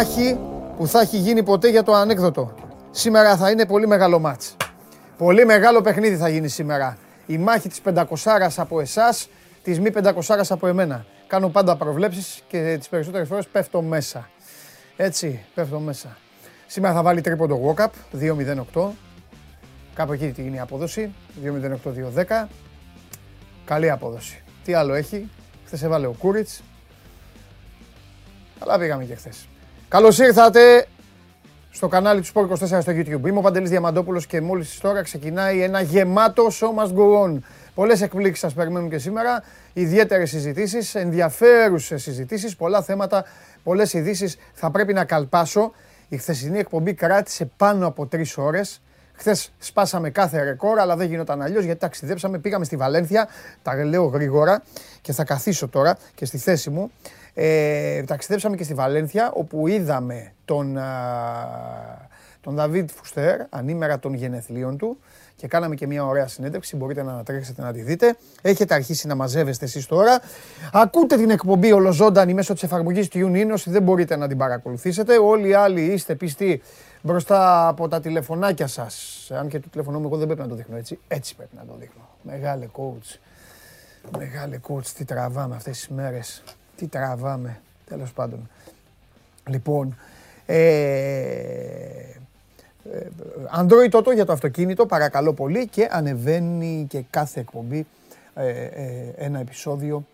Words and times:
μεγαλύτερη 0.00 0.34
μάχη 0.34 0.38
που 0.76 0.86
θα 0.86 1.00
έχει 1.00 1.16
γίνει 1.16 1.42
ποτέ 1.42 1.68
για 1.68 1.82
το 1.82 1.94
ανέκδοτο. 1.94 2.54
Σήμερα 2.90 3.36
θα 3.36 3.50
είναι 3.50 3.66
πολύ 3.66 3.86
μεγάλο 3.86 4.18
μάτς. 4.18 4.56
Πολύ 5.18 5.44
μεγάλο 5.44 5.80
παιχνίδι 5.80 6.16
θα 6.16 6.28
γίνει 6.28 6.48
σήμερα. 6.48 6.96
Η 7.26 7.38
μάχη 7.38 7.68
της 7.68 7.80
500 7.80 8.04
από 8.56 8.80
εσάς, 8.80 9.28
της 9.62 9.80
μη 9.80 9.90
500 9.90 10.50
από 10.50 10.66
εμένα. 10.66 11.04
Κάνω 11.26 11.48
πάντα 11.48 11.76
προβλέψεις 11.76 12.42
και 12.48 12.76
τις 12.78 12.88
περισσότερες 12.88 13.28
φορές 13.28 13.46
πέφτω 13.46 13.82
μέσα. 13.82 14.30
Έτσι, 14.96 15.44
πέφτω 15.54 15.78
μέσα. 15.78 16.16
Σήμερα 16.66 16.94
θα 16.94 17.02
βάλει 17.02 17.20
τρίποντο 17.20 17.74
walk-up, 17.74 17.90
2-0-8. 18.12 18.92
Κάπου 19.94 20.12
εκεί 20.12 20.30
τι 20.30 20.42
είναι 20.42 20.56
η 20.56 20.58
απόδοση, 20.58 21.12
2-0-8-2-10. 21.44 22.48
Καλή 23.64 23.90
απόδοση. 23.90 24.42
Τι 24.64 24.74
άλλο 24.74 24.94
έχει, 24.94 25.28
χθες 25.64 25.82
έβαλε 25.82 26.06
ο 26.06 26.14
Κούριτς. 26.18 26.62
Αλλά 28.58 28.78
πήγαμε 28.78 29.04
και 29.04 29.14
χθες. 29.14 29.48
Καλώς 29.90 30.18
ήρθατε 30.18 30.86
στο 31.70 31.88
κανάλι 31.88 32.20
του 32.20 32.26
Sport 32.34 32.48
24 32.48 32.56
στο 32.56 32.92
YouTube. 32.92 33.26
Είμαι 33.26 33.38
ο 33.38 33.40
Παντελής 33.40 33.70
Διαμαντόπουλος 33.70 34.26
και 34.26 34.40
μόλις 34.40 34.78
τώρα 34.80 35.02
ξεκινάει 35.02 35.62
ένα 35.62 35.80
γεμάτο 35.80 36.46
show 36.46 36.82
must 36.82 36.94
go 36.94 37.24
on. 37.24 37.38
Πολλές 37.74 38.02
εκπλήξεις 38.02 38.38
σας 38.38 38.54
περιμένουν 38.54 38.90
και 38.90 38.98
σήμερα, 38.98 39.42
ιδιαίτερες 39.72 40.30
συζητήσεις, 40.30 40.94
ενδιαφέρουσες 40.94 42.02
συζητήσεις, 42.02 42.56
πολλά 42.56 42.82
θέματα, 42.82 43.24
πολλές 43.62 43.92
ειδήσεις 43.92 44.36
θα 44.52 44.70
πρέπει 44.70 44.92
να 44.92 45.04
καλπάσω. 45.04 45.72
Η 46.08 46.16
χθεσινή 46.16 46.58
εκπομπή 46.58 46.94
κράτησε 46.94 47.50
πάνω 47.56 47.86
από 47.86 48.06
τρεις 48.06 48.36
ώρες. 48.36 48.80
Χθες 49.12 49.52
σπάσαμε 49.58 50.10
κάθε 50.10 50.42
ρεκόρ, 50.42 50.78
αλλά 50.78 50.96
δεν 50.96 51.08
γινόταν 51.08 51.42
αλλιώς 51.42 51.64
γιατί 51.64 51.80
ταξιδέψαμε. 51.80 52.38
Πήγαμε 52.38 52.64
στη 52.64 52.76
Βαλένθια, 52.76 53.28
τα 53.62 53.84
λέω 53.84 54.04
γρήγορα 54.04 54.62
και 55.00 55.12
θα 55.12 55.24
καθίσω 55.24 55.68
τώρα 55.68 55.96
και 56.14 56.24
στη 56.24 56.38
θέση 56.38 56.70
μου. 56.70 56.90
Ε, 57.34 58.02
ταξιδέψαμε 58.02 58.56
και 58.56 58.64
στη 58.64 58.74
Βαλένθια 58.74 59.30
όπου 59.34 59.66
είδαμε 59.66 60.32
τον, 60.44 60.78
τον 62.40 62.54
Δαβίδ 62.54 62.90
Φουστέρ 62.90 63.40
ανήμερα 63.48 63.98
των 63.98 64.14
γενεθλίων 64.14 64.76
του 64.76 64.98
και 65.40 65.46
κάναμε 65.48 65.74
και 65.74 65.86
μια 65.86 66.06
ωραία 66.06 66.26
συνέντευξη. 66.26 66.76
Μπορείτε 66.76 67.02
να 67.02 67.12
ανατρέξετε 67.12 67.62
να 67.62 67.72
τη 67.72 67.82
δείτε. 67.82 68.16
Έχετε 68.42 68.74
αρχίσει 68.74 69.06
να 69.06 69.14
μαζεύεστε 69.14 69.64
εσείς 69.64 69.86
τώρα. 69.86 70.20
Ακούτε 70.72 71.16
την 71.16 71.30
εκπομπή 71.30 71.72
ολοζώντανη 71.72 72.34
μέσω 72.34 72.52
της 72.52 72.62
εφαρμογής 72.62 73.08
του 73.08 73.18
TuneIn 73.18 73.48
όσοι 73.52 73.70
δεν 73.70 73.82
μπορείτε 73.82 74.16
να 74.16 74.28
την 74.28 74.38
παρακολουθήσετε. 74.38 75.18
Όλοι 75.18 75.48
οι 75.48 75.54
άλλοι 75.54 75.80
είστε 75.80 76.14
πιστοί 76.14 76.62
μπροστά 77.02 77.68
από 77.68 77.88
τα 77.88 78.00
τηλεφωνάκια 78.00 78.66
σας. 78.66 79.26
Αν 79.34 79.48
και 79.48 79.60
το 79.60 79.68
τηλεφωνό 79.68 79.98
μου 79.98 80.06
εγώ 80.06 80.16
δεν 80.16 80.26
πρέπει 80.26 80.40
να 80.40 80.48
το 80.48 80.54
δείχνω 80.54 80.76
έτσι. 80.76 80.98
Έτσι 81.08 81.36
πρέπει 81.36 81.56
να 81.56 81.64
το 81.64 81.76
δείχνω. 81.78 82.08
Μεγάλε 82.22 82.66
coach. 82.72 83.18
Μεγάλε 84.18 84.60
coach, 84.68 84.86
τι 84.86 85.04
τραβάμε 85.04 85.56
αυτές 85.56 85.76
τις 85.76 85.88
μέρες. 85.88 86.42
Τι 86.80 86.86
τραβάμε. 86.86 87.60
Τέλος 87.88 88.12
πάντων. 88.12 88.48
Λοιπόν, 89.48 89.96
ε, 90.46 90.56
ε, 92.92 93.08
Android 93.56 93.90
Auto 93.90 94.14
για 94.14 94.24
το 94.24 94.32
αυτοκίνητο, 94.32 94.86
παρακαλώ 94.86 95.32
πολύ 95.32 95.68
και 95.68 95.88
ανεβαίνει 95.90 96.86
και 96.88 97.04
κάθε 97.10 97.40
εκπομπή 97.40 97.86
ε, 98.34 98.48
ε, 98.48 99.12
ένα 99.16 99.38
επεισόδιο 99.38 100.04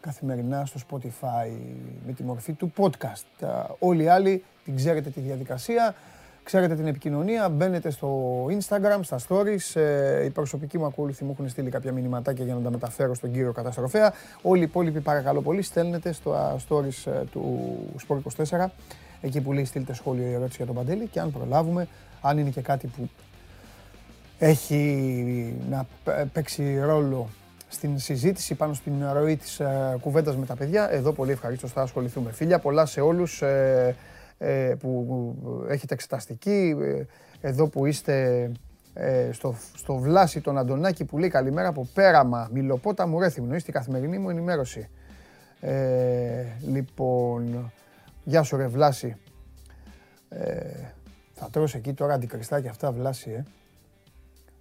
καθημερινά 0.00 0.66
στο 0.66 0.80
Spotify 0.90 1.50
με 2.06 2.12
τη 2.12 2.22
μορφή 2.22 2.52
του 2.52 2.72
podcast. 2.76 3.46
Όλοι 3.78 4.02
οι 4.02 4.08
άλλοι 4.08 4.44
την 4.64 4.76
ξέρετε 4.76 5.10
τη 5.10 5.20
διαδικασία, 5.20 5.94
ξέρετε 6.42 6.74
την 6.74 6.86
επικοινωνία, 6.86 7.48
μπαίνετε 7.48 7.90
στο 7.90 8.44
Instagram, 8.46 8.98
στα 9.00 9.18
stories, 9.28 9.80
οι 10.24 10.30
προσωπικοί 10.30 10.78
μου 10.78 10.84
ακόλουθοι 10.84 11.24
μου 11.24 11.30
έχουν 11.30 11.48
στείλει 11.48 11.70
κάποια 11.70 11.92
μηνυματάκια 11.92 12.44
για 12.44 12.54
να 12.54 12.60
τα 12.60 12.70
μεταφέρω 12.70 13.14
στον 13.14 13.32
κύριο 13.32 13.52
καταστροφέα. 13.52 14.12
Όλοι 14.42 14.60
οι 14.60 14.64
υπόλοιποι 14.64 15.00
παρακαλώ 15.00 15.42
πολύ 15.42 15.62
στέλνετε 15.62 16.12
στο 16.12 16.58
stories 16.68 17.24
του 17.32 17.76
Sport 18.08 18.46
24 18.46 18.66
εκεί 19.20 19.40
που 19.40 19.52
λέει 19.52 19.64
στείλτε 19.64 19.94
σχόλιο 19.94 20.26
ή 20.26 20.32
ερώτηση 20.32 20.56
για 20.56 20.66
τον 20.66 20.74
Παντέλη 20.74 21.06
και 21.06 21.20
αν 21.20 21.32
προλάβουμε, 21.32 21.88
αν 22.20 22.38
είναι 22.38 22.50
και 22.50 22.60
κάτι 22.60 22.86
που 22.86 23.08
έχει 24.38 25.56
να 25.70 25.86
παίξει 26.32 26.78
ρόλο 26.78 27.28
στην 27.68 27.98
συζήτηση 27.98 28.54
πάνω 28.54 28.74
στην 28.74 28.92
ροή 29.12 29.36
της 29.36 29.60
ε, 29.60 29.96
κουβέντας 30.00 30.36
με 30.36 30.46
τα 30.46 30.54
παιδιά, 30.54 30.92
εδώ 30.92 31.12
πολύ 31.12 31.32
ευχαριστώ 31.32 31.66
θα 31.66 31.82
ασχοληθούμε. 31.82 32.32
Φίλια, 32.32 32.58
πολλά 32.58 32.86
σε 32.86 33.00
όλους 33.00 33.42
ε, 33.42 33.46
ε, 33.88 33.94
που 34.78 35.36
έχετε 35.68 35.94
εξεταστική, 35.94 36.76
εδώ 37.40 37.68
που 37.68 37.86
είστε 37.86 38.50
στο, 39.32 39.54
στο 39.76 39.94
Βλάση 39.94 40.40
τον 40.40 40.58
Αντωνάκη 40.58 41.04
που 41.04 41.18
λέει 41.18 41.28
καλημέρα 41.28 41.68
από 41.68 41.88
Πέραμα, 41.94 42.48
Μιλοπόταμου 42.52 43.20
Ρέθυμνο, 43.20 43.54
είστε 43.54 43.70
η 43.70 43.74
καθημερινή 43.74 44.18
μου 44.18 44.30
ενημέρωση. 44.30 44.88
λοιπόν, 46.60 47.72
Γεια 48.24 48.42
σου 48.42 48.56
ρε 48.56 48.66
Βλάση. 48.66 49.16
Ε, 50.28 50.60
θα 51.34 51.50
τρως 51.50 51.74
εκεί 51.74 51.92
τώρα 51.92 52.14
αντικριστά 52.14 52.56
αυτά 52.56 52.92
Βλάση, 52.92 53.30
ε. 53.30 53.44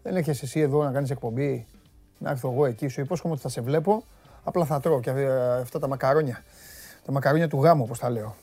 Δεν 0.03 0.15
έχεις 0.15 0.41
εσύ 0.41 0.59
εδώ 0.59 0.83
να 0.83 0.91
κάνεις 0.91 1.09
εκπομπή, 1.09 1.65
να 2.17 2.29
έρθω 2.29 2.51
εγώ 2.51 2.65
εκεί, 2.65 2.87
σου 2.87 3.01
υπόσχομαι 3.01 3.33
ότι 3.33 3.41
θα 3.41 3.49
σε 3.49 3.61
βλέπω, 3.61 4.03
απλά 4.43 4.65
θα 4.65 4.79
τρώω 4.79 4.99
και 4.99 5.11
αυτά 5.61 5.79
τα 5.79 5.87
μακαρόνια. 5.87 6.43
Τα 7.05 7.11
μακαρόνια 7.11 7.47
του 7.47 7.63
γάμου, 7.63 7.83
όπως 7.83 7.99
τα 7.99 8.09
λέω. 8.09 8.35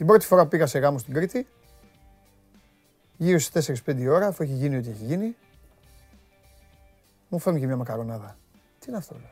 Την 0.00 0.08
πρώτη 0.08 0.26
φορά 0.26 0.42
που 0.42 0.48
πήγα 0.48 0.66
σε 0.66 0.78
γάμο 0.78 0.98
στην 0.98 1.14
Κρήτη, 1.14 1.46
γύρω 3.16 3.38
στις 3.38 3.82
4-5 3.86 4.06
ώρα, 4.08 4.26
αφού 4.26 4.42
έχει 4.42 4.52
γίνει 4.52 4.76
ό,τι 4.76 4.88
έχει 4.88 5.04
γίνει, 5.04 5.36
μου 7.28 7.38
φέρνει 7.38 7.60
και 7.60 7.66
μια 7.66 7.76
μακαρονάδα. 7.76 8.36
Τι 8.78 8.86
είναι 8.88 8.96
αυτό, 8.96 9.14
λέω. 9.14 9.30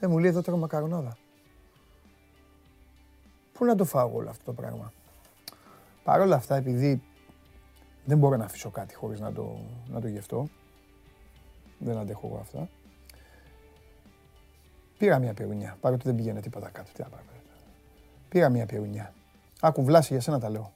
Ε, 0.00 0.06
μου 0.06 0.18
λέει 0.18 0.30
εδώ 0.30 0.42
τώρα 0.42 0.58
μακαρονάδα. 0.58 1.16
Πού 3.52 3.64
να 3.64 3.74
το 3.74 3.84
φάω 3.84 4.10
όλο 4.14 4.30
αυτό 4.30 4.44
το 4.44 4.52
πράγμα; 4.52 4.92
Παρ' 6.04 6.20
όλα 6.20 6.36
αυτά, 6.36 6.56
επειδή 6.56 7.02
δεν 8.04 8.18
μπορώ 8.18 8.36
να 8.36 8.44
αφήσω 8.44 8.70
κάτι 8.70 8.94
χωρίς 8.94 9.20
να 9.20 9.32
το, 9.32 9.58
να 9.88 10.00
το 10.00 10.08
γευτώ, 10.08 10.48
δεν 11.78 11.96
αντέχω 11.96 12.26
εγώ 12.26 12.38
αυτά, 12.38 12.68
πήρα 14.98 15.18
μια 15.18 15.34
πυρουνιά, 15.34 15.76
παρότι 15.80 16.02
δεν 16.04 16.14
πήγαινε 16.14 16.40
τίποτα 16.40 16.70
κάτω. 16.70 16.90
Τι 16.92 17.02
Πήρα 18.32 18.48
μια 18.48 18.66
πυρουνιά. 18.66 19.12
Άκου 19.60 19.84
βλάση 19.84 20.12
για 20.12 20.22
σένα 20.22 20.40
τα 20.40 20.50
λέω. 20.50 20.72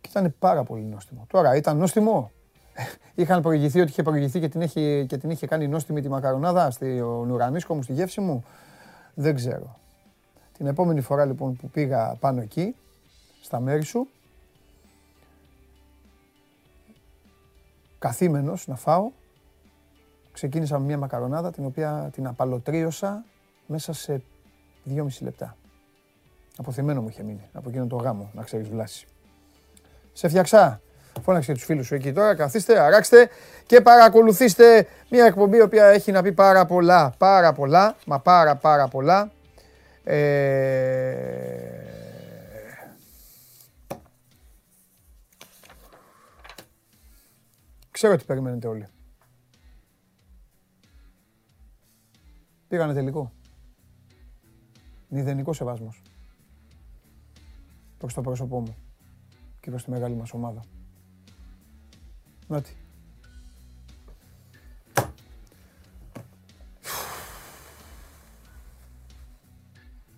Και 0.00 0.08
ήταν 0.10 0.34
πάρα 0.38 0.62
πολύ 0.64 0.82
νόστιμο. 0.82 1.26
Τώρα 1.28 1.56
ήταν 1.56 1.76
νόστιμο; 1.76 2.30
Είχαν 3.14 3.42
προηγηθεί 3.42 3.80
ότι 3.80 3.90
είχε 3.90 4.02
προηγηθεί 4.02 4.40
και 4.40 4.48
την 4.48 4.60
είχε, 4.60 5.04
και 5.04 5.16
την 5.16 5.30
είχε 5.30 5.46
κάνει 5.46 5.68
νόστιμη 5.68 6.00
τη 6.00 6.08
μακαρονάδα 6.08 6.70
στον 6.70 7.30
ουρανίσκο 7.30 7.74
μου, 7.74 7.82
στη 7.82 7.92
γεύση 7.92 8.20
μου; 8.20 8.44
Δεν 9.14 9.34
ξέρω. 9.34 9.78
Την 10.52 10.66
επόμενη 10.66 11.00
φορά 11.00 11.24
λοιπόν 11.24 11.56
που 11.56 11.68
πήγα 11.68 12.16
πάνω 12.20 12.40
εκεί, 12.40 12.74
στα 13.42 13.60
μέρη 13.60 13.82
σου, 13.82 14.08
καθήμενος 17.98 18.66
να 18.66 18.76
φάω, 18.76 19.10
ξεκίνησα 20.32 20.78
με 20.78 20.84
μια 20.84 20.98
μακαρονάδα 20.98 21.50
την 21.50 21.64
οποία 21.64 22.10
την 22.12 22.26
απαλωτρίωσα 22.26 23.24
μέσα 23.66 23.92
σε 23.92 24.22
δυόμιση 24.84 25.24
λεπτά. 25.24 25.56
Αποθυμένο 26.56 27.00
μου 27.02 27.08
είχε 27.08 27.22
μείνει 27.22 27.48
από 27.52 27.68
εκείνο 27.68 27.86
το 27.86 27.96
γάμο, 27.96 28.30
να 28.32 28.42
ξέρεις 28.42 28.68
βλάση. 28.68 29.06
Σε 30.12 30.28
φτιαξά. 30.28 30.80
Φώναξε 31.22 31.52
τους 31.52 31.64
φίλους 31.64 31.86
σου 31.86 31.94
εκεί 31.94 32.12
τώρα, 32.12 32.34
καθίστε, 32.34 32.80
αράξτε 32.80 33.28
και 33.66 33.80
παρακολουθήστε 33.80 34.86
μια 35.10 35.24
εκπομπή 35.24 35.56
η 35.56 35.60
οποία 35.60 35.86
έχει 35.86 36.12
να 36.12 36.22
πει 36.22 36.32
πάρα 36.32 36.66
πολλά, 36.66 37.14
πάρα 37.18 37.52
πολλά, 37.52 37.96
μα 38.06 38.20
πάρα 38.20 38.56
πάρα 38.56 38.88
πολλά 38.88 39.30
ε... 40.04 41.42
Ξέρω 47.90 48.16
τι 48.16 48.24
περιμένετε 48.24 48.66
όλοι. 48.66 48.86
Πήγανε 52.68 52.92
τελικό. 52.92 53.32
Μηδενικός 55.14 55.56
σεβασμός. 55.56 56.02
Προς 57.98 58.14
το 58.14 58.20
πρόσωπό 58.20 58.60
μου 58.60 58.76
και 59.60 59.70
προς 59.70 59.84
τη 59.84 59.90
μεγάλη 59.90 60.14
μας 60.14 60.32
ομάδα. 60.32 60.60
Νότι. 62.46 62.76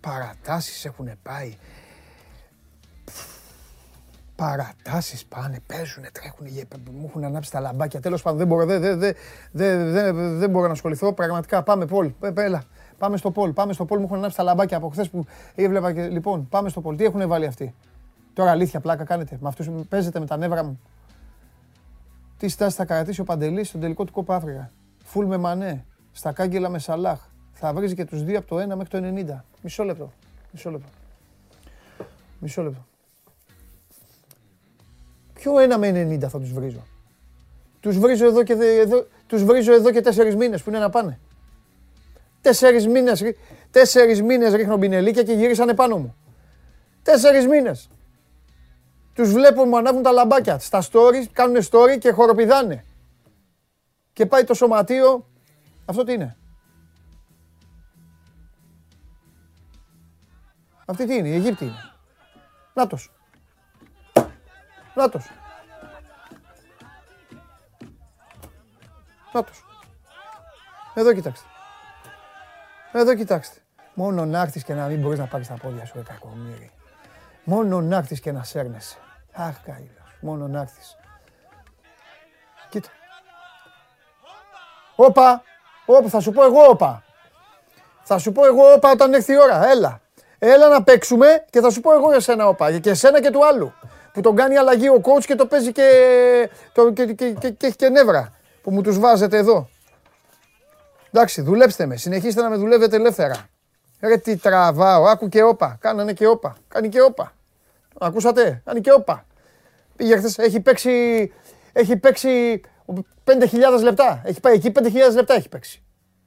Παρατάσεις 0.00 0.84
έχουν 0.84 1.08
πάει. 1.22 1.56
Παρατάσεις 4.36 5.24
πάνε, 5.24 5.60
παίζουν, 5.66 6.04
τρέχουν, 6.12 6.46
μου 6.92 7.06
έχουν 7.08 7.24
ανάψει 7.24 7.50
τα 7.50 7.60
λαμπάκια. 7.60 8.00
Τέλος 8.00 8.22
πάντων 8.22 8.38
δεν 8.38 8.46
μπορώ, 8.46 8.64
δεν, 8.64 8.80
δεν, 8.80 9.14
δεν, 9.50 9.92
δεν, 9.92 10.38
δεν 10.38 10.50
μπορώ 10.50 10.66
να 10.66 10.72
ασχοληθώ. 10.72 11.12
Πραγματικά 11.12 11.62
πάμε 11.62 11.86
Πολ, 11.86 12.12
έλα. 12.34 12.64
Πάμε 12.98 13.16
στο 13.16 13.30
Πολ, 13.30 13.52
πάμε 13.52 13.72
στο 13.72 13.84
Πολ, 13.84 13.98
μου 13.98 14.04
έχουν 14.04 14.16
ανάψει 14.16 14.36
τα 14.36 14.42
λαμπάκια 14.42 14.76
από 14.76 14.88
χθες 14.88 15.10
που 15.10 15.24
έβλεπα 15.54 15.92
και 15.92 16.08
λοιπόν, 16.08 16.48
πάμε 16.48 16.68
στο 16.68 16.80
Πολ. 16.80 16.96
Τι 16.96 17.04
έχουν 17.04 17.28
βάλει 17.28 17.46
αυτοί; 17.46 17.74
Τώρα 18.32 18.50
αλήθεια 18.50 18.80
πλάκα 18.80 19.04
κάνετε, 19.04 19.38
με 19.40 19.48
αυτούς 19.48 19.68
παίζετε 19.88 20.20
με 20.20 20.26
τα 20.26 20.36
νεύρα 20.36 20.64
μου. 20.64 20.80
Τι 22.38 22.48
στάση 22.48 22.76
θα 22.76 22.84
κρατήσει 22.84 23.20
ο 23.20 23.24
Παντελής 23.24 23.68
στον 23.68 23.80
τελικό 23.80 24.04
του 24.04 24.12
Κόπα 24.12 24.34
Αφρικα. 24.36 24.70
Φουλ 25.04 25.26
με 25.26 25.36
Μανέ, 25.36 25.84
στα 26.12 26.32
κάγκελα 26.32 26.68
με 26.68 26.78
Σαλάχ. 26.78 27.20
θα 27.52 27.72
βρίζει 27.72 27.94
και 27.94 28.04
τους 28.04 28.22
δύο 28.22 28.38
από 28.38 28.48
το 28.48 28.56
1 28.56 28.76
μέχρι 28.76 28.88
το 28.88 28.98
90. 28.98 29.44
Μισό 29.62 29.84
λεπτό. 29.84 30.12
Μισό 30.52 30.70
λεπτό. 30.70 30.88
Μισό 32.38 32.62
λεπτό. 32.62 32.86
Ποιο 35.34 35.52
1 35.54 35.76
με 35.78 35.90
90 35.90 36.28
θα 36.28 36.38
τους 36.38 36.52
βρίζω; 36.52 36.82
Τους 37.80 37.98
βρίζω 37.98 38.26
εδώ 38.26 38.42
και, 38.42 38.52
εδώ, 38.52 39.06
τους 39.26 39.44
βρίζω 39.44 39.72
εδώ 39.72 39.90
και 39.90 40.00
τέσσερις 40.00 40.36
μήνες 40.36 40.62
που 40.62 40.70
είναι 40.70 40.78
να 40.78 40.90
πάνε. 40.90 41.18
Τέσσερις 42.44 42.86
μήνες, 42.86 43.22
τέσσερις 43.70 44.22
μήνες 44.22 44.52
ρίχνω 44.52 44.76
μπινελίκια 44.76 45.22
και 45.22 45.32
γυρίσανε 45.32 45.74
πάνω 45.74 45.98
μου. 45.98 46.16
Τέσσερις 47.02 47.46
μήνες. 47.46 47.90
Τους 49.12 49.32
βλέπω 49.32 49.64
μου 49.64 49.76
ανάβουν 49.76 50.02
τα 50.02 50.10
λαμπάκια. 50.10 50.58
Στα 50.58 50.82
stories, 50.82 51.26
κάνουν 51.32 51.62
story 51.70 51.98
και 51.98 52.10
χοροπηδάνε. 52.10 52.84
Και 54.12 54.26
πάει 54.26 54.44
το 54.44 54.54
σωματείο. 54.54 55.28
Αυτό 55.84 56.04
τι 56.04 56.12
είναι; 56.12 56.36
Αυτή 60.86 61.06
τι 61.06 61.14
είναι, 61.14 61.28
η 61.28 61.34
Αιγύπτη 61.34 61.64
είναι. 61.64 61.92
Νάτος. 62.74 63.12
Νάτος. 64.94 65.30
Νάτος. 69.32 69.64
Εδώ 70.94 71.12
κοιτάξτε. 71.12 71.48
Εδώ 72.96 73.14
κοιτάξτε. 73.14 73.58
Μόνο 73.94 74.24
να 74.24 74.40
έρθεις 74.40 74.64
και 74.64 74.74
να 74.74 74.86
μην 74.86 75.00
μπορείς 75.00 75.18
να 75.18 75.26
πάρεις 75.26 75.48
τα 75.48 75.54
πόδια 75.62 75.84
σου, 75.84 76.02
κακομύρι. 76.08 76.70
Μόνο 77.44 77.80
να 77.80 77.96
έρθεις 77.96 78.20
και 78.20 78.32
να 78.32 78.42
σέρνεσαι. 78.42 78.96
Αχ, 79.32 79.54
καήλος. 79.64 80.16
Μόνο 80.20 80.48
να 80.48 80.60
έρθεις. 80.60 80.96
Κοίτα. 82.68 82.88
Όπα. 84.96 85.42
Όπα, 85.86 86.08
θα 86.08 86.20
σου 86.20 86.32
πω 86.32 86.44
εγώ 86.44 86.62
όπα. 86.68 87.02
Θα 88.02 88.18
σου 88.18 88.32
πω 88.32 88.46
εγώ 88.46 88.72
όπα 88.72 88.90
όταν 88.90 89.12
έρθει 89.14 89.32
η 89.32 89.38
ώρα. 89.38 89.68
Έλα. 89.68 90.00
Έλα 90.38 90.68
να 90.68 90.82
παίξουμε 90.82 91.44
και 91.50 91.60
θα 91.60 91.70
σου 91.70 91.80
πω 91.80 91.92
εγώ 91.92 92.10
για 92.10 92.20
σένα 92.20 92.48
όπα. 92.48 92.78
Και 92.78 92.90
εσένα 92.90 93.20
και 93.20 93.30
του 93.30 93.46
άλλου. 93.46 93.72
Που 94.12 94.20
τον 94.20 94.36
κάνει 94.36 94.56
αλλαγή 94.56 94.88
ο 94.88 95.00
coach 95.04 95.24
και 95.24 95.34
το 95.34 95.46
παίζει 95.46 95.72
και, 95.72 95.88
το, 96.72 96.92
και, 96.92 97.06
και, 97.06 97.32
και, 97.32 97.50
και 97.50 97.66
έχει 97.66 97.76
και 97.76 97.88
νεύρα. 97.88 98.32
Που 98.62 98.70
μου 98.70 98.82
τους 98.82 98.98
βάζετε 98.98 99.36
εδώ. 99.36 99.68
Εντάξει, 101.16 101.42
δουλέψτε 101.42 101.86
με. 101.86 101.96
Συνεχίστε 101.96 102.42
να 102.42 102.50
με 102.50 102.56
δουλεύετε 102.56 102.96
ελεύθερα. 102.96 103.46
Ρε 104.00 104.16
τι 104.16 104.36
τραβάω, 104.36 105.04
άκου 105.04 105.28
και 105.28 105.42
όπα. 105.42 105.76
Κάνανε 105.80 106.12
και 106.12 106.26
όπα. 106.26 106.56
Κάνει 106.68 106.88
και 106.88 107.02
όπα. 107.02 107.32
Ακούσατε, 108.00 108.62
κάνει 108.64 108.80
και 108.80 108.92
όπα. 108.92 109.26
Πήγε 109.96 110.16
χθες, 110.16 110.38
έχει 110.38 110.60
παίξει, 110.60 111.32
έχει 111.72 111.96
παίξει 111.96 112.60
5.000 113.24 113.82
λεπτά. 113.82 114.22
Έχει 114.24 114.40
πάει 114.40 114.54
εκεί 114.54 114.72
5.000 114.74 115.14
λεπτά 115.14 115.34
έχει 115.34 115.48
παίξει. 115.48 115.82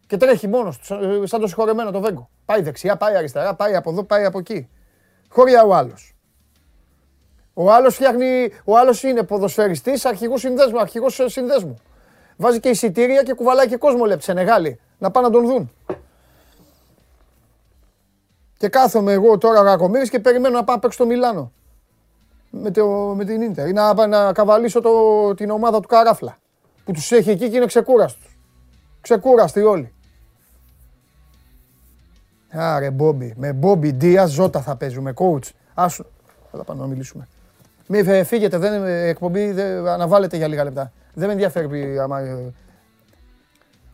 Και 0.08 0.18
τρέχει 0.18 0.48
μόνος 0.48 0.78
του, 0.78 0.86
σαν 1.28 1.40
το 1.40 1.48
συγχωρεμένο 1.48 1.92
το 1.92 2.02
βέγκο. 2.02 2.30
Πάει 2.46 2.62
δεξιά, 2.62 2.98
πάει 2.98 3.16
αριστερά, 3.16 3.56
πάει 3.56 3.76
από 3.76 3.90
εδώ, 3.90 4.04
πάει 4.04 4.26
από 4.26 4.40
εκεί. 4.40 4.70
Χωριά 5.30 5.64
ο 5.64 5.76
άλλος. 5.76 6.16
Ο 7.54 7.72
άλλος 7.72 7.96
φτιάχνει, 7.96 8.52
ο 8.64 8.78
άλλος 8.78 9.04
είναι 9.04 9.24
ποδοσφαιριστής, 9.24 10.06
αρχηγός 10.06 10.40
συνδέσμου, 10.40 10.80
αρχηγός 10.80 11.22
συνδέσμου. 11.26 11.78
Βάζει 12.38 12.60
και 12.60 12.70
εισιτήρια 12.70 13.24
και 13.24 13.34
κουβαλάει 13.34 13.68
και 13.68 13.78
κόσμο 13.78 14.06
λέει 14.06 14.18
Σενεγάλη. 14.20 14.80
Να 14.98 15.12
πάνε 15.12 15.28
να 15.28 15.34
τον 15.34 15.46
δουν. 15.48 15.72
Και 18.58 18.70
κάθομαι 18.70 19.12
εγώ 19.12 19.38
τώρα 19.38 19.62
Ρακομύρης 19.62 20.10
και 20.10 20.20
περιμένω 20.20 20.56
να 20.56 20.64
πάω 20.64 20.76
να 20.76 20.82
παίξω 20.82 20.98
στο 20.98 21.06
Μιλάνο. 21.06 21.52
Με, 22.50 22.72
το, 22.72 22.88
με 23.16 23.26
την 23.26 23.42
Ίντερ. 23.42 23.68
Ή 23.68 23.74
να, 23.74 24.08
να 24.08 24.34
καβαλήσω 24.34 24.82
το, 24.82 25.34
την 25.34 25.50
ομάδα 25.50 25.80
του 25.80 25.88
Καράφλα. 25.88 26.38
Που 26.86 26.92
τους 26.92 27.12
έχει 27.12 27.30
εκεί 27.30 27.50
και 27.50 27.56
είναι 27.56 27.66
ξεκούραστος. 27.66 28.38
Ξεκούραστοι 29.02 29.62
όλοι. 29.62 29.94
Άρε 32.50 32.92
Μπόμπι. 32.92 33.34
Με 33.38 33.54
Μπόμπι 33.54 33.94
Ντία 33.94 34.26
Ζώτα 34.26 34.62
θα 34.62 34.76
παίζουμε. 34.76 35.14
Coach. 35.16 35.50
Άσου. 35.74 36.06
Θα 36.52 36.64
πάμε 36.64 36.82
να 36.82 36.88
μιλήσουμε. 36.88 37.28
Μη 37.88 38.24
φύγετε. 38.24 38.58
Δεν, 38.58 38.86
εκπομπή 38.86 39.52
δεν, 39.52 39.88
αναβάλλετε 39.88 40.38
για 40.38 40.48
λίγα 40.48 40.64
λεπτά. 40.64 40.92
Δεν 41.14 41.28
με 41.28 41.32
ενδιαφέρει 41.32 42.00
άμα... 42.00 42.20
Ε, 42.20 42.54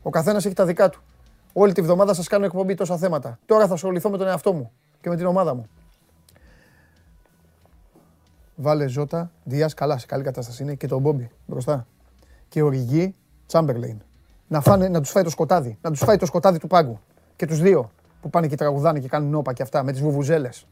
ο 0.02 0.10
καθένας 0.10 0.46
έχει 0.46 0.56
τα 0.56 0.66
δικά 0.66 0.90
του. 0.90 1.02
Όλη 1.54 1.74
τη 1.74 1.82
βδομάδα 1.82 2.14
σας 2.14 2.28
κάνω 2.28 2.46
εκπομπή 2.46 2.76
τόσα 2.76 2.98
θέματα. 2.98 3.40
Τώρα 3.46 3.68
θα 3.68 3.74
ασχοληθώ 3.74 4.10
με 4.10 4.18
τον 4.18 4.28
εαυτό 4.28 4.54
μου 4.54 4.72
και 5.02 5.10
με 5.10 5.16
την 5.16 5.26
ομάδα 5.26 5.56
μου. 5.56 5.68
Βάλε 8.56 8.88
Ζώτα, 8.88 9.32
Δίας, 9.44 9.74
καλά, 9.74 9.98
σε 9.98 10.06
καλή 10.06 10.24
κατάσταση 10.24 10.64
είναι 10.64 10.74
και 10.74 10.88
τον 10.88 11.02
Μπόμπι 11.02 11.32
μπροστά. 11.46 11.88
Και 12.50 12.62
ο 12.62 12.70
Ριγί, 12.70 13.16
Τσάμπερλεϊν. 13.48 14.02
Να, 14.48 14.62
φάνε, 14.62 14.88
να 14.88 15.02
τους 15.02 15.10
φάει 15.10 15.24
το 15.24 15.30
σκοτάδι, 15.30 15.78
να 15.82 15.92
τους 15.92 16.00
φάει 16.00 16.18
το 16.18 16.26
σκοτάδι 16.26 16.58
του 16.58 16.68
πάγκου. 16.68 17.00
Και 17.36 17.46
τους 17.46 17.60
δύο 17.60 17.92
που 18.22 18.30
πάνε 18.30 18.48
και 18.48 18.56
τραγουδάνε 18.56 19.00
και 19.00 19.08
κάνουν 19.08 19.30
νόπα 19.30 19.54
και 19.54 19.62
αυτά 19.62 19.84
με 19.84 19.92
τις 19.92 20.02
βουβουζέλες. 20.02 20.68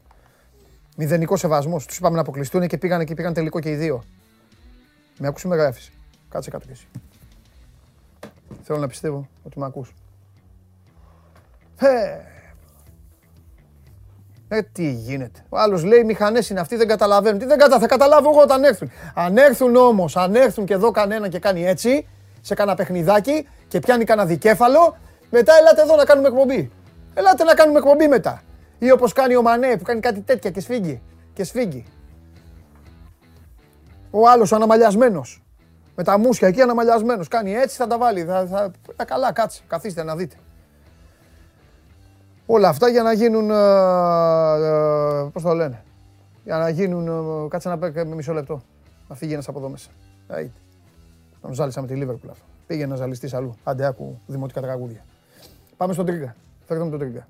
Μηδενικός 0.96 1.40
σεβασμός. 1.40 1.86
Τους 1.86 1.96
είπαμε 1.96 2.14
να 2.14 2.20
αποκλειστούν 2.20 2.66
και 2.66 2.78
πήγαν 2.78 3.04
και 3.04 3.14
πήγαν 3.14 3.32
τελικό 3.32 3.60
και 3.60 3.70
οι 3.70 3.74
δύο. 3.74 4.02
Με 5.18 5.28
άκουσες 5.28 5.50
με 5.50 5.56
γράφεις; 5.56 5.92
Κάτσε 6.28 6.50
κάτω 6.50 6.66
κι 6.66 6.72
εσύ. 6.72 6.88
Θέλω 8.62 8.78
να 8.78 8.86
πιστεύω 8.86 9.28
ότι 9.42 9.58
με 9.58 9.66
ακούς. 9.66 9.94
Ε, 11.78 12.18
ε, 14.48 14.62
τι 14.62 14.92
γίνεται. 14.92 15.44
Ο 15.48 15.58
άλλος 15.58 15.84
λέει: 15.84 16.04
Μηχανέ 16.04 16.40
είναι 16.50 16.60
αυτοί, 16.60 16.76
δεν 16.76 16.88
καταλαβαίνουν. 16.88 17.38
Τι 17.38 17.44
δεν 17.44 17.58
κατα... 17.58 17.78
θα 17.78 17.86
καταλάβω 17.86 18.30
εγώ 18.30 18.40
όταν 18.40 18.64
έρθουν. 18.64 18.90
Αν 19.14 19.36
έρθουν 19.36 19.76
όμως, 19.76 20.16
αν 20.16 20.34
έρθουν 20.34 20.64
και 20.64 20.74
εδώ 20.74 20.90
κανένα 20.90 21.28
και 21.28 21.38
κάνει 21.38 21.66
έτσι, 21.66 22.06
σε 22.40 22.54
κάνα 22.54 22.74
παιχνιδάκι 22.74 23.48
και 23.68 23.80
πιάνει 23.80 24.04
κανένα 24.04 24.26
δικέφαλο, 24.26 24.96
μετά 25.30 25.52
ελάτε 25.60 25.82
εδώ 25.82 25.96
να 25.96 26.04
κάνουμε 26.04 26.28
εκπομπή. 26.28 26.70
Ελάτε 27.14 27.44
να 27.44 27.54
κάνουμε 27.54 27.78
εκπομπή 27.78 28.08
μετά. 28.08 28.42
Ή 28.82 28.90
όπως 28.90 29.12
κάνει 29.12 29.36
ο 29.36 29.42
Μανέ 29.42 29.76
που 29.76 29.84
κάνει 29.84 30.00
κάτι 30.00 30.20
τέτοια 30.20 30.50
και 30.50 30.60
σφίγγει. 30.60 31.02
Και 31.32 31.44
σφίγγει. 31.44 31.84
Ο 34.10 34.28
άλλος 34.28 34.52
αναμαλιασμένος. 34.52 35.42
Με 35.94 36.02
τα 36.02 36.18
μουσια 36.18 36.48
εκεί 36.48 36.60
αναμαλιασμένος. 36.60 37.28
Κάνει 37.28 37.52
έτσι, 37.52 37.76
θα 37.76 37.86
τα 37.86 37.98
βάλει. 37.98 38.24
Θα, 38.24 38.46
θα... 38.46 38.70
Ε, 38.96 39.04
καλά, 39.04 39.32
κάτσε. 39.32 39.62
Καθίστε 39.66 40.02
να 40.02 40.16
δείτε. 40.16 40.36
Όλα 42.46 42.68
αυτά 42.68 42.88
για 42.88 43.02
να 43.02 43.12
γίνουν, 43.12 43.50
ε, 43.50 43.54
ε, 45.24 45.28
πώς 45.32 45.42
το 45.42 45.54
λένε, 45.54 45.82
για 46.44 46.58
να 46.58 46.68
γίνουν, 46.68 47.06
ε, 47.44 47.48
κάτσε 47.48 47.68
να 47.68 47.78
παίξει 47.78 48.04
με 48.04 48.14
μισό 48.14 48.32
λεπτό, 48.32 48.62
να 49.08 49.14
φύγει 49.14 49.32
ένας 49.32 49.48
από 49.48 49.58
εδώ 49.58 49.68
μέσα. 49.68 49.90
Να 50.28 50.50
τον 51.40 51.52
ζάλισα 51.52 51.80
με 51.80 51.86
τη 51.86 51.94
Λίβερπουλ 51.94 52.30
αυτό. 52.30 52.44
Πήγε 52.66 52.86
να 52.86 52.96
ζαλιστείς 52.96 53.34
αλλού. 53.34 53.54
Άντε 53.64 53.86
άκου 53.86 54.18
δημοτικά 54.26 54.60
τραγούδια. 54.60 55.04
Πάμε 55.76 55.92
στον 55.92 56.06
Τρίγκα. 56.06 56.36
Φέρτε 56.64 56.84
με 56.84 56.90
τον 56.90 56.98
Τρίγκα. 56.98 57.26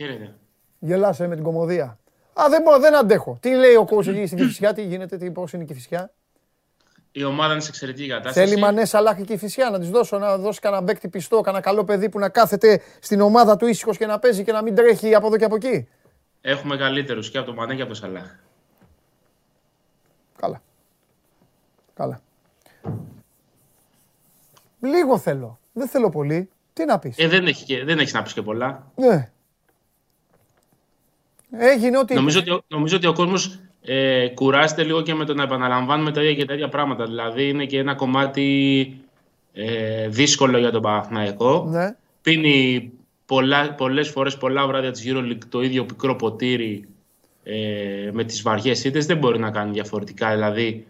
Χαίρετε. 0.00 0.34
Γελάσε 0.78 1.26
με 1.26 1.34
την 1.34 1.44
κομμωδία. 1.44 1.98
Α, 2.40 2.44
δεν 2.48 2.62
μπορώ, 2.62 2.78
δεν 2.78 2.96
αντέχω. 2.96 3.38
Τι 3.40 3.54
λέει 3.54 3.74
ο 3.74 3.84
κόσμος 3.84 4.16
εκεί 4.16 4.26
στην 4.26 4.38
Κηφισιά, 4.38 4.72
τι 4.72 4.82
γίνεται, 4.82 5.16
τι, 5.16 5.30
πώς 5.30 5.52
είναι 5.52 5.62
η 5.62 5.66
Κηφισιά. 5.66 6.12
Η 7.12 7.24
ομάδα 7.24 7.52
είναι 7.52 7.62
σε 7.62 7.68
εξαιρετική 7.68 8.08
κατάσταση. 8.08 8.48
Θέλει 8.48 8.60
Μανές 8.60 8.88
Σαλάχ 8.88 9.20
και 9.20 9.32
η 9.32 9.36
Φυσιά 9.36 9.70
να 9.70 9.78
της 9.78 9.90
δώσω, 9.90 10.18
να 10.18 10.38
δώσει 10.38 10.60
κανένα 10.60 10.82
μπέκτη 10.82 11.08
πιστό, 11.08 11.40
κανένα 11.40 11.62
καλό 11.62 11.84
παιδί 11.84 12.08
που 12.08 12.18
να 12.18 12.28
κάθεται 12.28 12.80
στην 13.00 13.20
ομάδα 13.20 13.56
του 13.56 13.66
ήσυχος 13.66 13.96
και 13.96 14.06
να 14.06 14.18
παίζει 14.18 14.44
και 14.44 14.52
να 14.52 14.62
μην 14.62 14.74
τρέχει 14.74 15.14
από 15.14 15.26
εδώ 15.26 15.36
και 15.36 15.44
από 15.44 15.54
εκεί. 15.54 15.88
Έχουμε 16.40 16.76
καλύτερους 16.76 17.30
και 17.30 17.38
από 17.38 17.46
τον 17.46 17.54
Μανέ 17.54 17.74
και 17.74 17.82
από 17.82 17.90
τον 17.90 18.00
Σαλάχ. 18.00 18.34
Καλά. 20.36 20.62
Καλά. 21.94 22.20
Λίγο 24.80 25.18
θέλω. 25.18 25.58
Δεν 25.72 25.88
θέλω 25.88 26.08
πολύ. 26.08 26.50
Τι 26.72 26.84
να 26.84 26.98
πεις; 26.98 27.18
Ε, 27.18 27.28
δεν 27.28 27.46
έχει, 27.46 27.82
δεν 27.82 27.98
έχεις 27.98 28.12
να 28.12 28.22
πεις 28.22 28.32
και 28.32 28.42
πολλά. 28.42 28.92
Ναι. 28.96 29.30
Έγινε 31.50 31.98
ό,τι... 31.98 32.14
Νομίζω 32.14 32.38
ότι, 32.38 32.64
νομίζω 32.68 32.96
ότι 32.96 33.06
ο 33.06 33.12
κόσμος 33.12 33.60
ε, 33.82 34.28
κουράζεται 34.28 34.82
λίγο 34.82 35.02
και 35.02 35.14
με 35.14 35.24
το 35.24 35.34
να 35.34 35.42
επαναλαμβάνουμε 35.42 36.12
τα 36.12 36.22
ίδια 36.22 36.34
και 36.34 36.44
τα 36.44 36.54
ίδια 36.54 36.68
πράγματα. 36.68 37.04
Δηλαδή 37.04 37.48
είναι 37.48 37.64
και 37.64 37.78
ένα 37.78 37.94
κομμάτι 37.94 38.96
ε, 39.52 40.08
δύσκολο 40.08 40.58
για 40.58 40.70
τον 40.70 40.82
Παναθηναϊκό. 40.82 41.66
Ναι. 41.70 41.96
Πίνει 42.22 42.90
πολλά, 43.26 43.74
πολλές 43.74 44.08
φορές 44.08 44.36
πολλά 44.36 44.66
βράδια 44.66 44.90
της 44.90 45.04
EuroLeague 45.06 45.44
το 45.48 45.62
ίδιο 45.62 45.84
πικρό 45.84 46.16
ποτήρι 46.16 46.88
ε, 47.42 48.10
με 48.12 48.24
τις 48.24 48.42
βαριές 48.42 48.84
ήττες. 48.84 49.06
Δεν 49.06 49.16
μπορεί 49.16 49.38
να 49.38 49.50
κάνει 49.50 49.72
διαφορετικά. 49.72 50.32
Δηλαδή 50.32 50.86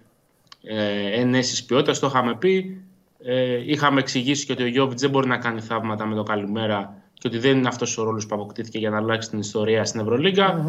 ε, 0.63 1.21
ενέσεις 1.21 1.65
ποιότητας, 1.65 1.99
το 1.99 2.07
είχαμε 2.07 2.37
πει. 2.37 2.83
Ε, 3.25 3.71
είχαμε 3.71 4.01
εξηγήσει 4.01 4.47
και 4.47 4.53
ότι 4.53 4.63
ο 4.63 4.67
Γιώβιτς 4.67 5.01
δεν 5.01 5.11
μπορεί 5.11 5.29
να 5.29 5.39
κάνει 5.39 5.61
θαύματα 5.61 6.07
με 6.07 6.15
το 6.15 6.23
καλημέρα 6.23 7.00
και 7.21 7.29
ότι 7.29 7.39
δεν 7.39 7.59
είναι 7.59 7.69
αυτός 7.69 7.99
ο 7.99 8.03
ρόλος 8.03 8.27
που 8.27 8.35
αποκτήθηκε 8.35 8.79
για 8.79 8.91
να 8.91 8.97
αλλάξει 8.97 9.31
την 9.31 9.39
ιστορία 9.39 9.85
στην 9.85 10.01
ευρωλιγκα 10.01 10.65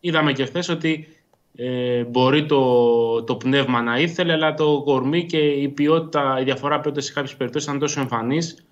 Είδαμε 0.00 0.32
και 0.32 0.44
χθες 0.44 0.68
ότι 0.68 1.08
ε, 1.54 2.04
μπορεί 2.04 2.46
το, 2.46 3.22
το 3.22 3.36
πνεύμα 3.36 3.82
να 3.82 3.98
ήθελε, 3.98 4.32
αλλά 4.32 4.54
το 4.54 4.82
κορμί 4.84 5.26
και 5.26 5.38
η 5.38 5.68
ποιότητα, 5.68 6.40
η 6.40 6.44
διαφορά 6.44 6.80
ποιότητας 6.80 7.04
σε 7.04 7.12
κάποιες 7.12 7.36
περιπτώσεις 7.36 7.68
ήταν 7.68 7.80
τόσο 7.80 8.00
εμφανής 8.00 8.64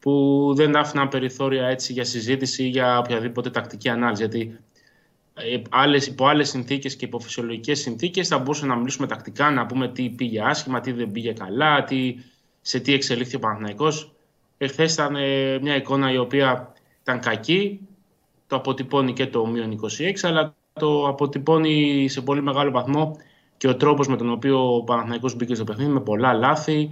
που 0.00 0.52
δεν 0.56 0.76
άφηναν 0.76 1.08
περιθώρια 1.08 1.66
έτσι 1.66 1.92
για 1.92 2.04
συζήτηση 2.04 2.64
ή 2.64 2.68
για 2.68 2.98
οποιαδήποτε 2.98 3.50
τακτική 3.50 3.88
ανάλυση. 3.88 4.22
Γιατί 4.22 4.58
ε, 5.34 5.62
άλλες, 5.70 6.06
υπό 6.06 6.26
άλλες 6.26 6.48
συνθήκες 6.48 6.96
και 6.96 7.04
υπό 7.04 7.18
φυσιολογικές 7.18 7.80
συνθήκες 7.80 8.28
θα 8.28 8.38
μπορούσαμε 8.38 8.72
να 8.72 8.78
μιλήσουμε 8.78 9.06
τακτικά, 9.06 9.50
να 9.50 9.66
πούμε 9.66 9.88
τι 9.88 10.08
πήγε 10.08 10.42
άσχημα, 10.44 10.80
τι 10.80 10.92
δεν 10.92 11.12
πήγε 11.12 11.32
καλά, 11.32 11.84
τι, 11.84 12.14
σε 12.60 12.80
τι 12.80 12.92
εξελίχθηκε 12.92 13.36
ο 13.36 13.38
Παναθηναϊκός. 13.38 14.12
Εχθές 14.58 14.92
ήταν 14.92 15.16
ε, 15.16 15.58
μια 15.58 15.76
εικόνα 15.76 16.12
η 16.12 16.16
οποία 16.16 16.73
ήταν 17.04 17.20
κακή. 17.20 17.80
Το 18.46 18.56
αποτυπώνει 18.56 19.12
και 19.12 19.26
το 19.26 19.46
μείον 19.46 19.80
26, 19.80 20.12
αλλά 20.22 20.54
το 20.72 21.08
αποτυπώνει 21.08 22.08
σε 22.08 22.20
πολύ 22.20 22.42
μεγάλο 22.42 22.70
βαθμό 22.70 23.16
και 23.56 23.68
ο 23.68 23.76
τρόπος 23.76 24.08
με 24.08 24.16
τον 24.16 24.30
οποίο 24.30 24.74
ο 24.74 24.82
Παναθηναϊκός 24.82 25.36
μπήκε 25.36 25.54
στο 25.54 25.64
παιχνίδι 25.64 25.90
με 25.90 26.00
πολλά 26.00 26.32
λάθη. 26.32 26.90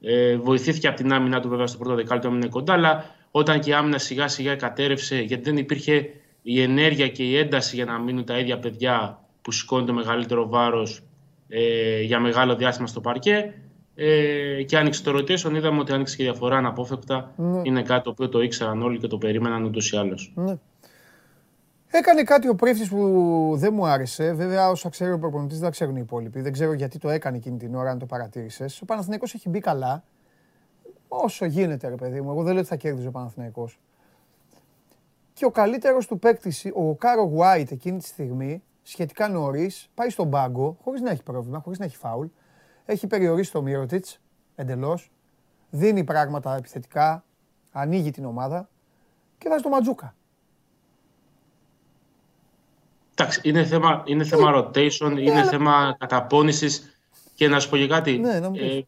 Ε, 0.00 0.36
βοηθήθηκε 0.36 0.88
από 0.88 0.96
την 0.96 1.12
άμυνα 1.12 1.40
του 1.40 1.48
βέβαια 1.48 1.66
στο 1.66 1.78
πρώτο 1.78 1.94
δεκάλεπτο 1.94 2.28
έμεινε 2.28 2.48
κοντά, 2.48 2.72
αλλά 2.72 3.14
όταν 3.30 3.60
και 3.60 3.70
η 3.70 3.72
άμυνα 3.72 3.98
σιγά 3.98 4.28
σιγά 4.28 4.54
κατέρευσε, 4.54 5.20
γιατί 5.20 5.42
δεν 5.42 5.56
υπήρχε 5.56 6.10
η 6.42 6.62
ενέργεια 6.62 7.08
και 7.08 7.22
η 7.22 7.36
ένταση 7.36 7.76
για 7.76 7.84
να 7.84 7.98
μείνουν 7.98 8.24
τα 8.24 8.38
ίδια 8.38 8.58
παιδιά 8.58 9.18
που 9.42 9.52
σηκώνει 9.52 9.86
το 9.86 9.92
μεγαλύτερο 9.92 10.48
βάρος 10.48 11.02
ε, 11.48 12.00
για 12.02 12.20
μεγάλο 12.20 12.56
διάστημα 12.56 12.86
στο 12.86 13.00
παρκέ. 13.00 13.54
Ε, 13.96 14.62
και 14.62 14.78
άνοιξε 14.78 15.02
το 15.02 15.16
rotation, 15.16 15.54
είδαμε 15.54 15.80
ότι 15.80 15.92
άνοιξε 15.92 16.16
και 16.16 16.22
διαφορά 16.22 16.56
αναπόφευκτα. 16.56 17.32
Ναι. 17.36 17.60
Είναι 17.62 17.82
κάτι 17.82 18.04
το 18.04 18.10
οποίο 18.10 18.28
το 18.28 18.42
ήξεραν 18.42 18.82
όλοι 18.82 18.98
και 18.98 19.06
το 19.06 19.18
περίμεναν 19.18 19.64
ούτως 19.64 19.92
ή 19.92 19.96
άλλως. 19.96 20.32
Ναι. 20.34 20.58
Έκανε 21.90 22.22
κάτι 22.22 22.48
ο 22.48 22.54
πρίφτη 22.54 22.88
που 22.88 23.52
δεν 23.56 23.74
μου 23.74 23.86
άρεσε. 23.86 24.32
Βέβαια, 24.32 24.70
όσα 24.70 24.88
ξέρει 24.88 25.12
ο 25.12 25.18
προπονητής 25.18 25.58
δεν 25.58 25.70
ξέρουν 25.70 25.96
οι 25.96 26.00
υπόλοιποι. 26.02 26.40
Δεν 26.40 26.52
ξέρω 26.52 26.72
γιατί 26.72 26.98
το 26.98 27.08
έκανε 27.08 27.36
εκείνη 27.36 27.56
την 27.58 27.74
ώρα, 27.74 27.90
αν 27.90 27.98
το 27.98 28.06
παρατήρησες. 28.06 28.80
Ο 28.80 28.84
Παναθηναϊκός 28.84 29.34
έχει 29.34 29.48
μπει 29.48 29.58
καλά. 29.58 30.04
Όσο 31.08 31.44
γίνεται, 31.44 31.88
ρε 31.88 31.94
παιδί 31.94 32.20
μου. 32.20 32.30
Εγώ 32.30 32.42
δεν 32.42 32.52
λέω 32.52 32.60
ότι 32.60 32.68
θα 32.68 32.76
κέρδιζε 32.76 33.08
ο 33.08 33.10
Παναθηναϊκός. 33.10 33.80
Και 35.32 35.44
ο 35.44 35.50
καλύτερος 35.50 36.06
του 36.06 36.18
παίκτη, 36.18 36.72
ο 36.74 36.94
Κάρο 36.94 37.22
Γουάιτ, 37.22 37.70
εκείνη 37.70 37.98
τη 37.98 38.06
στιγμή, 38.06 38.62
σχετικά 38.82 39.28
νωρίς, 39.28 39.90
πάει 39.94 40.10
στον 40.10 40.30
πάγκο, 40.30 40.76
χωρίς 40.82 41.00
να 41.00 41.10
έχει 41.10 41.22
πρόβλημα, 41.22 41.60
χωρίς 41.60 41.78
να 41.78 41.84
έχει 41.84 41.96
φάουλ. 41.96 42.26
Έχει 42.84 43.06
περιορίσει 43.06 43.52
το 43.52 43.62
Μύρωτιτ 43.62 44.06
εντελώς. 44.54 45.10
Δίνει 45.70 46.04
πράγματα 46.04 46.56
επιθετικά, 46.56 47.24
ανοίγει 47.72 48.10
την 48.10 48.24
ομάδα 48.24 48.68
και 49.38 49.48
βάζει 49.48 49.62
το 49.62 49.68
Ματζούκα. 49.68 50.14
Εντάξει, 53.14 53.40
είναι 53.42 53.64
θέμα, 53.64 54.02
είναι 54.06 54.24
θέμα 54.24 54.50
ε, 54.50 54.58
rotation, 54.58 55.18
είναι 55.18 55.40
αλλά... 55.40 55.44
θέμα 55.44 55.96
καταπώνησης. 55.98 56.98
Και 57.34 57.48
να 57.48 57.60
σου 57.60 57.68
πω 57.68 57.76
και 57.76 57.86
κάτι. 57.86 58.18
Ναι, 58.18 58.36
ε, 58.36 58.80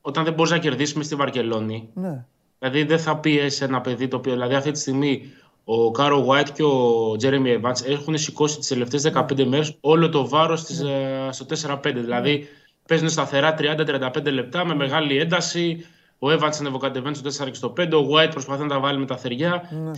όταν 0.00 0.24
δεν 0.24 0.32
μπορείς 0.32 0.52
να 0.52 0.58
κερδίσεις 0.58 0.94
με 0.94 1.02
στη 1.02 1.14
Βαρκελόνη, 1.14 1.88
ναι. 1.94 2.24
δηλαδή 2.58 2.84
δεν 2.84 2.98
θα 2.98 3.16
πιέσεις 3.16 3.60
ένα 3.60 3.80
παιδί 3.80 4.08
το 4.08 4.16
οποίο. 4.16 4.32
Δηλαδή 4.32 4.54
αυτή 4.54 4.70
τη 4.70 4.78
στιγμή 4.78 5.32
ο 5.64 5.90
Κάρο 5.90 6.16
Γουάιτ 6.16 6.48
και 6.52 6.62
ο 6.62 7.16
Τζέρεμι 7.16 7.50
Εβάντς 7.50 7.82
έχουν 7.82 8.18
σηκώσει 8.18 8.58
τις 8.58 8.68
τελευταίες 8.68 9.10
15 9.14 9.44
μέρες 9.44 9.76
όλο 9.80 10.08
το 10.08 10.28
βάρος 10.28 10.80
ναι. 10.80 10.90
ε, 10.90 11.32
στο 11.32 11.46
4-5. 11.66 11.92
Δηλαδή 11.94 12.48
παίζουν 12.88 13.08
σταθερά 13.08 13.54
30-35 13.58 14.32
λεπτά 14.32 14.64
με 14.66 14.74
μεγάλη 14.74 15.18
ένταση. 15.18 15.86
Ο 16.18 16.30
Εβάντ 16.30 16.54
ανεβοκατεβαίνει 16.58 17.14
στο 17.16 17.44
4 17.44 17.48
και 17.48 17.54
στο 17.54 17.72
5. 17.80 17.92
Ο 17.92 17.96
Γουάιτ 17.96 18.32
προσπαθεί 18.32 18.62
να 18.62 18.68
τα 18.68 18.80
βάλει 18.80 18.98
με 18.98 19.06
τα 19.06 19.16
θεριά. 19.16 19.68
Ναι 19.70 19.90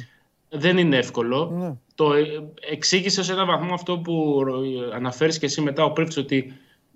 δεν 0.54 0.78
είναι 0.78 0.96
εύκολο. 0.96 1.50
Ναι. 1.58 1.72
Το 1.94 2.12
ε, 2.12 2.24
εξήγησε 2.70 3.22
σε 3.22 3.32
έναν 3.32 3.46
βαθμό 3.46 3.74
αυτό 3.74 3.98
που 3.98 4.42
αναφέρεις 4.94 5.38
και 5.38 5.46
εσύ 5.46 5.60
μετά 5.60 5.84
ο 5.84 5.90
Πρίφτης 5.90 6.16
ότι 6.16 6.52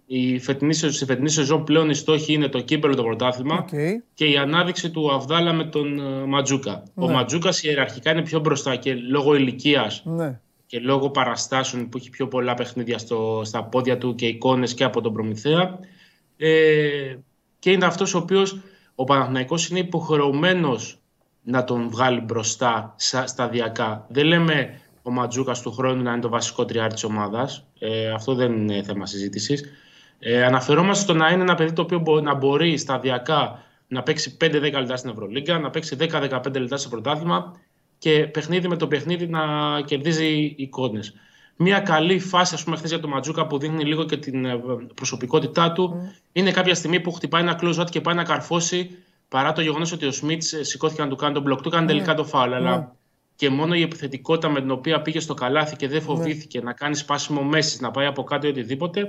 η 0.07 0.39
φετινή, 0.39 0.75
στη 0.75 1.05
φετινή 1.05 1.29
σεζόν 1.31 1.65
πλέον 1.65 1.91
η 1.91 1.95
στόχη 1.95 2.33
είναι 2.33 2.49
το 2.49 2.61
κύπελο 2.61 2.95
το 2.95 3.03
πρωτάθλημα 3.03 3.65
και 4.15 4.25
η 4.25 4.37
ανάδειξη 4.37 4.91
του 4.91 5.13
Αβδάλα 5.13 5.53
με 5.53 5.65
τον 5.65 5.99
ε, 5.99 6.27
Ματζούκα. 6.27 6.83
Ο 6.95 7.07
ναι. 7.07 7.13
Ματζούκας 7.13 7.63
ιεραρχικά 7.63 8.11
είναι 8.11 8.23
πιο 8.23 8.41
μπροστά 8.41 8.77
και 8.77 8.95
λόγω 8.95 9.35
ηλικίας 9.35 10.03
ναι. 10.05 10.41
Και 10.69 10.79
λόγω 10.79 11.11
παραστάσεων 11.11 11.89
που 11.89 11.97
έχει 11.97 12.11
πιο 12.11 12.29
πολλά 12.29 12.55
παιχνίδια 12.55 12.99
στο, 12.99 13.43
στα 13.45 13.65
πόδια 13.65 13.99
του 13.99 14.15
και 14.15 14.27
εικόνες 14.27 14.75
και 14.75 14.85
από 14.85 15.01
τον 15.01 15.13
Προμηθέα. 15.13 15.79
Ε, 16.37 17.17
και 17.59 17.71
είναι 17.71 17.85
αυτός 17.85 18.15
ο 18.15 18.19
οποίος 18.19 18.61
ο 18.95 19.05
Παναθηναϊκός 19.05 19.69
είναι 19.69 19.79
υποχρεωμένος 19.79 20.99
να 21.43 21.65
τον 21.65 21.89
βγάλει 21.89 22.21
μπροστά 22.21 22.95
σταδιακά. 23.25 24.07
Δεν 24.09 24.25
λέμε 24.25 24.81
ο 25.03 25.11
Ματζούκας 25.11 25.63
του 25.63 25.73
χρόνου 25.73 26.03
να 26.03 26.13
είναι 26.13 26.21
το 26.21 26.29
βασικό 26.29 26.65
τριάρι 26.65 26.93
της 26.93 27.05
ομάδας. 27.05 27.67
Ε, 27.79 28.11
αυτό 28.11 28.35
δεν 28.35 28.53
είναι 28.53 28.83
θέμα 28.83 29.07
συζήτησης. 29.07 29.65
Ε, 30.19 30.45
αναφερόμαστε 30.45 31.03
στο 31.03 31.15
να 31.15 31.31
είναι 31.31 31.43
ένα 31.43 31.55
παιδί 31.55 31.73
το 31.73 31.83
οποίο 31.83 32.21
να 32.21 32.35
μπορεί 32.35 32.77
σταδιακά 32.77 33.63
να 33.89 34.03
παίξει 34.03 34.37
5-10 34.41 34.51
λεπτά 34.61 34.97
στην 34.97 35.11
Ευρωλίγκα, 35.11 35.59
να 35.59 35.71
παίξει 35.71 35.97
10-15 36.01 36.61
λεπτά 36.61 36.77
στο 36.77 36.89
πρωτάθλημα 36.89 37.61
και 37.99 38.27
παιχνίδι 38.27 38.69
με 38.69 38.77
το 38.77 38.87
παιχνίδι 38.87 39.27
να 39.27 39.41
κερδίζει 39.85 40.55
εικόνε. 40.57 41.01
Μια 41.57 41.81
καλή 41.81 42.19
φάση, 42.19 42.55
ας 42.55 42.65
πούμε, 42.65 42.77
χθες 42.77 42.91
για 42.91 43.01
τον 43.01 43.11
Ματζούκα 43.11 43.47
που 43.47 43.59
δείχνει 43.59 43.85
λίγο 43.85 44.05
και 44.05 44.17
την 44.17 44.45
ε, 44.45 44.61
προσωπικότητά 44.95 45.73
του 45.73 45.95
mm. 45.95 46.19
είναι 46.33 46.51
κάποια 46.51 46.75
στιγμή 46.75 47.01
που 47.01 47.13
χτυπάει 47.13 47.43
ένα 47.43 47.61
close 47.63 47.87
και 47.91 48.01
πάει 48.01 48.15
να 48.15 48.25
καρφώσει 48.25 48.91
παρά 49.29 49.53
το 49.53 49.61
γεγονός 49.61 49.93
ότι 49.93 50.07
ο 50.07 50.13
Σμιτς 50.13 50.53
ε, 50.53 50.65
σηκώθηκε 50.65 51.03
να 51.03 51.09
του 51.09 51.17
κάνει 51.17 51.35
τον 51.35 51.43
μπλοκ, 51.43 51.61
του 51.61 51.69
έκανε 51.69 51.85
ναι. 51.85 51.93
τελικά 51.93 52.15
το 52.15 52.25
φάουλ. 52.25 52.53
Αλλά 52.53 52.77
ναι. 52.77 52.89
και 53.37 53.51
μόνο 53.51 53.75
η 53.75 53.83
επιθετικότητα 53.83 54.49
με 54.49 54.61
την 54.61 54.71
οποία 54.71 55.03
πήγε 55.03 55.21
στο 55.21 55.35
καλάθι 55.35 55.77
και 55.77 55.89
δεν 55.89 55.97
ναι. 55.97 56.03
φοβήθηκε 56.03 56.61
να 56.61 56.73
κάνει 56.73 56.97
σπάσιμο 56.97 57.43
μέσης, 57.43 57.81
να 57.81 57.91
πάει 57.91 58.07
από 58.07 58.23
κάτω 58.25 58.47
ή 58.47 58.51
οτιδήποτε, 58.51 59.07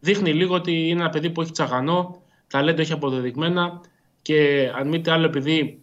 δείχνει 0.00 0.32
λίγο 0.32 0.54
ότι 0.54 0.88
είναι 0.88 1.00
ένα 1.00 1.10
παιδί 1.10 1.30
που 1.30 1.40
έχει 1.40 1.50
τσαγανό, 1.50 2.22
ταλέντο 2.46 2.80
έχει 2.80 2.92
αποδεδειγμένα 2.92 3.80
και 4.22 4.70
αν 4.78 4.88
μη 4.88 5.00
τι 5.00 5.10
άλλο, 5.10 5.24
επειδή 5.26 5.82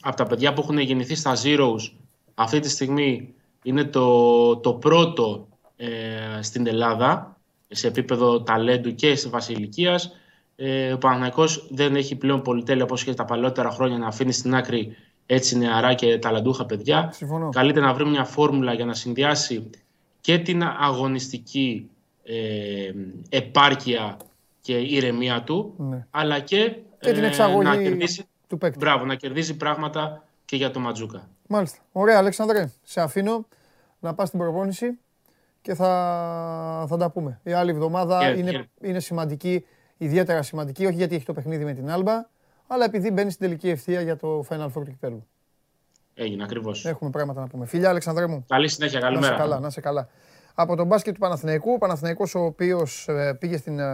από 0.00 0.16
τα 0.16 0.26
παιδιά 0.26 0.52
που 0.52 0.60
έχουν 0.60 0.78
γεννηθεί 0.78 1.14
στα 1.14 1.36
Zeros 1.44 1.92
αυτή 2.34 2.60
τη 2.60 2.68
στιγμή 2.68 3.34
είναι 3.62 3.84
το, 3.84 4.56
το 4.56 4.72
πρώτο 4.72 5.48
ε, 5.76 5.88
στην 6.40 6.66
Ελλάδα 6.66 7.36
σε 7.68 7.86
επίπεδο 7.86 8.42
ταλέντου 8.42 8.94
και 8.94 9.14
σε 9.14 9.28
βάση 9.28 9.52
ηλικίας, 9.52 10.16
ε, 10.56 10.92
ο 10.92 10.98
Παναγιακό 10.98 11.44
δεν 11.70 11.96
έχει 11.96 12.16
πλέον 12.16 12.42
πολυτέλεια 12.42 12.84
όπως 12.84 13.02
είχε 13.02 13.14
τα 13.14 13.24
παλαιότερα 13.24 13.70
χρόνια 13.70 13.98
να 13.98 14.06
αφήνει 14.06 14.32
στην 14.32 14.54
άκρη 14.54 14.96
έτσι 15.26 15.58
νεαρά 15.58 15.94
και 15.94 16.18
ταλαντούχα 16.18 16.66
παιδιά. 16.66 17.10
Συμφωνώ. 17.12 17.48
Καλείται 17.48 17.80
να 17.80 17.94
βρει 17.94 18.06
μια 18.06 18.24
φόρμουλα 18.24 18.72
για 18.72 18.84
να 18.84 18.94
συνδυάσει 18.94 19.70
και 20.20 20.38
την 20.38 20.62
αγωνιστική 20.62 21.88
ε, 22.24 22.92
επάρκεια 23.28 24.16
και 24.60 24.72
ηρεμία 24.72 25.42
του, 25.42 25.74
ναι. 25.76 26.06
αλλά 26.10 26.38
και, 26.38 26.76
και 27.00 27.12
την 27.12 27.22
ε, 27.22 27.26
εξαγωγή 27.26 27.68
να 27.68 27.76
κερδίσει, 27.76 28.24
του 28.50 28.58
παίκτη. 28.58 28.78
Μπράβο, 28.78 29.04
να 29.04 29.14
κερδίζει 29.14 29.56
πράγματα 29.56 30.24
και 30.44 30.56
για 30.56 30.70
το 30.70 30.80
Ματζούκα. 30.80 31.28
Μάλιστα. 31.48 31.78
Ωραία, 31.92 32.18
Αλέξανδρε. 32.18 32.70
Σε 32.82 33.00
αφήνω 33.00 33.46
να 34.00 34.14
πας 34.14 34.28
στην 34.28 34.40
προπόνηση 34.40 34.98
και 35.62 35.74
θα, 35.74 36.86
θα 36.88 36.96
τα 36.96 37.10
πούμε. 37.10 37.40
Η 37.42 37.52
άλλη 37.52 37.70
εβδομάδα 37.70 38.30
είναι, 38.30 38.68
είναι 38.80 39.00
σημαντική 39.00 39.66
ιδιαίτερα 39.96 40.42
σημαντική, 40.42 40.86
όχι 40.86 40.94
γιατί 40.94 41.14
έχει 41.14 41.24
το 41.24 41.32
παιχνίδι 41.32 41.64
με 41.64 41.72
την 41.72 41.90
Άλμπα, 41.90 42.28
αλλά 42.66 42.84
επειδή 42.84 43.10
μπαίνει 43.10 43.30
στην 43.30 43.46
τελική 43.46 43.68
ευθεία 43.68 44.00
για 44.00 44.16
το 44.16 44.44
Final 44.48 44.66
Four 44.66 44.72
του 44.72 44.90
κυπέλου. 44.90 45.26
Έγινε 46.14 46.42
ακριβώς. 46.42 46.86
Έχουμε 46.86 47.10
πράγματα 47.10 47.40
να 47.40 47.46
πούμε. 47.46 47.66
Φιλιά, 47.66 47.88
Αλεξανδρέ 47.88 48.26
μου. 48.26 48.44
Καλή 48.48 48.68
συνέχεια, 48.68 49.00
καλημέρα. 49.00 49.30
Να 49.30 49.36
σε 49.36 49.42
καλά, 49.42 49.60
να 49.60 49.70
σε 49.70 49.80
καλά. 49.80 50.08
Από 50.54 50.76
τον 50.76 50.86
μπάσκετ 50.86 51.14
του 51.14 51.20
Παναθηναϊκού, 51.20 51.72
ο 51.72 51.78
Παναθηναϊκός 51.78 52.34
ο 52.34 52.44
οποίος 52.44 53.08
ε, 53.08 53.36
πήγε 53.40 53.56
στην 53.56 53.78
ε, 53.78 53.84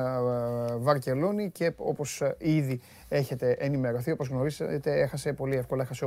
Βαρκελόνη 0.78 1.50
και 1.50 1.72
όπως 1.76 2.20
ε, 2.20 2.34
ήδη 2.38 2.80
έχετε 3.08 3.56
ενημερωθεί, 3.58 4.10
όπως 4.10 4.28
γνωρίζετε, 4.28 5.00
έχασε 5.00 5.32
πολύ 5.32 5.56
εύκολα, 5.56 5.82
έχασε 5.82 6.06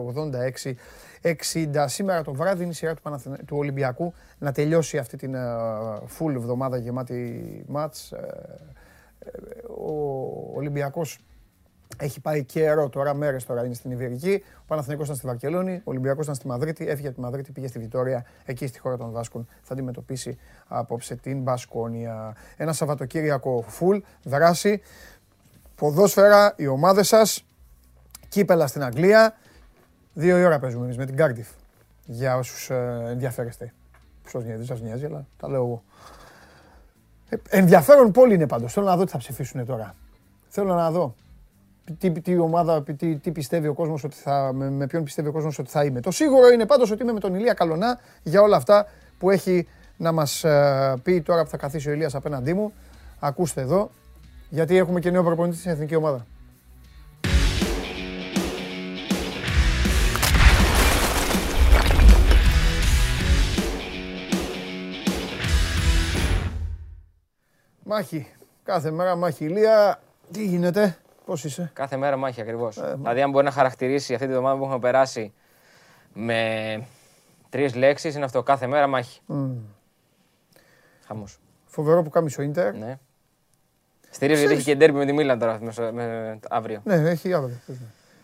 86-60. 1.22 1.86
Σήμερα 1.86 2.24
το 2.24 2.34
βράδυ 2.34 2.62
είναι 2.62 2.72
η 2.72 2.76
σειρά 2.76 2.94
του, 2.94 3.20
του 3.46 3.58
Ολυμπιακού 3.58 4.14
να 4.38 4.52
τελειώσει 4.52 4.98
αυτή 4.98 5.18
την 5.18 5.36
full 6.18 6.34
εβδομάδα 6.36 6.78
γεμάτη 6.78 7.64
μάτς 7.68 8.14
ο 9.78 10.56
Ολυμπιακός 10.56 11.20
έχει 11.98 12.20
πάει 12.20 12.44
καιρό 12.44 12.90
τώρα, 12.90 13.14
μέρες 13.14 13.46
τώρα 13.46 13.66
είναι 13.66 13.74
στην 13.74 13.92
Ιβηρική. 13.92 14.44
Ο 14.58 14.64
Παναθηναϊκός 14.68 15.06
ήταν 15.06 15.18
στη 15.18 15.28
Βαρκελόνη, 15.28 15.74
ο 15.74 15.82
Ολυμπιακός 15.84 16.24
ήταν 16.24 16.36
στη 16.36 16.48
Μαδρίτη, 16.48 16.88
έφυγε 16.88 17.08
από 17.08 17.16
τη 17.16 17.22
Μαδρίτη, 17.22 17.52
πήγε 17.52 17.68
στη 17.68 17.80
Βιτόρια, 17.80 18.26
εκεί 18.46 18.68
στη 18.68 18.80
χώρα 18.80 18.98
των 18.98 19.12
Βάσκων. 19.12 19.48
Θα 19.62 19.74
αντιμετωπίσει 19.74 20.38
απόψε 20.68 21.16
την 21.16 21.42
Μπασκόνια. 21.42 22.36
Ένα 22.58 22.74
Σαββατοκύριακο 22.74 23.64
φουλ, 23.68 23.98
δράση, 24.24 24.82
ποδόσφαιρα, 25.76 26.54
οι 26.58 26.68
ομάδες 26.68 27.08
σας, 27.08 27.46
κύπελα 28.30 28.68
στην 28.68 28.84
Αγγλία. 28.84 29.36
Δύο 30.14 30.38
η 30.38 30.44
ώρα 30.44 30.60
παίζουμε 30.60 30.84
εμείς 30.84 30.98
με 30.98 31.06
την 31.06 31.16
Κάρντιφ. 31.16 31.48
Για 32.06 32.38
όσους 32.38 32.70
ε, 32.70 33.04
ενδιαφέρεστε. 33.08 33.74
Ποιο 34.24 34.40
νοιάζει, 34.40 34.58
δεν 34.58 34.66
σας 34.66 34.82
νοιάζει, 34.82 35.06
αλλά 35.06 35.26
τα 35.38 35.50
λέω 35.50 35.64
εγώ. 35.64 35.84
Ε, 37.30 37.36
ενδιαφέρον 37.50 38.12
πόλη 38.12 38.34
είναι 38.34 38.48
πάντως. 38.48 38.74
Θέλω 38.74 38.86
να 38.86 38.96
δω 38.96 39.04
τι 39.04 39.12
θα 39.12 39.18
ψηφίσουν 39.18 39.66
τώρα. 39.66 39.96
Θέλω 40.48 40.74
να 40.74 40.92
δω 40.92 41.16
τι, 41.98 42.12
τι 42.12 42.38
ομάδα, 42.38 42.84
τι, 42.84 43.16
τι 43.16 43.32
πιστεύει 43.32 43.68
ο 43.68 43.74
κόσμος 43.74 44.04
ότι 44.04 44.16
θα, 44.16 44.52
με, 44.54 44.70
με 44.70 44.88
ποιον 44.88 45.04
πιστεύει 45.04 45.28
ο 45.28 45.32
κόσμος 45.32 45.60
ότι 45.60 45.70
θα 45.70 45.84
είμαι. 45.84 46.02
Το 46.02 46.12
σίγουρο 46.12 46.48
είναι 46.48 46.66
πάντως 46.66 46.92
ότι 46.92 47.04
είμαι 47.04 47.12
με 47.12 47.20
τον 47.20 47.36
Ηλία 47.36 47.54
Καλονά 47.54 48.00
για 48.24 48.42
όλα 48.42 48.56
αυτά 48.56 48.88
που 49.18 49.30
έχει 49.30 49.68
να 49.98 50.12
μας 50.12 50.44
ε, 50.44 50.94
πει 51.04 51.22
τώρα 51.22 51.44
που 51.44 51.50
θα 51.50 51.58
καθίσει 51.58 51.90
ο 51.90 51.92
Ηλίας 51.92 52.16
απέναντί 52.16 52.54
μου. 52.54 52.74
Ακούστε 53.20 53.62
εδώ, 53.62 53.92
γιατί 54.50 54.78
έχουμε 54.78 55.00
και 55.00 55.12
νέο 55.12 55.24
προπονητή 55.24 55.58
στην 55.58 55.72
εθνική 55.72 55.96
ομάδα. 55.96 56.26
Μάχη. 67.84 68.28
Κάθε 68.64 68.92
μέρα 68.92 69.16
μάχη 69.16 69.46
ηλία. 69.46 70.02
Τι 70.32 70.46
γίνεται, 70.46 70.98
Πώς 71.30 71.44
είσαι; 71.44 71.72
Κάθε 71.74 71.98
μέρα 71.98 72.18
μάχη 72.18 72.42
ακριβώς. 72.42 72.80
δηλαδή, 72.96 73.22
αν 73.22 73.30
μπορεί 73.30 73.46
να 73.46 73.52
χαρακτηρίσει 73.52 74.14
αυτή 74.14 74.26
την 74.26 74.36
εβδομάδα 74.36 74.58
που 74.58 74.64
έχουμε 74.64 74.80
περάσει 74.80 75.34
με 76.14 76.88
τρεις 77.50 77.76
λέξεις, 77.76 78.16
είναι 78.16 78.26
αυτό. 78.26 78.44
Κάθε 78.44 78.68
μέρα 78.68 78.88
μάχη. 78.88 79.22
Mm. 79.28 79.52
Χαμός. 81.08 81.40
Φοβερό 81.66 82.02
που 82.02 82.10
κάνει 82.10 82.34
ο 82.40 82.42
Ιντερ. 82.42 82.76
Ναι. 82.76 83.00
Στηρίζει 84.10 84.40
γιατί 84.40 84.54
έχει 84.56 84.64
και 84.64 84.76
ντέρμπι 84.76 84.98
με 84.98 85.06
τη 85.06 85.14
Μίλαν 85.14 85.40
τώρα 85.40 85.60
με, 85.62 85.92
με, 85.92 86.40
αύριο. 86.50 86.82
Ναι, 86.84 86.94
έχει 86.94 87.34
αύριο. 87.34 87.56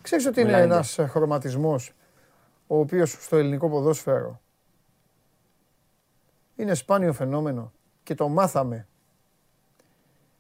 Ξέρεις 0.01 0.25
ότι 0.25 0.41
είναι 0.41 0.61
ένας 0.61 0.97
χρωματισμός 0.99 1.93
ο 2.67 2.79
οποίος 2.79 3.11
στο 3.11 3.37
ελληνικό 3.37 3.69
ποδόσφαιρο 3.69 4.41
είναι 6.55 6.73
σπάνιο 6.73 7.13
φαινόμενο 7.13 7.71
και 8.03 8.13
το 8.13 8.27
μάθαμε. 8.27 8.87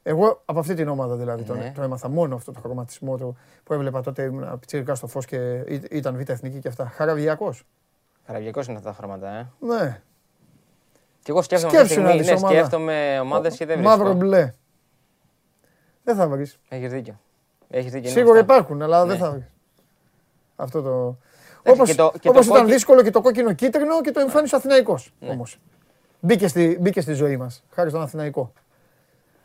Εγώ 0.07 0.41
από 0.45 0.59
αυτή 0.59 0.73
την 0.73 0.87
ομάδα 0.87 1.15
δηλαδή 1.15 1.43
ναι. 1.53 1.71
το, 1.75 1.81
έμαθα 1.81 2.09
μόνο 2.09 2.35
αυτό 2.35 2.51
το 2.51 2.59
χρωματισμό 2.59 3.17
του 3.17 3.37
που 3.63 3.73
έβλεπα 3.73 4.01
τότε 4.01 4.23
ήμουν 4.23 4.59
πιτσίρικα 4.59 4.95
στο 4.95 5.07
φως 5.07 5.25
και 5.25 5.63
ήταν 5.89 6.17
β' 6.17 6.29
εθνική 6.29 6.59
και 6.59 6.67
αυτά. 6.67 6.91
Χαραβιακός. 6.95 7.63
Χαραβιακός 8.25 8.67
είναι 8.67 8.77
αυτά 8.77 8.89
τα 8.89 8.95
χρώματα, 8.95 9.29
ε. 9.29 9.47
Ναι. 9.59 10.01
Και 11.19 11.31
εγώ 11.31 11.41
σκέφτομαι 11.41 11.77
αυτή 11.77 11.95
τη 11.95 12.01
στιγμή, 12.01 12.31
ναι, 12.31 12.37
σκέφτομαι 12.37 13.19
ομάδες 13.19 13.55
και 13.55 13.65
δεν 13.65 13.77
βρίσκω. 13.77 13.97
Μαύρο 13.97 14.13
μπλε. 14.13 14.53
Δεν 16.03 16.15
θα 16.15 16.27
βρεις. 16.27 16.59
Έχεις 16.69 16.91
δίκιο. 16.91 17.19
Έχεις 17.69 17.91
δίκιο. 17.91 18.09
Σίγουρα 18.09 18.39
υπάρχουν, 18.39 18.81
αλλά 18.81 19.05
δεν 19.05 19.17
ναι. 19.17 19.23
θα 19.23 19.31
βρεις. 19.31 19.51
Αυτό 20.55 20.81
το... 20.81 21.17
Όπως, 21.71 21.95
το, 21.95 22.13
όπως 22.25 22.45
ήταν 22.45 22.67
δύσκολο 22.67 23.01
και 23.01 23.11
το 23.11 23.21
κόκκινο 23.21 23.53
κίτρινο 23.53 24.01
και 24.01 24.11
το 24.11 24.19
εμφάνισε 24.19 24.55
ο 24.55 24.57
Αθηναϊκός 24.57 25.13
ναι. 25.19 25.29
όμως. 25.29 25.59
Μπήκε 26.19 26.47
στη, 26.47 26.77
μπήκε 26.81 27.01
στη 27.01 27.13
ζωή 27.13 27.37
μας, 27.37 27.63
χάρη 27.71 27.89
στον 27.89 28.01
Αθηναϊκό. 28.01 28.53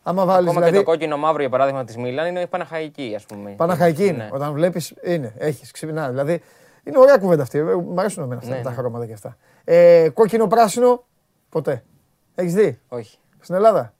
Άμα 0.02 0.25
βάλεις, 0.25 0.49
Ακόμα 0.49 0.52
δηλαδή... 0.52 0.71
και 0.73 0.85
το 0.85 0.90
κόκκινο 0.90 1.16
μαύρο 1.16 1.40
για 1.40 1.50
παράδειγμα 1.50 1.85
της 1.85 1.97
Μίλαν 1.97 2.26
είναι 2.26 2.47
παναχαϊκή 2.47 3.12
ας 3.16 3.25
πούμε. 3.25 3.50
Παναχαϊκή 3.50 4.07
είναι. 4.07 4.16
Ναι. 4.16 4.28
Όταν 4.33 4.52
βλέπεις 4.52 4.95
είναι, 5.02 5.35
έχεις, 5.38 5.71
ξυπνά. 5.71 6.09
Δηλαδή 6.09 6.42
είναι 6.85 6.99
ωραία 6.99 7.19
κουβέντα 7.19 7.42
αυτή. 7.42 7.62
Μ' 7.62 7.99
αρέσουν 7.99 8.23
εμένα 8.23 8.40
αυτά 8.40 8.54
ναι, 8.54 8.62
τα 8.62 8.71
ναι. 8.71 8.76
χρώματα 8.76 9.07
και 9.07 9.12
αυτά. 9.12 9.37
Ε, 9.64 10.09
κόκκινο 10.14 10.47
πράσινο 10.47 11.04
ποτέ. 11.49 11.85
Έχεις 12.35 12.54
δει; 12.54 12.80
Όχι. 12.88 13.19
Στην 13.40 13.54
Ελλάδα; 13.54 13.95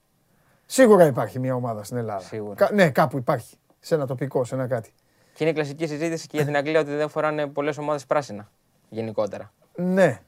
Σίγουρα 0.73 1.07
υπάρχει 1.07 1.39
μια 1.39 1.55
ομάδα 1.55 1.83
στην 1.83 1.97
Ελλάδα. 1.97 2.21
Σίγουρα. 2.21 2.55
Κα, 2.55 2.69
ναι, 2.73 2.91
κάπου 2.91 3.17
υπάρχει. 3.17 3.57
Σε 3.81 3.95
ένα 3.95 4.07
τοπικό, 4.07 4.45
σε 4.45 4.55
ένα 4.55 4.67
κάτι. 4.67 4.93
Και 5.35 5.45
είναι 5.45 5.53
κλασική 5.53 5.87
συζήτηση 5.87 6.27
και 6.27 6.37
για 6.37 6.47
την 6.47 6.57
Αγγλία 6.57 6.81
ότι 6.81 6.95
δεν 6.95 7.09
φοράνε 7.09 7.47
πολλές 7.47 7.79
ομάδες 7.79 8.07
πράσινα 8.07 8.51
γενικότερα. 8.89 9.53
Ναι. 9.75 10.21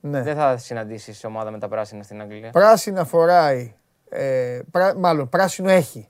ναι. 0.00 0.22
Δεν 0.22 0.36
θα 0.36 0.56
συναντήσεις 0.56 1.24
ομάδα 1.24 1.50
με 1.50 1.58
τα 1.58 1.68
πράσινα 1.68 2.02
στην 2.02 2.20
Αγγλία. 2.20 2.50
Πράσινα 2.50 3.04
φοράει. 3.04 3.74
Ε, 4.08 4.60
πρά, 4.70 4.96
μάλλον 4.96 5.28
πράσινο 5.28 5.70
έχει. 5.70 6.08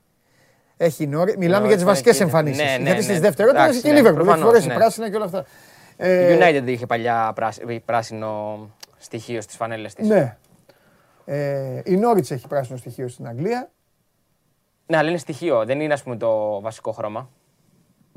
Έχει 0.77 1.07
νόρι. 1.07 1.37
Μιλάμε 1.37 1.61
ναι, 1.61 1.67
για 1.67 1.75
τις 1.75 1.85
βασικές 1.85 2.19
εμφανίσεις. 2.19 2.63
Ναι, 2.63 2.77
ναι, 2.77 2.83
Γιατί 2.83 3.01
στις 3.01 3.15
ναι. 3.15 3.21
δευτερότητες 3.21 3.69
έχει 3.69 3.81
και 3.81 3.89
η 3.89 3.93
Λίβερπουλ. 3.93 4.27
Έχει 4.27 4.39
φορέσει 4.39 4.67
πράσινα 4.67 5.09
και 5.09 5.15
όλα 5.15 5.25
αυτά. 5.25 5.39
Η 5.39 5.43
ε, 5.97 6.37
United 6.39 6.67
είχε 6.67 6.85
παλιά 6.85 7.33
πράσινο 7.85 8.59
στοιχείο 8.97 9.41
στις 9.41 9.55
φανέλες 9.55 9.93
της. 9.93 10.07
Ναι. 10.07 10.37
Ε, 11.25 11.81
η 11.83 11.95
Νόριτ 11.95 12.31
έχει 12.31 12.47
πράσινο 12.47 12.77
στοιχείο 12.77 13.07
στην 13.07 13.27
Αγγλία. 13.27 13.69
Ναι, 14.85 14.97
αλλά 14.97 15.09
είναι 15.09 15.17
στοιχείο. 15.17 15.65
Δεν 15.65 15.79
είναι, 15.79 15.93
ας 15.93 16.03
πούμε, 16.03 16.15
το 16.15 16.61
βασικό 16.61 16.91
χρώμα 16.91 17.29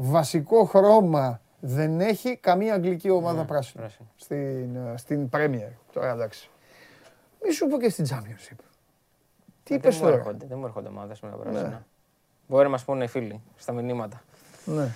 βασικό 0.00 0.64
χρώμα 0.64 1.40
δεν 1.60 2.00
έχει 2.00 2.36
καμία 2.36 2.74
αγγλική 2.74 3.10
ομάδα 3.10 3.40
ναι, 3.40 3.46
πράσινο. 3.46 3.86
Στην, 4.16 4.76
ε, 4.76 4.94
στην 4.96 5.28
Premier. 5.32 5.72
Τώρα 5.92 6.10
εντάξει. 6.10 6.50
Μη 7.44 7.52
σου 7.52 7.66
πω 7.66 7.78
και 7.78 7.88
στην 7.88 8.06
Championship. 8.10 8.56
Τι 9.70 9.76
είπες 9.76 9.98
τώρα. 9.98 10.22
δεν 10.48 10.58
μου 10.58 10.66
έρχονται 10.66 10.88
ομάδες 10.88 11.20
με 11.20 11.30
τα 11.30 11.36
πράσινα. 11.36 11.68
Ναι. 11.68 11.80
Μπορεί 12.48 12.64
να 12.64 12.70
μας 12.70 12.84
πούνε 12.84 13.04
οι 13.04 13.06
φίλοι 13.06 13.40
στα 13.56 13.72
μηνύματα. 13.72 14.22
Ναι. 14.64 14.88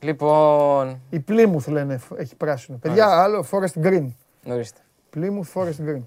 Λοιπόν. 0.00 1.00
Η 1.10 1.24
Plymouth 1.28 1.68
λένε 1.68 2.00
έχει 2.16 2.36
πράσινο. 2.36 2.78
Παιδιά, 2.78 3.06
άλλο 3.06 3.44
Forest 3.50 3.82
Green. 3.82 4.06
Ορίστε. 4.46 4.80
Plymouth 5.14 5.60
Forest 5.60 5.88
Green 5.88 6.02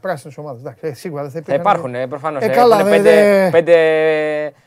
πράσινες 0.00 0.38
ομάδες. 0.38 0.72
Ε, 0.80 0.92
σίγουρα 0.92 1.22
δεν 1.22 1.30
θα 1.30 1.38
υπήρχαν. 1.38 1.62
Θα 1.62 1.70
υπάρχουν, 1.70 1.94
ε, 1.94 2.06
προφανώς. 2.06 2.42
Ε, 2.42 2.48
καλά, 2.48 2.84
πέντε, 2.84 3.48
πέντε 3.52 3.74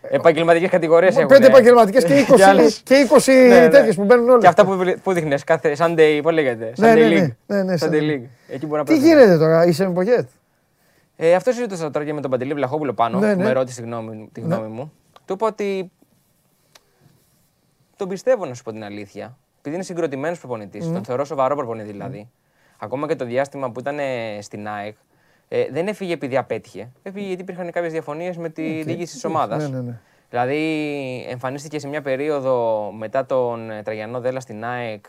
επαγγελματικές 0.02 0.70
κατηγορίες 0.70 1.16
έχουν. 1.16 1.28
Πέντε 1.28 1.48
επαγγελματικές 1.48 2.04
και 2.04 2.14
20, 2.14 2.36
και 2.84 3.08
20 3.10 3.32
ναι, 3.50 3.60
ναι. 3.60 3.70
τέτοιες 3.70 3.96
που 3.96 4.04
μπαίνουν 4.04 4.30
όλε. 4.30 4.40
Και 4.40 4.48
αυτά 4.48 4.66
που, 4.66 4.96
που 5.04 5.14
δείχνεις 5.14 5.44
κάθε 5.44 5.76
Sunday, 5.78 6.20
πώς 6.24 6.34
λέγεται. 6.34 6.74
Ναι, 6.78 6.94
Sunday 6.94 6.96
ναι, 6.96 7.08
League. 7.10 7.32
Ναι, 7.46 7.64
ναι, 7.64 7.74
Sunday 7.80 8.02
League. 8.12 8.28
Εκεί 8.48 8.66
μπορεί 8.66 8.80
να 8.80 8.84
Τι 8.84 8.98
γίνεται 8.98 9.38
τώρα, 9.38 9.66
είσαι 9.66 9.88
με 9.88 9.94
Πογέτ. 9.94 10.28
Ε, 11.26 11.36
αυτός 11.36 11.56
συζήτησα 11.56 11.92
τώρα 11.92 12.06
και 12.06 12.14
με 12.14 12.22
τον 12.22 12.32
Παντελή 12.32 12.54
Βλαχόπουλο 12.54 12.94
πάνω, 12.94 13.20
ναι, 13.20 13.36
ναι. 13.36 13.44
με 13.44 13.52
ρώτησε 13.52 13.82
τη 13.82 13.88
γνώμη, 13.88 14.30
τη 14.32 14.42
γνώμη 14.42 14.68
μου. 14.68 14.92
Του 15.26 15.34
είπα 15.34 15.48
ότι 15.48 15.92
τον 17.96 18.08
πιστεύω 18.08 18.46
να 18.46 18.54
σου 18.54 18.64
πω 18.64 18.72
την 18.72 18.84
αλήθεια. 18.84 19.38
Επειδή 19.60 19.76
είναι 19.76 19.84
συγκροτημένος 19.84 20.40
προπονητής, 20.40 20.92
τον 20.92 21.04
θεωρώ 21.04 21.26
σοβαρό 21.26 21.56
προπονητή 21.56 21.92
δηλαδή. 21.92 22.30
Ακόμα 22.78 23.08
και 23.08 23.16
το 23.16 23.26
διάστημα 23.26 23.72
που 23.72 23.80
ήταν 23.80 23.98
στην 24.40 24.68
ΑΕΚ, 24.68 24.96
ε, 25.48 25.68
δεν 25.72 25.88
έφυγε 25.88 26.14
επειδή 26.14 26.38
απέτυχε. 26.38 26.92
Έφυγε 27.04 27.28
γιατί 27.28 27.42
υπήρχαν 27.42 27.72
κάποιες 27.72 27.92
διαφωνίες 27.92 28.38
με 28.38 28.50
τη 28.50 28.80
okay. 28.80 28.86
διοίκηση 28.86 29.14
της 29.14 29.26
ομάδας. 29.26 29.70
Ναι, 29.70 29.78
ναι, 29.78 29.82
ναι. 29.84 30.00
Δηλαδή, 30.30 31.26
εμφανίστηκε 31.30 31.80
σε 31.80 31.88
μια 31.88 32.02
περίοδο 32.02 32.92
μετά 32.98 33.26
τον 33.26 33.72
ε, 33.72 33.84
Τραγιανό 33.84 34.20
Δέλα 34.20 34.40
στην 34.40 34.66
ΑΕΚ 34.66 35.06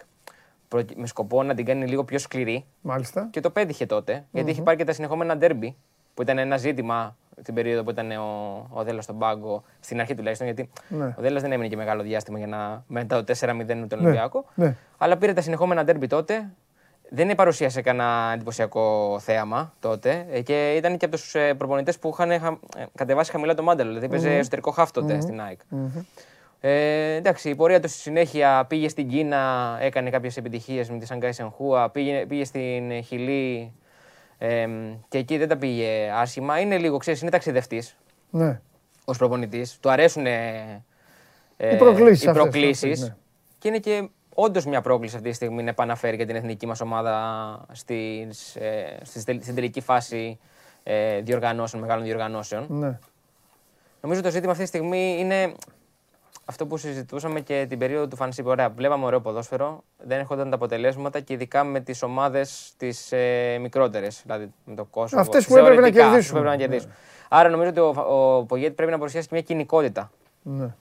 με 0.97 1.07
σκοπό 1.07 1.43
να 1.43 1.55
την 1.55 1.65
κάνει 1.65 1.87
λίγο 1.87 2.05
πιο 2.05 2.19
σκληρή. 2.19 2.65
Μάλιστα. 2.81 3.29
Και 3.31 3.41
το 3.41 3.51
πέτυχε 3.51 3.87
τότε, 3.87 4.19
mm-hmm. 4.19 4.29
γιατί 4.33 4.51
είχε 4.51 4.63
πάρει 4.63 4.77
και 4.77 4.85
τα 4.85 4.93
συνεχόμενα 4.93 5.37
ντέρμπι, 5.37 5.77
που 6.15 6.23
ήταν 6.23 6.39
ένα 6.39 6.57
ζήτημα 6.57 7.17
την 7.43 7.55
περίοδο 7.55 7.83
που 7.83 7.91
ήταν 7.91 8.11
ο, 8.11 8.67
ο 8.71 8.83
Δέλλα 8.83 9.01
στον 9.01 9.19
πάγκο, 9.19 9.63
στην 9.81 10.01
αρχή 10.01 10.15
τουλάχιστον, 10.15 10.47
γιατί 10.47 10.71
ναι. 10.89 11.05
ο 11.05 11.21
Δέλλα 11.23 11.41
δεν 11.41 11.53
έμεινε 11.53 11.69
και 11.69 11.77
μεγάλο 11.77 12.03
διάστημα 12.03 12.39
για 12.39 12.47
να 12.47 12.85
μετά 12.87 13.25
το 13.25 13.35
4-0 13.41 13.55
με 13.55 13.65
τον 13.65 13.77
ναι. 13.77 14.07
Ολυμπιακό. 14.07 14.45
Ναι. 14.55 14.77
Αλλά 14.99 15.17
πήρε 15.17 15.33
τα 15.33 15.41
συνεχόμενα 15.41 15.85
ντέρμπι 15.85 16.07
τότε, 16.07 16.51
δεν 17.09 17.35
παρουσίασε 17.35 17.81
κανένα 17.81 18.31
εντυπωσιακό 18.35 19.19
θέαμα 19.21 19.75
τότε 19.81 20.27
ε, 20.31 20.41
και 20.41 20.73
ήταν 20.77 20.97
και 20.97 21.05
από 21.05 21.17
τους 21.17 21.35
ε, 21.35 21.55
προπονητές 21.55 21.99
που 21.99 22.09
είχαν 22.13 22.31
ε, 22.31 22.41
κατεβάσει 22.95 23.31
χαμηλά 23.31 23.55
το 23.55 23.63
μάντελο. 23.63 23.89
Δηλαδή 23.89 24.09
παίζει 24.09 24.29
εσωτερικό 24.29 24.71
χάφ 24.71 24.91
τότε 24.91 25.21
στην 25.21 25.41
ΑΕΚ. 25.41 25.61
Ε, 26.61 27.15
εντάξει, 27.15 27.49
η 27.49 27.55
πορεία 27.55 27.81
του 27.81 27.89
στη 27.89 27.99
συνέχεια 27.99 28.65
πήγε 28.69 28.89
στην 28.89 29.09
Κίνα, 29.09 29.77
έκανε 29.81 30.11
κάποιες 30.11 30.37
επιτυχίες 30.37 30.91
με 30.91 30.99
τη 30.99 31.07
Σανγκάη 31.07 31.33
Σενχούα, 31.33 31.91
πήγε, 31.91 32.27
πήγε 32.27 32.45
στην 32.45 33.03
Χιλή 33.03 33.73
ε, 34.45 34.69
και 35.09 35.19
εκεί 35.19 35.37
δεν 35.39 35.49
τα 35.49 35.57
πήγε 35.57 36.11
άσχημα. 36.15 36.61
Είναι 36.61 36.79
λίγο, 36.79 36.97
ξέρεις, 36.97 37.21
είναι 37.21 37.31
ταξιδευτής 37.31 37.97
ναι. 38.31 38.61
ως 39.05 39.19
προπονητής. 39.19 39.79
Του 39.81 39.91
αρέσουν 39.91 40.27
ε, 40.27 40.83
οι 41.57 41.77
προκλήσεις. 42.33 43.01
Ναι. 43.01 43.17
Και 43.59 43.69
είναι 43.69 43.79
και 43.79 44.09
όντως 44.35 44.67
μια 44.67 44.81
πρόκληση 44.81 45.17
αυτή 45.17 45.29
τη 45.29 45.35
στιγμή 45.35 45.63
να 45.63 45.71
επαναφέρει 45.71 46.17
και 46.17 46.27
την 46.27 46.37
εθνική 46.37 46.67
μας 46.67 46.81
ομάδα 46.81 47.67
στις, 47.73 48.57
ε, 48.57 48.99
στην 49.41 49.55
τελική 49.55 49.81
φάση 49.81 50.39
ε, 50.83 51.21
διοργανώσεων, 51.21 51.83
μεγάλων 51.83 52.05
διοργανώσεων. 52.05 52.67
Ναι. 52.69 52.99
Νομίζω 54.01 54.21
το 54.21 54.31
ζήτημα 54.31 54.51
αυτή 54.51 54.63
τη 54.63 54.69
στιγμή 54.69 55.17
είναι 55.19 55.55
αυτό 56.45 56.67
που 56.67 56.77
συζητούσαμε 56.77 57.41
και 57.41 57.67
την 57.69 57.79
περίοδο 57.79 58.09
του 58.09 58.17
Φανσίπ. 58.17 58.47
Ωραία, 58.47 58.71
βλέπαμε 58.71 59.05
ωραίο 59.05 59.21
ποδόσφαιρο, 59.21 59.85
δεν 59.99 60.19
έρχονταν 60.19 60.49
τα 60.49 60.55
αποτελέσματα 60.55 61.21
και 61.21 61.33
ειδικά 61.33 61.65
με 61.65 61.81
τις 61.81 62.03
ομάδες 62.03 62.73
τις 62.77 63.13
ε, 63.13 63.59
μικρότερες. 63.61 64.21
Δηλαδή 64.23 64.53
με 64.65 64.75
το 64.75 64.85
κόσμο. 64.85 65.21
Αυτές 65.21 65.47
που 65.47 65.57
έπρεπε 65.57 65.81
να 65.81 65.91
κερδίσουν. 65.91 66.43
να 66.43 66.57
κερδίσουν. 66.57 66.89
Ναι. 66.89 66.95
Άρα 67.29 67.49
νομίζω 67.49 67.69
ότι 67.69 67.81
ο, 67.81 67.95
ο 67.97 68.45
Πογέτη 68.45 68.73
πρέπει 68.75 68.91
να 68.91 68.99
παρουσιάσει 68.99 69.29
και 69.29 69.35
μια 69.35 69.43
κοινικότητα. 69.43 70.11
Ναι. 70.43 70.75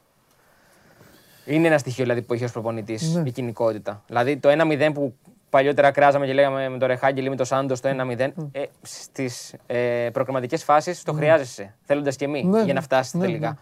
Είναι 1.45 1.67
ένα 1.67 1.77
στοιχείο 1.77 2.03
δηλαδή, 2.03 2.21
που 2.21 2.33
έχει 2.33 2.43
ως 2.43 2.51
προπονητής 2.51 3.15
ναι. 3.15 3.23
η 3.25 3.31
κοινικότητα. 3.31 4.03
Δηλαδή 4.07 4.37
το 4.37 4.49
1-0 4.51 4.91
που 4.93 5.15
παλιότερα 5.49 5.91
κράζαμε 5.91 6.25
και 6.25 6.33
λέγαμε 6.33 6.69
με 6.69 6.77
τον 6.77 6.87
Ρεχάγκελ 6.87 7.25
ή 7.25 7.29
με 7.29 7.35
τον 7.35 7.45
Σάντος 7.45 7.79
το 7.79 7.89
1-0, 7.89 8.31
ε, 8.51 8.63
στις 8.81 9.55
ε, 9.65 10.09
προκριματικές 10.13 10.63
φάσεις 10.63 11.03
το 11.03 11.13
χρειάζεσαι. 11.13 11.75
Θέλοντας 11.81 12.15
και 12.15 12.25
εμείς 12.25 12.43
ναι, 12.43 12.63
για 12.63 12.73
να 12.73 12.81
φτάσεις 12.81 13.13
ναι, 13.13 13.25
τελικά. 13.25 13.57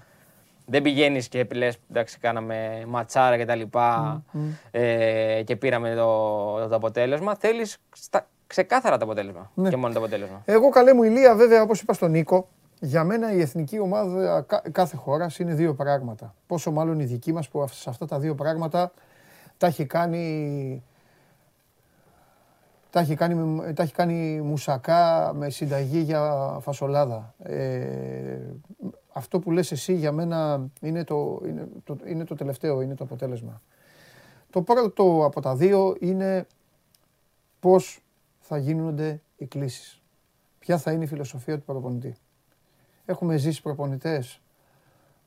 Δεν 0.65 0.81
πηγαίνεις 0.81 1.27
και 1.27 1.47
λες, 1.53 1.77
εντάξει, 1.89 2.17
κάναμε 2.19 2.83
ματσάρα 2.87 3.37
και 3.37 3.45
τα 3.45 3.55
λοιπά 3.55 4.23
ε, 4.71 5.41
και 5.45 5.55
πήραμε 5.55 5.95
το, 5.95 6.67
το, 6.67 6.75
αποτέλεσμα. 6.75 7.35
Θέλεις 7.35 7.77
ξεκάθαρα 8.47 8.97
το 8.97 9.05
αποτέλεσμα 9.05 9.51
και 9.69 9.75
μόνο 9.75 9.93
το 9.93 9.99
αποτέλεσμα. 9.99 10.41
Εγώ 10.45 10.69
καλέ 10.69 10.93
μου 10.93 11.03
ηλία, 11.03 11.35
βέβαια, 11.35 11.61
όπως 11.61 11.81
είπα 11.81 11.93
στον 11.93 12.11
Νίκο, 12.11 12.47
για 12.79 13.03
μένα 13.03 13.33
η 13.33 13.41
εθνική 13.41 13.79
ομάδα 13.79 14.45
κάθε 14.71 14.95
χώρας 14.95 15.39
είναι 15.39 15.53
δύο 15.53 15.73
πράγματα. 15.73 16.35
Πόσο 16.47 16.71
μάλλον 16.71 16.99
η 16.99 17.05
δική 17.05 17.33
μας 17.33 17.49
που 17.49 17.67
σε 17.67 17.89
αυτά 17.89 18.05
τα 18.05 18.19
δύο 18.19 18.35
πράγματα 18.35 18.91
τα 19.57 19.67
έχει 19.67 19.85
κάνει, 19.85 20.83
τα 22.89 22.99
έχει 22.99 23.15
κάνει, 23.15 23.61
τα 23.73 23.83
έχει 23.83 23.93
κάνει 23.93 24.41
μουσακά 24.41 25.31
με 25.35 25.49
συνταγή 25.49 25.99
για 25.99 26.57
φασολάδα. 26.61 27.33
Ε, 27.43 28.37
αυτό 29.13 29.39
που 29.39 29.51
λες 29.51 29.71
εσύ 29.71 29.93
για 29.93 30.11
μένα 30.11 30.69
είναι 30.81 31.03
το, 31.03 31.41
είναι, 31.45 31.67
το, 31.83 31.97
είναι 32.05 32.23
το 32.23 32.35
τελευταίο, 32.35 32.81
είναι 32.81 32.95
το 32.95 33.03
αποτέλεσμα. 33.03 33.61
Το 34.49 34.61
πρώτο 34.61 35.25
από 35.25 35.41
τα 35.41 35.55
δύο 35.55 35.95
είναι 35.99 36.47
πώς 37.59 38.03
θα 38.39 38.57
γίνονται 38.57 39.21
οι 39.37 39.45
κλήσεις. 39.45 40.01
Ποια 40.59 40.77
θα 40.77 40.91
είναι 40.91 41.03
η 41.03 41.07
φιλοσοφία 41.07 41.57
του 41.57 41.65
προπονητή. 41.65 42.15
Έχουμε 43.05 43.37
ζήσει 43.37 43.61
προπονητές 43.61 44.41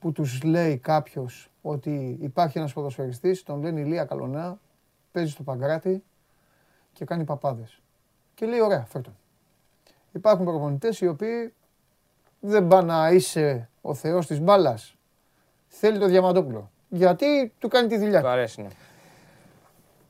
που 0.01 0.13
τους 0.13 0.43
λέει 0.43 0.79
κάποιος 0.79 1.51
ότι 1.63 2.19
υπάρχει 2.21 2.59
ένας 2.59 2.73
ποδοσφαιριστής, 2.73 3.43
τον 3.43 3.61
λένε 3.61 3.81
Ηλία 3.81 4.05
Καλονά, 4.05 4.59
παίζει 5.13 5.31
στο 5.31 5.43
Παγκράτη 5.43 6.05
και 6.93 7.05
κάνει 7.05 7.25
παπάδες. 7.25 7.81
Και 8.35 8.47
λέει 8.47 8.61
ωραία, 8.61 8.85
φέρτον. 8.85 9.17
Υπάρχουν 10.13 10.45
προπονητές 10.45 11.01
οι 11.01 11.07
οποίοι 11.07 11.55
δεν 12.47 12.67
πάνε 12.67 12.93
να 12.93 13.11
είσαι 13.11 13.69
ο 13.81 13.95
θεός 13.95 14.27
της 14.27 14.41
μπάλας. 14.41 14.97
Θέλει 15.69 15.99
το 15.99 16.07
Διαμαντόπουλο. 16.07 16.71
Γιατί 16.89 17.53
του 17.59 17.69
κάνει 17.69 17.89
τη 17.89 17.99
δουλειά. 17.99 18.21
Του 18.21 18.29
αρέσει, 18.29 18.63
ναι. 18.63 18.69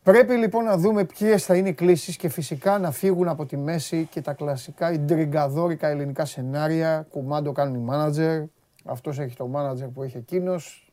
Πρέπει 0.03 0.35
λοιπόν 0.35 0.64
να 0.64 0.77
δούμε 0.77 1.05
ποιες 1.05 1.44
θα 1.44 1.57
είναι 1.57 1.68
οι 1.68 1.73
κλήσεις 1.73 2.16
και 2.16 2.29
φυσικά 2.29 2.79
να 2.79 2.90
φύγουν 2.90 3.29
από 3.29 3.47
τη 3.47 3.57
μέση 3.57 4.09
και 4.11 4.20
τα 4.20 4.33
κλασικά 4.33 4.92
ιντριγκαδόρικα 4.92 5.88
ελληνικά 5.88 6.25
σενάρια. 6.25 7.07
Κουμάντο 7.11 7.53
κάνουν 7.53 7.75
οι 7.75 7.79
μάνατζερ. 7.85 8.42
Αυτός 8.85 9.18
έχει 9.18 9.37
το 9.37 9.47
μάνατζερ 9.47 9.88
που 9.88 10.03
έχει 10.03 10.16
εκείνος. 10.16 10.92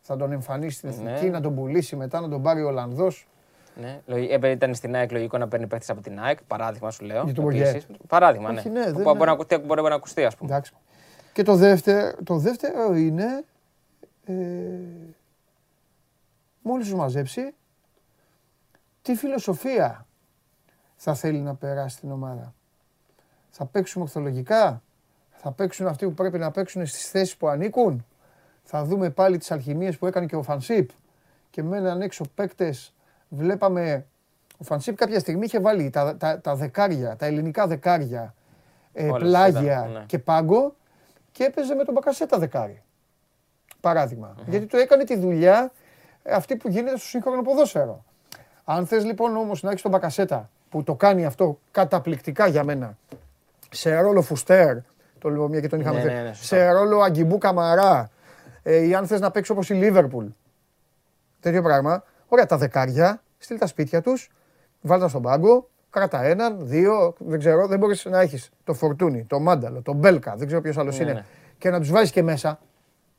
Θα 0.00 0.16
τον 0.16 0.32
εμφανίσει 0.32 0.76
στην 0.76 0.88
εθνική, 0.88 1.24
Ναι. 1.24 1.30
να 1.30 1.40
τον 1.40 1.54
πουλήσει 1.54 1.96
μετά, 1.96 2.20
να 2.20 2.28
τον 2.28 2.42
πάρει 2.42 2.62
ο 2.62 2.66
Ολλανδός. 2.66 3.28
Ναι. 3.74 4.00
λογι- 4.06 4.30
Επειδή 4.30 4.52
ήταν 4.52 4.74
στην 4.74 4.94
ΑΕΚ, 4.94 5.12
λογικό 5.12 5.38
να 5.38 5.48
παίρνει 5.48 5.66
παίχτες 5.66 5.90
από 5.90 6.00
την 6.00 6.20
ΑΕΚ. 6.20 6.42
Παράδειγμα 6.42 6.90
σου 6.90 7.04
λέω. 7.04 7.24
Για 7.24 7.34
τον 7.34 7.44
Μπογκέ. 7.44 7.68
επίσης. 7.68 7.86
Παράδειγμα, 8.08 8.52
ναι. 8.52 8.58
Όχι, 8.58 8.68
ναι, 8.68 8.84
Που 8.84 8.92
δεν 8.92 9.02
μπορεί, 9.02 9.16
είναι. 9.16 9.24
να 9.24 9.32
ακουστεί, 9.32 9.56
μπορεί 9.56 9.82
να 9.82 9.94
ακουστεί, 9.94 10.24
ας 10.24 10.36
πούμε. 10.36 10.50
Εντάξει. 10.50 10.72
Και 11.32 11.42
το 11.42 11.54
δεύτερο, 11.56 12.16
το 12.24 12.36
δεύτερο 12.36 12.94
είναι. 12.94 13.44
Ε, 14.24 14.34
μόλις 16.62 16.86
τους 16.88 16.94
μαζέψει, 16.94 17.54
τι 19.02 19.14
φιλοσοφία 19.14 20.06
θα 20.96 21.14
θέλει 21.14 21.38
να 21.38 21.54
περάσει 21.54 21.96
στην 21.96 22.10
ομάδα. 22.10 22.54
Θα 23.50 23.64
παίξουμε 23.66 24.04
ορθολογικά, 24.04 24.82
θα 25.30 25.52
παίξουν 25.52 25.86
αυτοί 25.86 26.06
που 26.06 26.14
πρέπει 26.14 26.38
να 26.38 26.50
παίξουν 26.50 26.86
στις 26.86 27.08
θέσεις 27.10 27.36
που 27.36 27.48
ανήκουν; 27.48 28.04
Θα 28.62 28.84
δούμε 28.84 29.10
πάλι 29.10 29.38
τις 29.38 29.50
αλχημίες 29.50 29.98
που 29.98 30.06
έκανε 30.06 30.26
και 30.26 30.36
ο 30.36 30.42
Φανσίπ 30.42 30.90
και 31.50 31.62
μέναν 31.62 32.00
έξω 32.00 32.24
παίκτες. 32.34 32.94
Βλέπαμε, 33.32 34.06
ο 34.58 34.64
Φανσίπ 34.64 34.96
κάποια 34.96 35.18
στιγμή 35.20 35.44
είχε 35.44 35.60
βάλει 35.60 35.90
τα, 35.90 36.16
τα, 36.16 36.40
τα 36.40 36.54
δεκάρια, 36.54 37.16
τα 37.16 37.26
ελληνικά 37.26 37.66
δεκάρια, 37.66 38.34
ε, 38.92 39.08
Όλες, 39.08 39.28
πλάγια 39.28 39.62
ήταν, 39.62 39.92
ναι. 39.92 40.04
και 40.06 40.18
πάγκο 40.18 40.74
και 41.32 41.44
έπαιζε 41.44 41.74
με 41.74 41.84
τον 41.84 41.94
Μπακασέτα 41.94 42.38
δεκάρι. 42.38 42.82
Παράδειγμα. 43.80 44.34
Γιατί 44.46 44.66
του 44.66 44.76
έκανε 44.76 45.04
τη 45.04 45.16
δουλειά 45.16 45.72
ε, 46.22 46.32
αυτή 46.32 46.56
που 46.56 46.68
γίνεται 46.68 46.96
στο 46.96 47.06
σύγχρονο 47.06 47.42
ποδόσφαιρο. 47.42 48.04
Αν 48.64 48.86
θες 48.86 49.04
λοιπόν 49.04 49.36
όμως 49.36 49.62
να 49.62 49.70
έχεις 49.70 49.82
τον 49.82 49.90
Μπακασέτα 49.90 50.50
που 50.68 50.82
το 50.82 50.94
κάνει 50.94 51.24
αυτό 51.24 51.58
καταπληκτικά 51.70 52.46
για 52.46 52.64
μένα 52.64 52.96
σε 53.70 54.00
ρόλο 54.00 54.22
Φουστέρ, 54.22 54.76
το 55.18 55.28
λέω 55.28 55.48
μια 55.48 55.60
και 55.60 55.68
τον 55.68 55.80
είχαμε 55.80 56.02
Ναι, 56.02 56.08
δει, 56.08 56.14
ναι, 56.14 56.22
ναι, 56.22 56.32
σωστά. 56.32 56.56
σε 56.56 56.70
ρόλο 56.70 57.00
Αγκιμπού 57.00 57.38
Καμαρά 57.38 58.10
ε, 58.62 58.86
ή 58.86 58.94
αν 58.94 59.06
θες 59.06 59.20
να 59.20 59.30
παίξει 59.30 59.52
όπως 59.52 59.70
η 59.70 59.74
Λίβερπουλ, 59.74 60.26
τέτοιο 61.40 61.62
πράγμα, 61.62 62.04
ωραία 62.32 62.46
τα 62.46 62.56
δεκάρια, 62.56 63.22
στείλ 63.38 63.58
τα 63.58 63.66
σπίτια 63.66 64.00
τους, 64.00 64.30
βάλ 64.80 65.00
τα 65.00 65.08
στον 65.08 65.22
πάγκο, 65.22 65.68
κράτα 65.90 66.22
έναν, 66.24 66.56
δύο, 66.60 67.14
δεν 67.18 67.38
ξέρω, 67.38 67.66
δεν 67.66 67.78
μπορείς 67.78 68.04
να 68.04 68.20
έχεις 68.20 68.50
το 68.64 68.74
Φορτούνι, 68.74 69.24
το 69.24 69.40
Μάνταλο, 69.40 69.82
το 69.82 69.92
Μπέλκα, 69.92 70.34
δεν 70.36 70.46
ξέρω 70.46 70.60
ποιος 70.62 70.78
άλλος 70.78 70.98
Ναι, 70.98 71.04
είναι, 71.04 71.12
ναι. 71.12 71.24
και 71.58 71.70
να 71.70 71.78
τους 71.80 71.90
βάζεις 71.90 72.10
και 72.10 72.22
μέσα, 72.22 72.58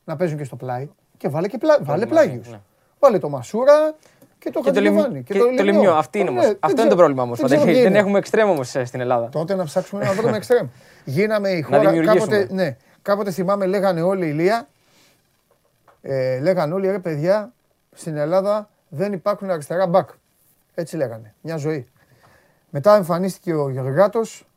να 0.04 0.16
παίζουν 0.16 0.38
και 0.38 0.44
στο 0.44 0.56
πλάι 0.56 0.88
και 1.16 1.28
βάλε 1.28 1.48
και 1.48 1.58
πλά, 1.58 1.78
βάλε 1.82 2.06
μαζί, 2.06 2.06
πλάγιους. 2.24 2.50
ναι. 2.50 2.60
Βάλε 2.98 3.18
το 3.18 3.28
Μασούρα 3.28 3.94
και 4.38 4.50
το 4.50 4.60
Και 4.60 4.70
το, 4.70 4.80
λιμ... 4.80 4.94
Χατζηδεβάνη. 4.94 5.22
και 5.22 5.38
το 5.56 5.62
λιμιό. 5.62 5.94
Αυτή 5.94 6.18
είναι 6.18 6.30
Ναι, 6.30 6.36
όμως. 6.38 6.44
δεν 6.46 6.56
Αυτό 6.60 6.66
είναι 6.66 6.74
ξέρω- 6.74 6.90
το 6.90 6.96
πρόβλημα 6.96 7.22
όμως. 7.22 7.38
δεν 7.38 7.46
ξέρω 7.46 7.64
Δεν, 7.64 7.74
τι 7.74 7.80
είναι. 7.80 7.98
έχουμε 7.98 8.18
εξτρέμ 8.18 8.48
όμως 8.50 8.68
στην 8.84 9.00
Ελλάδα. 9.00 9.28
Τότε 9.28 9.54
να 9.54 9.64
ψάξουμε 9.64 10.04
να 10.04 10.12
βρούμε 10.12 10.36
εξτρέμ. 10.36 10.66
Γίναμε 11.04 11.48
η 11.50 11.62
χώρα. 11.62 11.78
δημιουργήσουμε. 11.78 12.18
Κάποτε, 12.36 12.54
ναι, 12.54 12.76
κάποτε 13.02 13.30
θυμάμαι 13.30 13.66
λέγανε 13.66 14.02
όλοι 14.02 14.26
η 14.26 14.32
Λία. 14.32 14.68
Ε, 16.02 16.38
λέγανε 16.40 16.74
όλοι 16.74 16.90
ρε 16.90 16.98
παιδιά 16.98 17.52
στην 17.92 18.16
Ελλάδα 18.16 18.68
δεν 18.94 19.12
υπάρχουν 19.12 19.50
αριστερά 19.50 19.86
μπακ. 19.86 20.08
Έτσι 20.74 20.96
λέγανε. 20.96 21.34
Μια 21.40 21.56
ζωή. 21.56 21.88
Μετά 22.70 22.94
εμφανίστηκε 22.96 23.54
ο 23.54 23.68
Γεωργάτος, 23.68 24.48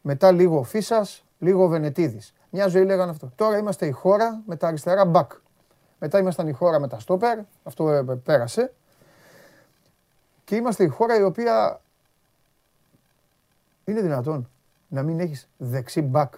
μετά 0.00 0.32
λίγο 0.32 0.58
ο 0.58 0.62
Φίσας, 0.62 1.24
λίγο 1.38 1.64
ο 1.64 1.68
Βενετίδης. 1.68 2.34
Μια 2.50 2.66
ζωή 2.68 2.84
λέγανε 2.84 3.10
αυτό. 3.10 3.32
Τώρα 3.36 3.56
είμαστε 3.58 3.86
η 3.86 3.90
χώρα 3.90 4.40
με 4.46 4.56
τα 4.56 4.66
αριστερά 4.66 5.04
μπακ. 5.04 5.30
Μετά 5.98 6.18
ήμασταν 6.18 6.48
η 6.48 6.52
χώρα 6.52 6.78
με 6.78 6.88
τα 6.88 6.98
στόπερ, 6.98 7.38
αυτό 7.62 7.90
ε, 7.90 8.02
πέρασε. 8.24 8.72
Και 10.44 10.56
είμαστε 10.56 10.84
η 10.84 10.88
χώρα 10.88 11.18
η 11.18 11.22
οποία 11.22 11.80
είναι 13.84 14.00
δυνατόν 14.00 14.50
να 14.88 15.02
μην 15.02 15.20
έχεις 15.20 15.48
δεξί 15.56 16.00
μπακ. 16.02 16.32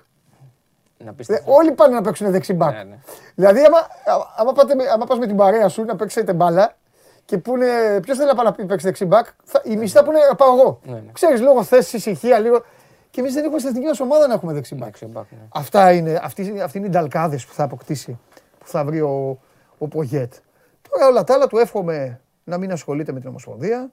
Να 1.05 1.13
πεις 1.13 1.27
Δε- 1.27 1.41
Όλοι 1.45 1.73
πάνε 1.73 1.95
να 1.95 2.03
παίξουν 2.03 2.31
δεξί 2.31 2.53
μπακ. 2.53 2.73
Ναι, 2.75 2.83
ναι. 2.83 2.99
Δηλαδή, 3.35 3.61
άμα, 3.65 3.79
άμα, 4.37 4.53
πάτε, 4.53 4.75
με- 4.75 4.89
άμα 4.89 5.07
πας 5.07 5.19
με 5.19 5.27
την 5.27 5.37
παρέα 5.37 5.69
σου 5.69 5.85
να 5.85 5.97
παίξετε 5.97 6.33
μπάλα 6.33 6.77
και 7.31 7.39
πούνε 7.39 8.01
ποιος 8.03 8.17
θέλει 8.17 8.29
να 8.29 8.35
πάει 8.35 8.45
να 8.45 8.53
πει- 8.53 8.67
παίξει 8.67 8.87
δεξί 8.87 9.05
μπακ, 9.05 9.27
θα, 9.45 9.63
η 9.65 9.77
μισή 9.77 9.95
θα 9.95 10.05
πούνε 10.05 10.19
να 10.29 10.35
πάω 10.35 10.59
εγώ. 10.59 10.81
Ναι, 10.85 10.93
ναι. 10.93 11.13
Ξέρεις, 11.13 11.41
λόγω 11.41 11.63
θέσης, 11.65 11.93
ησυχία, 11.93 12.39
λίγο. 12.39 12.65
Και 13.11 13.21
εμείς 13.21 13.35
δεν 13.35 13.43
έχουμε 13.45 13.59
στην 13.59 13.71
εθνική 13.71 13.89
μας 13.89 14.01
ομάδα 14.01 14.27
να 14.27 14.35
έχουμε 14.35 14.53
δεξί 14.53 14.75
μπακ. 14.75 14.83
Εντάξει, 14.87 15.07
μπακ, 15.07 15.31
ναι. 15.31 15.39
Αυτά 15.55 15.93
είναι, 15.93 16.21
αυτοί, 16.23 16.43
είναι- 16.47 16.63
αυτοί 16.63 16.79
είναι 16.79 16.87
οι 16.87 16.91
νταλκάδες 16.91 17.47
που 17.47 17.53
θα 17.53 17.65
αποκτήσει, 17.65 18.19
που 18.59 18.67
θα 18.67 18.85
βρει 18.85 19.01
ο, 19.01 19.41
ο 19.79 19.89
Πογέτ. 19.89 20.35
Τώρα 20.91 21.07
όλα 21.07 21.25
τα 21.25 21.35
άλλα 21.35 21.47
του 21.47 21.59
εύχομαι 21.59 22.21
να 22.45 22.59
μην 22.59 22.73
ασχολείται 22.73 23.13
με 23.13 23.21
την 23.21 23.29
Ομοσπονδία. 23.29 23.91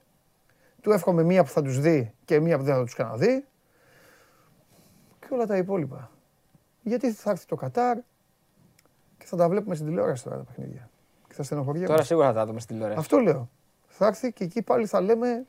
Του 0.80 0.92
εύχομαι 0.92 1.22
μία 1.22 1.44
που 1.44 1.50
θα 1.50 1.62
τους 1.62 1.80
δει 1.80 2.12
και 2.24 2.40
μία 2.40 2.58
που 2.58 2.64
δεν 2.64 2.74
θα 2.74 2.82
τους 2.84 2.94
ξαναδεί. 2.94 3.44
Και 5.20 5.26
όλα 5.30 5.46
τα 5.46 5.56
υπόλοιπα. 5.56 6.10
Γιατί 6.82 7.12
θα 7.12 7.30
έρθει 7.30 7.46
το 7.46 7.56
Κατάρ 7.56 7.96
και 9.18 9.24
θα 9.24 9.36
τα 9.36 9.48
βλέπουμε 9.48 9.74
στην 9.74 9.86
τηλεόραση 9.86 10.24
τώρα 10.24 10.36
τα 10.36 10.42
παιχνίδια. 10.42 10.90
Και 11.38 11.44
θα 11.44 11.50
στενοχωριέμαι. 11.50 11.86
Τώρα 11.86 12.02
σίγουρα 12.02 12.26
θα 12.26 12.32
τα 12.32 12.46
δούμε 12.46 12.60
στην 12.60 12.74
τηλεόραση. 12.74 13.00
Αυτό 13.00 13.18
λέω. 13.18 13.48
Θα 13.86 14.06
έρθει 14.06 14.32
και 14.32 14.44
εκεί 14.44 14.62
πάλι 14.62 14.86
θα 14.86 15.00
λέμε 15.00 15.46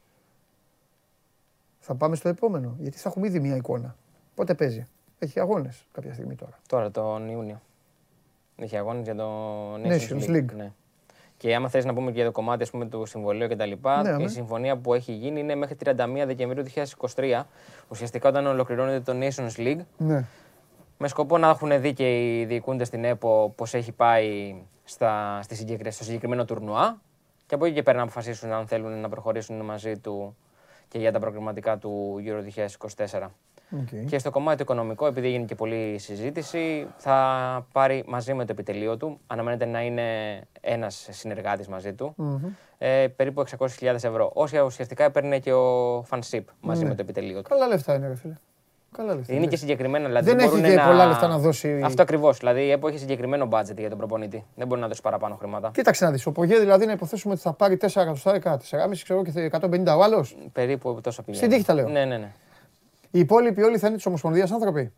θα 1.80 1.96
πάμε 1.96 2.16
στο 2.16 2.30
επόμενο. 2.30 2.76
Γιατί 2.80 2.98
θα 2.98 3.10
έχουμε 3.10 3.28
ήδη 3.28 3.40
μία 3.40 3.56
εικόνα. 3.56 3.96
Πότε 4.36 4.54
παίζει. 4.54 4.88
Έχει 5.20 5.40
αγώνες 5.40 5.86
κάποια 5.92 6.14
στιγμή 6.14 6.36
τώρα. 6.36 6.60
Τώρα 6.68 6.92
τον 6.92 7.30
Ιούνιο. 7.30 7.62
Είχε 8.56 8.78
αγώνες 8.78 9.04
για 9.04 9.16
το 9.16 9.74
Nations 9.74 10.10
Nations 10.10 10.30
League. 10.30 10.36
League. 10.36 10.54
Ναι. 10.56 10.72
Και 11.38 11.56
άμα 11.56 11.70
θες 11.70 11.86
να 11.86 11.94
πούμε 11.94 12.12
και 12.12 12.16
για 12.16 12.26
το 12.26 12.32
κομμάτι 12.32 12.64
ας 12.64 12.70
πούμε, 12.70 12.86
του 12.86 13.06
συμβολίου 13.06 13.48
κτλ. 13.48 13.72
Ναι, 14.04 14.12
ναι. 14.12 14.24
η 14.24 14.28
συμφωνία 14.28 14.78
που 14.78 14.94
έχει 14.94 15.12
γίνει 15.12 15.40
είναι 15.40 15.56
μέχρι 15.56 15.76
31 15.86 15.94
Δεκεμβρίου 16.26 16.64
2023. 17.16 17.44
Ουσιαστικά 17.88 18.30
όταν 18.30 18.46
ολοκληρώνεται 18.46 19.00
το 19.00 19.18
Nations 19.22 19.60
League, 19.60 19.82
Ναι. 19.98 20.26
Με 21.02 21.08
σκοπό 21.08 21.38
να 21.38 21.50
έχουν 21.50 21.82
δει 21.82 21.94
και 21.94 22.38
οι 22.40 22.46
διοικούντες 22.46 22.88
στην 22.88 23.04
ΕΠΟ 23.04 23.54
πώς 23.56 23.74
έχει 23.74 23.92
πάει 23.92 24.56
στα, 24.84 25.40
στη 25.44 25.56
συγκεκρι- 25.56 25.92
στο 25.94 26.04
συγκεκριμένο 26.04 26.46
τουρνουά. 26.46 27.02
Και 27.46 27.56
από 27.56 27.66
εκεί 27.66 27.74
και 27.74 27.84
πέρα 27.84 27.98
να 27.98 28.04
αποφασίσουν 28.04 28.52
αν 28.52 28.68
θέλουν 28.68 29.00
να 29.02 29.10
προχωρήσουν 29.10 29.62
μαζί 29.62 29.98
του 29.98 30.36
και 30.88 30.98
για 31.00 31.12
τα 31.12 31.20
προγραμματικά 31.20 31.78
του 31.78 32.16
Euro 32.26 32.42
2024. 33.20 33.32
Οκ. 33.72 34.06
Και 34.10 34.20
στο 34.20 34.30
κομμάτι 34.32 34.58
το 34.58 34.64
οικονομικό, 34.64 35.06
επειδή 35.06 35.28
έγινε 35.28 35.46
και 35.46 35.56
πολλή 35.56 35.98
συζήτηση, 35.98 36.88
θα 36.98 37.68
πάρει 37.72 38.04
μαζί 38.08 38.34
με 38.34 38.46
το 38.46 38.52
επιτελείο 38.52 38.98
του, 38.98 39.20
αναμένεται 39.28 39.66
να 39.66 39.82
είναι 39.82 40.04
ένας 40.62 41.08
συνεργάτης 41.12 41.68
μαζί 41.68 41.94
του, 41.94 42.16
ε, 42.78 43.08
περίπου 43.16 43.42
600.000 43.42 44.04
ευρώ. 44.04 44.32
Όσα 44.34 44.62
ουσιαστικά 44.62 45.04
έπαιρνε 45.04 45.40
και 45.40 45.54
ο 45.54 46.02
Φαν'τ 46.06 46.34
Σιπ 46.34 46.48
μαζί 46.62 46.84
Ναι. 46.84 46.90
με 46.90 46.96
το 46.96 47.02
επιτελείο 47.02 47.42
του. 47.42 47.50
Καλά 47.50 47.68
λεφτά 47.68 47.94
είναι, 47.96 48.08
ρε 48.08 48.16
φίλε. 48.16 48.34
Καλά 48.96 49.16
λεφτά. 49.16 49.34
Είναι 49.34 49.42
ναι. 49.42 49.48
και 49.48 49.58
συγκεκριμένα. 49.58 50.08
Δηλαδή, 50.08 50.30
Δεν 50.30 50.40
έχει 50.40 50.48
μπορούν 50.48 50.64
και 50.64 50.76
να... 50.76 50.86
πολλά 50.86 51.06
λεφτά 51.06 51.28
να 51.28 51.38
δώσει. 51.38 51.82
Αυτό 51.84 52.02
ακριβώς. 52.02 52.38
Δηλαδή 52.38 52.62
η 52.62 52.72
ΕΠΟ 52.72 52.88
έχει 52.88 52.98
συγκεκριμένο 52.98 53.48
budget 53.52 53.78
για 53.78 53.90
τον 53.90 53.98
προπονητή. 53.98 54.46
Δεν 54.56 54.68
μπορεί 54.68 54.82
να 54.82 54.88
δώσει 54.88 55.02
παραπάνω 55.02 55.36
χρήματα. 55.36 55.72
Κοίταξε 55.74 56.06
να 56.06 56.12
δεις, 56.12 56.26
ο 56.26 56.32
Πογέ 56.32 56.60
δηλαδή 56.60 56.86
να 56.86 56.92
υποθέσουμε 56.92 57.34
ότι 57.34 57.42
θα 57.42 57.54
πάρει 57.54 57.78
4 57.82 57.86
εκατοστάρικα, 57.86 58.60
4,5 58.70 58.92
ξέρω 59.04 59.24
και 59.24 59.50
150 59.62 59.86
ο 59.98 60.04
άλλος. 60.04 60.38
Περίπου 60.52 61.00
τόσο 61.04 61.22
πηγαίνει. 61.22 61.38
Στην 61.38 61.50
τύχη 61.50 61.66
τα 61.66 61.74
λέω. 61.74 61.90
Ναι, 61.90 62.06
ναι, 62.06 62.18
ναι. 62.18 62.32
Οι 63.12 63.20
υπόλοιποι 63.20 63.62
όλοι 63.62 63.78
θα 63.78 63.88
είναι 63.88 63.96
της 63.96 64.06
Ομοσπονδίας 64.06 64.52
άνθρωποι. 64.52 64.94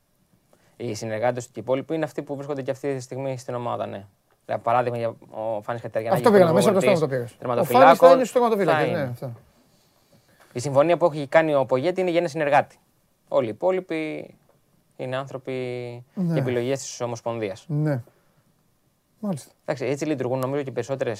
Οι 0.77 0.93
συνεργάτες 0.93 1.45
του 1.45 1.51
και 1.51 1.59
οι 1.59 1.63
υπόλοιποι 1.65 1.95
είναι 1.95 2.05
αυτοί 2.05 2.21
που 2.21 2.35
βρίσκονται 2.35 2.61
και 2.61 2.71
αυτή 2.71 2.95
τη 2.95 3.01
στιγμή 3.01 3.37
στην 3.37 3.55
ομάδα. 3.55 3.85
Ναι. 3.85 4.05
Δηλαδή, 4.45 4.63
παράδειγμα, 4.63 4.97
για 4.97 5.15
ο 5.29 5.61
Φάνης 5.61 5.81
Κατεριανάκη. 5.81 6.21
Αυτό 6.21 6.37
πήγα 6.37 6.53
μέσα 6.53 6.69
από 6.69 6.79
το 6.79 6.85
στόμα 6.85 6.99
το 6.99 7.07
πήγες. 7.07 7.35
Ο 7.59 7.63
Φάνης 7.63 7.97
θα 7.97 8.11
είναι 8.11 8.23
στο 8.23 8.39
τερματοφύλακι. 8.39 8.91
Ναι, 8.91 9.01
αυτό. 9.01 9.31
Η 10.53 10.59
συμφωνία 10.59 10.97
που 10.97 11.05
έχει 11.05 11.27
κάνει 11.27 11.55
ο 11.55 11.65
Πογέτη 11.65 12.01
είναι 12.01 12.09
για 12.09 12.19
ένα 12.19 12.27
συνεργάτη. 12.27 12.75
Όλοι 13.33 13.45
οι 13.45 13.49
υπόλοιποι 13.49 14.33
είναι 14.97 15.15
άνθρωποι 15.17 15.51
Ναι. 16.13 16.33
και 16.33 16.39
επιλογές 16.39 16.79
της 16.79 17.01
Ομοσπονδίας. 17.01 17.65
Ναι. 17.67 18.01
Μάλιστα. 19.19 19.51
Εντάξει, 19.65 19.85
έτσι 19.85 20.05
λειτουργούν 20.05 20.39
νομίζω 20.39 20.63
και 20.63 20.69
οι 20.69 20.73
περισσότερε 20.73 21.11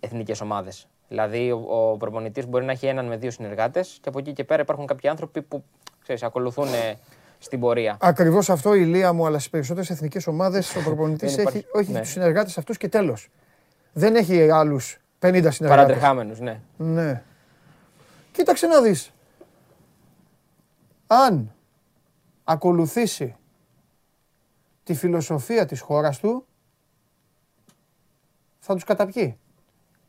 εθνικές 0.00 0.40
ομάδες. 0.40 0.86
Δηλαδή, 1.08 1.50
ο, 1.52 1.90
ο 1.90 1.96
προπονητής 1.96 2.46
μπορεί 2.46 2.64
να 2.64 2.72
έχει 2.72 2.86
έναν 2.86 3.06
με 3.06 3.16
δύο 3.16 3.30
συνεργάτες 3.30 3.98
και 4.02 4.08
από 4.08 4.18
εκεί 4.18 4.32
και 4.32 4.44
πέρα 4.44 4.62
υπάρχουν 4.62 4.86
κάποιοι 4.86 5.08
άνθρωποι 5.08 5.42
που 5.42 5.64
ξέρεις, 6.02 6.22
ακολουθούν 6.22 6.66
ε, 6.66 6.94
στην 7.38 7.60
πορεία. 7.60 7.96
Ακριβώς 8.00 8.50
αυτό 8.50 8.74
η 8.74 8.84
Λία 8.84 9.12
μου, 9.12 9.26
αλλά 9.26 9.38
στις 9.38 9.50
περισσότερες 9.50 9.90
εθνικές 9.90 10.26
ομάδες 10.26 10.76
ο 10.76 10.80
προπονητής 10.82 11.34
Δεν 11.36 11.46
έχει, 11.46 11.58
υπάρχει. 11.58 11.78
όχι 11.78 11.92
Ναι. 11.92 12.00
τους 12.00 12.10
συνεργάτες 12.10 12.58
αυτούς 12.58 12.76
και 12.76 12.88
τέλος. 12.88 13.28
Δεν 13.92 14.16
έχει 14.16 14.50
άλλους 14.50 14.98
50 15.18 15.30
συνεργάτες. 15.30 15.58
Παρατρεχάμενου, 15.68 16.34
ναι. 16.38 16.60
Ναι. 16.76 17.22
Κοίταξε 18.32 18.66
να 18.66 18.80
δεις. 18.80 19.12
Αν 21.12 21.52
ακολουθήσει 22.44 23.36
τη 24.84 24.94
φιλοσοφία 24.94 25.66
της 25.66 25.80
χώρας 25.80 26.18
του, 26.18 26.46
θα 28.58 28.74
τους 28.74 28.84
καταπιεί. 28.84 29.38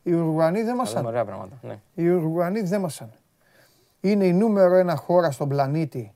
Οι 0.02 0.12
Ουρουγουανοί 0.12 0.62
δεν 0.62 0.74
μασάνε. 0.76 1.08
Ωραία 1.08 1.24
πράγματα. 1.24 1.58
Ναι. 1.62 1.80
Οι 1.94 2.08
Ουρουγουανοί 2.08 2.60
δεν 2.60 2.80
μασάνε. 2.80 3.12
Είναι 4.00 4.26
η 4.26 4.32
νούμερο 4.32 4.74
ένα 4.74 4.96
χώρα 4.96 5.30
στον 5.30 5.48
πλανήτη 5.48 6.14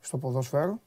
στο 0.00 0.18
ποδόσφαιρο. 0.18 0.80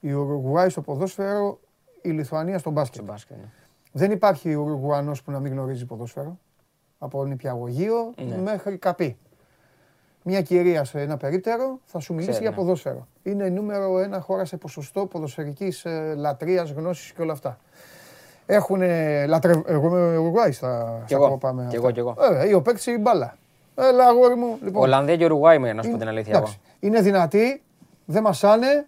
Η 0.00 0.12
Ουρουγουάη 0.12 0.68
στο 0.68 0.80
ποδόσφαιρο, 0.82 1.60
η 2.02 2.10
Λιθουανία 2.10 2.58
στο 2.58 2.70
μπάσκετ. 2.70 3.02
Στο 3.02 3.12
μπάσκετ, 3.12 3.36
ναι. 3.36 3.48
Δεν 3.92 4.10
υπάρχει 4.10 4.54
Ουρουγουανός 4.54 5.22
που 5.22 5.30
να 5.30 5.40
μην 5.40 5.52
γνωρίζει 5.52 5.86
ποδόσφαιρο. 5.86 6.38
Από 6.98 7.24
νηπιαγωγείο 7.24 8.14
Ναι. 8.16 8.36
μέχρι 8.36 8.78
καπί. 8.78 9.16
Μια 10.30 10.42
κυρία 10.42 10.84
σε 10.84 11.00
ένα 11.00 11.16
περίπτερο 11.16 11.78
θα 11.84 11.98
σου 11.98 12.12
μιλήσει 12.12 12.30
Ξέρει, 12.30 12.44
για 12.46 12.54
ναι. 12.56 12.62
ποδόσφαιρο. 12.62 13.06
Είναι 13.22 13.44
η 13.46 13.50
νούμερο 13.50 13.98
ένα 13.98 14.20
χώρα 14.20 14.44
σε 14.44 14.56
ποσοστό 14.56 15.06
ποδοσφαιρικής 15.06 15.84
ε, 15.84 16.14
λατρείας, 16.16 16.70
γνώσης 16.70 17.12
και 17.12 17.22
όλα 17.22 17.32
αυτά. 17.32 17.58
Έχουν 18.46 18.80
λατρε... 19.26 19.52
Εγώ 19.66 19.86
είμαι 19.86 20.16
Ουρουγουάης 20.16 20.56
στα, 20.56 20.98
Κι 21.06 21.12
στα 21.14 21.16
εγώ. 21.16 21.28
κόπα 21.28 21.52
με 21.52 21.60
Κι 21.60 21.66
αυτά. 21.66 21.76
εγώ, 21.78 21.90
κι 21.90 21.98
εγώ. 21.98 22.16
Ε, 22.40 22.48
ή 22.48 22.52
ο 22.52 22.62
παίκτη 22.62 22.90
η 22.90 22.98
μπάλα. 23.00 23.36
Έλα, 23.74 24.04
αγόρι 24.04 24.34
μου. 24.34 24.58
Λοιπόν, 24.62 24.82
Ολλανδία 24.82 25.16
και 25.16 25.24
Ουρουγουάη 25.24 25.58
με 25.58 25.72
να 25.72 25.82
σου 25.82 25.88
πω 25.88 25.94
είναι- 25.94 25.98
την 26.04 26.08
αλήθεια. 26.08 26.32
Εγώ. 26.32 26.42
εντάξει, 26.42 26.60
Είναι 26.80 27.00
δυνατή, 27.00 27.62
δεν 28.04 28.22
μασάνε. 28.22 28.86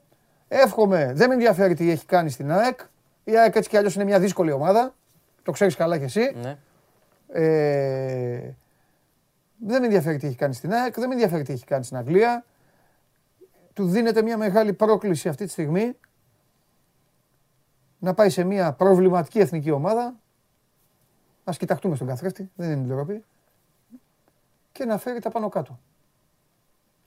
Εύχομαι, 0.49 1.13
δεν 1.15 1.29
με 1.29 1.35
ενδιαφέρει 1.35 1.75
τι 1.75 1.91
έχει 1.91 2.07
κάνει 2.07 2.31
στην 2.31 2.53
ΑΕΚ. 2.53 2.81
Η 3.25 3.37
ΑΕΚ 3.39 3.55
έτσι 3.57 3.69
κι 3.69 3.77
αλλιώς 3.77 3.95
είναι 3.95 4.05
μια 4.05 4.19
δύσκολη 4.19 4.53
ομάδα. 4.53 4.95
Το 5.43 5.53
ξέρεις 5.53 5.75
καλά 5.77 5.99
κι 5.99 6.05
εσύ. 6.05 6.35
Ναι. 6.43 6.57
Ε, 7.33 8.55
δεν 9.67 9.81
με 9.81 9.87
ενδιαφέρει 9.87 10.19
τι 10.19 10.27
έχει 10.27 10.37
κάνει 10.37 10.55
στην 10.55 10.73
ΑΕΚ, 10.73 10.95
δεν 10.95 11.09
με 11.09 11.15
ενδιαφέρει 11.15 11.43
τι 11.43 11.53
έχει 11.53 11.65
κάνει 11.65 11.85
στην 11.85 11.97
Αγγλία. 11.97 12.45
Του 13.73 13.87
δίνεται 13.87 14.23
μια 14.23 14.37
μεγάλη 14.37 14.73
πρόκληση 14.73 15.29
αυτή 15.29 15.45
τη 15.45 15.51
στιγμή 15.51 15.97
να 17.99 18.15
πάει 18.15 18.31
σε 18.31 18.45
μια 18.45 18.73
προβληματική 18.73 19.39
εθνική 19.39 19.71
ομάδα. 19.71 20.15
Ας 21.45 21.57
κοιταχτούμε 21.57 21.95
στον 21.95 22.07
καθρέφτη, 22.07 22.51
δεν 22.55 22.71
είναι 22.71 22.87
ντροπή. 22.87 23.25
Και 24.73 24.85
να 24.85 24.99
φέρει 24.99 25.21
τα 25.21 25.31
πάνω 25.31 25.49
κάτω. 25.49 25.79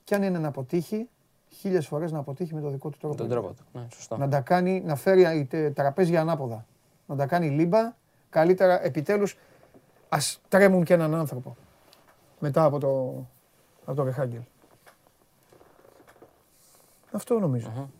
Και 0.04 0.14
αν 0.14 0.22
είναι 0.22 0.38
να 0.38 0.48
αποτύχει, 0.48 1.08
χίλιες 1.48 1.86
φορές 1.86 2.12
να 2.12 2.18
αποτύχει 2.18 2.54
με 2.54 2.60
το 2.60 2.70
δικό 2.70 2.90
του 2.90 2.98
τρόπο. 2.98 3.14
Με 3.14 3.20
τον 3.20 3.28
τρόπο 3.28 3.52
του. 3.52 3.64
Ναι, 3.72 3.86
σωστό. 3.94 4.16
Να 4.16 4.28
τα 4.28 4.40
κάνει, 4.40 4.82
να 4.84 4.96
φέρει 4.96 5.48
ε, 5.50 5.70
τραπέζια 5.70 6.20
ανάποδα. 6.20 6.66
Να 7.06 7.16
τα 7.16 7.26
κάνει 7.26 7.50
λίμπα. 7.50 7.92
Καλύτερα 8.30 8.84
επιτέλους 8.84 9.36
ας 10.08 10.40
τρέμουν 10.48 10.84
και 10.84 10.94
έναν 10.94 11.14
άνθρωπο. 11.14 11.56
Μετά 12.44 12.64
από 12.64 12.78
το, 12.78 12.88
από 13.84 13.96
το 13.96 14.04
Ρεχάγκελ. 14.04 14.40
Αυτό 17.12 17.38
νομίζω. 17.38 17.90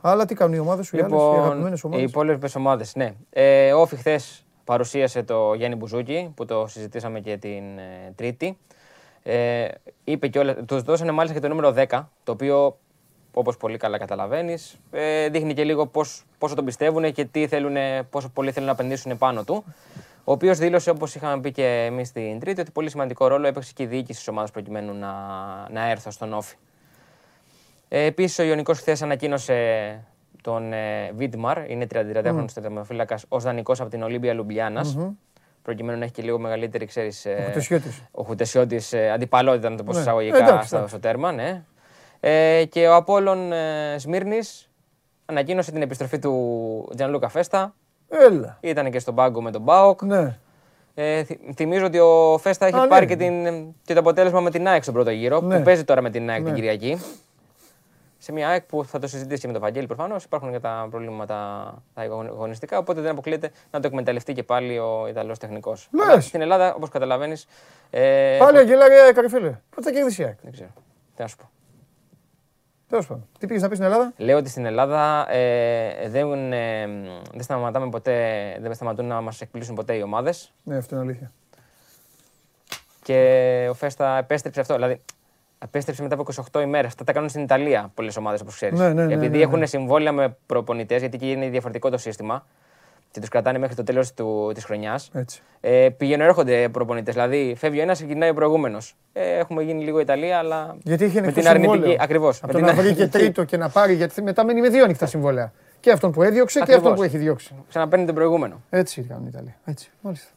Αλλά 0.00 0.24
τι 0.24 0.34
κάνουν 0.34 0.54
οι 0.54 0.58
ομάδες 0.58 0.86
σου, 0.86 0.96
οι 0.96 1.00
άλλες, 1.00 1.12
οι 1.12 1.14
Λοιπόν, 1.14 1.38
αγαπημένες 1.38 1.80
οι 1.80 1.86
ομάδες; 1.86 2.10
υπόλοιπες 2.10 2.54
ομάδες, 2.54 2.94
ναι. 2.94 3.14
Ε, 3.30 3.72
ο 3.72 3.80
Όφη 3.80 3.96
χθες 3.96 4.44
παρουσίασε 4.64 5.22
το 5.22 5.54
Γιάννη 5.54 5.76
Μπουζούκη, 5.76 6.32
που 6.34 6.44
το 6.44 6.66
συζητήσαμε 6.66 7.20
και 7.20 7.36
την 7.36 7.78
ε, 7.78 8.12
Τρίτη. 8.14 8.58
Ε, 9.22 9.68
είπε 10.04 10.28
και 10.28 10.38
όλα, 10.38 10.54
τους 10.54 10.82
δώσανε 10.82 11.10
μάλιστα 11.10 11.38
και 11.38 11.46
το 11.46 11.54
νούμερο 11.54 11.74
10, 11.76 12.04
το 12.24 12.32
οποίο 12.32 12.78
όπως 13.32 13.56
πολύ 13.56 13.76
καλά 13.76 13.98
καταλαβαίνεις, 13.98 14.78
ε, 14.90 15.28
δείχνει 15.28 15.54
και 15.54 15.64
λίγο 15.64 15.86
πώς, 15.86 16.24
πόσο 16.38 16.54
τον 16.54 16.64
πιστεύουν 16.64 17.12
και 17.12 17.24
τι 17.24 17.46
θέλουν, 17.46 17.76
πόσο 18.10 18.28
πολύ 18.28 18.52
θέλουν 18.52 18.68
να 18.68 18.74
επενδύσουν 18.74 19.18
πάνω 19.18 19.44
του. 19.44 19.64
Ο 20.24 20.32
οποίος 20.32 20.58
δήλωσε, 20.58 20.90
όπως 20.90 21.14
είχαμε 21.14 21.40
πει 21.40 21.52
και 21.52 21.84
εμείς 21.90 22.12
την 22.12 22.38
Τρίτη, 22.40 22.60
ότι 22.60 22.70
πολύ 22.70 22.90
σημαντικό 22.90 23.26
ρόλο 23.26 23.46
έπαιξε 23.46 23.72
και 23.74 23.82
η 23.82 23.86
διοίκηση 23.86 24.18
της 24.18 24.28
ομάδας 24.28 24.50
προκειμένου 24.50 24.94
να, 24.94 25.12
να 25.70 25.90
έρθω 25.90 26.10
στον 26.10 26.32
Όφη. 26.32 26.54
Ε, 27.88 28.04
Επίσης, 28.04 28.38
ο 28.38 28.42
Ιωνικός 28.42 28.78
χθες 28.78 29.02
ανακοίνωσε 29.02 30.00
τον 30.42 30.72
ε, 30.72 31.10
Βίτμαρ, 31.14 31.70
είναι 31.70 31.86
33χρονο 31.94 32.44
τερματοφύλακας, 32.54 33.24
ως 33.28 33.42
δανεικός 33.42 33.80
από 33.80 33.90
την 33.90 34.02
Ολύμπια 34.02 34.32
Λουμπλιάνας, 34.34 34.96
Προκειμένου 35.62 35.98
να 35.98 36.04
έχει 36.04 36.12
και 36.12 36.22
λίγο 36.22 36.38
μεγαλύτερη, 36.38 36.86
ξέρεις, 36.86 37.24
ε, 37.24 37.44
Ο 37.48 37.50
Χτεσιώτης. 37.50 38.02
ο 38.10 38.22
Χουτεσιώτης 38.22 38.92
ε, 38.92 39.10
αντιπαλότητα, 39.10 39.70
να 39.70 39.76
το 39.76 39.84
πω 39.84 39.92
Ναι. 39.92 39.98
εισαγωγικά, 40.00 40.36
Εντάξει, 40.36 40.66
στο, 40.66 40.76
εντάξει. 40.76 40.94
στο 40.96 41.02
τέρμα. 41.08 41.32
Ναι. 41.32 41.62
Ε, 42.20 42.64
και 42.64 42.86
ο 42.88 42.94
Απόλλων 42.94 43.52
ε, 43.52 43.96
Σμύρνης 43.98 44.70
ανακοίνωσε 45.26 45.70
την 45.72 45.82
επιστροφή 45.82 46.18
του 46.18 46.92
Τζανλούκα 46.96 47.28
Φέστα. 47.28 47.74
Έλα. 48.22 48.58
Ήταν 48.60 48.90
και 48.90 48.98
στον 48.98 49.14
πάγκο 49.14 49.42
με 49.42 49.50
τον 49.50 49.62
Μπάουκ. 49.62 50.02
Ναι. 50.02 50.38
Ε, 50.94 51.24
θυ- 51.24 51.40
θυμίζω 51.54 51.84
ότι 51.86 51.98
ο 51.98 52.38
Φέστα 52.40 52.66
έχει 52.66 52.76
Α, 52.76 52.80
ναι. 52.80 52.86
πάρει 52.88 53.06
και, 53.06 53.16
την, 53.16 53.46
και 53.84 53.94
το 53.94 54.00
αποτέλεσμα 54.00 54.40
με 54.40 54.50
την 54.50 54.68
ΑΕΚ 54.68 54.82
στον 54.82 54.94
πρώτο 54.94 55.10
γύρο, 55.10 55.40
Ναι. 55.40 55.56
που 55.56 55.62
παίζει 55.62 55.84
τώρα 55.84 56.02
με 56.02 56.10
την 56.10 56.30
ΑΕΚ 56.30 56.38
Ναι. 56.40 56.44
την 56.46 56.54
Κυριακή. 56.54 57.00
Σε 58.18 58.32
μια 58.32 58.48
ΑΕΚ 58.48 58.62
που 58.62 58.84
θα 58.84 58.98
το 58.98 59.06
συζητήσει 59.06 59.40
και 59.40 59.46
με 59.46 59.52
τον 59.52 59.62
Βαγγέλη 59.62 59.86
προφανώς. 59.86 60.24
Υπάρχουν 60.24 60.52
και 60.52 60.58
τα 60.60 60.86
προβλήματα 60.90 61.34
τα 61.94 62.02
αγωνιστικά, 62.02 62.78
οπότε 62.78 63.00
δεν 63.00 63.10
αποκλείεται 63.10 63.50
να 63.70 63.80
το 63.80 63.86
εκμεταλλευτεί 63.86 64.32
και 64.32 64.42
πάλι 64.42 64.78
ο 64.78 65.06
Ιταλός 65.08 65.38
τεχνικός. 65.38 65.88
Λες. 65.92 66.24
Στην 66.24 66.40
Ελλάδα, 66.40 66.74
όπως 66.74 66.88
καταλαβαίνεις. 66.88 67.46
Ε, 67.90 68.36
Πάλι 68.38 68.58
Αγγελάρια 68.58 69.12
Καρυφίλε. 69.12 69.60
Πότε 69.70 69.82
θα 69.82 69.90
κερδίσει 69.90 70.22
η 70.22 70.24
ΑΕΚ; 70.24 70.36
Δεν 70.42 70.52
ξέρω. 70.52 70.70
Τι 71.16 71.22
να 71.22 71.28
σου 71.28 71.36
πω. 71.36 71.50
Τέλος 72.94 73.08
πάντων. 73.08 73.28
Τι 73.38 73.46
πήγες 73.46 73.62
να 73.62 73.68
πεις 73.68 73.78
στην 73.78 73.90
Ελλάδα; 73.90 74.12
Λέω 74.16 74.38
ότι 74.38 74.48
στην 74.48 74.64
Ελλάδα 74.64 75.32
ε, 75.32 76.08
δεν, 76.08 76.52
ε, 76.52 76.86
δεν 77.32 77.42
σταματάμε 77.42 77.88
ποτέ, 77.88 78.14
δεν 78.60 78.74
σταματούν 78.74 79.06
να 79.06 79.20
μας 79.20 79.40
εκπλήσουν 79.40 79.74
ποτέ 79.74 79.94
οι 79.94 80.02
ομάδες 80.02 80.52
Ναι, 80.62 80.76
αυτό 80.76 80.94
είναι 80.94 81.04
αλήθεια. 81.04 81.32
και 83.02 83.66
ο 83.70 83.74
Φέστα 83.74 84.18
επέστρεψε 84.18 84.60
αυτό. 84.60 84.74
Δηλαδή, 84.74 85.00
επέστρεψε 85.58 86.02
μετά 86.02 86.14
από 86.14 86.24
28 86.52 86.60
ημέρες. 86.62 86.86
Αυτά 86.86 87.04
τα 87.04 87.12
κάνουν 87.12 87.28
στην 87.28 87.42
Ιταλία 87.42 87.90
πολλές 87.94 88.16
ομάδες, 88.16 88.40
όπως 88.40 88.54
ξέρεις. 88.54 88.78
Ναι, 88.78 88.92
ναι, 88.92 89.06
ναι, 89.06 89.12
Επειδή 89.14 89.28
ναι, 89.28 89.36
ναι. 89.36 89.42
έχουν 89.42 89.66
συμβόλαια 89.66 90.12
με 90.12 90.36
προπονητές, 90.46 91.00
γιατί 91.00 91.16
εκεί 91.16 91.30
είναι 91.30 91.48
διαφορετικό 91.48 91.90
το 91.90 91.98
σύστημα 91.98 92.46
και 93.14 93.20
τους 93.20 93.28
κρατάνε 93.28 93.58
μέχρι 93.58 93.74
το 93.74 93.82
τέλος 93.82 94.12
της 94.54 94.64
χρονιάς. 94.64 95.10
Έτσι. 95.12 95.42
Ε, 95.60 95.88
πηγαίνουν, 95.96 96.26
έρχονται 96.26 96.68
προπονητές. 96.68 97.14
Δηλαδή, 97.14 97.54
φεύγει 97.58 97.78
ο 97.78 97.82
ένας, 97.82 97.96
ξεκινάει 97.98 98.30
ο 98.30 98.34
προηγούμενος. 98.34 98.96
Ε, 99.12 99.36
έχουμε 99.38 99.62
γίνει 99.62 99.84
λίγο 99.84 100.00
Ιταλία, 100.00 100.38
αλλά. 100.38 100.76
Γιατί 100.82 101.04
είχε 101.04 101.14
με 101.14 101.20
ανοιχτό 101.20 101.40
την 101.40 101.48
αρνητική. 101.50 101.72
συμβόλαιο. 101.72 101.98
Ακριβώς. 102.02 102.42
Από 102.42 102.52
το 102.52 102.58
να 102.60 102.74
βρει 102.74 102.94
και 102.94 103.06
τρίτο 103.08 103.44
και 103.44 103.56
να 103.56 103.68
πάρει, 103.68 103.94
γιατί 103.94 104.22
μετά 104.22 104.44
μένει 104.44 104.60
με 104.60 104.68
δύο 104.68 104.84
ανοιχτά 104.84 105.06
συμβόλαια. 105.06 105.52
Και 105.80 105.90
αυτόν 105.90 106.12
που 106.12 106.22
έδιωξε 106.22 106.58
και 106.58 106.62
Ακριβώς. 106.64 106.82
αυτόν 106.82 106.96
που 106.98 107.02
έχει 107.02 107.18
διώξει. 107.18 107.54
Ξαναπαίρνει 107.68 108.06
τον 108.06 108.14
προηγούμενο. 108.14 108.62
Έτσι 108.70 109.02
κάνουν 109.02 109.24
οι 109.24 109.28
Ιταλοί. 109.32 109.54
Έτσι. 109.64 109.90
Μάλιστα. 110.00 110.28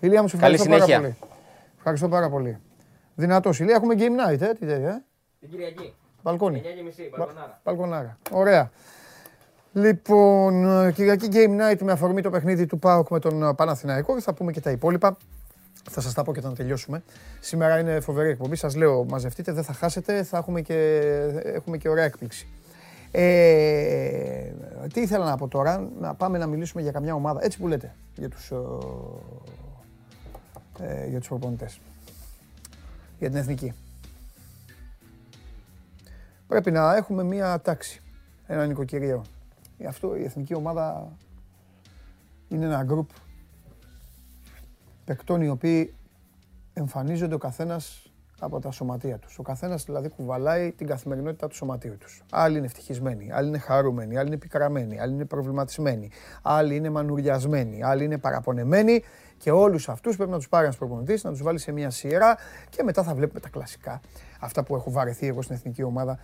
Ηλία 0.00 0.22
μου, 0.22 0.28
σου 0.28 0.38
Καλή 0.38 0.54
ευχαριστώ 0.54 0.78
πάρα 0.78 0.84
συνέχεια. 1.00 1.16
πολύ. 1.24 1.30
Ευχαριστώ 1.76 2.08
πάρα 2.08 2.28
πολύ. 2.28 2.58
Δυνατός. 3.14 3.60
Ηλία, 3.60 3.74
έχουμε 3.74 3.94
game 3.98 4.30
night, 4.32 4.40
ε. 4.40 4.52
Τι 4.52 4.66
τέτοια, 4.66 4.88
ε; 4.88 5.02
Την 5.40 5.48
Κυριακή. 5.50 5.94
Μπαλκόνι. 6.22 6.62
9.30 6.64 7.18
Μπα- 7.18 7.26
Μπαλκονάρα. 7.64 8.18
Ωραία. 8.30 8.70
Λοιπόν, 9.72 10.84
ε, 10.86 10.92
Κυριακή 10.92 11.28
Game 11.32 11.60
Night 11.60 11.78
με 11.82 11.92
αφορμή 11.92 12.22
το 12.22 12.30
παιχνίδι 12.30 12.66
του 12.66 12.78
ΠΑΟΚ 12.78 13.10
με 13.10 13.18
τον 13.18 13.42
ε, 13.42 13.54
Παναθηναϊκό. 13.54 14.20
Θα 14.20 14.34
πούμε 14.34 14.52
και 14.52 14.60
τα 14.60 14.70
υπόλοιπα. 14.70 15.16
Θα 15.90 16.00
σας 16.00 16.14
τα 16.14 16.22
πω 16.22 16.32
και 16.32 16.38
όταν 16.38 16.54
τελειώσουμε. 16.54 17.02
Σήμερα 17.40 17.78
είναι 17.78 18.00
φοβερή 18.00 18.28
εκπομπή. 18.28 18.56
Σας 18.56 18.76
λέω, 18.76 19.04
μαζευτείτε, 19.04 19.52
δεν 19.52 19.64
θα 19.64 19.72
χάσετε. 19.72 20.22
Θα 20.22 20.38
έχουμε 20.38 20.60
και, 20.60 21.00
έχουμε 21.42 21.76
και 21.76 21.88
ωραία 21.88 22.04
έκπληξη. 22.04 22.48
Ε, 23.10 24.52
τι 24.92 25.00
ήθελα 25.00 25.24
να 25.24 25.36
πω 25.36 25.48
τώρα, 25.48 25.90
να 26.00 26.14
πάμε 26.14 26.38
να 26.38 26.46
μιλήσουμε 26.46 26.82
για 26.82 26.92
καμιά 26.92 27.14
ομάδα. 27.14 27.44
Έτσι 27.44 27.58
που 27.58 27.68
λέτε, 27.68 27.94
για 28.14 28.28
τους, 28.28 28.50
ε, 28.50 28.56
ε, 30.80 31.06
για 31.06 31.18
τους 31.18 31.28
προπονητές. 31.28 31.80
Για 33.18 33.28
την 33.28 33.38
εθνική. 33.38 33.74
Πρέπει 36.46 36.70
να 36.70 36.96
έχουμε 36.96 37.22
μία 37.22 37.60
τάξη, 37.60 38.02
ένα 38.46 38.66
νοικοκυριό. 38.66 39.24
Γι' 39.80 39.86
αυτό 39.86 40.16
η 40.16 40.24
εθνική 40.24 40.54
ομάδα 40.54 41.16
είναι 42.48 42.64
ένα 42.64 42.82
γκρουπ 42.82 43.10
παικτών 45.04 45.42
οι 45.42 45.48
οποίοι 45.48 45.94
εμφανίζονται 46.72 47.34
ο 47.34 47.38
καθένας 47.38 48.12
από 48.40 48.60
τα 48.60 48.70
σωματεία 48.70 49.18
τους. 49.18 49.38
Ο 49.38 49.42
καθένας 49.42 49.84
δηλαδή 49.84 50.08
κουβαλάει 50.08 50.72
την 50.72 50.86
καθημερινότητα 50.86 51.48
του 51.48 51.54
σωματείου 51.54 51.96
τους. 51.98 52.22
Άλλοι 52.30 52.56
είναι 52.56 52.66
ευτυχισμένοι, 52.66 53.32
άλλοι 53.32 53.48
είναι 53.48 53.58
χαρούμενοι, 53.58 54.16
άλλοι 54.16 54.28
είναι 54.28 54.36
πικραμένοι, 54.36 55.00
άλλοι 55.00 55.12
είναι 55.14 55.24
προβληματισμένοι, 55.24 56.10
άλλοι 56.42 56.76
είναι 56.76 56.90
μανουριασμένοι, 56.90 57.82
άλλοι 57.82 58.04
είναι 58.04 58.18
παραπονεμένοι 58.18 59.02
και 59.38 59.50
όλους 59.50 59.88
αυτούς 59.88 60.16
πρέπει 60.16 60.30
να 60.30 60.36
τους 60.36 60.48
πάρει 60.48 60.64
ένας 60.64 60.76
προπονητής, 60.76 61.24
να 61.24 61.30
τους 61.30 61.42
βάλει 61.42 61.58
σε 61.58 61.72
μια 61.72 61.90
σειρά 61.90 62.36
και 62.68 62.82
μετά 62.82 63.02
θα 63.02 63.14
βλέπουμε 63.14 63.40
τα 63.40 63.48
κλασικά. 63.48 64.00
Αυτά 64.40 64.62
που 64.62 64.74
έχω 64.74 64.90
βαρεθεί 64.90 65.26
εγώ 65.26 65.42
στην 65.42 65.54
εθνική 65.54 65.82
ομάδα 65.82 66.18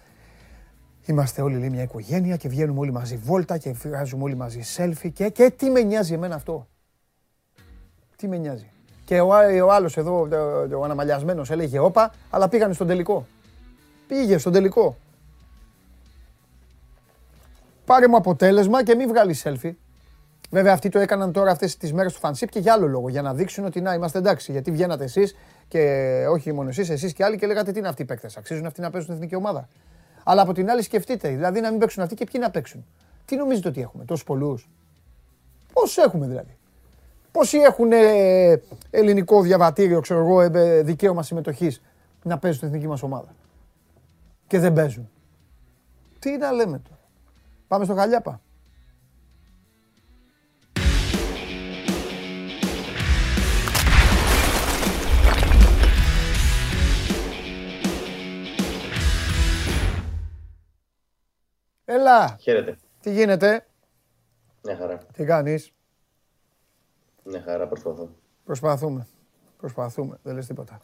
Είμαστε 1.06 1.42
όλοι 1.42 1.56
λέει, 1.58 1.70
μια 1.70 1.82
οικογένεια 1.82 2.36
και 2.36 2.48
βγαίνουμε 2.48 2.80
όλοι 2.80 2.92
μαζί 2.92 3.16
βόλτα 3.16 3.58
και 3.58 3.72
βγάζουμε 3.72 4.22
όλοι 4.22 4.34
μαζί 4.34 4.60
selfie 4.76 5.10
και, 5.12 5.28
και 5.28 5.50
τι 5.50 5.70
με 5.70 5.80
νοιάζει 5.80 6.14
εμένα 6.14 6.34
αυτό; 6.34 6.66
Τι 8.16 8.28
με 8.28 8.36
νοιάζει; 8.36 8.70
Και 9.04 9.20
ο, 9.20 9.34
α- 9.34 9.64
ο 9.64 9.72
άλλος 9.72 9.96
εδώ, 9.96 10.20
ο, 10.20 10.78
ο 10.78 10.84
αναμαλιασμένος 10.84 11.50
έλεγε 11.50 11.78
όπα, 11.78 12.12
αλλά 12.30 12.48
πήγανε 12.48 12.74
στον 12.74 12.86
τελικό. 12.86 13.26
Πήγε 14.06 14.38
στον 14.38 14.52
τελικό. 14.52 14.96
Πάρε 17.84 18.08
μου 18.08 18.16
αποτέλεσμα 18.16 18.84
και 18.84 18.94
μην 18.94 19.08
βγάλεις 19.08 19.42
selfie. 19.46 19.72
Βέβαια, 20.50 20.72
αυτοί 20.72 20.88
το 20.88 20.98
έκαναν 20.98 21.32
τώρα 21.32 21.50
αυτές 21.50 21.76
τις 21.76 21.92
μέρες 21.92 22.12
του 22.12 22.18
φανσίπ 22.18 22.48
και 22.48 22.58
για 22.58 22.72
άλλο 22.72 22.86
λόγο. 22.86 23.08
Για 23.08 23.22
να 23.22 23.34
δείξουν 23.34 23.64
ότι 23.64 23.80
να 23.80 23.94
είμαστε 23.94 24.18
εντάξει. 24.18 24.52
Γιατί 24.52 24.70
βγαίνατε 24.70 25.04
εσείς 25.04 25.36
και 25.68 26.24
όχι 26.30 26.52
μόνο 26.52 26.68
εσείς, 26.68 26.90
εσείς 26.90 27.12
και 27.12 27.24
άλλοι 27.24 27.36
και 27.38 27.46
λέγατε 27.46 27.72
τι 27.72 27.78
είναι 27.78 27.88
αυτοί 27.88 28.02
οι 28.02 28.04
παίκτες. 28.04 28.36
Αξίζουν 28.36 28.66
αυτοί 28.66 28.80
να 28.80 28.90
παίζουν 28.90 29.02
στην 29.02 29.14
εθνική 29.14 29.34
ομάδα. 29.34 29.68
Αλλά 30.28 30.42
από 30.42 30.52
την 30.52 30.70
άλλη 30.70 30.82
σκεφτείτε, 30.82 31.28
δηλαδή 31.28 31.60
να 31.60 31.70
μην 31.70 31.78
παίξουν 31.78 32.02
αυτοί 32.02 32.14
και 32.14 32.24
ποιοι 32.24 32.40
να 32.44 32.50
παίξουν. 32.50 32.86
Τι 33.24 33.36
νομίζετε 33.36 33.68
ότι 33.68 33.80
έχουμε, 33.80 34.04
τόσους 34.04 34.24
πολλούς; 34.24 34.68
Πόσους 35.72 35.96
έχουμε 35.96 36.26
δηλαδή; 36.26 36.56
Πόσοι 37.32 37.58
έχουν 37.58 37.92
ε, 37.92 38.62
ελληνικό 38.90 39.42
διαβατήριο, 39.42 40.00
ξέρω 40.00 40.20
εγώ, 40.20 40.40
ε, 40.40 40.82
δικαίωμα 40.82 41.22
συμμετοχής 41.22 41.82
να 42.22 42.38
παίζουν 42.38 42.58
στην 42.58 42.68
εθνική 42.68 42.88
μας 42.88 43.02
ομάδα; 43.02 43.34
Και 44.46 44.58
δεν 44.58 44.72
παίζουν. 44.72 45.10
Τι 46.18 46.36
να 46.36 46.52
λέμε 46.52 46.78
τώρα; 46.78 47.00
Πάμε 47.68 47.84
στο 47.84 47.94
Γαλιάπα. 47.94 48.40
Έλα. 61.96 62.36
Χαίρετε. 62.40 62.76
Τι 63.00 63.12
γίνεται; 63.12 63.66
Μια 64.62 64.76
χαρά. 64.76 64.98
Τι 65.12 65.24
κάνεις; 65.24 65.72
Μια 67.24 67.42
χαρά 67.44 67.66
προσπαθώ. 67.66 68.08
Προσπαθούμε. 68.44 69.06
Προσπαθούμε. 69.56 70.18
Δεν 70.22 70.34
λες 70.34 70.46
τίποτα. 70.46 70.80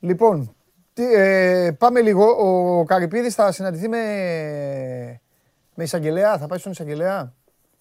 Λοιπόν, 0.00 0.54
τι, 0.92 1.14
ε, 1.14 1.70
πάμε 1.78 2.00
λίγο. 2.00 2.24
Ο 2.78 2.84
Καρυπίδης 2.84 3.34
θα 3.34 3.52
συναντηθεί 3.52 3.88
με, 3.88 4.00
με 5.74 5.84
εισαγγελέα; 5.84 6.38
Θα 6.38 6.46
πάει 6.46 6.58
στον 6.58 6.72
εισαγγελέα; 6.72 7.34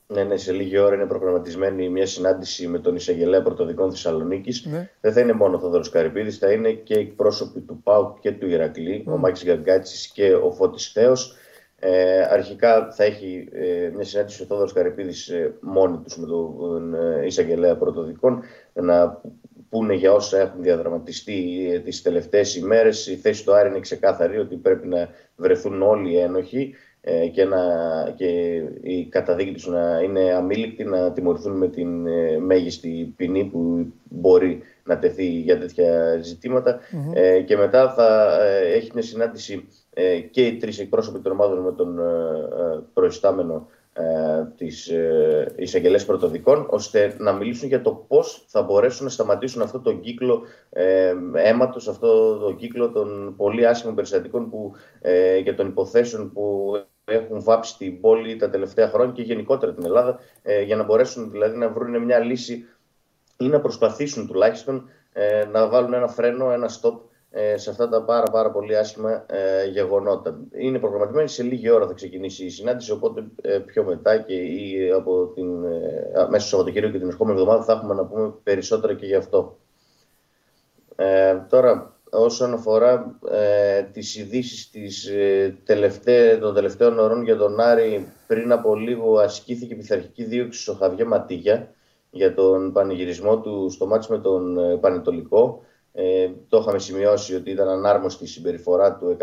Ναι, 0.08 0.24
ναι, 0.24 0.38
σε 0.38 0.52
λίγη 0.52 0.78
ώρα 0.78 0.96
είναι 0.96 1.06
προγραμματισμένη 1.06 1.90
μια 1.90 2.06
συνάντηση 2.06 2.68
με 2.68 2.80
τον 2.80 2.96
εισαγγελέα 2.96 3.42
πρωτοδικών 3.42 3.90
Θεσσαλονίκης. 3.92 4.66
Ναι. 4.66 4.90
Δεν 5.02 5.14
θα 5.14 5.20
είναι 5.20 5.34
μόνο 5.34 5.56
ο 5.56 5.60
Θόδωρος 5.60 5.90
Καρυπίδης, 5.90 6.38
θα 6.38 6.52
είναι 6.52 6.72
και 6.72 6.94
εκπρόσωποι 6.94 7.60
του 7.60 7.82
ΠΑΟΚ 7.84 8.20
και 8.20 8.32
του 8.32 8.48
Ηρακλή, 8.48 9.06
ο 9.08 9.18
Μάκης 9.18 9.44
Γκαγκάτσης 9.44 10.08
και 10.08 10.34
ο 10.34 10.52
Φώτης 10.52 10.92
Θέος. 10.92 11.36
Ε, 11.80 12.22
αρχικά 12.22 12.92
θα 12.92 13.04
έχει 13.04 13.48
ε, 13.52 13.90
μια 13.96 14.04
συνάντηση 14.04 14.42
ο 14.42 14.46
Θόδωρος 14.46 14.74
Καρυπίδης 14.74 15.28
ε, 15.28 15.54
μόνοι 15.62 15.98
τους 15.98 16.18
με 16.18 16.28
τον 16.28 16.94
ε, 16.94 17.26
εισαγγελέα 17.26 17.76
πρωτοδικών 17.76 18.42
να 18.74 19.22
πούνε 19.70 19.94
για 19.94 20.14
όσα 20.14 20.40
έχουν 20.40 20.62
διαδραματιστεί 20.62 21.70
ε, 21.74 21.80
τις 21.80 22.02
τελευταίες 22.02 22.56
ημέρες. 22.56 23.08
Η 23.08 23.16
θέση 23.16 23.46
του 23.46 23.54
Άρη 23.54 23.70
είναι 23.70 23.80
ξεκάθαρη 23.80 24.38
ότι 24.38 24.56
πρέπει 24.56 24.88
να 24.88 25.10
βρεθούν 25.36 25.82
όλοι 25.82 26.12
οι 26.12 26.18
ένοχοι 26.18 26.74
ε, 27.02 27.28
και, 27.28 27.46
να, 27.46 27.60
και 28.16 28.62
η 28.82 29.06
καταδίκη 29.10 29.52
τους 29.52 29.68
να 29.68 30.02
είναι 30.04 30.34
αμήλικτη, 30.34 30.84
να 30.84 31.12
τιμωρηθούν 31.12 31.58
με 31.58 31.68
την 31.68 32.08
μέγιστη 32.40 33.14
ποινή 33.16 33.44
που 33.44 33.88
μπορεί 34.04 34.62
να 34.84 35.00
τεθεί 35.00 35.26
για 35.26 35.60
τέτοια 35.60 36.22
και 37.46 37.58
μετά 37.58 37.94
θα 37.94 38.38
έχει 38.74 38.92
μια 38.94 39.04
συνάντηση 39.04 39.68
ε, 39.87 39.87
και 40.32 40.46
οι 40.46 40.58
τρεις 40.58 40.80
εκπρόσωποι 40.80 41.20
των 41.20 41.32
ομάδων 41.32 41.60
με 41.60 41.72
τον 41.72 42.00
ε, 42.00 42.04
ε, 42.04 42.80
προϊστάμενο 42.94 43.68
της 44.58 44.92
εισαγγελές 45.56 46.06
πρωτοδικών 46.06 46.68
ώστε 46.70 47.16
να 47.20 47.32
μιλήσουν 47.34 47.68
για 47.68 47.82
το 47.82 48.06
πώς 48.08 48.46
θα 48.48 48.62
μπορέσουν 48.62 49.06
να 49.06 49.12
σταματήσουν 49.12 49.62
αυτό 49.62 49.80
το 49.80 49.94
κύκλο 49.94 50.42
αίματος, 51.34 51.88
αυτό 51.88 52.38
το 52.38 52.54
κύκλο 52.54 52.92
των 52.92 53.34
πολύ 53.38 53.68
άσχημων 53.68 53.96
περιστατικών 53.96 54.50
που, 54.50 54.72
και 55.44 55.54
των 55.54 55.68
υποθέσεων 55.68 56.32
που 56.32 56.72
έχουν 57.06 57.44
βάψει 57.44 57.78
την 57.78 58.02
πόλη 58.02 58.36
τα 58.36 58.50
τελευταία 58.50 58.90
χρόνια 58.90 59.14
και 59.14 59.22
γενικότερα 59.22 59.74
την 59.74 59.86
Ελλάδα 59.86 60.20
για 60.66 60.76
να 60.76 60.84
μπορέσουν 60.84 61.32
δηλαδή 61.32 61.58
να 61.58 61.70
βρουν 61.70 62.04
μια 62.04 62.20
λύση 62.20 62.66
ή 63.38 63.48
να 63.48 63.60
προσπαθήσουν 63.60 64.28
τουλάχιστον 64.28 64.90
να 65.52 65.68
βάλουν 65.68 65.94
ένα 65.94 66.08
φρένο, 66.08 66.52
ένα 66.52 66.70
stop 66.70 66.94
ε, 66.94 67.07
σε 67.56 67.70
αυτά 67.70 67.90
τα 67.90 68.04
πάρα, 68.04 68.32
πάρα 68.32 68.52
πολύ 68.52 68.78
άσχημα 68.78 69.26
ε, 69.28 69.66
γεγονότα. 69.66 70.40
Είναι 70.58 70.80
προγραμματισμένη, 70.80 71.28
σε 71.28 71.44
λίγη 71.44 71.70
ώρα 71.70 71.88
θα 71.88 71.94
ξεκινήσει 71.94 72.46
η 72.46 72.50
συνάντηση, 72.50 72.92
οπότε 72.92 73.24
ε, 73.42 73.58
πιο 73.58 73.84
μετά 73.84 74.18
και 74.18 74.34
ή 74.34 74.92
από 74.92 75.26
την, 75.28 75.64
ε, 75.64 76.28
μέσα 76.30 76.48
στο 76.48 76.50
Σαββατοκύριακο 76.50 76.94
και 76.94 77.00
την 77.00 77.08
ερχόμενη 77.08 77.40
εβδομάδα 77.40 77.64
θα 77.64 77.74
έχουμε 77.74 77.94
να 77.94 78.06
πούμε 78.06 78.34
περισσότερα 78.44 78.94
και 78.94 79.06
γι' 79.06 79.16
αυτό. 79.16 79.58
Ε, 80.96 81.36
τώρα, 81.50 81.96
όσον 82.10 82.54
αφορά 82.54 83.20
ε, 83.32 83.82
τις 83.82 84.16
ειδήσεις 84.16 84.70
της, 84.70 85.12
τελευταί, 85.64 86.38
των 86.38 86.54
τελευταίων 86.54 87.00
ωρών 87.00 87.24
για 87.24 87.38
τον 87.38 87.60
Άρη, 87.60 88.14
πριν 88.28 88.52
από 88.52 88.76
λίγο 88.76 89.20
ασκήθηκε 89.20 89.76
πειθαρχική 89.76 90.24
δίωξη 90.24 90.62
στο 90.62 90.74
Χαβιέ 90.74 91.06
Ματίγια 91.06 91.72
για 92.12 92.34
τον 92.34 92.74
πανηγυρισμό 92.74 93.40
του 93.40 93.70
στο 93.70 93.86
μάτι 93.86 94.12
με 94.12 94.20
τον 94.20 94.58
Πανετολικό. 94.80 95.62
Ε, 96.00 96.30
το 96.50 96.58
είχαμε 96.58 96.80
σημειώσει 96.80 97.36
ότι 97.36 97.52
ήταν 97.52 97.70
ανάρμοστη 97.70 98.24
η 98.24 98.28
συμπεριφορά 98.28 98.96
του 98.96 99.18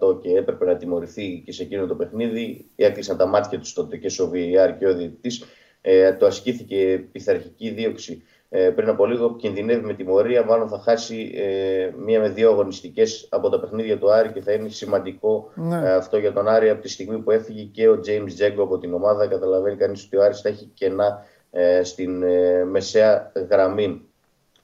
100% 0.00 0.20
και 0.22 0.36
έπρεπε 0.36 0.64
να 0.64 0.76
τιμωρηθεί 0.76 1.42
και 1.44 1.52
σε 1.52 1.62
εκείνο 1.62 1.86
το 1.86 1.94
παιχνίδι. 1.94 2.66
Έκλεισαν 2.76 3.16
τα 3.16 3.26
μάτια 3.26 3.58
τους 3.58 3.72
τότε 3.72 3.96
και 3.96 4.22
ο 4.22 4.30
VAR 4.34 4.74
και 4.78 4.86
ο 4.86 4.94
διαιτητής. 4.94 5.44
Ε, 5.80 6.12
το 6.12 6.26
ασκήθηκε 6.26 7.06
πειθαρχική 7.12 7.70
δίωξη 7.70 8.22
ε, 8.48 8.70
πριν 8.70 8.88
από 8.88 9.06
λίγο. 9.06 9.36
Κινδυνεύει 9.36 9.84
με 9.84 9.94
τιμωρία. 9.94 10.44
Μάλλον 10.44 10.68
θα 10.68 10.78
χάσει 10.78 11.32
ε, 11.34 11.90
μία 12.04 12.20
με 12.20 12.28
δύο 12.28 12.50
αγωνιστικές 12.50 13.28
από 13.30 13.48
τα 13.48 13.60
παιχνίδια 13.60 13.98
του 13.98 14.12
Άρη 14.12 14.32
και 14.32 14.40
θα 14.40 14.52
είναι 14.52 14.68
σημαντικό 14.68 15.50
ναι. 15.54 15.76
ε, 15.76 15.92
αυτό 15.94 16.18
για 16.18 16.32
τον 16.32 16.48
Άρη 16.48 16.70
από 16.70 16.82
τη 16.82 16.88
στιγμή 16.88 17.18
που 17.18 17.30
έφυγε 17.30 17.62
και 17.62 17.88
ο 17.88 18.00
James 18.06 18.32
Τζέγκο 18.34 18.62
από 18.62 18.78
την 18.78 18.94
ομάδα. 18.94 19.26
Καταλαβαίνει 19.26 19.76
κανείς 19.76 20.04
ότι 20.04 20.16
ο 20.16 20.22
Άρης 20.22 20.40
θα 20.40 20.48
έχει 20.48 20.70
κενά 20.74 21.24
ε, 21.50 21.82
στην 21.82 22.22
ε, 22.22 22.64
μεσαία 22.64 23.32
γραμμή. 23.50 24.05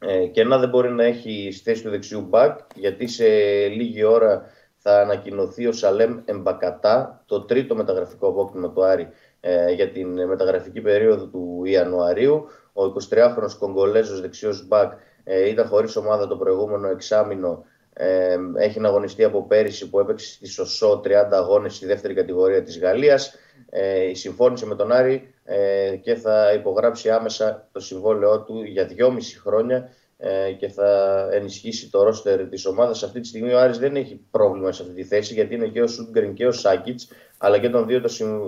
Ε, 0.05 0.27
και 0.27 0.45
να 0.45 0.59
δεν 0.59 0.69
μπορεί 0.69 0.91
να 0.91 1.05
έχει 1.05 1.49
στη 1.53 1.63
θέση 1.63 1.83
του 1.83 1.91
δεξιού 1.91 2.21
μπακ, 2.21 2.59
γιατί 2.75 3.07
σε 3.07 3.25
λίγη 3.69 4.05
ώρα 4.05 4.43
θα 4.77 5.01
ανακοινωθεί 5.01 5.67
ο 5.67 5.73
Σαλέμ 5.73 6.19
Εμπακατά, 6.25 7.23
το 7.27 7.41
τρίτο 7.41 7.75
μεταγραφικό 7.75 8.29
απόκτημα 8.29 8.71
του 8.71 8.85
Άρη 8.85 9.09
ε, 9.41 9.73
για 9.73 9.91
την 9.91 10.27
μεταγραφική 10.27 10.81
περίοδο 10.81 11.27
του 11.27 11.63
Ιανουαρίου. 11.65 12.47
Ο 12.73 12.83
23χρονος 12.83 13.57
Κογκολέζος 13.59 14.21
δεξιός 14.21 14.67
μπακ 14.67 14.93
ε, 15.25 15.49
ήταν 15.49 15.67
χωρίς 15.67 15.97
ομάδα 15.97 16.27
το 16.27 16.37
προηγούμενο 16.37 16.89
εξάμηνο. 16.89 17.65
Ε, 17.95 18.37
έχει 18.57 18.81
αγωνιστεί 18.85 19.25
από 19.25 19.43
πέρυσι 19.47 19.91
που 19.91 20.01
έπαιξε 20.01 20.27
στη 20.33 20.47
Σωσό 20.47 21.01
30 21.05 21.11
αγώνες 21.31 21.75
στη 21.75 21.87
δεύτερη 21.87 22.15
κατηγορία 22.15 22.63
της 22.63 22.79
Γαλλίας. 22.79 23.35
Ε, 23.71 24.15
συμφώνησε 24.15 24.67
με 24.67 24.75
τον 24.75 24.93
Άρη 24.93 25.35
ε, 25.45 25.97
και 25.97 26.15
θα 26.15 26.53
υπογράψει 26.53 27.11
άμεσα 27.11 27.69
το 27.73 27.81
συμβόλαιό 27.81 28.43
του 28.43 28.63
για 28.63 28.85
δυόμιση 28.85 29.41
χρόνια 29.41 29.89
ε, 30.17 30.53
και 30.53 30.69
θα 30.69 31.29
ενισχύσει 31.33 31.91
το 31.91 32.03
ρόστερ 32.03 32.49
της 32.49 32.67
ομάδας. 32.67 33.03
Αυτή 33.03 33.21
τη 33.21 33.27
στιγμή 33.27 33.53
ο 33.53 33.61
Άρης 33.61 33.79
δεν 33.79 33.97
έχει 33.97 34.21
πρόβλημα 34.31 34.73
σε 34.73 34.83
αυτή 34.83 34.95
τη 34.95 35.05
θέση 35.05 35.35
γιατί 35.35 35.55
είναι 35.55 35.67
και 35.67 35.83
ο 35.83 35.87
Σούγκριν 35.87 36.35
και 36.35 36.47
ο 36.47 36.53
Σάκητς, 36.53 37.09
αλλά 37.39 37.59
και 37.59 37.69
των 37.69 37.87
δύο 37.87 38.01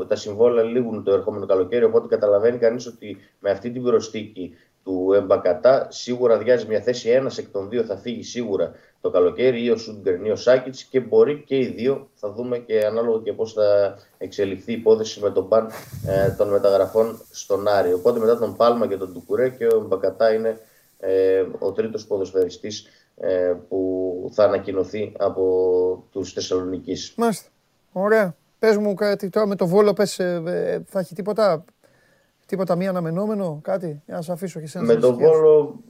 τα 0.09 0.17
συμβόλαια 0.17 0.65
λήγουν 0.65 1.05
το 1.05 1.13
ερχόμενο 1.13 1.47
καλοκαίρι. 1.47 1.85
Οπότε 1.85 2.07
καταλαβαίνει 2.09 2.59
κανείς 2.59 2.87
ότι 2.87 3.17
με 3.39 3.51
αυτή 3.51 3.71
την 3.71 3.83
προστίκη 3.83 4.57
του 4.85 5.13
Εμπακατά 5.15 5.87
σίγουρα 5.91 6.35
αδειάζει 6.35 6.67
μια 6.67 6.81
θέση. 6.81 7.09
Ένας 7.09 7.39
εκ 7.39 7.49
των 7.49 7.69
δύο 7.69 7.85
θα 7.85 7.97
φύγει 7.97 8.23
σίγουρα 8.23 8.73
το 9.05 9.11
καλοκαίρι, 9.11 9.65
ή 9.65 9.71
ο 9.71 9.77
Σούγκριν 9.77 10.25
ή 10.25 10.31
ο 10.31 10.37
Σάκητς, 10.37 10.85
και 10.85 11.01
μπορεί 11.01 11.43
και 11.47 11.57
οι 11.57 11.67
δύο. 11.67 12.09
Θα 12.15 12.33
δούμε 12.33 12.59
και 12.59 12.87
ανάλογα 12.87 13.23
και 13.23 13.33
πώς 13.33 13.53
θα 13.53 13.99
εξελιχθεί 14.19 14.73
η 14.73 14.75
υπόθεση 14.75 15.21
με 15.21 15.31
τον 15.31 15.49
παν 15.49 15.71
ε, 16.07 16.31
των 16.31 16.49
μεταγραφών 16.49 17.21
στον 17.31 17.69
Άρη. 17.69 17.93
Οπότε 17.93 18.19
μετά 18.19 18.39
τον 18.39 18.57
Πάλμα 18.57 18.87
και 18.87 18.97
τον 18.97 19.13
Τουκουρέ 19.13 19.49
και 19.49 19.67
ο 19.67 19.77
Εμπακατά 19.77 20.35
είναι 20.35 20.61
ε, 20.99 21.45
ο 21.59 21.73
τρίτος 21.73 22.07
ποδοσφαιριστής 22.07 22.87
ε, 23.17 23.55
που 23.69 24.31
θα 24.33 24.45
ανακοινωθεί 24.45 25.13
από 25.19 26.05
τους 26.11 26.33
Θεσσαλονικείς. 26.33 27.15
Μάλιστα. 27.17 27.49
Ωραία. 27.93 28.37
Πες 28.59 28.77
μου 28.77 28.95
κάτι 28.95 29.29
τώρα 29.29 29.47
με 29.47 29.57
το 29.57 29.67
Βόλο, 29.67 29.93
πες, 29.93 30.19
ε, 30.19 30.83
θα 30.87 30.99
έχει 30.99 31.15
τίποτα, 31.15 31.65
τίποτα 32.47 32.77
μη 32.77 32.89
αναμενόμενο, 32.89 33.59
κάτι, 33.63 34.03
για 34.07 34.15
να 34.15 34.23
σε 34.23 34.33
αφήσω 34.33 34.59
και 34.59 34.65
εσένα. 34.65 34.85
Με 34.85 34.95
το 34.95 35.15
Βόλο 35.15 35.83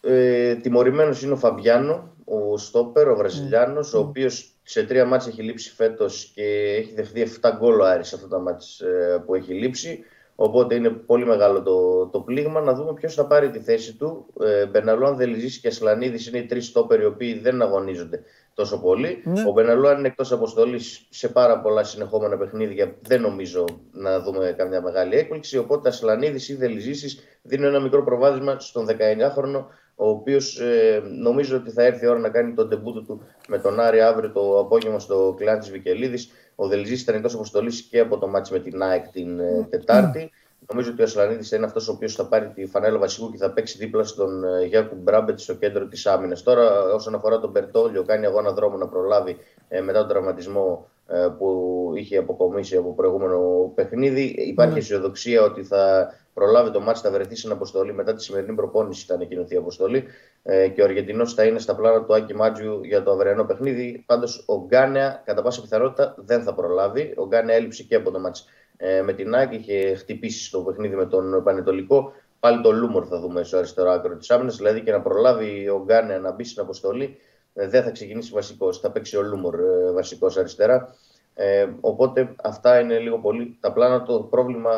ε, 0.00 0.54
τιμωρημένος 0.54 1.22
είναι 1.22 1.32
ο 1.32 1.36
Φαβιάνο, 1.36 2.11
ο 2.38 2.58
Στόπερ, 2.58 3.08
ο 3.08 3.16
Βραζιλιάνος, 3.16 3.94
ο 3.94 3.98
οποίος 3.98 4.56
σε 4.62 4.84
τρία 4.84 5.04
μάτς 5.04 5.26
έχει 5.26 5.42
λείψει 5.42 5.74
φέτος 5.74 6.32
και 6.34 6.74
έχει 6.78 6.94
δεχθεί 6.94 7.20
7 7.20 7.50
γκολ 7.58 7.80
ο 7.80 7.84
Άρης 7.84 8.08
σε 8.08 8.14
αυτά 8.14 8.28
τα 8.28 8.38
μάτς 8.38 8.82
που 9.26 9.34
έχει 9.34 9.52
λείψει. 9.52 10.04
Οπότε 10.34 10.74
είναι 10.74 10.88
πολύ 10.90 11.26
μεγάλο 11.26 11.62
το, 11.62 12.06
το 12.06 12.20
πλήγμα. 12.20 12.60
Να 12.60 12.74
δούμε 12.74 12.92
ποιος 12.92 13.14
θα 13.14 13.26
πάρει 13.26 13.50
τη 13.50 13.58
θέση 13.58 13.96
του. 13.96 14.26
Ε, 14.40 14.66
Μπεναλουάν, 14.66 15.16
Δελιζή 15.16 15.60
και 15.60 15.68
Ασλανίδης 15.68 16.26
είναι 16.26 16.38
οι 16.38 16.46
τρεις 16.46 16.66
στόπερ 16.66 17.00
οι 17.00 17.04
οποίοι 17.04 17.38
δεν 17.38 17.62
αγωνίζονται 17.62 18.22
τόσο 18.54 18.80
πολύ. 18.80 19.22
Ναι. 19.24 19.42
Ο 19.48 19.52
Μπεναλουάν 19.52 19.98
είναι 19.98 20.06
εκτός 20.06 20.32
αποστολής 20.32 21.06
σε 21.10 21.28
πάρα 21.28 21.60
πολλά 21.60 21.84
συνεχόμενα 21.84 22.36
παιχνίδια. 22.36 22.96
Δεν 23.02 23.20
νομίζω 23.20 23.64
να 23.92 24.20
δούμε 24.20 24.54
καμιά 24.56 24.82
μεγάλη 24.82 25.16
έκπληξη. 25.16 25.58
Οπότε 25.58 25.88
Ασλανίδης 25.88 26.48
ή 26.48 26.54
Δελιζή 26.54 27.18
δίνουν 27.42 27.66
ένα 27.66 27.80
μικρό 27.80 28.04
προβάδισμα 28.04 28.58
στον 28.58 28.86
19χρονο, 28.86 29.64
ο 29.94 30.08
οποίος 30.08 30.60
ε, 30.60 31.02
νομίζω 31.20 31.56
ότι 31.56 31.70
θα 31.70 31.82
έρθει 31.82 32.04
η 32.04 32.08
ώρα 32.08 32.18
να 32.18 32.28
κάνει 32.28 32.54
τον 32.54 32.68
τεμπούτο 32.68 33.02
του 33.02 33.22
με 33.48 33.58
τον 33.58 33.80
Άρη 33.80 34.00
αύριο 34.00 34.30
το 34.30 34.58
απόγευμα 34.58 34.98
στο 34.98 35.34
κλάν 35.38 35.58
τη 35.58 35.70
Βικελίδης. 35.70 36.30
Ο 36.54 36.66
Δελιζή 36.66 36.94
ήταν 36.94 37.14
εκτός 37.14 37.34
αποστολής 37.34 37.82
και 37.82 37.98
από 37.98 38.18
το 38.18 38.28
μάτι 38.28 38.52
με 38.52 38.58
την 38.58 38.82
ΑΕΚ 38.82 39.08
την 39.08 39.40
ε, 39.40 39.66
Τετάρτη. 39.70 40.30
Νομίζω 40.70 40.90
ότι 40.90 41.00
ο 41.00 41.04
Ασλανίδης 41.04 41.48
θα 41.48 41.56
είναι 41.56 41.64
αυτός 41.64 41.88
ο 41.88 41.92
οποίος 41.92 42.14
θα 42.14 42.26
πάρει 42.26 42.48
τη 42.48 42.66
φανέλα 42.66 42.98
βασικού 42.98 43.30
και 43.30 43.36
θα 43.36 43.52
παίξει 43.52 43.78
δίπλα 43.78 44.04
στον 44.04 44.44
ε, 44.44 44.64
Γιάκου 44.64 44.96
Μπράμπετ 45.02 45.38
στο 45.38 45.54
κέντρο 45.54 45.86
της 45.86 46.06
άμυνας. 46.06 46.42
Τώρα, 46.42 46.82
όσον 46.94 47.14
αφορά 47.14 47.38
τον 47.38 47.50
Μπερτόλιο, 47.50 48.02
κάνει 48.02 48.26
αγώνα 48.26 48.52
δρόμο 48.52 48.76
να 48.76 48.88
προλάβει 48.88 49.36
ε, 49.68 49.80
μετά 49.80 49.98
τον 49.98 50.08
τραυματισμό 50.08 50.88
ε, 51.06 51.28
που 51.38 51.92
είχε 51.94 52.16
αποκομίσει 52.16 52.76
από 52.76 52.94
προηγούμενο 52.94 53.72
παιχνίδι. 53.74 54.22
Υπάρχει 54.22 54.72
ναι. 54.72 54.78
αισιοδοξία 54.78 55.42
ότι 55.42 55.62
θα 55.62 56.14
προλάβει 56.34 56.70
το 56.70 56.80
μάτι, 56.80 57.00
θα 57.00 57.10
βρεθεί 57.10 57.36
στην 57.36 57.50
αποστολή. 57.50 57.92
Μετά 57.94 58.14
τη 58.14 58.22
σημερινή 58.22 58.54
προπόνηση 58.54 59.06
θα 59.06 59.14
ανακοινωθεί 59.14 59.54
η 59.54 59.56
αποστολή 59.56 60.04
ε, 60.42 60.68
και 60.68 60.80
ο 60.80 60.84
Αργεντινός 60.84 61.34
θα 61.34 61.44
είναι 61.44 61.58
στα 61.58 61.74
πλάνα 61.74 62.04
του 62.04 62.14
Άκη 62.14 62.34
Μάτζιου 62.34 62.80
για 62.84 63.02
το 63.02 63.10
αυριανό 63.10 63.44
παιχνίδι. 63.44 64.02
Πάντως 64.06 64.44
ο 64.46 64.66
Γκάνεα 64.66 65.22
κατά 65.24 65.42
πάσα 65.42 65.60
πιθανότητα 65.60 66.14
δεν 66.18 66.42
θα 66.42 66.54
προλάβει. 66.54 67.14
Ο 67.16 67.26
Γκάνεα 67.26 67.56
έλειψε 67.56 67.82
και 67.82 67.94
από 67.94 68.10
το 68.10 68.18
μάτι 68.18 68.40
ε, 68.76 69.02
με 69.02 69.12
την 69.12 69.34
Άκη, 69.34 69.56
είχε 69.56 69.94
χτυπήσει 69.94 70.46
στο 70.46 70.60
παιχνίδι 70.60 70.96
με 70.96 71.06
τον 71.06 71.42
Πανετολικό. 71.42 72.12
Πάλι 72.40 72.60
το 72.62 72.72
Λούμορ 72.72 73.06
θα 73.08 73.20
δούμε 73.20 73.42
στο 73.42 73.56
αριστερό 73.56 73.90
άκρο 73.90 74.16
της 74.16 74.30
άμυνας. 74.30 74.56
Δηλαδή 74.56 74.80
και 74.80 74.90
να 74.90 75.00
προλάβει 75.00 75.68
ο 75.68 75.82
Γκάνεα 75.84 76.18
να 76.18 76.32
μπει 76.32 76.44
στην 76.44 76.62
αποστολή 76.62 77.16
ε, 77.54 77.68
δεν 77.68 77.82
θα 77.82 77.90
ξεκινήσει 77.90 78.32
βασικός. 78.32 78.80
Θα 78.80 78.90
παίξει 78.90 79.16
ο 79.16 79.22
Λούμορ 79.22 79.60
ε, 79.60 79.92
βασικός 79.92 80.36
αριστερά. 80.36 80.94
Ε, 81.34 81.66
οπότε 81.80 82.34
αυτά 82.42 82.80
είναι 82.80 82.98
λίγο 82.98 83.18
πολύ 83.18 83.56
τα 83.60 83.72
πλάνα. 83.72 84.02
Το 84.02 84.20
πρόβλημα 84.20 84.70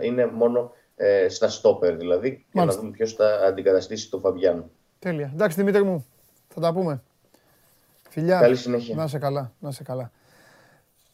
ε, 0.00 0.06
είναι 0.06 0.26
μόνο 0.26 0.72
ε, 1.00 1.28
στα 1.28 1.48
στόπερ 1.48 1.96
δηλαδή. 1.96 2.46
Για 2.52 2.64
να 2.64 2.72
δούμε 2.74 2.90
ποιος 2.90 3.12
θα 3.12 3.40
αντικαταστήσει 3.46 4.10
τον 4.10 4.20
Φαμπιάνο. 4.20 4.70
Τέλεια. 4.98 5.30
Εντάξει 5.34 5.56
Δημήτρη 5.56 5.82
μου, 5.82 6.06
θα 6.48 6.60
τα 6.60 6.72
πούμε. 6.72 7.02
Φιλιά. 8.08 8.40
Καλή 8.40 8.56
συνέχεια. 8.56 8.94
Να 8.94 9.06
σε 9.06 9.18
καλά. 9.18 9.52
Να 9.58 9.70
σε 9.70 9.82
καλά. 9.82 10.10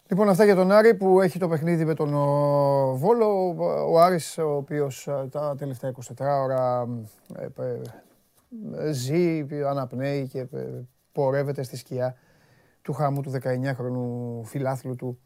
Λοιπόν, 0.09 0.29
αυτά 0.29 0.45
για 0.45 0.55
τον 0.55 0.71
Άρη 0.71 0.95
που 0.95 1.21
έχει 1.21 1.39
το 1.39 1.49
παιχνίδι 1.49 1.85
με 1.85 1.95
τον 1.95 2.11
Βόλο. 2.97 3.57
Ο 3.91 4.01
Άρης, 4.01 4.39
ο 4.39 4.57
οποίος 4.57 5.09
τα 5.31 5.55
τελευταία 5.59 5.93
24 6.19 6.43
ώρα 6.43 6.89
ζει, 8.91 9.47
αναπνέει 9.67 10.27
και 10.27 10.47
πορεύεται 11.13 11.63
στη 11.63 11.77
σκιά 11.77 12.17
του 12.83 12.93
χαμού 12.93 13.21
του 13.21 13.33
19χρονου 13.43 14.45
φιλάθλου 14.45 14.97
του 14.97 15.19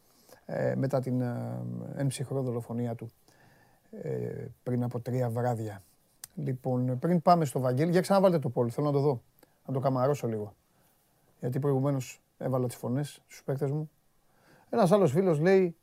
ε, 0.46 0.74
μετά 0.76 1.00
την 1.00 1.20
ε, 1.20 1.62
έμψυχρό 1.96 2.42
δολοφονία 2.42 2.94
του 2.94 3.04
ε, 3.04 3.11
πριν 4.62 4.82
από 4.82 5.01
τρία 5.01 5.30
βράδια. 5.30 5.82
Λοιπόν, 6.34 6.99
πριν 6.99 7.22
πάμε 7.22 7.45
στο 7.45 7.61
Βαγγέλη, 7.61 7.91
για 7.91 8.01
ξαναβάλτε 8.01 8.39
το 8.39 8.49
πόλι, 8.49 8.70
θέλω 8.70 8.86
να 8.86 8.93
το 8.93 9.01
δω, 9.01 9.22
να 9.66 9.72
το 9.72 9.80
καμαρώσω 9.80 10.26
λίγο. 10.26 10.55
Γιατί 11.41 11.59
προηγουμένως 11.59 12.22
έβαλα 12.39 12.66
τις 12.66 12.76
φωνές 12.76 13.22
στους 13.26 13.43
παίκτες 13.43 13.70
μου. 13.70 13.91
Ένας 14.70 14.93
άλλος 14.93 15.12
φίλος 15.12 15.39
λέει, 15.39 15.76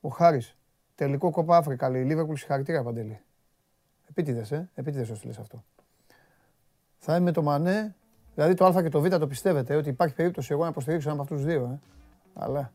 ο 0.00 0.08
Χάρης, 0.08 0.56
τελικό 0.94 1.30
κόπα 1.30 1.56
Αφρικα, 1.56 1.90
λέει, 1.90 2.04
Λίβερπουλ 2.04 2.34
συγχαρητήρια 2.34 2.82
Παντελή. 2.82 3.20
Επίτηδες, 4.10 4.52
ε, 4.52 4.70
επίτηδες 4.74 5.08
το 5.08 5.14
στείλες 5.14 5.38
αυτό. 5.38 5.64
Θα 6.98 7.16
είμαι 7.16 7.32
το 7.32 7.42
Μανέ 7.42 7.94
Δηλαδή 8.34 8.54
το 8.54 8.64
Α 8.64 8.82
και 8.82 8.88
το 8.88 9.00
Β 9.00 9.08
το 9.08 9.26
πιστεύετε 9.26 9.76
ότι 9.76 9.88
υπάρχει 9.88 10.14
περίπτωση 10.14 10.52
εγώ 10.52 10.62
να 10.62 10.68
υποστηρίξω 10.68 11.10
ένα 11.10 11.22
από 11.22 11.22
αυτούς 11.22 11.46
του 11.46 11.52
δύο. 11.52 11.64
Ε. 11.72 11.78
Αλλά. 12.34 12.72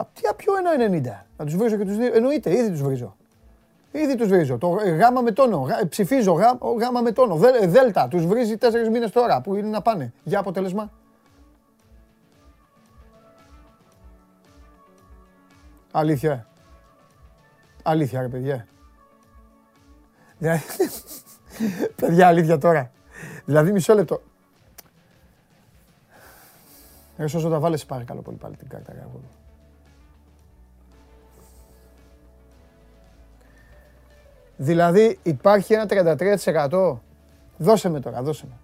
Απ' 0.00 0.14
τι 0.14 0.26
απ' 0.26 0.36
ποιο 0.36 0.52
1,90. 0.54 1.26
Να 1.36 1.44
τους 1.44 1.56
βρίζω 1.56 1.76
και 1.76 1.84
τους 1.84 1.96
δύο. 1.96 2.14
Εννοείται, 2.14 2.56
ήδη 2.56 2.70
τους 2.70 2.82
βρίζω. 2.82 3.16
Ήδη 3.90 4.16
τους 4.16 4.28
βρίζω. 4.28 4.58
Το 4.58 4.68
γάμα 4.68 5.20
με 5.20 5.32
τόνο. 5.32 5.66
Ψηφίζω 5.88 6.32
γά, 6.32 6.58
γάμα 6.80 7.00
με 7.00 7.12
τόνο. 7.12 7.36
Δε, 7.36 7.66
δέλτα. 7.66 8.08
Τους 8.08 8.26
βρίζει 8.26 8.56
τέσσερις 8.56 8.88
μήνες 8.88 9.10
τώρα 9.10 9.40
που 9.40 9.54
είναι 9.54 9.68
να 9.68 9.82
πάνε; 9.82 10.12
Για 10.24 10.38
αποτέλεσμα. 10.38 10.90
Αλήθεια. 15.90 16.46
Αλήθεια, 17.82 18.20
ρε 18.20 18.28
παιδιά. 18.28 18.66
Δηλαδή, 20.38 20.62
παιδιά, 22.00 22.26
αλήθεια 22.26 22.58
τώρα. 22.58 22.90
Δηλαδή 23.44 23.72
μισό 23.72 23.94
λεπτό. 23.94 24.22
Ρε 27.16 27.24
όσο 27.24 27.48
τα 27.48 27.58
βάλεις 27.58 27.86
παρακαλώ 27.86 28.20
πολύ 28.20 28.36
πάλι 28.36 28.56
την 28.56 28.68
κάρτα 28.68 28.92
γρήγορα. 28.92 29.39
Δηλαδή 34.62 35.18
υπάρχει 35.22 35.72
ένα 35.72 35.86
33%. 36.68 36.98
Δώσε 37.56 37.88
με 37.88 38.00
τώρα, 38.00 38.22
δώσε 38.22 38.46
με. 38.48 38.58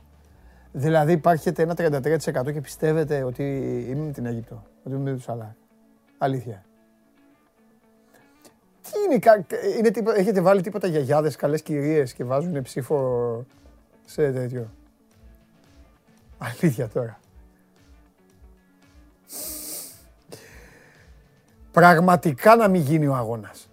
Δηλαδή 0.72 1.12
υπάρχει 1.12 1.52
ένα 1.56 1.74
33% 1.76 2.52
και 2.52 2.60
πιστεύετε 2.60 3.22
ότι 3.22 3.42
είμαι 3.88 4.04
με 4.04 4.12
την 4.12 4.26
Αίγυπτο. 4.26 4.62
Ότι 4.84 4.94
είμαι 4.94 5.10
με 5.10 5.16
τους 5.16 5.28
άλλα. 5.28 5.56
Αλήθεια. 6.18 6.64
Τι 8.82 9.14
είναι, 9.14 9.20
είναι, 9.78 10.12
έχετε 10.16 10.40
βάλει 10.40 10.60
τίποτα 10.60 10.86
γιαγιάδες, 10.86 11.36
καλές 11.36 11.62
κυρίες 11.62 12.12
και 12.12 12.24
βάζουν 12.24 12.62
ψήφο 12.62 13.44
σε 14.04 14.32
τέτοιο; 14.32 14.70
Αλήθεια 16.38 16.88
τώρα. 16.88 17.18
Πραγματικά 21.72 22.56
να 22.56 22.68
μην 22.68 22.80
γίνει 22.80 23.06
ο 23.06 23.14
αγώνας. 23.14 23.65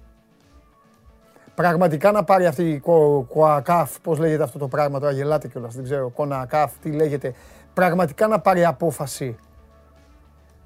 Πραγματικά 1.55 2.11
να 2.11 2.23
πάρει 2.23 2.45
αυτή 2.45 2.69
η 2.69 2.81
κοακάφ, 3.27 3.99
πώς 3.99 4.19
λέγεται 4.19 4.43
αυτό 4.43 4.59
το 4.59 4.67
πράγμα, 4.67 4.99
τώρα 4.99 5.11
γελάτε 5.11 5.47
κιόλας, 5.47 5.75
δεν 5.75 5.83
ξέρω, 5.83 6.09
κονακάφ, 6.09 6.71
τι 6.81 6.91
λέγεται. 6.91 7.33
Πραγματικά 7.73 8.27
να 8.27 8.39
πάρει 8.39 8.65
απόφαση. 8.65 9.37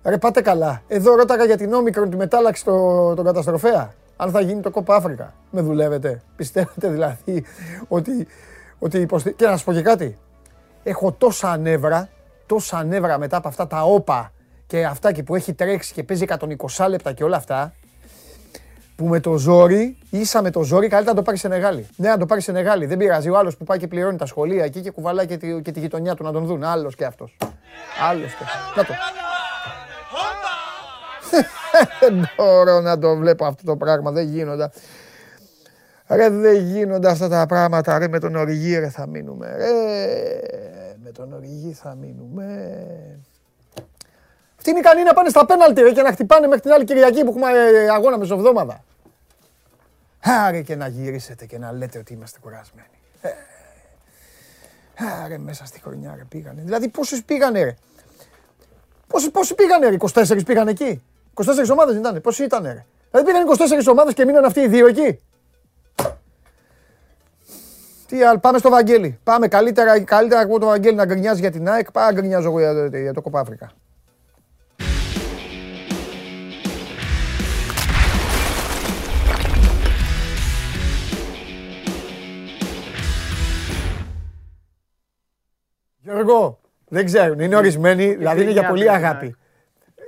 Ρε 0.03 0.17
πάτε 0.17 0.41
καλά. 0.41 0.81
Εδώ 0.87 1.15
ρώταγα 1.15 1.45
για 1.45 1.57
την 1.57 1.73
όμικρον 1.73 2.09
τη 2.09 2.15
μετάλλαξη 2.15 2.63
το, 2.63 3.13
τον 3.13 3.25
καταστροφέα. 3.25 3.93
Αν 4.15 4.31
θα 4.31 4.41
γίνει 4.41 4.61
το 4.61 4.71
κόπα 4.71 4.95
Αφρικα. 4.95 5.33
Με 5.51 5.61
δουλεύετε. 5.61 6.21
Πιστεύετε 6.35 6.89
δηλαδή 6.89 7.45
ότι 7.87 8.27
ότι 8.79 8.99
υποστη... 8.99 9.33
Και 9.33 9.45
να 9.45 9.57
σου 9.57 9.65
πω 9.65 9.73
και 9.73 9.81
κάτι. 9.81 10.17
Έχω 10.83 11.11
τόσα 11.11 11.57
νεύρα, 11.57 12.09
τόσα 12.45 12.83
νεύρα 12.83 13.17
μετά 13.17 13.37
από 13.37 13.47
αυτά 13.47 13.67
τα 13.67 13.81
όπα 13.83 14.31
και 14.67 14.85
αυτά 14.85 15.11
και 15.11 15.23
που 15.23 15.35
έχει 15.35 15.53
τρέξει 15.53 15.93
και 15.93 16.03
παίζει 16.03 16.25
120 16.27 16.87
λεπτά 16.89 17.13
και 17.13 17.23
όλα 17.23 17.37
αυτά, 17.37 17.73
που 18.97 19.05
με 19.05 19.19
το 19.19 19.37
ζόρι, 19.37 19.97
ίσα 20.09 20.41
με 20.41 20.51
το 20.51 20.63
ζόρι, 20.63 20.87
καλύτερα 20.87 21.11
να 21.11 21.19
το 21.19 21.21
πάρει 21.21 21.37
σε 21.37 21.47
Νεγάλη. 21.47 21.87
Ναι, 21.95 22.09
να 22.09 22.17
το 22.17 22.25
πάρει 22.25 22.41
σε 22.41 22.51
Νεγάλη. 22.51 22.85
Δεν 22.85 22.97
πειράζει. 22.97 23.29
Ο 23.29 23.37
άλλος 23.37 23.57
που 23.57 23.63
πάει 23.63 23.77
και 23.77 23.87
πληρώνει 23.87 24.17
τα 24.17 24.25
σχολεία 24.25 24.63
εκεί 24.63 24.81
και 24.81 24.91
κουβαλάει 24.91 25.25
και 25.25 25.37
τη, 25.37 25.61
και 25.61 25.71
τη 25.71 25.79
γειτονιά 25.79 26.15
του 26.15 26.23
να 26.23 26.31
τον 26.31 26.45
δουν. 26.45 26.63
Άλλος 26.63 26.95
και 26.95 27.05
αυτός. 27.05 27.37
Άλλος 28.09 28.33
και 28.33 28.43
αυτός. 28.43 28.75
Να 28.75 28.83
το. 28.83 28.93
Δεν 31.99 32.29
μπορώ 32.37 32.81
να 32.81 32.99
το 32.99 33.15
βλέπω 33.15 33.45
αυτό 33.45 33.63
το 33.65 33.75
πράγμα. 33.75 34.11
Δεν 34.11 34.27
γίνοντα. 34.27 34.71
Ρε 36.07 36.29
δεν 36.29 36.65
γίνονται 36.65 37.09
αυτά 37.09 37.27
τα 37.27 37.45
πράγματα, 37.45 37.97
ρε 37.97 38.07
με 38.07 38.19
τον 38.19 38.35
Οριγή 38.35 38.79
ρε 38.79 38.89
θα 38.89 39.07
μείνουμε, 39.07 39.55
ρε 39.57 39.71
με 41.03 41.11
τον 41.11 41.33
Οριγή 41.33 41.73
θα 41.73 41.95
μείνουμε. 41.95 42.45
Αυτοί 44.67 44.79
είναι 44.79 44.87
ικανοί 44.87 45.03
να 45.07 45.13
πάνε 45.13 45.29
στα 45.29 45.45
πέναλτι 45.45 45.81
ρε 45.81 45.91
και 45.91 46.01
να 46.01 46.11
χτυπάνε 46.11 46.47
μέχρι 46.47 46.61
την 46.61 46.71
άλλη 46.71 46.83
Κυριακή 46.83 47.23
που 47.23 47.29
έχουμε 47.29 47.51
ε, 47.51 47.89
αγώνα 47.89 48.17
μεσοβδόμαδα. 48.17 48.83
Άρε 50.19 50.61
και 50.61 50.75
να 50.75 50.87
γυρίσετε 50.87 51.45
και 51.45 51.57
να 51.57 51.71
λέτε 51.71 51.99
ότι 51.99 52.13
είμαστε 52.13 52.39
κουρασμένοι. 52.41 52.87
Ε, 53.21 53.29
άρε 55.23 55.37
μέσα 55.37 55.65
στη 55.65 55.79
χρονιά 55.79 56.13
ρε 56.17 56.23
πήγανε. 56.23 56.61
Δηλαδή 56.61 56.87
πόσους 56.87 57.23
πήγανε 57.23 57.63
ρε; 57.63 57.75
Πόσοι, 59.07 59.31
πόσοι 59.31 59.55
πήγανε 59.55 59.89
ρε, 59.89 59.97
24 60.13 60.45
πήγανε 60.45 60.71
εκεί; 60.71 61.03
24 61.33 61.45
ομάδες 61.71 61.95
ήταν, 61.95 62.21
πόσοι 62.21 62.43
ήταν 62.43 62.63
ρε; 62.63 62.85
Δηλαδή 63.11 63.31
πήγαν 63.31 63.79
24 63.85 63.91
ομάδες 63.91 64.13
και 64.13 64.25
μείναν 64.25 64.45
αυτοί 64.45 64.59
οι 64.59 64.67
δύο 64.67 64.87
εκεί. 64.87 65.19
Τι 68.07 68.23
άλλο, 68.23 68.39
πάμε 68.39 68.57
στο 68.57 68.69
Βαγγέλη. 68.69 69.19
Πάμε 69.23 69.47
καλύτερα, 69.47 69.99
καλύτερα 69.99 70.41
από 70.41 70.59
το 70.59 70.65
Βαγγέλη 70.65 70.95
να 70.95 71.05
γκρινιάζει 71.05 71.39
για 71.39 71.51
την 71.51 71.69
ΑΕΚ, 71.69 71.91
πάρα 71.91 72.13
γκρινιάζω 72.13 72.47
εγώ 72.47 72.59
για 72.59 72.73
το, 72.73 72.97
για 72.97 73.13
το 73.13 73.21
Κοπάφρικα. 73.21 73.71
Γιώργο, 86.17 86.59
δεν 86.87 87.05
ξέρουν, 87.05 87.39
είναι 87.39 87.55
ορισμένοι, 87.55 88.15
δηλαδή 88.15 88.41
είναι 88.41 88.51
για 88.51 88.67
πολύ 88.67 88.91
αγάπη. 88.91 89.35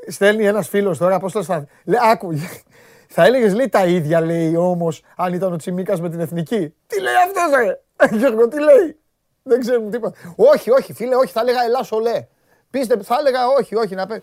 Στέλνει 0.08 0.46
ένας 0.46 0.68
φίλος 0.68 0.98
τώρα, 0.98 1.20
πώς 1.20 1.32
το 1.32 1.44
θα... 1.44 1.66
Άκου, 2.12 2.34
θα 3.16 3.26
έλεγες 3.26 3.54
λέει 3.54 3.70
τα 3.70 3.86
ίδια 3.86 4.22
λέει 4.22 4.56
όμως 4.56 5.04
αν 5.16 5.34
ήταν 5.34 5.54
ο 5.54 5.56
Τσιμίκας 5.56 6.02
με 6.02 6.10
την 6.10 6.20
Εθνική. 6.20 6.74
Τι 6.88 7.02
λέει 7.02 7.14
αυτός 7.26 7.60
ρε; 7.60 7.80
Γιώργο, 8.20 8.48
τι 8.48 8.60
λέει; 8.60 9.00
Δεν 9.44 9.60
ξέρω 9.60 9.82
τίποτα. 9.82 10.18
Όχι, 10.36 10.72
όχι, 10.72 10.94
φίλε, 10.94 11.16
όχι, 11.16 11.32
θα 11.32 11.42
έλεγα 11.42 11.64
Ελλά 11.64 11.86
Ολέ. 11.90 12.28
Πίστε, 12.70 13.00
θα 13.04 13.16
έλεγα 13.20 13.48
όχι, 13.48 13.76
όχι, 13.76 13.96
να 13.96 14.06
πει. 14.06 14.22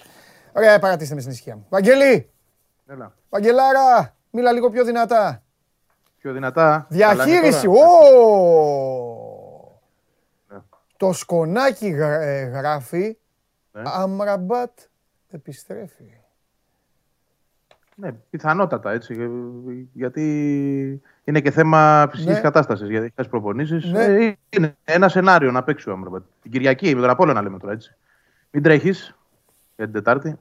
Ωραία, 0.52 0.78
παρατήστε 0.78 1.14
με 1.14 1.20
στην 1.20 1.32
ησυχία 1.32 1.56
μου. 1.56 1.66
Βαγγελή! 1.68 2.30
Έλα. 2.86 3.14
Βαγγελάρα, 3.28 4.16
μίλα 4.30 4.52
λίγο 4.52 4.70
πιο 4.70 4.84
δυνατά. 4.84 5.42
Πιο 6.18 6.32
δυνατά. 6.32 6.86
Διαχείριση. 6.88 7.66
Ω! 7.66 9.15
Ναι. 10.98 11.08
Το 11.08 11.12
σκονάκι 11.12 11.86
ε, 11.86 12.44
γράφει 12.44 13.16
ναι. 13.72 13.82
Αμραμπάτ 13.84 14.78
επιστρέφει. 15.30 16.20
Ναι, 17.94 18.12
πιθανότατα 18.12 18.92
έτσι. 18.92 19.28
Γιατί 19.92 20.22
είναι 21.24 21.40
και 21.40 21.50
θέμα 21.50 22.08
φυσικής 22.10 22.34
ναι. 22.34 22.40
κατάστασης. 22.40 22.88
Γιατί 22.88 23.12
έχει 23.14 23.28
προπονήσεις. 23.28 23.84
Ναι. 23.84 24.04
Ε, 24.04 24.36
είναι 24.48 24.76
ένα 24.84 25.08
σενάριο 25.08 25.50
να 25.50 25.62
παίξει 25.62 25.88
ο 25.88 25.92
Άμραμπατ. 25.92 26.22
Την 26.42 26.50
Κυριακή, 26.50 26.94
με 26.94 27.00
τον 27.00 27.10
Απόλαιο 27.10 27.34
να 27.34 27.42
λέμε 27.42 27.58
τώρα 27.58 27.72
έτσι. 27.72 27.96
Μην 28.50 28.62
τρέχεις 28.62 29.16
για 29.76 29.84
την 29.84 29.94
Τετάρτη. 29.94 30.38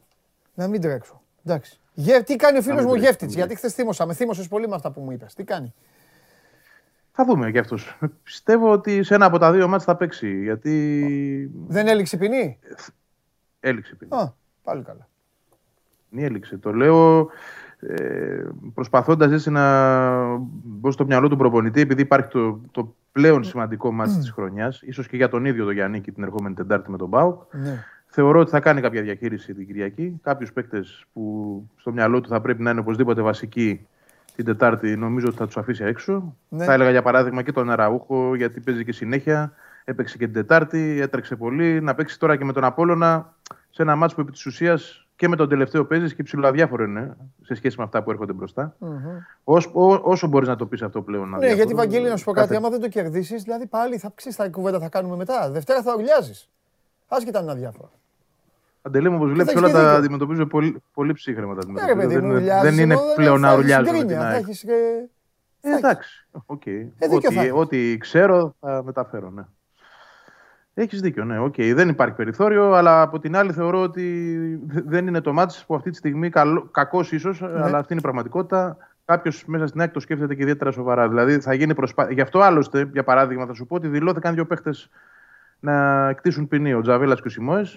Να 0.53 0.68
μην 0.68 0.82
τρέξω. 0.82 1.22
Εντάξει. 1.45 1.80
τι 2.26 2.36
κάνει 2.36 2.58
ο 2.58 2.62
φίλος 2.62 2.86
μου 2.86 2.95
Γεύτιτ, 2.95 3.30
γιατί 3.30 3.56
χθες 3.56 3.74
θύμωσα. 3.74 4.06
Με 4.06 4.14
θύμωσες 4.14 4.47
πολύ 4.47 4.68
με 4.68 4.76
αυτά 4.76 4.91
που 4.91 5.01
μου 5.01 5.12
είπες. 5.12 5.34
Τι 5.34 5.43
κάνει; 5.43 5.74
Θα 7.18 7.26
δούμε 7.26 7.51
κι 7.51 7.57
αυτό. 7.57 7.78
Πιστεύω 8.24 8.72
ότι 8.72 9.03
σε 9.03 9.16
ένα 9.16 9.26
από 9.26 9.38
τα 9.38 9.51
δύο 9.51 9.68
μάτια 9.68 9.86
θα 9.86 9.95
παίξει. 9.95 10.41
Γιατί... 10.41 11.51
Δεν 11.68 11.88
έληξε 11.88 12.18
ποινή; 12.18 12.59
Έληξε 13.59 13.95
ποινή. 13.95 14.22
Α, 14.22 14.34
πάλι 14.63 14.84
καλά. 14.84 15.07
Μη 16.09 16.24
έληξε. 16.24 16.57
Το 16.57 16.74
λέω 16.74 17.30
ε, 17.80 18.43
προσπαθώντας 18.74 19.32
έτσι 19.32 19.49
να 19.49 20.38
μπω 20.63 20.91
στο 20.91 21.05
μυαλό 21.05 21.30
του 21.30 21.38
προπονητή, 21.38 21.82
επειδή 21.82 22.01
υπάρχει 22.01 22.28
το, 22.28 22.61
το 22.72 22.95
πλέον 23.11 23.43
σημαντικό 23.43 23.91
μάτι 23.91 24.13
mm. 24.16 24.20
της 24.20 24.32
χρονιάς, 24.32 24.82
ίσως 24.82 25.07
και 25.07 25.16
για 25.16 25.30
τον 25.30 25.45
ίδιο 25.45 25.66
τον 25.66 25.74
Γιάννη 25.74 26.01
και 26.01 26.11
την 26.11 26.24
ερχόμενη 26.24 26.55
Τεντάρτη 26.55 26.91
με 26.91 26.97
τον 26.97 27.07
Μπάουκ, 27.07 27.53
ναι. 27.53 27.84
θεωρώ 28.05 28.39
ότι 28.39 28.49
θα 28.49 28.59
κάνει 28.59 28.82
κάποια 28.82 29.01
διαχείριση 29.01 29.53
την 29.53 29.66
Κυριακή. 29.66 30.20
Κάποιους 30.24 30.53
παίκτες 30.53 31.05
που 31.13 31.63
στο 31.76 31.91
μυαλό 31.91 32.22
του 32.22 32.30
θα 32.30 32.41
πρέπει 32.41 32.61
να 32.61 32.70
είναι 32.70 32.80
οπωσδήποτε 32.80 33.22
βασικοί 33.22 33.88
την 34.36 34.45
Τετάρτη, 34.45 34.95
νομίζω 34.95 35.27
ότι 35.27 35.38
θα 35.38 35.45
τους 35.45 35.57
αφήσει 35.57 35.83
έξω. 35.83 36.36
Ναι. 36.49 36.65
Θα 36.65 36.73
έλεγα 36.73 36.89
για 36.89 37.01
παράδειγμα 37.01 37.41
και 37.41 37.51
τον 37.51 37.69
Αραούχο, 37.69 38.36
γιατί 38.36 38.59
παίζει 38.59 38.86
και 38.86 38.91
συνέχεια. 38.91 39.53
Έπαιξε 39.83 40.17
και 40.17 40.25
την 40.25 40.33
Τετάρτη, 40.33 40.99
έτρεξε 41.01 41.36
πολύ. 41.36 41.81
Να 41.81 41.95
παίξει 41.95 42.19
τώρα 42.19 42.36
και 42.36 42.45
με 42.45 42.53
τον 42.53 42.63
Απόλωνα 42.63 43.33
σε 43.69 43.81
ένα 43.81 43.95
μάτσο 43.95 44.15
που 44.15 44.21
επί 44.21 44.31
της 44.31 44.45
ουσίας 44.45 45.07
και 45.15 45.27
με 45.27 45.36
τον 45.36 45.49
τελευταίο 45.49 45.86
παίζεις 45.86 46.15
και 46.15 46.23
ψηλοαδιάφορο 46.23 46.83
είναι 46.83 47.17
σε 47.41 47.55
σχέση 47.55 47.77
με 47.77 47.83
αυτά 47.83 48.03
που 48.03 48.11
έρχονται 48.11 48.33
μπροστά. 48.33 48.75
Mm-hmm. 48.79 48.88
Όσο, 49.43 49.71
όσο 50.03 50.27
μπορείς 50.27 50.47
να 50.47 50.55
το 50.55 50.65
πεις 50.65 50.81
αυτό 50.81 51.01
πλέον. 51.01 51.29
Ναι, 51.29 51.53
γιατί 51.53 51.73
Βαγγέλη, 51.73 52.09
να 52.09 52.15
σου 52.15 52.23
πω 52.23 52.31
κάτι, 52.31 52.47
κάθε... 52.47 52.59
άμα 52.59 52.69
δεν 52.69 52.81
το 52.81 52.88
κερδίσεις, 52.88 53.43
δηλαδή 53.43 53.65
πάλι 53.65 53.97
θα 53.97 54.11
ξέρεις 54.15 54.38
τα 54.38 54.49
κουβέντα 54.49 54.79
θα 54.79 54.89
κάνουμε 54.89 55.15
μετά. 55.15 55.51
Δευτέρα 55.51 55.81
θα 55.81 55.93
ουρλιάζει. 55.97 56.47
Άσχετα 57.07 57.39
είναι 57.41 57.51
αδιάφορα. 57.51 57.89
Αντελή 58.86 59.09
μου, 59.09 59.15
όπως 59.15 59.31
βλέπεις, 59.31 59.55
όλα 59.55 59.71
τα 59.71 59.93
αντιμετωπίζω 59.93 60.45
πολύ, 60.45 60.81
πολύ 60.93 61.13
ψύχρεμα. 61.13 61.55
Τα 61.55 61.65
ναι, 61.65 61.95
παιδί, 61.95 62.17
δεν, 62.17 62.43
δεν 62.61 62.77
είναι 62.77 62.95
πλέον 63.15 63.39
να 63.39 63.55
ουρλιάζω 63.55 63.91
με 63.91 64.03
την 64.03 64.19
ΑΕΚ. 64.19 64.45
Ε, 65.61 65.75
εντάξει, 65.77 66.27
okay. 66.45 66.88
ό,τι, 67.09 67.51
ό,τι 67.53 67.97
ξέρω 67.97 68.55
θα 68.59 68.81
μεταφέρω, 68.86 69.29
ναι. 69.29 69.43
Έχεις 70.73 71.01
δίκιο, 71.01 71.23
ναι. 71.23 71.43
Okay. 71.45 71.73
Δεν 71.75 71.89
υπάρχει 71.89 72.15
περιθώριο, 72.15 72.73
αλλά 72.73 73.01
από 73.01 73.19
την 73.19 73.36
άλλη 73.36 73.51
θεωρώ 73.51 73.81
ότι 73.81 74.38
δεν 74.67 75.07
είναι 75.07 75.21
το 75.21 75.33
μάτι 75.33 75.55
που 75.67 75.75
αυτή 75.75 75.89
τη 75.89 75.95
στιγμή, 75.95 76.29
κακός 76.71 77.11
ίσως, 77.11 77.41
ναι. 77.41 77.47
αλλά 77.47 77.77
αυτή 77.77 77.93
είναι 77.93 78.01
η 78.01 78.03
πραγματικότητα. 78.03 78.77
Κάποιος 79.05 79.45
μέσα 79.45 79.67
στην 79.67 79.81
άκρη 79.81 79.93
το 79.93 79.99
σκέφτεται 79.99 80.36
και 80.36 80.41
ιδιαίτερα 80.41 80.71
σοβαρά. 80.71 81.07
Δηλαδή 81.07 81.39
θα 81.39 81.53
γίνει 81.53 81.73
προσπάθεια. 81.73 82.13
Γι' 82.13 82.21
αυτό 82.21 82.39
άλλωστε, 82.39 82.89
για 82.91 83.03
παράδειγμα, 83.03 83.45
θα 83.45 83.53
σου 83.53 83.65
πω 83.65 83.75
ότι 83.75 83.88
δηλώθηκαν 83.88 84.33
δύο 84.33 84.45
παίχτε 84.45 84.71
να 85.59 86.13
κτίσουν 86.13 86.47
ποινή, 86.47 86.73
ο 86.73 86.81
Τζαβέλας 86.81 87.21
και 87.21 87.27
ο 87.27 87.31
Σιμόε, 87.31 87.61
ε, 87.61 87.67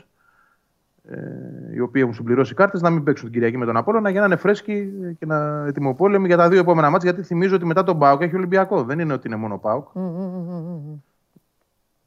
οι 1.75 1.81
οποίοι 1.81 2.03
έχουν 2.05 2.15
συμπληρώσει 2.15 2.55
κάρτες, 2.55 2.81
να 2.81 2.91
μην 2.91 3.03
παίξουν 3.03 3.25
την 3.25 3.35
Κυριακή 3.35 3.59
με 3.59 3.65
τον 3.65 3.77
Απόλαιο, 3.77 4.09
για 4.11 4.21
να 4.21 4.27
είναι 4.27 4.37
φρέσκοι 4.37 4.93
και 5.19 5.27
να 5.27 5.67
ετοιμοπόλεμοι 5.67 6.27
για 6.27 6.37
τα 6.37 6.49
δύο 6.49 6.61
επόμενα 6.61 6.91
μάτια. 6.91 7.11
Γιατί 7.11 7.27
θυμίζω 7.27 7.55
ότι 7.55 7.65
μετά 7.65 7.85
τον 7.85 7.99
Πάοκ 7.99 8.23
έχει 8.23 8.37
Ολυμπιακό. 8.37 8.83
Δεν 8.83 8.99
είναι 8.99 9.13
ότι 9.13 9.27
είναι 9.27 9.37
μόνο 9.37 9.59
Πάοκ. 9.59 9.89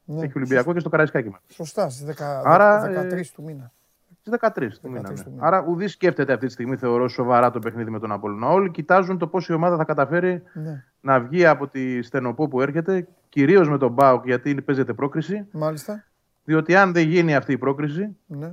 Ναι. 0.05 0.23
Έχει 0.23 0.33
Ολυμπιακό 0.35 0.73
και 0.73 0.79
στο 0.79 0.89
Καραϊσκάκι 0.89 1.35
Σωστά, 1.47 1.89
στις 1.89 2.05
13 2.05 3.31
του 3.33 3.43
μήνα. 3.43 3.71
Στις 4.19 4.33
13 4.39 4.67
του 4.81 4.91
μήνα. 4.91 5.09
Ναι. 5.11 5.23
Άρα 5.37 5.65
ουδή 5.67 5.87
σκέφτεται 5.87 6.33
αυτή 6.33 6.45
τη 6.45 6.51
στιγμή, 6.51 6.75
θεωρώ, 6.75 7.07
σοβαρά 7.07 7.51
το 7.51 7.59
παιχνίδι 7.59 7.89
με 7.89 7.99
τον 7.99 8.11
Απόλυνα. 8.11 8.47
Όλοι 8.47 8.71
κοιτάζουν 8.71 9.17
το 9.17 9.27
πώς 9.27 9.47
η 9.47 9.53
ομάδα 9.53 9.77
θα 9.77 9.83
καταφέρει 9.83 10.43
ναι. 10.53 10.83
να 11.01 11.19
βγει 11.19 11.45
από 11.45 11.67
τη 11.67 12.01
στενοπό 12.01 12.47
που 12.47 12.61
έρχεται, 12.61 13.07
κυρίως 13.29 13.69
με 13.69 13.77
τον 13.77 13.91
Μπάουκ, 13.91 14.25
γιατί 14.25 14.61
παίζεται 14.61 14.93
πρόκριση. 14.93 15.47
Μάλιστα. 15.51 16.03
Διότι 16.43 16.75
αν 16.75 16.91
δεν 16.91 17.07
γίνει 17.07 17.35
αυτή 17.35 17.51
η 17.51 17.57
πρόκριση, 17.57 18.17
ναι. 18.25 18.51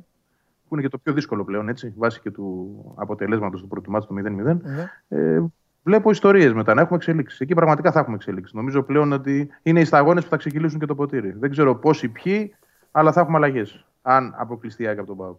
Που 0.68 0.74
είναι 0.74 0.82
και 0.82 0.88
το 0.88 0.98
πιο 0.98 1.12
δύσκολο 1.12 1.44
πλέον, 1.44 1.68
έτσι, 1.68 1.94
βάσει 1.96 2.20
και 2.20 2.30
του 2.30 2.74
αποτελέσματος 2.96 3.60
του 3.60 3.68
πρώτου 3.68 3.90
του 3.90 4.14
0-0, 4.18 4.60
ναι. 4.62 4.90
ε, 5.08 5.42
βλέπω 5.82 6.10
ιστορίες 6.10 6.52
μετά 6.52 6.74
να 6.74 6.80
έχουμε 6.80 6.96
εξελίξεις. 6.96 7.40
Εκεί 7.40 7.54
πραγματικά 7.54 7.92
θα 7.92 8.00
έχουμε 8.00 8.14
εξελίξεις. 8.14 8.54
Νομίζω 8.54 8.82
πλέον 8.82 9.12
ότι 9.12 9.48
είναι 9.62 9.80
οι 9.80 9.84
σταγόνες 9.84 10.24
που 10.24 10.30
θα 10.30 10.36
ξεκυλήσουν 10.36 10.78
και 10.78 10.86
το 10.86 10.94
ποτήρι. 10.94 11.32
Δεν 11.32 11.50
ξέρω 11.50 11.76
πόσοι 11.76 12.08
ποιοι, 12.08 12.54
αλλά 12.90 13.12
θα 13.12 13.20
έχουμε 13.20 13.36
αλλαγές. 13.36 13.86
Αν 14.02 14.34
αποκλειστεί 14.36 14.82
η 14.82 14.88
από 14.88 15.06
τον 15.06 15.16
Πάοκ. 15.16 15.38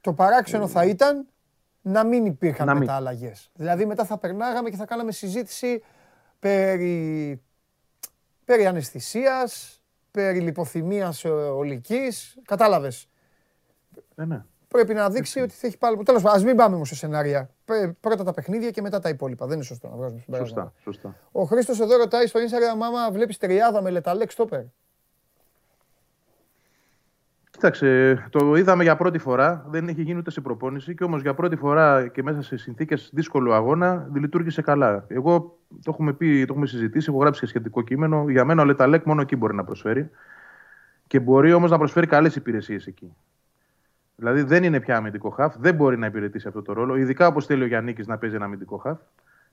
Το 0.00 0.12
παράξενο 0.12 0.66
θα 0.66 0.84
ήταν 0.84 1.26
να 1.82 2.04
μην 2.04 2.26
υπήρχαν 2.26 2.66
να 2.66 2.74
μετά 2.74 2.94
αλλαγές. 2.94 3.50
Δηλαδή 3.54 3.86
μετά 3.86 4.04
θα 4.04 4.18
περνάγαμε 4.18 4.70
και 4.70 4.76
θα 4.76 4.84
κάναμε 4.84 5.12
συζήτηση 5.12 5.82
περί, 6.38 7.42
περί 8.44 8.66
αναισθησίας, 8.66 9.80
περί 10.10 10.40
λιποθυμίας 10.40 11.24
ολικής. 11.54 12.38
Κατάλαβες. 12.44 13.09
Ε, 14.20 14.24
ναι 14.24 14.42
πρέπει 14.70 14.94
να 14.94 15.10
δείξει 15.10 15.40
ότι 15.40 15.52
θα 15.52 15.66
έχει 15.66 15.78
πάλι. 15.78 16.02
Τέλος 16.02 16.22
πάντων, 16.22 16.38
ας 16.38 16.44
μην 16.44 16.56
πάμε 16.56 16.74
όμως 16.74 16.88
σε 16.88 16.94
σενάρια. 16.94 17.50
Πρώτα 18.00 18.24
τα 18.24 18.32
παιχνίδια 18.32 18.70
και 18.70 18.82
μετά 18.82 18.98
τα 18.98 19.08
υπόλοιπα. 19.08 19.46
Δεν 19.46 19.54
είναι 19.54 19.64
σωστό 19.64 19.88
να 19.88 19.96
βγάζουμε 19.96 20.20
συμπέρασμα. 20.20 20.62
Σωστά, 20.62 20.72
σωστά. 20.82 21.16
Ο 21.32 21.42
Χρήστος 21.42 21.80
εδώ 21.80 21.96
ρωτάει 21.96 22.26
στο 22.26 22.40
Instagram, 22.40 22.82
άμα 22.84 23.10
βλέπεις 23.12 23.38
τριάδα 23.38 23.82
με 23.82 23.90
λεταλέξ 23.90 24.32
στόπερ. 24.32 24.62
Κοίταξε, 27.50 28.18
το 28.30 28.54
είδαμε 28.54 28.82
για 28.82 28.96
πρώτη 28.96 29.18
φορά. 29.18 29.64
Δεν 29.68 29.88
έχει 29.88 30.02
γίνει 30.02 30.18
ούτε 30.18 30.30
σε 30.30 30.40
προπόνηση 30.40 30.94
και 30.94 31.04
όμως 31.04 31.22
για 31.22 31.34
πρώτη 31.34 31.56
φορά 31.56 32.08
και 32.08 32.22
μέσα 32.22 32.42
σε 32.42 32.56
συνθήκες 32.56 33.10
δύσκολου 33.12 33.54
αγώνα 33.54 34.08
λειτουργήσε 34.14 34.62
καλά. 34.62 35.04
Εγώ 35.08 35.58
το 35.68 35.90
έχουμε 35.90 36.12
πει, 36.12 36.44
το 36.44 36.52
έχουμε 36.52 36.66
συζητήσει, 36.66 37.06
έχω 37.10 37.18
γράψει 37.18 37.40
και 37.40 37.46
σχετικό 37.46 37.82
κείμενο. 37.82 38.28
Για 38.28 38.44
μένα 38.44 38.62
ο 38.62 38.64
Λεταλέκ 38.64 39.04
μόνο 39.04 39.20
εκεί 39.20 39.36
μπορεί 39.36 39.54
να 39.54 39.64
προσφέρει. 39.64 40.10
Και 41.06 41.20
μπορεί 41.20 41.52
όμως 41.52 41.70
να 41.70 41.78
προσφέρει 41.78 42.06
καλές 42.06 42.36
υπηρεσίες 42.36 42.86
εκεί. 42.86 43.12
Δηλαδή 44.20 44.42
δεν 44.42 44.64
είναι 44.64 44.80
πια 44.80 44.96
αμυντικό 44.96 45.30
χαφ, 45.30 45.54
δεν 45.58 45.74
μπορεί 45.74 45.98
να 45.98 46.06
υπηρετήσει 46.06 46.48
αυτό 46.48 46.62
το 46.62 46.72
ρόλο. 46.72 46.96
Ειδικά 46.96 47.26
όπως 47.26 47.46
θέλει 47.46 47.62
ο 47.62 47.66
Γιάννη 47.66 47.94
να 48.06 48.18
παίζει 48.18 48.34
ένα 48.34 48.44
αμυντικό 48.44 48.76
χαφ. 48.76 48.98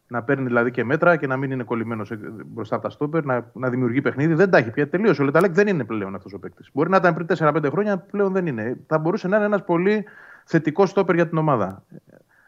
Να 0.08 0.24
παίρνει 0.24 0.46
δηλαδή 0.46 0.72
και 0.72 0.84
μέτρα 0.84 1.16
και 1.16 1.28
να 1.28 1.38
μην 1.38 1.52
είναι 1.52 1.64
κολλημένος 1.64 2.12
μπροστά 2.46 2.76
από 2.76 2.84
τα 2.84 2.90
στόπερ, 2.90 3.26
να, 3.26 3.52
να 3.54 3.70
δημιουργεί 3.70 4.02
παιχνίδι. 4.02 4.34
Δεν 4.34 4.50
τα 4.50 4.58
έχει 4.58 4.72
πια. 4.72 4.90
Τελείωσε. 4.90 5.22
Ο 5.22 5.26
Λεταλέκ 5.26 5.52
δεν 5.52 5.68
είναι 5.68 5.84
πλέον 5.84 6.16
αυτός 6.16 6.34
ο 6.34 6.40
παίκτης. 6.40 6.70
Μπορεί 6.74 6.90
να 6.90 6.98
ήταν 6.98 7.14
πριν 7.14 7.28
4-5 7.38 7.68
χρόνια, 7.72 7.98
πλέον 7.98 8.34
δεν 8.34 8.48
είναι. 8.48 8.78
Θα 8.88 8.98
μπορούσε 8.98 9.28
να 9.28 9.36
είναι 9.36 9.46
ένας 9.46 9.64
πολύ 9.64 10.06
θετικός 10.46 10.90
στόπερ 10.90 11.16
για 11.16 11.28
την 11.28 11.38
ομάδα. 11.38 11.84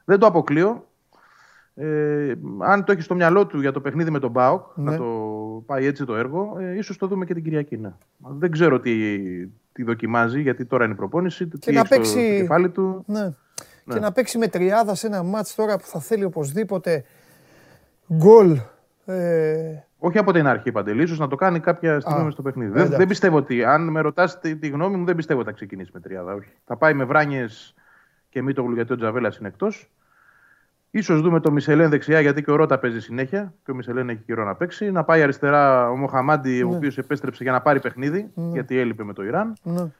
Δεν 0.05 0.19
το 0.19 0.25
αποκλείω. 0.25 0.88
Ε, 1.81 2.35
αν 2.59 2.83
το 2.83 2.91
έχει 2.91 3.01
στο 3.01 3.15
μυαλό 3.15 3.45
του 3.45 3.61
για 3.61 3.71
το 3.71 3.81
παιχνίδι 3.81 4.09
με 4.09 4.19
τον 4.19 4.31
Μπάουκ, 4.31 4.65
ναι. 4.75 4.91
να 4.91 4.97
το 4.97 5.05
πάει 5.65 5.85
έτσι 5.85 6.05
το 6.05 6.15
έργο, 6.15 6.57
ε, 6.59 6.77
ίσως 6.77 6.97
το 6.97 7.07
δούμε 7.07 7.25
και 7.25 7.33
την 7.33 7.43
Κυριακή. 7.43 7.77
Ναι. 7.77 7.93
Δεν 8.17 8.51
ξέρω 8.51 8.79
τι, 8.79 8.93
τι 9.47 9.83
δοκιμάζει, 9.83 10.41
γιατί 10.41 10.65
τώρα 10.65 10.83
είναι 10.83 10.93
η 10.93 10.95
προπόνηση. 10.95 11.47
Και 11.47 11.57
τι 11.57 11.71
να 11.71 11.83
παίξει. 11.83 12.11
Στο 12.11 12.19
κεφάλι 12.19 12.69
του. 12.69 13.03
Ναι. 13.07 13.23
ναι. 13.23 13.33
Και 13.93 13.99
να 13.99 14.11
παίξει 14.11 14.37
με 14.37 14.47
τριάδα 14.47 14.95
σε 14.95 15.07
ένα 15.07 15.23
μάτς 15.23 15.55
τώρα 15.55 15.77
που 15.77 15.85
θα 15.85 15.99
θέλει 15.99 16.23
οπωσδήποτε 16.23 17.03
γκολ. 18.13 18.57
Ε... 19.05 19.83
Όχι 19.97 20.17
από 20.17 20.31
την 20.31 20.47
αρχή 20.47 20.71
παντελή, 20.71 21.03
ίσως 21.03 21.19
να 21.19 21.27
το 21.27 21.35
κάνει 21.35 21.59
κάποια 21.59 21.99
στιγμή 21.99 22.31
στο 22.31 22.41
παιχνίδι. 22.41 22.71
Δεν, 22.71 22.89
δεν, 22.89 23.07
πιστεύω 23.07 23.37
ότι, 23.37 23.63
αν 23.63 23.87
με 23.87 24.01
ρωτάς 24.01 24.39
τη, 24.39 24.55
τη, 24.55 24.67
γνώμη 24.67 24.97
μου, 24.97 25.05
δεν 25.05 25.15
πιστεύω 25.15 25.39
ότι 25.39 25.49
θα 25.49 25.55
ξεκινήσει 25.55 25.91
με 25.93 25.99
τριάδα. 25.99 26.33
Όχι. 26.33 26.51
Θα 26.65 26.77
πάει 26.77 26.93
με 26.93 27.03
βράνιες 27.03 27.73
και 28.29 28.41
μη 28.41 28.53
το 28.53 28.71
γιατί 28.73 28.93
ο 28.93 28.95
Τζαβέλας 28.95 29.37
είναι 29.37 29.47
εκτός. 29.47 29.91
Σω 30.97 31.21
δούμε 31.21 31.39
το 31.39 31.51
Μισελέν 31.51 31.89
δεξιά, 31.89 32.19
γιατί 32.19 32.43
και 32.43 32.51
ο 32.51 32.55
Ρότα 32.55 32.79
παίζει 32.79 33.01
συνέχεια 33.01 33.53
και 33.63 33.71
ο 33.71 33.75
Μισελέν 33.75 34.09
έχει 34.09 34.21
καιρό 34.25 34.43
να 34.43 34.55
παίξει. 34.55 34.91
Να 34.91 35.03
πάει 35.03 35.21
αριστερά 35.21 35.89
ο 35.89 35.95
Μοχαμάντι, 35.95 36.57
ναι. 36.57 36.63
ο 36.63 36.75
οποίος 36.75 36.97
επέστρεψε 36.97 37.43
για 37.43 37.51
να 37.51 37.61
πάρει 37.61 37.79
παιχνίδι, 37.79 38.31
ναι. 38.33 38.51
γιατί 38.51 38.77
έλειπε 38.77 39.03
με 39.03 39.13
το 39.13 39.23
Ιράν. 39.23 39.53
Ναι. 39.63 39.91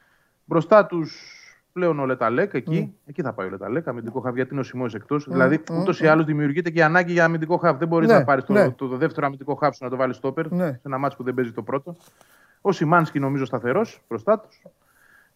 Μπροστά 0.44 0.86
τους 0.86 1.34
πλέον 1.72 1.98
ο 1.98 2.06
Λεταλέκ, 2.06 2.54
εκεί, 2.54 2.78
ναι. 2.80 2.88
εκεί 3.06 3.22
θα 3.22 3.32
πάει 3.32 3.46
ο 3.46 3.50
Λεταλέκ, 3.50 3.88
αμυντικό 3.88 4.20
χαβ, 4.20 4.34
γιατί 4.34 4.50
είναι 4.52 4.60
ο 4.60 4.64
Σιμό 4.64 4.86
εκτός. 4.94 5.26
Ναι. 5.26 5.32
Δηλαδή, 5.34 5.62
ούτως 5.72 6.00
ή 6.00 6.06
άλλως 6.06 6.24
δημιουργείται 6.24 6.70
και 6.70 6.78
η 6.78 6.82
ανάγκη 6.82 7.12
για 7.12 7.24
αμυντικό 7.24 7.56
χαβ. 7.56 7.78
Δεν 7.78 7.88
μπορείς 7.88 8.08
να 8.08 8.24
πάρεις 8.24 8.44
το, 8.44 8.72
το, 8.72 8.96
δεύτερο 8.96 9.26
αμυντικό 9.26 9.54
χαβ 9.54 9.74
σου 9.74 9.84
να 9.84 9.90
το 9.90 9.96
βάλεις 9.96 10.16
στόπερ 10.16 10.46
σε 10.48 10.80
ένα 10.82 10.98
μάτσο 10.98 11.16
που 11.16 11.22
δεν 11.22 11.34
παίζει 11.34 11.52
το 11.52 11.62
πρώτο. 11.62 11.96
Ο 12.60 12.72
Σιμάνσκι 12.72 13.18
νομίζω 13.18 13.44
σταθερός 13.44 14.00
μπροστά 14.08 14.38
τους. 14.38 14.62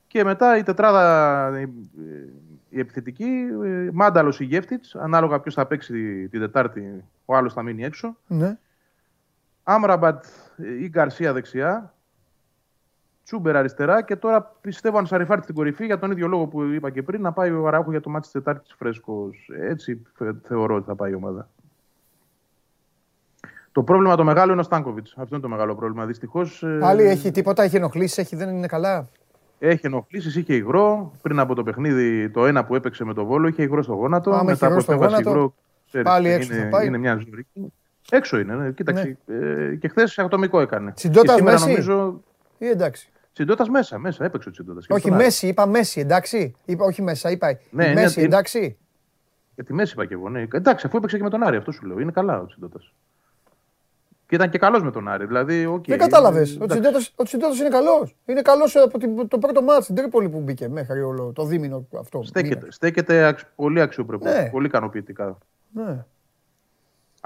Και 0.07 0.25
μετά 0.25 0.57
η 0.57 0.63
τετράδα 0.63 1.51
η 2.75 2.79
επιθετική, 2.81 3.47
ε, 3.65 3.89
Μάνταλος 3.93 4.41
ή 4.41 4.45
Γεύτιτ, 4.45 4.85
ανάλογα 4.93 5.41
ποιος 5.41 5.55
θα 5.55 5.67
παίξει 5.67 6.29
την 6.29 6.41
Τετάρτη, 6.41 7.05
ο 7.25 7.37
άλλος 7.37 7.53
θα 7.53 7.63
μείνει 7.63 7.85
έξω. 7.85 8.17
Ναι. 8.27 8.59
Άμραμπατ 9.63 10.25
ή 10.81 10.89
Γκαρσία 10.89 11.33
δεξιά. 11.33 11.95
Τσούμπερ 13.25 13.57
αριστερά 13.57 14.03
και 14.03 14.17
τώρα 14.17 14.43
πιστεύω 14.61 14.99
αν 14.99 15.07
Σαριφάρτη 15.07 15.43
στην 15.43 15.55
κορυφή 15.55 15.85
για 15.87 15.99
τον 15.99 16.11
ίδιο 16.11 16.29
λόγο 16.29 16.47
που 16.47 16.63
είπα 16.63 16.91
και 16.91 17.03
πριν 17.03 17.21
να 17.21 17.33
πάει 17.33 17.51
ο 17.51 17.67
Αράουχο 17.67 17.91
για 17.91 18.01
το 18.01 18.11
μάτι 18.11 18.23
της 18.23 18.33
Τετάρτης 18.33 18.75
φρέσκος. 18.79 19.51
Έτσι 19.61 20.03
θεωρώ 20.43 20.75
ότι 20.75 20.87
θα 20.87 20.95
πάει 20.95 21.11
η 21.11 21.15
ομάδα. 21.15 21.49
Το 23.73 23.83
πρόβλημα 23.83 24.17
το 24.17 24.25
μεγάλο 24.25 24.53
είναι 24.53 24.61
ο 24.61 24.65
Στάνκοβιτς. 24.65 25.15
Αυτό 25.17 25.35
είναι 25.35 25.45
το 25.45 25.51
μεγάλο 25.51 25.75
πρόβλημα. 25.75 26.07
Δυστυχώς. 26.07 26.63
Ε, 26.63 26.79
Πάλι 26.81 27.03
έχει 27.03 27.31
τίποτα, 27.31 27.63
έχει 27.63 27.77
ενοχλήσεις, 27.77 28.19
έχει, 28.19 28.37
δεν 28.37 28.49
είναι 28.49 28.67
καλά. 28.67 29.09
Έχει 29.59 29.87
ενοχλήσει, 29.87 30.39
είχε 30.39 30.55
υγρό. 30.55 31.13
Πριν 31.23 31.39
από 31.39 31.55
το 31.55 31.63
παιχνίδι, 31.63 32.31
το 32.31 32.47
ένα 32.47 32.65
που 32.65 32.75
έπαιξε 32.75 33.05
με 33.05 33.15
το 33.15 33.25
βόλο, 33.25 33.49
είχε 33.49 33.63
υγρό 33.63 33.83
στο 33.83 33.95
γόνατο. 33.95 34.31
Άμα 34.31 34.43
Μετά 34.43 34.67
από 34.67 34.81
στέβαση 34.81 35.21
υγρό. 35.21 35.55
Πάλι 36.03 36.29
έξω 36.29 36.55
είναι, 36.55 36.63
θα 36.63 36.69
πάει. 36.69 36.87
είναι 36.87 36.99
μια 36.99 37.15
ζωή. 37.15 37.47
Έξω 38.11 38.39
είναι, 38.39 38.55
ναι. 38.55 38.73
κοίταξε. 38.73 39.19
Ναι. 39.25 39.37
Ε, 39.37 39.75
και 39.75 39.89
χθες 39.89 40.19
ατομικό 40.19 40.61
έκανε. 40.61 40.93
Τσιντότα 40.93 41.43
Μέση; 41.43 41.69
Νομίζω... 41.69 42.23
Ή 42.59 42.67
εντάξει. 42.67 43.09
Τσιντότα 43.33 43.71
μέσα, 43.71 43.99
μέσα, 43.99 44.25
έπαιξε 44.25 44.49
ο 44.49 44.53
Τσιντότα. 44.53 44.81
Όχι, 44.89 45.11
Μέση, 45.11 45.47
είπα 45.47 45.67
Μέση, 45.67 46.01
εντάξει. 46.01 46.55
Είπα, 46.65 46.85
όχι 46.85 47.03
μέσα, 47.03 47.31
είπα. 47.31 47.59
Ναι, 47.71 47.93
Μέση, 47.93 48.21
ναι, 48.21 48.27
εντάξει. 48.27 48.77
Για 49.55 49.65
τη 49.65 49.73
μέση 49.73 49.93
είπα 49.93 50.07
και 50.07 50.15
εγώ. 50.15 50.29
Ναι. 50.29 50.47
Εντάξει, 50.53 50.87
αφού 50.87 50.97
έπαιξε 50.97 51.17
και 51.17 51.23
με 51.23 51.31
τον 51.31 51.43
Άρη, 51.43 51.57
αυτό 51.57 51.73
σου 51.73 51.87
λέω. 51.87 51.99
Είναι 52.01 52.11
καλά 52.11 52.41
ο 52.41 52.47
Τσιντότα. 52.47 52.81
Και 54.27 54.35
ήταν 54.35 54.51
και 54.51 54.59
καλός 54.59 54.83
με 54.83 54.91
τον 54.91 55.09
Άρη. 55.09 55.27
Δηλαδή, 55.27 55.75
okay, 55.75 55.89
Δεν 55.89 55.99
κατάλαβες. 55.99 56.59
Ο 57.15 57.25
Τσιντότα 57.25 57.57
είναι 57.61 57.69
καλός. 57.69 58.17
Είναι 58.25 58.43
καλός 58.43 58.77
από 58.77 59.29
το 59.29 59.39
πρώτο 59.39 59.63
μάτι 59.63 59.83
στην 59.83 59.95
Τρίπολη 59.95 60.29
που 60.29 60.41
μπήκε 60.41 60.69
μέχρι 60.69 61.03
όλο 61.03 61.33
το 61.35 61.45
δίμηνο 61.45 61.87
αυτό. 61.99 62.23
Στέκεται, 62.23 62.67
στέκεται 62.71 63.37
πολύ 63.55 63.81
αξιοπρεπώ. 63.81 64.25
Ναι. 64.25 64.49
Πολύ 64.53 64.67
ικανοποιητικά. 64.67 65.39
Ναι. 65.73 66.05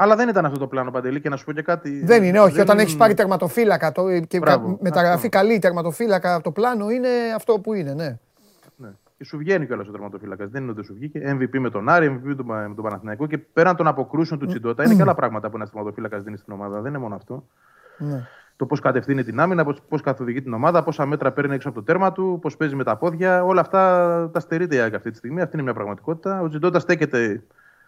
Αλλά 0.00 0.16
δεν 0.16 0.28
ήταν 0.28 0.44
αυτό 0.44 0.58
το 0.58 0.66
πλάνο 0.66 0.90
Παντελή 0.90 1.20
και 1.20 1.28
να 1.28 1.36
σου 1.36 1.44
πω 1.44 1.52
και 1.52 1.62
κάτι. 1.62 2.04
Δεν 2.04 2.22
είναι, 2.22 2.40
όχι. 2.40 2.52
Δεν 2.52 2.62
όταν 2.62 2.78
έχεις 2.78 2.96
πάρει 2.96 3.14
τερματοφύλακα 3.14 3.92
το, 3.92 4.20
και 4.20 4.38
Μπράβο, 4.38 4.78
μεταγραφή 4.80 5.28
καλή 5.28 5.58
τερματοφύλακα 5.58 6.34
από 6.34 6.42
το 6.42 6.50
πλάνο 6.50 6.90
είναι 6.90 7.08
αυτό 7.34 7.58
που 7.58 7.74
είναι, 7.74 7.94
ναι. 7.94 8.18
Ναι. 9.18 9.24
Και 9.24 9.24
σου 9.24 9.38
βγαίνει 9.38 9.66
κιόλας 9.66 9.88
ο 9.88 9.90
τερματοφύλακας. 9.90 10.50
Δεν 10.50 10.62
είναι 10.62 10.70
ότι 10.70 10.84
σου 10.84 10.94
βγήκε. 10.94 11.36
MVP 11.38 11.58
με 11.58 11.70
τον 11.70 11.88
Άρη, 11.88 12.20
MVP 12.20 12.36
με 12.44 12.74
τον 12.74 12.84
Παναθηναϊκό 12.84 13.26
και 13.26 13.38
πέραν 13.38 13.76
των 13.76 13.86
αποκρούσεων 13.86 14.40
του 14.40 14.46
Τσιντότα 14.46 14.84
είναι 14.84 14.94
και 14.94 15.02
άλλα 15.02 15.14
πράγματα 15.14 15.50
που 15.50 15.56
ένας 15.56 15.70
τερματοφύλακας 15.70 16.22
δίνει 16.22 16.36
στην 16.36 16.52
ομάδα. 16.52 16.80
Δεν 16.80 16.90
είναι 16.90 16.98
μόνο 16.98 17.14
αυτό. 17.14 17.44
Ναι. 17.98 18.26
Το 18.56 18.66
πώς 18.66 18.80
κατευθύνει 18.80 19.24
την 19.24 19.40
άμυνα, 19.40 19.64
πώς 19.88 20.00
καθοδηγεί 20.00 20.42
την 20.42 20.52
ομάδα, 20.52 20.82
πόσα 20.82 21.06
μέτρα 21.06 21.32
παίρνει 21.32 21.54
έξω 21.54 21.68
από 21.68 21.78
το 21.78 21.84
τέρμα 21.84 22.12
του, 22.12 22.38
πώς 22.42 22.56
παίζει 22.56 22.74
με 22.74 22.84
τα 22.84 22.96
πόδια. 22.96 23.44
Όλα 23.44 23.60
αυτά 23.60 24.30
τα 24.32 24.40
στερείται 24.40 24.82
αυτή 24.82 25.10
τη 25.10 25.16
στιγμή. 25.16 25.40
Αυτή 25.40 25.54
είναι 25.54 25.62
μια 25.62 25.74
πραγματικότητα. 25.74 26.40
Ο 26.40 26.48
Τσιντότα 26.48 26.78
στέκεται 26.78 27.42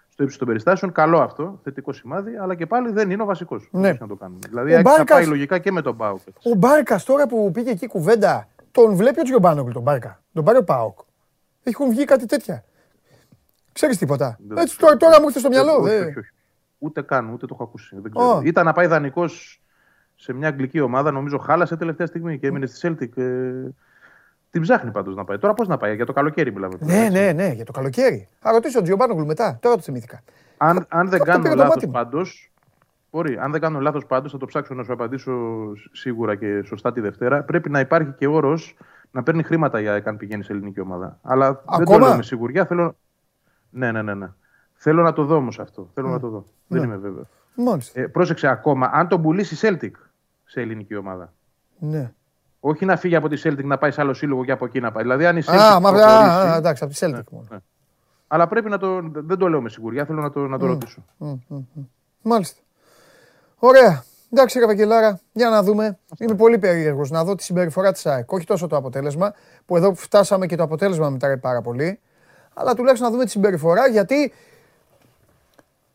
στο 0.09 0.23
ύψος 0.23 0.39
των 0.39 0.47
περιστάσεων. 0.47 0.93
Καλό 0.93 1.19
αυτό, 1.19 1.61
θετικό 1.63 1.93
σημάδι, 1.93 2.37
αλλά 2.37 2.55
και 2.55 2.67
πάλι 2.67 2.93
δεν 2.93 3.11
είναι 3.11 3.23
ο 3.23 3.25
βασικός. 3.25 3.69
Ναι. 3.73 3.97
Να 4.01 4.07
το 4.07 4.15
κάνουμε. 4.15 4.39
Δηλαδή, 4.49 4.75
ο 4.75 4.91
θα 4.91 5.05
πάει 5.05 5.27
λογικά 5.27 5.59
και 5.59 5.73
με 5.73 5.83
τον 5.83 5.97
Πάοκ. 5.97 6.21
Ο 6.43 6.55
Μπάρκας 6.57 7.05
τώρα 7.05 7.27
που 7.27 7.51
πήγε 7.51 7.71
εκεί 7.71 7.87
κουβέντα, 7.87 8.49
τον 8.71 8.95
βλέπει 8.95 9.21
ο 9.21 9.23
Τζιομπάνογκλ 9.23 9.71
τον 9.73 9.83
Μπάρκα. 9.83 10.21
Τον 10.33 10.45
πάρει 10.45 10.59
ο 10.59 10.65
Πάοκ. 10.65 10.99
Έχουν 11.63 11.91
βγει 11.91 12.05
κάτι 12.05 12.27
τέτοια. 12.27 12.65
Ξέρεις 13.73 13.99
τίποτα. 13.99 14.39
Έτσι 14.57 14.79
τώρα, 14.79 14.97
τώρα 14.97 15.21
μου 15.21 15.27
ήρθε 15.27 15.39
στο 15.39 15.49
μυαλό. 15.49 15.73
Όχι, 15.73 15.95
όχι, 15.95 16.19
όχι. 16.19 16.31
Ούτε 16.79 17.03
καν, 17.03 17.29
ούτε 17.29 17.47
το 17.47 17.55
έχω 17.55 17.63
ακούσει. 17.63 17.97
Δεν 18.01 18.13
ξέρω. 18.13 18.41
Ήταν 18.45 18.65
να 18.65 18.73
πάει 18.73 18.87
δανεικός 18.87 19.63
σε 20.17 20.33
μια 20.33 20.49
αγγλική 20.49 20.81
ομάδα, 20.81 21.11
νομίζω 21.11 21.39
χάλασε 21.39 21.77
τελευταία 21.77 22.07
στιγμή 22.07 22.39
και 22.39 22.47
έμεινε 22.47 22.67
στη 22.67 22.89
Celtic. 22.89 23.23
Ε, 23.23 23.69
την 24.51 24.63
ψάχνει 24.63 24.91
πάντως 24.91 25.15
να 25.15 25.25
πάει. 25.25 25.39
Τώρα 25.39 25.55
πώς 25.55 25.69
να 25.69 25.77
πάει, 25.77 25.95
για 25.95 26.07
το 26.07 26.13
καλοκαίρι 26.13 26.53
μιλάμε. 26.53 26.75
Ναι, 26.81 27.09
ναι, 27.11 27.33
ναι, 27.33 27.49
για 27.49 27.65
το 27.65 27.73
καλοκαίρι. 27.73 28.29
Α 28.41 28.51
ρωτήσω 28.53 28.75
τον 28.75 28.83
Τζιομπάνογλου 28.83 29.27
μετά, 29.27 29.59
τώρα 29.61 29.77
το 29.77 29.83
θυμήθηκα. 29.83 30.23
Αν, 30.57 30.87
αν 30.89 31.09
δεν 31.09 31.21
κάνω 31.21 31.55
λάθος 31.55 31.87
πάντως. 31.91 32.53
Μπορεί, 33.11 33.39
αν 33.39 33.51
δεν 33.51 33.61
κάνω 33.61 33.81
λάθος 33.81 34.07
πάντως, 34.07 34.33
θα 34.33 34.39
το 34.39 34.47
ψάξω 34.47 34.75
να 34.75 34.85
σου 34.85 34.93
απαντήσω 34.93 35.33
σίγουρα 35.93 36.35
και 36.35 36.63
σωστά 36.65 36.93
τη 36.93 37.01
Δευτέρα. 37.01 37.43
Πρέπει 37.43 37.71
να 37.71 37.81
υπάρχει 37.81 38.13
και 38.19 38.27
όρος 38.27 38.77
να 39.11 39.23
παίρνει 39.23 39.43
χρήματα 39.43 39.81
για 39.81 40.03
αν 40.05 40.17
πηγαίνει 40.17 40.43
σε 40.43 40.53
ελληνική 40.53 40.81
ομάδα. 40.81 41.19
Αλλά 41.23 41.47
Ακόμα; 41.47 41.77
δεν 41.77 41.87
το 41.87 41.99
λέω 41.99 42.17
με 42.17 42.23
σιγουριά. 42.23 42.67
Θέλω... 42.67 42.97
Ναι, 43.71 43.93
ναι, 43.93 44.03
ναι, 44.03 44.15
ναι. 44.15 44.29
Θέλω 44.75 45.03
να 45.03 45.13
το 45.13 45.25
δω 45.25 45.37
όμως 45.37 45.59
αυτό. 45.59 45.91
Θέλω 45.95 46.09
να 46.09 46.21
το 46.21 46.29
δω. 46.29 46.47
Δεν 46.67 46.81
ναι. 46.81 46.87
είμαι 46.87 46.97
βέβαιος. 46.97 47.29
Ε, 47.93 48.07
πρόσεξε 48.07 48.49
ακόμα, 48.49 48.91
αν 48.93 49.09
τον 49.09 49.23
πουλήσει 49.23 49.57
Celtic 49.61 49.91
σε 50.45 50.61
ελληνική 50.61 50.97
ομάδα. 50.97 51.33
Ναι. 51.79 52.13
Όχι 52.61 52.85
να 52.85 52.97
φύγει 52.97 53.17
από 53.17 53.29
τη 53.29 53.41
Celtic 53.45 53.65
να 53.65 53.79
πάει 53.79 53.91
σε 53.91 54.01
άλλο 54.01 54.15
σύλλογο 54.15 54.45
και 54.45 54.53
από 54.53 54.65
εκεί 54.65 54.81
να 54.81 54.93
πάει. 54.93 55.03
Δηλαδή, 55.03 55.27
αν 55.27 55.37
η 55.37 55.43
Celtic. 55.45 55.57
Α, 55.57 55.81
μα, 55.81 55.91
α, 55.91 56.57
εντάξει, 56.57 56.85
από 56.85 56.93
τη 56.93 56.99
Celtic 57.03 57.25
ναι, 57.31 57.41
ναι. 57.51 57.59
Αλλά 58.27 58.47
πρέπει 58.47 58.69
να 58.69 58.79
το. 58.79 59.01
Δεν 59.13 59.39
το 59.39 59.49
λέω 59.49 59.61
με 59.61 59.69
σιγουριά, 59.69 60.05
θέλω 60.05 60.21
να 60.21 60.31
το, 60.31 60.47
να 60.47 60.59
το 60.59 60.65
mm, 60.65 60.69
ρωτήσω. 60.69 61.05
Mm, 61.19 61.39
mm, 61.51 61.63
Μάλιστα. 62.23 62.61
Ωραία. 63.59 64.05
Εντάξει, 64.33 64.61
Καβαγγελάρα, 64.61 65.21
για 65.33 65.49
να 65.49 65.63
δούμε. 65.63 65.99
Είμαι 66.19 66.35
πολύ 66.35 66.59
περίεργος 66.59 67.11
να 67.11 67.25
δω 67.25 67.35
τη 67.35 67.43
συμπεριφορά 67.43 67.93
της 67.93 68.07
ΑΕΚ. 68.07 68.33
Όχι 68.33 68.47
τόσο 68.47 68.67
το 68.67 68.77
αποτέλεσμα, 68.77 69.35
που 69.67 69.77
εδώ 69.77 69.95
φτάσαμε 69.95 70.47
και 70.47 70.57
το 70.57 70.63
αποτέλεσμα 70.63 71.11
μετράει 71.11 71.39
πάρα 71.39 71.61
πολύ. 71.61 72.01
Αλλά 72.55 72.75
τουλάχιστον 72.75 73.07
να 73.09 73.13
δούμε 73.13 73.25
τη 73.25 73.31
συμπεριφορά 73.31 73.89
γιατί 73.89 74.33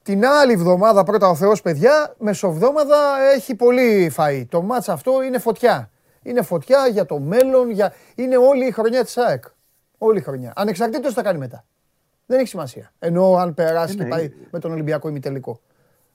την 0.04 0.26
άλλη 0.26 0.54
εβδομάδα 0.54 1.04
πρώτα 1.04 1.30
ο 1.30 1.36
Θεός 1.36 1.62
παιδιά, 1.62 2.16
μεσοβδόμαδα 2.18 2.98
έχει 3.36 3.56
πολύ 3.56 4.14
φαΐ. 4.18 4.46
Το 4.50 4.62
μάτς 4.62 4.90
αυτό 4.90 5.24
είναι 5.24 5.40
φωτιά. 5.40 5.90
Είναι 6.22 6.42
φωτιά 6.42 6.88
για 6.88 7.06
το 7.06 7.20
μέλλον, 7.20 7.70
για... 7.70 7.94
είναι 8.16 8.38
όλη 8.38 8.66
η 8.66 8.72
χρονιά 8.72 9.04
της 9.04 9.18
ΑΕΚ. 9.18 9.44
Όλη 9.98 10.18
η 10.18 10.22
χρονιά. 10.22 10.54
Ανεξαρτήτως 10.56 11.14
θα 11.14 11.22
κάνει 11.22 11.38
μετά. 11.38 11.66
Δεν 12.26 12.40
έχει 12.40 12.48
σημασία. 12.48 12.92
Ενώ 13.00 13.36
αν 13.36 13.54
περάσει 13.54 13.96
και 13.96 14.04
ναι, 14.04 14.10
πάει 14.10 14.34
με 14.52 14.60
τον 14.60 14.72
Ολυμπιακό 14.72 15.08
ημιτελικό. 15.08 15.60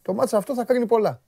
Το 0.02 0.14
μάτς 0.14 0.32
αυτό 0.32 0.54
θα 0.54 0.64
κρίνει 0.64 0.86
πολλά. 0.86 1.20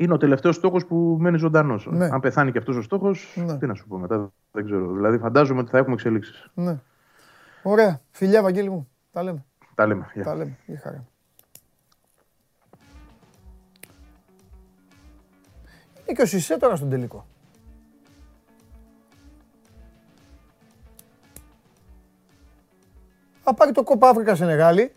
Είναι 0.00 0.12
ο 0.12 0.16
τελευταίος 0.16 0.56
στόχος 0.56 0.86
που 0.86 1.16
μένει 1.20 1.38
ζωντανός. 1.38 1.88
Ναι. 1.90 2.04
Αν 2.04 2.20
πεθάνει 2.20 2.52
και 2.52 2.58
αυτός 2.58 2.76
ο 2.76 2.82
στόχος, 2.82 3.36
ναι. 3.36 3.58
τι 3.58 3.66
να 3.66 3.74
σου 3.74 3.86
πω 3.86 3.98
μετά. 3.98 4.32
Δεν 4.50 4.64
ξέρω. 4.64 4.92
Δηλαδή, 4.92 5.18
φαντάζομαι 5.18 5.60
ότι 5.60 5.70
θα 5.70 5.78
έχουμε 5.78 5.94
εξελίξεις. 5.94 6.50
Ναι. 6.54 6.78
Ωραία. 7.62 8.00
Φιλιά, 8.10 8.42
Βαγγέλη 8.42 8.70
μου. 8.70 8.88
Τα 9.12 9.22
λέμε. 9.22 9.44
Τα 9.74 9.86
λέμε. 9.86 10.06
Τα 10.22 10.34
λέμε. 10.34 10.56
Για 10.66 10.80
χαρά. 10.82 11.04
Είναι 16.06 16.16
και 16.16 16.22
ο 16.22 16.26
Σισε 16.26 16.58
τώρα 16.58 16.76
στον 16.76 16.90
τελικό. 16.90 17.26
Θα 23.42 23.54
πάρει 23.54 23.72
το 23.72 23.82
κόπα 23.82 24.08
Αφρικα 24.08 24.34
Σενεγάλη 24.34 24.92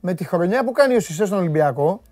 με 0.00 0.14
τη 0.14 0.24
χρονιά 0.24 0.64
που 0.64 0.72
κάνει 0.72 0.94
ο 0.94 1.00
Σισε 1.00 1.26
στον 1.26 1.38
Ολυμπιακό. 1.38 2.02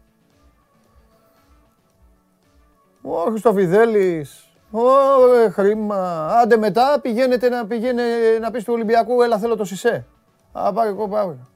Ο 3.07 3.31
Χριστοφιδέλης, 3.31 4.49
Ωρε 4.71 5.51
χρήμα. 5.51 6.29
Άντε 6.43 6.57
μετά 6.57 6.99
πηγαίνετε 7.03 7.49
να, 7.49 7.67
πηγαίνε, 7.67 8.03
να 8.41 8.51
πεις 8.51 8.65
του 8.65 8.73
Ολυμπιακού, 8.73 9.23
έλα 9.23 9.39
θέλω 9.39 9.57
το 9.57 9.65
Σισε. 9.65 10.07
Α, 10.53 10.73
πάρει 10.73 10.93
κόπα 10.93 11.21
Αφρικα. 11.21 11.49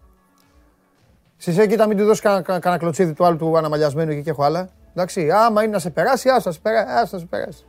Σισε, 1.36 1.66
κοίτα 1.66 1.86
μην 1.86 1.96
του 1.96 2.04
δώσεις 2.04 2.20
κανένα 2.20 2.78
κλωτσίδι 2.78 3.12
του 3.12 3.24
άλλου 3.24 3.36
του 3.36 3.58
αναμαλιασμένου 3.58 4.10
εκεί 4.10 4.22
και 4.22 4.30
έχω 4.30 4.42
άλλα. 4.42 4.68
Εντάξει, 4.90 5.30
άμα 5.30 5.62
είναι 5.62 5.72
να 5.72 5.78
σε 5.78 5.90
περάσει, 5.90 6.28
άστα 6.28 6.52
σε 6.52 6.60
περάσει. 6.60 6.92
Άστα 6.92 7.18
σε 7.18 7.26
περάσει. 7.26 7.64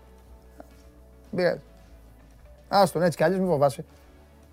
Πειράζει. 1.35 1.61
Άστον 2.67 3.01
έτσι 3.01 3.17
κι 3.17 3.23
αλλιώς 3.23 3.39
μην 3.39 3.49
φοβάσαι. 3.49 3.85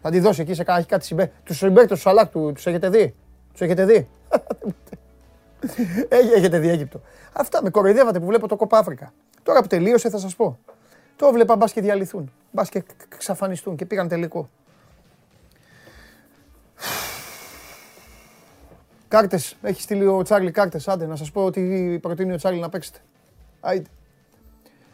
Θα 0.03 0.11
τη 0.11 0.21
δώσει 0.21 0.41
εκεί 0.41 0.55
σε 0.55 0.65
κάτι, 0.65 0.85
κάτι 0.85 1.05
συμπέ. 1.05 1.33
Τους 1.45 1.57
συμπέκτες 1.57 1.97
του 1.97 2.03
Σαλάκ 2.03 2.31
του, 2.31 2.53
τους 2.55 2.67
έχετε 2.67 2.89
δει; 2.89 3.15
Τους 3.53 3.61
έχετε 3.61 3.85
δει; 3.85 4.09
έχετε 6.37 6.59
δει 6.59 6.69
Αίγυπτο. 6.69 7.01
Αυτά 7.33 7.63
με 7.63 7.71
κοροϊδεύατε 7.71 8.21
που 8.21 8.27
βλέπω 8.27 8.49
το 8.49 8.57
κόπα 8.57 8.79
Αφρικα. 8.79 9.13
Τώρα 9.43 9.61
που 9.61 9.67
τελείωσε 9.67 10.11
θα 10.11 10.19
σας 10.19 10.37
πω. 10.37 10.59
Το 11.17 11.33
βλέπα 11.33 11.57
μπας 11.57 11.73
και 11.73 11.81
διαλυθούν. 11.81 12.33
Μπας 12.51 12.69
και 12.69 12.83
ξαφανιστούν 13.19 13.77
και 13.77 13.87
πήγαν 13.87 14.09
τελικό. 14.09 14.49
Κάρτες. 19.09 19.57
Έχει 19.63 19.83
στείλει 19.83 20.07
ο 20.07 20.23
Τσάρλι 20.23 20.51
κάρτες. 20.51 20.89
Άντε 20.89 21.07
να 21.07 21.17
σας 21.17 21.31
πω 21.31 21.45
ότι 21.45 21.99
προτείνει 22.03 22.33
ο 22.33 22.37
Τσάρλι 22.37 22.61
να 22.61 22.69
παίξετε. 22.69 22.99
Άιτε. 23.61 23.91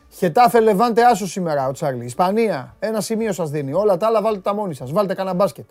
Χετάφε 0.09 0.61
Λεβάντε 0.61 1.05
άσο 1.05 1.27
σήμερα 1.27 1.69
ο 1.69 1.73
Τσάρλι. 1.73 2.05
Ισπανία. 2.05 2.77
Ένα 2.79 3.01
σημείο 3.01 3.33
σας 3.33 3.51
δίνει. 3.51 3.73
Όλα 3.73 3.97
τα 3.97 4.07
άλλα 4.07 4.23
βάλτε 4.23 4.41
τα 4.41 4.55
μόνοι 4.55 4.75
σας. 4.75 4.93
Βάλτε 4.93 5.15
κανένα 5.15 5.35
μπάσκετ. 5.37 5.67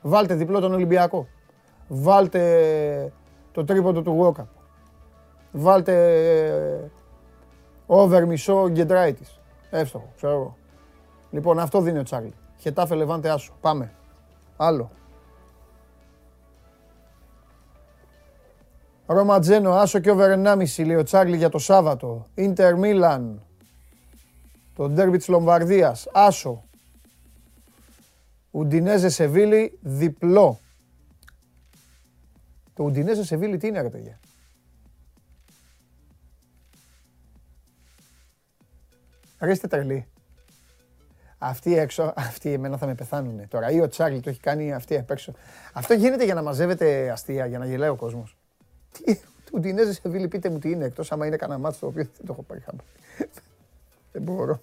Βάλτε 0.00 0.34
διπλό 0.34 0.60
τον 0.60 0.72
Ολυμπιακό. 0.72 1.28
Βάλτε 1.88 3.12
το 3.52 3.64
τρίποντο 3.64 4.02
του 4.02 4.10
Γουόκα. 4.10 4.48
Βάλτε 5.52 6.16
ε, 6.36 6.90
over 7.86 8.26
μισό 8.26 8.68
γκεντράιτη. 8.68 9.24
Εύστοχο, 9.70 10.12
ξέρω 10.16 10.32
εγώ. 10.32 10.56
Λοιπόν, 11.30 11.58
αυτό 11.58 11.80
δίνει 11.80 11.98
ο 11.98 12.02
Τσάρλι. 12.02 12.34
Χετάφε 12.58 12.94
Λεβάντε 12.94 13.30
άσο. 13.30 13.52
Πάμε. 13.60 13.92
Άλλο. 14.56 14.90
Ρωματζένο, 19.06 19.72
άσο 19.72 19.98
και 19.98 20.10
over 20.10 20.34
1,5 20.44 20.86
λέει 20.86 20.96
ο 20.96 21.02
Τσάρλι 21.02 21.36
για 21.36 21.48
το 21.48 21.58
Σάββατο. 21.58 22.26
Ίντερ 22.34 22.76
Μίλαν. 22.76 23.42
Το 24.74 24.88
ντέρμπι 24.88 25.16
της 25.16 25.28
Λομβαρδίας. 25.28 26.08
Άσο. 26.12 26.64
Ουντινέζε 28.50 29.08
Σεβίλη 29.08 29.78
διπλό. 29.82 30.58
Το 32.82 32.88
Ουντινέζε 32.88 33.24
Σεβίλη 33.24 33.56
τι 33.56 33.66
είναι 33.66 33.80
ρε 33.80 33.88
παιδιά; 33.88 34.20
Ρε 39.40 39.50
είστε 39.50 39.66
τρελοί. 39.66 40.06
Αυτοί 41.38 41.78
έξω, 41.78 42.12
αυτοί 42.16 42.52
εμένα 42.52 42.76
θα 42.76 42.86
με 42.86 42.94
πεθάνουν 42.94 43.48
τώρα. 43.48 43.70
Ή 43.70 43.80
ο 43.80 43.88
Τσάρλι 43.88 44.20
το 44.20 44.30
έχει 44.30 44.40
κάνει 44.40 44.72
αυτοί 44.72 44.98
απ' 44.98 45.10
έξω. 45.10 45.32
Αυτό 45.72 45.94
γίνεται 45.94 46.24
για 46.24 46.34
να 46.34 46.42
μαζεύετε 46.42 47.10
αστεία, 47.10 47.46
για 47.46 47.58
να 47.58 47.66
γελάει 47.66 47.88
ο 47.88 47.96
κόσμος. 47.96 48.36
Τι, 48.92 49.20
Ουντινέζε 49.52 49.92
σε 49.92 50.08
Βίλη, 50.08 50.28
πείτε 50.28 50.50
μου 50.50 50.58
τι 50.58 50.70
είναι, 50.70 50.84
εκτός 50.84 51.12
άμα 51.12 51.26
είναι 51.26 51.36
κανένα 51.36 51.58
μάτσο 51.58 51.80
το 51.80 51.86
οποίο 51.86 52.02
δεν 52.02 52.26
το 52.26 52.32
έχω 52.32 52.42
πάρει 52.42 52.60
χάμπα. 52.60 52.82
Δεν 54.12 54.22
μπορώ. 54.22 54.60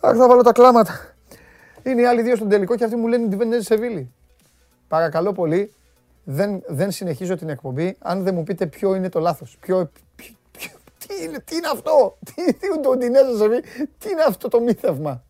Αχ, 0.00 0.16
θα 0.16 0.28
βάλω 0.28 0.42
τα 0.42 0.52
κλάματα. 0.52 1.14
Είναι 1.82 2.00
οι 2.00 2.06
άλλοι 2.06 2.22
δύο 2.22 2.36
στον 2.36 2.48
τελικό 2.48 2.76
και 2.76 2.84
αυτοί 2.84 2.96
μου 2.96 3.06
λένε 3.06 3.24
Ουντινέζε 3.24 3.62
σε 3.62 3.76
Βίλη. 3.76 4.12
Παρακαλώ 4.88 5.32
πολύ, 5.32 5.72
δεν, 6.24 6.62
δεν 6.66 6.90
συνεχίζω 6.90 7.36
την 7.36 7.48
εκπομπή 7.48 7.96
αν 7.98 8.22
δεν 8.22 8.34
μου 8.34 8.42
πείτε 8.42 8.66
ποιο 8.66 8.94
είναι 8.94 9.08
το 9.08 9.20
λάθος. 9.20 9.56
Ποιο, 9.60 9.90
ποιο, 10.16 10.34
ποιο, 10.52 10.70
Τι 11.06 11.24
είναι, 11.24 11.38
τι 11.44 11.56
είναι 11.56 11.68
αυτό, 11.72 12.18
τι, 12.34 12.54
τι, 12.54 12.68
το 12.82 12.90
σε 13.38 13.60
τι 13.98 14.10
είναι 14.10 14.22
αυτό 14.26 14.48
το 14.48 14.60
μύθευμα; 14.60 15.22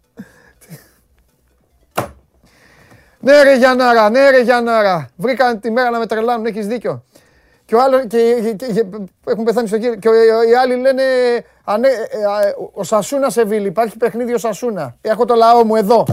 Ναι 3.21 3.43
ρε 3.43 3.57
Γιάνναρα, 3.57 4.11
ναι 4.11 4.31
ρε 4.31 4.41
Γιάνναρα. 4.41 5.09
Βρήκαν 5.17 5.61
τη 5.61 5.71
μέρα 5.71 5.91
να 5.91 5.99
με 5.99 6.07
τρελάνουν, 6.07 6.47
έχεις 6.47 6.67
δίκιο. 6.67 7.05
Και, 7.65 7.75
ο 7.75 7.83
άλλος, 7.83 8.03
και, 8.07 8.55
και, 8.57 8.67
και, 8.73 8.87
έχουν 9.27 9.45
πεθάνει 9.45 9.69
στο 9.69 9.79
κύριο. 9.79 9.95
Και 9.95 10.09
οι 10.51 10.55
άλλοι 10.55 10.77
λένε 10.77 11.03
ανέ, 11.65 11.89
ε, 11.89 12.47
ε, 12.47 12.55
ο 12.73 12.85
Σασούνα 12.85 13.31
σε 13.31 13.45
βίλη, 13.45 13.67
υπάρχει 13.67 13.97
παιχνίδι 13.97 14.35
ο 14.35 14.39
Σασούνα. 14.39 14.97
Έχω 15.01 15.25
το 15.25 15.35
λαό 15.35 15.65
μου 15.65 15.77
εδώ. 15.77 16.07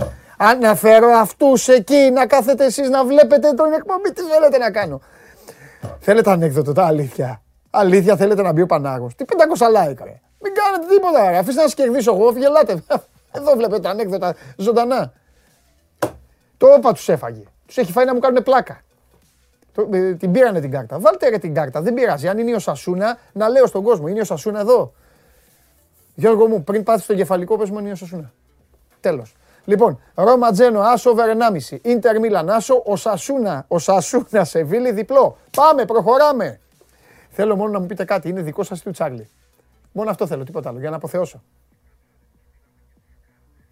Αν 0.44 0.60
να 0.60 0.76
φέρω 0.76 1.10
αυτούς 1.10 1.68
εκεί 1.68 2.12
να 2.14 2.28
κάθετε 2.28 2.66
εσείς 2.66 2.90
να 2.90 3.06
βλέπετε 3.06 3.54
τον 3.54 3.74
εκπομπή, 3.74 4.14
τι 4.14 4.22
θέλετε 4.22 4.58
να 4.58 4.72
κάνω. 4.72 5.02
Θέλετε 6.00 6.32
ανέκδοτο, 6.32 6.74
τα 6.74 6.86
αλήθεια. 6.86 7.42
Αλήθεια 7.70 8.16
θέλετε 8.16 8.42
να 8.42 8.52
μπει 8.52 8.62
ο 8.62 8.66
Πανάγος. 8.66 9.16
Τι 9.16 9.26
500 9.28 9.68
like, 9.68 10.04
ρε. 10.04 10.20
Μην 10.40 10.54
κάνετε 10.54 10.94
τίποτα, 10.94 11.30
ρε. 11.30 11.38
Αφήστε 11.38 11.62
να 11.62 11.68
σας 11.68 11.74
κερδίσω 11.74 12.14
εγώ, 12.14 12.32
γελάτε. 12.32 12.84
Εδώ 13.38 13.52
βλέπετε 13.56 13.80
τα 13.80 13.90
ανέκδοτα 13.90 14.36
ζωντανά. 14.56 15.14
Το 16.58 16.68
όπα 16.74 16.94
τους 16.94 17.10
έφαγε. 17.10 17.44
Τους 17.66 17.78
έχει 17.78 17.92
φάει 17.92 18.06
να 18.06 18.14
μου 18.14 18.20
κάνουν 18.20 18.44
πλάκα. 18.44 18.82
Ε, 19.92 20.14
την 20.14 20.32
πήρανε 20.32 20.60
την 20.60 20.72
κάρτα. 20.72 21.00
Βάλτε 21.00 21.30
ρε 21.30 21.38
την 21.38 21.54
κάρτα. 21.54 21.82
Δεν 21.82 21.94
πειράζει. 21.94 22.28
Αν 22.28 22.38
είναι 22.38 22.56
ο 22.56 22.60
Σασούνα, 22.60 23.18
να 23.34 23.50
λέω 23.50 23.66
στον 23.68 23.84
κόσμο. 23.84 24.08
Είναι 24.08 24.22
ο 24.22 24.26
Σασούνα 24.26 24.60
εδώ. 24.60 24.94
Γιώργο 26.16 26.48
μου, 26.48 26.64
πριν 26.64 26.84
πάθεις 26.84 27.06
το 27.06 27.16
κεφαλικό, 27.16 27.58
πες 27.58 27.70
μου 27.70 27.80
είναι 27.80 27.92
ο 27.92 27.96
Σασούνα. 27.96 28.32
Τέλος. 29.00 29.36
Λοιπόν, 29.66 30.00
Ρώμα 30.14 30.52
Τζένο, 30.52 30.80
Άσο 30.80 31.12
over 31.12 31.70
1,5. 31.70 31.78
Ιντερ 31.82 32.20
Μίλαν, 32.20 32.50
Άσο, 32.50 32.84
ο 32.86 32.96
Σασούνα, 32.96 33.66
ο 33.68 33.80
Σασούνα 33.80 34.44
σε 34.44 34.64
βίλη 34.64 34.92
διπλό. 34.92 35.38
Πάμε, 35.58 35.86
προχωράμε. 35.86 36.60
Θέλω 37.30 37.56
μόνο 37.56 37.72
να 37.72 37.80
μου 37.80 37.86
πείτε 37.86 38.06
κάτι, 38.06 38.30
είναι 38.30 38.42
δικό 38.42 38.64
σας 38.64 38.82
του 38.82 38.92
Τσάρλι; 38.92 39.30
Μόνο 39.92 40.10
αυτό 40.10 40.28
θέλω, 40.28 40.44
τίποτα 40.44 40.70
άλλο, 40.70 40.80
για 40.80 40.90
να 40.90 40.96
αποθεώσω. 40.96 41.44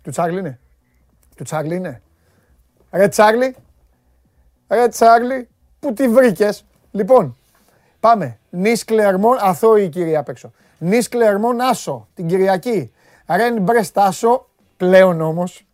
Του 0.02 0.12
Τσάρλι 0.12 0.40
είναι; 0.40 0.60
Του 1.36 1.44
Τσάρλι 1.44 1.76
είναι; 1.76 2.02
Ρε 2.92 3.08
Τσάρλι. 3.08 3.56
Ρε 4.68 4.88
Τσάρλι. 4.88 5.50
Πού 5.80 5.94
τη 5.94 6.10
βρήκες; 6.10 6.66
Λοιπόν, 6.92 7.38
πάμε. 8.00 8.40
Νη 8.50 8.72
Κλερμόν, 8.72 9.38
αθώη 9.40 9.84
η 9.84 9.90
κυρία 9.90 10.20
απ' 10.20 10.30
έξω. 10.30 10.52
Νη 10.78 10.98
Κλερμόν, 10.98 11.62
άσο 11.62 12.08
την 12.14 12.28
Κυριακή. 12.28 12.92
Ρεν 13.26 13.62
Μπρεστ, 13.62 13.98
άσο. 13.98 14.50
Πλέον 14.78 15.22
όμως 15.22 15.68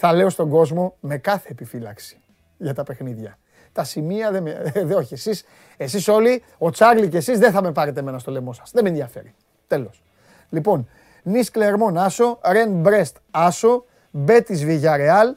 θα 0.00 0.12
λέω 0.12 0.30
στον 0.30 0.48
κόσμο 0.48 0.96
με 1.00 1.18
κάθε 1.18 1.48
επιφύλαξη 1.50 2.20
για 2.56 2.74
τα 2.74 2.82
παιχνίδια. 2.82 3.38
Τα 3.72 3.84
σημεία 3.84 4.30
δεν 4.30 4.42
με. 4.42 4.72
Ε, 4.74 4.94
όχι, 4.94 5.14
εσείς 5.14 5.44
εσείς 5.76 6.08
όλοι, 6.08 6.42
ο 6.58 6.70
Τσάρλι 6.70 7.08
και 7.08 7.16
εσείς 7.16 7.38
δεν 7.38 7.52
θα 7.52 7.62
με 7.62 7.72
πάρετε 7.72 8.02
μένα 8.02 8.18
στο 8.18 8.30
λαιμό 8.30 8.52
σας. 8.52 8.70
Δεν 8.70 8.82
με 8.82 8.88
ενδιαφέρει. 8.88 9.34
Τέλος. 9.66 10.02
Λοιπόν, 10.48 10.88
Νις 11.22 11.44
Κλερμόν, 11.44 11.98
άσο. 11.98 12.38
Ρεν 12.42 12.70
Μπρεστ, 12.70 13.16
άσο. 13.30 13.84
Μπέτις 14.10 14.54
Βιγιαρεάλ. 14.54 15.34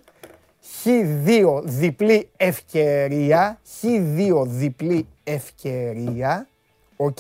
Χ2 0.83 1.61
διπλή 1.63 2.29
ευκαιρία, 2.37 3.59
Χ2 3.81 4.43
διπλή 4.45 5.07
ευκαιρία, 5.23 6.47
οκ. 6.95 7.17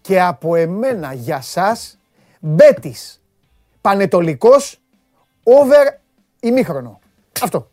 Και 0.00 0.20
από 0.20 0.54
εμένα 0.54 1.12
για 1.12 1.40
σας, 1.40 1.98
Μπέτις, 2.40 3.22
Πανετολικός, 3.80 4.80
over 5.42 6.01
ημίχρονο. 6.42 7.00
Αυτό. 7.42 7.70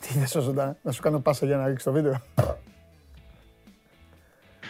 Τι 0.00 0.14
είναι 0.16 0.26
ζωντανά, 0.26 0.76
να 0.82 0.92
σου 0.92 1.02
κάνω 1.02 1.18
πάσα 1.20 1.46
για 1.46 1.56
να 1.56 1.66
ρίξεις 1.66 1.84
το 1.84 1.92
βίντεο. 1.92 2.22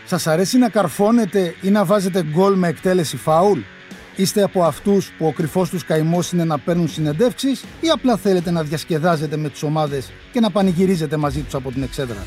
Σας 0.07 0.27
αρέσει 0.27 0.59
να 0.59 0.69
καρφώνετε 0.69 1.55
ή 1.63 1.71
να 1.71 1.85
βάζετε 1.85 2.23
γκολ 2.23 2.55
με 2.55 2.69
εκτέλεση 2.69 3.17
φάουλ; 3.17 3.61
Είστε 4.17 4.43
από 4.43 4.65
αυτούς 4.65 5.13
που 5.19 5.27
ο 5.27 5.33
κρυφός 5.33 5.71
τους 5.71 5.85
καημός 5.85 6.33
είναι 6.33 6.45
να 6.45 6.59
παίρνουν 6.59 6.89
συνεντεύξεις 6.89 7.65
ή 7.81 7.89
απλά 7.89 8.17
θέλετε 8.17 8.51
να 8.51 8.63
διασκεδάζετε 8.63 9.37
με 9.37 9.49
τις 9.49 9.63
ομάδες 9.63 10.13
και 10.33 10.41
να 10.41 10.51
πανηγυρίζετε 10.51 11.17
μαζί 11.17 11.43
τους 11.43 11.55
από 11.55 11.73
την 11.73 11.83
εξέδρα; 11.83 12.27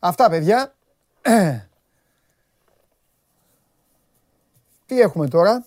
Αυτά 0.00 0.28
παιδιά. 0.30 0.74
Τι 4.86 5.00
έχουμε 5.00 5.28
τώρα; 5.28 5.64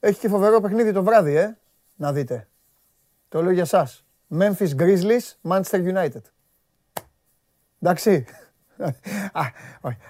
Έχει 0.00 0.20
και 0.20 0.28
φοβερό 0.28 0.60
παιχνίδι 0.60 0.92
το 0.92 1.02
βράδυ, 1.02 1.36
ε. 1.36 1.56
Να 1.96 2.12
δείτε. 2.12 2.48
Το 3.28 3.42
λέω 3.42 3.52
για 3.52 3.64
σας. 3.64 4.04
Memphis 4.38 4.76
Grizzlies, 4.76 5.34
Manchester 5.42 5.94
United. 5.94 6.22
Εντάξει. 7.80 8.24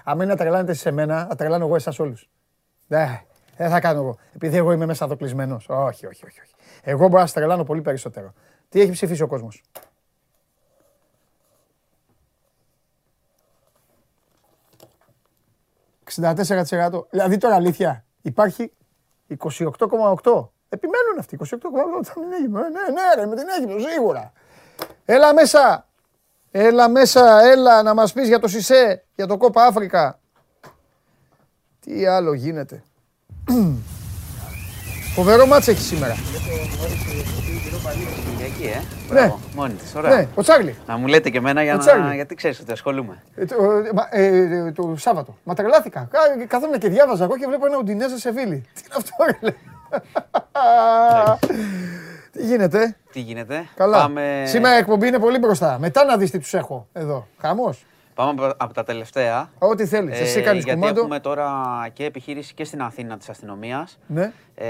Αν 0.03 0.15
είναι 0.15 0.25
να 0.25 0.35
τρελάνετε 0.35 0.73
σε 0.73 0.91
μένα, 0.91 1.25
θα 1.29 1.35
τρελάνω 1.35 1.65
εγώ 1.65 1.75
εσάς 1.75 1.99
όλους. 1.99 2.29
Δεν 2.87 3.69
θα 3.69 3.79
κάνω 3.79 3.99
εγώ. 3.99 4.17
Επειδή 4.35 4.57
εγώ 4.57 4.71
είμαι 4.71 4.85
μέσα 4.85 5.05
εδώ 5.05 5.15
κλεισμένο. 5.15 5.55
Όχι, 5.67 6.05
όχι, 6.05 6.25
όχι. 6.25 6.39
Εγώ 6.81 7.07
μπορώ 7.07 7.19
να 7.19 7.25
σας 7.25 7.33
τρελάνω 7.33 7.63
πολύ 7.63 7.81
περισσότερο. 7.81 8.33
Τι 8.69 8.81
έχει 8.81 8.91
ψηφίσει 8.91 9.21
ο 9.21 9.27
κόσμος; 9.27 9.63
...64%. 16.15 17.07
Δηλαδή 17.09 17.37
τώρα 17.37 17.55
αλήθεια, 17.55 18.05
υπάρχει 18.21 18.71
28,8. 19.29 20.47
Επιμένουν 20.69 21.19
αυτοί, 21.19 21.37
28,8 21.41 21.47
θα 22.03 22.19
μην 22.19 22.33
έγινε. 22.33 22.59
Ναι, 22.59 22.67
ναι, 22.67 23.21
ρε, 23.21 23.25
με 23.25 23.35
την 23.35 23.45
έγινε, 23.57 23.89
σίγουρα. 23.89 24.31
Έλα 25.05 25.33
μέσα, 25.33 25.87
Έλα 26.59 26.89
μέσα, 26.89 27.41
έλα 27.43 27.83
να 27.83 27.93
μας 27.93 28.13
πεις 28.13 28.27
για 28.27 28.39
το 28.39 28.47
ΣΥΣΕ, 28.47 29.03
για 29.15 29.27
το 29.27 29.37
Κόπα 29.37 29.65
Αφρικα. 29.65 30.19
Τι 31.79 32.05
άλλο 32.05 32.33
γίνεται. 32.33 32.83
Φοβερό 35.15 35.45
μάτς 35.45 35.67
έχει 35.67 35.81
σήμερα. 35.81 36.15
Κυριακή, 38.57 38.85
ε. 39.09 39.13
Ναι. 39.13 39.33
Μόνη 39.55 39.73
της, 39.73 39.95
ωραία. 39.95 40.15
Ναι, 40.15 40.27
ο 40.35 40.41
Τσάρλι. 40.41 40.75
Να 40.87 40.97
μου 40.97 41.07
λέτε 41.07 41.29
και 41.29 41.37
εμένα 41.37 41.63
για 41.63 41.75
να... 41.75 42.13
γιατί 42.15 42.35
ξέρεις 42.35 42.59
ότι 42.59 42.71
ασχολούμαι. 42.71 43.23
Ε, 43.35 43.45
το, 43.45 43.55
ε, 44.09 44.25
ε, 44.25 44.71
το 44.71 44.93
Σάββατο. 44.97 45.37
Μα 45.43 45.53
τρελάθηκα. 45.53 46.09
Καθόμουν 46.47 46.79
και 46.79 46.89
διάβαζα 46.89 47.23
εγώ 47.23 47.37
και 47.37 47.45
βλέπω 47.47 47.65
ένα 47.65 47.77
Ουντινέζα 47.77 48.17
σε 48.17 48.31
βίλη. 48.31 48.65
Τι 48.73 48.81
είναι 48.85 48.95
αυτό, 48.97 49.15
ρε. 49.25 49.55
Τι 52.31 52.45
γίνεται; 52.45 52.95
Τι 53.11 53.19
γίνεται; 53.19 53.67
Καλά. 53.75 53.97
Πάμε... 53.97 54.43
Σήμερα 54.47 54.75
η 54.75 54.77
εκπομπή 54.77 55.07
είναι 55.07 55.19
πολύ 55.19 55.37
μπροστά. 55.37 55.77
Μετά 55.79 56.03
να 56.03 56.17
δεις 56.17 56.31
τι 56.31 56.39
τους 56.39 56.53
έχω 56.53 56.87
εδώ. 56.93 57.27
Χαμός. 57.37 57.85
Πάμε 58.13 58.53
από 58.57 58.73
τα 58.73 58.83
τελευταία. 58.83 59.49
Ό,τι 59.57 59.85
θέλεις. 59.85 60.19
Ε, 60.19 60.23
Εσύ 60.23 60.41
κάνεις 60.41 60.63
Γιατί 60.63 60.87
έχουμε 60.87 61.19
τώρα 61.19 61.51
και 61.93 62.05
επιχείρηση 62.05 62.53
και 62.53 62.63
στην 62.63 62.81
Αθήνα 62.81 63.17
της 63.17 63.29
αστυνομίας. 63.29 63.99
Ναι. 64.07 64.31
Ε, 64.55 64.67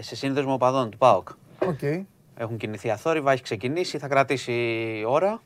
σε 0.00 0.16
σύνδεσμο 0.16 0.52
οπαδών 0.52 0.90
του 0.90 0.98
ΠΑΟΚ. 0.98 1.28
Okay. 1.58 2.02
Έχουν 2.36 2.56
κινηθεί 2.56 2.90
αθόρυβα, 2.90 3.32
έχει 3.32 3.42
ξεκινήσει, 3.42 3.98
θα 3.98 4.08
κρατήσει 4.08 4.52
ώρα. 5.06 5.42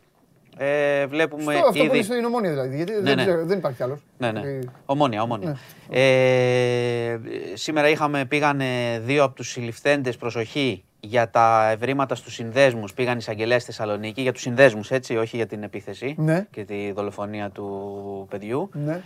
Ε, 0.58 1.06
βλέπουμε 1.06 1.54
Στο, 1.54 1.66
αυτό 1.66 1.84
ήδη... 1.84 2.06
που 2.06 2.14
είναι 2.14 2.26
ομόνια 2.26 2.50
δηλαδή, 2.50 2.76
γιατί 2.76 2.92
ναι, 2.92 3.14
δεν, 3.14 3.16
ναι. 3.16 3.42
δεν 3.42 3.58
υπάρχει 3.58 3.82
άλλος. 3.82 4.00
Ναι, 4.18 4.32
ναι. 4.32 4.40
Ε... 4.40 4.58
Ομόνια, 4.86 5.22
ομόνια. 5.22 5.58
Ναι. 5.88 5.98
Ε, 6.00 7.20
σήμερα 7.54 7.88
είχαμε, 7.88 8.24
πήγανε 8.24 9.00
δύο 9.04 9.24
από 9.24 9.34
τους 9.34 9.50
συλληφθέντες 9.50 10.16
προσοχή 10.16 10.84
για 11.00 11.30
τα 11.30 11.70
ευρήματα 11.70 12.14
στους 12.14 12.34
συνδέσμους. 12.34 12.94
Πήγαν 12.94 13.18
εισαγγελέα 13.18 13.58
στη 13.58 13.72
Θεσσαλονίκη 13.72 14.22
για 14.22 14.32
τους 14.32 14.42
συνδέσμους, 14.42 14.90
έτσι, 14.90 15.16
όχι 15.16 15.36
για 15.36 15.46
την 15.46 15.62
επίθεση 15.62 16.14
ναι. 16.18 16.46
και 16.50 16.64
τη 16.64 16.92
δολοφονία 16.92 17.50
του 17.50 18.26
παιδιού. 18.30 18.70
Ναι. 18.72 19.00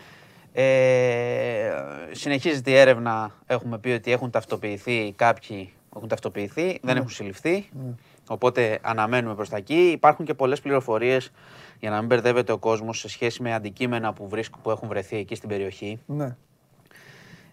Ε, 0.52 1.72
συνεχίζεται 2.10 2.70
η 2.70 2.74
έρευνα. 2.76 3.30
Έχουμε 3.46 3.78
πει 3.78 3.90
ότι 3.90 4.12
έχουν 4.12 4.30
ταυτοποιηθεί 4.30 5.12
κάποιοι, 5.16 5.72
έχουν 5.96 6.08
ταυτοποιηθεί, 6.08 6.66
δεν 6.66 6.80
ναι. 6.82 6.92
έχουν 6.92 7.08
συλληφθεί. 7.08 7.68
Ναι. 7.72 7.94
Οπότε 8.28 8.78
αναμένουμε 8.82 9.34
προς 9.34 9.48
τα 9.48 9.56
εκεί. 9.56 9.90
Υπάρχουν 9.90 10.24
και 10.24 10.34
πολλές 10.34 10.60
πληροφορίες 10.60 11.32
για 11.80 11.90
να 11.90 11.98
μην 11.98 12.06
μπερδεύεται 12.06 12.52
ο 12.52 12.58
κόσμος 12.58 12.98
σε 12.98 13.08
σχέση 13.08 13.42
με 13.42 13.54
αντικείμενα 13.54 14.12
που, 14.12 14.28
βρίσκουν, 14.28 14.62
που 14.62 14.70
έχουν 14.70 14.88
βρεθεί 14.88 15.16
εκεί 15.16 15.34
στην 15.34 15.48
περιοχή. 15.48 16.00
Ναι. 16.06 16.36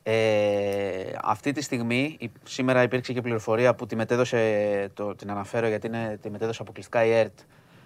Ε, 0.03 1.11
αυτή 1.23 1.51
τη 1.51 1.61
στιγμή, 1.61 2.17
σήμερα 2.43 2.83
υπήρξε 2.83 3.13
και 3.13 3.21
πληροφορία 3.21 3.75
που 3.75 3.85
τη 3.85 3.95
μετέδωσε, 3.95 4.89
το, 4.93 5.15
την 5.15 5.31
αναφέρω 5.31 5.67
γιατί 5.67 5.87
είναι, 5.87 6.17
τη 6.21 6.29
μετέδωσε 6.29 6.61
αποκλειστικά 6.61 7.05
η 7.05 7.11
ΕΡΤ, 7.11 7.39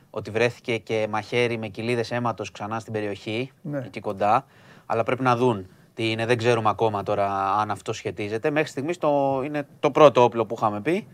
ότι 0.09 0.31
βρέθηκε 0.31 0.77
και 0.77 1.07
μαχαίρι 1.09 1.57
με 1.57 1.67
κοιλίδες 1.67 2.11
αίματος 2.11 2.51
ξανά 2.51 2.79
στην 2.79 2.93
περιοχή, 2.93 3.51
Ναι. 3.61 3.77
εκεί 3.85 3.99
κοντά. 3.99 4.45
Αλλά 4.85 5.03
πρέπει 5.03 5.23
να 5.23 5.35
δουν 5.35 5.67
τι 5.93 6.11
είναι. 6.11 6.25
Δεν 6.25 6.37
ξέρουμε 6.37 6.69
ακόμα 6.69 7.03
τώρα 7.03 7.55
αν 7.55 7.71
αυτό 7.71 7.93
σχετίζεται. 7.93 8.49
Μέχρι 8.49 8.69
στιγμής 8.69 8.97
το, 8.97 9.41
είναι 9.45 9.67
το 9.79 9.91
πρώτο 9.91 10.23
όπλο 10.23 10.45
που 10.45 10.55
είχαμε 10.57 10.81
πει. 10.81 11.07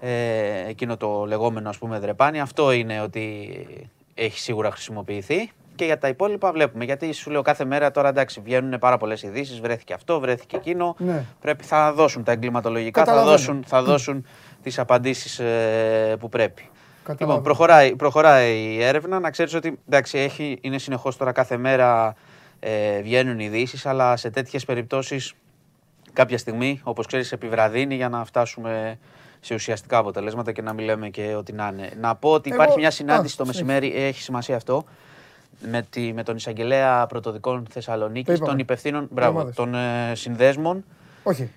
Ε, 0.00 0.68
εκείνο 0.68 0.96
το 0.96 1.24
λεγόμενο 1.26 1.68
ας 1.68 1.78
πούμε 1.78 1.98
δρεπάνι. 1.98 2.40
Αυτό 2.40 2.72
είναι 2.72 3.00
ότι 3.00 3.50
έχει 4.14 4.38
σίγουρα 4.38 4.70
χρησιμοποιηθεί. 4.70 5.50
Και 5.74 5.84
για 5.84 5.98
τα 5.98 6.08
υπόλοιπα 6.08 6.52
βλέπουμε. 6.52 6.84
Γιατί 6.84 7.12
σου 7.12 7.30
λέω 7.30 7.42
κάθε 7.42 7.64
μέρα 7.64 7.90
τώρα 7.90 8.08
εντάξει 8.08 8.40
βγαίνουν 8.40 8.78
πάρα 8.78 8.96
πολλές 8.96 9.22
ειδήσεις. 9.22 9.60
Βρέθηκε 9.60 9.92
αυτό, 9.92 10.20
βρέθηκε 10.20 10.56
εκείνο. 10.56 10.94
Ναι. 10.98 11.24
Πρέπει, 11.40 11.64
θα 11.64 11.92
δώσουν 11.92 12.24
τα 12.24 12.32
εγκληματολογικά, 12.32 13.00
θα 13.00 13.06
Καταλαβαίνω. 13.06 13.36
δώσουν, 13.36 13.64
θα 13.66 13.82
δώσουν 13.82 14.26
τις 14.62 14.78
απαντήσεις 14.78 15.38
ε, 15.38 16.16
που 16.20 16.28
πρέπει. 16.28 16.62
Καταλαβαίνω. 17.02 17.28
Λοιπόν, 17.28 17.42
προχωράει, 17.42 17.96
προχωράει 17.96 18.58
η 18.58 18.82
έρευνα. 18.82 19.18
Να 19.20 19.30
ξέρεις 19.30 19.54
ότι 19.54 19.78
εντάξει, 19.88 20.18
έχει, 20.18 20.58
είναι 20.60 20.78
συνεχώς 20.78 21.16
τώρα 21.16 21.32
κάθε 21.32 21.56
μέρα 21.56 22.14
ε, 22.60 23.00
βγαίνουν 23.02 23.38
ειδήσεις, 23.38 23.86
αλλά 23.86 24.16
σε 24.16 24.30
τέτοιες 24.30 24.64
περιπτώσεις 24.64 25.32
κάποια 26.12 26.38
στιγμή, 26.38 26.80
όπως 26.82 27.06
ξέρεις, 27.06 27.32
επιβραδύνει 27.32 27.94
για 27.94 28.08
να 28.08 28.24
φτάσουμε 28.24 28.98
σε 29.40 29.54
ουσιαστικά 29.54 29.98
αποτελέσματα 29.98 30.52
και 30.52 30.62
να 30.62 30.72
μην 30.72 30.84
λέμε 30.84 31.08
και 31.08 31.34
ό,τι 31.34 31.52
να 31.52 31.70
είναι. 31.72 31.90
Να 32.00 32.14
πω 32.16 32.30
ότι 32.30 32.50
Εγώ- 32.50 32.62
υπάρχει 32.62 32.78
μια 32.78 32.88
Α, 32.88 32.90
συνάντηση 32.90 33.36
το 33.36 33.44
συνέχισε. 33.44 33.64
μεσημέρι, 33.74 34.04
έχει 34.06 34.22
σημασία 34.22 34.56
αυτό, 34.56 34.84
με, 35.70 35.86
τη, 35.90 36.12
με 36.12 36.22
τον 36.22 36.36
εισαγγελέα 36.36 37.06
πρωτοδικών 37.06 37.64
Το 37.64 37.70
Θεσσαλονίκη, 37.72 38.32
είπαμε. 38.32 38.46
των 38.48 38.58
υπευθύνων, 38.58 39.08
μπράβο, 39.10 39.30
ομάδες. 39.38 39.54
των 39.54 39.74
ε, 39.74 40.12
συνδέσμων. 40.14 40.84
Όχι. 41.22 41.50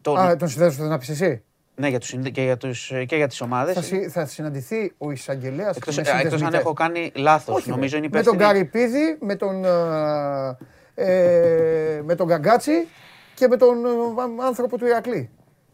Των, 0.00 0.18
Α, 0.18 0.36
τον 0.36 0.48
συνδέσμο 0.48 0.80
θες 0.82 0.88
να 0.90 0.98
πεις 0.98 1.08
εσύ; 1.08 1.42
Ναι, 1.80 1.88
για 1.88 1.98
τους, 1.98 2.08
συνδε- 2.08 2.32
και 2.32 2.42
για, 2.42 2.56
τους, 2.56 2.92
και 3.06 3.16
για 3.16 3.26
τις 3.28 3.40
ομάδες. 3.40 3.74
Θα, 3.74 3.82
συ- 3.82 4.10
θα 4.10 4.26
συναντηθεί 4.26 4.92
ο 4.98 5.10
εισαγγελέας 5.10 5.76
Εκτός, 5.76 5.98
ε, 5.98 6.02
εκτός 6.22 6.42
αν 6.42 6.54
έχω 6.54 6.72
κάνει 6.72 7.12
λάθος. 7.14 7.56
Όχι, 7.56 7.70
Νομίζω 7.70 7.96
είναι 7.96 8.08
με 8.10 8.22
τον 8.22 8.34
υπεύθυνη. 8.34 8.52
Καρυπίδη, 8.70 9.16
με 9.20 9.36
τον, 9.36 9.64
ε, 9.64 10.56
ε, 10.94 12.02
με 12.04 12.14
τον 12.14 12.26
Γκαγκάτσι 12.26 12.86
και 13.34 13.48
με 13.48 13.56
τον 13.56 13.84
ε, 13.84 14.44
άνθρωπο 14.46 14.78
του 14.78 14.86
Ηρακλή. 14.86 15.30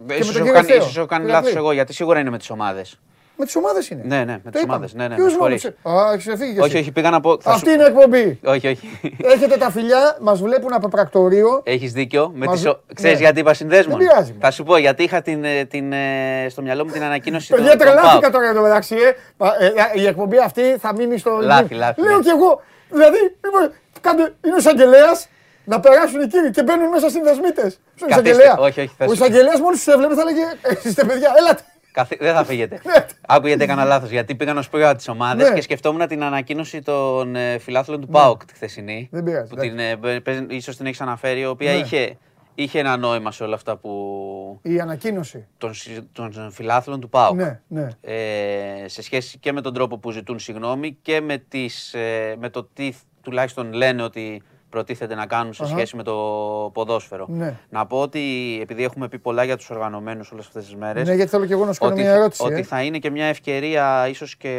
Και 0.07 0.15
Ίσως 0.15 0.27
με 0.27 0.33
τον 0.33 0.43
έχω 0.43 0.45
κύριο 0.45 0.53
κάνει, 0.55 0.67
Θεό, 0.67 0.77
ίσως 0.77 0.97
έχω 0.97 1.07
κάνει 1.07 1.25
του 1.25 1.31
λάθος 1.31 1.45
Ηρακλή. 1.51 1.65
εγώ, 1.65 1.73
γιατί 1.73 1.93
σίγουρα 1.93 2.19
είναι 2.21 2.31
με 2.31 2.39
τις 2.39 2.51
ομάδες. 2.51 3.01
Με 3.39 3.45
τις 3.45 3.57
ομάδες 3.57 3.89
είναι. 3.89 4.03
Ναι, 4.05 4.17
ναι, 4.17 4.25
με 4.33 4.41
Το 4.45 4.51
τις 4.51 4.61
είπαμε. 4.63 4.73
ομάδες. 4.77 4.95
Ναι, 4.95 5.09
ναι, 5.09 5.15
Ποιος 5.15 5.25
με 5.25 5.31
συγχωρείς. 5.31 5.63
μόνο 5.65 5.75
ξε- 5.83 6.03
Α, 6.09 6.13
έχεις 6.13 6.41
φύγει 6.41 6.55
και 6.55 6.61
Όχι, 6.61 6.71
εσύ. 6.71 6.79
όχι, 6.79 6.93
πήγα 6.93 7.11
να 7.11 7.21
πω... 7.21 7.41
θα 7.41 7.51
Αυτή 7.51 7.69
σου- 7.69 7.75
είναι 7.75 7.83
η 7.83 7.87
εκπομπή. 7.87 8.41
Όχι, 8.45 8.67
όχι. 8.69 8.99
Έχετε 9.35 9.57
τα 9.57 9.71
φιλιά, 9.71 10.17
μας 10.21 10.41
βλέπουν 10.41 10.73
από 10.73 10.89
πρακτορείο. 10.89 11.61
Έχεις 11.65 11.93
δίκιο. 11.93 12.31
Με 12.35 12.47
Μαζί- 12.47 12.63
τις... 12.65 12.73
ο- 12.73 12.81
Ξέρεις 12.95 13.17
ναι. 13.19 13.25
γιατί 13.25 13.41
είπα 13.41 13.55
συνδέσμων; 13.55 13.99
Δεν 13.99 14.07
πειράζει. 14.09 14.35
Θα 14.41 14.51
σου 14.51 14.65
πω, 14.65 14.77
γιατί 14.77 15.03
είχα 15.03 15.23
την, 15.23 15.45
ε, 15.45 15.65
την, 15.65 15.93
ε, 15.93 16.47
στο 16.49 16.63
μυαλό 16.63 16.85
μου 16.85 16.91
την 16.91 17.03
ανακοίνωση 17.03 17.55
Παιδιά, 17.55 17.69
των- 17.69 17.79
των 17.79 17.87
τρελάθηκα 17.87 18.21
ΠΑΟΚ. 18.21 18.33
τώρα 18.33 18.49
εδώ 18.49 18.63
μεταξύ. 18.63 18.95
ε. 18.95 19.13
Πα- 19.37 19.57
ε, 19.61 19.67
ε, 19.67 20.01
Η 20.01 20.07
εκπομπή 20.07 20.39
αυτή 20.39 20.63
θα 20.81 20.95
μείνει 20.95 21.19
στο. 21.19 21.39
Λάθη, 21.43 21.75
λάθη, 21.75 22.01
Λέω 22.03 22.17
ναι. 22.17 22.23
κι 22.23 22.29
εγώ. 22.29 22.61
Δηλαδή, 22.91 23.19
λοιπόν, 23.45 23.73
κάντε, 24.01 24.23
είναι 24.45 24.55
ο 24.55 24.59
εισαγγελέας 24.59 25.29
να 25.65 25.81
περάσουν 25.81 26.21
οι 26.21 26.27
κύριοι 26.27 26.51
και 26.51 26.63
μπαίνουν 26.63 26.89
μέσα 26.89 27.11
συνδεσμίτε. 27.11 27.65
Στον 27.71 28.09
Καθίστε. 28.09 28.31
εισαγγελέα. 28.31 28.57
Όχι, 28.59 28.81
όχι, 28.81 28.95
θα 28.99 29.05
Ο 29.05 29.09
σου- 29.09 29.15
εισαγγελέας 29.15 29.61
μόλις 29.61 29.85
τους 29.85 29.95
έβλεπε 29.95 30.15
θα 30.15 30.25
λέγε 30.25 30.41
«Ε, 30.63 30.89
Είστε 30.89 31.05
παιδιά, 31.05 31.31
έλατε. 31.39 31.63
Καθί- 31.97 32.21
Δεν 32.23 32.35
θα 32.35 32.45
φύγετε. 32.45 32.81
Ναι. 32.85 33.07
Άκου 33.27 33.47
γιατί 33.47 33.63
έκανα 33.63 33.85
λάθος. 33.85 34.11
Γιατί 34.11 34.35
πήγα 34.35 34.53
να 34.53 34.63
σου 34.63 34.71
πω 34.71 34.79
για 34.79 34.95
τις 34.97 35.09
ομάδες 35.09 35.49
Ναι. 35.49 35.55
και 35.55 35.61
σκεφτόμουν 35.61 36.07
την 36.07 36.23
ανακοίνωση 36.23 36.83
των 36.83 37.37
ε, 37.37 37.59
φιλάθλων 37.59 38.01
του 38.01 38.07
ΠΑΟΚ 38.09 38.45
τη 38.45 38.55
χθεσινή. 38.55 39.09
Δεν 39.13 39.23
πειράζει, 39.23 39.49
Που 39.51 39.57
την, 39.57 39.79
ε, 39.79 39.97
παί- 39.97 40.21
παίζει- 40.23 40.45
ίσως 40.49 40.77
την 40.77 40.87
έχεις 40.87 41.01
αναφέρει, 41.01 41.41
η 41.41 41.47
οποία 41.47 41.73
Ναι. 41.73 41.79
είχε, 41.79 42.17
είχε 42.55 42.79
ένα 42.79 42.97
νόημα 42.97 43.33
σε 43.33 43.45
όλα 43.45 43.55
αυτά 43.55 43.77
που. 43.77 43.91
Η 44.63 44.81
ανακοίνωση. 44.81 45.47
των, 45.59 45.75
συ- 45.75 46.03
των 46.13 46.51
φιλάθλων 46.53 47.01
του 47.01 47.09
ΠΑΟΚ. 47.09 47.35
Ναι, 47.37 47.61
ναι. 47.69 47.89
Ε, 48.01 48.89
σε 48.89 49.03
σχέση 49.03 49.39
και 49.39 49.53
με 49.53 49.61
τον 49.61 49.75
τρόπο 49.75 49.99
που 49.99 50.11
ζητούν 50.11 50.39
συγγνώμη 50.39 50.99
και 51.03 51.21
με, 51.21 51.39
τις, 51.49 51.95
ε, 51.95 52.35
με 52.39 52.49
το 52.49 52.65
τι 52.73 52.93
τουλάχιστον 53.23 53.73
λένε 53.73 54.03
ότι 54.03 54.43
προτίθεται 54.71 55.15
να 55.15 55.27
κάνουν 55.27 55.53
σε 55.53 55.63
Αχα. 55.65 55.73
σχέση 55.77 55.97
με 55.97 56.03
το 56.03 56.15
ποδόσφαιρο. 56.75 57.27
Ναι. 57.29 57.59
Να 57.69 57.87
πω 57.87 58.01
ότι 58.01 58.21
επειδή 58.63 58.85
έχουμε 58.85 59.09
πει 59.09 59.19
πολλά 59.19 59.45
για 59.45 59.57
τους 59.57 59.71
οργανωμένους 59.71 60.31
όλες 60.33 60.47
αυτές 60.47 60.65
τις 60.65 60.75
μέρες, 60.77 61.09
Ναι, 61.09 61.15
γιατί 61.15 61.31
θέλω 61.31 61.47
και 61.47 61.53
εγώ 61.53 61.65
να 61.65 61.73
σου 61.73 61.81
κάνω 61.81 61.93
ότι, 61.93 62.03
μια 62.03 62.13
ερώτηση. 62.13 62.43
ότι 62.45 62.55
ε. 62.55 62.63
θα 62.63 62.83
είναι 62.83 62.99
και 62.99 63.11
μια 63.11 63.27
ευκαιρία 63.27 64.09
ίσως 64.09 64.37
και 64.37 64.53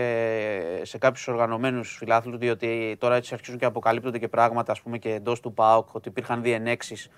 σε 0.81 0.97
κάποιους 0.97 1.27
οργανωμένους 1.27 1.95
φιλάθλους, 1.99 2.37
διότι 2.37 2.95
τώρα 2.99 3.15
έτσι 3.15 3.33
αρχίζουν 3.33 3.59
και 3.59 3.65
αποκαλύπτονται 3.65 4.17
και 4.17 4.27
πράγματα 4.27 4.71
ας 4.71 4.81
πούμε 4.81 4.97
και 4.97 5.13
εντός 5.13 5.39
του 5.39 5.53
ΠΑΟΚ, 5.53 5.93
ότι 5.93 6.09
υπήρχαν 6.09 6.41
διενέξεις 6.41 7.09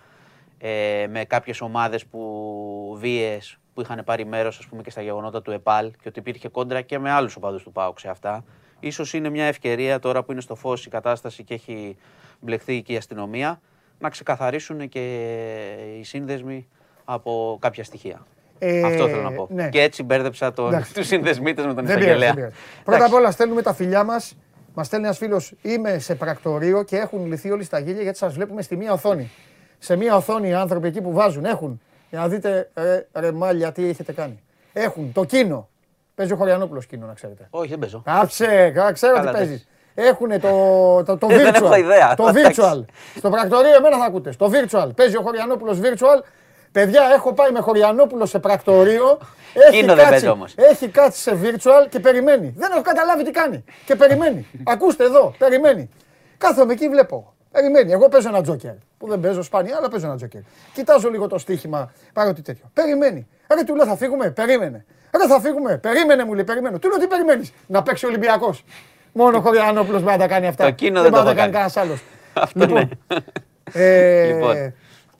ε, 0.57 1.05
με 1.09 1.23
κάποιες 1.25 1.61
ομάδες 1.61 2.05
που 2.05 2.95
βίες 2.99 3.57
που 3.73 3.81
είχαν 3.81 4.01
πάρει 4.05 4.25
μέρος 4.25 4.57
ας 4.59 4.65
πούμε 4.65 4.81
και 4.81 4.89
στα 4.89 5.01
γεγονότα 5.01 5.41
του 5.41 5.51
ΕΠΑΛ 5.51 5.91
και 5.91 6.07
ότι 6.07 6.19
υπήρχε 6.19 6.47
κόντρα 6.47 6.81
και 6.81 6.99
με 6.99 7.11
άλλους 7.11 7.35
οπαδούς 7.35 7.63
του 7.63 7.71
ΠΑΟΚ 7.71 7.99
σε 7.99 8.09
αυτά. 8.09 8.43
Ίσως 8.79 9.13
είναι 9.13 9.29
μια 9.29 9.45
ευκαιρία 9.45 9.99
τώρα 9.99 10.23
που 10.23 10.31
είναι 10.31 10.41
στο 10.41 10.55
φως 10.55 10.85
η 10.85 10.89
κατάσταση 10.89 11.43
και 11.43 11.53
έχει 11.53 11.97
μπλεχθεί 12.39 12.81
και 12.81 12.93
η 12.93 12.95
αστυνομία 12.97 13.61
να 13.99 14.09
ξεκαθαρίσουν 14.09 14.89
και 14.89 14.99
οι 15.99 16.03
σύνδεσμοι 16.03 16.67
από 17.05 17.57
κάποια 17.61 17.83
στοιχεία. 17.83 18.25
Ε, 18.59 18.83
Αυτό 18.83 19.07
θέλω 19.07 19.21
να 19.21 19.31
πω. 19.31 19.47
ναι. 19.51 19.69
Και 19.69 19.81
έτσι 19.81 20.03
μπέρδεψα 20.03 20.53
τον, 20.53 20.67
Εντάξει. 20.67 20.93
τους 20.93 21.07
συνδεσμίτες 21.07 21.65
με 21.65 21.73
τον 21.73 21.85
Δεν 21.85 21.97
πειράζει, 21.99 22.05
εισαγγελέα. 22.05 22.27
δεν 22.27 22.35
πειράζει. 22.35 22.55
Πρώτα 22.83 23.05
απ' 23.05 23.13
όλα 23.13 23.31
στέλνουμε 23.31 23.61
τα 23.61 23.73
φιλιά 23.73 24.03
μας. 24.03 24.37
Μας 24.73 24.87
στέλνει 24.87 25.05
ένας 25.05 25.17
φίλος, 25.17 25.53
είμαι 25.61 25.99
σε 25.99 26.15
πρακτορείο 26.15 26.83
και 26.83 26.97
έχουν 26.97 27.25
λυθεί 27.25 27.51
όλοι 27.51 27.63
στα 27.63 27.79
γέλια 27.79 28.01
γιατί 28.01 28.17
σας 28.17 28.33
βλέπουμε 28.33 28.61
στη 28.61 28.75
μία 28.75 28.91
οθόνη. 28.93 29.29
Σε 29.77 29.95
μία 29.95 30.15
οθόνη 30.15 30.47
οι 30.49 30.53
άνθρωποι 30.53 30.87
εκεί 30.87 31.01
που 31.01 31.11
βάζουν 31.13 31.45
έχουν. 31.45 31.81
Για 32.09 32.19
να 32.19 32.27
δείτε, 32.27 32.69
ρε, 32.75 33.07
ρε 33.13 33.31
μάλια, 33.31 33.71
τι 33.71 33.85
έχετε 33.89 34.11
κάνει. 34.13 34.39
Έχουν 34.73 35.11
το 35.13 35.23
κίνο. 35.23 35.69
Παίζει 36.19 36.33
ο 36.33 36.37
Χωριανόπουλος 36.37 36.85
κίνο, 36.85 37.05
να 37.05 37.13
ξέρετε. 37.13 37.47
Όχι, 37.49 37.69
δεν 37.69 37.79
παίζω. 37.79 38.01
Κάψε, 38.05 38.69
κα- 38.69 38.91
ξέρω 38.91 39.13
Καλά, 39.15 39.31
τι 39.31 39.37
εντάξει. 39.37 39.47
παίζεις. 39.47 39.67
Έχουν 40.09 40.29
το, 40.39 41.03
το, 41.05 41.17
το 41.17 41.27
Ε, 41.31 41.35
δεν 41.37 41.53
virtual. 41.53 41.63
έχω 41.63 41.75
ιδέα. 41.75 42.13
Το 42.15 42.27
Εντάξει. 42.27 42.61
virtual. 42.63 42.83
Στο 43.15 43.29
πρακτορείο 43.29 43.75
εμένα 43.75 43.97
θα 43.97 44.05
ακούτε. 44.05 44.31
Στο 44.31 44.51
virtual. 44.53 44.89
Παίζει 44.95 45.17
ο 45.17 45.21
Χωριανόπουλος 45.21 45.79
virtual. 45.81 46.23
Παιδιά, 46.71 47.01
έχω 47.13 47.33
πάει 47.33 47.51
με 47.51 47.59
Χωριανόπουλο 47.59 48.25
σε 48.25 48.39
πρακτορείο. 48.39 49.17
Έχει 49.67 49.79
Κίνο 49.79 49.85
δεν 49.87 49.95
κάτσει- 49.95 50.09
παίζει 50.09 50.27
όμως. 50.27 50.53
Έχει 50.57 50.87
κάτσει 50.87 51.21
σε 51.21 51.37
virtual 51.43 51.87
και 51.89 51.99
περιμένει. 51.99 52.53
Δεν 52.57 52.71
έχω 52.71 52.81
καταλάβει 52.81 53.23
τι 53.23 53.31
κάνει. 53.31 53.63
Και 53.85 53.95
περιμένει. 53.95 54.47
Ακούστε 54.73 55.03
εδώ, 55.03 55.33
περιμένει. 55.37 55.89
Κάθομαι 56.37 56.73
εκεί, 56.73 56.89
βλέπω. 56.89 57.33
Περιμένει. 57.51 57.91
Εγώ 57.91 58.09
παίζω 58.09 58.29
ένα 58.29 58.41
τζόκερ. 58.41 58.73
Που 58.97 59.07
δεν 59.07 59.19
παίζω 59.19 59.41
σπάνια, 59.41 59.75
αλλά 59.77 59.89
παίζω 59.89 60.05
ένα 60.05 60.15
τζόκερ. 60.15 60.41
Κοιτάζω 60.73 61.09
λίγο 61.09 61.27
το 61.27 61.37
στοίχημα, 61.37 61.91
πάρω 62.13 62.33
τι 62.33 62.41
τέτοιο. 62.41 62.69
Περιμένει. 62.73 63.27
Ρε 63.55 63.63
του 63.63 63.75
λέω 63.75 63.85
θα 63.85 63.95
φύγουμε, 63.95 64.29
περίμενε. 64.29 64.85
Ρε 65.17 65.27
θα 65.27 65.39
φύγουμε, 65.39 65.77
περίμενε 65.77 66.25
μου 66.25 66.33
λέει, 66.33 66.43
περιμένω. 66.43 66.79
Του 66.79 66.89
λέω 66.89 66.97
τι 66.97 67.07
περιμένεις, 67.07 67.53
να 67.67 67.83
παίξει 67.83 68.05
ο 68.05 68.07
Ολυμπιακός. 68.07 68.63
Μόνο 69.13 69.37
ο 69.37 69.41
Χωριανόπουλος 69.41 70.01
μπορεί 70.01 70.13
να 70.13 70.19
τα 70.21 70.27
κάνει 70.27 70.47
αυτά. 70.47 70.65
Το 70.65 70.71
κίνο 70.71 71.01
δεν 71.01 71.11
μπορεί 71.11 71.23
το 71.23 71.29
να 71.29 71.35
τα 71.35 71.41
έχω 71.41 71.51
κάνει 71.51 71.51
κάνει. 71.51 71.71
κανένα 71.73 71.87
άλλος. 71.87 72.03
Αυτό 72.33 72.65
ναι. 72.65 72.89
Ε, 73.73 74.33
Λοιπόν. 74.33 74.73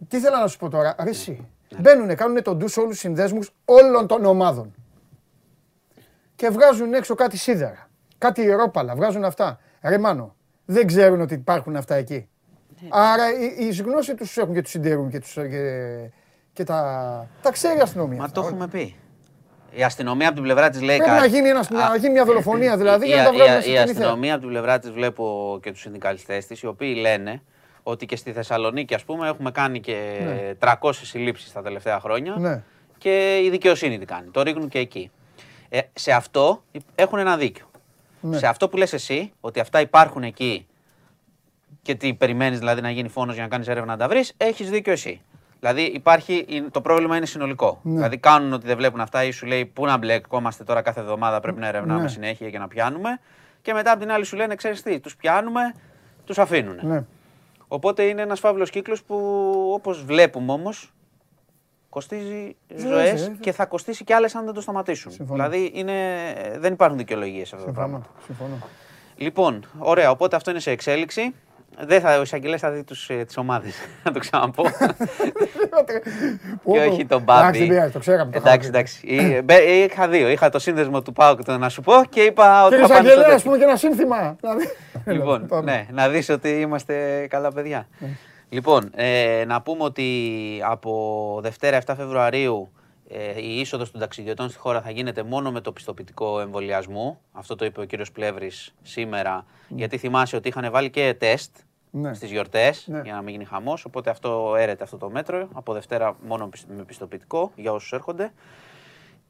Τι 0.08 0.18
ήθελα 0.18 0.40
να 0.40 0.48
σου 0.48 0.58
πω 0.58 0.70
τώρα. 0.70 0.96
Ρε 1.04 1.10
εσύ. 1.10 1.48
Μπαίνουνε, 1.78 2.16
κάνουν 2.16 2.44
τον 2.44 2.58
ντους 2.58 2.78
όλους 2.78 2.90
τους 2.90 3.00
συνδέσμους 3.00 3.52
όλων 3.66 4.08
των 4.08 4.26
ομάδων. 4.26 4.74
Και 6.36 6.50
βγάζουν 6.50 6.94
έξω 6.94 7.16
κάτι 7.16 7.38
σίδερα. 7.38 7.90
Κάτι 8.18 8.42
ιερόπαλα. 8.42 8.96
Βγάζουν 8.96 9.24
αυτά. 9.24 9.60
Ρε 9.84 9.98
Μάνο, 9.98 10.36
δεν 10.66 10.88
ξέρουν 10.88 11.22
ότι 11.22 11.34
υπάρχουν 11.34 11.76
αυτά 11.76 11.96
εκεί. 11.96 12.30
Άρα 12.90 13.24
η, 13.34 13.68
η 13.68 13.82
γνώση 13.82 14.16
τους 14.16 14.38
έχουν 14.38 14.54
και 14.54 14.62
τους 14.62 14.72
συντηρούν 14.72 15.10
και, 15.10 15.20
τους, 15.20 15.34
και, 15.34 16.12
και 16.54 16.64
τα, 16.64 17.28
τα 17.42 17.52
ξέρει 17.52 17.78
η 17.78 17.82
αστυνομία. 17.82 18.18
Μα 18.18 18.26
αυτά. 18.26 18.42
το 18.42 18.48
έχουμε 18.48 18.68
πει. 18.68 18.96
Η 19.72 19.84
αστυνομία 19.84 20.26
από 20.26 20.36
την 20.36 20.44
πλευρά 20.44 20.70
της 20.70 20.82
λέει 20.82 20.98
Πρέπει 20.98 21.12
κάτι. 21.12 21.30
να 21.30 21.36
γίνει, 21.36 21.50
ένας, 21.50 21.70
να 21.70 21.96
γίνει 21.98 22.12
μια 22.14 22.26
δολοφονία 22.26 22.78
δηλαδή 22.78 23.06
Η, 23.06 23.08
για 23.08 23.18
να 23.18 23.24
τα 23.24 23.30
η- 23.30 23.34
βγάλουν 23.36 23.58
η 23.58 23.62
στην 23.62 23.74
κοινή 23.74 23.86
θέα. 23.86 23.94
αστυνομία 23.94 24.32
από 24.34 24.42
την 24.42 24.50
πλευρά 24.50 24.80
της 24.80 24.92
βλέπω 24.92 25.60
και 25.62 25.72
τους 25.72 25.80
συνδικαλιστές 25.82 26.46
της, 26.46 26.62
οι 26.62 26.68
οποίοι 26.68 26.98
λένε 27.00 27.42
ότι 27.84 28.06
και 28.06 28.16
στη 28.16 28.32
Θεσσαλονίκη, 28.32 28.94
ας 28.94 29.04
πούμε, 29.04 29.28
έχουμε 29.28 29.52
κάνει 29.52 29.80
και 29.80 30.20
300 30.60 30.92
συλλήψεις 30.92 31.52
τα 31.52 31.62
τελευταία 31.62 32.00
χρόνια. 32.00 32.36
Ναι. 32.38 32.62
Και 32.98 33.40
η 33.44 33.50
δικαιοσύνη 33.50 34.00
τι 34.00 34.06
κάνει. 34.06 34.30
Το 34.32 34.42
ρίχνουν 34.42 34.68
και 34.70 34.80
εκεί. 34.80 35.12
Ε, 35.70 35.80
σε 35.94 36.12
αυτό 36.12 36.64
έχουν 36.96 37.20
ένα 37.20 37.38
δίκιο. 37.38 37.66
Ναι. 38.22 38.38
Σε 38.38 38.48
αυτό 38.48 38.70
που 38.70 38.78
λες 38.78 38.94
εσύ, 38.94 39.32
ότι 39.42 39.60
αυτά 39.60 39.80
υπάρχουν 39.82 40.24
εκεί 40.24 40.68
και 41.82 41.96
τι 41.96 42.14
περιμένεις 42.14 42.60
δηλαδή 42.60 42.82
να 42.82 42.90
γίνει 42.90 43.10
φόνος 43.10 43.34
για 43.34 43.44
να 43.44 43.50
κάνεις 43.50 43.68
έρευνα 43.68 43.92
να 43.92 43.98
τα 43.98 44.08
βρεις, 44.08 44.34
έχεις 44.38 44.70
δίκιο 44.70 44.92
εσύ. 44.92 45.22
Δηλαδή 45.60 45.82
υπάρχει, 45.82 46.46
είναι- 46.50 46.70
το 46.70 46.82
πρόβλημα 46.82 47.18
είναι 47.18 47.26
συνολικό. 47.26 47.80
Ναι. 47.84 47.94
Δηλαδή 47.94 48.18
κάνουν 48.18 48.54
ότι 48.54 48.68
δεν 48.68 48.78
βλέπουν 48.78 49.00
αυτά 49.00 49.24
ή 49.24 49.32
σου 49.32 49.46
λέει 49.46 49.66
πού 49.66 49.86
να 49.86 49.98
μπλεκόμαστε 49.98 50.64
τώρα 50.64 50.82
κάθε 50.82 51.00
εβδομάδα 51.00 51.40
πρέπει 51.40 51.60
να 51.60 51.68
ερευνάμε 51.68 52.02
Ναι. 52.02 52.08
συνέχεια 52.08 52.50
και 52.50 52.58
να 52.60 52.68
πιάνουμε. 52.68 53.20
Και 53.62 53.74
μετά 53.74 53.92
από 53.92 54.00
την 54.00 54.12
άλλη 54.12 54.24
σου 54.26 54.36
λένε, 54.36 54.56
ξέρεις 54.56 54.82
τι, 54.82 55.00
τους 55.00 55.16
πιάνουμε, 55.16 55.62
τους 56.26 56.38
αφήνουν. 56.38 56.80
Ναι. 56.82 57.04
Οπότε 57.68 58.04
είναι 58.04 58.22
ένας 58.22 58.40
φαύλος 58.40 58.70
κύκλος 58.70 59.04
που 59.04 59.16
όπως 59.74 60.04
βλέπουμε 60.06 60.52
όμως 60.52 60.94
κοστίζει 61.90 62.56
Ζωές, 62.76 62.90
ζωές 62.90 63.28
ε. 63.28 63.38
και 63.40 63.52
θα 63.52 63.66
κοστίσει 63.66 64.04
και 64.04 64.14
άλλες 64.14 64.36
αν 64.36 64.46
δεν 64.46 64.54
το 64.54 64.62
σταματήσουν. 64.62 65.12
Συμφωνώ. 65.12 65.44
Δηλαδή 65.44 65.72
είναι, 65.74 65.94
δεν 66.58 66.74
υπάρχουν 66.74 66.98
δικαιολογίες 66.98 67.48
σε 67.48 67.56
αυτό 67.56 67.68
το 67.68 67.74
πράγμα. 67.74 68.06
Συμφωνώ. 68.26 68.50
Συμφωνώ. 68.50 68.68
Λοιπόν, 69.16 69.66
ωραία, 69.78 70.12
οπότε 70.12 70.36
αυτό 70.36 70.52
είναι 70.52 70.60
σε 70.60 70.72
εξέλιξη. 70.72 71.34
Δεν 71.78 72.02
θα, 72.02 72.18
ο 72.18 72.22
Εισαγγελέας 72.22 72.62
θα 72.62 72.72
δει 72.72 72.84
ε, 73.08 73.24
τις 73.24 73.38
ομάδες. 73.38 73.74
Να 74.04 74.12
το 74.12 74.20
ξαναπώ. 74.20 74.64
και 76.72 76.80
όχι 76.80 77.06
τον 77.06 77.22
Μπάμπη. 77.22 77.64
Εντάξει, 77.64 77.92
το 77.92 78.00
ξέραμε. 78.00 78.32
Εντάξει, 78.34 78.68
εντάξει. 78.68 79.08
Είχα 79.86 80.08
δύο. 80.08 80.30
Είχα 80.30 80.50
το 80.50 80.60
σύνδεσμο 80.60 81.02
του 81.02 81.14
Πάουκ 81.14 81.48
να 81.48 81.70
σου 81.70 81.82
πω 81.82 81.94
και 82.10 82.22
είπα 82.22 82.66
ότι. 82.66 82.76
Κύριε 82.76 82.92
Εισαγγελέα, 82.92 83.36
ας 83.36 83.44
πούμε 83.44 83.58
και 83.58 83.64
ένα 83.64 83.76
σύνθημα. 83.76 84.36
Λοιπόν, 85.06 85.50
ναι, 85.64 85.88
να 85.92 86.10
δεις 86.10 86.30
ότι 86.30 86.50
είμαστε 86.50 87.28
καλά 87.30 87.52
παιδιά. 87.52 87.88
Ναι. 88.00 88.08
Λοιπόν, 88.50 88.92
ε, 88.96 89.44
να 89.48 89.62
πούμε 89.62 89.84
ότι 89.84 90.08
από 90.64 91.40
Δευτέρα 91.44 91.82
7 91.86 91.94
Φεβρουαρίου 91.98 92.72
ε, 93.12 93.42
η 93.42 93.60
είσοδος 93.60 93.92
των 93.92 94.00
ταξιδιωτών 94.00 94.50
στη 94.50 94.60
χώρα 94.60 94.82
θα 94.82 94.92
γίνεται 94.92 95.24
μόνο 95.24 95.52
με 95.52 95.62
το 95.62 95.72
πιστοποιητικό 95.72 96.40
εμβολιασμού. 96.40 97.20
Αυτό 97.32 97.56
το 97.56 97.66
είπε 97.66 97.82
ο 97.82 97.84
κύριος 97.84 98.12
Πλεύρης 98.12 98.74
σήμερα. 98.82 99.46
Ναι. 99.68 99.78
Γιατί 99.78 99.98
θυμάσαι 99.98 100.36
ότι 100.36 100.48
είχαν 100.48 100.72
βάλει 100.72 100.90
και 100.90 101.16
τεστ 101.20 101.56
ναι. 101.92 102.14
στις 102.14 102.32
γιορτές 102.32 102.88
ναι. 102.88 103.02
για 103.04 103.14
να 103.14 103.22
μην 103.22 103.32
γίνει 103.32 103.46
χαμός. 103.46 103.86
Οπότε 103.86 104.10
αυτό 104.10 104.56
έρεται 104.58 104.84
αυτό 104.84 104.98
το 104.98 105.10
μέτρο. 105.10 105.48
Από 105.54 105.74
Δευτέρα 105.74 106.18
μόνο 106.28 106.50
με 106.68 106.84
πιστοποιητικό 106.84 107.52
για 107.56 107.72
όσους 107.72 107.92
έρχονται. 107.92 108.32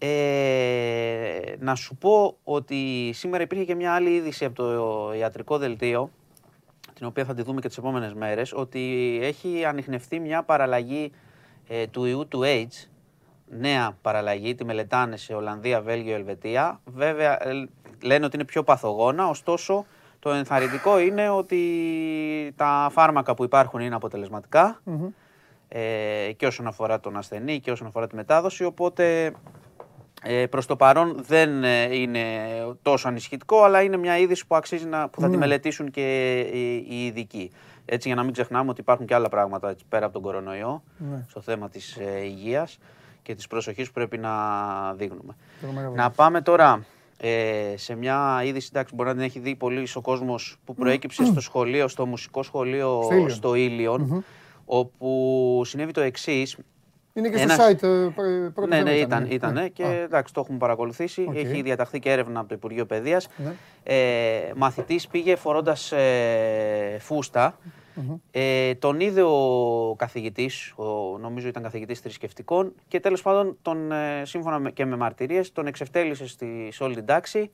Ε, 0.01 1.55
να 1.59 1.75
σου 1.75 1.95
πω 1.95 2.37
ότι 2.43 3.11
σήμερα 3.13 3.43
υπήρχε 3.43 3.65
και 3.65 3.75
μια 3.75 3.93
άλλη 3.93 4.09
είδηση 4.09 4.45
από 4.45 4.55
το 4.55 5.13
ιατρικό 5.13 5.57
δελτίο, 5.57 6.09
την 6.93 7.05
οποία 7.05 7.25
θα 7.25 7.33
τη 7.33 7.41
δούμε 7.41 7.61
και 7.61 7.67
τις 7.67 7.77
επόμενες 7.77 8.13
μέρες, 8.13 8.53
ότι 8.53 9.19
έχει 9.21 9.65
ανοιχνευτεί 9.65 10.19
μια 10.19 10.43
παραλλαγή 10.43 11.11
ε, 11.67 11.87
του 11.87 12.05
ιού 12.05 12.27
του 12.27 12.41
AIDS, 12.43 12.87
νέα 13.49 13.97
παραλλαγή, 14.01 14.55
τη 14.55 14.65
μελετάνε 14.65 15.17
σε 15.17 15.33
Ολλανδία, 15.33 15.81
Βέλγιο, 15.81 16.15
Ελβετία. 16.15 16.79
Βέβαια 16.85 17.47
ε, 17.47 17.67
λένε 18.03 18.25
ότι 18.25 18.35
είναι 18.35 18.45
πιο 18.45 18.63
παθογόνα, 18.63 19.27
ωστόσο 19.27 19.85
το 20.19 20.29
ενθαρρυντικό 20.31 20.99
είναι 20.99 21.29
ότι 21.29 21.59
τα 22.55 22.89
φάρμακα 22.91 23.33
που 23.33 23.43
υπάρχουν 23.43 23.79
είναι 23.79 23.95
ε, 25.67 26.31
και 26.37 26.45
όσον 26.45 26.67
αφορά 26.67 26.99
τον 26.99 27.17
ασθενή 27.17 27.59
και 27.59 27.71
όσον 27.71 27.87
αφορά 27.87 28.07
τη 28.07 28.15
μετάδοση, 28.15 28.63
οπότε 28.63 29.33
ε, 30.23 30.45
προς 30.45 30.65
το 30.65 30.75
παρόν 30.75 31.23
δεν 31.27 31.63
ε, 31.63 31.95
είναι 31.95 32.21
τόσο 32.81 33.07
ανισχυτικό, 33.07 33.63
αλλά 33.63 33.81
είναι 33.81 33.97
μια 33.97 34.17
είδηση 34.17 34.47
που 34.47 34.55
αξίζει 34.55 34.85
να, 34.85 35.09
που 35.09 35.21
θα 35.21 35.25
τη 35.25 35.31
ναι. 35.31 35.37
μελετήσουν 35.37 35.91
και 35.91 36.39
οι, 36.39 36.85
οι 36.89 37.05
ειδικοί. 37.05 37.51
Έτσι 37.85 38.07
για 38.07 38.17
να 38.17 38.23
μην 38.23 38.33
ξεχνάμε 38.33 38.69
ότι 38.69 38.81
υπάρχουν 38.81 39.05
και 39.05 39.13
άλλα 39.13 39.29
πράγματα 39.29 39.69
έτσι, 39.69 39.85
πέρα 39.89 40.05
από 40.05 40.13
τον 40.13 40.21
κορονοϊό 40.21 40.83
ναι. 40.97 41.25
στο 41.27 41.41
θέμα 41.41 41.69
της 41.69 41.95
ε, 41.97 42.23
υγείας 42.23 42.77
και 43.29 43.35
της 43.35 43.47
προσοχής 43.47 43.87
που 43.87 43.93
πρέπει 43.93 44.17
να 44.17 44.33
δείχνουμε. 44.93 45.35
Να 45.95 46.09
πάμε 46.09 46.41
τώρα 46.41 46.85
ε, 47.17 47.73
σε 47.75 47.95
μια 47.95 48.41
είδηση, 48.45 48.69
εντάξει, 48.73 48.95
μπορεί 48.95 49.09
να 49.09 49.15
την 49.15 49.23
έχει 49.23 49.39
δει 49.39 49.55
πολύς 49.55 49.95
ο 49.95 50.01
κόσμος 50.01 50.57
που 50.65 50.75
προέκυψε 50.75 51.25
στο 51.25 51.39
σχολείο, 51.39 51.87
στο 51.87 52.05
μουσικό 52.05 52.43
σχολείο 52.43 53.01
στο 53.27 53.55
Ήλιον, 53.55 54.23
όπου 54.65 55.61
συνέβη 55.65 55.91
το 55.91 56.01
εξής. 56.01 56.57
Είναι 57.13 57.29
και 57.29 57.37
στο 57.37 57.55
site 57.55 57.83
ε, 57.83 58.49
πρώτα. 58.53 58.67
Ναι, 58.67 58.81
ναι, 58.81 58.91
ήταν, 58.91 59.27
ήταν 59.29 59.53
ναι. 59.53 59.67
και 59.67 59.83
εντάξει, 59.83 60.33
το 60.33 60.39
έχουμε 60.39 60.57
παρακολουθήσει. 60.57 61.29
Έχει 61.33 61.61
διαταχθεί 61.61 61.99
και 61.99 62.11
έρευνα 62.11 62.39
από 62.39 62.49
το 62.49 62.55
Υπουργείο 62.55 62.85
Παιδείας. 62.85 63.27
Ναι. 63.37 63.53
Ε, 63.83 64.51
μαθητής 64.55 65.07
πήγε 65.07 65.35
φορώντας 65.35 65.91
ε, 65.91 66.97
φούστα. 66.99 67.57
Ε, 68.31 68.75
τον 68.75 68.99
είδε 68.99 69.21
ο 69.21 69.95
καθηγητής, 69.97 70.73
ο, 70.75 71.17
νομίζω 71.17 71.47
ήταν 71.47 71.63
καθηγητής 71.63 71.99
θρησκευτικών 71.99 72.73
και 72.87 72.99
τέλος 72.99 73.21
πάντων 73.21 73.57
τον, 73.61 73.91
ε, 73.91 74.21
σύμφωνα 74.25 74.69
και 74.69 74.85
με 74.85 74.95
μαρτυρίες 74.95 75.51
τον 75.51 75.67
εξευτέλισε 75.67 76.27
στη, 76.27 76.69
σε 76.71 76.83
όλη 76.83 76.95
την 76.95 77.05
τάξη 77.05 77.51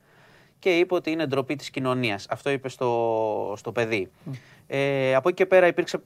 και 0.58 0.78
είπε 0.78 0.94
ότι 0.94 1.10
είναι 1.10 1.26
ντροπή 1.26 1.56
της 1.56 1.70
κοινωνίας. 1.70 2.26
Αυτό 2.30 2.50
είπε 2.50 2.68
στο, 2.68 3.54
στο 3.56 3.72
παιδί. 3.72 4.10
Ε, 4.66 5.14
από 5.14 5.28
εκεί 5.28 5.36
και 5.36 5.46
πέρα 5.46 5.66
υπήρξε 5.66 6.00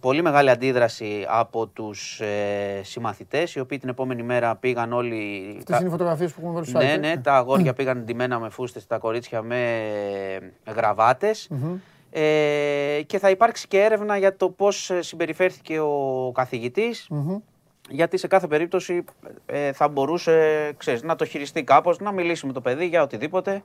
πολύ 0.00 0.22
μεγάλη 0.22 0.50
αντίδραση 0.50 1.24
από 1.28 1.66
τους 1.66 2.20
ε, 2.20 2.80
συμμαθητές, 2.82 3.54
οι 3.54 3.60
οποίοι 3.60 3.78
την 3.78 3.88
επόμενη 3.88 4.22
μέρα 4.22 4.56
πήγαν 4.56 4.92
όλοι... 4.92 5.54
Αυτές 5.58 5.78
είναι 5.78 5.88
οι 5.88 5.90
φωτογραφίες 5.90 6.32
που 6.32 6.40
έχουμε 6.40 6.62
βάλει 6.72 6.86
Ναι, 6.86 6.96
ναι, 6.96 7.16
τα 7.16 7.36
αγόρια 7.36 7.72
πήγαν 7.72 8.04
ντυμένα 8.04 8.38
με 8.38 8.48
φούστες, 8.48 8.86
τα 8.86 8.98
κορίτσια 8.98 9.42
με 9.42 9.80
γραβάτες. 10.74 11.48
Ε, 12.16 13.02
και 13.06 13.18
θα 13.18 13.30
υπάρξει 13.30 13.68
και 13.68 13.82
έρευνα 13.82 14.16
για 14.16 14.36
το 14.36 14.50
πώς 14.50 14.90
συμπεριφέρθηκε 14.98 15.80
ο 15.80 16.30
καθηγητης 16.34 17.08
Γιατί 17.88 18.16
σε 18.16 18.26
κάθε 18.26 18.46
περίπτωση 18.46 19.04
ε, 19.46 19.72
θα 19.72 19.88
μπορούσε 19.88 20.72
ξέρεις, 20.76 21.02
να 21.02 21.16
το 21.16 21.24
χειριστεί 21.24 21.64
κάπως, 21.64 21.98
να 21.98 22.12
μιλήσει 22.12 22.46
με 22.46 22.52
το 22.52 22.60
παιδί 22.60 22.86
για 22.86 23.02
οτιδήποτε 23.02 23.62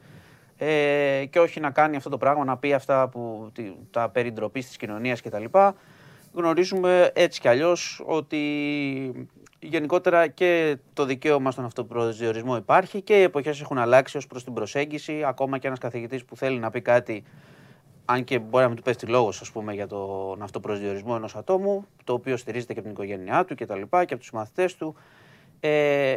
ε, 0.57 1.25
και 1.29 1.39
όχι 1.39 1.59
να 1.59 1.69
κάνει 1.69 1.95
αυτό 1.95 2.09
το 2.09 2.17
πράγμα, 2.17 2.43
να 2.43 2.57
πει 2.57 2.73
αυτά 2.73 3.07
που, 3.07 3.51
τα 3.91 4.09
περί 4.09 4.31
ντροπής 4.31 4.67
της 4.67 4.77
κοινωνίας 4.77 5.21
κτλ. 5.21 5.45
Γνωρίζουμε 6.33 7.11
έτσι 7.13 7.39
κι 7.39 7.47
αλλιώς 7.47 8.03
ότι 8.05 8.39
γενικότερα 9.59 10.27
και 10.27 10.77
το 10.93 11.05
δικαίωμα 11.05 11.51
στον 11.51 11.65
αυτοπροσδιορισμό 11.65 12.55
υπάρχει 12.55 13.01
και 13.01 13.19
οι 13.19 13.21
εποχές 13.21 13.61
έχουν 13.61 13.77
αλλάξει 13.77 14.17
ως 14.17 14.27
προς 14.27 14.43
την 14.43 14.53
προσέγγιση. 14.53 15.23
Ακόμα 15.23 15.57
και 15.57 15.67
ένας 15.67 15.79
καθηγητής 15.79 16.25
που 16.25 16.35
θέλει 16.35 16.59
να 16.59 16.69
πει 16.69 16.81
κάτι, 16.81 17.23
αν 18.11 18.23
και 18.23 18.39
μπορεί 18.39 18.63
να 18.63 18.67
μην 18.67 18.77
του 18.77 18.83
πέσει 18.83 19.05
λόγος 19.05 19.41
ας 19.41 19.51
πούμε, 19.51 19.73
για 19.73 19.87
τον 19.87 20.41
αυτοπροσδιορισμό 20.41 21.13
ενός 21.15 21.35
ατόμου, 21.35 21.85
το 22.03 22.13
οποίο 22.13 22.37
στηρίζεται 22.37 22.73
και 22.73 22.79
από 22.79 22.87
την 22.87 22.97
οικογένειά 22.97 23.45
του 23.45 23.55
και 23.55 23.65
τα 23.65 23.75
λοιπά 23.75 24.05
και 24.05 24.13
από 24.13 24.23
τους 24.23 24.31
μαθητές 24.31 24.75
του, 24.75 24.95
ε, 25.59 26.15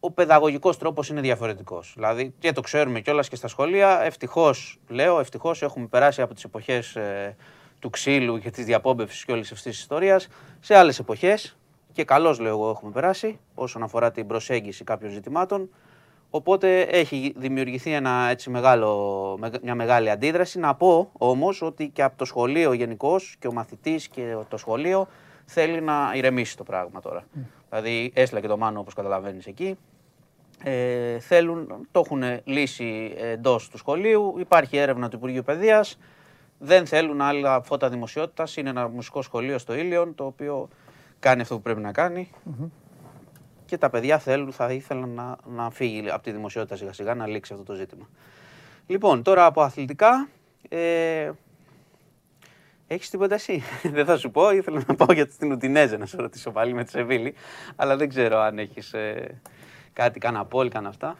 ο 0.00 0.10
παιδαγωγικός 0.10 0.78
τρόπος 0.78 1.08
είναι 1.08 1.20
διαφορετικός. 1.20 1.92
Δηλαδή, 1.94 2.34
και 2.38 2.52
το 2.52 2.60
ξέρουμε 2.60 3.00
κιόλας 3.00 3.28
και 3.28 3.36
στα 3.36 3.48
σχολεία, 3.48 4.02
ευτυχώς, 4.02 4.78
λέω, 4.88 5.20
ευτυχώς 5.20 5.62
έχουμε 5.62 5.86
περάσει 5.86 6.22
από 6.22 6.34
τις 6.34 6.44
εποχές 6.44 6.96
ε, 6.96 7.36
του 7.78 7.90
ξύλου 7.90 8.38
και 8.38 8.50
της 8.50 8.64
διαπόμπευσης 8.64 9.24
και 9.24 9.32
όλης 9.32 9.52
αυτής 9.52 9.72
της 9.72 9.80
ιστορίας 9.80 10.28
σε 10.60 10.76
άλλες 10.76 10.98
εποχές 10.98 11.58
και 11.92 12.04
καλώς 12.04 12.38
λέω 12.38 12.50
εγώ 12.50 12.70
έχουμε 12.70 12.90
περάσει 12.92 13.38
όσον 13.54 13.82
αφορά 13.82 14.10
την 14.10 14.26
προσέγγιση 14.26 14.84
κάποιων 14.84 15.12
ζητημάτων. 15.12 15.68
Οπότε 16.30 16.80
έχει 16.80 17.34
δημιουργηθεί 17.36 17.92
ένα, 17.92 18.28
έτσι, 18.30 18.50
μεγάλο, 18.50 19.38
μια 19.62 19.74
μεγάλη 19.74 20.10
αντίδραση. 20.10 20.58
Να 20.58 20.74
πω 20.74 21.10
όμως 21.12 21.62
ότι 21.62 21.88
και 21.88 22.02
από 22.02 22.16
το 22.16 22.24
σχολείο 22.24 22.72
γενικώς 22.72 23.36
και 23.38 23.46
ο 23.46 23.52
μαθητής 23.52 24.08
και 24.08 24.36
το 24.48 24.56
σχολείο 24.56 25.08
θέλει 25.44 25.80
να 25.80 26.12
ηρεμήσει 26.14 26.56
το 26.56 26.64
πράγμα 26.64 27.00
τώρα. 27.00 27.20
Mm. 27.20 27.38
Δηλαδή 27.68 28.10
έστειλα 28.14 28.40
και 28.40 28.46
το 28.46 28.56
Μάνο 28.56 28.80
όπως 28.80 28.94
καταλαβαίνεις 28.94 29.46
εκεί. 29.46 29.78
Ε, 30.64 31.18
θέλουν, 31.18 31.88
το 31.90 32.00
έχουν 32.04 32.22
λύσει 32.44 33.14
εντός 33.16 33.68
του 33.68 33.78
σχολείου. 33.78 34.34
Υπάρχει 34.38 34.76
έρευνα 34.76 35.08
του 35.08 35.16
Υπουργείου 35.16 35.42
Παιδείας. 35.42 35.98
Δεν 36.58 36.86
θέλουν 36.86 37.20
άλλα 37.20 37.62
φώτα 37.62 37.88
δημοσιότητας. 37.88 38.56
Είναι 38.56 38.70
ένα 38.70 38.88
μουσικό 38.88 39.22
σχολείο 39.22 39.58
στο 39.58 39.74
Ήλιον 39.74 40.14
το 40.14 40.24
οποίο 40.24 40.68
κάνει 41.18 41.40
αυτό 41.40 41.54
που 41.54 41.62
πρέπει 41.62 41.80
να 41.80 41.92
κάνει. 41.92 42.30
Και 43.70 43.78
τα 43.78 43.90
παιδιά 43.90 44.18
θέλουν, 44.18 44.52
θα 44.52 44.72
ήθελαν 44.72 45.08
να, 45.08 45.36
να 45.44 45.70
φύγει 45.70 46.10
από 46.10 46.22
τη 46.22 46.30
δημοσιότητα 46.32 46.76
σιγά 46.76 46.92
σιγά 46.92 47.14
να 47.14 47.26
λήξει 47.26 47.52
αυτό 47.52 47.64
το 47.64 47.74
ζήτημα. 47.74 48.08
Λοιπόν, 48.86 49.22
τώρα 49.22 49.44
από 49.44 49.62
αθλητικά. 49.62 50.28
Ε, 50.68 51.30
έχεις 52.86 53.10
τίποτα 53.10 53.34
εσύ; 53.34 53.62
δεν 53.96 54.04
θα 54.04 54.16
σου 54.16 54.30
πω, 54.30 54.50
ήθελα 54.50 54.82
να 54.86 54.94
πάω 54.94 55.12
για 55.12 55.26
την 55.26 55.52
Ουτινέζε 55.52 55.96
να 55.96 56.06
σου 56.06 56.16
ρωτήσω 56.16 56.50
πάλι 56.50 56.72
με 56.72 56.84
τη 56.84 56.90
Σεβίλη. 56.90 57.34
Αλλά 57.76 57.96
δεν 57.96 58.08
ξέρω 58.08 58.38
αν 58.38 58.58
έχεις. 58.58 58.92
Ε, 58.92 59.40
κάτι, 59.92 60.18
κάνα 60.18 60.44
πόλη, 60.44 60.70
κάνα 60.70 60.88
αυτά. 60.88 61.16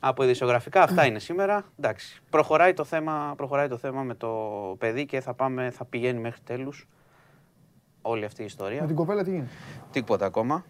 Από 0.00 0.24
ειδησιογραφικά 0.24 0.82
αυτά 0.82 1.06
είναι 1.06 1.18
σήμερα. 1.18 1.64
Εντάξει, 1.78 2.22
προχωράει 2.30 2.72
το 2.72 2.84
θέμα, 2.84 3.34
προχωράει 3.36 3.68
το 3.68 3.76
θέμα 3.76 4.02
με 4.02 4.14
το 4.14 4.30
παιδί 4.78 5.06
και 5.06 5.20
θα, 5.20 5.34
πάμε, 5.34 5.70
θα 5.70 5.84
πηγαίνει 5.84 6.20
μέχρι 6.20 6.40
τέλους 6.44 6.88
όλη 8.02 8.24
αυτή 8.24 8.42
η 8.42 8.44
ιστορία. 8.44 8.80
Με 8.80 8.86
την 8.86 8.96
κοπέλα 8.96 9.24
τι 9.24 9.30
γίνεται; 9.30 9.50
Τίποτα 9.90 10.26
ακόμα. 10.26 10.64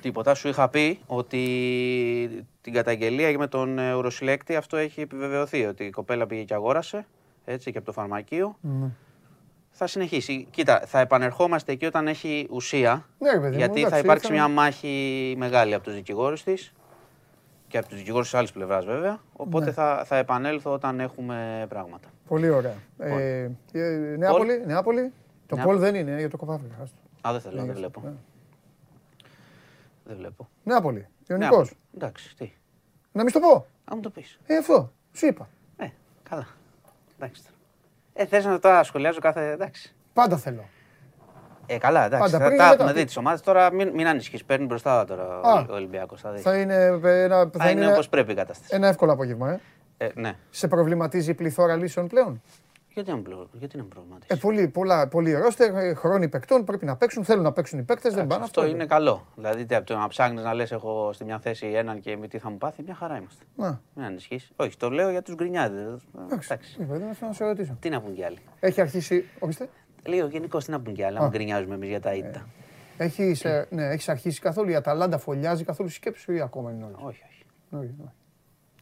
Τίποτα. 0.00 0.34
Σου 0.34 0.48
είχα 0.48 0.68
πει 0.68 0.98
ότι 1.06 2.46
την 2.60 2.72
καταγγελία 2.72 3.38
με 3.38 3.46
τον 3.46 3.78
ουροσυλλέκτη 3.78 4.56
αυτό 4.56 4.76
έχει 4.76 5.00
επιβεβαιωθεί. 5.00 5.66
Ότι 5.66 5.84
η 5.84 5.90
κοπέλα 5.90 6.26
πήγε 6.26 6.42
και 6.42 6.54
αγόρασε 6.54 7.06
έτσι, 7.44 7.72
και 7.72 7.78
από 7.78 7.86
το 7.86 7.92
φαρμακείο. 7.92 8.56
Mm 8.64 8.90
θα 9.78 9.86
συνεχίσει. 9.86 10.46
Κοίτα, 10.50 10.82
θα 10.86 11.00
επανερχόμαστε 11.00 11.72
εκεί 11.72 11.86
όταν 11.86 12.08
έχει 12.08 12.48
ουσία. 12.50 13.06
Ναι, 13.18 13.40
παιδί, 13.40 13.56
γιατί 13.56 13.80
θα 13.80 13.98
υπάρξει 13.98 14.32
μια 14.32 14.48
μάχη 14.48 15.34
μεγάλη 15.38 15.74
από 15.74 15.84
τους 15.84 15.94
δικηγόρους 15.94 16.42
της 16.42 16.72
και 17.68 17.78
από 17.78 17.88
τους 17.88 17.98
δικηγόρους 17.98 18.30
της 18.30 18.38
άλλης 18.38 18.52
πλευράς 18.52 18.84
βέβαια. 18.84 19.20
Οπότε 19.32 19.64
ναι. 19.64 19.72
θα, 19.72 20.02
θα 20.06 20.16
επανέλθω 20.16 20.72
όταν 20.72 21.00
έχουμε 21.00 21.66
πράγματα. 21.68 22.08
Πολύ 22.28 22.48
ωραία. 22.48 22.74
Ε, 22.98 23.50
ε, 23.72 24.16
Νεάπολη, 24.16 24.62
Νεάπολη. 24.66 25.12
Το 25.46 25.56
Πολ 25.56 25.78
δεν 25.78 25.94
είναι 25.94 26.18
για 26.18 26.30
το 26.30 26.36
κοπάφι. 26.36 26.64
Α, 27.28 27.32
δεν 27.32 27.40
θέλω, 27.40 27.64
δεν 27.64 27.74
βλέπω. 27.74 28.00
Ναι. 28.04 28.12
Δεν 30.06 30.16
βλέπω. 30.16 30.48
Νεάπολη. 30.62 31.08
Ιωνικό. 31.28 31.66
Εντάξει, 31.94 32.36
τι. 32.36 32.52
Να 33.12 33.22
μην 33.22 33.32
το 33.32 33.40
πω. 33.40 33.66
Α 33.84 33.94
μου 33.94 34.00
το 34.00 34.10
πεις. 34.10 34.38
Ε, 34.46 34.56
αυτό. 34.56 34.92
Σου 35.12 35.26
είπα. 35.26 35.48
Ε, 35.76 35.86
καλά. 36.28 36.46
Εντάξει. 37.18 37.42
Ε, 38.12 38.26
θες 38.26 38.44
να 38.44 38.58
τα 38.58 38.82
σχολιάζω 38.82 39.20
κάθε. 39.20 39.50
Εντάξει. 39.50 39.94
Πάντα 40.12 40.36
θέλω. 40.36 40.64
Ε, 41.66 41.78
καλά, 41.78 42.04
εντάξει. 42.04 42.32
Πάντα, 42.32 42.50
θα 42.50 42.56
τα 42.56 42.72
έχουμε 42.72 42.92
δει 42.92 43.04
τις 43.04 43.16
ομάδες 43.16 43.40
τώρα. 43.40 43.72
Μην, 43.72 43.90
μην 43.94 44.06
ανησυχείς. 44.06 44.44
Παίρνει 44.44 44.66
μπροστά 44.66 45.04
τώρα 45.04 45.40
ο 45.68 45.74
Ολυμπιακός. 45.74 46.20
Θα, 46.20 46.36
θα 46.36 46.58
είναι, 46.58 46.84
ένα, 47.02 47.50
θα 47.58 47.70
είναι, 47.70 47.80
είναι 47.80 47.92
όπως 47.92 48.08
πρέπει 48.08 48.32
η 48.32 48.34
κατάσταση. 48.34 48.74
Ένα 48.74 48.88
εύκολο 48.88 49.12
απόγευμα, 49.12 49.50
ε. 49.50 49.60
ε. 49.96 50.10
ναι. 50.14 50.36
Σε 50.50 50.68
προβληματίζει 50.68 51.30
η 51.30 51.34
πληθώρα 51.34 51.76
λύσεων 51.76 52.06
πλέον; 52.06 52.42
Γιατί 52.96 53.10
να 53.10 53.16
μην 53.16 53.48
γιατί 53.52 53.76
να 53.76 53.84
προβληματίσει. 53.84 54.32
Ε, 54.32 54.36
πολύ, 54.36 54.68
πολλά, 54.68 55.08
πολύ 55.08 55.32
ρόστερ, 55.34 55.76
ε, 55.76 55.94
χρόνοι 55.94 56.28
παικτών 56.28 56.64
πρέπει 56.64 56.84
να 56.84 56.96
παίξουν, 56.96 57.24
θέλουν 57.24 57.42
να 57.42 57.52
παίξουν 57.52 57.78
οι 57.78 57.82
παίκτες, 57.82 58.14
δεν 58.14 58.26
πάνε. 58.26 58.44
Αυτό 58.44 58.66
είναι 58.66 58.86
καλό. 58.86 59.26
Δηλαδή, 59.34 59.64
τι, 59.64 59.74
από 59.74 59.86
το 59.86 59.96
να 59.96 60.08
ψάχνεις 60.08 60.42
να 60.42 60.54
λες: 60.54 60.72
Έχω 60.72 61.12
στη 61.12 61.24
μια 61.24 61.38
θέση 61.38 61.66
έναν 61.66 62.00
και 62.00 62.16
με 62.16 62.28
τι 62.28 62.38
θα 62.38 62.50
μου 62.50 62.58
πάθει, 62.58 62.82
μια 62.82 62.94
χαρά 62.94 63.16
είμαστε. 63.16 63.44
Να. 63.56 63.80
Μην 63.94 64.04
ανησυχείς. 64.04 64.52
Όχι, 64.56 64.76
το 64.76 64.90
λέω 64.90 65.10
για 65.10 65.22
τους 65.22 65.34
γκρινιάδες. 65.34 66.06
Εντάξει. 66.22 66.58
Εντάξει. 66.78 67.24
να 67.24 67.32
σε 67.32 67.44
ρωτήσω. 67.44 67.76
Τι 67.80 67.88
να 67.88 68.00
πούν 68.00 68.14
κι 68.14 68.24
άλλοι. 68.24 68.38
Έχει 68.60 68.80
αρχίσει. 68.80 69.24
Ορίστε. 69.38 69.68
Λέω 70.06 70.26
γενικώς 70.26 70.64
τι 70.64 70.70
να 70.70 70.80
πούν 70.80 70.94
κι 70.94 71.02
άλλοι, 71.02 71.18
αν 71.18 71.28
γκρινιάζουμε 71.28 71.74
εμείς 71.74 71.88
για 71.88 72.00
τα 72.00 72.14
ήττα. 72.14 72.46
Έχεις, 72.96 73.44
ε, 73.44 73.66
ναι, 73.70 73.84
έχεις 73.84 74.08
αρχίσει 74.08 74.40
καθόλου, 74.40 74.70
η 74.70 74.74
Αταλάντα 74.74 75.18
φωλιάζει 75.18 75.64
καθόλου 75.64 75.88
σκέψη 75.88 76.34
ή 76.34 76.40
ακόμα 76.40 76.70
είναι 76.70 76.80
νωρίς. 76.80 76.96
Όχι, 77.00 77.22
όχι. 77.70 77.94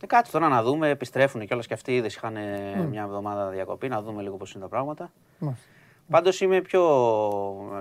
Όχι, 0.05 0.13
όχι. 0.13 0.13
Ε, 0.13 0.17
κάτι 0.17 0.31
τώρα 0.31 0.49
να 0.49 0.63
δούμε, 0.63 0.89
επιστρέφουν 0.89 1.47
κιόλα 1.47 1.63
και 1.63 1.75
αυτοί. 1.75 1.95
Είδες 1.95 2.15
είχαν 2.15 2.35
mm. 2.35 2.87
μια 2.91 3.03
εβδομάδα 3.03 3.49
διακοπή, 3.49 3.89
να 3.89 4.03
δούμε 4.03 4.23
λίγο 4.23 4.37
πώς 4.37 4.53
είναι 4.53 4.63
τα 4.63 4.69
πράγματα. 4.69 5.13
Mm. 5.41 5.53
Πάντως 6.11 6.41
είμαι 6.41 6.61
πιο, 6.61 6.83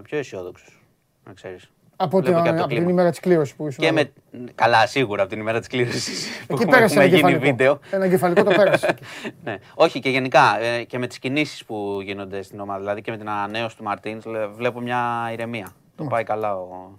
πιο 0.04 0.18
αισιόδοξος, 0.18 0.82
να 1.26 1.34
ξέρεις. 1.34 1.72
Από, 1.96 2.22
την, 2.22 2.36
από, 2.36 2.50
από 2.50 2.68
την 2.68 2.90
ημέρα 2.90 3.10
της 3.10 3.20
κλήρωσης 3.20 3.56
που 3.56 3.68
ήσουν. 3.68 3.84
Και 3.84 3.92
με... 3.92 4.12
Καλά, 4.56 4.88
σίγουρα 4.88 5.22
από 5.22 5.32
την 5.32 5.40
ημέρα 5.40 5.60
της 5.60 5.68
κλήρωσης. 5.68 6.28
Εκεί 6.48 6.66
πέρασε 6.66 6.96
ένα 6.96 7.06
γίνει 7.06 7.38
βίντεο. 7.38 7.80
Ένα 7.92 8.10
κεφαλικό 8.10 8.44
το 8.44 8.52
πέρασε. 8.56 8.96
ναι. 9.44 9.58
Όχι, 9.76 10.00
και 10.00 10.10
γενικά 10.10 10.60
ε, 10.62 10.84
και 10.84 10.98
με 10.98 11.08
τις 11.08 11.20
κινήσεις 11.20 11.66
που 11.66 12.00
γίνονται 12.04 12.42
στην 12.42 12.60
ομάδα. 12.60 12.80
Δηλαδή 12.80 13.02
και 13.02 13.12
με 13.12 13.18
την 13.18 13.30
ανανέωση 13.30 13.78
του 13.78 13.84
Μαρτίνς 13.84 14.26
βλέπω 14.56 14.80
μια 14.80 15.30
ηρεμία. 15.32 15.68
Το 15.96 16.04
πάει 16.04 16.24
καλά 16.24 16.56
ο... 16.56 16.96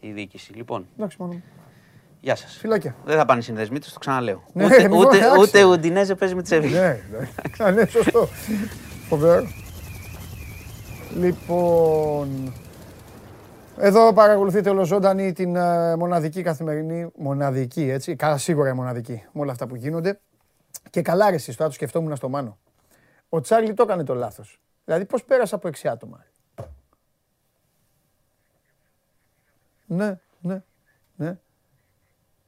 η 0.00 0.10
διοίκηση. 0.10 0.52
Λοιπόν. 0.52 0.86
Εντάξει, 0.96 1.16
μόνο. 1.20 1.42
Γεια 2.24 2.36
σας. 2.36 2.56
Φιλάκια. 2.56 2.96
Δεν 3.04 3.16
θα 3.16 3.24
πάνε 3.24 3.40
οι 3.40 3.42
συνδεσμοί 3.42 3.78
τους, 3.78 3.92
το 3.92 3.98
ξαναλέω. 3.98 4.44
Ναι, 4.52 4.64
ούτε, 4.64 4.88
ούτε, 4.88 5.38
ούτε 5.38 5.64
ο 5.64 5.78
Ντινέζε 5.78 6.14
παίζει 6.14 6.34
με 6.34 6.42
τη 6.42 6.48
Σεβίλη. 6.48 6.72
Ναι, 6.72 7.00
ναι. 7.58 7.70
ναι, 7.70 7.86
σωστό. 7.86 8.28
Φοβερό. 9.08 9.46
Λοιπόν. 11.14 12.52
Εδώ 13.78 14.12
παρακολουθείτε 14.12 14.70
ολοζώντανη 14.70 15.32
την 15.32 15.54
uh, 15.56 15.94
μοναδική 15.98 16.42
καθημερινή. 16.42 17.10
Μοναδική, 17.16 17.90
έτσι. 17.90 18.16
Καλά, 18.16 18.38
σίγουρα 18.38 18.68
η 18.68 18.72
μοναδική 18.72 19.24
με 19.32 19.40
όλα 19.40 19.52
αυτά 19.52 19.66
που 19.66 19.76
γίνονται. 19.76 20.20
Και 20.90 21.02
καλά, 21.02 21.30
ρε, 21.30 21.36
τώρα 21.36 21.68
το 21.68 21.74
σκεφτόμουν 21.74 22.16
στο 22.16 22.28
μάνο. 22.28 22.58
Ο 23.28 23.40
Τσάρλι 23.40 23.74
το 23.74 23.82
έκανε 23.82 24.04
το 24.04 24.14
λάθος. 24.14 24.60
Δηλαδή, 24.84 25.04
πώς 25.04 25.24
πέρασε 25.24 25.54
από 25.54 25.68
έξι 25.68 25.88
άτομα. 25.88 26.24
Ναι, 29.86 30.18
ναι, 30.40 30.62
ναι. 31.16 31.38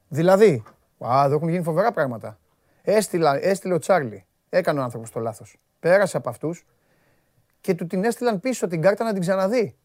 Δηλαδή, 0.09 0.63
α, 1.07 1.23
εδώ 1.25 1.35
έχουν 1.35 1.49
γίνει 1.49 1.63
φοβερά 1.63 1.93
πράγματα. 1.93 2.39
Έστειλα, 2.83 3.45
έστειλε 3.45 3.75
ο 3.75 3.79
Τσάρλι. 3.79 4.27
Έκανε 4.49 4.81
ο 4.81 4.83
άνθρωπος 4.83 5.11
το 5.11 5.21
λάθος. 5.21 5.57
Πέρασε 5.81 6.17
από 6.17 6.29
αυτούς 6.29 6.67
και 7.61 7.75
του 7.75 7.87
την 7.87 8.05
έστειλαν 8.05 8.41
πίσω 8.41 8.67
την 8.67 8.81
κάρτα 8.81 9.05
να 9.05 9.13
την 9.13 9.21
ξαναδεί. 9.21 9.77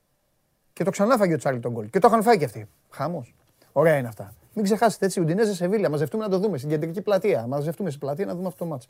Και 0.73 0.83
το 0.83 0.91
ξανάφαγε 0.91 1.33
ο 1.33 1.37
Τσάρλι 1.37 1.59
τον 1.59 1.73
κόλ. 1.73 1.89
Και 1.89 1.99
το 1.99 2.07
είχαν 2.07 2.23
φάει 2.23 2.37
και 2.37 2.45
αυτοί. 2.45 2.67
Χάμο. 2.89 3.25
Ωραία 3.71 3.97
είναι 3.97 4.07
αυτά. 4.07 4.33
Μην 4.53 4.63
ξεχάσετε 4.63 5.05
έτσι, 5.05 5.19
Ουντινέζε 5.19 5.53
Σεβίλια. 5.53 5.89
Μαζευτούμε 5.89 6.23
να 6.23 6.29
το 6.29 6.37
δούμε 6.39 6.57
στην 6.57 6.69
κεντρική 6.69 7.01
πλατεία. 7.01 7.47
Μαζευτούμε 7.47 7.89
στην 7.89 8.01
πλατεία 8.01 8.25
να 8.25 8.35
δούμε 8.35 8.47
αυτό 8.47 8.63
το 8.63 8.69
μάτσο. 8.69 8.89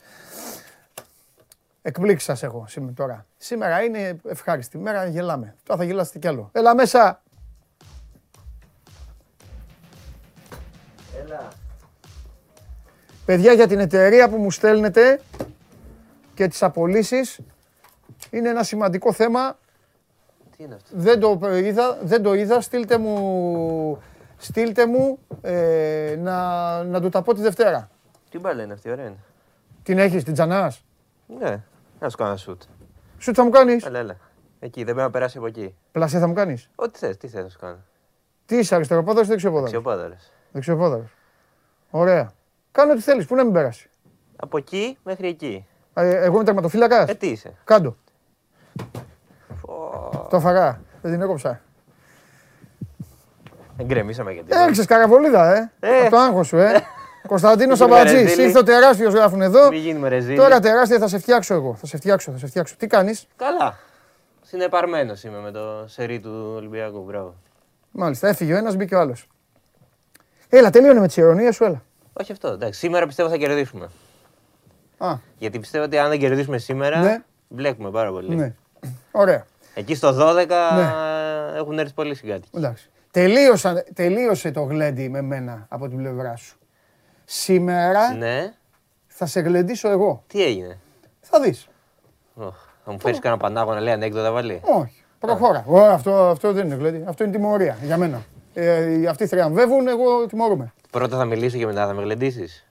Εκπλήξεις 1.81 2.23
σας 2.27 2.43
έχω 2.43 2.65
σήμερα 2.67 2.93
τώρα. 2.93 3.25
Σήμερα 3.37 3.83
είναι 3.83 4.19
ευχάριστη 4.27 4.77
μέρα, 4.77 5.05
γελάμε. 5.05 5.55
Τώρα 5.63 5.79
θα 5.79 5.85
γελάσετε 5.85 6.19
κι 6.19 6.27
άλλο. 6.27 6.49
Έλα 6.51 6.75
μέσα! 6.75 7.21
Παιδιά 13.25 13.53
για 13.53 13.67
την 13.67 13.79
εταιρεία 13.79 14.29
που 14.29 14.37
μου 14.37 14.51
στέλνετε 14.51 15.21
και 16.33 16.47
τις 16.47 16.63
απολύσεις 16.63 17.39
είναι 18.29 18.49
ένα 18.49 18.63
σημαντικό 18.63 19.13
θέμα. 19.13 19.57
Τι 20.57 20.63
είναι 20.63 20.75
αυτό; 20.75 20.95
Δεν 20.97 21.19
το 21.19 21.55
είδα, 21.57 21.97
δεν 22.03 22.23
το 22.23 22.33
είδα. 22.33 22.61
Στείλτε 22.61 22.97
μου, 22.97 24.01
στείλτε 24.37 24.85
μου 24.85 25.19
ε, 25.41 26.15
να, 26.19 26.83
να 26.83 27.01
του 27.01 27.09
τα 27.09 27.21
πω 27.21 27.33
τη 27.33 27.41
Δευτέρα. 27.41 27.89
Τι 28.29 28.39
μπάλα 28.39 28.63
είναι 28.63 28.73
αυτή, 28.73 28.91
ωραία 28.91 29.05
είναι. 29.05 29.17
Την 29.83 29.97
έχεις, 29.97 30.23
την 30.23 30.33
Τζανάς; 30.33 30.83
Ναι, 31.39 31.63
να 31.99 32.09
σου 32.09 32.17
κάνω 32.17 32.37
σουτ. 32.37 32.61
Σουτ 33.17 33.33
θα 33.37 33.43
μου 33.43 33.49
κάνεις. 33.49 33.85
Έλα, 33.85 33.99
έλα. 33.99 34.17
Εκεί, 34.59 34.83
δεν 34.83 34.93
πρέπει 34.93 34.99
να 34.99 35.11
περάσει 35.11 35.37
από 35.37 35.47
εκεί. 35.47 35.75
Πλασέ 35.91 36.19
θα 36.19 36.27
μου 36.27 36.33
κάνεις. 36.33 36.69
Ό,τι 36.75 36.99
θες, 36.99 37.17
τι 37.17 37.27
θες 37.27 37.43
να 37.43 37.49
σου 37.49 37.59
κάνω. 37.59 37.77
Τι 38.45 38.57
είσαι, 38.57 38.75
αριστεροπόδαρος 38.75 39.27
ή 39.27 39.29
δεξιοπόδαρος; 39.29 39.71
Δεξιοπόδαρος. 39.71 40.31
Δεξιοπόδαρος. 40.51 41.09
Ωραία. 41.91 42.31
Κάνω 42.71 42.91
ό,τι 42.91 43.01
θέλεις, 43.01 43.25
πού 43.25 43.35
να 43.35 43.43
μην 43.43 43.53
περάσει. 43.53 43.89
Από 44.35 44.57
εκεί 44.57 44.97
μέχρι 45.03 45.27
εκεί. 45.27 45.65
Ε, 45.93 46.15
εγώ 46.15 46.35
είμαι 46.35 46.43
τερματοφύλακας. 46.43 47.09
Ε, 47.09 47.13
τι 47.13 47.27
είσαι. 47.27 47.53
Κάντο. 47.63 47.95
Το 50.29 50.39
φαγά. 50.39 50.81
Δεν 51.01 51.11
την 51.11 51.21
έκοψα. 51.21 51.61
Εγκρεμίσαμε 53.77 54.31
γιατί. 54.31 54.49
Έξε 54.67 54.85
καραβολίδα, 54.85 55.55
ε. 55.55 55.71
ε. 55.79 56.09
το 56.09 56.17
άγχος 56.17 56.47
σου, 56.47 56.57
ε. 56.57 56.83
Κωνσταντίνος 57.27 57.81
Αμπατζή, 57.81 58.17
ήρθε 58.17 58.57
ο 58.57 58.63
τεράστιος 58.63 59.13
γράφουν 59.13 59.41
εδώ. 59.41 59.69
Μην 59.69 59.79
γίνουμε 59.79 60.09
ρεζίλι. 60.09 60.37
Τώρα 60.37 60.59
τεράστια 60.59 60.99
θα 60.99 61.07
σε 61.07 61.19
φτιάξω 61.19 61.53
εγώ. 61.53 61.75
Θα 61.75 61.85
σε 61.85 61.97
φτιάξω, 61.97 62.31
θα 62.31 62.37
σε 62.37 62.47
φτιάξω. 62.47 62.75
Τι 62.77 62.87
κάνεις; 62.87 63.27
Καλά. 63.35 63.77
Συνεπαρμένος 64.41 65.23
είμαι 65.23 65.39
με 65.39 65.51
το 65.51 65.83
σερί 65.87 66.19
του 66.19 66.53
Ολυμπιακού. 66.55 67.03
Μπράβο. 67.03 67.35
Μάλιστα, 67.91 68.27
έφυγε 68.27 68.53
ο 68.53 68.57
ένας, 68.57 68.75
μπήκε 68.75 68.95
ο 68.95 68.99
άλλος. 68.99 69.27
Έλα, 70.53 70.69
τελείωνε 70.69 70.99
με 70.99 71.07
τις 71.07 71.17
ηρωνίες 71.17 71.55
σου, 71.55 71.63
έλα. 71.63 71.83
Όχι 72.13 72.31
αυτό. 72.31 72.47
Εντάξει, 72.47 72.79
σήμερα 72.79 73.05
πιστεύω 73.07 73.29
θα 73.29 73.37
κερδίσουμε. 73.37 73.89
Α. 74.97 75.15
Γιατί 75.37 75.59
πιστεύω 75.59 75.83
ότι 75.83 75.97
αν 75.97 76.09
δεν 76.09 76.19
κερδίσουμε 76.19 76.57
σήμερα, 76.57 76.99
ναι. 76.99 77.23
μπλέκουμε 77.47 77.91
πάρα 77.91 78.11
πολύ. 78.11 78.35
Ναι. 78.35 78.53
Ωραία. 79.11 79.45
Εκεί 79.73 79.95
στο 79.95 80.15
12 80.19 80.47
ναι. 80.47 80.91
έχουν 81.55 81.79
έρθει 81.79 81.93
πολλοί 81.93 82.15
συγκάτοικοι. 82.15 82.57
Εντάξει. 82.57 82.89
Τελείωσα, 83.11 83.83
τελείωσε 83.93 84.51
το 84.51 84.61
γλέντι 84.61 85.09
με 85.09 85.21
μένα 85.21 85.65
από 85.69 85.87
την 85.87 85.97
πλευρά 85.97 86.35
σου. 86.35 86.57
Σήμερα 87.25 88.13
ναι. 88.13 88.53
θα 89.07 89.25
σε 89.25 89.39
γλεντήσω 89.39 89.89
εγώ. 89.89 90.23
Τι 90.27 90.43
έγινε; 90.43 90.79
Θα 91.21 91.39
δεις. 91.39 91.67
Oh, 92.39 92.51
θα 92.85 92.91
μου 92.91 92.99
φέρεις 92.99 93.19
κανένα 93.19 93.41
πανάγο 93.41 93.73
να 93.73 93.79
λέει 93.79 93.93
ανέκδοτα 93.93 94.31
βάλει. 94.31 94.61
Όχι. 94.63 95.03
Προχώρα. 95.19 95.65
Oh, 95.71 95.79
αυτό, 95.79 96.29
αυτό 96.29 96.51
δεν 96.53 96.65
είναι 96.65 96.75
γλέντι. 96.75 97.03
Αυτό 97.07 97.23
είναι 97.23 97.33
τιμωρία 97.33 97.77
για 97.81 97.97
μένα. 97.97 98.21
Ε, 98.53 99.07
αυτοί 99.07 99.27
θριαμβεύουν, 99.27 99.87
εγώ 99.87 100.25
τιμωρούμε. 100.25 100.73
Πρώτα 100.91 101.17
θα 101.17 101.25
μιλήσω 101.25 101.57
και 101.57 101.65
μετά 101.65 101.87
θα 101.87 101.93
με 101.93 102.01
γλεντήσεις. 102.01 102.67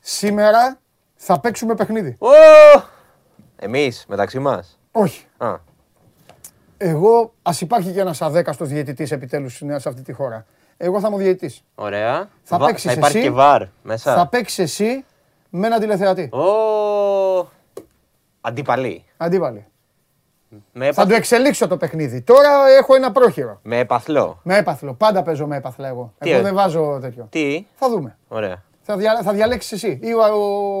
Σήμερα 0.00 0.78
θα 1.14 1.40
παίξουμε 1.40 1.74
παιχνίδι. 1.74 2.16
Oh! 2.20 2.82
Εμείς, 3.56 4.04
μεταξύ 4.08 4.38
μας. 4.38 4.78
Όχι. 4.92 5.26
Α. 5.36 5.56
Εγώ, 6.76 7.32
ας 7.42 7.60
υπάρχει 7.60 7.92
και 7.92 8.00
ένας 8.00 8.22
αδέκαστος 8.22 8.68
διαιτητής 8.68 9.10
επιτέλους 9.10 9.56
σε 9.56 9.88
αυτή 9.88 10.02
τη 10.02 10.12
χώρα. 10.12 10.46
Εγώ 10.76 11.00
θα 11.00 11.06
είμαι 11.06 11.16
ο 11.16 11.18
διαιτητής. 11.18 11.64
Ωραία. 11.74 12.28
Θα, 12.42 12.58
Βα... 12.58 12.74
θα 12.74 12.92
υπάρχει 12.92 13.20
και 13.20 13.30
βαρ 13.30 13.62
μέσα. 13.82 14.14
Θα 14.14 14.26
παίξεις 14.26 14.58
εσύ 14.58 15.04
με 15.50 15.66
ένα 15.66 15.78
τηλεθεατή. 15.78 16.30
Oh. 16.32 17.46
Αντίπαλοι. 18.40 19.04
Αντίπαλοι. 19.16 19.66
Με 20.72 20.92
Θα 20.92 21.06
το 21.06 21.14
εξελίξω 21.14 21.66
το 21.66 21.76
παιχνίδι. 21.76 22.22
Τώρα 22.22 22.68
έχω 22.78 22.94
ένα 22.94 23.12
πρόχειρο. 23.12 23.60
Με 23.62 23.78
επαθλό. 23.78 24.40
Με 24.42 24.56
έπαθλο. 24.56 24.94
Πάντα 24.94 25.22
παίζω 25.22 25.46
με 25.46 25.56
έπαθλα 25.56 25.88
εγώ. 25.88 26.14
Τι 26.18 26.30
εγώ 26.30 26.42
δεν 26.42 26.54
βάζω 26.54 26.98
τέτοιο. 27.00 27.26
Τι; 27.30 27.66
Θα 27.74 27.88
δούμε. 27.88 28.16
Ωραία. 28.28 28.62
Θα, 28.82 28.96
δια... 28.96 29.20
θα 29.22 29.32
διαλέξεις 29.32 29.72
εσύ 29.72 29.98
ή 30.02 30.12
ο, 30.12 30.22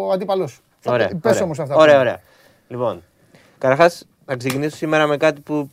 ο 0.06 0.10
αντίπαλός 0.12 0.50
σου. 0.50 0.62
Ωραία. 0.84 1.10
Πες 1.20 1.40
όμως 1.40 1.58
αυτά. 1.58 1.74
Ωραία, 1.74 2.00
ωραία. 2.00 2.20
Λοιπόν, 2.68 3.02
καταρχάς 3.58 4.06
θα 4.24 4.36
ξεκινήσω 4.36 4.76
σήμερα 4.76 5.06
με 5.06 5.16
κάτι 5.16 5.40
που 5.40 5.70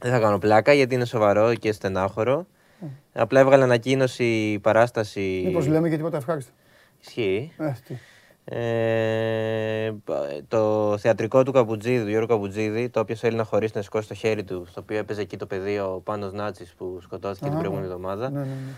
δεν 0.00 0.12
θα 0.12 0.18
κάνω 0.18 0.38
πλάκα 0.38 0.72
γιατί 0.72 0.94
είναι 0.94 1.04
σοβαρό 1.04 1.54
και 1.54 1.72
στενάχωρο. 1.72 2.46
Mm. 2.80 2.86
Απλά 3.12 3.40
έβγαλε 3.40 3.62
ανακοίνωση 3.62 4.24
η 4.24 4.58
παράσταση. 4.58 5.42
Μήπως 5.44 5.66
λέμε 5.66 5.88
και 5.88 5.96
τίποτα 5.96 6.16
ευχάριστο. 6.16 6.52
Ισχύει. 7.00 7.52
Ε, 7.58 7.72
ε, 8.48 9.92
το 10.48 10.94
θεατρικό 10.98 11.42
του 11.42 11.52
Καπουτζίδη, 11.52 12.02
του 12.02 12.08
Γιώργου 12.08 12.28
Καπουτζίδη, 12.28 12.88
το 12.88 13.00
οποίο 13.00 13.14
θέλει 13.14 13.36
να 13.36 13.44
χωρίσει 13.44 13.72
να 13.76 13.82
σηκώσει 13.82 14.08
το 14.08 14.14
χέρι 14.14 14.44
του, 14.44 14.66
στο 14.70 14.80
οποίο 14.80 14.98
έπαιζε 14.98 15.20
εκεί 15.20 15.36
το 15.36 15.46
παιδί 15.46 15.78
ο 15.78 16.00
Πάνος 16.04 16.32
Νάτσης 16.32 16.74
που 16.74 16.98
σκοτώθηκε 17.02 17.48
την 17.48 17.58
προηγούμενη 17.58 17.86
εβδομάδα. 17.86 18.30
Ναι, 18.30 18.38
ναι, 18.38 18.44
ναι. 18.44 18.72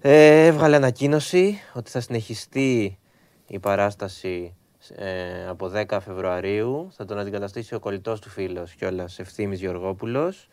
Ε, 0.00 0.46
έβγαλε 0.46 0.76
ανακοίνωση 0.76 1.58
ότι 1.72 1.90
θα 1.90 2.00
συνεχιστεί 2.00 2.98
η 3.46 3.58
παράσταση 3.58 4.54
ε, 4.96 5.48
από 5.48 5.70
10 5.88 5.98
Φεβρουαρίου. 6.00 6.88
Θα 6.92 7.04
τον 7.04 7.18
αντικαταστήσει 7.18 7.74
ο 7.74 7.78
κολλητός 7.78 8.20
του 8.20 8.28
φίλος 8.28 8.74
κιόλας 8.74 9.18
Ευθύμης 9.18 9.60
Γεωργόπουλος. 9.60 10.48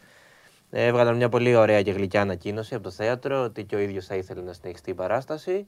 Ε, 0.69 0.85
έβγαλαν 0.85 1.15
μια 1.15 1.29
πολύ 1.29 1.55
ωραία 1.55 1.81
και 1.81 1.91
γλυκιά 1.91 2.21
ανακοίνωση 2.21 2.75
από 2.75 2.83
το 2.83 2.91
θέατρο 2.91 3.43
ότι 3.43 3.63
και 3.63 3.75
ο 3.75 3.79
ίδιος 3.79 4.05
θα 4.05 4.15
ήθελε 4.15 4.41
να 4.41 4.53
συνεχιστεί 4.53 4.89
η 4.89 4.93
παράσταση 4.93 5.67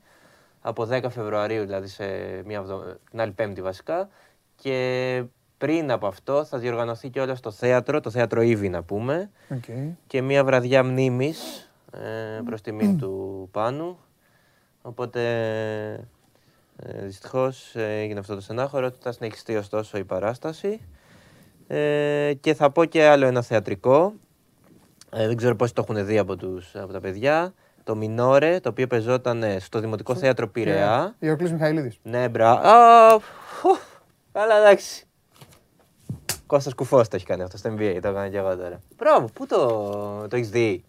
από 0.66 0.88
10 0.92 1.06
Φεβρουαρίου, 1.10 1.66
δηλαδή 1.66 1.88
σε 1.88 2.06
μια 2.46 2.64
την 3.10 3.22
άλλη 3.22 3.32
Πέμπτη 3.32 3.62
βασικά. 3.62 4.10
Και 4.56 5.24
πριν 5.58 5.92
από 5.92 6.08
αυτό 6.08 6.46
θα 6.46 6.58
διοργανωθεί 6.58 7.10
και 7.10 7.20
όλα 7.20 7.36
στο 7.36 7.52
θέατρο, 7.52 8.00
το 8.00 8.10
θέατρο 8.10 8.42
Ήβη 8.42 8.70
να 8.70 8.84
πούμε. 8.84 9.30
Okay. 9.50 9.92
Και 10.08 10.22
μια 10.22 10.44
βραδιά 10.44 10.84
μνήμης 10.84 11.72
ε, 11.92 12.42
προς 12.46 12.62
τιμή 12.62 12.96
του 12.96 13.48
Πάνου. 13.52 13.98
Οπότε 14.82 15.22
Ε, 16.76 17.06
Δυστυχώς 17.06 17.76
έγινε 17.76 18.20
αυτό 18.20 18.36
το 18.36 18.42
στενάχωρο. 18.42 18.92
Θα 19.00 19.12
συνεχιστεί 19.12 19.56
ωστόσο 19.56 19.98
η 19.98 20.04
παράσταση. 20.04 20.82
Ε, 21.68 22.34
και 22.40 22.54
θα 22.54 22.72
πω 22.72 22.86
και 22.86 23.04
άλλο 23.04 23.26
ένα 23.26 23.42
θεατρικό. 23.42 24.14
Ε, 25.10 25.28
δεν 25.28 25.36
ξέρω 25.36 25.56
πώς 25.56 25.74
το 25.74 25.86
έχουν 25.88 26.06
δει 26.06 26.18
από, 26.18 26.36
τους, 26.36 26.76
από 26.76 26.94
τα 26.94 27.00
παιδιά. 27.00 27.54
Το 27.84 27.96
Μινόρε, 27.96 28.60
το 28.60 28.70
οποίο 28.70 28.88
πεζόταν 28.88 29.44
στο 29.60 29.80
Δημοτικό 29.80 30.16
Θέατρο 30.16 30.48
Πειραιά. 30.48 31.16
Ιωκλής 31.20 31.52
Μιχαηλίδης. 31.52 32.00
Ναι, 32.04 32.30
μπρα. 32.30 32.62
Καλά, 34.32 34.58
εντάξει. 34.58 35.06
Κώστας 36.48 36.74
Κουφός 36.74 37.08
το 37.08 37.16
έχει 37.16 37.26
κάνει 37.26 37.44
αυτό 37.44 37.58
στο 37.58 37.70
NBA, 37.70 37.98
το 38.02 38.08
έκανα 38.08 38.30
και 38.30 38.38
εγώ 38.38 38.56
τώρα. 38.56 38.80
Μπράβο, 38.98 39.28
πού 39.34 39.46
το, 39.46 39.58
το 40.30 40.36
έχεις 40.36 40.50
δει; 40.50 40.84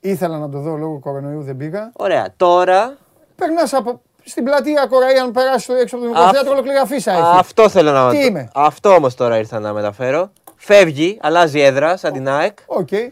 Ήθελα 0.00 0.38
να 0.38 0.48
το 0.48 0.58
δω 0.58 0.76
λόγω 0.76 0.98
κορονοϊού, 0.98 1.42
δεν 1.42 1.56
πήγα. 1.56 1.90
Ωραία, 1.96 2.32
τώρα... 2.36 2.96
Περνάς 3.36 3.72
από, 3.72 4.02
στην 4.24 4.44
πλατεία 4.44 4.86
Κοραή, 4.86 5.16
αν 5.16 5.32
περάσεις 5.32 5.66
το 5.66 5.74
έξω 5.74 5.96
από 5.96 6.04
το 6.04 6.10
Δημοτικό 6.10 6.34
Θέατρο, 6.34 6.52
ολοκληρή 6.52 6.78
αφίσα 6.78 7.12
έχει. 7.12 7.22
Αυτό 7.22 7.68
θέλω 7.68 7.92
να 7.92 8.10
Τι 8.10 8.24
είμαι; 8.24 8.50
Αυτό 8.54 8.94
όμως 8.94 9.14
τώρα 9.14 9.38
ήρθα 9.38 9.58
να 9.58 9.72
μεταφέρω. 9.72 10.32
Φεύγει, 10.56 11.18
αλλάζει 11.20 11.60
έδρα 11.60 11.96
σαν 11.96 12.12
την 12.12 12.28
ΑΕΚ. 12.28 12.58
Okay. 12.66 13.08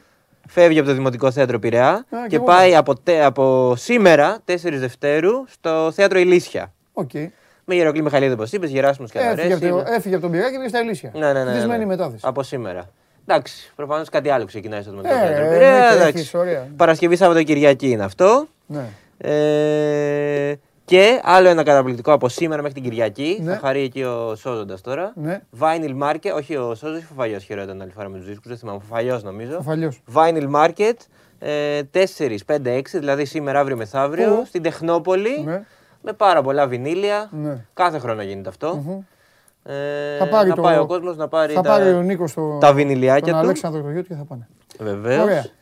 Φεύγει 0.48 0.78
από 0.78 0.88
το 0.88 0.94
Δημοτικό 0.94 1.30
Θέατρο 1.30 1.58
Πειραιά 1.58 2.06
και, 2.10 2.16
και 2.28 2.40
πάει 2.40 2.76
από, 2.76 2.98
τε, 2.98 3.24
από 3.24 3.74
σήμερα, 3.76 4.38
4 4.44 4.54
Δευτέρου, 4.62 5.44
στο 5.48 5.90
Θέατρο 5.94 6.18
Ηλίσια. 6.18 6.72
Okay. 6.92 7.26
Με 7.64 7.74
Γεροκλή 7.74 8.02
Μιχαλίδη, 8.02 8.32
όπως 8.32 8.52
είπες, 8.52 8.70
Γεράσιμο 8.70 9.06
και 9.06 9.18
Έφυγε, 9.18 9.54
από 9.54 9.68
το, 9.68 9.84
έφυγε 9.86 10.14
από 10.14 10.22
τον 10.22 10.30
Πειραιά 10.30 10.50
και 10.50 10.56
πήγε 10.56 10.68
στα 10.68 10.80
Ηλίσια. 10.80 11.10
Ναι, 11.14 11.32
ναι, 11.32 11.44
ναι, 11.44 11.64
ναι, 11.64 11.76
ναι. 11.76 11.86
μετάθεση. 11.86 12.22
Από 12.26 12.42
σήμερα. 12.42 12.90
Εντάξει, 13.26 13.72
προφανώς 13.76 14.08
κάτι 14.08 14.30
άλλο 14.30 14.44
ξεκινάει 14.44 14.82
στο 14.82 14.90
Δημοτικό 14.90 15.14
ε, 15.14 15.18
Θέατρο 15.18 15.48
Πειραιά. 15.48 16.44
Ναι, 16.44 16.68
Παρασκευή 16.76 17.16
Σαββατοκυριακή 17.16 17.90
είναι 17.90 18.04
αυτό. 18.04 18.48
Ναι. 18.66 18.84
Ε, 19.18 20.58
και 20.88 21.20
άλλο 21.22 21.48
ένα 21.48 21.62
καταπληκτικό 21.62 22.12
από 22.12 22.28
σήμερα 22.28 22.62
μέχρι 22.62 22.80
την 22.80 22.90
Κυριακή. 22.90 23.40
Ναι. 23.42 23.52
Θα 23.52 23.58
χαρεί 23.58 23.82
εκεί 23.82 24.02
ο 24.02 24.34
Σόζοντας 24.36 24.80
τώρα. 24.80 25.12
Ναι. 25.16 25.40
Vinyl 25.60 26.02
Market, 26.02 26.32
όχι 26.36 26.56
ο 26.56 26.74
Σόζοντα, 26.74 26.98
ο 26.98 27.02
Φοφαλιό 27.08 27.38
χαιρόταν 27.38 27.82
άλλη 27.82 27.90
φορά 27.90 28.08
με 28.08 28.18
τους 28.18 28.26
δίσκους. 28.26 28.48
Δεν 28.48 28.58
θυμάμαι, 28.58 28.78
Φοφαλιό 28.88 29.20
νομίζω. 29.24 29.56
Φοφαλιός. 29.56 30.02
Vinyl 30.14 30.50
Market, 30.54 30.94
ε, 31.38 31.80
4, 31.82 32.44
5, 32.46 32.76
6, 32.76 32.82
δηλαδή 32.92 33.24
σήμερα, 33.24 33.60
αύριο 33.60 33.76
μεθαύριο, 33.76 34.42
στην 34.46 34.62
Τεχνόπολη. 34.62 35.42
Ναι. 35.44 35.62
Με 36.02 36.12
πάρα 36.12 36.42
πολλά 36.42 36.66
βινίλια. 36.66 37.28
Ναι. 37.32 37.64
Κάθε 37.74 37.98
χρόνο 37.98 38.22
γίνεται 38.22 38.48
αυτό. 38.48 38.84
Mm-hmm. 38.86 39.70
Ε, 39.72 40.16
θα 40.18 40.28
πάρει 40.28 40.48
να 40.48 40.54
το... 40.54 40.62
πάει 40.62 40.78
ο 40.78 40.86
κόσμος 40.86 41.16
να 41.16 41.28
πάρει 41.28 41.52
θα 41.52 41.60
τα, 41.60 41.68
πάρει 41.68 41.92
ο 41.92 42.00
Νίκος 42.00 42.32
το... 42.32 42.58
τα 42.58 42.72
βινιλιάκια 42.72 43.32
τον 43.32 43.40
του. 43.40 43.46
Αλέξανδρο 43.46 43.82
το 43.82 43.90
γιο 43.90 44.02
και 44.02 44.14
θα 44.14 44.24
πάνε. 44.24 44.48
Βεβαίως. 44.78 45.52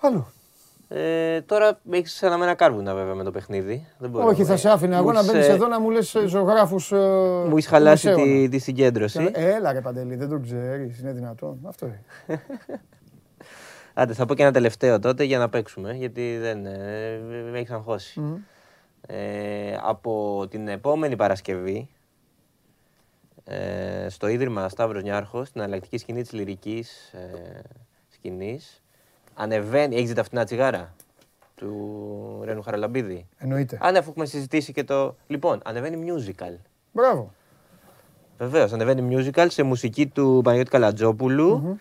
Άλλο. 0.00 0.32
Ε, 0.90 1.40
τώρα 1.40 1.80
έχεις 1.90 2.22
αναμένα 2.22 2.54
κάρβουνα 2.54 2.94
βέβαια 2.94 3.14
με 3.14 3.24
το 3.24 3.30
παιχνίδι. 3.30 3.86
Δεν 3.98 4.10
μπορώ 4.10 4.26
Όχι, 4.26 4.44
θα 4.44 4.56
σε 4.56 4.70
άφηνε 4.70 4.96
εγώ 4.96 5.12
να 5.12 5.24
μπαίνεις 5.24 5.48
εδώ 5.48 5.66
να 5.66 5.80
μου 5.80 5.90
λες 5.90 6.16
ζωγράφους. 6.26 6.92
Ε, 6.92 6.96
μου 7.46 7.52
έχεις 7.52 7.66
χαλάσει 7.66 8.14
τη, 8.14 8.48
τη 8.48 8.58
συγκέντρωση. 8.58 9.30
Έλα 9.32 9.72
ρε 9.72 9.80
Παντελή, 9.80 10.16
δεν 10.16 10.28
το 10.28 10.38
ξέρεις, 10.38 11.00
είναι 11.00 11.12
δυνατόν. 11.12 11.58
Αυτό 11.66 11.86
είναι. 11.86 12.02
Άντε, 13.94 14.12
θα 14.12 14.26
πω 14.26 14.34
και 14.34 14.42
ένα 14.42 14.52
τελευταίο 14.52 14.98
τότε 14.98 15.24
για 15.24 15.38
να 15.38 15.48
παίξουμε, 15.48 15.92
γιατί 15.92 16.38
δεν 16.38 16.66
ε, 16.66 17.18
με 17.50 17.58
έχεις 17.58 17.70
αγχώσει. 17.70 18.20
Mm. 18.24 18.38
Ε, 19.06 19.76
από 19.80 20.44
την 20.50 20.68
επόμενη 20.68 21.16
Παρασκευή, 21.16 21.88
ε, 23.44 24.06
στο 24.08 24.28
Ίδρυμα 24.28 24.68
Σταύρος 24.68 25.02
Νιάρχος, 25.02 25.48
στην 25.48 25.60
αλλακτική 25.60 25.98
σκηνή 25.98 26.22
της 26.22 26.32
λυρικής 26.32 27.12
ε, 27.12 27.62
σκηνής, 28.08 28.82
ανεβαίνει. 29.38 29.96
Έχεις 29.96 30.08
δει 30.08 30.14
τα 30.14 30.22
φτηνά 30.22 30.44
τσιγάρα 30.44 30.94
του 31.54 32.42
Ρένου 32.44 32.62
Χαραλαμπίδη; 32.62 33.26
Εννοείται. 33.38 33.78
Αν 33.80 33.96
αφού 33.96 34.10
έχουμε 34.10 34.24
συζητήσει 34.26 34.72
και 34.72 34.84
το. 34.84 35.16
Λοιπόν, 35.26 35.60
ανεβαίνει 35.64 36.12
musical. 36.12 36.54
Μπράβο. 36.92 37.32
Βεβαίως, 38.38 38.72
ανεβαίνει 38.72 39.16
musical 39.16 39.46
σε 39.48 39.62
μουσική 39.62 40.06
του 40.06 40.40
Παναγιώτη 40.44 40.70
Καλατζόπουλου. 40.70 41.78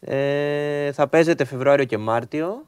Ε, 0.00 0.92
θα 0.92 1.08
παίζεται 1.08 1.44
Φεβρουάριο 1.44 1.84
και 1.84 1.98
Μάρτιο. 1.98 2.64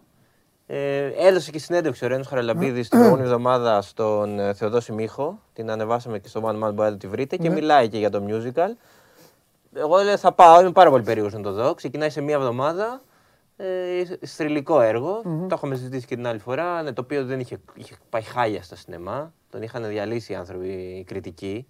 Ε, 0.66 1.07
έδωσε 1.07 1.51
και 1.51 1.59
συνέντευξη 1.59 2.05
ο 2.05 2.09
Ρένος 2.09 2.27
Χαραλαμπίδης 2.27 2.89
την 2.89 2.99
προηγούμενη 2.99 3.28
εβδομάδα 3.28 3.82
στον 3.82 4.39
ε, 4.39 4.55
Θεοδόση 4.55 4.93
Μίχο. 4.93 5.39
Την 5.53 5.70
ανεβάσαμε 5.70 6.19
και 6.19 6.28
στο 6.28 6.40
One 6.44 6.55
Man 6.55 6.74
μπορείτε 6.74 6.90
να 6.90 6.97
τη 6.97 7.07
βρείτε 7.07 7.36
και 7.36 7.49
ναι. 7.49 7.55
μιλάει 7.55 7.89
και 7.89 7.99
για 7.99 8.11
το 8.11 8.23
musical. 8.28 8.77
Εγώ 9.74 9.97
λέω, 10.03 10.16
θα 10.16 10.32
πάω, 10.32 10.61
είμαι 10.61 10.73
πάρα 10.73 10.90
πολύ 10.90 11.03
περίεργος 11.03 11.32
να 11.32 11.40
το 11.40 11.53
δω. 11.53 11.74
Ξεκινάει 11.74 12.11
σε 12.11 12.20
μία 12.20 12.35
εβδομάδα 12.35 13.01
ε, 13.62 14.26
στριλικό 14.26 14.80
έργο. 14.80 15.18
Mm-hmm. 15.18 15.48
Το 15.48 15.55
έχουμε 15.55 15.74
συζητήσει 15.74 16.06
και 16.06 16.14
την 16.14 16.26
άλλη 16.26 16.39
φορά. 16.39 16.82
Ναι, 16.82 16.93
το 16.93 17.02
οποίο 17.02 17.24
δεν 17.24 17.40
είχε, 17.40 17.60
είχε 17.74 17.94
πάει 18.09 18.22
χάλια 18.22 18.62
στα 18.62 18.76
σινεμά. 18.76 19.32
Τον 19.51 19.62
είχαν 19.62 19.89
διαλύσει 19.89 20.32
οι 20.32 20.34
άνθρωποι 20.34 20.68
οι 20.68 21.05
κριτικοί. 21.05 21.66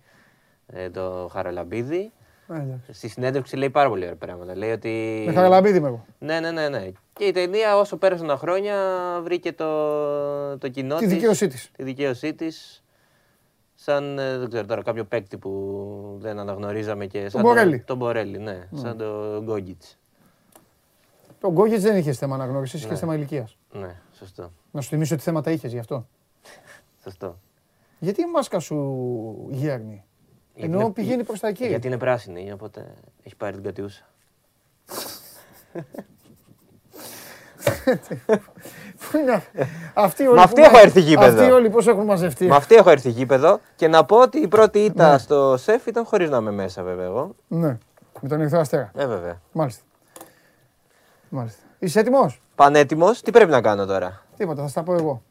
Ε, 0.67 0.91
το 0.91 1.29
Χαραλαμπίδη. 1.33 2.13
Στη 2.91 3.09
συνέντευξη 3.09 3.57
λέει 3.57 3.71
πάρα 3.71 3.89
πολύ 3.89 4.03
ωραία 4.03 4.17
πράγματα. 4.17 4.57
Λέει 4.57 4.71
ότι... 4.71 5.23
Με 5.27 5.33
Χαραλαμπίδη 5.33 5.79
είμαι 5.79 5.89
εγώ. 5.89 6.07
Ναι, 6.19 6.41
ναι, 6.41 6.51
ναι, 6.51 6.69
ναι. 6.69 6.91
Και 7.13 7.25
η 7.25 7.31
ταινία 7.31 7.79
όσο 7.79 7.97
πέρασαν 7.97 8.27
τα 8.27 8.37
χρόνια 8.37 8.77
βρήκε 9.23 9.53
το, 9.53 10.59
το 10.59 10.69
κοινό 10.69 10.97
τη 10.97 11.07
δικαίωσή 11.07 11.47
της. 11.47 11.71
Τη 11.77 11.83
δικαίωσή 11.83 12.35
της. 12.35 12.85
Σαν, 13.75 14.19
ε, 14.19 14.39
δεν 14.39 14.49
ξέρω 14.49 14.67
τώρα, 14.67 14.83
κάποιο 14.83 15.05
παίκτη 15.05 15.39
που 15.39 16.17
δεν 16.21 16.39
αναγνωρίζαμε 16.39 17.07
και 17.07 17.21
σαν 17.21 17.31
τον 17.31 17.41
Μπορέλη. 17.41 17.79
Το, 17.79 17.85
τον 17.85 17.97
Μπορέλη, 17.97 18.39
ναι. 18.39 18.69
Mm. 18.73 18.79
Σαν 18.79 18.97
τον 18.97 19.43
Γκόγκιτς. 19.43 19.99
Το 21.43 21.53
Γκόγετ 21.53 21.81
δεν 21.81 21.97
είχες 21.97 22.19
θέμα 22.19 22.35
αναγνώρισης, 22.35 22.79
είχες 22.79 22.91
ναι. 22.91 22.97
θέμα 22.97 23.15
ηλικίας. 23.15 23.57
Ναι, 23.73 23.95
σωστό. 24.19 24.53
Να 24.71 24.81
σου 24.81 24.89
θυμίσω 24.89 25.17
τι 25.17 25.23
θέματα 25.23 25.51
είχες 25.51 25.73
γι' 25.73 25.79
αυτό. 25.79 26.07
σωστό. 27.03 27.39
Γιατί 27.99 28.21
η 28.21 28.25
μάσκα 28.27 28.59
σου 28.59 29.49
γέρνει; 29.51 30.05
Ενώ 30.55 30.81
είναι... 30.81 30.91
πηγαίνει 30.91 31.25
προς 31.25 31.41
τα 31.41 31.49
εκεί. 31.49 31.67
Γιατί 31.67 31.87
είναι 31.87 31.99
πράσινη, 31.99 32.53
οπότε 32.53 32.95
έχει 33.23 33.37
πάρει 33.37 33.55
την 33.55 33.63
κατιούσα. 33.63 34.07
Αυτή; 39.95 40.29
Με 40.29 40.41
αυτή 40.43 40.63
έχω 40.63 40.79
έρθει 40.79 41.01
γήπεδο. 41.01 41.41
Αυτοί 41.41 41.53
όλοι 41.53 41.71
πώς 41.71 41.87
έχουν 41.87 42.05
μαζευτεί. 42.05 42.47
Με 42.47 42.57
αυτή 42.57 42.75
έχω 42.75 42.91
έρθει 42.91 43.11
γήπεδο 43.11 43.61
και 43.77 43.89
να 43.89 44.05
πω 44.05 44.21
ότι 44.21 44.39
η 44.39 44.49
πρώτη 44.49 44.79
ήττα 44.79 45.13
ναι. 45.13 45.19
στο 45.19 45.57
σεφ 45.57 45.87
ήταν 45.87 46.05
χωρίς 46.05 46.31
να 46.31 46.37
είμαι 46.37 46.51
μέσα, 46.51 46.83
βέβαια 46.83 47.05
εγώ. 47.05 47.35
Ναι. 47.49 47.79
Με 48.21 48.29
τον 48.29 48.41
Ερυθρό 48.41 48.61
Αστέρα. 48.61 48.91
Ε, 48.95 49.07
βέβαια. 49.07 49.41
Μάλιστα. 49.53 49.83
Μάλιστα. 51.35 51.63
Είσαι 51.79 52.01
έτοιμος; 52.01 52.41
Πανέτοιμος. 52.55 53.23
Τι 53.23 53.31
πρέπει 53.31 53.51
να 53.51 53.61
κάνω 53.61 53.87
τώρα; 53.87 54.23
Τίποτα, 54.37 54.63
θα 54.63 54.69
στα 54.69 54.83
πω 54.83 54.95
εγώ. 54.95 55.23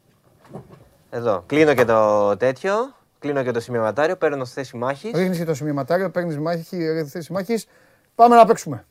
Εδώ. 1.10 1.44
Κλείνω 1.46 1.74
και 1.74 1.86
το 1.86 2.38
τέτοιο. 2.38 2.74
Κλείνω 3.20 3.44
και 3.44 3.52
το 3.52 3.60
σημειωματάριο. 3.60 4.18
Παίρνω 4.18 4.46
θέση 4.46 4.78
μάχης. 4.78 5.12
Ρίχνεις 5.16 5.38
και 5.38 5.46
το 5.46 5.54
σημειωματάριο. 5.54 6.10
Παίρνεις 6.10 6.38
μάχη, 6.38 6.64
θέση 7.06 7.32
μάχης. 7.32 7.68
Πάμε 8.16 8.36
να 8.36 8.46
παίξουμε. 8.46 8.86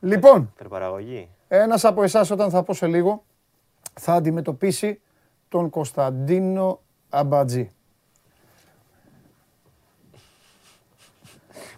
Λοιπόν, 0.00 0.52
ένας 1.48 1.84
από 1.84 2.02
εσάς 2.02 2.30
όταν 2.30 2.50
θα 2.50 2.62
πω 2.62 2.74
σε 2.74 2.86
λίγο 2.86 3.24
θα 4.00 4.12
αντιμετωπίσει 4.12 5.00
τον 5.48 5.70
Κωνσταντίνο 5.70 6.80
Αμπατζή. 7.08 7.70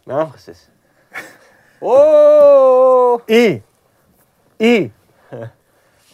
Με 0.05 0.15
άγχωσες. 0.15 0.71
Ή, 3.25 3.63
ή 4.57 4.93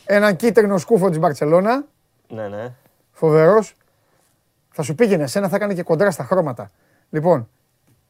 έναν 0.05 0.37
κίτρινο 0.37 0.79
σκούφο 0.79 1.09
της 1.09 1.19
Μπαρτσελώνα. 1.19 1.85
Ναι, 2.29 2.49
ναι. 2.49 2.73
Φοβερός. 3.13 3.75
Θα 4.71 4.83
σου 4.83 4.95
πήγαινε, 4.95 5.23
εσένα 5.23 5.49
θα 5.49 5.57
έκανε 5.57 5.75
και 5.75 5.83
κοντρά 5.83 6.11
στα 6.11 6.25
χρώματα. 6.25 6.71
Λοιπόν, 7.11 7.49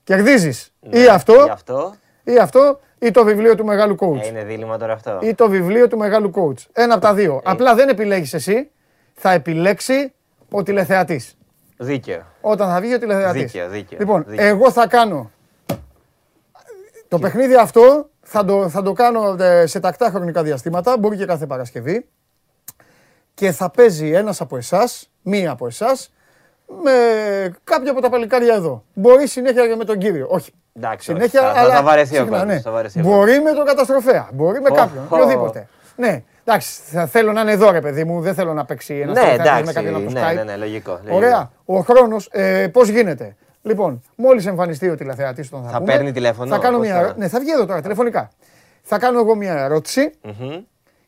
κερδίζεις 0.05 0.73
ή 0.81 0.89
ναι, 0.89 1.07
αυτό, 1.07 1.47
αυτό, 1.51 1.95
ή 2.25 2.39
αυτό, 2.39 2.81
ή 3.05 3.11
το 3.11 3.25
βιβλίο 3.25 3.55
του 3.55 3.65
μεγάλου 3.65 3.97
coach. 4.01 4.21
Ε, 4.23 4.27
είναι 4.27 4.45
δίλημα 4.45 4.79
τώρα 4.79 4.93
αυτό. 4.93 5.19
Ή 5.23 5.35
το 5.35 5.49
βιβλίο 5.49 5.89
του 5.89 5.99
μεγάλου 5.99 6.31
coach. 6.35 6.67
Ένα 6.73 6.95
από 6.95 7.03
τα 7.03 7.15
δύο. 7.15 7.35
Ε. 7.35 7.41
Απλά 7.45 7.75
δεν 7.75 7.89
επιλέγεις 7.89 8.35
εσύ, 8.35 8.71
θα 9.15 9.33
επιλέξει 9.33 10.13
ο 10.51 10.63
τηλεθεατής. 10.63 11.37
Δίκαιο. 11.77 12.23
Όταν 12.41 12.69
θα 12.69 12.81
βγει 12.81 12.95
ο 12.95 12.99
τηλεθεατής. 12.99 13.43
Δίκαιο, 13.43 13.69
δίκαιο. 13.69 13.99
Λοιπόν, 13.99 14.25
εγώ 14.29 14.71
θα 14.71 14.87
κάνω 14.87 15.31
το 17.09 17.19
παιχνίδι 17.19 17.55
αυτό 17.55 18.09
θα 18.25 18.45
το, 18.45 18.69
θα 18.69 18.83
το 18.83 18.93
κάνω 18.93 19.37
ε, 19.41 19.67
σε 19.67 19.81
τακτά 19.81 20.11
χρονικά 20.11 20.43
διαστήματα, 20.43 20.99
μπορεί 20.99 21.17
και 21.17 21.25
κάθε 21.25 21.47
Παρασκευή. 21.47 22.09
Και 23.35 23.53
θα 23.53 23.71
παίζει 23.71 24.11
ένας 24.11 24.41
από 24.41 24.57
εσάς, 24.57 25.11
μία 25.23 25.51
από 25.51 25.67
εσάς, 25.67 26.13
με 26.83 26.93
κάποια 27.65 27.91
από 27.91 28.01
τα 28.01 28.09
παλικάρια 28.09 28.55
εδώ. 28.55 28.85
Μπορεί 28.95 29.27
συνέχεια 29.27 29.69
και 29.69 29.77
με 29.77 29.85
τον 29.85 29.99
κύριο. 29.99 30.27
Όχι. 30.31 30.53
Εντάξει, 30.77 31.13
συνέχεια, 31.13 31.41
θα, 31.41 31.61
αλλά, 31.61 31.75
θα, 31.75 31.83
βαρεθεί 31.83 32.19
ο 32.19 32.45
ναι. 32.45 32.61
θα 32.61 32.71
βαρεθεί 32.71 33.01
Μπορεί 33.01 33.41
με 33.41 33.53
τον 33.53 33.65
καταστροφέα, 33.65 34.29
μπορεί 34.33 34.61
με 34.61 34.71
κάποιον, 34.71 35.05
οποιοδήποτε. 35.09 35.69
Ναι, 35.97 36.23
εντάξει, 36.45 36.81
θα 36.85 37.07
θέλω 37.07 37.33
να 37.33 37.41
είναι 37.41 37.53
εδώ 37.53 37.71
ρε 37.71 37.81
παιδί 37.81 38.05
μου, 38.05 38.21
δεν 38.21 38.35
θέλω 38.35 38.53
να 38.53 38.65
παίξει 38.65 38.95
ένα 38.95 39.13
ναι, 39.13 39.33
εντάξει, 39.33 39.65
με 39.65 39.73
κάποιον 39.73 39.95
από 39.95 40.05
το 40.05 40.11
ναι, 40.11 40.33
ναι, 40.33 40.43
ναι, 40.43 40.57
λογικό, 40.57 41.01
Ωραία, 41.11 41.51
ο 41.65 41.81
χρόνος, 41.81 42.29
ε, 42.33 42.69
πώς 42.73 42.89
γίνεται; 42.89 43.37
Λοιπόν, 43.63 44.03
μόλις 44.15 44.47
εμφανιστεί 44.47 44.89
ο 44.89 44.95
τηλεθεατής 44.97 45.49
τον 45.49 45.63
θα, 45.65 45.71
Θα 45.71 45.79
πούμε, 45.79 45.93
παίρνει 45.93 46.13
τηλέφωνο, 46.13 46.51
Θα 46.51 46.59
κάνω 46.59 46.77
πώς 46.77 46.87
μια... 46.87 46.95
θα- 46.95 47.01
ερώ- 47.01 47.17
Ναι, 47.17 47.29
θα 47.29 47.41
βγει 47.41 47.51
εδώ 47.51 47.67
τώρα 47.67 47.81
τηλεφωνικά. 47.81 48.31
Θα 48.83 48.99
κάνω 48.99 49.19
εγώ 49.19 49.35
μια 49.35 49.59
ερώτηση 49.59 50.11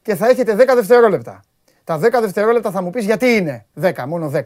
και 0.02 0.14
θα 0.14 0.28
έχετε 0.28 0.54
10 0.54 0.74
δευτερόλεπτα. 0.74 1.40
Τα 1.84 1.98
10 1.98 2.00
δευτερόλεπτα 2.20 2.70
θα 2.70 2.82
μου 2.82 2.90
πεις 2.90 3.04
γιατί 3.04 3.26
είναι 3.26 3.66
10, 3.82 3.92
μόνο 4.06 4.30
10. 4.34 4.40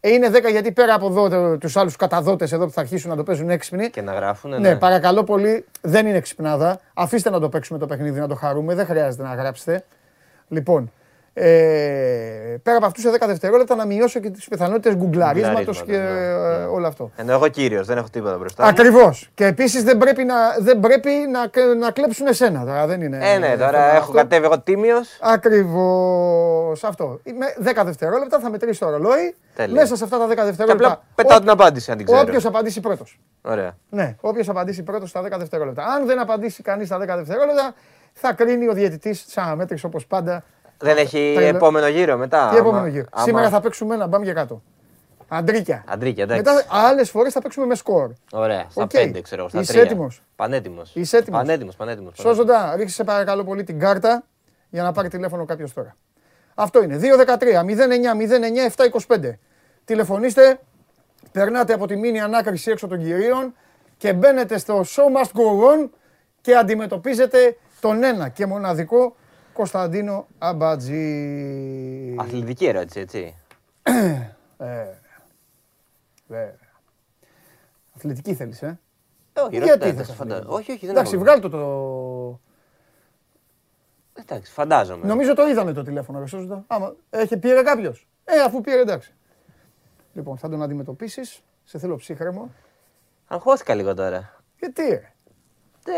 Ε, 0.00 0.10
είναι 0.12 0.30
10 0.32 0.50
γιατί 0.50 0.72
πέρα 0.72 0.94
από 0.94 1.06
εδώ 1.06 1.58
τους 1.58 1.76
άλλους 1.76 1.96
καταδότες 1.96 2.52
εδώ 2.52 2.64
που 2.64 2.72
θα 2.72 2.80
αρχίσουν 2.80 3.10
να 3.10 3.16
το 3.16 3.22
παίζουν 3.22 3.50
έξυπνοι. 3.50 3.90
Και 3.90 4.02
να 4.02 4.12
γράφουν. 4.12 4.60
Ναι, 4.60 4.76
παρακαλώ 4.76 5.24
πολύ, 5.24 5.64
δεν 5.80 6.06
είναι 6.06 6.20
ξυπνάδα. 6.20 6.80
Αφήστε 6.94 7.30
να 7.30 7.40
το 7.40 7.48
παίξουμε 7.48 7.78
το 7.78 7.86
παιχνίδι, 7.86 8.20
να 8.20 8.28
το 8.28 8.34
χαρούμε. 8.34 8.74
Δεν 8.74 8.86
χρειάζεται 8.86 9.22
να 9.22 9.34
γράψετε. 9.34 9.84
Λοιπόν, 10.48 10.92
ε, 11.32 12.56
πέρα 12.62 12.76
από 12.76 12.86
αυτούς 12.86 13.02
σε 13.02 13.10
10 13.10 13.26
δευτερόλεπτα 13.26 13.74
να 13.74 13.86
μειώσω 13.86 14.20
και 14.20 14.30
τις 14.30 14.48
πιθανότητες 14.48 14.94
γκουγκλαρίσματος 14.94 15.82
και 15.82 15.92
Γκουγκλαρίσματα, 15.92 16.58
ναι, 16.58 16.62
ε, 16.62 16.66
όλο 16.66 16.86
αυτό. 16.86 17.10
Ενώ 17.16 17.32
εγώ 17.32 17.48
κύριος, 17.48 17.86
δεν 17.86 17.96
έχω 17.98 18.08
τίποτα 18.10 18.38
μπροστά. 18.38 18.62
μου. 18.62 18.68
Ακριβώς. 18.68 19.30
Και 19.34 19.46
επίσης 19.46 19.82
δεν 19.82 19.98
πρέπει, 19.98 20.24
να, 20.24 20.34
δεν 20.58 20.80
πρέπει 20.80 21.10
να, 21.10 21.74
να 21.74 21.90
κλέψουν 21.90 22.26
εσένα 22.26 22.64
τώρα. 22.64 22.86
Δεν 22.86 23.00
είναι. 23.02 23.18
Ε, 23.22 23.38
ναι, 23.38 23.56
τώρα 23.56 23.70
θέμα 23.70 23.84
έχω 23.84 23.98
αυτό. 23.98 24.12
κατέβει 24.12 24.44
εγώ 24.44 24.60
τίμιος. 24.60 25.18
Ακριβώς 25.20 26.84
αυτό. 26.84 27.20
Με 27.24 27.70
10 27.70 27.82
δευτερόλεπτα 27.84 28.38
θα 28.38 28.50
μετρήσει 28.50 28.80
το 28.80 28.90
ρολόι. 28.90 29.34
Τέλεια. 29.54 29.74
Μέσα 29.80 29.96
σε 29.96 30.04
αυτά 30.04 30.18
τα 30.18 30.26
10 30.26 30.28
Και 30.28 30.42
δευτερόλεπτα. 30.42 30.86
απλά 30.86 31.02
πετάω 31.14 31.38
την 31.38 31.50
απάντηση 31.50 31.90
αν 31.90 31.96
την 31.96 32.06
ξέρω. 32.06 32.20
Όποιος 32.20 32.44
απαντήσει 32.46 32.80
πρώτος. 32.80 33.20
Ωραία. 33.42 33.76
Ναι, 33.88 34.16
όποιος 34.20 34.48
απαντήσει 34.48 34.82
πρώτος 34.82 35.08
στα 35.08 35.22
10 35.22 35.38
δευτερόλεπτα. 35.38 35.84
Αν 35.84 36.06
δεν 36.06 36.20
απαντήσει 36.20 36.62
κανείς 36.62 36.86
στα 36.86 36.96
10 36.98 37.16
δευτερόλεπτα, 37.16 37.74
θα 38.12 38.32
κρίνει 38.32 38.68
ο 38.68 38.72
διαιτητής 38.72 39.24
τη 39.24 39.32
αναμέτρηση 39.36 39.86
όπως 39.86 40.06
πάντα. 40.06 40.44
Δεν 40.80 40.96
έχει 40.96 41.32
Τρελο- 41.36 41.56
επόμενο 41.56 41.86
γύρο 41.88 42.16
μετά. 42.16 42.48
Τι 42.50 42.56
επόμενο 42.56 42.78
άμα- 42.78 42.88
γύρο. 42.88 43.06
άμα- 43.12 43.24
Σήμερα 43.26 43.48
θα 43.48 43.60
παίξουμε 43.60 43.94
ένα 43.94 44.06
μπαμ 44.06 44.22
για 44.22 44.32
κάτω. 44.32 44.62
Αντρίκια. 45.28 45.84
Αντρίκια, 45.88 46.22
εντάξει. 46.22 46.42
Μετά 46.42 46.64
άλλες 46.68 47.10
φορές 47.10 47.32
θα 47.32 47.40
παίξουμε 47.40 47.66
με 47.66 47.74
σκορ. 47.74 48.10
Ωραία, 48.32 48.66
στα 48.70 48.82
Οκ. 48.82 48.90
πέντε 48.90 49.20
ξέρω 49.20 49.40
εγώ. 49.40 49.50
Στα 49.50 49.60
Είσαι 49.60 49.72
τρία. 49.72 49.82
έτοιμος; 49.84 50.22
Πανέτοιμος. 50.36 50.90
Είσαι 50.94 51.16
έτοιμος; 51.16 51.40
Πανέτοιμος, 51.40 51.76
πανέτοιμος. 51.76 52.12
Σώζοντα, 52.18 52.74
ρίξε 52.76 52.94
σε 52.94 53.04
παρακαλώ 53.04 53.44
πολύ 53.44 53.64
την 53.64 53.78
κάρτα 53.78 54.22
για 54.70 54.82
να 54.82 54.92
πάρει 54.92 55.08
τηλέφωνο 55.08 55.44
κάποιος 55.44 55.72
τώρα. 55.72 55.96
Αυτό 56.54 56.82
είναι. 56.82 56.96
213 56.96 57.62
09 57.62 58.14
09 58.14 58.64
725. 58.64 59.38
Τηλεφωνήστε, 59.84 60.60
περνάτε 61.32 61.72
από 61.72 61.86
τη 61.86 61.96
μήνυ 61.96 62.20
ανάκριση 62.20 62.70
έξω 62.70 62.86
των 62.86 62.98
κυρίων 62.98 63.54
και 63.96 64.12
μπαίνετε 64.12 64.58
στο 64.58 64.80
Show 64.80 65.20
Must 65.22 65.30
Go 65.40 65.84
On 65.84 65.88
και 66.40 66.56
αντιμετωπίζετε 66.56 67.56
τον 67.80 68.02
ένα 68.02 68.28
και 68.28 68.46
μοναδικό 68.46 69.16
Κωνσταντίνο 69.60 70.26
Αμπατζή. 70.38 72.14
Αθλητική 72.18 72.66
ερώτηση, 72.66 73.00
έτσι. 73.00 73.36
Βέβαια. 76.26 76.54
Αθλητική 77.96 78.34
θέλεις, 78.34 78.62
ε; 78.62 78.78
Ε, 79.32 79.40
όχι, 79.40 79.50
Γιατί 79.56 79.68
ρωτάτε, 79.70 79.92
θες 79.92 80.12
φαντα- 80.14 80.34
αθλητική; 80.34 80.54
Όχι, 80.60 80.70
όχι, 80.72 80.80
δεν 80.86 80.90
Εντάξει, 80.94 81.14
έχω- 81.14 81.24
βγάλ' 81.24 81.40
το 81.40 81.48
το... 81.48 82.40
Εντάξει, 84.22 84.52
φαντάζομαι. 84.52 85.06
Νομίζω 85.06 85.34
το 85.34 85.48
είδανε 85.48 85.72
το 85.72 85.82
τηλέφωνο, 85.82 86.18
ρε 86.18 86.26
Σώζοντα. 86.26 86.64
Άμα 86.66 86.94
έχει 87.10 87.36
πήρε 87.36 87.62
κάποιος; 87.62 88.08
Ε, 88.24 88.40
αφού 88.40 88.60
πήρε, 88.60 88.80
εντάξει. 88.80 89.14
Λοιπόν, 90.12 90.38
θα 90.38 90.48
τον 90.48 90.62
αντιμετωπίσεις. 90.62 91.42
Σε 91.64 91.78
θέλω 91.78 91.96
ψύχρεμο. 91.96 92.50
Αγχώθηκα 93.26 93.74
λίγο 93.74 93.94
τώρα. 93.94 94.42
Γιατί, 94.58 94.82
ρε; 94.88 95.12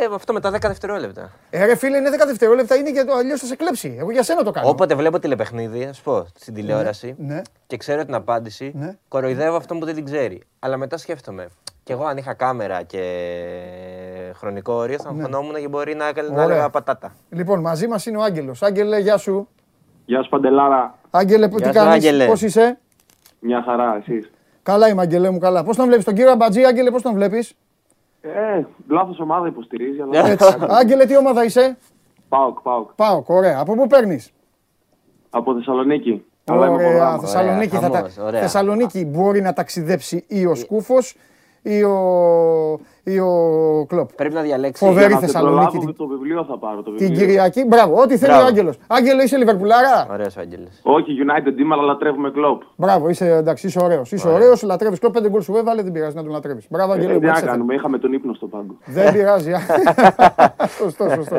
Ε, 0.00 0.14
αυτό 0.14 0.32
με 0.32 0.40
τα 0.40 0.50
10 0.50 0.58
δευτερόλεπτα. 0.60 1.30
Ε, 1.50 1.64
ρε 1.64 1.76
φίλε, 1.76 1.96
είναι 1.96 2.10
10 2.10 2.26
δευτερόλεπτα, 2.26 2.74
είναι 2.76 2.90
για 2.90 3.04
το 3.04 3.12
αλλιώς 3.12 3.40
θα 3.40 3.46
σε 3.46 3.56
κλέψει. 3.56 3.96
Εγώ 3.98 4.10
για 4.10 4.22
σένα 4.22 4.42
το 4.42 4.50
κάνω. 4.50 4.68
Όποτε 4.68 4.94
βλέπω 4.94 5.18
τηλεπαιχνίδι, 5.18 5.84
ας 5.84 6.00
πω, 6.00 6.26
στην 6.34 6.54
τηλεόραση 6.54 7.14
Ναι. 7.18 7.42
και 7.66 7.76
ξέρω 7.76 8.04
την 8.04 8.14
απάντηση, 8.14 8.72
Ναι. 8.74 8.96
κοροϊδεύω 9.08 9.56
αυτόν 9.56 9.78
που 9.78 9.84
δεν 9.84 9.94
την 9.94 10.04
ξέρει. 10.04 10.42
Αλλά 10.58 10.76
μετά 10.76 10.96
σκέφτομαι. 10.96 11.46
Κι 11.84 11.92
εγώ 11.92 12.04
αν 12.04 12.16
είχα 12.16 12.34
κάμερα 12.34 12.82
και 12.82 13.02
χρονικό 14.34 14.72
όριο, 14.72 14.98
θα 14.98 15.08
αγχωνόμουν 15.08 15.54
και 15.54 15.68
μπορεί 15.68 15.94
να, 15.94 16.04
να 16.04 16.22
Ναι. 16.22 16.28
Ωραία. 16.28 16.42
έλεγα 16.44 16.70
πατάτα. 16.70 17.14
Λοιπόν, 17.30 17.60
μαζί 17.60 17.86
μας 17.86 18.06
είναι 18.06 18.16
ο 18.16 18.22
Άγγελος. 18.22 18.62
Άγγελε, 18.62 18.98
γεια 18.98 19.16
σου. 19.16 19.48
Γεια 20.04 20.22
σου 20.22 20.28
Παντελάρα. 20.28 20.98
Άγγελε, 21.10 21.48
τι 21.48 21.54
Γεια 21.56 21.66
σου, 21.66 21.72
κάνεις, 21.72 21.92
Άγγελε. 21.94 22.26
πώς 22.26 22.42
είσαι; 22.42 22.78
Μια 23.38 23.62
χαρά, 23.62 23.96
εσείς. 23.96 24.30
Καλά 24.62 24.88
είμαι, 24.88 25.00
Άγγελε 25.02 25.30
μου, 25.30 25.38
καλά. 25.38 25.64
Πώς 25.64 25.76
τον 25.76 25.86
βλέπεις, 25.86 26.04
τον 26.04 26.14
κύριο 26.14 26.30
Αμπατζή, 26.30 26.64
Άγγελε, 26.64 26.90
πώς 26.90 27.02
τον 27.02 27.12
βλέπεις; 27.14 27.54
Ε, 28.24 28.64
λάθος 28.88 29.20
ομάδα 29.20 29.46
υποστηρίζει, 29.46 30.00
αλλά... 30.00 30.26
Έτσι. 30.26 30.56
Άγγελε, 30.68 31.06
τι 31.06 31.16
ομάδα 31.16 31.44
είσαι; 31.44 31.76
Πάοκ, 32.28 32.60
πάοκ. 32.60 32.90
Πάω, 32.92 33.24
ωραία. 33.26 33.58
Από 33.60 33.74
πού 33.74 33.86
παίρνεις; 33.86 34.32
Από 35.30 35.54
Θεσσαλονίκη. 35.54 36.24
Αλλά 36.44 36.66
είμαι 36.66 36.74
από 36.74 36.84
Ωραία, 36.84 36.96
Γράμμα. 36.96 37.18
Θεσσαλονίκη, 37.18 37.76
θα 37.76 37.90
τα... 37.90 37.96
χαμός, 37.96 38.18
ωραία. 38.18 38.40
Θεσσαλονίκη 38.40 39.04
μπορεί 39.04 39.40
να 39.40 39.52
ταξιδέψει 39.52 40.24
ή 40.28 40.46
ο 40.46 40.54
Σκούφος 40.54 41.16
ή 41.62 41.82
ο, 41.82 41.96
ή 43.02 43.18
ο 43.18 43.30
Κλοπ. 43.88 44.12
Πρέπει 44.12 44.34
να 44.34 44.40
διαλέξει. 44.40 44.84
Φοβερή 44.84 45.06
Για 45.06 45.14
να 45.14 45.20
σε 45.20 45.26
Θεσσαλονίκη 45.26 45.64
προλάβω, 45.66 45.86
την- 45.86 45.96
το 45.96 46.06
βιβλίο 46.06 46.44
θα 46.44 46.58
πάρω. 46.58 46.82
Το 46.82 46.90
Την 46.94 47.06
βιβλίο. 47.08 47.26
Κυριακή, 47.26 47.64
μπράβο, 47.64 48.00
ό,τι 48.00 48.16
θέλει 48.16 48.32
ο 48.32 48.34
Μπράβο. 48.34 48.48
Άγγελος. 48.48 48.78
Άγγελε, 48.86 49.22
είσαι 49.22 49.36
Λιβερπουλάρα; 49.36 50.06
Ωραίος 50.10 50.36
Άγγελε. 50.36 50.66
Όχι, 50.82 51.06
United 51.26 51.48
team, 51.48 51.68
αλλά 51.72 51.82
λατρεύουμε 51.82 52.30
κλοπ. 52.30 52.62
Μπράβο, 52.76 53.08
είσαι 53.08 53.26
εντάξει, 53.36 53.66
είσαι 53.66 53.80
ωραίος. 53.82 54.12
Είσαι 54.12 54.28
ωραίος, 54.28 54.62
λατρεύεις 54.62 54.98
Κλοπ, 54.98 55.12
πέντε 55.12 55.28
γκολ 55.28 55.40
σου 55.42 55.56
έβαλε, 55.56 55.82
δεν 55.82 55.92
πειράζει 55.92 56.16
να 56.16 56.22
τον 56.22 56.30
λατρεύεις. 56.32 56.66
Μπράβο, 56.70 56.92
Άγγελε. 56.92 57.10
Ε, 57.10 57.14
μου, 57.14 57.20
τι 57.20 57.26
να 57.26 57.32
έτσι 57.32 57.44
θα- 57.44 57.50
κάνουμε, 57.50 57.74
είχαμε 57.74 57.98
τον 57.98 58.12
ύπνο 58.12 58.32
στο 58.34 58.46
πάγκο. 58.46 58.76
Δεν 58.86 59.12
πειράζει. 59.12 59.50
σωστό, 60.78 61.08
σωστό. 61.14 61.38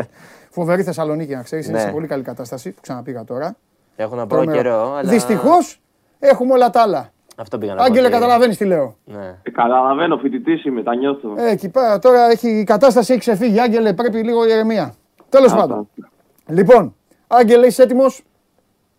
Φοβερή 0.49 0.83
Θεσσαλονίκη, 0.83 1.35
να 1.35 1.41
ξέρεις, 1.41 1.67
είναι 1.67 1.77
Ναι. 1.77 1.83
σε 1.83 1.91
πολύ 1.91 2.07
καλή 2.07 2.23
κατάσταση 2.23 2.71
που 2.71 2.81
ξαναπήγα 2.81 3.23
τώρα. 3.23 3.55
Έχω 3.95 4.15
να 4.15 4.27
πω 4.27 4.43
καιρό, 4.45 4.93
αλλά. 4.97 5.09
Δυστυχώς 5.09 5.81
έχουμε 6.19 6.53
όλα 6.53 6.69
τα 6.69 6.81
άλλα. 6.81 7.09
Αυτό 7.35 7.57
πήγα 7.57 7.71
να 7.73 7.77
πω. 7.77 7.83
Άγγελε, 7.83 8.07
και- 8.07 8.13
καταλαβαίνεις 8.13 8.57
τι 8.57 8.65
λέω. 8.65 8.95
Ναι. 9.05 9.35
Ε, 9.43 9.49
καταλαβαίνω, 9.51 10.17
φοιτητής 10.17 10.65
είμαι, 10.65 10.83
τα 10.83 10.95
νιώθω. 10.95 11.33
Ε, 11.37 11.51
εκεί 11.51 11.69
πέρα 11.69 11.99
τώρα 11.99 12.29
έχει, 12.29 12.49
η 12.49 12.63
κατάσταση 12.63 13.11
έχει 13.11 13.19
ξεφύγει. 13.19 13.59
Άγγελε, 13.59 13.93
πρέπει 13.93 14.17
λίγο 14.23 14.45
ηρεμία. 14.47 14.93
Τέλος 15.29 15.47
Άστα. 15.51 15.59
πάντων. 15.67 15.89
Λοιπόν, 16.47 16.95
Άγγελε, 17.27 17.65
είσαι 17.65 17.83
έτοιμος; 17.83 18.23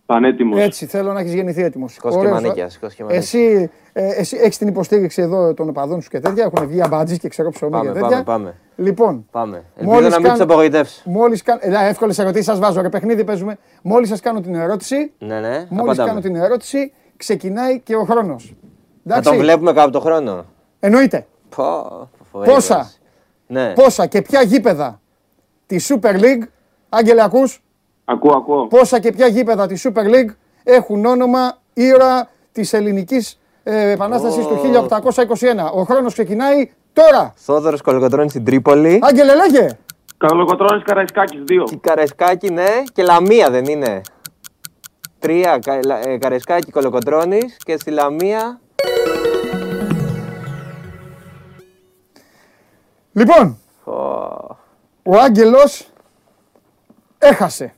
Πανέτοιμος. 0.06 0.60
Έτσι, 0.60 0.86
θέλω 0.86 1.12
να 1.12 1.20
έχεις 1.20 1.34
γεννηθεί 1.34 1.62
έτοιμος. 1.62 1.92
Σηκώθηκε 1.92 2.24
και 2.24 2.30
μανίκια, 2.32 2.68
σηκώθηκε 2.68 3.02
και 3.02 3.08
μανίκια. 3.08 3.38
Εσύ, 3.38 3.70
ε, 3.92 4.08
εσύ 4.08 4.36
έχεις 4.40 4.58
την 4.58 4.68
υποστήριξη 4.68 5.22
εδώ 5.22 5.54
των 5.54 5.68
οπαδών 5.68 6.00
σου 6.02 6.08
και 6.10 6.20
τέτοια. 6.20 6.50
Έχουν 6.54 6.68
βγει 6.68 6.82
αμπάτζι 6.82 7.18
και 7.18 7.28
ξέρω 7.28 7.50
ψωμί 7.50 7.70
Πάμε, 7.70 7.84
και 7.86 7.92
τέτοια. 7.92 8.08
πάμε, 8.08 8.22
πάμε. 8.24 8.54
Λοιπόν, 8.76 9.26
Πάμε. 9.30 9.56
Ελπίζω 9.76 9.94
Μόλις 9.94 10.10
να 10.10 10.16
μην 10.18 10.26
καν- 10.26 10.38
του 10.38 10.44
απογοητεύσει. 10.44 11.02
μόλις 11.10 11.42
κάνω. 11.42 11.60
Ε, 11.62 11.88
εύκολες 11.88 12.18
ερωτήσεις 12.18 12.46
σας 12.46 12.58
βάζω. 12.58 12.80
Ρε 12.80 12.88
παιχνίδι 12.88 13.24
παίζουμε. 13.24 13.56
Μόλις 13.82 14.08
σας 14.08 14.20
κάνω 14.20 14.40
την 14.40 14.54
ερώτηση, 14.54 15.12
Ναι, 15.18 15.40
ναι. 15.40 15.48
μόλις 15.68 15.68
απαντάμε. 15.70 16.08
κάνω 16.08 16.20
την 16.20 16.36
ερώτηση, 16.36 16.92
ξεκινάει 17.24 17.80
και 17.80 17.96
ο 17.96 18.04
χρόνος. 18.04 18.54
Να 19.02 19.22
τον 19.22 19.36
βλέπουμε 19.36 19.72
κάπου 19.72 19.90
το 19.90 20.00
χρόνο. 20.00 20.44
Εννοείται. 20.80 21.26
Πω, 21.56 22.10
φοβερή 22.30 22.50
Πόσα; 22.52 22.74
ερώτηση. 22.74 22.98
Ναι. 23.46 23.72
Πόσα 23.72 24.06
και 24.06 24.22
ποια 24.22 24.42
γήπεδα 24.42 25.00
τη 25.66 25.76
Super 25.88 26.14
League, 26.14 26.42
Άγγελε, 26.88 27.22
ακούς, 27.22 27.62
Ακούω, 28.04 28.36
ακούω. 28.36 28.66
πόσα 28.66 28.98
και 28.98 29.12
ποια 29.12 29.26
γήπεδα 29.26 29.66
τη 29.66 29.80
Super 29.84 30.02
League 30.04 30.34
έχουν 30.62 31.04
όνομα 31.04 31.58
ήρωα 31.72 32.28
της 32.52 32.72
ελληνικής 32.72 33.40
ε, 33.62 33.90
επανάστασης 33.90 34.46
του 34.46 34.60
1821. 34.88 35.72
Ο 35.74 35.82
χρόνος 35.82 36.12
ξεκινάει 36.12 36.70
τώρα. 36.92 37.32
Θόδωρος 37.36 37.80
Κολοκοτρώνης 37.82 38.30
στην 38.30 38.44
Τρίπολη. 38.44 38.98
Άγγελε, 39.02 39.32
λέγε. 39.34 39.68
Καλοκοτρώνης 40.16 40.82
Καραϊσκάκης 40.84 41.40
2. 41.40 41.64
Και 41.64 41.76
Καραϊσκάκη, 41.80 42.50
ναι. 42.50 42.68
Και 42.92 43.02
Λαμία 43.02 43.50
δεν 43.50 43.64
είναι. 43.64 44.00
Τρία. 45.24 45.58
Κα, 45.58 45.78
Λα- 45.86 46.08
ε, 46.08 46.18
Καραϊσκάκη 46.18 46.70
Κολοκοτρώνης 46.70 47.56
και 47.64 47.76
στη 47.78 47.90
Λαμία. 47.90 48.60
Λοιπόν, 53.12 53.58
Πω. 53.84 54.58
ο 55.02 55.16
Άγγελος 55.18 55.88
έχασε. 57.18 57.74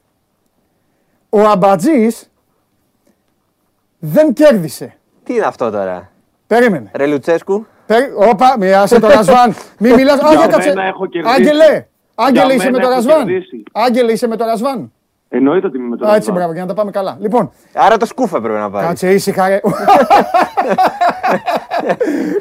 Ο 1.30 1.40
Αμπατζής 1.40 2.30
δεν 3.98 4.32
κέρδισε. 4.32 4.96
Τι 5.24 5.34
είναι 5.34 5.44
αυτό 5.44 5.70
τώρα; 5.70 6.10
Περίμενε. 6.46 6.90
Ρε 6.94 7.06
Λουτσέσκου. 7.06 7.66
Περί... 7.86 8.12
Όπα, 8.30 8.56
μη 8.58 8.72
άσε 8.72 9.00
το 9.00 9.08
Ρασβάν. 9.08 9.54
Μη 9.78 9.92
μιλάς. 9.96 10.18
Για 10.18 10.28
Άγγελε, 10.28 10.46
κάτσε. 10.52 10.68
μένα 10.68 10.82
έχω 10.84 11.06
κερδίσει. 11.06 11.34
Άγγελε, 11.34 11.86
Άγγελε 12.14 12.54
είσαι 12.54 12.64
μένα 12.64 12.70
με 12.78 12.84
το 12.84 12.90
έχω 12.90 12.94
Ρασβάν. 12.94 13.26
κερδίσει. 13.26 13.62
Άγγελε 13.72 14.12
είσαι 14.12 14.26
με 14.26 14.36
το 14.36 14.44
Ρασβάν. 14.44 14.92
Εννοείται 15.28 15.66
ότι 15.66 15.76
είμαι 15.76 15.88
με 15.88 15.96
τον 15.96 16.06
Α, 16.08 16.14
έτσι, 16.14 16.18
Ρασβάν. 16.18 16.34
μπράβο, 16.36 16.52
για 16.52 16.62
να 16.62 16.68
τα 16.68 16.74
πάμε 16.74 16.90
καλά. 16.90 17.16
Λοιπόν, 17.20 17.50
Άρα 17.74 17.96
το 17.96 18.06
σκούφα 18.06 18.40
πρέπει 18.40 18.58
να 18.58 18.70
πάρεις. 18.70 18.88
κάτσε 18.88 19.12
ήσυχα, 19.12 19.48
ρε. 19.48 19.60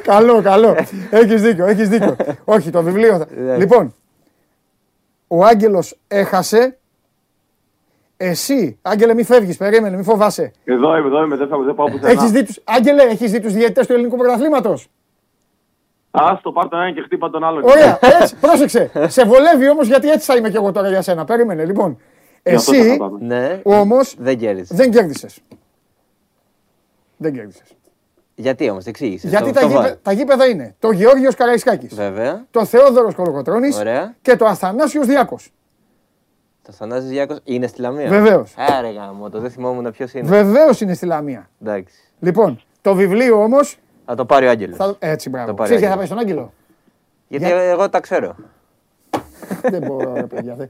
καλό, 0.03 0.41
καλό. 0.41 0.75
Έχεις 1.09 1.41
δίκιο, 1.41 1.65
έχεις 1.65 1.89
δίκιο. 1.89 2.15
Όχι, 2.55 2.69
το 2.69 2.81
βιβλίο. 2.83 3.17
θα- 3.17 3.27
Ναι. 3.37 3.57
λοιπόν, 3.57 3.93
ο 5.27 5.43
Άγγελος 5.45 5.97
έχασε. 6.07 6.77
Εσύ, 8.17 8.79
Άγγελε, 8.81 9.13
μη 9.13 9.23
φεύγεις, 9.23 9.57
περίμενε, 9.57 9.97
μη 9.97 10.03
φοβάσαι. 10.03 10.51
Εδώ 10.63 10.97
είμαι, 10.97 11.07
εδώ 11.07 11.23
είμαι, 11.23 11.35
δεν, 11.35 11.47
θα, 11.47 11.57
δεν 11.57 11.75
πάω 11.75 11.85
πουθενά. 11.89 12.09
Έχεις 12.09 12.31
δει 12.31 12.43
τους, 12.43 12.59
Άγγελε, 12.63 13.01
έχεις 13.03 13.31
δει 13.31 13.39
τους 13.39 13.53
διαιτητές 13.53 13.87
του 13.87 13.93
ελληνικού 13.93 14.17
πρωταθλήματος; 14.17 14.87
Ας 16.11 16.41
το 16.41 16.51
πάρ' 16.51 16.67
τον 16.67 16.79
έναν 16.79 16.93
και 16.93 17.01
χτύπα 17.01 17.29
τον 17.29 17.43
άλλον. 17.43 17.63
Ωραία, 17.63 17.99
έτσι, 18.21 18.35
πρόσεξε. 18.35 18.91
Σε 19.07 19.25
βολεύει 19.25 19.69
όμως 19.69 19.87
γιατί 19.87 20.09
έτσι 20.09 20.25
θα 20.31 20.35
είμαι 20.37 20.49
και 20.49 20.57
εγώ 20.57 20.71
τώρα 20.71 20.89
για 20.89 21.01
σένα. 21.01 21.25
Περίμενε, 21.25 21.65
λοιπόν. 21.65 21.97
Γι' 22.45 22.55
αυτό 22.55 22.73
θα 22.73 22.77
Εσύ 22.79 22.97
Ναι. 23.19 23.61
όμως 23.63 24.15
Δεν 24.19 24.37
κέρδισε. 24.37 24.75
δεν 24.75 24.91
κέρδισες. 24.91 25.39
Δεν 27.17 27.33
κέρδισες. 27.33 27.67
Γιατί 28.35 28.69
όμως, 28.69 28.85
εξήγησες. 28.85 29.29
Γιατί 29.29 29.45
το, 29.45 29.51
τα, 29.53 29.59
το 29.59 29.67
γήπε- 29.67 29.81
βάρ. 29.81 29.95
τα 29.95 30.11
γήπεδα 30.11 30.45
είναι 30.45 30.75
το 30.79 30.91
Γεώργιος 30.91 31.35
Καραϊσκάκης, 31.35 31.95
Βέβαια. 31.95 32.45
το 32.51 32.65
Θεόδωρος 32.65 33.15
Κολοκοτρόνη 33.15 33.75
Ωραία. 33.75 34.15
και 34.21 34.35
το 34.35 34.45
Αθανάσιος 34.45 35.05
Διάκο. 35.05 35.37
Το 36.61 36.71
Θανάσης 36.71 37.09
Διάκος 37.09 37.39
είναι 37.43 37.67
στη 37.67 37.81
Λαμία. 37.81 38.09
Βεβαίως. 38.09 38.53
Άρε 38.57 38.89
γάμο, 38.91 39.29
το 39.29 39.39
δεν 39.39 39.51
θυμόμουν 39.51 39.91
ποιος 39.91 40.13
είναι. 40.13 40.27
Βεβαίως 40.27 40.81
είναι 40.81 40.93
στη 40.93 41.05
Λαμία. 41.05 41.49
Εντάξει. 41.61 41.95
Λοιπόν, 42.19 42.61
το 42.81 42.95
βιβλίο 42.95 43.43
όμως. 43.43 43.77
Θα 44.05 44.15
το 44.15 44.25
πάρει 44.25 44.45
ο 44.45 44.49
Άγγελος. 44.49 44.77
Θα... 44.77 44.95
Έτσι, 44.99 45.29
μπράβο. 45.29 45.47
Το 45.47 45.53
πάρει 45.53 45.69
Ξέρεις 45.75 45.87
γιατί 45.87 45.97
θα 46.07 46.15
Άγγελος. 46.15 46.25
πάει 46.25 46.27
στον 46.27 46.43
Άγγελο; 46.45 46.53
Γιατί 47.27 47.45
Για- 47.45 47.71
εγώ 47.71 47.89
τα 47.89 47.99
ξέρω. 47.99 48.35
Δεν 49.61 49.81
μπορώ, 49.85 50.13
ρε 50.13 50.23
παιδιά. 50.23 50.55
δεν- 50.55 50.69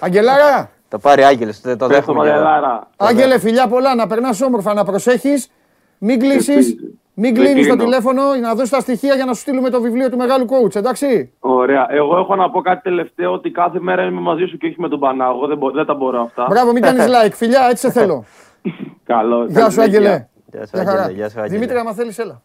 Αγγελάρα! 0.00 0.70
Το 0.88 0.98
πάρει 0.98 1.22
ο 1.22 1.26
Άγγελος, 1.26 1.60
το, 1.60 1.76
το 1.76 1.86
Πες 1.86 1.96
το 1.96 2.00
δέχομαι. 2.12 2.24
για- 2.24 2.32
Μαγελάρα. 2.34 2.90
Άγγελε, 2.96 3.38
φιλιά 3.38 3.68
πολλά, 3.68 3.94
να 3.94 4.06
περνάς 4.06 4.40
όμορφα, 4.40 4.74
να 4.74 4.84
προσέχεις. 4.84 5.50
Μην 5.98 6.18
κλείσεις. 6.18 6.76
Μην 7.20 7.34
Δεν 7.34 7.42
κλείνεις 7.44 7.66
το 7.66 7.72
κλείνω. 7.72 7.84
τηλέφωνο 7.84 8.34
να 8.34 8.54
δώσεις 8.54 8.70
τα 8.70 8.80
στοιχεία 8.80 9.14
για 9.14 9.24
να 9.24 9.32
σου 9.34 9.40
στείλουμε 9.40 9.70
το 9.70 9.80
βιβλίο 9.80 10.10
του 10.10 10.16
μεγάλου 10.16 10.46
coach, 10.48 10.76
εντάξει. 10.76 11.32
Ωραία. 11.40 11.86
Εγώ 11.90 12.18
έχω 12.18 12.36
να 12.36 12.50
πω 12.50 12.60
κάτι 12.60 12.82
τελευταίο 12.82 13.32
ότι 13.32 13.50
κάθε 13.50 13.80
μέρα 13.80 14.02
είμαι 14.04 14.20
μαζί 14.20 14.44
σου 14.44 14.56
και 14.58 14.66
όχι 14.66 14.80
με 14.80 14.88
τον 14.88 15.00
Πανάγο. 15.00 15.36
Εγώ 15.36 15.46
δεν, 15.46 15.58
μπο- 15.58 15.70
δεν 15.70 15.86
τα 15.86 15.94
μπορώ 15.94 16.20
αυτά. 16.22 16.46
Μπράβο, 16.50 16.72
μην 16.72 16.82
κάνεις 16.82 17.04
like, 17.14 17.32
φιλιά, 17.32 17.66
έτσι 17.70 17.86
σε 17.86 17.92
θέλω. 17.92 18.24
Καλό. 19.04 19.44
Γεια 19.44 19.54
Καλή 19.60 19.64
σου, 19.64 19.70
συνέχεια. 19.80 19.98
Άγγελε. 19.98 20.26
Γεια 20.52 20.66
σου, 20.66 20.70
Γεια 20.74 20.84
χαρά. 20.84 21.00
Άγγελε, 21.02 21.18
γεια 21.18 21.28
σου, 21.28 21.40
Άγγελε. 21.40 21.54
Δημήτρη, 21.58 21.78
άμα 21.78 21.92
θέλεις, 21.92 22.18
έλα. 22.18 22.42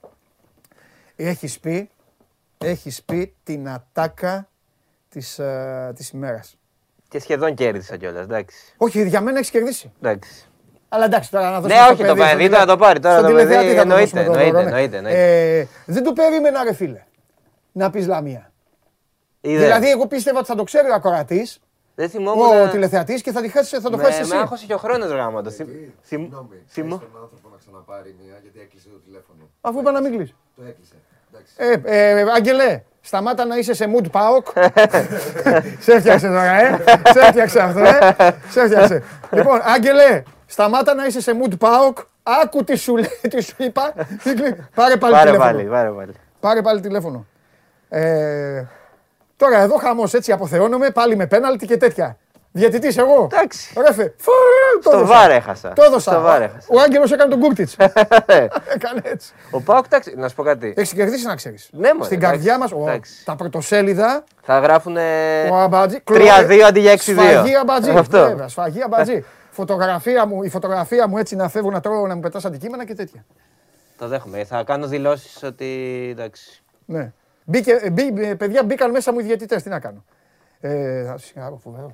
Έχεις 1.16 1.60
πει, 1.60 1.90
έχεις 2.58 3.04
πει 3.04 3.36
την 3.44 3.70
ατάκα 3.70 4.48
της, 5.10 5.40
ε, 5.40 5.92
της 5.96 6.10
ημέρας. 6.10 6.56
Και 7.14 7.20
σχεδόν 7.20 7.54
κέρδισα 7.54 7.98
κιόλας, 7.98 8.24
εντάξει. 8.24 8.74
Όχι, 8.78 9.08
για 9.08 9.22
μένα 9.22 9.38
έχεις 9.38 9.50
κερδίσει. 9.50 9.92
εντάξει. 10.02 10.46
Αλλά 10.90 11.06
εντάξει, 11.06 11.32
τώρα 11.32 11.50
να 11.52 11.60
δώσουμε 11.60 11.74
Ναι, 11.80 11.82
στο 11.84 11.94
όχι, 11.94 12.04
το 12.04 12.14
παιδί, 12.14 12.20
παιδί 12.30 12.46
στον 12.46 12.52
τώρα 12.52 12.62
τηλε- 12.64 12.68
το 12.68 12.78
πάρει, 12.78 13.00
τώρα 13.00 13.18
στον 13.18 13.30
το 13.30 13.36
παιδί 13.36 13.46
τηλεθεατή 13.48 13.76
θα 13.76 13.76
το 13.76 13.82
εννοείται, 13.82 14.04
δώσουμε 14.04 14.24
το 14.24 14.32
εννοείται, 14.32 14.52
δώρο, 14.52 14.64
ναι. 14.64 14.70
εννοείται, 14.70 14.98
εννοείται. 14.98 15.60
Ε, 15.60 15.68
Δεν 15.86 16.04
το 16.04 16.14
περίμενα, 16.14 16.64
ρε 16.64 16.74
φίλε, 16.74 17.04
να 17.72 17.90
πεις 17.90 18.08
Λαμία. 18.08 18.52
Είδες. 19.42 19.62
Δηλαδή, 19.62 19.90
εγώ 19.90 20.08
πίστευα 20.08 20.38
ότι 20.40 20.48
θα 20.48 20.56
το 20.56 20.64
ξέρει 20.64 20.90
ο 20.90 20.94
ακροατής, 20.94 21.60
δεν 21.96 22.10
θυμόμουν. 22.10 22.62
ο 22.62 22.70
τηλεθεατής 22.72 23.22
και 23.22 23.32
θα, 23.32 23.42
τη 23.42 23.50
χάσεις- 23.50 23.82
θα 23.82 23.90
το 23.90 23.98
με, 23.98 24.04
χάσεις 24.04 24.20
με 24.20 24.26
εσύ. 24.26 24.36
άγχωσε 24.44 24.66
και 24.66 24.74
ο 24.74 24.78
χρόνος 24.78 25.10
γράμμα. 25.10 25.42
Το 25.42 25.50
θυμ- 25.50 25.70
θυμ- 25.70 25.92
Συγγνώμη, 26.02 26.58
θυμώ. 26.68 26.98
πες 26.98 27.08
στον 27.10 27.22
άνθρωπο 27.22 27.50
να 27.52 27.58
ξαναπάρει 27.58 28.16
μία 28.24 28.36
γιατί 28.42 28.60
έκλεισε 28.60 28.88
το 28.90 29.00
τηλέφωνο. 29.06 29.50
Αφού 29.62 29.80
είπα 29.80 29.92
να 29.92 30.02
μην 30.02 30.12
κλείσει. 30.16 30.36
Το 30.56 30.62
έκλεισε. 30.68 30.96
Εντάξει. 31.32 31.54
Ε, 31.58 32.20
ε, 32.20 32.26
Άγγελε, 32.36 32.84
σταμάτα 33.06 33.46
να 33.46 33.58
είσαι 33.58 33.74
σε 33.74 33.86
mood 33.96 34.06
paok. 34.12 34.72
σε 35.84 35.92
έφτιαξε 35.94 36.28
τώρα, 36.28 36.62
ε. 36.62 36.84
σε 37.14 37.20
έφτιαξε 37.20 37.60
αυτό, 37.60 37.80
ε. 37.80 38.16
σε 38.50 38.62
έφτιαξε. 38.62 39.04
λοιπόν, 39.32 39.60
Άγγελε, 39.64 40.24
σταμάτα 40.46 40.94
να 40.94 41.06
είσαι 41.06 41.22
σε 41.22 41.32
mood 41.44 41.54
paok. 41.60 41.94
Άκου 42.44 42.64
τι 42.64 42.76
σου, 42.76 42.96
λέει, 42.96 43.20
τι 43.30 43.42
σου 43.42 43.54
είπα. 43.58 43.94
Μην 44.26 44.36
κλει- 44.36 44.56
Πάρε 44.76 44.98
πάλι 44.98 45.14
Πάρε 45.14 45.26
τηλέφωνο. 45.32 45.52
πάλι, 45.52 45.64
πάρε 45.70 45.90
πάλι. 45.90 46.14
Πάρε 46.40 46.62
πάλι 46.62 46.80
τηλέφωνο. 46.82 47.26
Ε, 47.90 48.64
τώρα 49.38 49.58
εδώ 49.60 49.76
χαμός 49.78 50.14
έτσι 50.14 50.32
αποθεώνομαι 50.32 50.90
πάλι 50.90 51.16
με 51.16 51.28
πέναλτι 51.28 51.66
και 51.66 51.78
τέτοια. 51.78 52.18
Διαιτητής 52.56 52.98
εγώ. 52.98 53.28
Εντάξει. 53.32 53.74
Ρέφε. 53.88 54.14
Φου, 54.18 54.32
το 54.84 54.90
Στο 54.90 54.98
έδωσα. 54.98 55.14
βάρ 55.14 55.32
έχασα. 55.32 55.74
Το 55.74 55.84
έδωσα. 55.84 56.12
Στο 56.12 56.22
βάρ 56.22 56.42
έχασα. 56.42 56.68
Ο 56.70 56.80
Άγγελος 56.80 57.12
έκανε 57.12 57.30
τον 57.30 57.40
Κούρτιτς. 57.40 57.76
έκανε 58.74 59.02
έτσι. 59.14 59.34
Ο 59.52 59.62
Πάοκ, 59.62 59.86
εντάξει, 59.86 60.14
να 60.18 60.28
σου 60.28 60.36
πω 60.36 60.44
κάτι. 60.44 60.74
Έχεις 60.78 60.94
κερδίσει 60.94 61.26
να 61.26 61.36
ξέρεις; 61.36 61.70
Ναι, 61.72 61.94
μωρέ, 61.94 62.06
Στην 62.06 62.18
εντάξει, 62.18 62.36
καρδιά 62.36 62.58
μας, 62.58 62.72
εντάξει. 62.72 63.26
τα 63.26 63.36
πρωτοσέλιδα, 63.36 64.24
Θα 64.42 64.60
γράφουν. 64.60 64.98
ο 65.52 65.56
Αμπατζή. 65.56 66.04
3-2 66.08 66.60
αντί 66.68 66.80
για 66.80 66.92
6-2. 66.92 66.98
Σφαγή 66.98 67.56
Αμπατζή. 67.56 67.90
Αυτό. 67.98 68.18
Βέβαια, 68.28 68.48
σφαγή 68.48 68.82
Αμπατζή. 68.84 69.26
Φωτογραφία 69.52 70.26
μου, 70.26 70.44
η 70.44 70.50
φωτογραφία 70.50 71.08
μου 71.08 71.18
έτσι 71.18 71.36
να 71.36 71.50
φεύγω 71.50 71.72
να 71.72 71.80
τρώω, 71.80 72.08
να 72.08 72.16
μου 72.16 72.22
πετάς 72.22 72.46
αντικείμενα 72.46 72.86
και 72.86 72.96
τέτοια. 72.96 73.26
Το 73.98 74.08
δέχομαι. 74.08 74.44
Θα 74.44 74.64
κάνω 74.64 74.88
δηλώσεις 74.88 75.44
ότι. 75.44 76.08
εντάξει. 76.12 76.64
Ναι. 76.86 77.12
Μπήκε, 77.46 77.72
ε, 77.82 77.90
μπή, 77.90 78.14
ε, 78.18 78.34
παιδιά 78.36 78.64
μπήκαν 78.64 78.92
μέσα 78.92 79.14
μου 79.14 79.20
οι 79.20 79.24
διαιτητές, 79.24 79.64
τι 79.64 79.70
να 79.70 79.80
κάνω. 79.80 80.04
Ε, 80.60 81.04
θα 81.06 81.18
συγχαρώ, 81.18 81.60
φοβερό. 81.64 81.94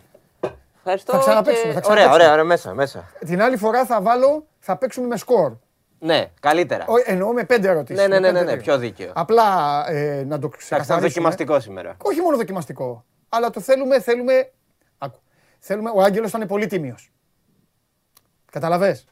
Ευχαριστώ. 0.91 1.11
Θα 1.13 1.19
ξαναπαίξουμε, 1.19 1.73
και- 1.73 1.79
θα 1.79 1.89
Ωραία, 1.91 2.03
ξαναπαίξουμε. 2.05 2.13
ωραία, 2.23 2.31
ωραία, 2.31 2.43
μέσα, 2.43 2.73
μέσα. 2.73 3.11
Την 3.25 3.41
άλλη 3.41 3.57
φορά 3.57 3.85
θα 3.85 4.01
βάλω, 4.01 4.47
θα 4.59 4.77
παίξουμε 4.77 5.07
με 5.07 5.17
σκορ. 5.17 5.51
Ναι, 5.99 6.25
καλύτερα. 6.39 6.85
Ο- 6.87 6.93
Εννοώ 7.05 7.33
με 7.33 7.43
πέντε 7.43 7.69
ερωτήσεις. 7.69 8.01
Ναι, 8.01 8.07
ναι, 8.07 8.19
ναι, 8.31 8.31
ναι, 8.31 8.51
ναι, 8.51 8.57
πιο 8.57 8.77
δίκαιο. 8.77 9.11
Απλά 9.15 9.45
ε, 9.89 10.23
να 10.23 10.39
το 10.39 10.45
Εντάξει, 10.45 10.67
θα 10.67 10.75
ξεκαθαρίσουμε. 10.75 10.99
δοκιμαστικό 11.07 11.59
σήμερα. 11.59 11.95
Όχι 12.03 12.21
μόνο 12.21 12.37
δοκιμαστικό. 12.37 13.05
Αλλά 13.29 13.49
το 13.49 13.59
θέλουμε, 13.59 13.99
θέλουμε. 13.99 14.51
Άκου. 14.97 15.19
Θέλουμε, 15.59 15.91
ο 15.95 16.01
Άγγελος 16.01 16.29
ήταν 16.29 16.47
πολύ 16.47 16.67
τίμιος. 16.67 17.11
Καταλαβες; 18.51 19.05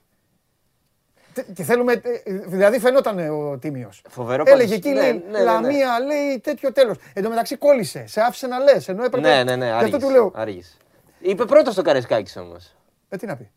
Τε- 1.34 1.46
Και 1.54 1.64
θέλουμε, 1.64 1.94
ε, 1.94 2.32
δηλαδή 2.46 2.80
φαινόταν 2.80 3.30
ο 3.30 3.58
τίμιος. 3.58 4.02
Φοβερό 4.10 4.44
Έλεγε 4.48 4.62
πάντως. 4.64 4.78
εκεί, 4.78 4.90
Ναι, 4.90 5.02
λέει, 5.02 5.12
ναι, 5.14 5.20
ναι, 5.32 5.38
ναι. 5.38 5.44
Λαμία, 5.44 6.00
λέει 6.00 6.40
τέτοιο 6.40 6.72
τέλος. 6.72 6.98
Εν 7.14 7.24
τω 7.24 7.30
μεταξύ 7.30 7.56
κόλλησε, 7.58 8.08
σε 8.08 8.22
άφησε 8.22 8.48
να 8.48 8.60
λες, 8.60 8.88
ενώ 8.88 9.04
έπρεπε. 9.04 9.28
Ναι, 9.28 9.44
ναι, 9.44 9.56
ναι, 9.56 9.66
Γι' 9.66 9.72
αυτό 9.72 9.84
άργησε. 9.86 9.98
του 10.00 10.10
λέω, 10.10 10.32
άργησε. 10.36 10.74
Είπε 11.20 11.46
πρώτος 11.46 11.74
στο 11.74 11.82
Καρεσκάκη 11.82 12.40
όμως. 12.40 12.76
ε, 13.10 13.18
τι 13.18 13.26
να 13.26 13.36
πει. 13.36 13.52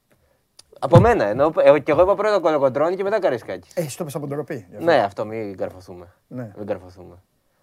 Από 0.79 1.01
μένα. 1.01 1.25
Ενώ, 1.25 1.53
εγώ, 1.57 1.79
και 1.79 1.91
εγώ 1.93 2.03
είπα 2.03 2.15
πρώτα 2.15 2.41
κολοκοντρόνη 2.41 2.97
και 2.97 3.03
μετά 3.03 3.19
Καρεσκάκη. 3.21 3.69
Ε, 3.75 3.81
εσύ 3.83 3.97
το 3.97 4.05
πες 4.05 4.15
από 4.15 4.27
ντροπή. 4.27 4.55
γι' 4.71 4.75
αυτό. 4.77 4.85
Ναι, 4.85 4.97
αυτό 5.03 5.25
μην 5.25 5.57
καρφωθούμε. 5.57 6.13
Ναι. 6.29 6.53
Μην 6.57 6.67
καρφωθούμε. 6.67 7.15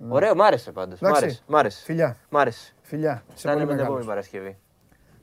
Ωραίο, 0.09 0.35
μ' 0.35 0.41
άρεσε 0.41 0.71
πάντως. 0.71 0.99
Μ' 0.99 1.05
Εντάξει. 1.05 1.23
άρεσε. 1.23 1.41
Μ' 1.47 1.55
άρεσε. 1.55 1.83
Φιλιά, 1.83 2.17
Μ' 2.29 2.37
άρεσε. 2.37 2.73
φιλιά. 2.81 3.23
Σε 3.33 3.47
Θα 3.47 3.53
είναι 3.53 3.59
πολύ 3.65 3.65
με 3.65 3.75
την 3.75 3.85
επόμενη 3.85 4.05
μεγάλος. 4.05 4.05
Παρασκευή. 4.05 4.57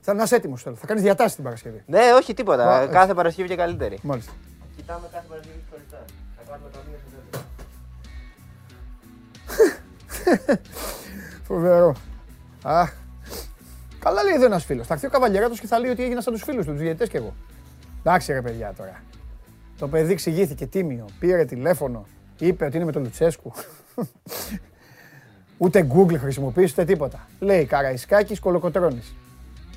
Θα 0.01 0.13
να 0.13 0.23
είσαι 0.23 0.35
έτοιμος 0.35 0.61
θέλω. 0.63 0.75
Θα 0.75 0.85
κάνεις 0.87 1.03
διατάσεις 1.03 1.35
την 1.35 1.43
Παρασκευή. 1.43 1.83
Ναι, 1.85 1.99
όχι 2.15 2.33
τίποτα. 2.33 2.69
Α, 2.77 2.81
έτσι. 2.81 2.93
κάθε 2.93 3.13
Παρασκευή 3.13 3.47
και 3.49 3.55
καλύτερη. 3.55 3.99
Μάλιστα. 4.01 4.31
Κοιτάμε 4.75 5.07
κάθε 5.11 5.25
Παρασκευή 5.29 5.63
χωριστά. 5.69 6.03
Θα 6.37 6.51
κάνουμε 6.51 6.69
το 6.69 6.77
μία 6.89 6.97
στο 7.07 7.39
Φοβερό. 11.47 11.95
Αχ. 12.63 12.93
Καλά 14.05 14.23
λέει 14.23 14.33
εδώ 14.33 14.45
ένας 14.45 14.65
φίλος. 14.65 14.87
Θα 14.87 14.93
έρθει 14.93 15.05
ο 15.05 15.09
καβαλιαράτο 15.09 15.55
και 15.55 15.67
θα 15.67 15.79
λέει 15.79 15.91
ότι 15.91 16.03
έγινα 16.03 16.21
σαν 16.21 16.33
τους 16.33 16.43
φίλους 16.43 16.65
τους, 16.65 16.73
τους 16.73 16.81
διαιτητές 16.81 17.09
κι 17.09 17.15
εγώ. 17.15 17.33
Εντάξει 17.99 18.33
ρε 18.33 18.41
παιδιά 18.41 18.73
τώρα. 18.77 19.03
Το 19.77 19.87
παιδί 19.87 20.11
εξηγήθηκε 20.11 20.65
τίμιο. 20.65 21.05
Πήρε 21.19 21.45
τηλέφωνο. 21.45 22.05
Είπε 22.39 22.65
ότι 22.65 22.75
είναι 22.75 22.85
με 22.85 22.91
τον 22.91 23.03
Λουτσέσκου. 23.03 23.51
ούτε 25.57 25.87
Google 25.93 26.17
χρησιμοποιήσει 26.17 26.71
ούτε 26.71 26.85
τίποτα. 26.85 27.27
Λέει 27.39 27.65
Καραϊσκάκης 27.65 28.39
Κολοκοτρόνη. 28.39 29.03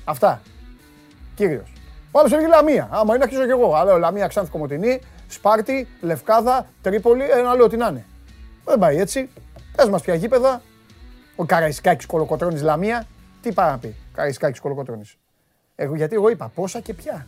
Αυτά. 0.03 0.41
Κύριος. 1.35 1.73
Ο 2.11 2.19
άλλος 2.19 2.31
έλεγε 2.31 2.47
Λαμία. 2.47 2.87
Άμα 2.91 3.15
είναι, 3.15 3.23
αρχίζω 3.23 3.43
κι 3.45 3.51
εγώ. 3.51 3.73
Αλλά 3.75 3.97
Λαμία, 3.97 4.27
Ξάνθη 4.27 4.51
Κομωτινή, 4.51 5.01
Σπάρτη, 5.27 5.87
Λευκάδα, 6.01 6.65
Τρίπολη, 6.81 7.23
ένα 7.23 7.55
λέω 7.55 7.67
τι 7.67 7.77
να 7.77 7.87
είναι. 7.87 8.05
Δεν 8.65 8.79
πάει 8.79 8.97
έτσι. 8.97 9.29
Πες 9.75 9.89
μας 9.89 10.01
ποια 10.01 10.13
γήπεδα, 10.13 10.61
ο 11.35 11.45
Καραϊσκάκης 11.45 12.05
Κολοκοτρώνης 12.05 12.61
Λαμία, 12.61 13.07
τι 13.41 13.53
πάει 13.53 13.71
να 13.71 13.77
πει, 13.77 13.95
Καραϊσκάκης 14.13 14.59
Κολοκοτρώνης. 14.59 15.15
Εγώ, 15.75 15.95
γιατί 15.95 16.15
εγώ 16.15 16.29
είπα 16.29 16.47
πόσα 16.55 16.79
και 16.79 16.93
ποια. 16.93 17.27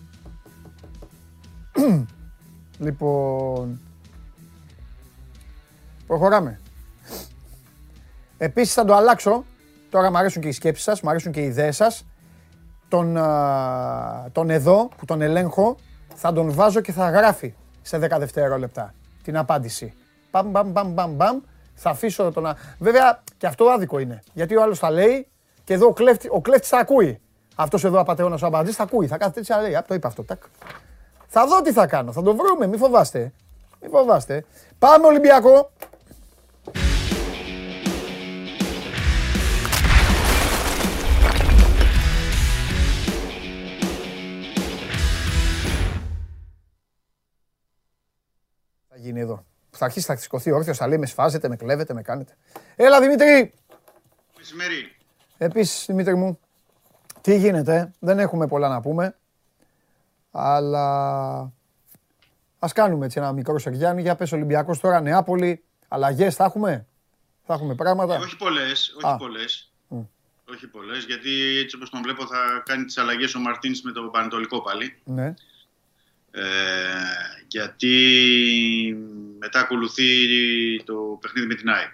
λοιπόν, 2.86 3.80
προχωράμε. 6.08 6.60
Επίσης 8.38 8.74
θα 8.74 8.86
το 8.86 8.96
αλλάξω, 8.96 9.46
τώρα 9.90 10.12
μου 10.12 10.18
αρέσουν 10.18 10.42
και 10.42 10.48
οι 10.48 10.52
σκέψεις 10.52 10.84
σας, 10.84 11.02
μου 11.02 11.10
αρέσουν 11.10 11.32
και 11.32 11.42
οι 11.42 11.46
ιδέες 11.46 11.76
σας. 11.76 12.06
Τον, 12.88 13.18
α, 13.18 14.30
τον 14.32 14.50
εδώ 14.50 14.90
που 14.98 15.06
τον 15.06 15.22
ελέγχω 15.22 15.76
θα 16.16 16.34
τον 16.34 16.52
βάζω 16.52 16.82
και 16.82 16.92
θα 16.92 17.10
γράφει 17.10 17.54
σε 17.82 17.98
10 17.98 18.18
δευτερόλεπτα 18.20 18.94
την 19.24 19.38
απάντηση. 19.38 19.94
Μπαμ, 20.32 20.50
μπαμ, 20.50 20.72
μπαμ, 20.72 20.94
μπαμ, 20.94 21.12
μπαμ. 21.16 21.40
Θα 21.74 21.90
αφήσω 21.90 22.32
τον... 22.32 22.46
α- 22.46 22.58
Βέβαια 22.80 23.24
και 23.38 23.48
αυτό 23.48 23.66
άδικο 23.66 24.00
είναι. 24.00 24.24
Γιατί 24.34 24.56
ο 24.56 24.62
άλλος 24.62 24.80
θα 24.80 24.92
λέει 24.92 25.28
και 25.64 25.74
εδώ 25.74 25.88
ο, 25.88 25.94
κλέφτη, 25.94 26.28
ο 26.32 26.42
κλέφτης 26.42 26.70
θα 26.70 26.78
ακούει. 26.78 27.22
Αυτός 27.56 27.84
εδώ 27.84 28.00
απατεώνας 28.00 28.42
ο 28.42 28.46
αμπατζής 28.46 28.76
θα 28.76 28.84
ακούει. 28.84 29.08
Θα 29.08 29.18
κάθεται 29.18 29.40
έτσι 29.40 29.52
να 29.52 29.62
λέει. 29.62 29.76
«Α, 29.76 29.84
το 29.88 29.94
είπα 29.94 30.08
αυτό. 30.08 30.24
Τάκ. 30.24 30.44
Θα 31.28 31.48
δω 31.48 31.62
τι 31.62 31.72
θα 31.72 31.88
κάνω. 31.88 32.12
Θα 32.12 32.22
το 32.22 32.36
βρούμε. 32.36 32.68
Μη 32.68 32.78
φοβάστε. 32.78 33.34
Μη 33.82 33.88
φοβάστε. 33.90 34.46
Πάμε 34.80 35.08
Ολυμπιακό. 35.08 35.72
Θα 48.90 48.98
γίνει 48.98 49.20
εδώ. 49.20 49.46
Θα 49.70 49.86
αρχίσει 49.86 50.06
θα 50.06 50.16
σηκωθεί 50.16 50.52
όρθιος, 50.52 50.78
θα 50.78 50.88
λέει 50.88 50.98
με 50.98 51.06
σφάζετε, 51.06 51.48
με 51.48 51.56
κλέβετε, 51.56 51.94
με 51.94 52.02
κάνετε. 52.02 52.34
Έλα 52.76 53.00
Δημήτρη! 53.00 53.54
Μεσημέρι. 54.38 54.96
Επίσης 55.44 55.86
Δημήτρη 55.86 56.16
μου, 56.16 56.40
τι 57.22 57.38
γίνεται, 57.38 57.92
δεν 58.00 58.20
έχουμε 58.20 58.48
πολλά 58.48 58.68
να 58.68 58.82
πούμε, 58.82 59.16
αλλά 60.32 61.54
ας 62.60 62.74
κάνουμε 62.74 63.06
έτσι 63.06 63.20
ένα 63.20 63.32
μικρό 63.32 63.60
Σεργιάννη. 63.60 64.02
Για 64.02 64.16
πες 64.16 64.32
Ολυμπιακός 64.32 64.80
τώρα, 64.80 65.02
Νεάπολη, 65.02 65.64
αλλαγές 65.88 66.36
θα 66.36 66.44
έχουμε, 66.44 66.88
θα 67.46 67.54
έχουμε 67.54 67.76
πράγματα; 67.76 68.16
Ε, 68.16 68.18
όχι 68.18 68.38
πολλές, 68.38 68.94
όχι 68.96 69.14
Α. 69.14 69.16
πολλές. 69.18 69.72
Μμ. 69.88 70.02
Όχι 70.52 70.68
πολλές, 70.68 71.06
γιατί 71.06 71.58
έτσι 71.64 71.76
όπως 71.76 71.90
τον 71.90 72.02
βλέπω 72.02 72.26
θα 72.26 72.62
κάνει 72.66 72.86
τις 72.86 72.98
αλλαγές 72.98 73.36
ο 73.36 73.40
Μαρτίνς 73.40 73.82
με 73.82 73.92
το 73.92 74.02
Πανετολικό 74.02 74.62
πάλι. 74.62 74.98
Ναι. 75.04 75.34
Ε, 76.32 76.44
γιατί 77.48 77.96
μετά 79.40 79.60
ακολουθεί 79.60 80.08
το 80.84 81.18
παιχνίδι 81.22 81.48
με 81.48 81.56
την 81.56 81.70
ΑΕΚ. 81.70 81.92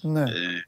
Ναι. 0.00 0.20
Ε, 0.20 0.66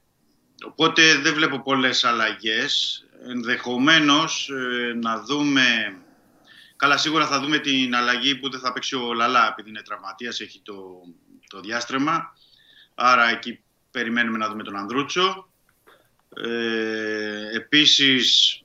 οπότε 0.67 1.15
δεν 1.15 1.35
βλέπω 1.35 1.63
πολλές 1.63 2.05
αλλαγές. 2.05 3.05
Ενδεχομένως 3.29 4.49
ε, 4.51 4.95
να 4.95 5.23
δούμε... 5.23 5.97
Καλά, 6.77 6.97
σίγουρα 6.97 7.27
θα 7.27 7.41
δούμε 7.41 7.59
την 7.59 7.95
αλλαγή 7.95 8.35
που 8.35 8.51
δεν 8.51 8.61
θα 8.61 8.73
παίξει 8.73 8.97
ο 8.97 9.13
Λαλά 9.13 9.49
επειδή 9.49 9.69
είναι 9.69 9.83
τραυματίας, 9.83 10.41
έχει 10.41 10.61
το, 10.61 11.01
το 11.49 11.61
διάστρεμα. 11.61 12.37
Άρα 12.95 13.29
εκεί 13.29 13.61
περιμένουμε 13.91 14.39
να 14.39 14.49
δούμε 14.49 14.63
τον 14.63 14.77
Ανδρούτσο. 14.77 15.49
Ε, 16.37 17.57
επίσης, 17.57 18.61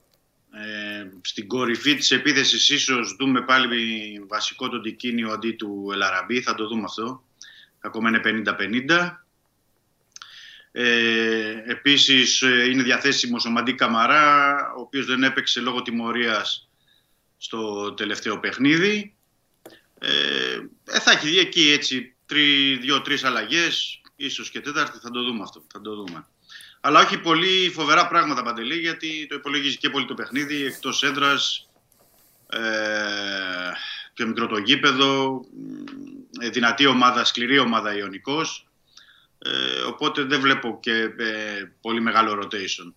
ε, 0.51 1.09
στην 1.21 1.47
κορυφή 1.47 1.95
της 1.95 2.11
επίθεσης 2.11 2.69
ίσως 2.69 3.15
δούμε 3.19 3.41
πάλι 3.41 4.25
βασικό 4.27 4.69
τον 4.69 4.81
Τικίνιο 4.81 5.31
αντί 5.31 5.51
του 5.51 5.89
Ελαραμπή. 5.93 6.41
Θα 6.41 6.55
το 6.55 6.67
δούμε 6.67 6.83
αυτό. 6.83 7.23
Ακόμα 7.79 8.09
είναι 8.09 8.21
50-50. 8.23 9.23
Ε, 10.81 11.63
επίσης 11.65 12.41
ε, 12.41 12.69
είναι 12.69 12.83
διαθέσιμος 12.83 13.45
ο 13.45 13.49
Μαντί 13.49 13.73
Καμαρά, 13.73 14.55
ο 14.77 14.81
οποίος 14.81 15.05
δεν 15.05 15.23
έπαιξε 15.23 15.59
λόγω 15.59 15.81
τιμωρίας 15.81 16.69
στο 17.37 17.93
τελευταίο 17.93 18.39
παιχνίδι. 18.39 19.15
Ε, 19.99 20.09
ε 20.83 20.99
θα 20.99 21.11
έχει 21.11 21.37
εκεί 21.37 21.69
έτσι 21.71 22.15
δύο-τρεις 22.79 23.23
αλλαγές, 23.23 24.01
ίσως 24.15 24.49
και 24.49 24.61
τέταρτη, 24.61 24.97
θα 25.01 25.09
το 25.09 25.23
δούμε 25.23 25.41
αυτό. 25.43 25.63
Θα 25.73 25.81
το 25.81 25.95
δούμε. 25.95 26.27
Αλλά 26.81 26.99
όχι 26.99 27.19
πολύ 27.19 27.71
φοβερά 27.73 28.07
πράγματα 28.07 28.43
παντελή, 28.43 28.75
γιατί 28.79 29.25
το 29.29 29.35
υπολογίζει 29.35 29.77
και 29.77 29.89
πολύ 29.89 30.05
το 30.05 30.13
παιχνίδι, 30.13 30.65
εκτός 30.65 31.03
έδρας, 31.03 31.69
ε, 32.49 32.59
πιο 34.13 34.27
μικρό 34.27 34.47
το 34.47 34.57
γήπεδο, 34.57 35.41
ε, 36.39 36.49
δυνατή 36.49 36.85
ομάδα, 36.85 37.25
σκληρή 37.25 37.59
ομάδα 37.59 37.95
Ιωνικός. 37.95 38.68
Ε, 39.41 39.81
οπότε 39.81 40.23
δεν 40.23 40.39
βλέπω 40.39 40.79
και 40.81 40.93
ε, 41.17 41.71
πολύ 41.81 42.01
μεγάλο 42.01 42.41
rotation. 42.43 42.93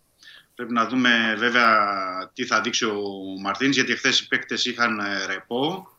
Πρέπει 0.55 0.73
να 0.73 0.87
δούμε 0.87 1.35
βέβαια 1.39 2.31
τι 2.35 2.45
θα 2.45 2.61
δείξει 2.61 2.85
ο 2.85 3.03
Μαρτίνς, 3.41 3.75
γιατί 3.75 3.97
χθες 3.97 4.21
οι 4.21 4.29
παίκτες 4.29 4.65
είχαν 4.65 4.99
ε, 4.99 5.27
ρεπό, 5.27 5.97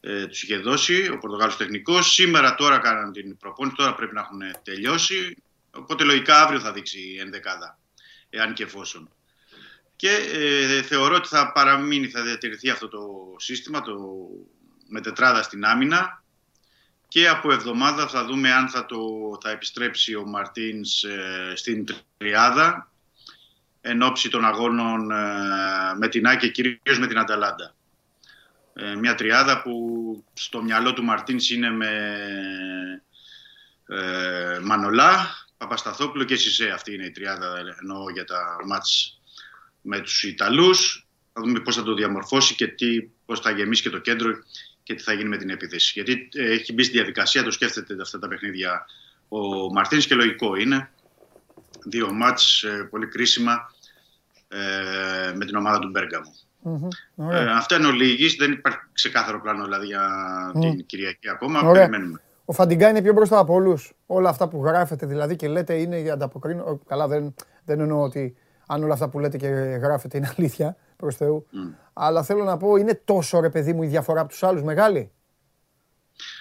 ε, 0.00 0.26
τους 0.26 0.42
είχε 0.42 0.56
δώσει 0.56 1.10
ο 1.10 1.18
Πορτογάλος 1.18 1.56
τεχνικός. 1.56 2.12
Σήμερα 2.12 2.54
τώρα 2.54 2.78
κάναν 2.78 3.12
την 3.12 3.36
προπόνηση, 3.36 3.76
τώρα 3.76 3.94
πρέπει 3.94 4.14
να 4.14 4.20
έχουν 4.20 4.40
τελειώσει. 4.62 5.36
Οπότε 5.70 6.04
λογικά 6.04 6.42
αύριο 6.42 6.60
θα 6.60 6.72
δείξει 6.72 7.00
η 7.00 7.18
ενδεκάδα, 7.18 7.78
εάν 8.30 8.54
και 8.54 8.62
εφόσον. 8.62 9.10
Και 9.96 10.10
ε, 10.32 10.82
θεωρώ 10.82 11.14
ότι 11.14 11.28
θα 11.28 11.52
παραμείνει, 11.52 12.08
θα 12.08 12.22
διατηρηθεί 12.22 12.70
αυτό 12.70 12.88
το 12.88 13.00
σύστημα 13.38 13.80
το, 13.80 13.98
με 14.88 15.00
τετράδα 15.00 15.42
στην 15.42 15.64
άμυνα 15.64 16.21
και 17.12 17.28
από 17.28 17.52
εβδομάδα 17.52 18.08
θα 18.08 18.24
δούμε 18.24 18.52
αν 18.52 18.68
θα, 18.68 18.86
το, 18.86 18.98
θα 19.42 19.50
επιστρέψει 19.50 20.14
ο 20.14 20.24
Μαρτίνς 20.26 21.04
ε, 21.04 21.52
στην 21.54 21.86
τριάδα 22.16 22.92
εν 23.80 24.02
ώψη 24.02 24.28
των 24.28 24.44
αγώνων 24.44 25.10
ε, 25.10 25.16
με 25.98 26.08
την 26.08 26.26
Άκη 26.26 26.46
και 26.46 26.52
κυρίως 26.52 26.98
με 26.98 27.06
την 27.06 27.18
Αταλάντα. 27.18 27.74
Ε, 28.74 28.94
μια 28.94 29.14
τριάδα 29.14 29.62
που 29.62 30.24
στο 30.32 30.62
μυαλό 30.62 30.92
του 30.92 31.04
Μαρτίνς 31.04 31.50
είναι 31.50 31.70
με 31.70 31.90
ε, 33.86 34.58
Μανολά, 34.62 35.26
Παπασταθόπουλο 35.56 36.24
και 36.24 36.36
Σισε. 36.36 36.68
Αυτή 36.68 36.94
είναι 36.94 37.06
η 37.06 37.10
τριάδα 37.10 37.76
εννοώ 37.80 38.10
για 38.10 38.24
τα 38.24 38.56
μάτς 38.66 39.20
με 39.80 40.00
τους 40.00 40.22
Ιταλούς. 40.22 41.06
Θα 41.32 41.42
δούμε 41.42 41.60
πώς 41.60 41.74
θα 41.76 41.82
το 41.82 41.94
διαμορφώσει 41.94 42.54
και 42.54 42.66
τι, 42.66 43.02
πώς 43.26 43.40
θα 43.40 43.50
γεμίσει 43.50 43.82
και 43.82 43.90
το 43.90 43.98
κέντρο 43.98 44.32
και 44.82 44.94
τι 44.94 45.02
θα 45.02 45.12
γίνει 45.12 45.28
με 45.28 45.36
την 45.36 45.50
επίθεση. 45.50 45.92
Γιατί 45.94 46.28
ε, 46.34 46.52
έχει 46.52 46.72
μπει 46.72 46.82
στη 46.82 46.92
διαδικασία, 46.92 47.42
το 47.42 47.50
σκέφτεται 47.50 47.96
αυτά 48.02 48.18
τα 48.18 48.28
παιχνίδια 48.28 48.86
ο 49.28 49.72
Μαρτίνς 49.72 50.06
και 50.06 50.14
λογικό 50.14 50.56
είναι. 50.56 50.90
Δύο 51.84 52.12
μάτς 52.12 52.62
ε, 52.62 52.88
πολύ 52.90 53.06
κρίσιμα 53.06 53.70
ε, 54.48 55.32
με 55.34 55.44
την 55.44 55.56
ομάδα 55.56 55.78
του 55.78 55.90
μπεργκαμου 55.90 56.32
Ε, 57.30 57.50
αυτά 57.50 57.76
είναι 57.76 57.86
ολίγης, 57.86 58.34
δεν 58.34 58.52
υπάρχει 58.52 58.78
ξεκάθαρο 58.92 59.40
πλάνο 59.40 59.64
δηλαδή 59.64 59.86
για 59.86 60.02
την 60.60 60.86
Κυριακή 60.86 61.28
ακόμα. 61.28 61.72
Περιμένουμε. 61.72 62.20
Ο 62.44 62.52
Φαντιγκά 62.52 62.88
είναι 62.88 63.02
πιο 63.02 63.12
μπροστά 63.12 63.38
από 63.38 63.54
όλους. 63.54 63.92
Όλα 64.06 64.28
αυτά 64.28 64.48
που 64.48 64.64
γράφετε 64.64 65.06
δηλαδή 65.06 65.36
και 65.36 65.48
λέτε 65.48 65.74
είναι 65.74 65.98
για 65.98 66.12
ανταποκρίνω. 66.12 66.80
Καλά, 66.86 67.08
δεν, 67.08 67.34
δεν 67.64 67.80
εννοώ 67.80 68.02
ότι 68.02 68.36
αν 68.66 68.82
όλα 68.82 68.92
αυτά 68.92 69.08
που 69.08 69.18
λέτε 69.18 69.36
και 69.36 69.46
γράφετε 69.46 70.16
είναι 70.16 70.34
αλήθεια 70.36 70.76
προς 71.02 71.16
Θεού. 71.16 71.46
Αλλά 71.92 72.22
θέλω 72.22 72.44
να 72.44 72.56
πω, 72.56 72.76
είναι 72.76 73.02
τόσο 73.04 73.40
ρε 73.40 73.50
παιδί 73.50 73.72
μου 73.72 73.82
η 73.82 73.86
διαφορά 73.86 74.20
από 74.20 74.28
τους 74.30 74.42
άλλους 74.42 74.62
μεγάλη; 74.62 75.12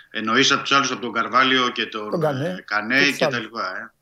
Εννοείς 0.10 0.52
από 0.52 0.62
τους 0.62 0.72
άλλους 0.72 0.92
από 0.92 1.02
τον 1.02 1.12
Καρβάλιο 1.12 1.70
και 1.70 1.86
τον, 1.86 2.10
τον 2.10 2.20
Κανέ, 2.20 2.64
Κανέ 2.66 3.12
και, 3.18 3.28
τα 3.28 3.40
λοιπά. 3.40 3.94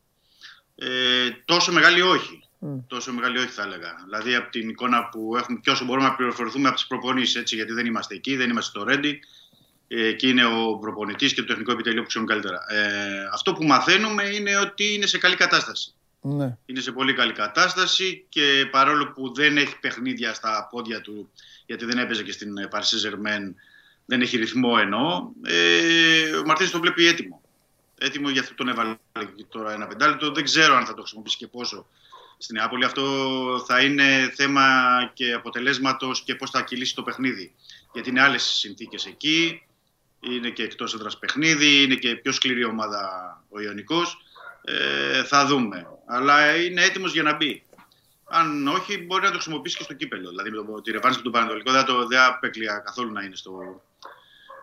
Ε. 0.75 0.85
Ε, 0.85 1.29
τόσο 1.45 1.71
μεγάλη 1.71 2.01
όχι. 2.01 2.43
Τόσο 2.87 3.13
μεγάλη 3.13 3.37
όχι 3.37 3.47
θα 3.47 3.63
έλεγα. 3.63 3.95
Δηλαδή 4.03 4.35
από 4.35 4.49
την 4.49 4.69
εικόνα 4.69 5.09
που 5.09 5.35
έχουμε 5.37 5.59
και 5.61 5.69
όσο 5.69 5.85
μπορούμε 5.85 6.07
να 6.07 6.15
πληροφορηθούμε 6.15 6.67
από 6.67 6.75
τις 6.77 6.87
προπονήσεις, 6.87 7.51
γιατί 7.51 7.73
δεν 7.73 7.85
είμαστε 7.85 8.15
εκεί, 8.15 8.35
δεν 8.35 8.49
είμαστε 8.49 8.69
στο 8.69 8.83
Ρέντι. 8.89 9.19
Εκεί 9.87 10.29
είναι 10.29 10.45
ο 10.45 10.77
προπονητής 10.77 11.33
και 11.33 11.41
το 11.41 11.47
τεχνικό 11.47 11.71
επιτελείο 11.71 12.01
που 12.01 12.07
ξέρουν 12.07 12.27
καλύτερα. 12.27 12.65
Ε, 12.67 13.29
αυτό 13.33 13.53
που 13.53 13.63
μαθαίνουμε 13.63 14.23
είναι 14.23 14.57
ότι 14.57 14.93
είναι 14.93 15.05
σε 15.05 15.17
καλή 15.17 15.35
κατάσταση. 15.35 15.93
Ναι. 16.21 16.57
Είναι 16.65 16.79
σε 16.79 16.91
πολύ 16.91 17.13
καλή 17.13 17.33
κατάσταση 17.33 18.25
και 18.29 18.67
παρόλο 18.71 19.11
που 19.11 19.33
δεν 19.33 19.57
έχει 19.57 19.79
παιχνίδια 19.79 20.33
στα 20.33 20.67
πόδια 20.71 21.01
του, 21.01 21.31
γιατί 21.65 21.85
δεν 21.85 21.97
έπαιζε 21.97 22.23
και 22.23 22.31
στην 22.31 22.53
Παρσή 22.69 22.97
Ζερμέν, 22.97 23.55
δεν 24.05 24.21
έχει 24.21 24.37
ρυθμό 24.37 24.75
εννοώ, 24.79 25.29
ε, 25.43 26.35
ο 26.35 26.45
Μαρτίνς 26.45 26.71
το 26.71 26.79
βλέπει 26.79 27.05
έτοιμο. 27.05 27.41
Έτοιμο 27.97 28.29
για 28.29 28.41
αυτό 28.41 28.53
τον 28.53 28.67
έβαλε 28.67 28.95
τώρα 29.49 29.73
ένα 29.73 29.87
πεντάλεπτο. 29.87 30.31
Δεν 30.31 30.43
ξέρω 30.43 30.75
αν 30.75 30.85
θα 30.85 30.93
το 30.93 31.01
χρησιμοποιήσει 31.01 31.37
και 31.37 31.47
πόσο 31.47 31.87
στην 32.37 32.55
Νεάπολη. 32.55 32.85
Αυτό 32.85 33.03
θα 33.67 33.81
είναι 33.81 34.31
θέμα 34.35 34.65
και 35.13 35.33
αποτελέσματος 35.33 36.23
και 36.23 36.35
πώς 36.35 36.49
θα 36.49 36.61
κυλήσει 36.61 36.95
το 36.95 37.03
παιχνίδι. 37.03 37.53
Γιατί 37.93 38.09
είναι 38.09 38.21
άλλες 38.21 38.43
συνθήκες 38.43 39.05
εκεί 39.05 39.61
είναι 40.19 40.49
και 40.49 40.63
εκτός 40.63 40.93
έδρας 40.93 41.19
παιχνίδι, 41.19 41.83
είναι 41.83 41.95
και 41.95 42.15
πιο 42.15 42.31
σκληρή 42.31 42.63
ομάδα 42.63 43.43
ο 43.49 43.61
Ιωνικός. 43.61 44.21
Ε, 44.69 45.23
θα 45.23 45.45
δούμε. 45.45 45.87
Αλλά 46.05 46.55
είναι 46.55 46.83
έτοιμος 46.83 47.13
για 47.13 47.23
να 47.23 47.35
μπει. 47.35 47.63
Αν 48.29 48.67
όχι, 48.67 49.03
μπορεί 49.03 49.21
να 49.21 49.27
το 49.27 49.33
χρησιμοποιήσει 49.33 49.77
και 49.77 49.83
στο 49.83 49.93
κύπελο. 49.93 50.29
Δηλαδή, 50.29 50.49
με 50.49 50.55
το, 50.55 50.81
τη 50.81 50.91
ρευάνση 50.91 51.17
και 51.17 51.23
τον 51.23 51.31
Πανατολικό 51.31 51.71
δεν, 51.71 51.85
το, 51.85 52.07
δεν 52.07 52.19
απέκλεια 52.19 52.81
καθόλου 52.85 53.11
να 53.11 53.23
είναι 53.23 53.35
στο, 53.35 53.81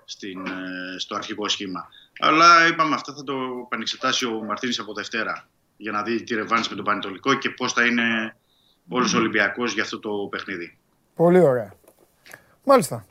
στην, 0.05 0.47
ε, 0.47 0.99
στο 0.99 1.15
αρχικό 1.15 1.49
σχήμα. 1.49 1.89
Αλλά 2.19 2.67
είπαμε, 2.67 2.95
αυτά 2.95 3.15
θα 3.15 3.25
το 3.25 3.37
πανεξετάσει 3.69 4.27
ο 4.27 4.43
Μαρτίνης 4.45 4.79
από 4.79 4.95
Δευτέρα 4.95 5.49
για 5.77 5.93
να 5.93 6.03
δει 6.03 6.23
τη 6.23 6.35
ρευάνση 6.35 6.71
με 6.71 6.77
τον 6.77 6.85
Πανετολικό 6.85 7.35
και 7.35 7.51
πώς 7.51 7.73
θα 7.73 7.85
είναι 7.87 8.37
όλος 8.89 9.15
ο 9.15 9.19
Ολυμπιακός 9.19 9.73
για 9.73 9.83
αυτό 9.83 9.99
το 9.99 10.11
παιχνίδι. 10.31 10.79
Πολύ 11.15 11.41
ωραία. 11.41 11.75
Μάλιστα. 12.65 13.07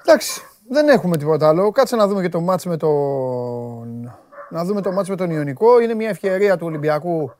Εντάξει, 0.00 0.42
δεν 0.68 0.88
έχουμε 0.88 1.16
τίποτα 1.16 1.48
άλλο. 1.48 1.70
Κάτσε 1.70 1.96
να 1.96 2.06
δούμε 2.06 2.22
και 2.22 2.28
το 2.28 2.40
μάτς 2.40 2.64
με 2.64 2.76
τον... 2.76 4.12
Να 4.50 4.64
δούμε 4.64 4.82
το 4.82 4.92
μάτς 4.92 5.08
με 5.08 5.16
τον 5.16 5.30
Ιωνικό. 5.30 5.80
Είναι 5.80 5.94
μια 5.94 6.08
ευκαιρία 6.08 6.56
του 6.56 6.66
Ολυμπιακού 6.66 7.34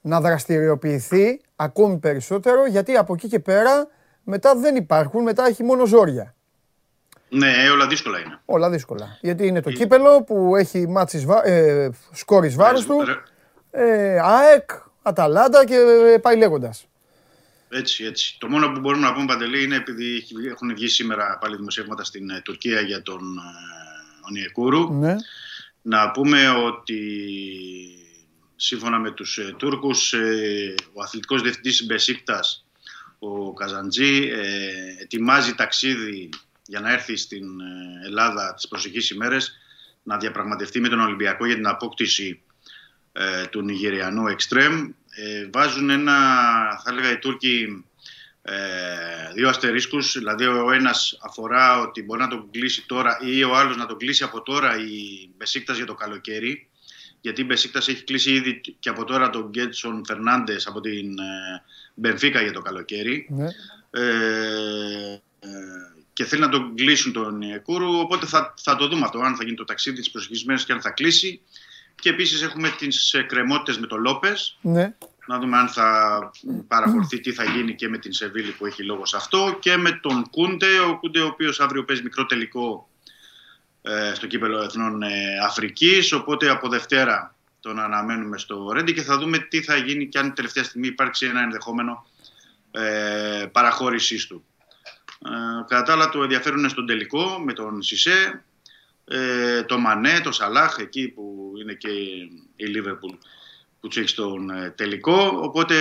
να 0.00 0.20
δραστηριοποιηθεί 0.20 1.40
ακόμη 1.56 1.98
περισσότερο, 1.98 2.66
γιατί 2.66 2.96
από 2.96 3.14
εκεί 3.14 3.28
και 3.28 3.38
πέρα 3.38 3.88
μετά 4.22 4.56
δεν 4.56 4.76
υπάρχουν, 4.76 5.22
μετά 5.22 5.46
έχει 5.46 5.62
μόνο 5.62 5.86
ζόρια. 5.86 6.34
Ναι, 7.28 7.70
όλα 7.72 7.86
δύσκολα 7.86 8.18
είναι. 8.18 8.40
Όλα 8.44 8.70
δύσκολα. 8.70 9.18
Γιατί 9.20 9.46
είναι 9.46 9.60
το 9.60 9.70
κύπελο 9.70 10.22
που 10.22 10.56
έχει 10.56 10.88
μάτσις, 10.88 11.26
ε, 11.44 11.88
σκόρις 12.12 12.54
βάρος 12.54 12.84
του, 12.84 12.96
ε, 13.70 14.18
ΑΕΚ, 14.22 14.70
Αταλάντα 15.02 15.64
και 15.64 15.76
πάει 16.22 16.36
λέγοντας. 16.36 16.86
Έτσι, 17.68 18.04
έτσι. 18.04 18.36
Το 18.38 18.48
μόνο 18.48 18.72
που 18.72 18.80
μπορούμε 18.80 19.06
να 19.06 19.12
πούμε, 19.12 19.26
Παντελή, 19.26 19.62
είναι 19.62 19.76
επειδή 19.76 20.26
έχουν 20.50 20.74
βγει 20.74 20.88
σήμερα 20.88 21.38
πάλι 21.40 21.56
δημοσιεύματα 21.56 22.04
στην 22.04 22.30
ε, 22.30 22.40
Τουρκία 22.44 22.80
για 22.80 23.02
τον 23.02 23.20
ε, 23.20 24.28
Ονιεκούρου. 24.28 24.92
Ναι. 24.92 25.14
Να 25.86 26.10
πούμε 26.10 26.48
ότι 26.48 27.00
σύμφωνα 28.56 28.98
με 28.98 29.10
τους 29.10 29.38
ε, 29.38 29.54
Τούρκους, 29.58 30.12
ο 30.92 31.02
αθλητικός 31.02 31.42
διευθυντής 31.42 31.86
Μπεσίκτας, 31.86 32.66
ο 33.18 33.52
Καζαντζή, 33.52 34.30
ετοιμάζει 35.00 35.54
ταξίδι 35.54 36.28
για 36.66 36.80
να 36.80 36.92
έρθει 36.92 37.16
στην 37.16 37.46
Ελλάδα 38.04 38.54
τις 38.54 38.68
προσεχείς 38.68 39.10
ημέρες 39.10 39.52
να 40.02 40.16
διαπραγματευτεί 40.16 40.80
με 40.80 40.88
τον 40.88 41.00
Ολυμπιακό 41.00 41.46
για 41.46 41.54
την 41.54 41.66
απόκτηση 41.66 42.42
του 43.50 43.62
Νιγηριανού 43.62 44.26
Εκστρέμ 44.26 44.90
ε, 45.16 45.48
βάζουν 45.52 45.90
ένα, 45.90 46.12
θα 46.84 46.90
έλεγα 46.90 47.10
οι 47.10 47.18
Τούρκοι, 47.18 47.84
ε, 48.46 49.32
δύο 49.34 49.48
αστερίσκους, 49.48 50.18
δηλαδή 50.18 50.46
ο 50.46 50.72
ένας 50.72 51.18
αφορά 51.22 51.80
ότι 51.80 52.02
μπορεί 52.02 52.20
να 52.20 52.28
τον 52.28 52.50
κλείσει 52.50 52.86
τώρα 52.86 53.18
ή 53.22 53.44
ο 53.44 53.56
άλλος 53.56 53.76
να 53.76 53.86
τον 53.86 53.98
κλείσει 53.98 54.24
από 54.24 54.42
τώρα 54.42 54.76
η 54.78 55.28
Μπεσίκτας 55.36 55.76
για 55.76 55.86
το 55.86 55.94
καλοκαίρι, 55.94 56.68
γιατί 57.20 57.40
η 57.40 57.44
Μπεσίκτας 57.48 57.88
έχει 57.88 58.04
κλείσει 58.04 58.32
ήδη 58.32 58.60
και 58.78 58.88
από 58.88 59.04
τώρα 59.04 59.30
τον 59.30 59.48
Γκέτσον 59.48 60.04
Φερνάντες 60.06 60.66
από 60.66 60.80
την 60.80 61.18
ε, 61.18 61.62
Μπενφίκα 61.94 62.42
για 62.42 62.52
το 62.52 62.60
καλοκαίρι. 62.60 63.26
Ναι. 63.30 63.46
Ε, 63.90 65.18
και 66.12 66.24
θέλει 66.24 66.40
να 66.40 66.48
τον 66.48 66.74
κλείσουν 66.74 67.12
τον 67.12 67.42
Κούρου. 67.62 67.98
Οπότε 67.98 68.26
θα, 68.26 68.54
θα 68.62 68.76
το 68.76 68.88
δούμε 68.88 69.04
αυτό, 69.04 69.18
αν 69.18 69.36
θα 69.36 69.44
γίνει 69.44 69.56
το 69.56 69.64
ταξίδι 69.64 69.96
της 69.96 70.10
προσεχής 70.10 70.44
μέρε 70.44 70.62
και 70.62 70.72
αν 70.72 70.80
θα 70.80 70.90
κλείσει. 70.90 71.40
Και 72.00 72.08
επίσης 72.08 72.42
έχουμε 72.42 72.74
τις 72.78 73.14
κρεμότητε 73.26 73.80
με 73.80 73.86
τον 73.86 74.00
Λόπες. 74.00 74.58
Ναι. 74.60 74.94
Να 75.26 75.38
δούμε 75.38 75.56
αν 75.56 75.68
θα 75.68 76.30
παραχωρηθεί 76.68 77.20
τι 77.20 77.32
θα 77.32 77.44
γίνει 77.44 77.74
και 77.74 77.88
με 77.88 77.98
την 77.98 78.12
Σεβίλη 78.12 78.50
που 78.50 78.66
έχει 78.66 78.82
λόγο 78.82 79.06
σε 79.06 79.16
αυτό. 79.16 79.56
Και 79.60 79.76
με 79.76 79.92
τον 79.92 80.30
Κούντε, 80.30 80.78
ο 80.78 80.98
Κούντε 80.98 81.20
ο 81.20 81.26
οποίος 81.26 81.60
αύριο 81.60 81.84
παίζει 81.84 82.02
μικρό 82.02 82.26
τελικό 82.26 82.88
ε, 83.82 84.12
στο 84.14 84.26
κύπελο 84.26 84.62
Εθνών 84.62 85.02
ε, 85.02 85.38
Αφρικής. 85.44 86.12
Οπότε 86.12 86.50
από 86.50 86.68
Δευτέρα 86.68 87.34
τον 87.60 87.80
αναμένουμε 87.80 88.38
στο 88.38 88.70
Ρέντι 88.72 88.92
και 88.92 89.02
θα 89.02 89.18
δούμε 89.18 89.38
τι 89.38 89.62
θα 89.62 89.76
γίνει 89.76 90.08
και 90.08 90.18
αν 90.18 90.34
τελευταία 90.34 90.64
στιγμή 90.64 90.86
υπάρξει 90.86 91.26
ένα 91.26 91.40
ενδεχόμενο 91.40 92.06
ε, 92.70 93.46
παραχώρησής 93.52 94.26
του. 94.26 94.44
Ε, 95.26 95.64
κατά 95.66 95.82
τα 95.82 95.92
άλλα 95.92 96.08
το 96.08 96.22
ενδιαφέρον 96.22 96.58
είναι 96.58 96.68
στον 96.68 96.86
τελικό 96.86 97.38
με 97.44 97.52
τον 97.52 97.82
Σισε, 97.82 98.44
ε, 99.04 99.62
το 99.62 99.78
Μανέ, 99.78 100.20
το 100.20 100.32
Σαλάχ 100.32 100.78
εκεί 100.78 101.08
που 101.08 101.52
είναι 101.60 101.72
και 101.72 101.88
η 102.56 102.66
Λίβερπουλ 102.66 103.14
που 103.84 103.90
του 103.90 103.98
έχει 103.98 104.08
στον 104.08 104.50
ε, 104.50 104.70
τελικό. 104.70 105.16
Οπότε 105.42 105.74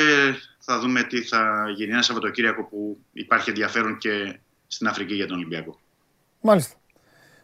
θα 0.59 0.79
δούμε 0.79 1.03
τι 1.03 1.21
θα 1.21 1.65
γίνει 1.75 1.91
ένα 1.91 2.01
Σαββατοκύριακο 2.01 2.63
που 2.63 2.97
υπάρχει 3.13 3.49
ενδιαφέρον 3.49 3.97
και 3.97 4.39
στην 4.67 4.87
Αφρική 4.87 5.13
για 5.13 5.27
τον 5.27 5.37
Ολυμπιακό. 5.37 5.79
Μάλιστα. 6.41 6.75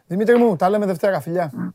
Δημήτρη 0.06 0.36
μου, 0.36 0.56
τα 0.56 0.70
λέμε 0.70 0.86
Δευτέρα, 0.86 1.20
φιλιά. 1.20 1.74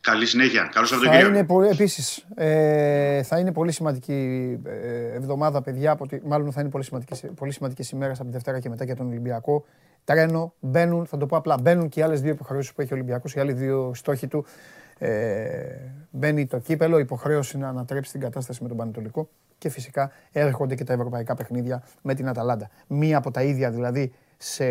Καλή 0.00 0.26
συνέχεια. 0.26 0.70
Καλό 0.72 0.86
Θα 0.86 0.94
Σαββατοκύριακο. 0.94 1.34
είναι 1.34 1.44
πολύ, 1.44 1.68
επίσης, 1.68 2.26
ε, 2.34 3.22
θα 3.22 3.38
είναι 3.38 3.52
πολύ 3.52 3.72
σημαντική 3.72 4.58
ε, 4.64 5.14
εβδομάδα, 5.14 5.62
παιδιά. 5.62 5.90
Από 5.90 6.06
τη, 6.06 6.18
μάλλον 6.24 6.52
θα 6.52 6.60
είναι 6.60 6.70
πολύ 6.70 6.84
σημαντικές, 6.84 7.24
πολύ 7.34 7.52
σημαντικές 7.52 7.90
ημέρες 7.90 8.18
από 8.18 8.28
τη 8.28 8.32
Δευτέρα 8.32 8.60
και 8.60 8.68
μετά 8.68 8.84
για 8.84 8.96
τον 8.96 9.06
Ολυμπιακό. 9.06 9.64
Τρένο, 10.04 10.54
μπαίνουν, 10.60 11.06
θα 11.06 11.16
το 11.16 11.26
πω 11.26 11.36
απλά, 11.36 11.56
μπαίνουν 11.60 11.88
και 11.88 12.00
οι 12.00 12.02
άλλες 12.02 12.20
δύο 12.20 12.30
υποχρεώσεις 12.30 12.72
που 12.72 12.80
έχει 12.80 12.92
ο 12.92 12.96
Ολυμπιακός, 12.96 13.34
οι 13.34 13.40
άλλοι 13.40 13.52
δύο 13.52 13.92
στόχοι 13.94 14.26
του. 14.26 14.46
Ε, 14.98 15.92
μπαίνει 16.10 16.46
το 16.46 16.58
κύπελο, 16.58 16.98
υποχρέωση 16.98 17.58
να 17.58 17.68
ανατρέψει 17.68 18.12
την 18.12 18.20
κατάσταση 18.20 18.62
με 18.62 18.68
τον 18.68 18.76
Πανετολικό 18.76 19.28
και 19.58 19.68
φυσικά 19.68 20.10
έρχονται 20.32 20.74
και 20.74 20.84
τα 20.84 20.92
ευρωπαϊκά 20.92 21.34
παιχνίδια 21.34 21.82
με 22.02 22.14
την 22.14 22.28
Αταλάντα. 22.28 22.70
Μία 22.86 23.16
από 23.16 23.30
τα 23.30 23.42
ίδια 23.42 23.70
δηλαδή 23.70 24.12
σε 24.36 24.64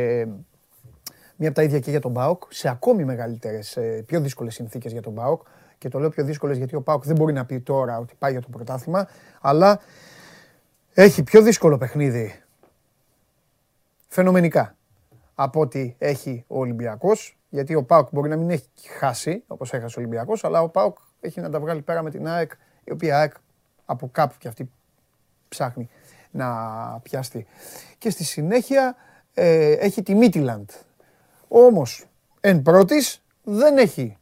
μία 1.36 1.50
από 1.50 1.54
τα 1.54 1.64
ίδια 1.64 1.80
και 1.80 1.90
για 1.90 2.00
τον 2.00 2.12
Μπάουκ, 2.12 2.44
σε 2.50 2.70
ακόμη 2.70 3.06
μεγαλύτερες, 3.06 3.78
πιο 4.06 4.20
δύσκολες 4.20 4.54
συνθήκες 4.54 4.92
για 4.92 5.02
τον 5.02 5.14
Μπάουκ. 5.14 5.42
Και 5.78 5.90
το 5.90 6.00
λέω 6.00 6.10
πιο 6.10 6.24
δύσκολες 6.24 6.58
γιατί 6.58 6.76
ο 6.76 6.82
Μπάουκ 6.86 7.06
δεν 7.06 7.16
μπορεί 7.16 7.34
να 7.34 7.46
πει 7.46 7.60
τώρα 7.60 7.98
ότι 7.98 8.14
πάει 8.20 8.32
για 8.32 8.42
το 8.42 8.48
πρωτάθλημα, 8.52 9.08
αλλά 9.42 9.80
έχει 10.94 11.24
πιο 11.24 11.42
δύσκολο 11.42 11.78
παιχνίδι 11.78 12.42
φαινομενικά 14.08 14.76
από 15.36 15.60
ότι 15.60 15.96
έχει 15.98 16.44
ο 16.48 16.60
Ολυμπιακός. 16.60 17.37
Γιατί 17.50 17.76
ο 17.76 17.84
Πάουκ 17.84 18.08
μπορεί 18.12 18.30
να 18.30 18.36
μην 18.36 18.50
έχει 18.50 18.70
χάσει 19.00 19.44
όπως 19.48 19.74
έχασε 19.74 20.00
ο 20.00 20.02
Ολυμπιακός, 20.02 20.44
αλλά 20.44 20.62
ο 20.62 20.70
Πάουκ 20.70 20.98
έχει 21.20 21.42
να 21.42 21.50
τα 21.50 21.60
βγάλει 21.60 21.82
πέρα 21.82 22.04
με 22.04 22.10
την 22.10 22.28
ΑΕΚ, 22.28 22.52
η 22.84 22.92
οποία 22.92 23.20
ΑΕΚ 23.20 23.34
από 23.86 24.10
κάπου 24.12 24.36
και 24.38 24.48
αυτή 24.48 24.70
ψάχνει 25.50 25.90
να 26.32 26.48
πιαστεί. 27.04 27.46
Και 27.98 28.10
στη 28.10 28.24
συνέχεια 28.24 28.96
ε, 29.34 29.72
έχει 29.72 30.04
τη 30.04 30.16
Μίτιλαντ. 30.16 30.70
Όμως, 31.48 32.06
εν 32.40 32.62
πρώτης, 32.62 33.22
δεν 33.44 33.78
έχει 33.78 34.18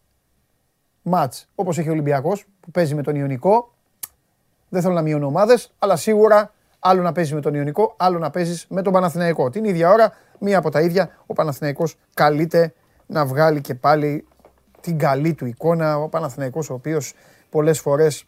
μάτς 1.02 1.47
όπως 1.56 1.77
έχει 1.77 1.89
ο 1.89 1.91
Ολυμπιακός 1.91 2.45
που 2.60 2.72
παίζει 2.72 2.95
με 2.95 3.02
τον 3.02 3.15
Ιωνικό. 3.15 3.73
Δεν 4.69 4.81
θέλω 4.81 4.93
να 4.93 5.02
μειώνω 5.02 5.27
ομάδες, 5.27 5.73
αλλά 5.80 5.95
σίγουρα 5.95 6.53
άλλο 6.80 7.02
να 7.02 7.11
παίζεις 7.11 7.34
με 7.34 7.41
τον 7.41 7.53
Ιωνικό, 7.53 7.93
άλλο 7.97 8.19
να 8.19 8.30
παίζεις 8.30 8.65
με 8.69 8.81
τον 8.81 8.93
Παναθηναϊκό. 8.93 9.49
Την 9.49 9.64
ίδια 9.64 9.91
ώρα, 9.91 10.14
μία 10.39 10.57
από 10.57 10.69
τα 10.69 10.81
ίδια, 10.81 11.10
ο 11.26 11.34
Παναθηναϊκός 11.34 11.97
καλείται 12.14 12.73
να 13.07 13.26
βγάλει 13.26 13.61
και 13.61 13.76
πάλι 13.76 14.26
την 14.82 14.98
καλή 14.98 15.34
του 15.34 15.45
εικόνα. 15.45 15.98
Ο 15.98 16.10
Παναθηναϊκός 16.10 16.69
ο 16.69 16.73
οποίος 16.73 17.14
πολλές 17.49 17.80
φορές 17.80 18.26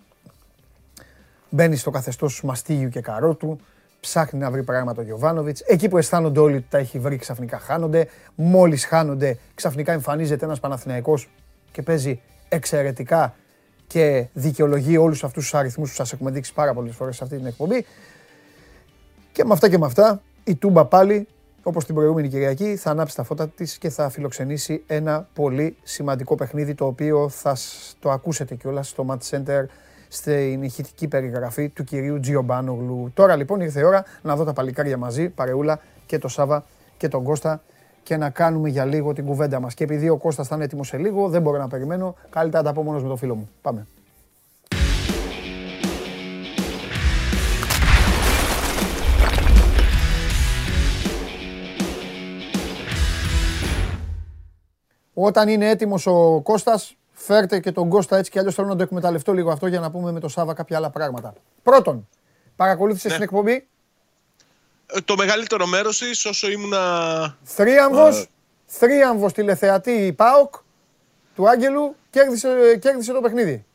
μπαίνει 1.49 1.75
στο 1.75 1.89
καθεστώς 1.89 2.43
μαστίγιου 2.43 2.89
και 2.89 3.01
καρότου, 3.01 3.59
ψάχνει 3.99 4.39
να 4.39 4.51
βρει 4.51 4.63
πράγματα 4.63 5.01
ο 5.01 5.03
Γιωβάνοβιτς. 5.03 5.61
Εκεί 5.61 5.89
που 5.89 5.97
αισθάνονται 5.97 6.39
όλοι 6.39 6.55
ότι 6.55 6.65
τα 6.69 6.77
έχει 6.77 6.99
βρει, 6.99 7.17
ξαφνικά 7.17 7.59
χάνονται. 7.59 8.07
Μόλις 8.35 8.85
χάνονται, 8.85 9.37
ξαφνικά 9.55 9.91
εμφανίζεται 9.91 10.45
ένας 10.45 10.59
Παναθηναϊκός 10.59 11.29
και 11.71 11.81
παίζει 11.81 12.21
εξαιρετικά 12.49 13.35
και 13.87 14.27
δικαιολογεί 14.33 14.97
όλους 14.97 15.23
αυτούς 15.23 15.43
τους 15.43 15.53
αριθμούς 15.53 15.89
που 15.89 15.95
σας 15.95 16.13
έχουμε 16.13 16.31
δείξει 16.31 16.53
πάρα 16.53 16.73
πολλές 16.73 16.95
φορές 16.95 17.15
σε 17.15 17.23
αυτή 17.23 17.37
την 17.37 17.45
εκπομπή. 17.45 17.85
Και 19.31 19.43
με 19.45 19.53
αυτά 19.53 19.69
και 19.69 19.77
με 19.77 19.85
αυτά, 19.85 20.21
η 20.43 20.55
Τούμπα 20.55 20.85
πάλι, 20.85 21.27
όπως 21.67 21.85
την 21.85 21.95
προηγούμενη 21.95 22.27
Κυριακή, 22.27 22.75
θα 22.75 22.89
ανάψει 22.89 23.15
τα 23.15 23.23
φώτα 23.23 23.47
της 23.47 23.77
και 23.77 23.89
θα 23.89 24.09
φιλοξενήσει 24.09 24.83
ένα 24.87 25.27
πολύ 25.33 25.75
σημαντικό 25.83 26.35
παιχνίδι 26.35 26.73
το 26.73 26.85
οποίο 26.85 27.29
θα 27.29 27.55
σ- 27.55 27.93
το 27.99 28.11
ακούσετε 28.11 28.55
κιόλας 28.55 28.87
στο 28.89 29.05
Match 29.09 29.29
Center 29.37 29.65
στην 30.07 30.63
ηχητική 30.63 31.07
περιγραφή 31.07 31.69
του 31.69 31.83
κυρίου 31.83 32.19
Τζιομπάνογλου. 32.19 33.11
Τώρα 33.13 33.35
λοιπόν 33.35 33.61
ήρθε 33.61 33.79
η 33.79 33.83
ώρα 33.83 34.03
να 34.21 34.35
δω 34.35 34.43
τα 34.43 34.53
παλικάρια 34.53 34.97
μαζί, 34.97 35.29
παρεούλα 35.29 35.79
και 36.05 36.17
το 36.17 36.27
Σάβα 36.27 36.63
και 36.97 37.07
τον 37.07 37.23
Κώστα 37.23 37.61
και 38.03 38.17
να 38.17 38.29
κάνουμε 38.29 38.69
για 38.69 38.85
λίγο 38.85 39.13
την 39.13 39.25
κουβέντα 39.25 39.59
μας. 39.59 39.73
Και 39.73 39.83
επειδή 39.83 40.09
ο 40.09 40.17
Κώστας 40.17 40.47
θα 40.47 40.55
είναι 40.55 40.63
έτοιμος 40.63 40.87
σε 40.87 40.97
λίγο, 40.97 41.29
δεν 41.29 41.41
μπορώ 41.41 41.57
να 41.57 41.67
περιμένω, 41.67 42.15
καλύτερα 42.29 42.63
να 42.63 42.69
τα 42.69 42.75
πω 42.75 42.83
μόνος 42.83 43.03
με 43.03 43.09
το 43.09 43.15
φίλο 43.15 43.35
μου. 43.35 43.49
Πάμε. 43.61 43.87
Όταν 55.19 55.47
είναι 55.47 55.69
έτοιμος 55.69 56.07
ο 56.07 56.41
Κώστας, 56.43 56.95
φέρτε 57.11 57.59
και 57.59 57.71
τον 57.71 57.89
Κώστα 57.89 58.17
έτσι 58.17 58.31
κι 58.31 58.39
αλλιώς 58.39 58.55
θέλω 58.55 58.67
να 58.67 58.75
το 58.75 58.83
εκμεταλλευτώ 58.83 59.33
λίγο 59.33 59.51
αυτό 59.51 59.67
για 59.67 59.79
να 59.79 59.91
πούμε 59.91 60.11
με 60.11 60.19
το 60.19 60.27
Σάβα 60.27 60.53
κάποια 60.53 60.77
άλλα 60.77 60.89
πράγματα. 60.89 61.33
Πρώτον, 61.63 62.07
παρακολούθησες 62.55 63.13
την 63.13 63.21
εκπομπή; 63.21 63.67
Ε, 64.85 64.99
Το 65.05 65.15
μεγαλύτερο 65.15 65.65
μέρος 65.65 65.97
της, 65.97 66.25
όσο 66.25 66.49
ήμουνα. 66.49 67.37
Θρίαμβος, 67.43 68.27
θρίαμβος 68.65 69.33
τηλεθεατή 69.33 70.13
ΠΑΟΚ 70.17 70.53
του 71.35 71.49
Άγγελου 71.49 71.95
κέρδισε, 72.09 72.77
κέρδισε 72.81 73.13
το 73.13 73.21
παιχνίδι. 73.21 73.65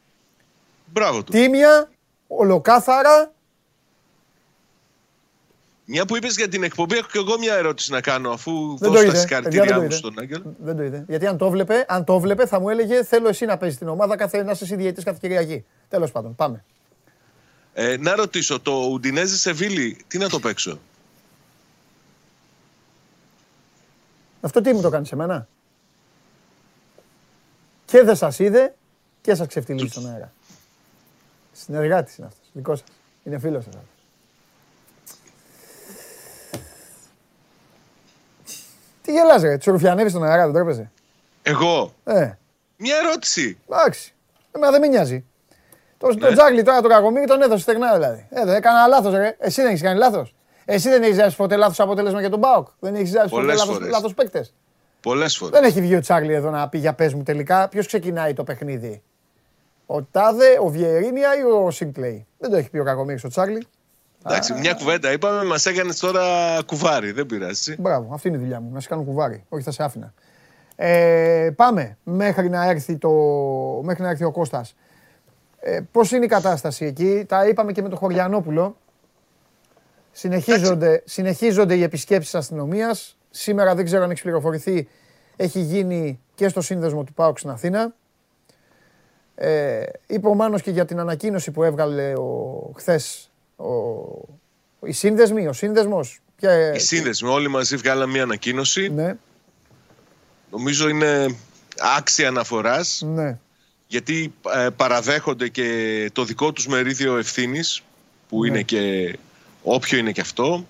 Μπράβο 0.84 1.22
του. 1.22 1.32
Τίμια, 1.32 1.90
ολοκάθαρα, 2.26 3.32
Μια 5.94 6.04
που 6.04 6.16
είπες 6.16 6.36
για 6.36 6.48
την 6.48 6.62
εκπομπή, 6.62 6.96
έχω 6.96 7.08
και 7.12 7.18
εγώ 7.18 7.38
μια 7.38 7.54
ερώτηση 7.54 7.90
να 7.92 8.00
κάνω, 8.00 8.30
αφού 8.30 8.76
Δεν 8.78 8.92
το 8.92 8.94
δώσω 8.94 9.10
τα 9.10 9.16
είδε. 9.16 9.26
Παιδιά, 9.26 9.40
δεν 9.40 9.52
συγχαρητήριά 9.52 9.74
το 9.74 9.80
μου 9.80 9.84
είδε. 9.84 9.94
στον 9.94 10.18
Άγγελο. 10.18 10.54
δεν 10.58 10.76
το 10.76 10.82
είδε. 10.82 11.04
Γιατί 11.08 11.26
αν 11.26 11.36
το 11.36 11.50
βλέπε, 11.50 11.84
αν 11.88 12.04
το 12.04 12.20
βλέπε 12.20 12.46
θα 12.46 12.60
μου 12.60 12.68
έλεγε 12.68 13.04
θέλω 13.04 13.28
εσύ 13.28 13.44
να 13.44 13.56
παίζεις 13.56 13.78
την 13.78 13.88
ομάδα, 13.88 14.16
κάθε, 14.16 14.42
να 14.42 14.50
είσαι 14.50 14.64
εσύ 14.64 14.76
διαιτητής 14.76 15.04
κάθε 15.04 15.18
Κυριακή. 15.20 15.64
Τέλος 15.88 16.10
πάντων, 16.12 16.34
πάμε. 16.34 16.64
Ε, 17.74 17.96
να 17.96 18.14
ρωτήσω, 18.14 18.60
το 18.60 18.72
Ουντινέζε 18.72 19.36
Σεβίλη, 19.36 20.04
τι 20.08 20.18
να 20.18 20.28
το 20.28 20.38
παίξω; 20.40 20.78
Αυτό 24.40 24.60
τι 24.60 24.72
μου 24.72 24.80
το 24.80 24.90
κάνεις 24.90 25.08
σε 25.08 25.16
μένα. 25.16 25.48
Και 27.84 28.02
δεν 28.02 28.16
σας 28.16 28.38
είδε 28.38 28.74
και 29.20 29.34
σας 29.34 29.46
ξεφτυλίζει 29.46 29.88
στον 29.88 30.08
αέρα. 30.08 30.32
Συνεργάτης 31.52 32.16
είναι 32.16 32.26
αυτός, 32.26 32.48
δικός 32.52 32.78
σας. 32.78 32.88
Είναι 33.24 33.38
φίλος 33.38 33.64
σας. 33.64 33.74
Τι 39.02 39.12
γελάς 39.12 39.42
ρε, 39.42 39.58
του 39.58 39.70
ρουφιανεύεις 39.70 40.12
στον 40.12 40.24
αέρα, 40.24 40.44
δεν 40.44 40.52
τρέπεσαι; 40.52 40.90
Εγώ, 41.42 41.92
Ε, 42.04 42.30
μια 42.76 42.96
ερώτηση. 43.04 43.58
εντάξει. 43.70 44.14
Εμένα 44.52 44.70
δεν 44.72 44.80
με 44.80 44.86
νοιάζει. 44.86 45.24
Το, 45.98 46.08
Ναι. 46.08 46.14
το 46.14 46.32
Τζάγλι 46.32 46.62
τώρα 46.62 46.80
το 46.80 46.88
κακομίρι 46.88 47.26
τον 47.26 47.42
έδωσε 47.42 47.62
στεγνά 47.62 47.92
δηλαδή. 47.94 48.26
Ε, 48.30 48.44
δεν 48.44 48.54
έκανα 48.54 48.86
λάθος 48.86 49.14
ρε. 49.14 49.36
Εσύ 49.38 49.60
δεν 49.60 49.70
έχεις 49.70 49.82
κάνει 49.82 49.98
λάθος. 49.98 50.34
Εσύ 50.64 50.88
δεν 50.88 51.02
έχεις 51.02 51.14
ζήσει 51.22 51.36
ποτέ 51.36 51.56
λάθος 51.56 51.80
αποτέλεσμα 51.80 52.20
για 52.20 52.30
τον 52.30 52.38
Μπάουκ. 52.38 52.66
Δεν 52.78 52.94
έχεις 52.94 53.06
ζήσει 53.08 53.18
ποτέ 53.22 53.28
Πολλές 53.34 53.56
λάθος, 53.58 53.74
φορές. 53.74 53.90
λάθος 53.90 54.14
παίκτες. 54.14 54.54
Πολλές 55.00 55.36
φορές. 55.36 55.60
Δεν 55.60 55.68
έχει 55.70 55.80
βγει 55.80 55.94
ο 55.94 56.00
Τσάρλι 56.00 56.32
εδώ 56.32 56.50
να 56.50 56.68
πει 56.68 56.78
για 56.78 56.92
πες 56.94 57.14
μου 57.14 57.22
τελικά 57.22 57.68
ποιος 57.68 57.86
ξεκινάει 57.86 58.34
το 58.34 58.44
παιχνίδι. 58.44 59.02
Ο 59.86 60.02
Τάδε, 60.02 60.58
ο 60.60 60.68
Βιερίνια 60.68 61.36
ή 61.38 61.42
ο 61.42 61.70
Σινκλέη. 61.70 62.26
Δεν 62.38 62.50
το 62.50 62.56
έχει 62.56 62.70
πει 62.70 62.78
ο 62.78 62.84
Κακομύρης 62.84 63.24
ο 63.24 63.28
Τσάρλι. 63.28 63.66
Εντάξει, 64.26 64.52
μια 64.52 64.74
κουβέντα 64.74 65.12
είπαμε, 65.12 65.44
μας 65.44 65.66
έκανες 65.66 65.98
τώρα 65.98 66.58
κουβάρι. 66.66 67.12
Δεν 67.12 67.26
πειράζει. 67.26 67.76
Μπράβο, 67.78 68.14
αυτή 68.14 68.28
είναι 68.28 68.36
η 68.36 68.40
δουλειά 68.40 68.60
μου. 68.60 68.70
Να 68.72 68.80
σε 68.80 68.88
κάνω 68.88 69.02
κουβάρι. 69.02 69.44
Όχι, 69.48 69.62
θα 69.62 69.70
σε 69.70 69.82
άφηνα. 69.82 70.14
Ε, 70.76 71.50
πάμε 71.56 71.96
μέχρι 72.02 72.48
να 72.48 72.64
έρθει, 72.64 72.96
το, 72.96 73.10
μέχρι 73.82 74.02
να 74.02 74.08
έρθει 74.08 74.24
ο 74.24 74.30
Κώστας. 74.30 74.74
Ε, 75.60 75.80
πώς 75.92 76.10
είναι 76.10 76.24
η 76.24 76.28
κατάσταση 76.28 76.84
εκεί. 76.84 77.24
Τα 77.28 77.46
είπαμε 77.46 77.72
και 77.72 77.82
με 77.82 77.88
τον 77.88 77.98
Χωριανόπουλο. 77.98 78.76
Συνεχίζονται, 80.12 81.02
συνεχίζονται 81.04 81.74
οι 81.74 81.82
επισκέψεις 81.82 82.34
αστυνομίας. 82.34 83.16
Σήμερα 83.30 83.74
δεν 83.74 83.84
ξέρω 83.84 84.02
αν 84.02 84.10
έχεις 84.10 84.22
πληροφορηθεί. 84.22 84.88
Έχει 85.36 85.60
γίνει 85.60 86.20
και 86.34 86.48
στο 86.48 86.60
σύνδεσμο 86.60 87.04
του 87.04 87.12
ΠΑΟΚ 87.12 87.38
στην 87.38 87.50
Αθήνα. 87.50 87.94
Ε, 89.34 89.82
είπε 90.06 90.28
ο 90.28 90.34
Μάνος 90.34 90.62
και 90.62 90.70
για 90.70 90.84
την 90.84 90.98
ανακοίνωση 90.98 91.50
που 91.50 91.62
έβγαλε 91.62 92.12
ο, 92.12 92.70
χθες 92.76 93.31
ο, 93.62 94.86
οι 94.86 94.92
σύνδεσμοι, 94.92 95.46
ο 95.46 95.52
σύνδεσμος. 95.52 96.18
Ποια- 96.36 96.74
Οι 96.74 96.78
σύνδεσμοι 96.78 97.28
όλοι 97.28 97.48
μαζί 97.48 97.76
βγάλαμε 97.76 98.12
μια 98.12 98.22
ανακοίνωση. 98.22 98.88
ναι. 98.88 99.16
νομίζω 100.50 100.88
είναι 100.88 101.36
άξια 101.96 102.28
αναφοράς 102.28 103.02
Ναι. 103.04 103.38
γιατί 103.86 104.32
ε, 104.54 104.68
παραδέχονται 104.76 105.48
και 105.48 106.10
το 106.12 106.24
δικό 106.24 106.52
τους 106.52 106.66
μερίδιο 106.66 107.16
ευθύνης 107.16 107.82
που 108.28 108.40
Ναι. 108.40 108.46
είναι 108.48 108.62
και 108.62 109.18
όποιο 109.62 109.98
είναι 109.98 110.12
και 110.12 110.20
αυτό. 110.20 110.66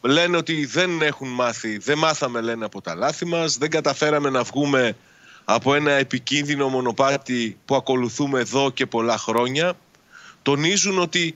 Λένε 0.00 0.36
ότι 0.36 0.64
δεν 0.66 1.02
έχουν 1.02 1.28
μάθει, 1.28 1.78
δεν 1.78 1.98
μάθαμε 1.98 2.40
λένε 2.40 2.64
από 2.64 2.80
τα 2.80 2.94
λάθη 2.94 3.24
μας, 3.26 3.56
δεν 3.58 3.70
καταφέραμε 3.70 4.30
να 4.30 4.42
βγούμε 4.42 4.96
από 5.44 5.74
ένα 5.74 5.90
επικίνδυνο 5.92 6.68
μονοπάτι 6.68 7.56
που 7.64 7.74
ακολουθούμε 7.74 8.40
εδώ 8.40 8.70
και 8.70 8.86
πολλά 8.86 9.18
χρόνια. 9.18 9.72
Τονίζουν 10.42 10.98
ότι 10.98 11.34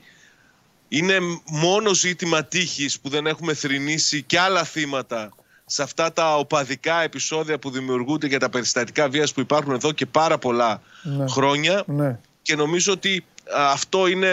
είναι 0.97 1.17
μόνο 1.45 1.93
ζήτημα 1.93 2.43
τύχης 2.45 2.99
που 2.99 3.09
δεν 3.09 3.27
έχουμε 3.27 3.53
θρηνήσει 3.53 4.21
και 4.23 4.39
άλλα 4.39 4.63
θύματα 4.63 5.31
σε 5.65 5.83
αυτά 5.83 6.13
τα 6.13 6.37
οπαδικά 6.37 7.01
επεισόδια 7.01 7.59
που 7.59 7.69
δημιουργούνται 7.69 8.27
και 8.27 8.37
τα 8.37 8.49
περιστατικά 8.49 9.09
βίας 9.09 9.33
που 9.33 9.39
υπάρχουν 9.39 9.73
εδώ 9.73 9.91
και 9.91 10.05
πάρα 10.05 10.37
πολλά 10.37 10.81
Ναι. 11.03 11.27
χρόνια 11.27 11.83
Ναι. 11.87 12.19
και 12.41 12.55
νομίζω 12.55 12.93
ότι 12.93 13.25
α, 13.57 13.71
αυτό 13.71 14.07
είναι 14.07 14.29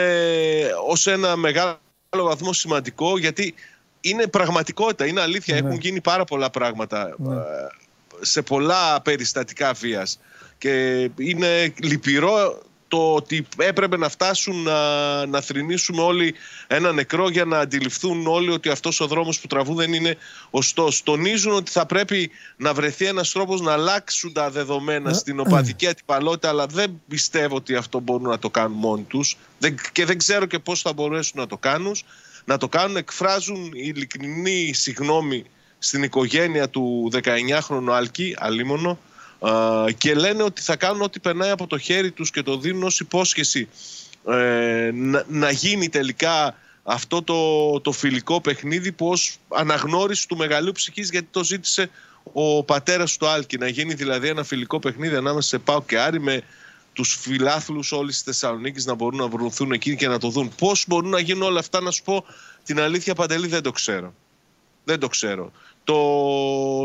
ως 0.89 1.06
ένα 1.06 1.36
μεγάλο 1.36 1.78
βαθμό 2.10 2.52
σημαντικό 2.52 3.18
γιατί 3.18 3.55
είναι 4.01 4.26
πραγματικότητα, 4.26 5.06
είναι 5.06 5.20
αλήθεια. 5.20 5.56
Έχουν 5.56 5.72
γίνει 5.74 6.01
πάρα 6.01 6.24
πολλά 6.24 6.51
πράγματα 6.51 7.14
Ναι. 7.18 7.34
ε, 7.34 7.40
σε 8.20 8.43
πολλά 8.43 9.01
περιστατικά 9.01 9.72
βίας 9.72 10.18
και 10.59 11.01
είναι 11.16 11.72
λυπηρό 11.82 12.62
το 12.93 13.14
ότι 13.14 13.47
έπρεπε 13.56 13.97
να 13.97 14.09
φτάσουν 14.09 14.62
να, 14.62 15.27
να 15.27 15.40
θρηνήσουμε 15.40 16.02
όλοι 16.02 16.35
ένα 16.66 16.93
νεκρό 16.93 17.28
για 17.28 17.44
να 17.44 17.59
αντιληφθούν 17.59 18.27
όλοι 18.27 18.51
ότι 18.51 18.69
αυτός 18.69 19.01
ο 19.01 19.06
δρόμος 19.06 19.40
που 19.40 19.47
τραβούν 19.47 19.77
δεν 19.77 19.93
είναι 19.93 20.16
ωστός. 20.51 21.02
Τονίζουν 21.02 21.52
ότι 21.52 21.70
θα 21.70 21.86
πρέπει 21.86 22.31
να 22.56 22.74
βρεθεί 22.74 23.06
ένας 23.06 23.32
τρόπος 23.32 23.60
να 23.60 23.73
αλλάξουν 23.73 24.32
τα 24.32 24.51
δεδομένα 24.51 25.12
στην 25.12 25.40
οπαδική 25.40 25.86
αντιπαλότητα 25.86 26.48
αλλά 26.48 26.66
δεν 26.66 27.01
πιστεύω 27.09 27.56
ότι 27.56 27.74
αυτό 27.74 28.01
μπορούν 28.01 28.28
να 28.28 28.39
το 28.39 28.51
κάνουν 28.51 28.78
μόνοι 28.78 29.02
τους 29.02 29.36
δεν, 29.59 29.74
και 29.93 30.05
δεν 30.05 30.19
ξέρω 30.19 30.47
και 30.47 30.59
πώς 30.59 30.81
θα 30.81 30.93
μπορέσουν 30.93 31.40
να 31.40 31.47
το 31.47 31.56
κάνουν. 31.56 31.97
Να 32.44 32.56
το 32.56 32.69
κάνουν, 32.69 32.97
εκφράζουν 32.97 33.70
ειλικρινή 33.74 34.73
συγνώμη 34.73 35.44
στην 35.78 36.02
οικογένεια 36.02 36.69
του 36.69 37.10
19χρονου 37.12 37.90
Άλκη, 37.90 38.35
αλίμονο, 38.39 38.90
α, 38.90 38.97
και 39.98 40.14
λένε 40.14 40.43
ότι 40.43 40.62
θα 40.62 40.77
κάνουν 40.77 41.02
ό,τι 41.02 41.20
περνάει 41.20 41.51
από 41.51 41.66
το 41.66 41.78
χέρι 41.78 42.10
τους 42.10 42.31
και 42.31 42.43
το 42.43 42.56
δίνουν 42.56 42.82
ως 42.82 43.01
υπόσχεση 43.01 43.69
ε, 44.28 44.90
να, 44.94 45.24
να 45.28 45.51
γίνει 45.51 45.89
τελικά 45.89 46.55
αυτό 46.82 47.23
το, 47.23 47.81
το 47.81 47.93
φιλικό 47.93 48.40
παιχνίδι 48.40 48.93
που 48.93 49.09
ως 49.09 49.36
αναγνώριση 49.48 50.28
του 50.28 50.36
μεγαλείου 50.36 50.73
ψυχής 50.73 51.10
γιατί 51.10 51.28
το 51.31 51.44
ζήτησε 51.44 51.90
ο 52.32 52.64
πατέρας 52.64 53.16
του 53.16 53.27
Άλκη 53.27 53.59
να 53.59 53.69
γίνει 53.69 53.94
δηλαδή 53.94 54.28
ένα 54.28 54.44
φιλικό 54.44 54.78
παιχνίδι 54.78 55.16
ανάμεσα 55.16 55.48
σε 55.48 55.59
Πάο 55.59 55.82
και 55.82 55.98
Άρη 55.98 56.20
με 56.20 56.43
τους 56.93 57.19
φιλάθλους 57.20 57.93
όλης 57.93 58.14
της 58.14 58.23
Θεσσαλονίκης 58.23 58.85
να 58.85 58.94
μπορούν 58.94 59.19
να 59.19 59.28
βρεθούν 59.28 59.73
εκεί 59.73 59.97
και 59.97 60.09
να 60.09 60.19
το 60.19 60.28
δουν. 60.28 60.52
Πώς 60.59 60.85
μπορούν 60.89 61.10
να 61.10 61.20
γίνουν 61.20 61.43
όλα 61.43 61.59
αυτά 61.59 61.81
να 61.81 61.90
σου 61.90 62.02
πω 62.02 62.24
την 62.64 62.81
αλήθεια 62.81 63.14
Παντελή 63.14 63.47
δεν 63.47 63.62
το 63.62 63.70
ξέρω. 63.70 64.14
Δεν 64.85 64.99
το 64.99 65.09
ξέρω. 65.09 65.53
Το, 65.85 65.95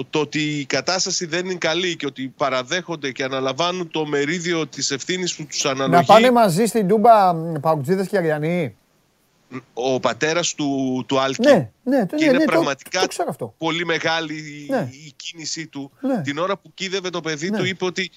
το 0.09 0.19
ότι 0.19 0.39
η 0.59 0.65
κατάσταση 0.65 1.25
δεν 1.25 1.45
είναι 1.45 1.55
καλή 1.55 1.95
και 1.95 2.05
ότι 2.05 2.33
παραδέχονται 2.37 3.11
και 3.11 3.23
αναλαμβάνουν 3.23 3.91
το 3.91 4.05
μερίδιο 4.05 4.67
της 4.67 4.91
ευθύνης 4.91 5.35
που 5.35 5.45
τους 5.45 5.65
αναλογεί 5.65 5.91
Να 5.95 6.03
πάνε 6.03 6.31
μαζί 6.31 6.65
στην 6.65 6.87
Τούμπα 6.87 7.35
Παουτζίδες 7.61 8.07
και 8.07 8.17
Αριανοί. 8.17 8.75
ο 9.73 9.99
πατέρας 9.99 10.53
του, 10.53 11.03
του 11.07 11.19
Άλκη. 11.19 11.47
Ναι, 11.47 11.69
ναι, 11.83 12.05
το, 12.05 12.15
και 12.15 12.23
ναι, 12.23 12.29
είναι 12.29 12.37
ναι, 12.37 12.45
το- 12.45 12.51
πραγματικά 12.51 13.01
το 13.01 13.07
ξέρω 13.07 13.27
αυτό. 13.29 13.53
πολύ 13.57 13.85
μεγάλη 13.85 14.67
Ναι. 14.69 14.89
η 14.91 15.13
κίνησή 15.15 15.67
του. 15.67 15.91
Ναι. 16.01 16.21
Την 16.21 16.37
ώρα 16.37 16.57
που 16.57 16.71
κοίδευε 16.73 17.09
το 17.09 17.21
παιδί 17.21 17.49
Ναι. 17.49 17.57
του 17.57 17.65
είπε 17.65 17.85
ότι 17.85 18.11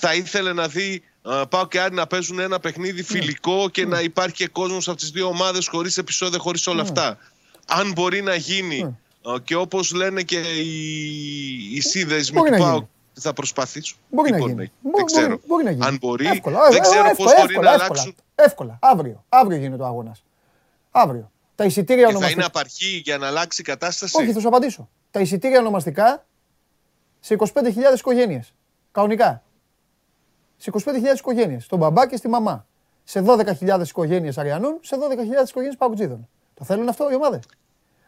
θα 0.00 0.14
ήθελε 0.14 0.52
να 0.52 0.68
δει 0.68 1.02
α, 1.22 1.46
Πάω 1.46 1.66
και 1.66 1.80
Άρη 1.80 1.94
να 1.94 2.06
παίζουν 2.06 2.38
ένα 2.38 2.60
παιχνίδι 2.60 3.02
φιλικό 3.02 3.68
και 3.68 3.86
να 3.86 4.00
υπάρχει 4.00 4.34
και 4.34 4.46
κόσμος 4.48 4.88
από 4.88 4.96
τις 4.96 5.10
δύο 5.10 5.26
ομάδες 5.26 5.66
χωρίς 5.68 5.98
επεισόδια, 5.98 6.38
χωρίς 6.38 6.66
όλα 6.66 6.82
αυτά. 6.82 7.18
Αν 7.66 7.92
μπορεί 7.92 8.22
να 8.22 8.34
γίνει 8.34 8.82
α, 8.82 8.96
και 9.44 9.54
όπως 9.54 9.92
λένε 9.92 10.22
και 10.22 10.38
οι, 10.38 11.76
οι 11.76 11.80
σύνδεσμοι 11.80 12.38
Μπορεί 12.38 12.50
του 12.50 12.56
να 12.56 12.62
ΠΑΟΚ 12.62 12.74
γίνει. 12.78 12.88
θα 13.20 13.32
προσπαθήσουν. 13.32 13.98
Μπορεί 14.10 14.30
Τι 14.30 14.38
να 14.38 14.46
γίνει. 14.46 14.54
Δεν 14.54 14.70
Μπορεί- 14.80 15.04
ξέρω. 15.04 15.26
μπορεί- 15.28 15.46
μπορεί 15.46 15.64
να 15.64 15.70
γίνει. 15.70 15.86
Αν 15.86 15.96
μπορεί, 16.00 16.26
Εύκολα, 16.26 16.68
δεν 16.68 16.76
ε, 16.76 16.80
ξέρω 16.80 16.94
εύκολα, 17.08 17.14
πώς 17.14 17.24
μπορεί 17.40 17.40
εύκολα, 17.52 17.68
να 17.70 17.74
εύκολα. 17.82 18.00
αλλάξουν. 18.00 18.14
Εύκολα. 18.34 18.78
Αύριο. 18.82 19.24
Αύριο 19.28 19.58
γίνεται 19.58 19.82
ο 19.82 19.86
αγώνας. 19.86 20.22
Αύριο. 20.90 21.30
Τα 21.54 21.64
εισιτήρια 21.64 21.96
Και 21.96 22.02
θα 22.02 22.08
ονομαστικά. 22.08 22.40
είναι 22.42 22.50
απαρχή 22.54 23.00
για 23.04 23.18
να 23.18 23.26
αλλάξει 23.26 23.60
η 23.60 23.64
κατάσταση; 23.64 24.16
Όχι, 24.22 24.32
θα 24.32 24.40
σου 24.40 24.48
απαντήσω. 24.48 24.88
Τα 25.10 25.20
εισιτήρια 25.20 25.58
ονομαστικά 25.58 26.26
σε 27.20 27.34
25.000 27.34 27.98
οικογένειες. 27.98 28.52
Κανονικά. 28.92 29.42
Σε 30.56 30.70
25.000 30.70 31.18
οικογένειες. 31.18 31.64
Στον 31.64 31.78
μπαμπά 31.78 32.08
και 32.08 32.16
στη 32.16 32.28
μαμά. 32.28 32.66
Σε 33.04 33.20
12.000 33.20 33.88
οικογένειες 33.88 34.38
Αριανών, 34.38 34.78
σε 34.82 34.96
12.000 34.96 35.48
οικογένειες 35.48 35.76
Παγκοτζίδων. 35.76 36.28
Το 36.54 36.64
θέλουν 36.64 36.88
αυτό 36.88 37.10
οι 37.10 37.14
ομάδες; 37.14 37.42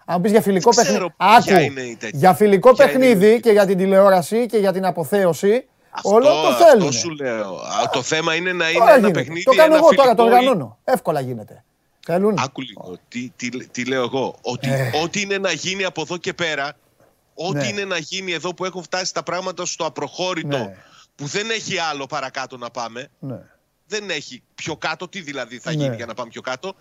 Αν 0.04 0.20
πεις 0.20 0.30
για 0.30 0.40
φιλικό 0.42 0.70
Δεν 0.72 0.84
παιχνίδι. 0.84 1.10
ξέρω 1.10 1.14
ποια 1.42 1.60
είναι 1.60 1.80
η 1.80 1.96
τέτοια. 1.96 2.18
Για 2.18 2.34
φιλικό 2.34 2.72
Ποια 2.72 2.90
είναι 2.90 3.06
η 3.06 3.08
παιχνίδι 3.14 3.40
και 3.40 3.50
για 3.50 3.66
την 3.66 3.76
τηλεόραση 3.78 4.46
και 4.46 4.56
για 4.58 4.72
την 4.72 4.84
αποθέωση. 4.84 5.64
Αυτό, 5.90 6.08
όλο 6.10 6.24
το 6.26 6.48
αυτό 6.48 6.64
θέλουν. 6.64 6.92
σου 6.92 7.10
λέω. 7.10 7.54
Α, 7.54 7.88
Το 7.92 8.02
θέμα 8.02 8.34
είναι 8.34 8.52
να 8.52 8.68
είναι 8.68 8.78
Τώρα 8.78 8.90
ένα 8.90 8.98
γίνεται. 9.00 9.18
παιχνίδι. 9.18 9.42
Το 9.42 9.50
κάνω 9.50 9.74
ένα 9.74 9.76
εγώ 9.76 9.94
τώρα, 9.94 10.14
το 10.14 10.22
φιλικό 10.22 10.36
ή- 10.36 10.38
οργανώνω. 10.46 10.78
Εύκολα 10.84 11.20
γίνεται. 11.20 11.64
Θέλουν. 12.06 12.38
Άκου 12.38 12.60
λίγο. 12.60 12.96
Τι, 13.08 13.32
τι, 13.36 13.66
τι 13.66 13.84
λέω 13.84 14.02
εγώ. 14.02 14.34
Ότι 14.42 14.68
Ε. 14.70 14.90
ό,τι 15.02 15.20
είναι 15.20 15.38
να 15.38 15.52
γίνει 15.52 15.84
από 15.84 16.00
εδώ 16.00 16.16
και 16.16 16.32
πέρα, 16.32 16.72
ό,τι 17.34 17.56
Ναι. 17.58 17.66
είναι 17.66 17.84
να 17.84 17.98
γίνει 17.98 18.32
εδώ 18.32 18.54
που 18.54 18.64
έχουν 18.64 18.82
φτάσει 18.82 19.14
τα 19.14 19.22
πράγματα 19.22 19.66
στο 19.66 19.84
απροχώρητο, 19.84 20.58
Ναι. 20.58 20.76
που 21.14 21.26
δεν 21.26 21.50
έχει 21.50 21.78
άλλο 21.78 22.06
παρακάτω 22.06 22.56
να 22.56 22.70
πάμε, 22.70 23.08
Ναι. 23.18 23.38
δεν 23.86 24.10
έχει 24.10 24.42
πιο 24.54 24.76
κάτω, 24.76 25.08
τι 25.08 25.20
δηλαδή 25.20 25.58
θα 25.58 25.70
Ναι. 25.74 25.82
γίνει 25.82 25.96
για 25.96 26.06
να 26.06 26.14
πάμε 26.14 26.30
πιο 26.30 26.40
κάτω, 26.40 26.74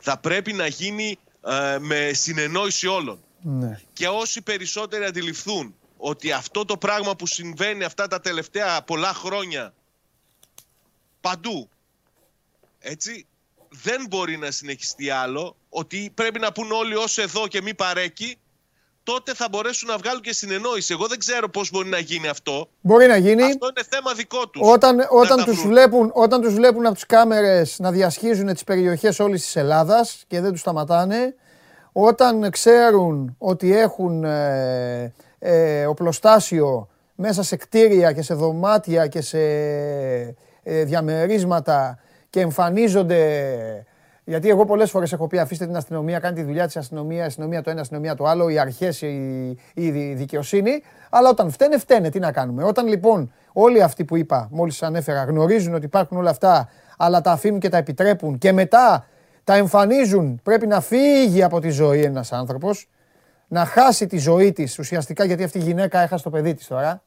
θα 0.00 0.18
πρέπει 0.18 0.52
να 0.52 0.66
γίνει 0.66 1.18
ε, 1.46 1.78
με 1.78 2.10
συνεννόηση 2.12 2.86
όλων. 2.86 3.24
Ναι. 3.42 3.80
Και 3.92 4.08
όσοι 4.08 4.42
περισσότεροι 4.42 5.04
αντιληφθούν 5.04 5.74
ότι 5.96 6.32
αυτό 6.32 6.64
το 6.64 6.76
πράγμα 6.76 7.16
που 7.16 7.26
συμβαίνει 7.26 7.84
αυτά 7.84 8.06
τα 8.06 8.20
τελευταία 8.20 8.82
πολλά 8.82 9.14
χρόνια 9.14 9.74
παντού, 11.20 11.68
έτσι, 12.78 13.26
δεν 13.68 14.06
μπορεί 14.08 14.36
να 14.36 14.50
συνεχιστεί 14.50 15.10
άλλο, 15.10 15.56
ότι 15.68 16.12
πρέπει 16.14 16.38
να 16.38 16.52
πούν 16.52 16.72
όλοι 16.72 16.94
ως 16.94 17.18
εδώ 17.18 17.48
και 17.48 17.62
μη 17.62 17.74
παρέκει, 17.74 18.38
τότε 19.02 19.34
θα 19.34 19.48
μπορέσουν 19.50 19.88
να 19.88 19.96
βγάλουν 19.96 20.20
και 20.20 20.32
συνεννόηση. 20.32 20.92
Εγώ 20.92 21.06
δεν 21.06 21.18
ξέρω 21.18 21.48
πώς 21.48 21.70
μπορεί 21.70 21.88
να 21.88 21.98
γίνει 21.98 22.28
αυτό. 22.28 22.68
Μπορεί 22.80 23.06
να 23.06 23.16
γίνει. 23.16 23.42
Αυτό 23.42 23.66
είναι 23.66 23.86
θέμα 23.90 24.12
δικό 24.12 24.48
τους. 24.48 24.68
Όταν, 24.72 24.96
να 24.96 25.06
όταν, 25.10 25.38
τα 25.38 25.44
τους 25.44 25.56
βρουν. 25.56 25.68
βλέπουν, 25.68 26.10
όταν 26.14 26.40
τους 26.40 26.54
βλέπουν 26.54 26.86
από 26.86 26.94
τις 26.94 27.06
κάμερες 27.06 27.78
να 27.78 27.90
διασχίζουν 27.90 28.52
τις 28.52 28.64
περιοχές 28.64 29.18
όλης 29.18 29.42
της 29.42 29.56
Ελλάδας 29.56 30.24
και 30.26 30.40
δεν 30.40 30.50
τους 30.50 30.60
σταματάνε, 30.60 31.34
όταν 31.92 32.50
ξέρουν 32.50 33.34
ότι 33.38 33.76
έχουν 33.76 34.24
ε, 34.24 35.12
ε, 35.38 35.86
οπλοστάσιο 35.86 36.88
μέσα 37.14 37.42
σε 37.42 37.56
κτίρια 37.56 38.12
και 38.12 38.22
σε 38.22 38.34
δωμάτια 38.34 39.06
και 39.06 39.20
σε 39.20 39.38
ε, 40.62 40.84
διαμερίσματα 40.84 41.98
και 42.30 42.40
εμφανίζονται 42.40 43.86
γιατί 44.24 44.48
εγώ 44.48 44.64
πολλές 44.64 44.90
φορές 44.90 45.12
έχω 45.12 45.26
πει: 45.26 45.38
Αφήστε 45.38 45.66
την 45.66 45.76
αστυνομία, 45.76 46.18
κάνει 46.18 46.34
τη 46.34 46.42
δουλειά 46.42 46.66
της 46.66 46.76
αστυνομίας, 46.76 47.24
η 47.24 47.26
αστυνομία 47.26 47.62
το 47.62 47.70
ένα, 47.70 47.78
η 47.78 47.82
αστυνομία 47.82 48.14
το 48.14 48.24
άλλο, 48.24 48.48
οι 48.48 48.58
αρχές, 48.58 49.02
η, 49.02 49.58
η 49.74 49.90
δι- 49.90 50.16
δικαιοσύνη. 50.16 50.82
Αλλά 51.10 51.28
όταν 51.28 51.50
φταίνε, 51.50 51.78
φταίνε. 51.78 52.08
Τι 52.08 52.18
να 52.18 52.32
κάνουμε. 52.32 52.64
Όταν 52.64 52.86
λοιπόν 52.86 53.32
όλοι 53.52 53.82
αυτοί 53.82 54.04
που 54.04 54.16
είπα, 54.16 54.48
μόλις 54.50 54.82
ανέφερα, 54.82 55.24
γνωρίζουν 55.24 55.74
ότι 55.74 55.84
υπάρχουν 55.84 56.16
όλα 56.16 56.30
αυτά, 56.30 56.68
αλλά 56.96 57.20
τα 57.20 57.32
αφήνουν 57.32 57.60
και 57.60 57.68
τα 57.68 57.76
επιτρέπουν 57.76 58.38
και 58.38 58.52
μετά 58.52 59.06
τα 59.44 59.54
εμφανίζουν, 59.54 60.40
πρέπει 60.42 60.66
να 60.66 60.80
φύγει 60.80 61.42
από 61.42 61.60
τη 61.60 61.70
ζωή 61.70 62.02
ένας 62.02 62.32
άνθρωπος, 62.32 62.88
να 63.48 63.64
χάσει 63.64 64.06
τη 64.06 64.18
ζωή 64.18 64.52
της 64.52 64.78
ουσιαστικά 64.78 65.24
γιατί 65.24 65.44
αυτή 65.44 65.58
η 65.58 65.62
γυναίκα 65.62 66.00
έχασε 66.00 66.22
το 66.22 66.30
παιδί 66.30 66.54
της 66.54 66.66
τώρα. 66.66 67.02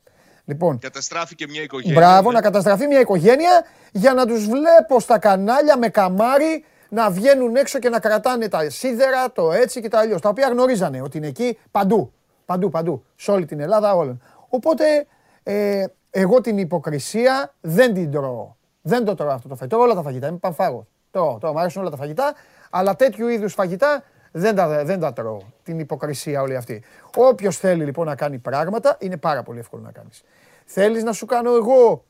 Λοιπόν, 0.46 0.80
Καταστράφηκε 0.80 1.48
μια 1.48 1.62
οικογένεια. 1.62 2.00
Μπράβο, 2.00 2.30
ναι. 2.30 2.36
να 2.36 2.42
καταστραφεί 2.42 2.88
μια 2.88 3.00
οικογένεια 3.00 3.64
για 3.92 4.14
να 4.14 4.26
τους 4.26 4.48
βλέπω 4.48 5.00
στα 5.00 5.20
κανάλια 5.20 5.78
με 5.78 5.88
καμάρι 5.88 6.64
να 6.96 7.10
βγαίνουν 7.10 7.56
έξω 7.56 7.80
και 7.80 7.90
να 7.90 8.00
κρατάνε 8.00 8.48
τα 8.48 8.70
σίδερα, 8.70 9.32
το 9.32 9.52
έτσι 9.52 9.82
και 9.82 9.88
τα 9.88 10.00
αλλιώς. 10.00 10.22
Τα 10.22 10.30
οποία 10.30 10.48
γνωρίζανε 10.48 11.02
ότι 11.02 11.18
είναι 11.18 11.28
εκεί 11.28 11.58
παντού. 11.72 12.12
Παντού, 12.46 12.70
παντού. 12.70 13.04
Σε 13.16 13.32
όλη 13.32 13.46
την 13.46 13.60
Ελλάδα, 13.60 13.96
όλων. 13.96 14.22
Οπότε, 14.50 15.06
ε, 15.44 15.86
εγώ 16.10 16.42
την 16.42 16.58
υποκρισία 16.58 17.54
δεν 17.62 17.94
την 17.94 18.12
τρώω. 18.12 18.56
Δεν 18.82 19.06
το 19.06 19.16
τρώω 19.16 19.30
αυτό 19.30 19.48
το 19.48 19.56
φαγητό. 19.56 19.76
Τρώω 19.76 19.88
όλα 19.88 19.96
τα 19.96 20.02
φαγητά. 20.02 20.28
Είμαι 20.28 20.38
πανφάγος. 20.38 20.86
Τρώω, 21.12 21.38
τρώω. 21.38 21.52
Μου 21.52 21.60
αρέσουν 21.60 21.82
όλα 21.82 21.92
τα 21.92 21.98
φαγητά. 21.98 22.34
Αλλά 22.70 22.96
τέτοιου 22.96 23.28
είδους 23.28 23.54
φαγητά 23.54 24.04
δεν 24.32 24.56
τα, 24.56 24.84
δεν 24.84 25.00
τα 25.00 25.14
τρώω. 25.14 25.38
Την 25.64 25.80
υποκρισία 25.80 26.42
όλη 26.42 26.56
αυτή. 26.56 26.84
Όποιος 27.16 27.58
θέλει 27.58 27.84
λοιπόν 27.84 28.06
να 28.06 28.16
κάνει 28.16 28.38
πράγματα, 28.38 28.98
είναι 29.00 29.18
πάρα 29.18 29.44
πολύ 29.44 29.60
εύκολο 29.60 29.82
να 29.82 29.92
κάνεις. 29.92 30.24
Θέλεις 30.66 31.04
να 31.04 31.12
σου 31.12 31.26
κάνω 31.26 31.56
εγώ 31.56 32.04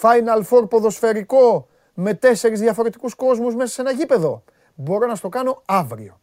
Final 0.00 0.42
Four 0.50 0.68
ποδοσφαιρικό; 0.68 1.68
Με 2.00 2.14
τέσσερις 2.14 2.60
διαφορετικούς 2.60 3.14
κόσμους 3.14 3.54
μέσα 3.54 3.72
σε 3.72 3.80
ένα 3.80 3.90
γήπεδο. 3.90 4.44
Μπορώ 4.74 5.06
να 5.06 5.14
στο 5.14 5.28
κάνω 5.28 5.62
αύριο. 5.66 6.20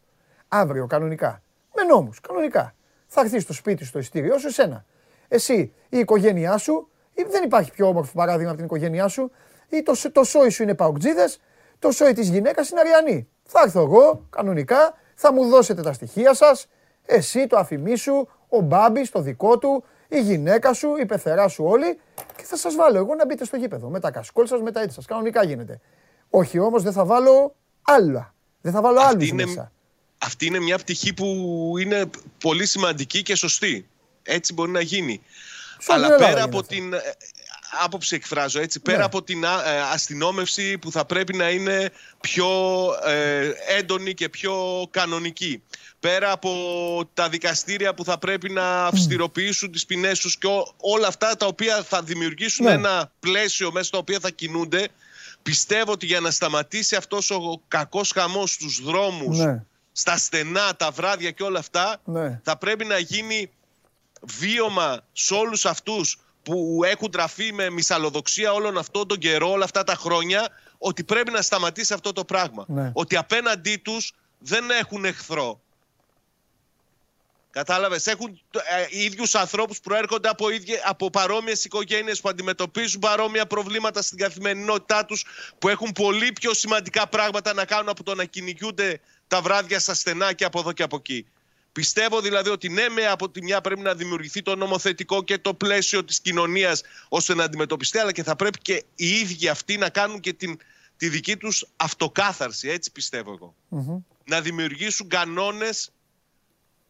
Αύριο 0.48 0.86
κανονικά. 0.86 1.42
Με 1.74 1.82
νόμους, 1.82 2.20
κανονικά. 2.20 2.74
Θα 3.06 3.20
έρθεις 3.20 3.42
στο 3.42 3.52
σπίτι 3.52 3.84
σου 3.84 3.92
το 3.92 3.98
ειστήριό 3.98 4.38
σου, 4.38 4.46
εσένα. 4.46 4.84
εσύ, 5.28 5.72
η 5.88 5.98
οικογένειά 5.98 6.56
σου, 6.56 6.88
ή 7.14 7.22
δεν 7.28 7.42
υπάρχει 7.42 7.70
πιο 7.72 7.88
όμορφο 7.88 8.12
παράδειγμα 8.14 8.48
από 8.48 8.56
την 8.56 8.66
οικογένειά 8.66 9.08
σου, 9.08 9.30
ή 9.68 9.82
το, 9.82 10.10
το 10.12 10.24
σόι 10.24 10.48
σου 10.48 10.62
είναι 10.62 10.74
παουτζίδες, 10.74 11.40
το 11.78 11.90
σόι 11.90 12.12
της 12.12 12.28
γυναίκας 12.28 12.70
είναι 12.70 12.80
αριανή. 12.80 13.28
Θα 13.44 13.60
έρθω 13.64 13.80
εγώ, 13.80 14.26
κανονικά, 14.30 14.94
θα 15.14 15.32
μου 15.32 15.48
δώσετε 15.48 15.82
τα 15.82 15.92
στοιχεία 15.92 16.34
σας, 16.34 16.66
εσύ, 17.06 17.46
το 17.46 17.56
αφημί 17.56 17.96
σου, 17.96 18.28
ο 18.48 18.60
Μπάμπης, 18.60 19.10
το 19.10 19.20
δικό 19.20 19.58
του, 19.58 19.84
η 20.08 20.20
γυναίκα 20.20 20.72
σου, 20.72 20.96
η 20.96 21.06
πεθερά 21.06 21.48
σου 21.48 21.64
όλοι 21.64 21.98
και 22.36 22.44
θα 22.44 22.56
σας 22.56 22.74
βάλω 22.74 22.98
εγώ 22.98 23.14
να 23.14 23.26
μπείτε 23.26 23.44
στο 23.44 23.56
γήπεδο 23.56 23.88
με 23.88 24.00
τα 24.00 24.10
κασκόλ 24.10 24.46
σας, 24.46 24.60
με 24.60 24.72
τα 24.72 24.80
έτσι 24.80 24.94
σας. 24.94 25.04
Κανονικά 25.04 25.44
γίνεται. 25.44 25.80
Όχι 26.30 26.58
όμως 26.58 26.82
δεν 26.82 26.92
θα 26.92 27.04
βάλω 27.04 27.54
άλλα. 27.82 28.34
Δεν 28.60 28.72
θα 28.72 28.80
βάλω 28.80 29.00
άλλους 29.00 29.28
είναι, 29.28 29.44
μέσα. 29.44 29.72
Αυτή 30.18 30.46
είναι 30.46 30.60
μια 30.60 30.78
πτυχή 30.78 31.14
που 31.14 31.26
είναι 31.80 32.10
πολύ 32.40 32.66
σημαντική 32.66 33.22
και 33.22 33.34
σωστή. 33.34 33.88
Έτσι 34.22 34.52
μπορεί 34.52 34.70
να 34.70 34.80
γίνει. 34.80 35.22
Αλλά 35.86 36.16
πέρα 36.16 36.42
από 36.42 36.62
την 36.62 36.92
ε, 36.92 36.98
άποψη 37.84 38.14
εκφράζω 38.14 38.60
έτσι, 38.60 38.80
πέρα 38.80 38.98
Ναι. 38.98 39.04
από 39.04 39.22
την 39.22 39.46
α- 39.46 39.68
ε, 39.70 39.80
αστυνόμευση 39.80 40.78
που 40.78 40.90
θα 40.92 41.04
πρέπει 41.04 41.36
να 41.36 41.50
είναι 41.50 41.90
πιο 42.20 42.48
ε, 43.04 43.50
έντονη 43.78 44.14
και 44.14 44.28
πιο 44.28 44.86
κανονική. 44.90 45.62
Πέρα 46.00 46.30
από 46.32 46.50
τα 47.14 47.28
δικαστήρια 47.28 47.94
που 47.94 48.04
θα 48.04 48.18
πρέπει 48.18 48.50
να 48.50 48.84
αυστηροποιήσουν 48.86 49.72
τις 49.72 49.86
ποινές 49.86 50.20
τους 50.20 50.38
και 50.38 50.46
ό- 50.46 50.74
όλα 50.80 51.06
αυτά 51.06 51.36
τα 51.36 51.46
οποία 51.46 51.82
θα 51.82 52.02
δημιουργήσουν 52.02 52.64
Ναι. 52.64 52.72
ένα 52.72 53.12
πλαίσιο 53.20 53.72
μέσα 53.72 53.86
στο 53.86 53.98
οποίο 53.98 54.20
θα 54.20 54.30
κινούνται, 54.30 54.88
πιστεύω 55.42 55.92
ότι 55.92 56.06
για 56.06 56.20
να 56.20 56.30
σταματήσει 56.30 56.96
αυτός 56.96 57.30
ο 57.30 57.60
κακός 57.68 58.10
χαμός 58.14 58.50
στους 58.52 58.80
δρόμους, 58.82 59.38
Ναι. 59.38 59.62
στα 59.92 60.16
στενά, 60.16 60.76
τα 60.76 60.90
βράδια 60.90 61.30
και 61.30 61.42
όλα 61.42 61.58
αυτά, 61.58 61.96
Ναι. 62.04 62.40
θα 62.44 62.56
πρέπει 62.56 62.84
να 62.84 62.98
γίνει 62.98 63.50
βίωμα 64.22 65.00
σε 65.12 65.34
όλους 65.34 65.64
αυτούς 65.64 66.18
που 66.46 66.80
έχουν 66.84 67.10
τραφεί 67.10 67.52
με 67.52 67.70
μυσαλλοδοξία 67.70 68.52
όλον 68.52 68.78
αυτόν 68.78 69.08
τον 69.08 69.18
καιρό, 69.18 69.50
όλα 69.50 69.64
αυτά 69.64 69.84
τα 69.84 69.94
χρόνια, 69.94 70.48
ότι 70.78 71.04
πρέπει 71.04 71.30
να 71.30 71.42
σταματήσει 71.42 71.92
αυτό 71.92 72.12
το 72.12 72.24
πράγμα. 72.24 72.64
Ναι. 72.68 72.90
Ότι 72.94 73.16
απέναντί 73.16 73.76
τους 73.76 74.12
δεν 74.38 74.70
έχουν 74.70 75.04
εχθρό. 75.04 75.60
Κατάλαβες, 77.50 78.06
έχουν 78.06 78.40
ε, 78.52 78.86
ίδιους 78.90 79.34
ανθρώπους 79.34 79.76
που 79.76 79.82
προέρχονται 79.88 80.28
από, 80.28 80.50
ίδια, 80.50 80.80
από 80.84 81.10
παρόμοιες 81.10 81.64
οικογένειες 81.64 82.20
που 82.20 82.28
αντιμετωπίζουν 82.28 83.00
παρόμοια 83.00 83.46
προβλήματα 83.46 84.02
στην 84.02 84.18
καθημερινότητά 84.18 85.04
τους, 85.04 85.24
που 85.58 85.68
έχουν 85.68 85.92
πολύ 85.92 86.32
πιο 86.32 86.54
σημαντικά 86.54 87.06
πράγματα 87.06 87.54
να 87.54 87.64
κάνουν 87.64 87.88
από 87.88 88.02
το 88.02 88.14
να 88.14 88.24
κυνηγούνται 88.24 89.00
τα 89.28 89.40
βράδια 89.40 89.80
στα 89.80 89.94
στενά 89.94 90.32
και 90.32 90.44
από 90.44 90.58
εδώ 90.60 90.72
και 90.72 90.82
από 90.82 90.96
εκεί. 90.96 91.26
Πιστεύω 91.76 92.20
δηλαδή 92.20 92.50
ότι 92.50 92.68
ναι, 92.68 92.88
με 92.88 93.06
από 93.06 93.30
τη 93.30 93.42
μια 93.42 93.60
πρέπει 93.60 93.80
να 93.80 93.94
δημιουργηθεί 93.94 94.42
το 94.42 94.56
νομοθετικό 94.56 95.22
και 95.22 95.38
το 95.38 95.54
πλαίσιο 95.54 96.04
της 96.04 96.20
κοινωνίας 96.20 96.82
ώστε 97.08 97.34
να 97.34 97.44
αντιμετωπιστεί, 97.44 97.98
αλλά 97.98 98.12
και 98.12 98.22
θα 98.22 98.36
πρέπει 98.36 98.58
και 98.58 98.84
οι 98.94 99.08
ίδιοι 99.08 99.48
αυτοί 99.48 99.76
να 99.76 99.88
κάνουν 99.88 100.20
και 100.20 100.32
την, 100.32 100.58
τη 100.96 101.08
δική 101.08 101.36
τους 101.36 101.66
αυτοκάθαρση, 101.76 102.68
έτσι 102.68 102.92
πιστεύω 102.92 103.32
εγώ. 103.32 103.54
Μμμ. 103.68 103.98
Να 104.24 104.40
δημιουργήσουν 104.40 105.08
κανόνες, 105.08 105.92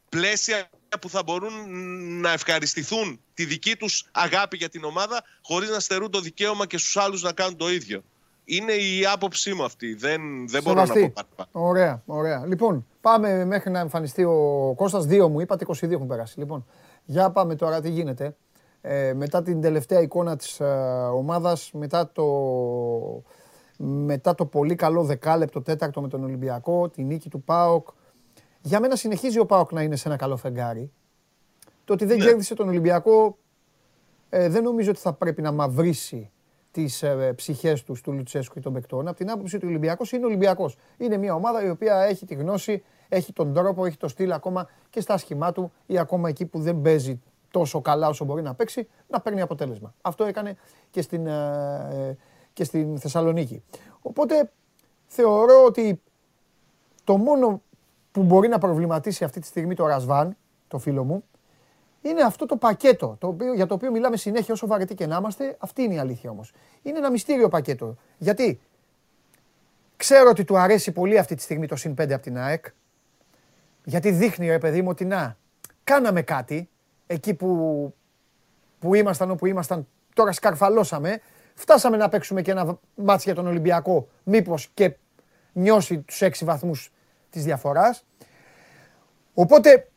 πλαίσια 0.08 0.70
που 1.00 1.08
θα 1.08 1.22
μπορούν 1.22 1.52
να 2.20 2.32
ευχαριστηθούν 2.32 3.20
τη 3.34 3.44
δική 3.44 3.76
τους 3.76 4.04
αγάπη 4.12 4.56
για 4.56 4.68
την 4.68 4.84
ομάδα 4.84 5.24
χωρίς 5.42 5.68
να 5.68 5.80
στερούν 5.80 6.10
το 6.10 6.20
δικαίωμα 6.20 6.66
και 6.66 6.78
στους 6.78 6.96
άλλους 6.96 7.22
να 7.22 7.32
κάνουν 7.32 7.56
το 7.56 7.70
ίδιο. 7.70 8.04
Είναι 8.48 8.73
η 8.73 9.06
άποψή 9.12 9.55
μου 9.55 9.64
αυτή. 9.64 9.94
Δεν, 9.94 10.48
δεν 10.48 10.62
μπορώ 10.62 10.81
να 10.81 10.86
Σεβαστή. 10.86 11.10
πω 11.10 11.24
παραπάνω. 11.36 11.68
Ωραία, 11.68 12.02
ωραία. 12.06 12.47
Λοιπόν, 12.47 12.86
πάμε 13.01 13.44
μέχρι 13.44 13.70
να 13.70 13.78
εμφανιστεί 13.78 14.24
ο 14.24 14.73
Κώστας. 14.77 15.06
Δύο 15.06 15.28
μου 15.28 15.40
είπατε, 15.40 15.64
22 15.68 15.90
έχουν 15.90 16.06
περάσει. 16.06 16.39
Λοιπόν, 16.39 16.66
για 17.05 17.31
πάμε 17.31 17.55
τώρα 17.55 17.81
τι 17.81 17.90
γίνεται. 17.90 18.36
Ε, 18.81 19.12
μετά 19.14 19.43
την 19.43 19.60
τελευταία 19.60 20.01
εικόνα 20.01 20.36
της 20.36 20.60
ε, 20.60 20.64
ομάδας, 21.14 21.70
μετά 21.73 22.10
το, 22.12 22.24
μετά 23.77 24.35
το 24.35 24.47
πολύ 24.47 24.74
καλό 24.74 25.02
δεκάλεπτο 25.02 25.62
τέταρτο 25.62 26.01
με 26.01 26.09
τον 26.09 26.24
Ολυμπιακό, 26.24 26.89
τη 26.89 27.02
νίκη 27.02 27.28
του 27.28 27.43
ΠΑΟΚ. 27.43 27.89
Για 28.60 28.81
μένα 28.81 28.97
συνεχίζει 28.97 29.39
ο 29.39 29.47
ΠΑΟΚ 29.47 29.73
να 29.73 29.82
είναι 29.82 29.97
σε 29.97 30.09
ένα 30.09 30.16
καλό 30.16 30.36
φεγγάρι. 30.36 30.93
Το 31.85 31.93
ότι 31.93 32.05
δεν 32.05 32.18
κέρδισε 32.18 32.55
τον 32.55 32.68
Ολυμπιακό 32.68 33.39
ε, 34.28 34.48
δεν 34.48 34.62
νομίζω 34.62 34.90
ότι 34.90 35.01
θα 35.01 35.12
πρέπει 35.12 35.43
να 35.43 35.52
μαυρίσει 35.52 36.31
τις 36.76 37.02
ε, 37.02 37.32
ψυχές 37.36 37.82
τους 37.82 38.00
του 38.00 38.12
Λουτσέσκου 38.12 38.54
και 38.54 38.60
των 38.60 38.72
παικτών. 38.72 39.08
Από 39.08 39.16
την 39.16 39.30
άποψη 39.30 39.58
του 39.58 39.66
Ολυμπιακό 39.68 40.04
είναι 40.12 40.24
Ολυμπιακός. 40.24 40.76
Είναι 40.98 41.16
μια 41.16 41.34
ομάδα 41.34 41.64
η 41.64 41.68
οποία 41.68 41.96
έχει 42.02 42.26
τη 42.26 42.34
γνώση, 42.34 42.82
έχει 43.08 43.32
τον 43.32 43.54
τρόπο, 43.54 43.86
έχει 43.86 43.96
το 43.96 44.08
στυλ 44.08 44.32
ακόμα 44.32 44.68
και 44.90 45.00
στα 45.00 45.14
άσχημά 45.14 45.52
του 45.52 45.72
ή 45.86 45.98
ακόμα 45.98 46.28
εκεί 46.28 46.46
που 46.46 46.60
δεν 46.60 46.80
παίζει 46.80 47.22
τόσο 47.50 47.80
καλά 47.80 48.08
όσο 48.08 48.24
μπορεί 48.24 48.42
να 48.42 48.54
παίξει, 48.54 48.88
να 49.08 49.20
παίρνει 49.20 49.40
αποτέλεσμα. 49.40 49.94
Αυτό 50.00 50.24
έκανε 50.24 50.56
και 50.90 51.02
στην, 51.02 51.26
ε, 51.26 51.88
ε, 51.92 52.16
και 52.52 52.64
στην 52.64 52.98
Θεσσαλονίκη. 52.98 53.62
Οπότε 54.02 54.50
θεωρώ 55.06 55.64
ότι 55.64 56.02
το 57.04 57.16
μόνο 57.16 57.62
που 58.12 58.22
μπορεί 58.22 58.48
να 58.48 58.58
προβληματίσει 58.58 59.24
αυτή 59.24 59.40
τη 59.40 59.46
στιγμή 59.46 59.74
το 59.74 59.86
Ρασβάν, 59.86 60.36
το 60.68 60.78
φίλο 60.78 61.04
μου, 61.04 61.24
είναι 62.08 62.22
αυτό 62.22 62.46
το 62.46 62.56
πακέτο 62.56 63.16
το 63.20 63.26
οποίο, 63.26 63.54
για 63.54 63.66
το 63.66 63.74
οποίο 63.74 63.90
μιλάμε 63.90 64.16
συνέχεια 64.16 64.54
όσο 64.54 64.66
βαρετοί 64.66 64.94
και 64.94 65.06
να 65.06 65.16
είμαστε. 65.16 65.56
Αυτή 65.58 65.82
είναι 65.82 65.94
η 65.94 65.98
αλήθεια 65.98 66.30
όμως. 66.30 66.52
Είναι 66.82 66.98
ένα 66.98 67.10
μυστήριο 67.10 67.48
πακέτο. 67.48 67.96
Γιατί 68.18 68.60
ξέρω 69.96 70.30
ότι 70.30 70.44
του 70.44 70.58
αρέσει 70.58 70.92
πολύ 70.92 71.18
αυτή 71.18 71.34
τη 71.34 71.42
στιγμή 71.42 71.66
το 71.66 71.76
συν 71.76 71.94
5 72.00 72.12
από 72.12 72.22
την 72.22 72.38
ΑΕΚ. 72.38 72.66
Γιατί 73.84 74.10
δείχνει 74.10 74.48
ρε 74.48 74.58
παιδί 74.58 74.82
μου 74.82 74.88
ότι 74.88 75.04
να, 75.04 75.36
κάναμε 75.86 76.22
κάτι 76.22 76.68
εκεί 77.06 77.34
που, 77.34 77.94
που 78.78 78.94
ήμασταν 78.94 79.30
όπου 79.30 79.46
ήμασταν, 79.46 79.86
τώρα 80.14 80.32
σκαρφαλώσαμε. 80.32 81.20
Φτάσαμε 81.54 81.96
να 81.96 82.08
παίξουμε 82.08 82.42
και 82.42 82.50
ένα 82.50 82.78
μάτς 82.94 83.24
για 83.24 83.34
τον 83.34 83.46
Ολυμπιακό, 83.46 84.08
μήπως 84.22 84.70
και 84.74 84.96
νιώσει 85.52 85.98
τους 85.98 86.22
6 86.22 86.30
βαθμούς 86.44 86.92
της 87.30 87.44
διαφοράς. 87.44 88.04
Οπότε 89.34 89.88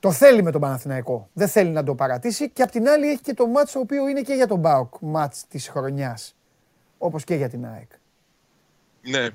το 0.00 0.12
θέλει 0.12 0.42
με 0.42 0.50
τον 0.50 0.60
Παναθηναϊκό. 0.60 1.28
Δεν 1.32 1.48
θέλει 1.48 1.70
να 1.70 1.82
το 1.84 1.94
παρατήσει. 1.94 2.50
Και 2.50 2.62
απ' 2.62 2.70
την 2.70 2.88
άλλη 2.88 3.08
έχει 3.10 3.20
και 3.20 3.34
το 3.34 3.46
μάτς 3.46 3.72
το 3.72 3.78
οποίο 3.78 4.08
είναι 4.08 4.20
και 4.20 4.34
για 4.34 4.46
τον 4.46 4.62
ΠΑΟΚ 4.62 4.94
μάτς 5.00 5.44
της 5.48 5.68
χρονιάς. 5.68 6.34
Όπως 6.98 7.24
και 7.24 7.34
για 7.34 7.48
την 7.48 7.66
ΑΕΚ. 7.66 7.90
Ναι. 9.02 9.26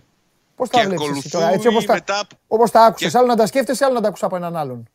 Πώς 0.56 0.69
τα 0.69 0.80
Και 0.80 0.88
βλέπεις 0.88 1.10
εσύ 1.10 1.30
τώρα, 1.30 1.45
ακολουθούν 1.45 1.53
έτσι 1.53 1.68
όπως 1.68 1.85
τα, 1.85 1.94
μετά- 1.94 2.27
όπως 2.48 2.72
τα 2.72 2.85
άκουσες. 2.85 3.11
και- 3.11 3.18
Άλλο 3.18 3.27
να 3.27 3.35
τα 3.35 3.45
σκέφτεσαι, 3.45 3.85
άλλο 3.85 3.94
να 3.94 4.02
τα 4.02 4.07
ακούς 4.07 4.23
από 4.23 4.35
έναν 4.35 4.56
άλλον. 4.56 4.90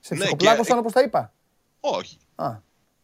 Σε 0.00 0.14
Ναι, 0.14 0.20
ψυχοπλάκωσαν 0.20 0.72
και- 0.74 0.80
όπως 0.80 0.92
τα 0.92 1.00
είπα. 1.02 1.32
Όχι. 1.80 2.18
Α, 2.34 2.52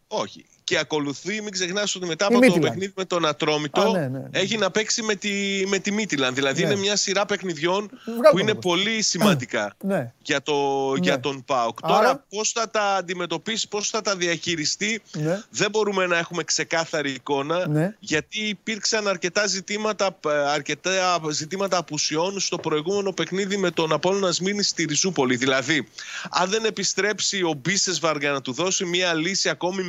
Όχι. 0.08 0.46
Και 0.64 0.78
ακολουθεί, 0.78 1.40
μην 1.42 1.50
ξεχνάς 1.50 1.94
ότι 1.94 2.06
μετά 2.06 2.24
Η 2.24 2.26
από 2.26 2.34
το 2.34 2.40
Μίτιλαντ. 2.46 2.62
παιχνίδι 2.62 2.92
με 2.96 3.04
τον 3.04 3.26
Ατρόμητο 3.26 3.80
Α, 3.80 3.90
ναι, 3.90 3.98
ναι, 3.98 4.18
ναι. 4.18 4.28
έχει 4.30 4.56
να 4.58 4.70
παίξει 4.70 5.02
με 5.02 5.14
τη, 5.14 5.30
με 5.66 5.78
τη 5.78 5.90
Μίτιλαν. 5.92 6.34
Δηλαδή 6.34 6.62
Ναι. 6.62 6.70
είναι 6.70 6.80
μια 6.80 6.96
σειρά 6.96 7.26
παιχνιδιών 7.26 7.90
Βγάλ' 8.04 8.16
που 8.16 8.22
τον 8.30 8.38
είναι 8.38 8.50
όμως. 8.50 8.64
πολύ 8.64 9.02
σημαντικά 9.02 9.74
ναι. 9.80 10.12
για, 10.22 10.42
το, 10.42 10.54
για 11.00 11.20
τον 11.20 11.44
ΠΑΟΚ. 11.44 11.78
Άρα- 11.82 11.94
Τώρα 11.96 12.24
πώς 12.28 12.50
θα 12.52 12.70
τα 12.70 12.94
αντιμετωπίσει, 12.94 13.68
πώς 13.68 13.88
θα 13.90 14.00
τα 14.00 14.16
διαχειριστεί 14.16 15.02
Ναι. 15.12 15.42
δεν 15.50 15.70
μπορούμε 15.70 16.06
να 16.06 16.18
έχουμε 16.18 16.44
ξεκάθαρη 16.44 17.10
εικόνα 17.10 17.68
Ναι. 17.68 17.94
γιατί 18.00 18.40
υπήρξαν 18.48 19.08
αρκετά 19.08 19.46
ζητήματα, 19.46 20.18
ε, 20.26 20.30
αρκετά 20.52 21.20
ζητήματα 21.30 21.76
απουσιών 21.76 22.40
στο 22.40 22.58
προηγούμενο 22.58 23.12
παιχνίδι 23.12 23.56
με 23.56 23.70
τον 23.70 23.92
Απόλλωνα 23.92 24.32
Σμήνη 24.32 24.62
στη 24.62 24.84
Ριζούπολη. 24.84 25.36
Δηλαδή, 25.36 25.88
αν 26.30 26.50
δεν 26.50 26.64
επιστρέψει 26.64 27.42
ο 27.42 27.54
Μπίσεσβαρ 27.62 28.16
για 28.18 28.30
να 28.32 28.40
του 28.40 28.52
δώσει 28.52 28.84
μια 28.84 29.14
λύση 29.14 29.48
ακόμη 29.48 29.82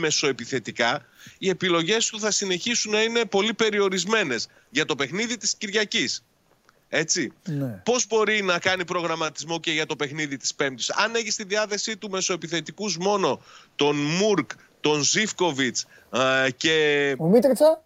μεσοεπιθετικά, 0.73 1.05
οι 1.37 1.49
επιλογές 1.49 2.05
του 2.05 2.19
θα 2.19 2.31
συνεχίσουν 2.31 2.91
να 2.91 3.01
είναι 3.01 3.25
πολύ 3.25 3.53
περιορισμένες 3.53 4.47
για 4.69 4.85
το 4.85 4.95
παιχνίδι 4.95 5.37
της 5.37 5.55
Κυριακής. 5.55 6.23
Έτσι. 6.89 7.33
Ναι. 7.45 7.81
Πώς 7.85 8.07
μπορεί 8.07 8.41
να 8.41 8.59
κάνει 8.59 8.85
προγραμματισμό 8.85 9.59
και 9.59 9.71
για 9.71 9.85
το 9.85 9.95
παιχνίδι 9.95 10.37
της 10.37 10.55
Πέμπτης. 10.55 10.89
Αν 10.89 11.15
έχεις 11.15 11.33
στη 11.33 11.43
διάθεσή 11.43 11.97
του 11.97 12.09
μεσοεπιθετικούς 12.09 12.97
μόνο 12.97 13.41
τον 13.75 13.95
Μουρκ, 13.95 14.51
τον 14.79 15.01
Ζήφκοβιτς 15.01 15.85
και. 16.57 17.15
Ο 17.17 17.27
Μίτριτσα; 17.27 17.83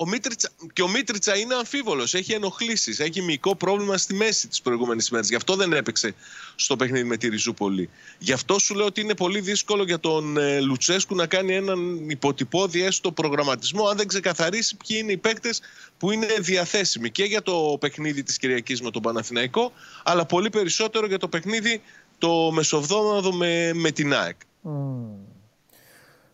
Ο 0.00 0.06
Μίτριτσα, 0.06 0.48
και 0.72 0.82
ο 0.82 0.88
Μίτριτσα 0.88 1.36
είναι 1.36 1.54
αμφίβολος. 1.54 2.14
Έχει 2.14 2.32
ενοχλήσεις. 2.32 3.00
Έχει 3.00 3.22
μυϊκό 3.22 3.56
πρόβλημα 3.56 3.96
στη 3.96 4.14
μέση 4.14 4.48
της 4.48 4.60
προηγούμενης 4.60 5.08
ημέρας. 5.08 5.28
Γι' 5.28 5.34
αυτό 5.34 5.56
δεν 5.56 5.72
έπαιξε 5.72 6.14
στο 6.54 6.76
παιχνίδι 6.76 7.04
με 7.04 7.16
τη 7.16 7.28
Ριζούπολη. 7.28 7.90
Γι' 8.18 8.32
αυτό 8.32 8.58
σου 8.58 8.74
λέω 8.74 8.86
ότι 8.86 9.00
είναι 9.00 9.14
πολύ 9.14 9.40
δύσκολο 9.40 9.82
για 9.82 9.98
τον 10.00 10.36
ε, 10.36 10.60
Λουτσέσκου 10.60 11.14
να 11.14 11.26
κάνει 11.26 11.54
έναν 11.54 12.10
υποτυπώδη 12.10 12.82
έστω 12.82 13.12
προγραμματισμό, 13.12 13.86
αν 13.86 13.96
δεν 13.96 14.06
ξεκαθαρίσει 14.06 14.76
ποιοι 14.76 14.98
είναι 15.02 15.12
οι 15.12 15.16
παίκτες 15.16 15.60
που 15.98 16.10
είναι 16.10 16.26
διαθέσιμοι 16.40 17.10
και 17.10 17.24
για 17.24 17.42
το 17.42 17.76
παιχνίδι 17.80 18.22
της 18.22 18.38
Κυριακής 18.38 18.82
με 18.82 18.90
τον 18.90 19.02
Παναθηναϊκό, 19.02 19.72
αλλά 20.04 20.26
πολύ 20.26 20.50
περισσότερο 20.50 21.06
για 21.06 21.18
το 21.18 21.28
παιχνίδι 21.28 21.82
το 22.18 22.50
μεσοβδόμαδο 22.50 23.32
με, 23.32 23.72
με 23.74 23.90
την 23.90 24.14
ΑΕΚ. 24.14 24.36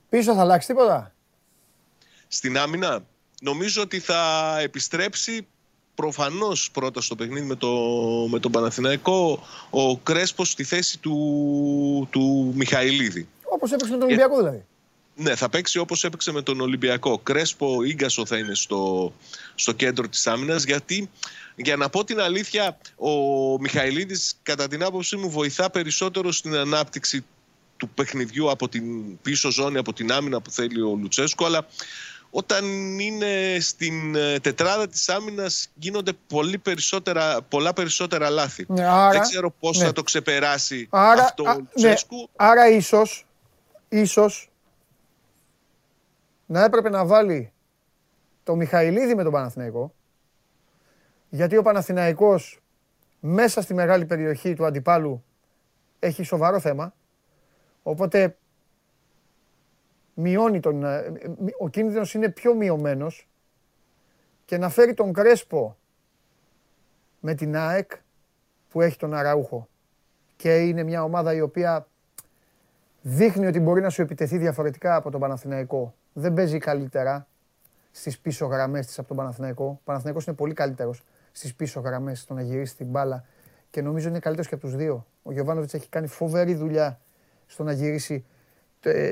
Πίσω 0.08 0.34
θα 0.34 0.40
αλλάξει 0.40 0.66
τίποτα; 0.66 1.14
Στην 2.28 2.58
άμυνα; 2.58 3.04
Νομίζω 3.44 3.82
ότι 3.82 3.98
θα 4.00 4.54
επιστρέψει 4.60 5.46
προφανώς 5.94 6.70
πρώτα 6.70 7.00
στο 7.00 7.14
παιχνίδι 7.14 7.46
με, 7.46 7.54
το, 7.54 7.68
με 8.30 8.38
τον 8.38 8.52
Παναθηναϊκό 8.52 9.46
ο 9.70 9.96
Κρέσπος 9.96 10.50
στη 10.50 10.64
θέση 10.64 10.98
του, 10.98 12.08
του 12.10 12.52
Μιχαηλίδη. 12.54 13.28
Όπως 13.42 13.72
έπαιξε 13.72 13.92
με 13.92 13.98
τον 13.98 14.06
Ολυμπιακό 14.06 14.36
δηλαδή. 14.36 14.64
Ναι, 15.16 15.34
θα 15.34 15.48
παίξει 15.48 15.78
όπως 15.78 16.04
έπαιξε 16.04 16.32
με 16.32 16.42
τον 16.42 16.60
Ολυμπιακό. 16.60 17.18
Κρέσπο 17.18 17.82
Ίγκασο 17.82 18.26
θα 18.26 18.38
είναι 18.38 18.54
στο, 18.54 19.12
στο 19.54 19.72
κέντρο 19.72 20.08
της 20.08 20.26
άμυνας 20.26 20.64
γιατί 20.64 21.10
για 21.56 21.76
να 21.76 21.88
πω 21.88 22.04
την 22.04 22.20
αλήθεια 22.20 22.78
ο 22.96 23.10
Μιχαηλίδης 23.60 24.38
κατά 24.42 24.68
την 24.68 24.82
άποψή 24.84 25.16
μου 25.16 25.30
βοηθά 25.30 25.70
περισσότερο 25.70 26.32
στην 26.32 26.54
ανάπτυξη 26.54 27.24
του 27.76 27.88
παιχνιδιού 27.88 28.50
από 28.50 28.68
την 28.68 28.84
πίσω 29.20 29.50
ζώνη, 29.50 29.78
από 29.78 29.92
την 29.92 30.12
άμυνα 30.12 30.40
που 30.40 30.50
θέλει 30.50 30.80
ο 30.80 30.98
Λουτσέσκο 31.00 31.44
αλλά 31.44 31.66
όταν 32.36 32.64
είναι 32.98 33.56
στην 33.60 34.14
ε, 34.14 34.38
τετράδα 34.38 34.88
της 34.88 35.08
άμυνας 35.08 35.70
γίνονται 35.74 36.12
πολύ 36.26 36.58
περισσότερα, 36.58 37.42
πολλά 37.42 37.72
περισσότερα 37.72 38.30
λάθη. 38.30 38.64
Ναι, 38.68 38.84
άρα, 38.84 39.10
Δεν 39.10 39.20
ξέρω 39.20 39.50
πώς 39.50 39.78
ναι. 39.78 39.84
θα 39.84 39.92
το 39.92 40.02
ξεπεράσει 40.02 40.86
Άρα, 40.90 41.22
αυτό 41.22 41.44
α, 41.44 41.52
ο 41.52 41.54
ναι, 41.54 41.60
Λουτσέσκου. 41.60 42.28
άρα 42.36 42.68
ίσως, 42.68 43.26
ίσως 43.88 44.50
να 46.46 46.64
έπρεπε 46.64 46.88
να 46.90 47.06
βάλει 47.06 47.52
το 48.42 48.54
Μιχαηλίδη 48.56 49.14
με 49.14 49.22
τον 49.22 49.32
Παναθηναϊκό 49.32 49.94
γιατί 51.28 51.56
ο 51.56 51.62
Παναθηναϊκός 51.62 52.60
μέσα 53.20 53.62
στη 53.62 53.74
μεγάλη 53.74 54.04
περιοχή 54.04 54.54
του 54.54 54.66
αντιπάλου 54.66 55.24
έχει 55.98 56.22
σοβαρό 56.22 56.60
θέμα 56.60 56.94
οπότε 57.82 58.36
μειώνει 60.14 60.60
τον, 60.60 60.84
ε, 60.84 61.10
μη- 61.38 61.54
ο 61.58 61.68
κίνδυνος 61.68 62.14
είναι 62.14 62.28
πιο 62.28 62.54
μειωμένος 62.54 63.28
και 64.44 64.58
να 64.58 64.68
φέρει 64.68 64.94
τον 64.94 65.12
Κρέσπο 65.12 65.76
με 67.20 67.34
την 67.34 67.56
ΑΕΚ 67.56 67.90
που 68.68 68.80
έχει 68.80 68.96
τον 68.96 69.14
Αραούχο 69.14 69.68
και 70.36 70.56
είναι 70.56 70.82
μια 70.82 71.02
ομάδα 71.02 71.34
η 71.34 71.40
οποία 71.40 71.86
δείχνει 73.02 73.46
ότι 73.46 73.60
μπορεί 73.60 73.80
να 73.80 73.90
σου 73.90 74.02
επιτεθεί 74.02 74.38
διαφορετικά 74.38 74.96
από 74.96 75.10
τον 75.10 75.20
Παναθηναϊκό. 75.20 75.94
Δεν 76.12 76.34
παίζει 76.34 76.58
καλύτερα 76.58 77.26
στις 77.90 78.18
πίσω 78.18 78.46
γραμμές 78.46 78.86
της 78.86 78.98
από 78.98 79.08
τον 79.08 79.16
Παναθηναϊκό. 79.16 79.64
Ο 79.64 79.80
Παναθηναϊκός 79.84 80.26
είναι 80.26 80.36
πολύ 80.36 80.54
καλύτερος 80.54 81.02
στις 81.32 81.54
πίσω 81.54 81.80
γραμμές 81.80 82.20
στο 82.20 82.34
να 82.34 82.42
γυρίσει 82.42 82.76
την 82.76 82.86
μπάλα 82.86 83.24
και 83.70 83.82
νομίζω 83.82 84.08
είναι 84.08 84.18
καλύτερος 84.18 84.48
και 84.48 84.54
από 84.54 84.64
τους 84.66 84.76
δύο. 84.76 85.06
Ο 85.22 85.32
Γιωβάνοβιτς 85.32 85.74
έχει 85.74 85.88
κάνει 85.88 86.06
φοβερή 86.06 86.54
δουλειά 86.54 87.00
στο 87.46 87.62
να 87.62 87.72
γυρίσει 87.72 88.14
ε, 88.14 88.24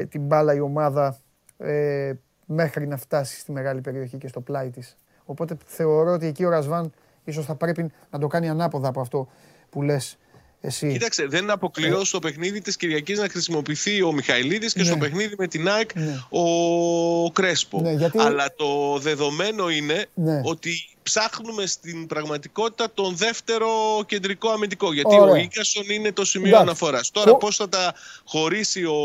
την 0.08 0.20
μπάλα 0.20 0.54
η 0.54 0.60
ομάδα 0.60 1.18
ε, 1.58 2.12
μέχρι 2.46 2.86
να 2.86 2.96
φτάσει 2.96 3.38
στη 3.38 3.52
μεγάλη 3.52 3.80
περιοχή 3.80 4.16
και 4.16 4.28
στο 4.28 4.40
πλάι 4.40 4.70
της. 4.70 4.96
Οπότε 5.24 5.56
θεωρώ 5.66 6.12
ότι 6.12 6.26
εκεί 6.26 6.44
ο 6.44 6.48
Ρασβάν 6.48 6.92
ίσως 7.24 7.44
θα 7.44 7.54
πρέπει 7.54 7.90
να 8.10 8.18
το 8.18 8.26
κάνει 8.26 8.48
ανάποδα 8.48 8.88
από 8.88 9.00
αυτό 9.00 9.28
που 9.70 9.82
λες 9.82 10.18
εσύ. 10.60 10.92
Κοίταξε, 10.92 11.26
δεν 11.26 11.50
αποκλειώ 11.50 12.04
στο 12.04 12.18
παιχνίδι 12.18 12.60
της 12.60 12.76
Κυριακής 12.76 13.18
να 13.18 13.28
χρησιμοποιηθεί 13.28 14.02
ο 14.02 14.12
Μιχαηλίδης 14.12 14.72
και 14.72 14.80
Ναι. 14.80 14.86
στο 14.86 14.96
παιχνίδι 14.96 15.34
με 15.38 15.46
την 15.46 15.68
ΑΕΚ 15.68 15.94
Ναι. 15.94 16.18
ο 16.28 17.30
Κρέσπο. 17.30 17.80
Ναι, 17.80 17.92
γιατί- 17.92 18.18
Αλλά 18.18 18.54
το 18.56 18.98
δεδομένο 18.98 19.68
είναι 19.70 20.06
Ναι. 20.14 20.40
ότι 20.44 20.70
ψάχνουμε 21.02 21.66
στην 21.66 22.06
πραγματικότητα 22.06 22.90
τον 22.94 23.16
δεύτερο 23.16 23.68
κεντρικό 24.06 24.50
αμυντικό. 24.50 24.92
Γιατί 24.92 25.14
Ωραία. 25.18 25.34
ο 25.34 25.36
Ίκασον 25.36 25.90
είναι 25.90 26.12
το 26.12 26.24
σημείο 26.24 26.48
Εντάξει. 26.48 26.66
αναφοράς. 26.66 27.10
Τώρα, 27.10 27.30
Φο- 27.30 27.36
πώς 27.36 27.56
θα 27.56 27.68
τα 27.68 27.94
χωρίσει 28.24 28.84
ο 28.84 28.96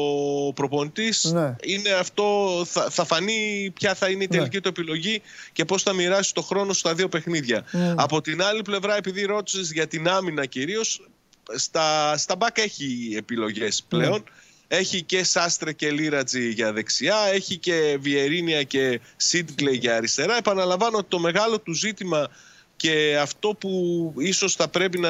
προπονητής, 0.55 1.23
Ναι. 1.23 1.55
είναι 1.63 1.89
αυτό. 1.89 2.61
Θα, 2.65 2.89
θα 2.89 3.05
φανεί 3.05 3.71
ποια 3.73 3.93
θα 3.95 4.09
είναι 4.09 4.23
η 4.23 4.27
Ναι. 4.29 4.37
τελική 4.37 4.61
του 4.61 4.67
επιλογή 4.69 5.21
και 5.53 5.65
πώς 5.65 5.83
θα 5.83 5.93
μοιράσει 5.93 6.33
το 6.33 6.41
χρόνο 6.41 6.73
στα 6.73 6.93
δύο 6.93 7.09
παιχνίδια. 7.09 7.65
Ναι. 7.71 7.93
Από 7.97 8.21
την 8.21 8.41
άλλη 8.43 8.61
πλευρά, 8.61 8.95
επειδή 8.95 9.25
ρώτησες 9.25 9.71
για 9.71 9.87
την 9.87 10.07
άμυνα 10.07 10.45
κυρίως, 10.45 11.07
στα, 11.55 12.17
στα 12.17 12.35
μπακ 12.35 12.57
έχει 12.57 13.13
επιλογές 13.17 13.83
πλέον. 13.87 14.23
Έχει 14.67 15.03
και 15.03 15.23
Σάστρε 15.23 15.73
και 15.73 15.91
Λίρατζι 15.91 16.49
για 16.49 16.73
δεξιά, 16.73 17.17
έχει 17.33 17.57
και 17.57 17.97
Βιερίνια 17.99 18.63
και 18.63 18.99
Σίτγκλε 19.15 19.71
για 19.71 19.95
αριστερά. 19.95 20.37
Επαναλαμβάνω 20.37 20.97
ότι 20.97 21.07
το 21.09 21.19
μεγάλο 21.19 21.59
του 21.59 21.73
ζήτημα 21.73 22.29
και 22.77 23.17
αυτό 23.21 23.47
που 23.59 24.13
ίσως 24.17 24.55
θα 24.55 24.67
πρέπει 24.67 24.99
να... 24.99 25.09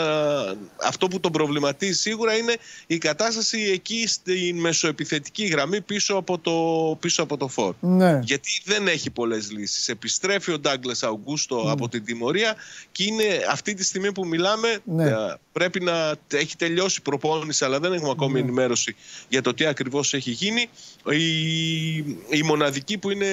αυτό 0.87 1.07
που 1.07 1.19
τον 1.19 1.31
προβληματίζει 1.31 1.99
σίγουρα 1.99 2.35
είναι 2.37 2.55
η 2.87 2.97
κατάσταση 2.97 3.59
εκεί 3.73 4.07
στην 4.07 4.59
μεσοεπιθετική 4.59 5.45
γραμμή 5.45 5.81
πίσω 5.81 6.15
από 6.15 6.37
το, 6.37 6.51
πίσω 6.99 7.23
από 7.23 7.37
το 7.37 7.47
φόρ. 7.47 7.73
Ναι. 7.79 8.19
Γιατί 8.23 8.61
δεν 8.65 8.87
έχει 8.87 9.09
πολλές 9.09 9.51
λύσεις. 9.51 9.87
Επιστρέφει 9.87 10.51
ο 10.51 10.59
Ντάγκλες 10.59 11.03
Αουγκούστο 11.03 11.65
από 11.71 11.89
την 11.89 12.05
τιμωρία 12.05 12.55
και 12.91 13.03
είναι 13.03 13.23
αυτή 13.49 13.73
τη 13.73 13.83
στιγμή 13.83 14.11
που 14.11 14.27
μιλάμε 14.27 14.77
Ναι. 14.83 15.03
ε, 15.03 15.15
πρέπει 15.51 15.79
να 15.79 16.15
έχει 16.33 16.55
τελειώσει 16.55 16.95
η 16.99 17.01
προπόνηση 17.01 17.65
αλλά 17.65 17.79
δεν 17.79 17.93
έχουμε 17.93 18.09
ακόμη 18.09 18.33
Ναι. 18.33 18.39
ενημέρωση 18.39 18.95
για 19.29 19.41
το 19.41 19.53
τι 19.53 19.65
ακριβώς 19.65 20.13
έχει 20.13 20.31
γίνει. 20.31 20.69
Η, 21.11 21.95
η, 22.29 22.43
μοναδική 22.43 22.97
που 22.97 23.09
είναι 23.09 23.25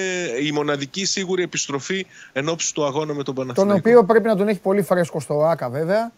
η 0.43 0.51
μοναδική 0.51 1.05
σίγουρη 1.05 1.43
επιστροφή 1.43 2.05
εν 2.33 2.49
ώψη 2.49 2.73
του 2.73 2.85
αγώνα 2.85 3.13
με 3.13 3.23
τον 3.23 3.35
Τον 3.35 3.35
Παναθηναϊκό. 3.35 3.89
οποίο 3.89 4.05
πρέπει 4.05 4.24
να 4.27 4.35
τον 4.35 4.47
έχει 4.47 4.59
πολύ 4.59 4.81
φρέσκο 4.81 5.19
στο 5.19 5.43
ΆΚΑ 5.43 5.69
βέβαια, 5.69 6.11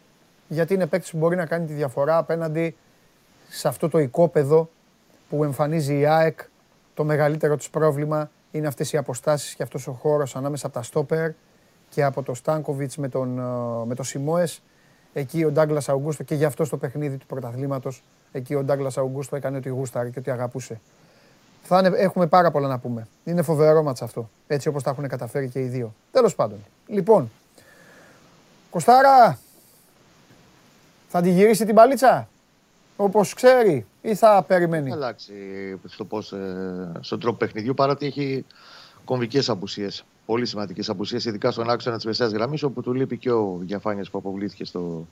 γιατί 0.48 0.74
είναι 0.74 0.86
παίκτης 0.86 1.12
που 1.12 1.18
μπορεί 1.18 1.36
να 1.36 1.46
κάνει 1.46 1.66
τη 1.66 1.74
διαφορά 1.74 2.18
απέναντι 2.18 2.76
σε 3.50 3.68
αυτό 3.68 3.90
το 3.90 4.00
οικόπεδο 4.00 4.70
που 5.30 5.44
εμφανίζει 5.44 6.00
η 6.00 6.06
ΑΕΚ. 6.06 6.40
Το 6.94 7.04
μεγαλύτερο 7.04 7.58
του 7.58 7.70
πρόβλημα 7.72 8.30
είναι 8.52 8.68
αυτές 8.68 8.94
οι 8.94 8.98
αποστάσεις 8.98 9.56
και 9.56 9.64
αυτός 9.64 9.88
ο 9.88 9.92
χώρος 9.92 10.36
ανάμεσα 10.36 10.66
από 10.66 10.76
τα 10.76 10.84
στόπερ 10.84 11.32
και 11.90 12.04
από 12.04 12.24
το 12.24 12.34
Στάνκοβιτς 12.34 12.98
με 12.98 13.10
τον, 13.10 13.40
ε, 13.40 13.86
με 13.86 13.96
το 13.96 14.04
Σιμόες. 14.04 14.62
Εκεί 15.14 15.44
ο 15.44 15.52
Ντάγκλας 15.52 15.90
Αουγκούστο 15.90 16.24
και 16.24 16.36
γι' 16.36 16.46
αυτό 16.46 16.66
στο 16.66 16.78
παιχνίδι 16.78 17.18
του 17.18 17.26
πρωταθλήματος, 17.26 18.04
εκεί 18.32 18.56
ο 18.56 18.64
Ντάγκλας 18.64 18.98
Αουγκούστο 18.98 19.36
έκανε 19.36 19.58
ότι 19.58 19.70
γούσταρε 19.70 20.10
και 20.10 20.20
ότι 20.20 20.32
αγαπούσε. 20.32 20.80
Θα 21.64 21.80
είναι, 21.80 21.98
έχουμε 21.98 22.28
πάρα 22.28 22.52
πολλά 22.52 22.68
να 22.68 22.80
πούμε. 22.80 23.08
Είναι 23.24 23.42
φοβερό 23.42 23.84
μάτς 23.84 24.02
αυτό. 24.02 24.30
Έτσι 24.48 24.68
όπως 24.68 24.84
τα 24.84 24.90
έχουν 24.90 25.08
καταφέρει 25.08 25.50
και 25.50 25.60
οι 25.60 25.68
δύο. 25.68 25.94
Τέλος 26.12 26.36
πάντων. 26.36 26.58
Λοιπόν, 26.88 27.32
Κωστάρα, 28.70 29.40
θα 31.08 31.22
τη 31.22 31.32
γυρίσει 31.32 31.66
την 31.66 31.76
παλίτσα, 31.76 32.30
όπως 32.96 33.34
ξέρει, 33.34 33.86
ή 34.02 34.16
θα 34.16 34.44
περιμένει; 34.48 34.90
Θα 34.90 34.96
αλλάξει 34.96 35.34
στο 35.86 36.06
πώς, 36.06 36.32
ε, 36.32 36.92
στον 37.00 37.20
τρόπο 37.20 37.38
παιχνιδιού 37.38 37.74
παρότι 37.74 38.06
έχει 38.06 38.46
κομβικές 39.06 39.50
απουσίες. 39.50 40.06
Πολύ 40.26 40.46
σημαντικές 40.46 40.90
απουσίες, 40.90 41.26
ειδικά 41.26 41.52
στον 41.52 41.70
άξονα 41.70 41.96
της 41.96 42.06
μεσαίας 42.06 42.32
γραμμής, 42.32 42.64
όπου 42.64 42.82
του 42.82 42.94
λείπει 42.94 43.18
και 43.18 43.32
ο 43.32 43.58
Διαφάνεια 43.62 44.06
που 44.12 44.18
αποβλήθηκε 44.18 44.66
στο 44.66 45.08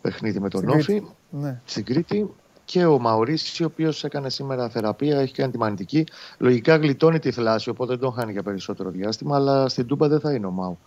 παιχνίδι 0.00 0.40
με 0.40 0.48
τον 0.48 0.60
Στην 0.60 0.72
Όφη 0.72 0.84
Κρήτη. 0.84 1.06
Ναι. 1.30 1.60
στην 1.64 1.84
Κρήτη. 1.84 2.30
Και 2.64 2.86
ο 2.86 2.98
Μαωρίση, 2.98 3.62
ο 3.62 3.66
οποίος 3.66 4.04
έκανε 4.04 4.30
σήμερα 4.30 4.68
θεραπεία, 4.68 5.18
έχει 5.20 5.34
κάνει 5.34 5.52
τη 5.52 5.58
μανιτική. 5.58 6.06
Λογικά 6.38 6.76
γλιτώνει 6.76 7.18
τη 7.18 7.30
θλάση, 7.30 7.70
οπότε 7.70 7.90
δεν 7.90 8.00
τον 8.00 8.12
χάνει 8.12 8.32
για 8.32 8.42
περισσότερο 8.42 8.90
διάστημα. 8.90 9.36
Αλλά 9.36 9.68
στην 9.68 9.86
Τούμπα 9.86 10.08
δεν 10.08 10.20
θα 10.20 10.32
είναι 10.32 10.46
ο 10.46 10.50
Μάου. 10.50 10.78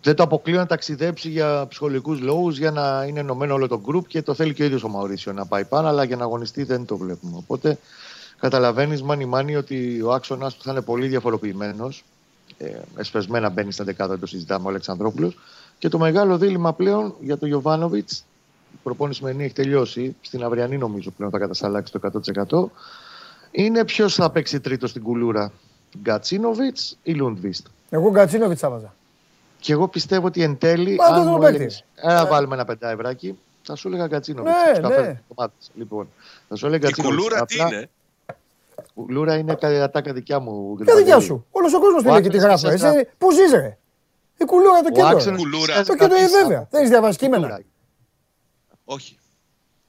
Δεν 0.00 0.14
το 0.14 0.22
αποκλείω 0.22 0.56
να 0.56 0.66
ταξιδέψει 0.66 1.28
για 1.28 1.66
ψυχολογικούς 1.68 2.20
λόγους, 2.20 2.58
για 2.58 2.70
να 2.70 3.04
είναι 3.08 3.20
ενωμένο 3.20 3.54
όλο 3.54 3.68
το 3.68 3.80
γκρουπ 3.80 4.06
και 4.06 4.22
το 4.22 4.34
θέλει 4.34 4.54
και 4.54 4.62
ο 4.62 4.64
ίδιος 4.64 4.84
ο 4.84 4.88
Μαωρίσιο 4.88 5.32
να 5.32 5.46
πάει 5.46 5.64
πάνω, 5.64 5.88
αλλά 5.88 6.04
για 6.04 6.16
να 6.16 6.24
αγωνιστεί 6.24 6.62
δεν 6.62 6.84
το 6.84 6.96
βλέπουμε. 6.96 7.36
Οπότε 7.36 7.78
καταλαβαίνεις 8.40 9.02
μάνι 9.02 9.24
μάνι 9.24 9.56
ότι 9.56 10.02
ο 10.02 10.12
άξονας 10.12 10.54
του 10.54 10.62
θα 10.62 10.70
είναι 10.70 10.80
πολύ 10.80 11.06
διαφοροποιημένος. 11.06 12.04
Ε, 12.58 12.78
εσπεσμένα 12.96 13.48
μπαίνει 13.48 13.72
στα 13.72 13.84
δεκάδα, 13.84 14.18
το 14.18 14.26
συζητάμε 14.26 14.66
ο 14.66 14.68
Αλεξανδρόπουλος. 14.68 15.38
Και 15.78 15.88
το 15.88 15.98
μεγάλο 15.98 16.38
δίλημα 16.38 16.72
πλέον 16.72 17.14
για 17.20 17.38
τον 17.38 17.48
Γιωβάνοβιτς, 17.48 18.24
η 18.72 18.78
προπόνηση 18.82 19.18
σημερινή 19.18 19.44
έχει 19.44 19.54
τελειώσει, 19.54 20.16
στην 20.20 20.44
αυριανή 20.44 20.78
νομίζω 20.78 21.10
πλέον 21.10 21.30
θα 21.30 21.38
κατασταλάξει 21.38 21.92
το 21.92 22.00
100%. 22.48 22.70
Είναι 23.50 23.84
ποιος 23.84 24.14
θα 24.14 24.30
παίξει 24.30 24.60
τρίτος 24.60 24.90
στην 24.90 25.02
κουλούρα, 25.02 25.52
Γκατσίνοβιτς 26.02 26.98
ή 27.02 27.12
Λούντβιστ; 27.12 27.66
Εγώ 27.90 28.10
Γκατσίνοβιτς 28.10 28.60
θα 28.60 28.70
βάζα. 28.70 28.94
Και 29.62 29.72
εγώ 29.72 29.88
πιστεύω 29.88 30.26
ότι 30.26 30.42
εν 30.42 30.58
τέλει, 30.58 30.94
Μα, 30.94 31.04
αν 31.04 31.14
τον 31.14 31.26
μου 31.32 31.38
παίκτη. 31.38 31.54
έλεγες, 31.54 31.84
«Ε, 31.94 32.06
να 32.12 32.26
βάλουμε 32.26 32.54
ένα 32.54 32.64
πεντάευράκι, 32.64 33.38
θα 33.62 33.74
σου 33.76 33.88
έλεγα 33.88 34.06
Γκατσίνοβιτ. 34.06 34.52
Ναι, 34.80 34.88
ναι. 34.88 35.20
Λοιπόν, 35.74 36.08
θα 36.48 36.56
σου 36.56 36.66
έλεγα 36.66 36.88
Η 36.88 36.90
Γκατσίνοβιτς. 36.90 37.22
κουλούρα 37.24 37.44
τι 37.46 37.60
Απλά- 37.60 37.76
είναι; 37.76 37.90
Κουλούρα 38.94 39.36
είναι 39.36 39.54
τα 39.56 39.68
ατάκα 39.82 40.12
δικιά 40.12 40.38
μου. 40.40 40.76
Ποια 40.84 40.94
δικιά 40.96 41.20
σου. 41.20 41.46
Όλος 41.50 41.74
ο 41.74 41.80
κόσμος 41.80 42.02
τη 42.02 42.08
λέει 42.10 42.20
και 42.22 42.28
τη 42.28 42.36
άξονας 42.38 42.62
γράφει. 42.62 42.76
της 42.76 42.84
Εσύ 42.84 43.08
πού 43.18 43.32
ζεις 43.32 43.52
ρε; 43.52 43.76
Η 44.38 44.44
κουλούρα 44.44 44.80
το 44.80 44.88
Ο 44.90 44.94
κέντρο. 44.94 45.06
άξονας 45.08 45.24
ρε. 45.40 45.42
Κουλούρα. 45.42 45.78
της 45.78 45.86
Το 45.86 45.96
κέντρο 45.96 46.16
είναι 46.16 46.26
Κουλούρα. 46.26 46.42
βέβαια. 46.46 46.66
Δεν 46.70 46.80
έχεις 46.80 46.90
διαβάσεις 46.90 47.16
κείμενα. 47.16 47.42
Κουλούρα. 47.46 47.62
Όχι. 48.84 49.18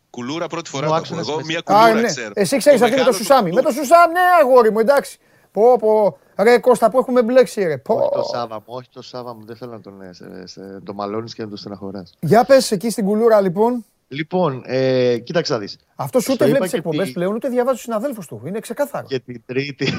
Κουλούρα 0.09 0.47
πρώτη 0.47 0.69
φορά 0.69 0.85
Ο 0.87 0.89
το 0.89 0.95
άξονας 0.95 1.21
ακούω. 1.27 1.33
Εγώ 1.33 1.41
της 1.41 1.47
μια 1.47 1.59
Α, 1.77 1.83
κουλούρα 1.85 2.01
ναι. 2.01 2.07
ξέρω. 2.07 2.31
Εσύ 2.35 2.57
ξέρεις 2.57 2.79
Το 2.79 2.85
αυτή 2.85 2.97
με 2.97 3.03
το 3.03 3.09
μεγάλος 3.11 3.15
Σουσάμι. 3.27 3.49
του- 3.49 3.55
Με 3.55 3.61
το 3.61 3.71
Σουσάμι, 3.71 4.13
ναι 4.13 4.19
αγόρι 4.41 4.71
μου, 4.71 4.79
εντάξει. 4.79 5.17
Πω, 5.51 5.77
πω. 5.79 6.17
Ρε 6.37 6.57
Κώστα 6.59 6.89
που 6.89 6.97
έχουμε 6.99 7.21
μπλέξει 7.23 7.63
ρε. 7.63 7.77
Πω. 7.77 7.93
Όχι 7.95 8.09
το 8.13 8.23
Σάβα 8.23 8.55
μου, 8.55 8.63
όχι 8.65 8.89
το 8.93 9.01
Σάβα 9.01 9.33
μου. 9.35 9.45
Δεν 9.45 9.55
θέλω 9.55 9.71
να 9.71 9.81
τον 9.81 10.01
ε, 10.01 10.13
σε- 10.13 10.47
σε- 10.47 10.79
το 10.83 10.93
μαλώνεις 10.93 11.33
και 11.33 11.41
να 11.43 11.47
τον 11.49 11.57
στεναχωράς. 11.57 12.13
Για 12.19 12.43
πες 12.43 12.71
εκεί 12.71 12.89
στην 12.89 13.05
κουλούρα 13.05 13.41
λοιπόν. 13.41 13.85
Λοιπόν, 14.07 14.63
ε, 14.65 15.17
κοίταξε 15.17 15.53
να 15.53 15.59
δεις. 15.59 15.77
Αυτός 15.95 16.23
Στο 16.23 16.33
ούτε 16.33 16.43
είπα 16.43 16.53
βλέπεις 16.53 16.71
τις 16.71 16.79
και 16.81 16.87
εκπομπές 16.87 17.07
τη- 17.07 17.13
πλέον, 17.13 17.33
ούτε 17.35 17.47
διαβάζει 17.49 17.75
τους 17.75 17.83
συναδέλφους 17.83 18.27
του. 18.27 18.41
Είναι 18.45 18.59
ξεκάθαρο. 18.59 19.07
Και 19.07 19.19
την 19.19 19.41
Τρίτη. 19.45 19.93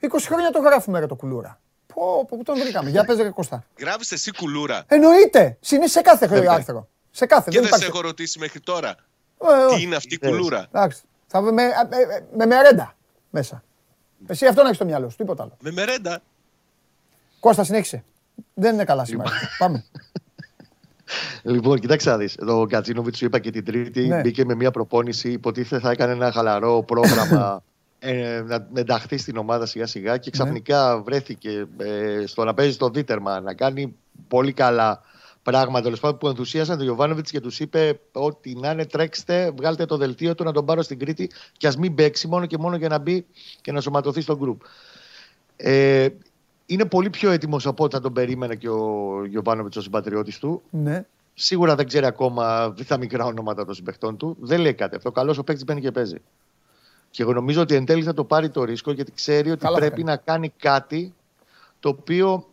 20 0.00 0.06
χρόνια 0.20 0.50
το 0.50 0.58
γράφουμε 0.60 0.98
ρε 0.98 1.06
το 1.06 1.14
κουλούρα. 1.14 1.60
Πω, 1.94 2.24
πω, 2.28 2.36
πού 2.36 2.42
τον 2.42 2.58
βρήκαμε. 2.58 2.90
Για 2.90 3.04
πες 3.04 3.16
ρε 3.16 3.30
Κώστα. 3.30 3.64
Γράφεις 3.78 4.12
εσύ 4.12 4.32
κουλούρα. 4.36 4.84
Εννοείται. 4.86 5.58
Είναι 5.70 5.86
σε 5.86 6.00
κάθε 6.00 6.26
Βέβαια. 6.26 6.52
άρθρο. 6.52 6.88
Σε 7.10 7.26
κάθε. 7.26 7.50
Και 7.50 7.56
δεν 7.58 7.68
σε 7.68 7.74
υπάρχει. 7.74 7.90
έχω 7.96 8.00
ρωτήσει 8.00 8.38
μέχρι 8.38 8.60
τώρα. 8.60 8.88
Ε, 8.88 9.46
όχι. 9.68 9.76
Τι 9.76 9.82
είναι 9.82 9.96
αυτή 9.96 10.14
η 10.14 10.18
Είδες. 10.22 10.36
κουλούρα; 10.36 10.66
Εντάξει. 10.72 11.02
Θα, 11.26 11.40
με, 11.40 11.50
με, 11.52 11.66
με 12.36 12.46
μερέντα 12.46 12.94
μέσα. 13.30 13.62
Εσύ 14.26 14.46
αυτό 14.46 14.60
να 14.60 14.64
έχεις 14.64 14.76
στο 14.76 14.86
μυαλό 14.86 15.08
σου, 15.08 15.16
τίποτα 15.16 15.42
άλλο. 15.42 15.56
Με 15.62 15.70
μερέντα. 15.70 16.20
Κώστα, 17.40 17.64
συνέχισε. 17.64 18.04
Δεν 18.54 18.74
είναι 18.74 18.84
καλά 18.84 19.04
σήμερα. 19.04 19.30
Πάμε. 19.58 19.84
Λοιπόν, 21.42 21.78
κοιτάξτε 21.78 22.10
να 22.10 22.16
δεις. 22.16 22.36
Ο 22.48 22.66
Κατσίνοβιτ 22.66 23.14
σου 23.14 23.24
είπα 23.24 23.38
και 23.38 23.50
την 23.50 23.64
Τρίτη 23.64 24.06
Ναι. 24.06 24.20
μπήκε 24.20 24.44
με 24.44 24.54
μια 24.54 24.70
προπόνηση. 24.70 25.30
Υποτίθεται 25.30 25.80
θα 25.82 25.90
έκανε 25.90 26.12
ένα 26.12 26.32
χαλαρό 26.32 26.82
πρόγραμμα 26.82 27.62
ε, 27.98 28.42
να 28.46 28.66
ενταχθεί 28.74 29.18
στην 29.18 29.36
ομάδα 29.36 29.66
σιγά 29.66 29.86
σιγά 29.86 30.16
και 30.16 30.30
ξαφνικά 30.30 31.00
βρέθηκε 31.02 31.66
ε, 31.78 32.26
στο 32.26 32.44
να 32.44 32.54
παίζει 32.54 32.72
στο 32.72 32.88
Δίτερμα, 32.88 33.40
να 33.40 33.54
κάνει 33.54 33.96
πολύ 34.28 34.52
καλά 34.52 35.02
πράγματα 35.42 35.82
τέλος 35.82 36.00
πάντων 36.00 36.18
που 36.18 36.28
ενθουσίασαν 36.28 36.76
τον 36.76 36.84
Γιωβάνοβιτς 36.84 37.30
και 37.30 37.40
τους 37.40 37.60
είπε 37.60 38.00
ότι 38.12 38.54
να 38.54 38.70
είναι 38.70 38.86
τρέξτε, 38.86 39.52
βγάλτε 39.56 39.84
το 39.84 39.96
δελτίο 39.96 40.34
του 40.34 40.44
να 40.44 40.52
τον 40.52 40.64
πάρω 40.64 40.82
στην 40.82 40.98
Κρήτη 40.98 41.30
και 41.56 41.66
ας 41.66 41.76
μην 41.76 41.94
παίξει 41.94 42.28
μόνο 42.28 42.46
και 42.46 42.58
μόνο 42.58 42.76
για 42.76 42.88
να 42.88 42.98
μπει 42.98 43.26
και 43.60 43.72
να 43.72 43.80
σωματωθεί 43.80 44.20
στο 44.20 44.36
γκρουπ. 44.36 44.60
Ε, 45.56 46.08
είναι 46.66 46.84
πολύ 46.84 47.10
πιο 47.10 47.30
έτοιμος 47.30 47.66
από 47.66 47.84
ό,τι 47.84 47.94
θα 47.94 48.00
τον 48.00 48.12
περίμενε 48.12 48.54
και 48.54 48.68
ο 48.68 49.24
Γιωβάνοβιτς 49.28 49.76
ο 49.76 49.80
συμπατριώτης 49.80 50.38
του. 50.38 50.62
Ναι. 50.70 51.04
Σίγουρα 51.34 51.74
δεν 51.74 51.86
ξέρει 51.86 52.06
ακόμα 52.06 52.74
τα 52.86 52.98
μικρά 52.98 53.24
ονόματα 53.24 53.64
των 53.64 53.74
συμπαιχτών 53.74 54.16
του. 54.16 54.36
Δεν 54.40 54.60
λέει 54.60 54.74
κάτι 54.74 54.96
αυτό. 54.96 55.12
Καλός 55.12 55.38
ο 55.38 55.44
παίκτης 55.44 55.64
μπαίνει 55.64 55.80
και 55.80 55.90
παίζει. 55.90 56.16
Και 57.10 57.22
εγώ 57.22 57.32
νομίζω 57.32 57.60
ότι 57.60 57.74
εν 57.74 57.84
τέλει 57.84 58.02
θα 58.02 58.14
το 58.14 58.24
πάρει 58.24 58.48
το 58.50 58.64
ρίσκο 58.64 58.92
γιατί 58.92 59.12
ξέρει 59.12 59.50
ότι 59.50 59.60
Καλά 59.60 59.74
θα 59.74 59.80
πρέπει 59.80 60.02
κάνει. 60.02 60.10
να 60.10 60.16
κάνει 60.16 60.52
κάτι 60.58 61.14
το 61.80 61.88
οποίο 61.88 62.46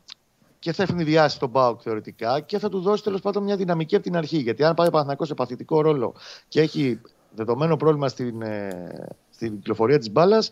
και 0.60 0.72
θα 0.74 0.84
ευνηδιάσει 0.84 1.40
τον 1.40 1.50
Μπάουκ 1.50 1.80
θεωρητικά 1.84 2.40
και 2.40 2.60
θα 2.60 2.70
του 2.70 2.80
δώσει 2.80 3.04
τέλος 3.04 3.22
πάντων 3.22 3.44
μια 3.44 3.56
δυναμική 3.56 3.96
από 3.96 4.04
την 4.04 4.18
αρχή. 4.18 4.38
Γιατί 4.38 4.64
αν 4.64 4.74
πάει 4.74 4.88
ο 4.88 4.90
Παναθηναϊκός 4.90 5.28
σε 5.28 5.34
παθητικό 5.34 5.82
ρόλο 5.82 6.14
και 6.48 6.62
έχει 6.62 7.02
δεδομένο 7.36 7.78
πρόβλημα 7.78 8.08
στην, 8.08 8.42
ε, 8.42 8.70
στην 9.30 9.56
κυκλοφορία 9.56 9.98
της 9.98 10.12
μπάλας, 10.12 10.50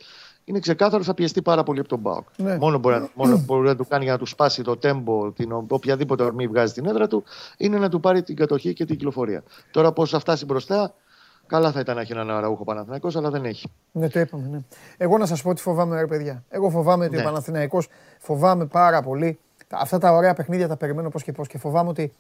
είναι 0.48 0.60
ξεκάθαρο 0.60 0.98
ότι 0.98 1.06
θα 1.06 1.14
πιεστεί 1.14 1.42
πάρα 1.42 1.64
πολύ 1.64 1.80
από 1.80 1.88
τον 1.90 2.00
Μπάουκ. 2.00 2.28
Ναι. 2.38 2.58
Μόνο, 2.58 2.78
μπορεί, 2.78 3.00
να- 3.00 3.10
μόνο 3.14 3.38
μπορεί 3.46 3.68
να 3.68 3.76
του 3.76 3.86
κάνει 3.88 4.04
για 4.04 4.14
να 4.14 4.18
του 4.20 4.26
σπάσει 4.26 4.62
το 4.62 4.78
τέμπο, 4.78 5.32
την, 5.32 5.52
ο- 5.52 5.66
οποιαδήποτε 5.70 6.24
ορμή 6.24 6.48
βγάζει 6.48 6.72
στην 6.72 6.86
έδρα 6.86 7.08
του, 7.08 7.24
είναι 7.58 7.78
να 7.78 7.90
του 7.90 8.00
πάρει 8.00 8.24
την 8.24 8.36
κατοχή 8.36 8.74
και 8.74 8.86
την 8.86 8.96
κυκλοφορία. 8.96 9.44
Τώρα 9.72 9.92
πώς 9.92 10.10
θα 10.10 10.20
φτάσει 10.20 10.46
μπροστά, 10.46 10.94
καλά 11.48 11.72
θα 11.72 11.80
ήταν 11.80 11.96
να 11.96 12.02
έχει 12.02 12.12
έναν 12.12 12.30
αραούχο 12.32 12.64
Παναθηναϊκός, 12.64 13.16
αλλά 13.16 13.30
δεν 13.30 13.46
έχει. 13.46 13.72
Ναι, 13.92 14.10
το 14.10 14.20
είπαμε. 14.20 14.48
Ναι. 14.48 14.60
Εγώ 14.98 15.18
να 15.18 15.26
σας 15.26 15.42
πω 15.42 15.54
τι 15.54 15.62
φοβάμαι, 15.62 16.00
ρε 16.00 16.08
παιδιά. 16.08 16.44
Εγώ 16.50 16.70
φοβάμαι 16.70 17.06
ότι 17.06 17.16
Ναι. 17.16 17.22
ο 17.22 17.26
Παναθηναϊκός 17.26 17.88
φοβάμαι 18.20 18.66
πάρα 18.66 19.02
πολύ. 19.02 19.40
Τα- 19.68 19.78
Αυτά 19.78 19.98
τα 19.98 20.12
ωραία 20.12 20.34
παιχνίδια 20.34 20.68
τα 20.68 20.78
περιμένω 20.78 21.10
πώς 21.10 21.24
και 21.24 21.32
πώς 21.32 21.48
και 21.48 21.58
φοβάμαι 21.58 21.90
ότι 21.90 22.14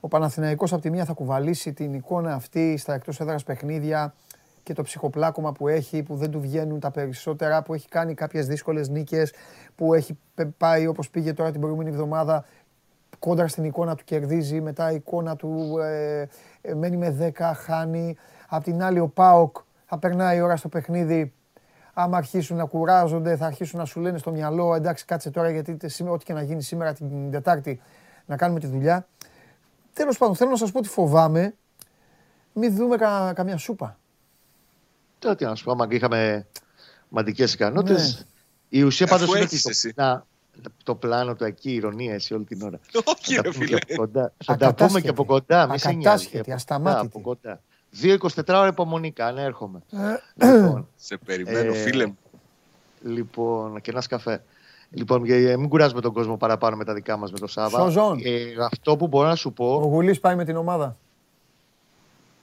ο 0.00 0.08
Παναθηναϊκός 0.08 0.72
από 0.72 0.82
τη 0.82 0.90
μία 0.90 1.04
θα 1.04 1.12
κουβαλήσει 1.12 1.72
την 1.72 1.94
εικόνα 1.94 2.34
αυτή 2.34 2.76
στα 2.76 2.94
εκτός 2.94 3.20
έδρας 3.20 3.42
παιχνίδια 3.44 4.14
και 4.62 4.72
το 4.72 4.82
ψυχοπλάκωμα 4.82 5.52
που 5.52 5.68
έχει, 5.68 6.02
που 6.02 6.16
δεν 6.16 6.30
του 6.30 6.40
βγαίνουν 6.40 6.80
τα 6.80 6.90
περισσότερα, 6.90 7.62
που 7.62 7.74
έχει 7.74 7.88
κάνει 7.88 8.14
κάποιες 8.14 8.46
δύσκολες 8.46 8.88
νίκες, 8.88 9.32
που 9.74 9.94
έχει 9.94 10.18
πε- 10.34 10.48
πάει 10.58 10.86
όπως 10.86 11.10
πήγε 11.10 11.32
τώρα 11.32 11.50
την 11.50 11.60
προηγούμενη 11.60 11.90
εβδομάδα 11.90 12.44
κόντρα 13.18 13.48
στην 13.48 13.64
εικόνα 13.64 13.94
του 13.94 14.04
κερδίζει, 14.04 14.60
μετά 14.60 14.92
η 14.92 14.94
εικόνα 14.94 15.36
του 15.36 15.78
ε, 15.78 16.26
ε, 16.60 16.74
μένει 16.74 16.96
με 16.96 17.32
10, 17.38 17.52
χάνει. 17.54 18.16
Απ' 18.48 18.62
την 18.62 18.82
άλλη 18.82 18.98
ο 18.98 19.08
ΠΑΟΚ 19.08 19.56
θα 19.86 19.98
περνάει 19.98 20.36
η 20.36 20.40
ώρα 20.40 20.56
στο 20.56 20.68
παιχνίδι. 20.68 21.32
Άμα 22.00 22.16
αρχίσουν 22.16 22.56
να 22.56 22.64
κουράζονται, 22.64 23.36
θα 23.36 23.46
αρχίσουν 23.46 23.78
να 23.78 23.84
σου 23.84 24.00
λένε 24.00 24.18
στο 24.18 24.30
μυαλό 24.30 24.74
εντάξει 24.74 25.04
κάτσε 25.04 25.30
τώρα 25.30 25.50
γιατί 25.50 25.76
τε- 25.76 25.90
σήμερα, 25.90 26.14
ό,τι 26.14 26.24
και 26.24 26.32
να 26.32 26.42
γίνει 26.42 26.62
σήμερα 26.62 26.92
την 26.92 27.30
Τετάρτη 27.30 27.80
να 28.26 28.36
κάνουμε 28.36 28.60
τη 28.60 28.66
δουλειά. 28.66 29.06
Τέλος 29.92 30.18
πάντων, 30.18 30.36
θέλω 30.36 30.50
να 30.50 30.56
σας 30.56 30.72
πω 30.72 30.78
ότι 30.78 30.88
φοβάμαι 30.88 31.54
μην 32.52 32.74
δούμε 32.76 32.96
κα- 32.96 33.32
καμιά 33.34 33.56
σούπα. 33.56 33.98
Τώρα 35.18 35.34
τι 35.34 35.44
να 35.44 35.54
σου 35.54 35.64
πω, 35.64 35.70
άμα 35.72 35.86
είχαμε 35.90 36.46
μαντικές 37.08 37.54
ικανότητες. 37.54 38.16
Ναι. 38.16 38.24
Η 38.68 38.82
ουσία 38.82 39.06
πάντως 39.06 39.22
Αφού 39.28 39.34
είναι 39.34 39.44
έχεις 39.44 39.64
ότι 39.64 39.70
εσύ. 39.70 39.94
το, 39.94 40.02
να, 40.02 40.24
το 40.82 40.94
πλάνο 40.94 41.34
του 41.34 41.44
εκεί, 41.44 41.70
η 41.70 41.74
ηρωνία 41.74 42.14
εσύ 42.14 42.34
όλη 42.34 42.44
την 42.44 42.62
ώρα. 42.62 42.78
Όχι, 43.16 43.34
Θα 43.34 43.42
τα 43.42 43.42
ρε 43.42 43.50
πούμε 43.50 43.64
φίλε. 43.64 43.78
και 43.78 43.92
από 43.92 44.02
κοντά. 44.02 44.32
Θα 44.44 44.56
τα 44.56 44.74
πούμε 44.74 45.00
και 45.00 45.08
από 45.08 45.24
κοντά. 45.24 45.68
Μη 45.68 45.78
σε 45.78 45.88
νοιάζει. 45.92 46.06
Ακατάσχετη, 46.08 46.38
Από 46.50 46.54
ασταμάτητη. 46.54 47.20
κοντά, 47.20 47.60
Από 47.92 48.20
κοντά. 48.20 48.34
2-24 48.46 48.58
ώρα 48.58 48.66
υπομονή, 48.66 49.10
κάνε 49.12 49.42
έρχομαι. 49.42 49.80
Ε, 50.38 50.46
λοιπόν, 50.54 50.88
Σε 50.96 51.16
περιμένω, 51.16 51.72
Ε, 51.72 51.76
φίλε 51.76 52.06
μου. 52.06 52.18
λοιπόν, 53.02 53.80
και 53.80 53.90
ένα 53.90 54.02
καφέ. 54.08 54.42
Λοιπόν, 54.90 55.24
για- 55.24 55.38
για 55.38 55.58
μην 55.58 55.68
κουράζουμε 55.68 56.00
τον 56.00 56.12
κόσμο 56.12 56.36
παραπάνω 56.36 56.76
με 56.76 56.84
τα 56.84 56.94
δικά 56.94 57.16
μας 57.16 57.32
με 57.32 57.38
το 57.38 57.46
Σάβα. 57.46 57.78
Σοζόν. 57.80 58.18
Ε, 58.24 58.40
αυτό 58.72 58.96
που 58.96 59.06
μπορώ 59.06 59.28
να 59.28 59.34
σου 59.34 59.48
Ο 59.48 59.52
πω. 59.52 59.74
Γουλής 59.84 60.20
πάει 60.20 60.34
με 60.36 60.44
την 60.44 60.56
ομάδα. 60.56 60.96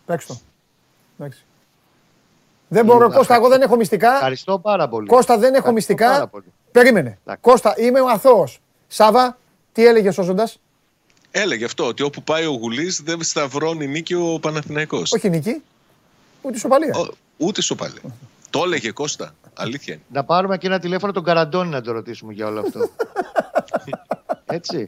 Παίξ' 0.05 0.25
το. 0.25 0.37
Εντάξει. 1.19 1.45
Δεν 2.67 2.85
μπορώ, 2.85 3.05
Ε, 3.05 3.15
Κώστα, 3.15 3.35
εγώ 3.35 3.47
δεν 3.47 3.61
έχω 3.61 3.75
μυστικά. 3.75 4.13
Ευχαριστώ 4.13 4.59
πάρα 4.59 4.89
πολύ. 4.89 5.07
Κώστα, 5.07 5.33
δεν 5.37 5.53
έχω 5.53 5.57
Ευχαριστώ 5.57 5.71
μυστικά. 5.93 6.11
πάρα 6.11 6.27
πολύ. 6.27 6.45
Περίμενε. 6.71 7.17
Εντάξει. 7.21 7.41
Κώστα, 7.41 7.73
είμαι 7.77 8.01
ο 8.01 8.09
αθώος. 8.09 8.59
Σάβα, 8.87 9.37
τι 9.71 9.85
έλεγες 9.85 10.13
σώζοντα. 10.13 10.49
Έλεγε 11.37 11.65
αυτό, 11.65 11.85
ότι 11.87 12.03
όπου 12.03 12.23
πάει 12.23 12.45
ο 12.45 12.51
Γουλής 12.51 13.01
δεν 13.03 13.23
σταυρώνει 13.23 13.87
νίκη 13.87 14.13
ο 14.13 14.39
Παναθηναϊκός. 14.41 15.11
Όχι 15.13 15.29
νική, 15.29 15.61
ούτε 16.41 16.57
σοπαλία. 16.57 16.95
Ο- 16.97 17.13
Ούτε 17.37 17.61
σοπαλέ. 17.61 17.99
Το 18.49 18.61
έλεγε 18.63 18.91
Κώστα. 18.91 19.35
Αλήθεια 19.53 19.93
είναι. 19.93 20.03
Να 20.11 20.23
πάρουμε 20.23 20.57
και 20.57 20.67
ένα 20.67 20.79
τηλέφωνο 20.79 21.11
τον 21.11 21.23
Καραντώνη 21.23 21.69
να 21.69 21.81
το 21.81 21.91
ρωτήσουμε 21.91 22.33
για 22.33 22.47
όλο 22.47 22.59
αυτό. 22.59 22.89
Έτσι. 24.57 24.83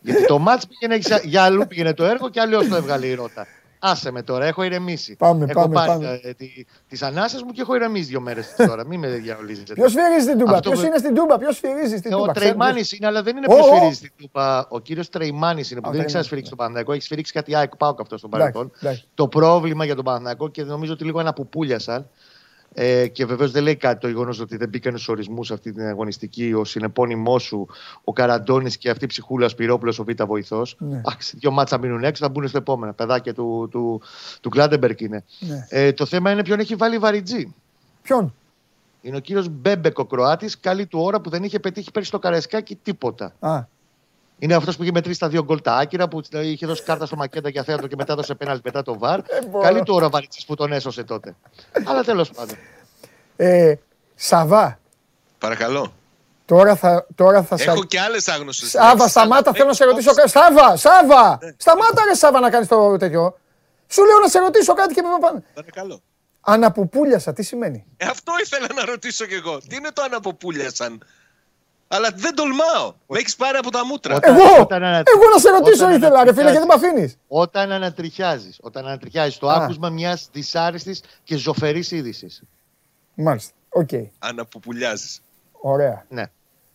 Γιατί 0.00 0.26
το 0.26 0.38
μάτς 0.38 0.66
πήγαινε 0.66 0.96
για- 0.96 1.20
για 1.24 1.42
αλλού 1.42 1.66
πήγαινε 1.66 1.94
το 1.94 2.04
έργο 2.04 2.28
και 2.30 2.40
αλλιώς 2.40 2.68
το 2.68 2.76
έβγαλε 2.76 3.06
η 3.06 3.14
ρότα. 3.14 3.46
Άσε 3.84 4.10
με 4.10 4.22
τώρα, 4.22 4.44
έχω 4.46 4.62
ηρεμήσει. 4.62 5.16
Πάμε, 5.16 5.44
έχω 5.48 5.60
πάμε, 5.60 5.74
πάρει 5.74 5.88
πάμε. 5.88 6.20
ε, 6.22 6.32
τη- 6.34 6.64
τις 6.88 7.02
ανάσες 7.02 7.42
μου 7.42 7.50
και 7.50 7.60
έχω 7.60 7.74
ηρεμήσει 7.74 8.04
δύο 8.04 8.20
μέρες 8.20 8.54
τώρα. 8.56 8.86
Μην 8.86 8.98
με 9.00 9.08
διαολίζετε. 9.08 9.72
Ποιος 9.78 9.90
σφυρίζει 9.92 10.24
στην 10.24 10.38
Τούμπα, 10.38 10.52
Αυτό 10.52 10.68
ποιος 10.70 10.82
με- 10.82 10.86
είναι 10.88 10.98
στην 10.98 11.14
Τούμπα, 11.14 11.38
ποιος 11.38 11.56
σφυρίζει 11.56 11.96
στην 11.96 12.12
Ε, 12.12 12.14
Τούμπα. 12.16 12.30
Ο 12.30 12.32
Τρεϊμάνης 12.32 12.92
είναι, 12.92 13.06
αλλά 13.06 13.22
δεν 13.22 13.36
είναι 13.36 13.46
Ω, 13.48 13.54
ποιος 13.54 13.66
ω. 13.68 13.74
σφυρίζει 13.74 13.94
στην 13.96 14.12
Τούμπα. 14.16 14.66
Ο 14.68 14.80
κύριος 14.80 15.08
Τρεϊμάνης 15.08 15.70
είναι 15.70 15.80
που 15.80 15.88
Α, 15.88 15.90
δεν 15.90 16.00
έχει 16.00 16.08
Τρεϊμάνης, 16.10 16.12
ξανασφυρίξει 16.12 16.48
τον 16.48 16.58
Παναθηναϊκό. 16.58 16.92
Έχεις 16.92 17.04
σφυρίξει 17.04 17.32
κάτι 17.32 17.56
ΑΕΚ 17.56 17.76
Πάοκ 17.76 18.00
αυτό 18.00 18.16
στον 18.18 18.30
Εντάξει, 18.34 18.52
παρελθόν. 18.52 18.78
εντάξει. 18.82 19.08
Το 19.14 19.28
πρόβλημα 19.28 19.84
για 19.84 19.94
τον 19.94 20.04
Παναθηναϊκό 20.04 20.48
και 20.48 20.62
νομίζω 20.62 20.92
ότι 20.92 21.04
λίγο 21.04 21.18
αναπουπούλιασαν. 21.20 22.08
Ε, 22.74 23.06
και 23.08 23.26
βεβαίως 23.26 23.50
δεν 23.50 23.62
λέει 23.62 23.76
κάτι 23.76 24.00
το 24.00 24.08
γεγονός 24.08 24.40
ότι 24.40 24.56
δεν 24.56 24.68
μπήκαν 24.68 24.92
στους 24.92 25.08
ορισμούς 25.08 25.50
αυτή 25.50 25.72
την 25.72 25.82
αγωνιστική 25.82 26.52
ο 26.52 26.64
συνεπώνυμό 26.64 27.38
σου, 27.38 27.68
ο 28.04 28.12
Καραντώνης 28.12 28.76
και 28.76 28.90
αυτή 28.90 29.04
η 29.04 29.06
ψυχούλα 29.06 29.48
Σπυρόπουλος, 29.48 29.98
ο 29.98 30.04
Β' 30.04 30.24
βοηθός. 30.24 30.76
Ναι. 30.78 31.00
Άξι, 31.04 31.36
δύο 31.36 31.50
ματς 31.50 31.69
να 31.69 31.78
μείνουν 31.78 32.04
έξω, 32.04 32.24
θα 32.24 32.30
μπουν 32.30 32.48
στο 32.48 32.58
επόμενο. 32.58 32.92
Παιδάκια 32.92 33.34
του, 33.34 33.68
του, 33.70 34.00
του 34.40 34.48
Κλάντεμπεργκ 34.48 35.00
είναι. 35.00 35.24
Ναι. 35.38 35.66
Ε, 35.68 35.92
το 35.92 36.06
θέμα 36.06 36.30
είναι 36.30 36.42
ποιον 36.42 36.58
έχει 36.58 36.74
βάλει 36.74 36.98
βαριτζή. 36.98 37.54
Ποιον; 38.02 38.34
Είναι 39.00 39.16
ο 39.16 39.20
κύριος 39.20 39.48
Μπέμπεκ 39.48 39.98
ο 39.98 40.04
Κροάτης, 40.04 40.60
καλή 40.60 40.86
του 40.86 41.00
ώρα 41.00 41.20
που 41.20 41.30
δεν 41.30 41.42
είχε 41.42 41.58
πετύχει 41.58 41.90
πέρσι 41.90 42.08
στο 42.08 42.18
Καραϊσκάκι 42.18 42.74
τίποτα. 42.82 43.32
Α, 43.40 43.64
Είναι 44.42 44.54
αυτός 44.54 44.76
που 44.76 44.82
είχε 44.82 44.92
μετρήσει 44.92 45.18
τα 45.18 45.28
δύο 45.28 45.44
γκολ 45.44 45.60
τα 45.60 45.74
άκυρα, 45.76 46.08
που 46.08 46.20
είχε 46.42 46.66
δώσει 46.66 46.82
κάρτα 46.82 47.06
στο 47.06 47.16
Μακέντα 47.16 47.48
για 47.48 47.62
θέατρο 47.64 47.86
και 47.86 47.96
μετά 47.96 48.14
δώσε 48.14 48.34
πέναλτι 48.34 48.60
με 48.64 48.82
το 48.82 48.98
VAR. 48.98 49.20
μπορώ. 49.50 49.64
Καλή 49.64 49.82
του 49.82 49.94
ώρα 49.94 50.08
βαρίτση 50.08 50.46
που 50.46 50.54
τον 50.54 50.72
έσωσε 50.72 51.02
τότε. 51.04 51.36
Αλλά 51.84 52.02
τέλος 52.04 52.30
πάντων. 52.30 52.56
ε, 53.36 53.74
Σαβά, 54.14 54.78
Παρακαλώ. 55.38 55.92
τώρα 56.44 56.76
θα, 56.76 57.06
τώρα 57.14 57.42
θα 57.42 57.56
Έχω 57.58 57.84
και 57.84 58.00
άλλες 58.00 58.28
άγνωστες. 58.28 58.70
Σάβα, 58.70 59.08
σταμάτα, 59.08 59.52
θέλω 59.52 59.66
να 59.66 59.72
σε 59.74 59.84
ρωτήσω 59.84 60.12
κάτι. 60.14 60.30
Σάβα, 60.30 60.76
Σάβα! 60.76 61.38
Σταμάτα, 61.56 62.04
ρε 62.08 62.14
Σάβα, 62.14 62.40
να 62.40 62.50
κάνεις 62.50 62.68
το 62.68 62.96
τέτοιο. 62.96 63.38
Σου 63.88 64.04
λέω 64.04 64.18
να 64.18 64.28
σε 64.28 64.38
ρωτήσω 64.38 64.72
κάτι 64.74 64.94
και 64.94 65.02
με 65.02 65.08
πάνε. 65.20 65.42
Παρακαλώ. 65.54 66.00
Αναπουπούλιασα, 66.40 67.32
τι 67.32 67.42
σημαίνει; 67.42 67.84
Ε, 67.96 68.06
αυτό 68.06 68.32
ήθελα 68.42 68.66
να 68.74 68.84
ρωτήσω 68.84 69.26
κι 69.26 69.34
εγώ. 69.34 69.58
Τι 69.58 69.76
είναι 69.76 69.90
το 69.92 70.02
αναπουπούλιασαν; 70.02 71.02
Αλλά 71.94 72.08
δεν 72.14 72.34
τολμάω. 72.34 72.92
Με 73.06 73.18
έχεις 73.18 73.36
πάρει 73.36 73.56
από 73.56 73.70
τα 73.70 73.86
μούτρα. 73.86 74.14
Όταν- 74.14 74.34
Εγώ, 74.36 74.60
όταν 74.60 74.82
ανα- 74.84 75.02
εγώ 75.14 75.28
να 75.34 75.38
σε 75.40 75.50
ρωτήσω 75.50 75.84
όταν 75.84 75.96
ήθελα, 75.96 76.24
ρε 76.24 76.32
φίλε, 76.32 76.42
ανατριχιάζεις- 76.42 76.52
γιατί 76.52 76.66
με 76.66 76.88
αφήνεις; 76.88 77.18
Όταν 77.28 77.72
ανατριχιάζεις, 77.72 78.58
όταν 78.62 78.86
ανατριχιάζεις 78.86 79.38
το 79.38 79.48
Α. 79.48 79.54
άκουσμα 79.62 79.88
μιας 79.90 80.28
δυσάρεστης 80.32 81.02
και 81.24 81.36
ζωφερής 81.36 81.90
είδησης. 81.90 82.42
Μάλιστα. 83.14 83.52
Οκ. 83.68 83.88
Αναπουπουλιάζει. 84.18 85.18
Ωραία. 85.60 86.04
Ναι. 86.08 86.22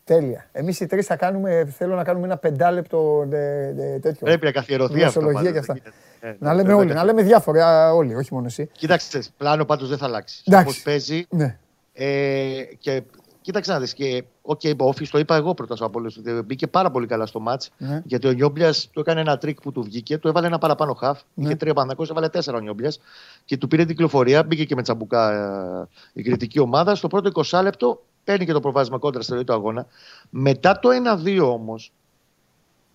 Τέλεια. 0.04 0.50
Εμείς 0.52 0.80
οι 0.80 0.86
τρεις 0.86 1.06
θα 1.06 1.16
κάνουμε, 1.16 1.74
θέλω 1.78 1.96
να 1.96 2.04
κάνουμε 2.04 2.26
ένα 2.26 2.38
πεντάλεπτο 2.38 3.28
ε, 3.32 3.38
ε, 3.38 4.00
τέτοιο. 4.00 4.26
Πρέπει 4.26 4.46
να 4.46 4.52
καθιερωθεί 4.52 5.04
αυτό. 5.04 5.20
Γλωσσολογία 5.20 5.52
πάντως, 5.52 5.52
και 5.54 5.60
αυτά. 5.60 5.74
δεν 5.74 5.82
γίνεται. 5.84 6.06
Ε, 6.20 6.36
Να 6.40 6.52
λέμε 6.54 6.64
πρέπει 6.64 6.80
όλοι, 6.80 6.94
να 6.94 7.04
λέμε 7.04 7.22
διάφορα 7.22 7.94
όλοι, 7.94 8.16
όχι 8.16 8.34
μόνο 8.34 8.46
εσύ. 8.46 8.70
Κοίταξε, 8.72 9.20
πλάνο 9.38 9.66
πάντως 9.66 9.90
δεν 9.90 9.98
θα 9.98 10.06
αλλάξει. 10.06 10.44
Εντάξει. 10.48 10.68
Όπως 10.68 10.82
παίζει. 10.82 11.26
Ναι. 11.30 11.58
Ε, 11.94 12.62
και 12.80 13.02
κοίταξε 13.48 13.72
να 13.72 13.80
δεις. 13.80 13.94
Και 13.94 14.24
ok, 14.42 14.60
okay, 14.64 14.78
ΟΦΗ 14.78 15.08
το 15.08 15.20
είπα 15.20 15.36
εγώ 15.36 15.54
πρώτα 15.54 15.86
από 15.86 16.00
όλου. 16.00 16.12
Μπήκε 16.46 16.68
πάρα 16.68 16.92
πολύ 16.92 17.06
καλά 17.06 17.26
στο 17.26 17.40
ματς. 17.40 17.64
Ναι. 17.78 18.02
Γιατί 18.06 18.28
ο 18.28 18.32
Νιόμπλιας 18.32 18.90
του 18.94 19.00
έκανε 19.00 19.22
ένα 19.22 19.38
τρικ 19.38 19.62
που 19.62 19.72
του 19.72 19.84
βγήκε. 19.84 20.18
Του 20.18 20.28
έβαλε 20.28 20.48
ένα 20.48 20.58
παραπάνω 20.58 20.94
χαφ. 20.94 21.22
Ναι. 21.34 21.46
Είχε 21.46 21.56
τρία 21.56 21.74
πανδακό, 21.74 22.06
έβαλε 22.10 22.30
τέσσερα 22.30 22.58
ο 22.58 22.60
Νιόμπλιας. 22.60 23.00
Και 23.46 23.58
του 23.58 23.68
πήρε 23.68 23.86
την 23.86 23.96
κυκλοφορία. 23.96 24.44
Μπήκε 24.44 24.66
και 24.66 24.76
με 24.76 24.82
τσαμπουκά 24.82 25.32
ε, 25.32 25.88
η 26.14 26.24
κρητική 26.24 26.60
ομάδα. 26.60 26.96
Στο 26.96 27.08
πρώτο 27.08 27.44
20 27.50 27.60
λεπτό 27.64 28.04
παίρνει 28.24 28.46
και 28.46 28.54
το 28.54 28.60
προβάδισμα 28.60 28.98
κόντρα 28.98 29.22
στη 29.22 29.34
ροή 29.34 29.44
του 29.44 29.54
αγώνα. 29.54 29.86
Μετά 30.30 30.80
το 30.80 30.90
1-2 31.26 31.40
όμως. 31.44 31.92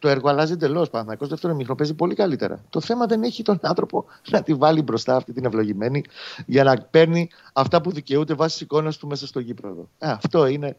Το 0.03 0.09
έργο 0.09 0.29
αλλάζει 0.29 0.53
εντελώς. 0.53 0.91
Παναθυνακό 0.91 1.27
δεύτερο 1.27 1.55
μήχρονο 1.55 1.79
παίζει 1.79 1.95
πολύ 1.95 2.15
καλύτερα. 2.15 2.61
Το 2.71 2.81
θέμα 2.81 3.07
δεν 3.07 3.23
έχει 3.23 3.43
τον 3.43 3.59
άνθρωπο 3.63 4.05
να 4.31 4.43
τη 4.43 4.55
βάλει 4.55 4.83
μπροστά 4.83 5.17
αυτή 5.17 5.33
την 5.33 5.45
ευλογημένη 5.45 6.05
για 6.47 6.65
να 6.65 6.77
παίρνει 6.91 7.29
αυτά 7.53 7.81
που 7.81 7.93
δικαιούται 7.93 8.35
βάσει 8.35 8.65
εικόνας 8.65 8.97
του 8.97 9.07
μέσα 9.07 9.27
στο 9.27 9.41
γήπεδο. 9.41 9.89
Ε, 9.99 10.09
αυτό 10.11 10.47
είναι 10.47 10.77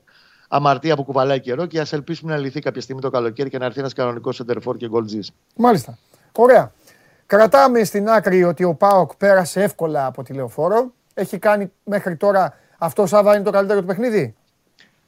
αμαρτία 0.47 0.95
που 0.95 1.03
κουβαλάει 1.03 1.39
καιρό 1.39 1.65
και 1.65 1.79
ας 1.79 1.93
ελπίσουμε 1.93 2.31
να 2.31 2.37
λυθεί 2.37 2.59
κάποια 2.59 2.81
στιγμή 2.81 3.01
το 3.01 3.09
καλοκαίρι 3.09 3.49
και 3.49 3.57
να 3.57 3.65
έρθει 3.65 3.79
ένας 3.79 3.93
κανονικός 3.93 4.35
σεντερφόρ 4.35 4.77
και 4.77 4.87
γκολτζή. 4.87 5.19
Μάλιστα. 5.55 5.97
Ωραία. 6.31 6.71
Κρατάμε 7.25 7.83
στην 7.83 8.09
άκρη 8.09 8.43
ότι 8.43 8.63
ο 8.63 8.73
Πάοκ 8.73 9.15
πέρασε 9.15 9.63
εύκολα 9.63 10.05
από 10.05 10.23
τη 10.23 10.33
λεωφόρο. 10.33 10.93
Έχει 11.13 11.37
κάνει 11.37 11.71
μέχρι 11.83 12.15
τώρα 12.15 12.53
αυτό 12.77 13.05
Σάβα 13.05 13.35
είναι 13.35 13.43
το 13.43 13.51
καλύτερο 13.51 13.79
του 13.79 13.85
παιχνίδι; 13.85 14.35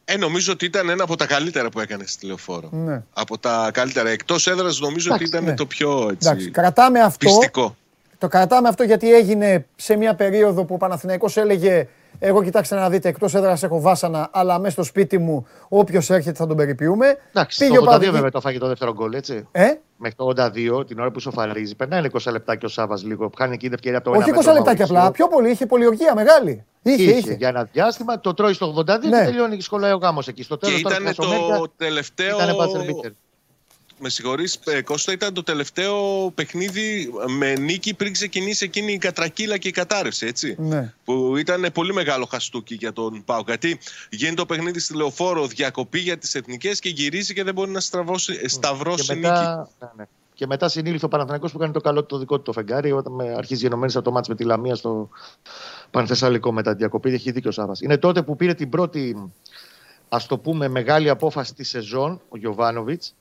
Ε, 0.05 0.17
νομίζω 0.17 0.51
ότι 0.53 0.65
ήταν 0.65 0.89
ένα 0.89 1.03
από 1.03 1.15
τα 1.15 1.25
καλύτερα 1.25 1.69
που 1.69 1.79
έκανες 1.79 2.11
στη 2.11 2.25
λεωφόρο. 2.25 2.69
Ναι. 2.71 3.03
Από 3.13 3.37
τα 3.37 3.69
καλύτερα. 3.73 4.09
Εκτός 4.09 4.47
έδρας, 4.47 4.79
νομίζω 4.79 5.13
ότι 5.13 5.23
ήταν 5.23 5.43
ναι. 5.43 5.53
το 5.53 5.65
πιο 5.65 6.07
έτσι, 6.11 6.29
Εντάξει, 6.29 6.49
κρατάμε 6.51 6.99
αυτό. 6.99 7.25
πιστικό. 7.25 7.75
Το 8.17 8.27
κρατάμε 8.27 8.67
αυτό 8.67 8.83
γιατί 8.83 9.13
έγινε 9.13 9.65
σε 9.75 9.95
μια 9.95 10.15
περίοδο 10.15 10.63
που 10.63 10.73
ο 10.73 10.77
Παναθηναϊκός 10.77 11.37
έλεγε 11.37 11.87
εγώ 12.19 12.43
κοιτάξτε 12.43 12.75
να 12.75 12.89
δείτε, 12.89 13.09
εκτός 13.09 13.33
έδρας 13.35 13.63
έχω 13.63 13.81
βάσανα, 13.81 14.29
αλλά 14.31 14.59
μέσα 14.59 14.71
στο 14.71 14.83
σπίτι 14.83 15.17
μου 15.17 15.47
όποιος 15.69 16.09
έρχεται 16.09 16.37
θα 16.37 16.47
τον 16.47 16.57
περιποιούμε. 16.57 17.17
Εντάξει, 17.33 17.57
Πήγε 17.65 17.75
το 17.77 17.81
ο 17.81 17.83
82 17.83 17.85
Παναθηναϊκός- 17.85 18.13
βέβαια 18.15 18.31
το 18.31 18.41
φάγε 18.41 18.57
το 18.57 18.67
δεύτερο 18.67 18.93
γκολ, 18.93 19.13
έτσι. 19.13 19.47
Ε; 19.51 19.65
Μέχρι 19.97 20.15
το 20.17 20.25
82, 20.25 20.85
την 20.87 20.99
ώρα 20.99 21.11
που 21.11 21.19
σοφαρίζει, 21.19 21.75
περνάει 21.75 22.01
20 22.13 22.31
λεπτά 22.31 22.55
και 22.55 22.65
ο 22.65 22.69
Σάβα 22.69 22.97
λίγο. 23.03 23.29
Χάνει 23.37 23.53
εκεί 23.53 23.63
την 23.65 23.73
ευκαιρία 23.73 23.97
από 23.97 24.11
το 24.11 24.17
Όχι 24.17 24.29
1 24.29 24.33
20 24.33 24.35
μέτρο 24.37 24.53
λεπτάκια 24.53 24.85
απλά, 24.85 24.99
Μαουρίτσιο. 24.99 25.27
πιο 25.27 25.37
πολύ, 25.37 25.51
είχε 25.51 25.65
πολιορκία 25.65 26.15
μεγάλη. 26.15 26.63
Είχε, 26.81 27.03
Είχε, 27.03 27.11
είχε. 27.11 27.33
για 27.33 27.47
ένα 27.47 27.63
διάστημα, 27.71 28.19
το 28.19 28.33
τρώει 28.33 28.53
στο 28.53 28.65
82 28.77 29.09
Ναι. 29.09 29.19
και 29.19 29.25
τελειώνει 29.25 29.55
και 29.55 29.61
σχολάει 29.61 29.91
ο 29.91 29.97
γάμος 29.97 30.27
εκεί. 30.27 30.43
Στο 30.43 30.55
Και 30.57 30.65
τέλος 30.65 30.81
τώρα 30.81 30.95
ήταν 31.01 31.13
στο 31.13 31.23
το 31.23 31.29
Μέσο 31.29 31.71
τελευταίο. 31.77 32.35
Ήτανε 32.35 32.51
buzzer 32.53 32.79
beater. 33.07 33.11
Με 33.99 34.09
συγχωρείς, 34.09 34.59
ε, 34.65 34.81
Κώστα, 34.81 35.11
ήταν 35.11 35.33
το 35.33 35.43
τελευταίο 35.43 35.95
παιχνίδι 36.35 37.13
με 37.27 37.53
νίκη 37.53 37.93
πριν 37.93 38.13
ξεκινήσει 38.13 38.65
εκείνη 38.65 38.93
η 38.93 38.97
κατρακύλα 38.97 39.57
και 39.57 39.67
η 39.67 39.71
κατάρρευση, 39.71 40.25
έτσι. 40.25 40.55
Ναι. 40.59 40.93
Που 41.03 41.37
ήταν 41.37 41.67
πολύ 41.73 41.93
μεγάλο 41.93 42.25
χαστούκι 42.25 42.75
για 42.75 42.93
τον 42.93 43.23
Πάο. 43.25 43.41
Γιατί 43.45 43.79
γίνεται 44.09 44.35
το 44.35 44.45
παιχνίδι 44.45 44.79
στη 44.79 44.95
λεωφόρο, 44.95 45.47
διακοπή 45.47 45.99
για 45.99 46.17
τις 46.17 46.35
εθνικές 46.35 46.79
και 46.79 46.89
γυρίζει 46.89 47.33
και 47.33 47.43
δεν 47.43 47.53
μπορεί 47.53 47.71
να 47.71 47.79
στραβώσει, 47.79 48.39
ε, 48.43 48.47
σταυρώσει 48.47 49.05
Και 49.05 49.13
νίκη. 49.13 49.27
μετά, 49.27 49.69
ναι, 49.79 49.87
ναι. 49.95 50.05
και 50.33 50.45
μετά 50.45 50.69
συνήλθε 50.69 51.05
ο 51.05 51.07
Παναθηναϊκός 51.07 51.51
που 51.51 51.57
κάνει 51.57 51.73
το 51.73 51.81
καλό 51.81 51.99
του 51.99 52.05
το 52.05 52.17
δικό 52.17 52.35
του 52.35 52.41
το 52.43 52.51
φεγγάρι 52.51 52.91
όταν 52.91 53.13
με 53.13 53.33
αρχίζει 53.37 53.61
γενομένη 53.61 53.91
από 53.95 54.03
το 54.03 54.11
μάτς 54.11 54.27
με 54.27 54.35
τη 54.35 54.43
Λαμία 54.43 54.75
στο 54.75 55.09
Πανθεσσαλικό 55.91 56.51
μετά 56.51 56.71
τη 56.71 56.77
διακοπή. 56.77 57.13
Έχει 57.13 57.31
δίκιο 57.31 57.49
ο 57.49 57.53
Σάβας. 57.53 57.81
Είναι 57.81 57.97
τότε 57.97 58.21
που 58.21 58.35
πήρε 58.35 58.53
την 58.53 58.69
πρώτη 58.69 59.31
ας 60.09 60.25
το 60.25 60.37
πούμε 60.37 60.67
μεγάλη 60.67 61.09
απόφαση 61.09 61.53
της 61.53 61.69
σεζόν 61.69 62.21
ο 62.29 62.37
Γιωβάνοβιτς 62.37 63.15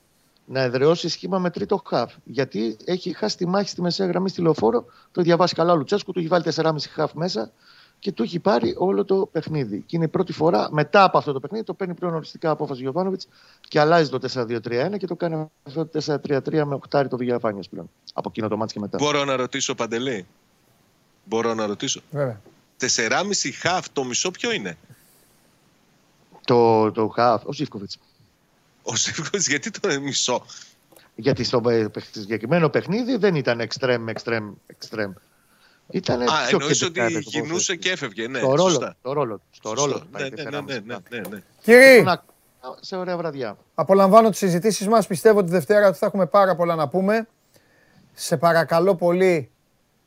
να 0.45 0.61
εδραιώσει 0.61 1.09
σχήμα 1.09 1.39
με 1.39 1.49
τρίτο 1.49 1.81
χαφ. 1.87 2.13
Γιατί 2.23 2.77
έχει 2.85 3.13
χάσει 3.13 3.37
τη 3.37 3.47
μάχη 3.47 3.69
στη 3.69 3.81
μεσαία 3.81 4.07
γραμμή 4.07 4.29
στη 4.29 4.41
λεωφόρο. 4.41 4.81
Το 4.81 5.19
έχει 5.19 5.27
διαβάσει 5.27 5.55
καλά 5.55 5.71
ο 5.71 5.75
Λουτσέσκου, 5.75 6.11
του 6.11 6.19
έχει 6.19 6.27
βάλει 6.27 6.43
4,5 6.55 6.75
χαφ 6.89 7.13
μέσα 7.13 7.51
και 7.99 8.11
του 8.11 8.23
έχει 8.23 8.39
πάρει 8.39 8.75
όλο 8.77 9.05
το 9.05 9.29
παιχνίδι. 9.31 9.83
Και 9.85 9.95
είναι 9.95 10.05
η 10.05 10.07
πρώτη 10.07 10.33
φορά 10.33 10.67
μετά 10.71 11.03
από 11.03 11.17
αυτό 11.17 11.31
το 11.31 11.39
παιχνίδι 11.39 11.63
το 11.63 11.73
παίρνει 11.73 11.93
πλέον 11.93 12.13
οριστικά 12.13 12.49
απόφαση 12.49 12.79
ο 12.79 12.83
Γιωβάνοβιτς 12.83 13.27
και 13.61 13.79
αλλάζει 13.79 14.09
το 14.09 14.19
4-2-3-1 14.33 14.97
και 14.97 15.07
το 15.07 15.15
κάνει 15.15 15.49
αυτό 15.63 15.85
το 15.85 16.19
4-3-3 16.27 16.63
με 16.65 16.75
οχτάρι 16.75 17.07
το 17.07 17.17
Βηγιαφάνιο 17.17 17.63
πλέον. 17.69 17.89
Από 18.13 18.29
εκείνο 18.29 18.47
το 18.47 18.57
μάτς 18.57 18.73
και 18.73 18.79
μετά. 18.79 18.97
Μπορώ 18.97 19.25
να 19.25 19.35
ρωτήσω, 19.35 19.75
Παντελή; 19.75 20.25
Μπορώ 21.23 21.53
να 21.53 21.65
ρωτήσω. 21.65 22.01
Βέβαια. 22.11 22.41
4,5 22.79 23.51
χαφ, 23.59 23.89
το 23.93 24.03
μισό 24.03 24.31
ποιο 24.31 24.51
είναι; 24.51 24.77
Το, 26.45 26.91
το 26.91 27.07
χαφ, 27.07 27.45
ο 27.45 27.53
Ζήφκοβιτς. 27.53 27.97
Ο 28.87 28.95
Σεύκοβιτς, 28.95 29.47
γιατί 29.47 29.71
το 29.71 29.99
μισό; 30.01 30.45
Γιατί 31.15 31.43
στο 31.43 31.61
ε, 31.69 31.87
παιχ- 31.87 32.07
συγκεκριμένο 32.11 32.69
παιχνίδι 32.69 33.15
δεν 33.17 33.35
ήταν 33.35 33.59
εξτρέμ, 33.59 34.07
εξτρέμ, 34.07 34.51
εξτρέμ. 34.67 35.11
Ήταν 35.91 36.21
Α, 36.21 36.25
πιο 36.47 36.57
εννοείς 36.59 36.81
ότι 36.81 36.91
κεντρικά, 36.91 37.19
το 37.21 37.29
γινούσε 37.29 37.47
ποδόσφαιρο. 37.47 37.77
και 37.79 37.89
έφευγε. 37.91 38.27
Ναι, 38.27 38.37
στο 38.37 38.47
ρόλο, 38.47 38.69
σωστά. 38.69 38.95
στο 38.99 39.13
ρόλο, 39.13 39.41
στο 39.51 39.69
Σωστό. 39.69 39.85
ρόλο. 39.85 40.03
Ναι, 40.11 40.23
ναι, 40.29 40.49
ναι, 40.49 40.61
ναι, 40.61 40.79
ναι, 40.79 40.97
ναι, 41.09 41.21
ναι. 41.29 41.41
Κύριοι, 41.61 42.01
Να- 42.03 42.23
Σε 42.79 42.95
ωραία 42.95 43.17
βραδιά. 43.17 43.57
απολαμβάνω 43.75 44.29
τις 44.29 44.37
συζητήσεις 44.39 44.87
μας. 44.87 45.07
Πιστεύω 45.07 45.39
ότι 45.39 45.49
Δευτέρα 45.49 45.93
θα 45.93 46.05
έχουμε 46.05 46.25
πάρα 46.25 46.55
πολλά 46.55 46.75
να 46.75 46.87
πούμε. 46.87 47.27
Σε 48.13 48.37
παρακαλώ 48.37 48.95
πολύ, 48.95 49.49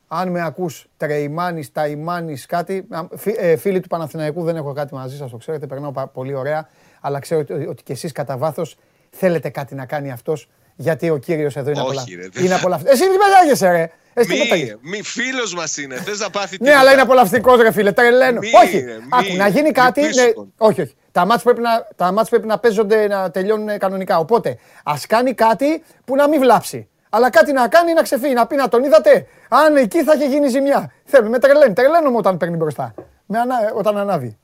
αν 0.07 0.29
με 0.31 0.41
ακούς, 0.41 0.87
Τρεϊμάνης, 0.97 1.71
Ταϊμάνης, 1.71 2.45
κάτι. 2.45 2.85
Α, 2.89 3.01
φι- 3.17 3.37
ε, 3.39 3.55
φίλοι 3.55 3.79
του 3.79 3.87
Παναθηναϊκού 3.87 4.43
δεν 4.43 4.55
έχω 4.55 4.73
κάτι 4.73 4.93
μαζί 4.93 5.17
σας, 5.17 5.31
το 5.31 5.37
ξέρετε, 5.37 5.67
περνάω 5.67 5.91
πα- 5.91 6.07
πολύ 6.07 6.33
ωραία. 6.33 6.69
Αλλά 7.01 7.19
ξέρω 7.19 7.39
ότι, 7.41 7.53
ότι 7.53 7.83
και 7.83 7.93
εσείς 7.93 8.11
κατά 8.11 8.37
βάθος 8.37 8.77
θέλετε 9.09 9.49
κάτι 9.49 9.75
να 9.75 9.85
κάνει 9.85 10.11
αυτός, 10.11 10.49
γιατί 10.75 11.09
ο 11.09 11.17
κύριος 11.17 11.55
εδώ 11.55 11.69
είναι 11.71 11.79
Όχι, 11.81 11.89
απολα... 11.89 12.03
ρε, 12.21 12.27
δεν 12.31 12.43
είναι 12.43 12.53
θα- 12.53 12.59
απολαυ... 12.59 12.79
Εσύ 12.85 13.01
τι 13.09 13.15
πετάγεσαι 13.17 13.71
ρε. 13.71 13.89
Εσύ 14.13 14.27
τι 14.27 14.33
Μη, 14.33 14.39
πετάγεσαι. 14.41 14.77
μη 14.81 15.01
φίλος 15.03 15.53
μας 15.53 15.77
είναι. 15.77 15.95
Θες 15.95 16.19
να 16.19 16.29
πάθει 16.29 16.51
Ναι, 16.51 16.57
τίποτα. 16.57 16.79
αλλά 16.79 16.91
είναι 16.91 17.01
απολαυστικός 17.01 17.61
ρε 17.61 17.71
φίλε. 17.71 17.91
Τρελαίνω. 17.91 18.39
Μη, 18.39 18.49
όχι. 18.63 18.79
ρε, 18.79 18.93
μη. 18.93 19.07
Άκου, 19.11 19.35
να 19.37 19.47
γίνει 19.47 19.61
Μη 19.61 19.71
κάτι. 19.71 20.01
πίσω 20.01 20.23
ναι, 20.25 20.31
τον. 20.31 20.53
όχι, 20.57 20.81
όχι. 20.81 20.95
Τα 21.11 21.25
μάτς 21.25 21.43
πρέπει 21.43 21.61
να, 21.61 21.87
τα 21.95 22.11
μάτς 22.11 22.29
πρέπει 22.29 22.47
να 22.47 22.59
παίζονται, 22.59 23.07
να 23.07 23.31
τελειώνουν 23.31 23.77
κανονικά. 23.77 24.17
Οπότε, 24.17 24.57
ας 24.83 25.05
κάνει 25.05 25.33
κάτι 25.33 25.83
που 26.05 26.15
να 26.15 26.27
μην 26.29 26.39
βλάψει. 26.39 26.87
Αλλά 27.09 27.29
κάτι 27.29 27.51
να 27.51 27.67
κάνει 27.67 27.93
να 27.93 28.01
ξεφύγει, 28.01 28.33
να 28.33 28.47
πει 28.47 28.55
να 28.55 28.67
τον 28.67 28.83
είδατε. 28.83 29.25
Αν 29.49 29.75
εκεί 29.75 30.03
θα 30.03 30.13
είχε 30.13 30.25
γίνει 30.25 30.47
ζημιά. 30.47 30.91
Θέλω, 31.05 31.29
με 31.29 31.39
τρελαίνει. 31.39 31.73
Τρελαίνομαι 31.73 32.17
όταν 32.17 32.37
παίρνει 32.37 32.55
μπροστά. 32.55 32.93
Με 33.25 33.39
ανα, 33.39 33.55
όταν 33.73 33.97
ανάβει. 33.97 34.37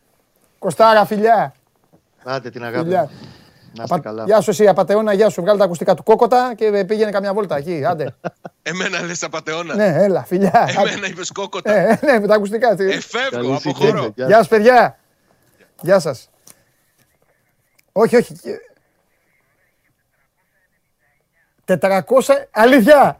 Κοστάρα, 0.59 1.05
φιλιά. 1.05 1.53
Άντε 2.25 2.49
την 2.49 2.63
αγάπη. 2.63 2.83
φιλιά. 2.83 3.01
μου. 3.01 3.09
Να 3.77 3.83
είστε 3.83 3.95
Απα- 3.95 4.03
καλά. 4.03 4.23
Γεια 4.25 4.41
σου 4.41 4.49
εσύ, 4.49 4.67
απατεώνα, 4.67 5.13
γεια 5.13 5.29
σου. 5.29 5.41
Βγάλε 5.41 5.57
τα 5.57 5.63
ακουστικά 5.65 5.93
του 5.93 6.03
κόκοτα 6.03 6.53
και 6.55 6.85
πήγαινε 6.87 7.11
καμιά 7.11 7.33
βόλτα 7.33 7.57
εκεί. 7.57 7.85
Άντε. 7.85 8.15
Εμένα 8.63 9.01
λες 9.01 9.23
απατεώνα. 9.23 9.75
ναι, 9.75 9.95
έλα, 10.03 10.23
φιλιά. 10.23 10.69
Εμένα 10.77 11.07
είπες 11.07 11.31
κόκοτα. 11.31 11.73
Ε, 11.73 11.99
ναι, 12.03 12.19
με 12.19 12.27
τα 12.27 12.35
ακουστικά. 12.35 12.69
Ε, 12.71 12.75
φεύγω, 12.99 13.29
Καλή 13.29 13.55
αποχωρώ. 13.55 13.87
συνέχεια. 13.87 14.11
Γεια 14.15 14.25
Γεια 14.27 14.37
σας 14.37 14.47
παιδιά. 14.47 14.97
Γεια 15.81 15.99
σας. 15.99 16.29
Όχι, 17.91 18.15
όχι. 18.15 18.35
400, 21.65 22.47
αλήθεια. 22.51 23.19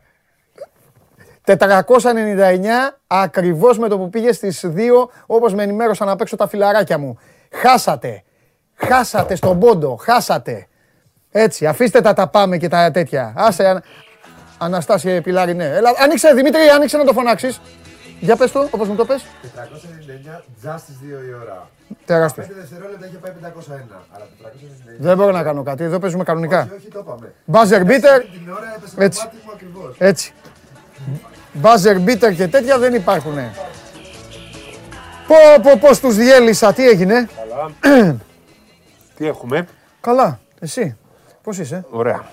499 1.45 2.98
ακριβώς 3.07 3.77
με 3.77 3.88
το 3.88 3.98
που 3.98 4.10
πήγες 4.10 4.36
στις 4.36 4.65
2 4.65 5.10
όπως 5.26 5.53
με 5.53 5.64
ενημέρωσαν 5.64 6.07
να 6.07 6.15
παίξω 6.15 6.36
τα 6.36 6.48
φιλαράκια 6.48 6.98
μου. 6.98 7.19
Χάσατε. 7.52 8.23
Χάσατε 8.76 9.35
στον 9.35 9.60
πόντο. 9.60 9.95
Χάσατε. 10.02 10.68
Έτσι, 11.31 11.65
αφήστε 11.68 12.02
τα 12.02 12.14
τα 12.14 12.27
πάμε 12.27 12.57
και 12.57 12.68
τα 12.68 12.91
τέτοια. 12.91 13.34
Άσε, 13.35 13.68
Ανα- 13.68 13.84
Αναστάσια 14.57 15.22
Πιλάρη, 15.22 15.53
ναι. 15.56 15.65
Έλα, 15.65 15.89
άνοιξε, 16.03 16.34
Δημήτρη, 16.34 16.60
άνοιξε 16.76 16.97
να 16.97 17.03
το 17.03 17.14
φωνάξεις. 17.14 17.61
Για 18.19 18.35
πες 18.35 18.52
το, 18.52 18.68
όπως 18.72 18.88
μου 18.88 18.95
το 18.95 19.06
πες. 19.06 19.26
499 19.56 20.43
τζα 20.61 20.77
στις 20.77 20.95
2 21.02 21.06
η 21.30 21.34
ώρα. 21.43 21.69
Τεράστιο. 22.06 22.43
5 22.43 22.47
δευτερόλεπτα 22.56 23.06
είχε 23.07 23.18
πάει 23.18 23.31
501. 23.31 24.06
Αλλά 24.15 24.26
499. 24.41 24.95
Δεν 24.99 25.18
μπορώ 25.18 25.31
να 25.31 25.43
κάνω 25.43 25.64
κάτι. 25.64 25.84
Εδώ 25.84 25.99
παίζουμε 25.99 26.23
κανονικά. 26.23 26.60
Όχι, 26.61 26.73
όχι, 26.77 26.88
το 26.88 26.99
είπαμε. 26.99 27.34
Buzzer 27.52 27.81
beater. 27.89 28.22
Την 28.31 28.52
ώρα 28.52 28.73
έπεσε 28.77 28.95
Έτσι. 28.97 29.19
το 29.22 29.26
μάτι 29.26 29.38
μου 29.45 29.52
ακριβώς. 29.53 29.95
Έτσι. 29.97 30.34
Buzzer 31.61 32.06
beater 32.10 32.35
και 32.35 32.47
τέτοια 32.47 32.77
δεν 32.77 32.93
υπάρχουνε. 32.93 33.52
Πω 35.27 35.35
πω 35.61 35.77
πω 35.80 35.97
τους 35.97 36.15
διέλυσα. 36.15 36.73
Τι 36.73 36.88
έγινε; 36.88 37.30
Τι 39.16 39.28
έχουμε; 39.28 39.68
Καλά. 40.02 40.40
Εσύ. 40.60 40.98
Πώς 41.44 41.58
είσαι; 41.58 41.86
Ωραία. 41.90 42.24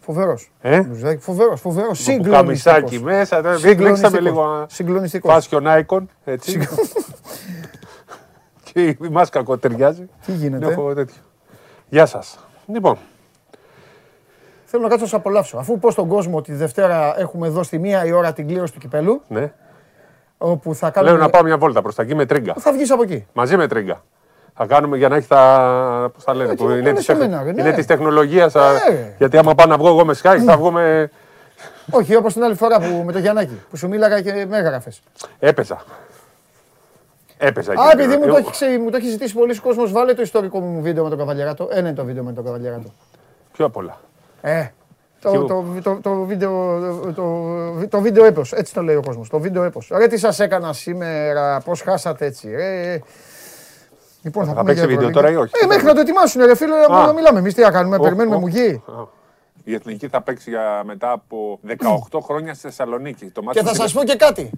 Φοβερός. 0.00 0.50
Ε; 0.60 0.80
Μπλουζάκι, 0.80 1.22
Φοβερός. 1.22 1.60
Φοβερός. 1.60 2.06
Με 2.06 2.16
πουκαμισάκι 2.16 2.94
Συγκλονιστικός. 2.94 3.02
μέσα. 3.12 3.42
τώρα 3.42 3.56
Συγκλονιστικός. 3.56 4.10
Μπλέξαμε 4.10 4.20
λίγο. 4.20 4.66
Συγκλονιστικός. 4.68 5.48
Fashion 5.50 5.82
icon. 5.82 6.04
Έτσι. 6.24 6.68
και 8.72 8.84
η 8.86 8.96
μάσκα 9.10 9.42
κοτεριάζει. 9.42 10.08
Τι 10.26 10.32
γίνεται; 10.32 10.66
Έχω 10.72 10.94
τέτοιο. 10.94 11.22
Γεια 11.88 12.06
σας. 12.06 12.38
Λοιπόν, 12.66 12.98
Θέλω 14.64 14.82
να 14.82 14.88
κάτσω 14.88 15.04
να 15.04 15.10
σε 15.10 15.16
απολαύσω. 15.16 15.58
Αφού 15.58 15.78
πω 15.78 15.90
στον 15.90 16.08
κόσμο 16.08 16.36
ότι 16.36 16.50
τη 16.50 16.56
Δευτέρα 16.56 17.20
έχουμε 17.20 17.46
εδώ 17.46 17.62
στη 17.62 17.78
μία 17.78 18.04
η 18.04 18.12
ώρα 18.12 18.32
την 18.32 18.46
κλήρωση 18.46 18.72
του 18.72 18.78
κυπέλου, 18.78 19.22
ναι. 19.28 19.52
όπου 20.38 20.74
θα 20.74 20.90
κάνουμε... 20.90 21.12
Λέω 21.12 21.22
να 21.22 21.30
πάω 21.30 21.42
μια 21.42 21.58
βόλτα 21.58 21.82
προς 21.82 21.94
τα 21.94 22.02
εκεί 22.02 22.14
με 22.14 22.26
τρίγκα. 22.26 22.54
Θα 22.58 22.72
βγεις 22.72 22.90
από 22.90 23.02
εκεί. 23.02 23.26
Μαζί 23.32 23.56
με 23.56 23.66
τρίγκα. 23.66 24.04
Θα 24.58 24.66
κάνουμε 24.66 24.96
για 24.96 25.08
να 25.08 25.16
έχει 25.16 25.26
τα. 25.28 26.10
Πώς 26.14 26.24
τα 26.24 26.34
λένε, 26.34 26.50
Έτσι, 26.52 26.64
που 26.64 26.70
να 26.70 26.74
είναι 26.76 26.84
κάνεις 26.84 26.98
της 26.98 27.06
τεχ... 27.06 27.16
εμένα, 27.16 27.42
ρε, 27.42 27.52
ναι. 27.52 27.60
είναι 27.62 27.72
της 27.72 27.86
τεχνολογίας, 27.86 28.56
α, 28.56 28.72
Ναι. 28.72 29.14
Γιατί 29.18 29.36
άμα 29.38 29.54
πάω 29.54 29.66
να 29.66 29.76
βγω 29.76 29.88
εγώ 29.88 30.04
με 30.04 30.14
Skype, 30.22 30.42
θα 30.46 30.56
βγω 30.56 30.70
με. 30.70 31.10
Όχι, 31.90 32.16
όπως 32.16 32.32
την 32.32 32.42
άλλη 32.42 32.54
φορά 32.54 32.80
που, 32.80 33.02
με 33.06 33.12
το 33.12 33.18
Γιαννάκη, 33.18 33.60
που 33.70 33.76
σου 33.76 33.88
μίλαγα 33.88 34.20
και 34.20 34.46
με 34.48 34.58
έγραφες. 34.58 35.02
Έπαιζα. 35.38 35.84
Έπαιζα. 37.38 37.72
Α, 37.72 37.74
εκεί. 37.92 38.02
επειδή 38.02 38.16
μου 38.16 38.22
το, 38.22 38.28
Εγώ- 38.28 38.36
έχει, 38.36 38.50
ξε- 38.50 38.78
μου 38.80 38.90
το 38.90 38.96
έχει 38.96 39.08
ζητήσει 39.08 39.34
πολλοί 39.34 39.58
κόσμος, 39.58 39.92
βάλε 39.92 40.14
το 40.14 40.22
ιστορικό 40.22 40.58
μου 40.60 40.80
βίντεο 40.82 41.02
με 41.02 41.08
τον 41.08 41.18
Καβαλιαράτο. 41.18 41.68
Ένα 41.70 41.78
είναι 41.88 41.92
το 41.96 42.04
βίντεο 42.04 42.22
με 42.22 42.32
τον 42.32 42.44
Καβαλιαράτο. 42.44 42.92
Πιο 43.52 43.64
απ' 43.64 43.76
όλα. 43.76 43.98
Ε, 44.40 44.66
το, 45.20 45.30
Ποιο; 45.30 45.44
το, 45.44 45.64
το, 45.82 45.98
το, 46.02 46.14
βίντεο, 46.14 46.78
το, 47.14 47.42
το 47.88 48.00
βίντεο 48.00 48.24
έπος, 48.24 48.52
έτσι 48.52 48.74
το 48.74 48.82
λέει 48.82 48.96
ο 48.96 49.02
κόσμος, 49.06 49.28
το 49.28 49.38
βίντεο 49.38 49.62
έπος. 49.62 49.90
Ρε 49.96 50.06
τι 50.06 50.18
σας 50.18 50.40
έκανα 50.40 50.72
σήμερα, 50.72 51.60
πώς 51.64 51.80
χάσατε 51.80 52.26
έτσι, 52.26 52.50
ρε. 52.50 53.00
Λοιπόν, 54.22 54.44
θα, 54.44 54.52
Θα 54.52 54.60
πούμε 54.60 54.72
παίξει 54.72 54.86
για 54.86 54.96
βίντεο 54.96 55.08
Ευρωλίγκα. 55.08 55.20
τώρα 55.20 55.30
ή 55.30 55.36
όχι; 55.36 55.64
Ε, 55.64 55.66
μέχρι 55.66 55.84
να 55.84 55.94
το 55.94 56.00
ετοιμάσουν 56.00 56.44
ρε 56.44 56.54
φίλε, 56.56 56.74
να, 56.88 56.96
Α. 56.98 57.06
να 57.06 57.12
μιλάμε. 57.12 57.38
Εμείς 57.38 57.54
τι 57.54 57.60
να 57.62 57.70
κάνουμε, 57.70 57.96
Ω, 57.96 58.00
περιμένουμε 58.00 58.36
ω. 58.36 58.38
μουγγί. 58.40 58.82
Η 59.64 59.74
εθνική 59.74 60.08
θα 60.08 60.22
παίξει 60.22 60.50
για 60.50 60.82
μετά 60.84 61.10
από 61.12 61.60
18 62.10 62.20
χρόνια 62.22 62.54
στη 62.54 62.62
Θεσσαλονίκη. 62.66 63.26
Το 63.30 63.42
μάτι 63.42 63.58
Και 63.58 63.64
θα 63.64 63.70
είναι- 63.70 63.78
σας 63.82 63.92
πω 63.92 64.04
και 64.04 64.16
κάτι. 64.16 64.50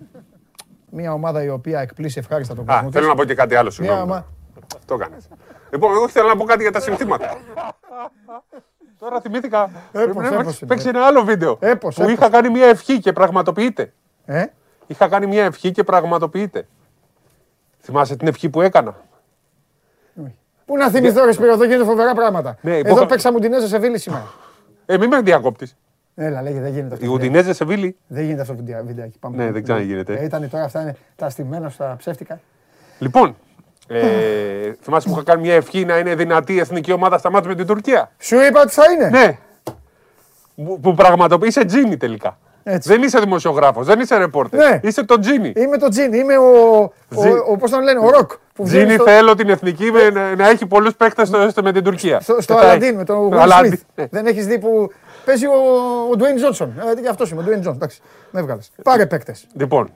Μια 0.90 1.12
ομάδα 1.12 1.42
η 1.42 1.48
οποία 1.48 1.80
εκπλήσει 1.80 2.18
ευχάριστα 2.18 2.54
τον 2.54 2.64
Α, 2.70 2.72
κόσμο. 2.74 2.90
θέλω 2.90 3.04
της. 3.04 3.12
να 3.14 3.20
πω 3.20 3.24
και 3.24 3.34
κάτι 3.34 3.54
άλλο. 3.54 3.62
Μια 3.64 3.72
Συγγνώμη. 3.72 4.02
ομα- 4.02 4.26
Το 4.86 4.94
έκανες. 4.94 5.28
Λοιπόν, 5.70 5.92
εγώ 5.92 6.08
θέλω 6.08 6.28
να 6.28 6.36
πω 6.36 6.44
κάτι 6.44 6.62
για 6.62 6.72
τα 6.72 6.80
συνθήματα. 6.80 7.36
Τώρα 8.98 9.20
θυμήθηκα. 9.20 9.70
Πρέπει 9.92 10.16
να 10.16 10.26
έπος 10.26 10.36
παίξει- 10.44 10.60
είναι. 10.62 10.70
παίξει 10.74 10.88
ένα 10.88 11.06
άλλο 11.06 11.22
βίντεο. 11.24 11.56
Έπος, 11.60 11.94
που 11.94 12.02
έπος. 12.02 12.12
είχα 12.14 12.30
κάνει 12.30 12.48
μια 12.50 12.66
ευχή 12.66 12.98
και 13.00 13.12
πραγματοποιείται. 13.12 13.92
Ε; 14.24 14.44
Είχα 14.86 15.08
κάνει 15.08 15.26
μια 15.26 15.44
ευχή 15.44 15.70
και 15.72 15.84
πραγματοποιείται. 15.84 16.66
Θυμάσαι 17.80 18.16
την 18.16 18.28
ευχή 18.28 18.48
που 18.48 18.60
έκανα; 18.60 18.94
Πού 20.68 20.76
να 20.76 20.90
θυμηθώ, 20.90 21.24
ρε 21.24 21.32
Σπύρο, 21.32 21.52
εδώ 21.52 21.64
γίνονται 21.64 21.84
φοβερά 21.84 22.14
πράγματα. 22.14 22.56
Ναι, 22.60 22.70
Εδώ 22.76 22.88
υπόχα- 22.88 23.06
παίξαμε 23.06 23.36
Ουντινέζε 23.36 23.66
σε 23.68 23.78
Βίλη 23.78 23.98
σήμερα. 23.98 24.26
Ε, 24.86 24.98
μην 24.98 25.08
με 25.08 25.20
διακόπτη. 25.20 25.68
Έλα, 26.14 26.42
λέγε, 26.42 26.60
δεν 26.60 26.72
γίνεται 26.72 26.94
αυτό. 26.94 27.06
Η 27.06 27.08
Ουντινέζε 27.08 27.52
σε 27.52 27.64
Βίλη. 27.64 27.96
Δεν 28.06 28.22
γίνεται 28.24 28.40
αυτό 28.40 28.52
το 28.54 28.58
βιντεο- 28.64 28.84
βιντεάκι. 28.84 29.18
Πάμε. 29.18 29.36
Ναι, 29.44 29.50
δεν 29.50 29.62
ξαναγίνεται. 29.62 30.14
Ε, 30.14 30.24
Ήταν 30.24 30.48
τώρα, 30.50 30.64
αυτά 30.64 30.80
είναι 30.80 30.96
τα 31.16 31.30
στημένα 31.30 31.68
στα 31.68 31.94
ψεύτικα. 31.98 32.40
Λοιπόν, 32.98 33.36
ε, 33.88 34.72
θυμάσαι 34.80 35.08
που 35.08 35.14
είχα 35.14 35.22
κάνει 35.22 35.40
μια 35.42 35.54
ευχή 35.54 35.84
να 35.84 35.98
είναι 35.98 36.14
δυνατή 36.14 36.52
η 36.54 36.58
εθνική 36.58 36.92
ομάδα 36.92 37.18
στα 37.18 37.30
μάτια 37.30 37.48
με 37.48 37.54
την 37.54 37.66
Τουρκία; 37.66 38.10
Σου 38.18 38.36
είπα 38.40 38.60
ότι 38.60 38.70
θα 38.72 38.82
είναι. 38.92 39.08
Ναι. 39.08 39.38
Που, 40.64 40.80
που 40.80 40.94
πραγματοποιεί 40.94 41.48
είσαι 41.50 41.64
τζίνι 41.64 41.96
τελικά. 41.96 42.38
Δεν 42.82 43.02
είσαι 43.02 43.18
δημοσιογράφος, 43.18 43.86
δεν 43.86 44.00
είσαι 44.00 44.16
ρεπόρτερ. 44.16 44.60
Ναι. 44.70 44.80
Είσαι 44.82 45.04
το 45.04 45.18
τζίνι. 45.18 45.52
Είμαι 45.56 45.78
το 45.78 45.88
Τζίνι, 45.88 46.18
είμαι 46.18 46.36
ο. 46.36 46.78
ο, 46.82 46.92
Τζι- 47.20 47.32
ο, 47.50 47.56
πώς 47.56 47.70
τον 47.70 47.82
λένε, 47.82 47.98
ο 48.00 48.10
Ροκ. 48.10 48.30
Που 48.54 48.64
βγαίνει 48.66 48.84
Τζίνι 48.84 48.98
στο, 49.00 49.10
θέλω 49.10 49.34
την 49.34 49.48
εθνική 49.48 49.90
με- 49.92 50.10
να, 50.10 50.34
να 50.36 50.48
έχει 50.48 50.66
πολλούς 50.66 50.94
παίκτες 50.96 51.28
στο, 51.28 51.50
στο- 51.50 51.62
με 51.62 51.72
την 51.72 51.84
Τουρκία. 51.84 52.20
στο, 52.20 52.36
στο 52.40 52.54
Και 52.54 52.60
τα 52.60 52.66
Αλαντίν 52.66 52.88
έχει. 52.88 52.96
με 52.96 53.04
τον 53.04 53.30
Το 53.30 53.36
Will 53.36 53.40
Αλαντίν, 53.40 53.72
Smith. 53.74 53.80
ναι. 53.94 54.06
Δεν 54.10 54.26
έχεις 54.26 54.46
δει 54.46 54.58
που 54.58 54.90
παίζει 55.24 55.46
ο, 55.46 55.50
ο 56.12 56.16
Dwayne 56.18 56.22
Johnson. 56.52 56.68
Ε, 56.96 57.00
γι' 57.00 57.08
αυτός 57.08 57.30
είμαι, 57.30 57.42
ο 57.42 57.44
Dwayne 57.48 57.68
Johnson. 57.68 57.74
Εντάξει, 57.74 58.00
με 58.30 58.40
έβγαλες. 58.40 58.70
Πάρε 58.82 59.06
παίκτες. 59.06 59.46
Λοιπόν, 59.52 59.90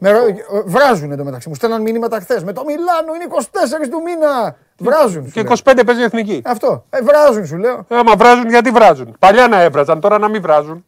Βράζουν 0.65 1.13
εντωμεταξύ. 1.13 1.49
Μου 1.49 1.55
στέλναν 1.55 1.83
μηνύματα 1.83 2.21
χθες. 2.21 2.45
Με 2.45 2.53
το 2.53 2.63
Μιλάνο 2.65 3.15
είναι 3.15 3.25
24 3.25 3.89
του 3.91 4.03
μήνα. 4.03 4.57
Βράζουν. 4.79 5.25
σου 5.27 5.33
και 5.33 5.43
λέω. 5.43 5.53
25 5.65 5.83
παίζει 5.87 6.01
η 6.01 6.05
εθνική. 6.05 6.43
Αυτό. 6.45 6.85
Ε, 6.91 6.99
βράζουν, 7.03 7.47
σου 7.47 7.57
λέω. 7.57 7.87
Ε, 7.89 7.97
Άμα 7.97 8.15
βράζουν, 8.17 8.49
γιατί 8.49 8.71
βράζουν. 8.71 9.17
Παλιά 9.19 9.49
να 9.49 9.61
έβραζαν, 9.63 10.01
τώρα 10.01 10.19
να 10.19 10.29
μην 10.29 10.43
βράζουν. 10.43 10.85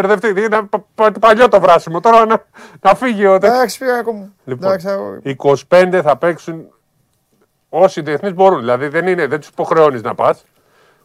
Μπερδευτείτε, 0.00 0.40
είναι 0.40 0.62
πα- 0.70 0.84
πα- 0.94 1.12
παλιό 1.20 1.48
το 1.48 1.60
βράσιμο. 1.60 2.00
Τώρα 2.00 2.26
να, 2.26 2.44
να 2.80 2.94
φύγει 2.94 3.26
ο. 3.26 3.34
Εντάξει, 3.34 3.74
Σπυράκο 3.74 4.12
μου. 4.12 4.34
Λοιπόν, 4.44 4.68
Εντάξει, 4.68 4.88
αγόρι. 4.88 5.36
25 5.68 6.00
θα 6.02 6.16
παίξουν 6.16 6.66
όσοι 7.68 8.00
διεθνείς 8.00 8.34
μπορούν. 8.34 8.58
Δηλαδή 8.58 8.88
δεν, 8.88 9.06
είναι, 9.06 9.26
δεν 9.26 9.38
τους 9.40 9.48
υποχρεώνεις 9.48 10.02
να 10.02 10.14
πας. 10.14 10.44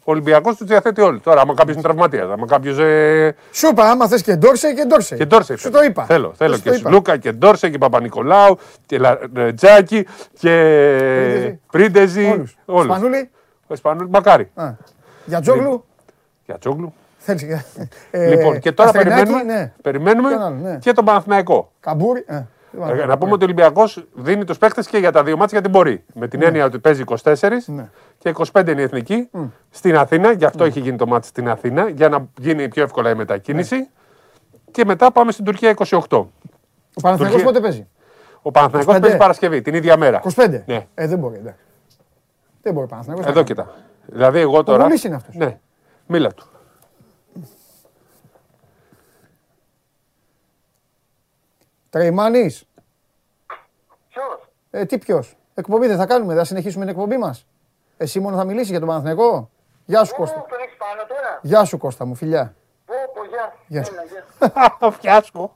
Ο 0.03 0.11
Ολυμπιακός 0.11 0.55
τους 0.55 0.67
διαθέτει 0.67 1.01
όλοι. 1.01 1.19
Τώρα, 1.19 1.41
άμα 1.41 1.53
κάποιος 1.53 1.73
είναι 1.75 1.83
τραυματίας, 1.83 2.29
άμα 2.29 2.45
κάποιος. 2.45 2.77
Ε, 2.79 3.35
Σου 3.51 3.67
είπα, 3.67 3.89
άμα 3.89 4.07
θες 4.07 4.21
και 4.21 4.35
Ντόρσε 4.35 4.73
και 4.73 4.85
Ντόρσε. 4.85 5.15
και 5.15 5.25
Ντόρσε. 5.25 5.55
Σου 5.55 5.69
το 5.69 5.81
είπα. 5.83 6.03
Θέλω, 6.05 6.33
θέλω 6.37 6.55
Σου 6.55 6.61
και 6.61 6.69
το 6.69 6.75
είπα. 6.75 6.89
Σλούκα 6.89 7.17
και 7.17 7.31
Ντόρσε 7.31 7.69
και 7.69 7.77
Παπα-Νικολάου 7.77 8.57
και 8.85 8.97
Λα- 8.97 9.19
ε, 9.35 9.53
Τζάκη 9.53 10.07
και 10.39 10.49
Πρίντεζι. 11.07 11.59
Πρίντεζι. 11.71 12.29
Όλους. 12.31 12.57
όλους. 12.65 12.85
Σπανούλη. 12.95 13.29
Ο 13.67 13.75
Σπανούλη, 13.75 14.09
μακάρι. 14.09 14.51
Α. 14.55 14.69
Για 15.25 15.41
Τζόγλου. 15.41 15.85
Για 16.45 16.57
Τζόγλου. 16.57 16.93
Θέλεις 17.23 17.43
και- 17.43 17.63
ε, 18.17 18.35
λοιπόν, 18.35 18.59
και 18.59 18.71
τώρα 18.71 18.89
Αστρινάκη, 18.89 19.21
περιμένουμε, 19.23 19.53
ναι. 19.53 19.73
περιμένουμε 19.81 20.27
Ποιον 20.29 20.41
άλλο, 20.41 20.55
ναι. 20.55 20.77
και 20.77 20.91
τον 20.91 21.05
Παναθηναϊκό. 21.05 21.71
Καμπούρη. 21.79 22.23
ε, 22.27 22.39
τι 22.71 22.77
Ε, 22.77 22.79
βάλω. 22.79 23.05
να 23.05 23.17
πούμε 23.17 23.31
ότι 23.31 23.41
ο 23.41 23.45
Ολυμπιακός 23.45 24.05
δίνει 24.13 24.43
τους 24.45 24.57
παίχτε 24.57 24.81
και 24.89 24.97
για 24.97 25.11
τα 25.11 25.23
δύο 25.23 25.37
μάτια 25.37 25.59
γιατί 25.59 25.77
μπορεί. 25.77 26.03
Με 26.13 26.27
την 26.27 26.39
Ναι. 26.39 26.45
έννοια 26.45 26.65
ότι 26.65 26.79
παίζει 26.79 27.01
24 27.01 27.79
και 28.17 28.29
25 28.29 28.71
είναι 28.71 28.81
η 28.81 28.83
εθνική 28.83 29.29
στην 29.69 29.97
Αθήνα. 29.97 30.31
Γι' 30.31 30.45
αυτό 30.45 30.63
έχει 30.63 30.79
γίνει 30.79 30.97
το 30.97 31.07
μάτι 31.07 31.27
στην 31.27 31.49
Αθήνα, 31.49 31.89
για 31.89 32.09
να 32.09 32.27
γίνει 32.39 32.67
πιο 32.67 32.83
εύκολα 32.83 33.09
η 33.09 33.15
μετακίνηση. 33.15 33.75
Ναι. 33.75 33.85
Και 34.71 34.85
μετά 34.85 35.11
πάμε 35.11 35.31
στην 35.31 35.45
Τουρκία 35.45 35.69
28. 35.69 35.97
Ο 36.09 37.01
Παναθηναϊκός 37.01 37.17
Τουρκία- 37.41 37.43
πότε 37.43 37.59
παίζει; 37.59 37.87
Ο 38.41 38.51
Παναθηναϊκός 38.51 38.95
25. 38.95 39.01
παίζει 39.01 39.17
Παρασκευή, 39.17 39.61
την 39.61 39.73
ίδια 39.73 39.97
μέρα. 39.97 40.19
25. 40.35 40.63
Ναι. 40.65 40.87
Ε, 40.93 41.07
δεν 41.07 41.17
μπορεί. 41.19 41.35
εντάξει. 41.35 41.59
Δεν 42.61 42.73
μπορεί 42.73 42.85
ο 42.85 42.89
Παναθηναϊκός 42.89 43.25
να 43.25 43.31
Εδώ 43.31 43.43
κάνει. 43.43 43.55
κοίτα. 43.55 43.75
Δηλαδή 44.05 44.39
εγώ 44.39 44.63
τώρα. 44.63 44.83
Βουλής 44.83 45.03
είναι 45.03 45.15
αυτός. 45.15 45.35
Ναι. 45.35 45.57
Μίλα 46.07 46.29
του. 46.33 46.45
Τρεϊμάνης. 51.91 52.65
Ε, 54.71 54.85
τι 54.85 54.97
ποιος; 54.97 55.37
Εκπομπή 55.53 55.87
δεν 55.87 55.97
θα 55.97 56.05
κάνουμε, 56.05 56.27
δεν 56.33 56.41
θα 56.41 56.47
συνεχίσουμε 56.47 56.85
την 56.85 56.93
εκπομπή 56.93 57.17
μας. 57.17 57.45
Εσύ 57.97 58.19
μόνο 58.19 58.37
θα 58.37 58.43
μιλήσει 58.43 58.69
για 58.69 58.79
τον 58.79 58.87
Παναθηναϊκό; 58.87 59.49
Γεια 59.85 60.03
σου 60.03 60.15
Κώστα. 60.15 60.45
Γεια 61.41 61.63
σου 61.63 61.77
Κώστα 61.77 62.05
μου, 62.05 62.15
φιλιά. 62.15 62.55
Γεια 63.67 63.83
σου. 63.83 63.93
Φιάσκο. 64.99 65.53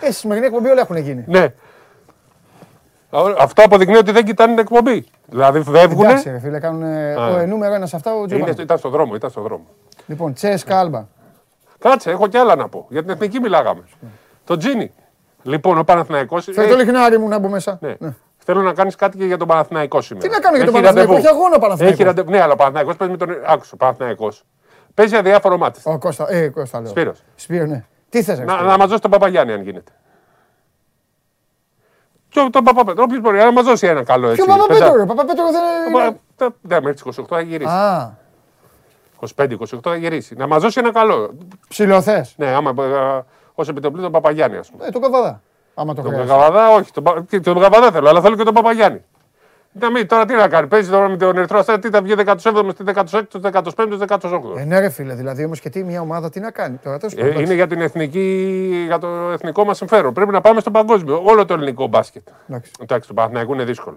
Ε, 0.00 0.04
στη 0.04 0.12
σημερινή 0.12 0.46
εκπομπή 0.46 0.68
όλα 0.68 0.80
έχουν 0.80 0.96
γίνει. 0.96 1.24
Ναι. 1.26 1.52
Αυτό 3.38 3.62
αποδεικνύει 3.62 3.96
ότι 3.96 4.12
δεν 4.12 4.24
κοιτάνε 4.24 4.50
την 4.52 4.60
εκπομπή. 4.62 5.06
Δηλαδή 5.26 5.62
φεύγουν. 5.62 6.04
Εντάξει, 6.04 6.30
ρε 6.30 6.38
φίλε, 6.38 6.58
κάνουν 6.58 6.82
Α. 6.82 7.28
ο 7.28 7.38
ε, 7.38 7.46
νούμερο 7.46 7.74
ένας 7.74 7.88
σε 7.88 7.96
αυτά 7.96 8.14
ο 8.14 8.16
Είναι, 8.16 8.26
Τζομπάν. 8.26 8.54
ήταν 8.58 8.78
στο 8.78 8.88
δρόμο, 8.88 9.14
ήταν 9.14 9.30
στο 9.30 9.40
δρόμο. 9.40 9.64
Λοιπόν, 10.06 10.34
Τσέσκα 10.34 10.78
Άλμπα. 10.78 11.06
Κάτσε, 11.78 12.10
έχω 12.10 12.26
κι 12.26 12.36
άλλα 12.36 12.56
να 12.56 12.68
πω. 12.68 12.86
Για 12.88 13.00
την 13.00 13.10
εθνική 13.10 13.40
μιλάγαμε. 13.40 13.82
Το 14.44 14.56
Τζίνι. 14.56 14.92
Λοιπόν, 15.44 15.78
ο 15.78 15.84
Παναθηναϊκός... 15.84 16.44
Φέρε 16.52 16.68
το 16.68 16.76
λυχνάρι 16.76 17.18
μου 17.18 17.28
να 17.28 17.38
μπω 17.38 17.48
μέσα. 17.48 17.78
Ναι. 17.80 17.96
Θέλω 18.46 18.62
να 18.62 18.72
κάνεις 18.72 18.94
κάτι 18.96 19.16
και 19.18 19.24
για 19.24 19.36
τον 19.36 19.48
Παναθηναϊκό 19.48 20.00
σήμερα. 20.00 20.26
Τι 20.26 20.32
να 20.34 20.40
κάνω 20.40 20.56
για 20.56 20.64
τον 20.64 20.74
Έχει 20.74 20.82
Παναθηναϊκό, 20.82 21.12
ραντεβού. 21.12 21.28
έχει 21.28 21.36
αγώνα 21.36 21.56
ο 21.56 21.58
Παναθηναϊκός. 21.58 21.98
Έχει 21.98 22.08
ραντεβού. 22.08 22.30
Ναι, 22.30 22.40
αλλά 22.40 22.52
ο 22.52 22.56
Παναθηναϊκός 22.56 22.96
παίζει 22.96 23.12
με 23.12 23.18
τον. 23.26 23.36
Άκουσε, 23.46 23.70
ο 23.74 23.76
Παναθηναϊκός. 23.76 24.42
Παίζει 24.94 25.16
αδιάφορο 25.16 25.56
ματς. 25.56 25.80
Ο 25.84 25.98
Κώστα, 25.98 26.26
ε, 26.32 26.48
Κώστα 26.48 26.80
λέω. 26.80 26.90
Σπύρος. 26.90 27.22
Σπύρο, 27.34 27.66
ναι. 27.66 27.84
Τι 28.08 28.22
θες, 28.22 28.38
ρε, 28.38 28.44
Να, 28.44 28.52
Σπύρο; 28.52 28.68
να 28.68 28.76
μας 28.76 28.88
δώσει 28.88 29.00
τον 29.00 29.10
Παπαγιάννη, 29.10 29.52
αν 29.52 29.62
γίνεται. 29.62 29.92
Και 32.28 32.48
τον 32.50 32.64
Παπαπέτρο, 32.64 33.02
όποιο 33.02 33.20
μπορεί 33.20 33.38
να 33.38 33.52
μας 33.52 33.64
δώσει 33.64 33.86
ένα 33.86 34.02
καλό 34.04 34.28
έτσι. 34.28 34.44
Ποιο 34.44 34.54
Παπαπέτρο, 34.54 34.78
πεζά- 34.84 34.96
ρε. 34.96 35.04
Παπαπέτρο 35.04 35.44
δεν 35.50 35.62
είναι. 35.94 36.18
Παπα- 36.36 36.56
Ναι, 36.60 36.80
μέχρι 36.80 36.92
τι 36.94 37.02
28 37.22 37.24
θα 37.28 37.40
γυρίσει. 37.40 37.70
Α, 37.70 38.16
25-28 39.36 39.78
θα 39.82 39.96
γυρίσει. 39.96 40.34
Να 40.34 40.46
μας 40.46 40.62
δώσει 40.62 40.78
ένα 40.80 40.92
καλό. 40.92 41.34
ψιλοθές. 41.68 42.34
Ναι, 42.36 42.46
άμα 42.46 42.74
ως 43.54 43.68
επιτοπλή 43.68 44.02
τον 44.02 44.12
Παπαγιάννη, 44.12 44.56
ας 44.56 44.70
πούμε. 44.70 44.86
Ε, 44.86 44.90
τον 44.90 45.02
Καβαδά. 45.02 45.40
Άμα 45.74 45.94
το 45.94 46.02
Τον 46.02 46.10
χρειάζεται. 46.12 46.34
Καβαδά, 46.38 46.70
όχι. 46.74 46.90
Τον, 46.92 47.02
Πα- 47.02 47.24
και 47.28 47.40
τον 47.40 47.60
Καβαδά 47.60 47.90
θέλω, 47.90 48.08
αλλά 48.08 48.20
θέλω 48.20 48.36
και 48.36 48.42
τον 48.44 48.54
Παπαγιάννη. 48.54 49.02
Να 49.80 49.90
μην, 49.90 50.06
τώρα 50.06 50.24
τι 50.24 50.34
να 50.34 50.48
κάνει, 50.48 50.66
παίζει 50.66 50.90
τώρα 50.90 51.08
με 51.08 51.16
τον 51.16 51.36
Ερυθρό 51.36 51.58
Αστέρα, 51.58 51.78
τι 51.78 51.88
θα 51.90 52.02
βγει 52.02 52.14
17ο, 52.16 52.62
16ο, 52.94 53.50
15ο, 53.52 54.06
18ο. 54.08 54.40
Ε, 54.58 54.64
ναι, 54.64 54.78
ρε 54.80 54.88
φίλε, 54.88 55.14
δηλαδή 55.14 55.44
όμως 55.44 55.60
και 55.60 55.70
τι 55.70 55.84
μια 55.84 56.00
ομάδα 56.00 56.30
τι 56.30 56.40
να 56.40 56.50
κάνει. 56.50 56.76
Τώρα, 56.76 56.98
τέλος 56.98 57.14
πάντων, 57.14 57.28
Ε, 57.28 57.32
εντάξει. 57.32 57.46
είναι 57.46 57.54
για, 57.54 57.66
την 57.66 57.80
εθνική, 57.80 58.82
για 58.86 58.98
το 58.98 59.06
εθνικό 59.08 59.64
μας 59.64 59.76
συμφέρον. 59.76 60.12
Πρέπει 60.12 60.32
να 60.32 60.40
πάμε 60.40 60.60
στο 60.60 60.70
παγκόσμιο. 60.70 61.22
Όλο 61.24 61.44
το 61.44 61.54
ελληνικό 61.54 61.86
μπάσκετ. 61.86 62.22
Εντάξει. 62.48 62.70
Εντάξει, 62.80 63.08
το 63.08 63.14
Παναθηναϊκό 63.14 63.52
είναι 63.54 63.64
δύσκολο. 63.64 63.96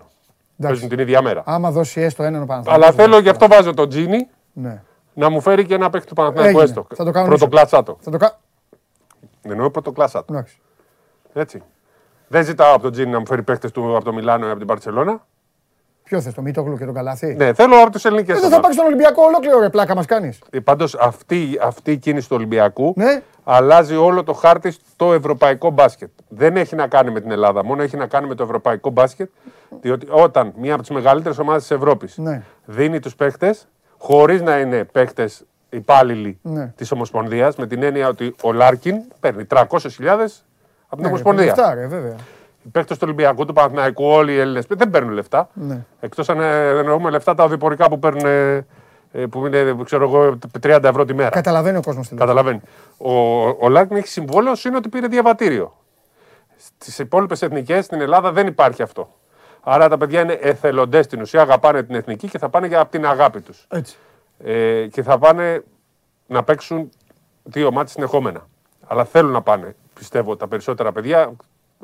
Εντάξει. 0.60 0.80
Παίζουν 0.80 0.90
την 0.90 1.00
ίδια 1.00 1.22
μέρα. 1.22 1.42
Άμα 1.46 1.72
δώσει 1.72 2.02
έστω 2.02 2.24
έναν 2.24 2.42
ο 2.42 2.46
Παναθηναϊκός, 2.46 2.86
Αλλά 2.88 2.96
θέλω 2.96 3.08
εντάξει. 3.18 3.24
γι' 3.24 3.30
αυτό 3.30 3.48
βάζω 3.48 3.74
τον 3.74 3.90
Τζίνι 3.90 4.28
Ναι. 4.54 4.82
να 5.14 5.30
μου 5.30 5.42
φέρει 5.42 5.66
και 5.66 5.74
ένα 5.74 5.90
παίχτη 5.90 6.08
του 6.08 6.14
Παναθηναϊκού 6.16 6.50
Έγινε. 6.60 6.64
έστω. 6.64 6.88
Θα 6.96 7.04
το 7.04 7.12
κάνω 7.12 7.28
Πρωτοκλάτσάτο. 7.28 7.98
Θα 8.02 8.12
το 8.12 8.18
κάνω. 8.18 8.34
Εννοώ 9.52 9.70
πρωτοκλάτσάτο. 9.70 10.34
Εντάξει. 10.34 10.58
Έτσι. 11.34 11.64
Δεν 12.28 12.44
ζητάω 12.44 12.74
από 12.74 12.82
τον 12.82 12.92
Τζίνι 12.92 13.12
να 13.12 13.20
μου 13.20 13.26
φέρει 13.28 13.44
παίχτε 13.44 13.70
του 13.70 13.96
από 13.96 14.06
το 14.06 14.14
Μιλάνο 14.14 14.48
ή 14.48 14.50
από 14.50 14.58
την 14.58 14.68
Παρσελώνα. 14.68 15.26
Ποιο 16.04 16.22
θες, 16.22 16.34
το 16.34 16.42
Μίτογλου 16.42 16.78
και 16.78 16.86
τον 16.86 16.94
Καλάθι; 16.94 17.36
Ναι, 17.36 17.54
θέλω 17.54 17.76
από 17.82 17.92
τις 17.92 18.02
ελληνικές 18.08 18.38
Ε, 18.38 18.42
δεν 18.42 18.50
θα 18.50 18.60
πάρει 18.60 18.76
τον 18.76 18.86
Ολυμπιακό 18.86 19.24
ολόκληρο, 19.24 19.60
ρε 19.60 19.70
πλάκα 19.70 19.96
μας 19.96 20.06
κάνεις. 20.06 20.40
Πάντως 20.64 20.96
αυτή, 20.96 21.60
αυτή 21.62 21.92
η 21.92 21.98
κίνηση 21.98 22.28
του 22.30 22.36
Ολυμπιακού 22.36 22.94
Ναι. 22.96 23.22
αλλάζει 23.44 23.96
όλο 23.96 24.24
το 24.24 24.34
χάρτη 24.34 24.72
στο 24.72 25.14
ευρωπαϊκό 25.14 25.70
μπάσκετ. 25.70 26.10
Δεν 26.28 26.58
έχει 26.58 26.76
να 26.76 26.88
κάνει 26.88 27.12
με 27.12 27.22
την 27.22 27.32
Ελλάδα, 27.32 27.64
μόνο 27.64 27.82
έχει 27.82 27.98
να 27.98 28.08
κάνει 28.08 28.28
με 28.28 28.36
το 28.36 28.44
ευρωπαϊκό 28.44 28.90
μπάσκετ. 28.90 29.30
Διότι 29.82 30.08
όταν 30.10 30.54
μία 30.58 30.74
από 30.74 30.82
τις 30.82 30.92
μεγαλύτερες 30.92 31.38
ομάδες 31.38 31.62
της 31.62 31.72
Ευρώπης 31.72 32.18
Ναι. 32.18 32.44
δίνει 32.66 33.00
τους 33.00 33.16
παίχτες, 33.16 33.56
χωρίς 33.98 34.42
να 34.42 34.60
είναι 34.60 34.84
παίχτες 34.84 35.30
υπάλληλοι 35.70 36.40
Ναι. 36.42 36.74
της 36.76 36.92
Ομοσπονδίας, 36.92 37.56
με 37.56 37.68
την 37.68 37.84
έννοια 37.84 38.08
ότι 38.08 38.36
ο 38.44 38.54
Λάρκιν 38.54 38.96
παίρνει 39.20 39.46
300.000 39.46 40.44
από 40.88 40.96
την 40.96 41.02
Ναι, 41.02 41.08
Ομοσπονδία. 41.08 41.46
Λεφτά, 41.46 41.74
ρε, 41.74 41.88
βέβαια. 41.88 42.16
Οι 42.64 42.70
παίχτε 42.70 42.94
του 42.94 43.00
Ολυμπιακού, 43.04 43.46
του 43.46 43.54
Παναθηναϊκού, 43.54 44.06
όλοι 44.06 44.34
οι 44.34 44.40
Έλληνες 44.40 44.66
δεν 44.68 44.90
παίρνουν 44.90 45.12
λεφτά. 45.12 45.50
Ναι. 45.54 45.86
Εκτός 46.00 46.30
αν 46.30 46.40
ε, 46.40 46.68
εννοούμε 46.70 47.10
λεφτά 47.10 47.36
τα 47.36 47.44
οδηπορικά 47.44 47.90
που 47.90 48.00
παίρνουν. 48.00 48.26
ε, 48.26 48.66
ε, 49.12 49.26
που 49.26 49.46
είναι, 49.46 49.76
ξέρω 49.84 50.04
εγώ, 50.04 50.38
30 50.62 50.84
ευρώ 50.84 51.06
τη 51.06 51.14
μέρα. 51.14 51.30
Καταλαβαίνει 51.30 51.78
ο 51.78 51.82
κόσμος 51.82 52.08
τι 52.08 52.14
λέει. 52.16 52.20
Καταλαβαίνει. 52.28 52.62
Ο, 52.98 53.12
ο 53.60 53.70
Λάρκιν 53.70 53.98
έχει 53.98 54.08
συμβόλαιο, 54.08 54.54
είναι 54.68 54.76
ότι 54.76 54.90
πήρε 54.90 55.08
διαβατήριο. 55.08 55.74
Στις 56.78 57.00
υπόλοιπες 57.00 57.42
εθνικές 57.42 57.86
στην 57.86 58.02
Ελλάδα 58.02 58.32
δεν 58.32 58.48
υπάρχει 58.48 58.82
αυτό. 58.82 59.14
Άρα 59.62 59.90
τα 59.90 59.98
παιδιά 59.98 60.22
είναι 60.22 60.34
εθελοντές 60.42 61.06
στην 61.06 61.22
ουσία, 61.22 61.42
αγαπάνε 61.42 61.84
την 61.84 61.96
εθνική 61.96 62.28
και 62.30 62.38
θα 62.38 62.50
πάνε 62.50 62.68
για 62.68 62.80
από 62.80 62.92
την 62.92 63.06
αγάπη 63.06 63.42
τους. 63.42 63.66
Έτσι. 63.70 63.98
Ε, 64.44 64.88
και 64.92 65.04
θα 65.04 65.18
πάνε 65.18 65.64
να 66.28 66.44
παίξουν 66.44 66.90
δύο 67.44 67.72
μάτια 67.72 67.92
συνεχόμενα. 67.94 68.48
Αλλά 68.88 69.06
θέλουν 69.06 69.32
να 69.32 69.42
πάνε, 69.42 69.76
πιστεύω, 69.94 70.36
τα 70.36 70.48
περισσότερα 70.48 70.92
παιδιά, 70.92 71.32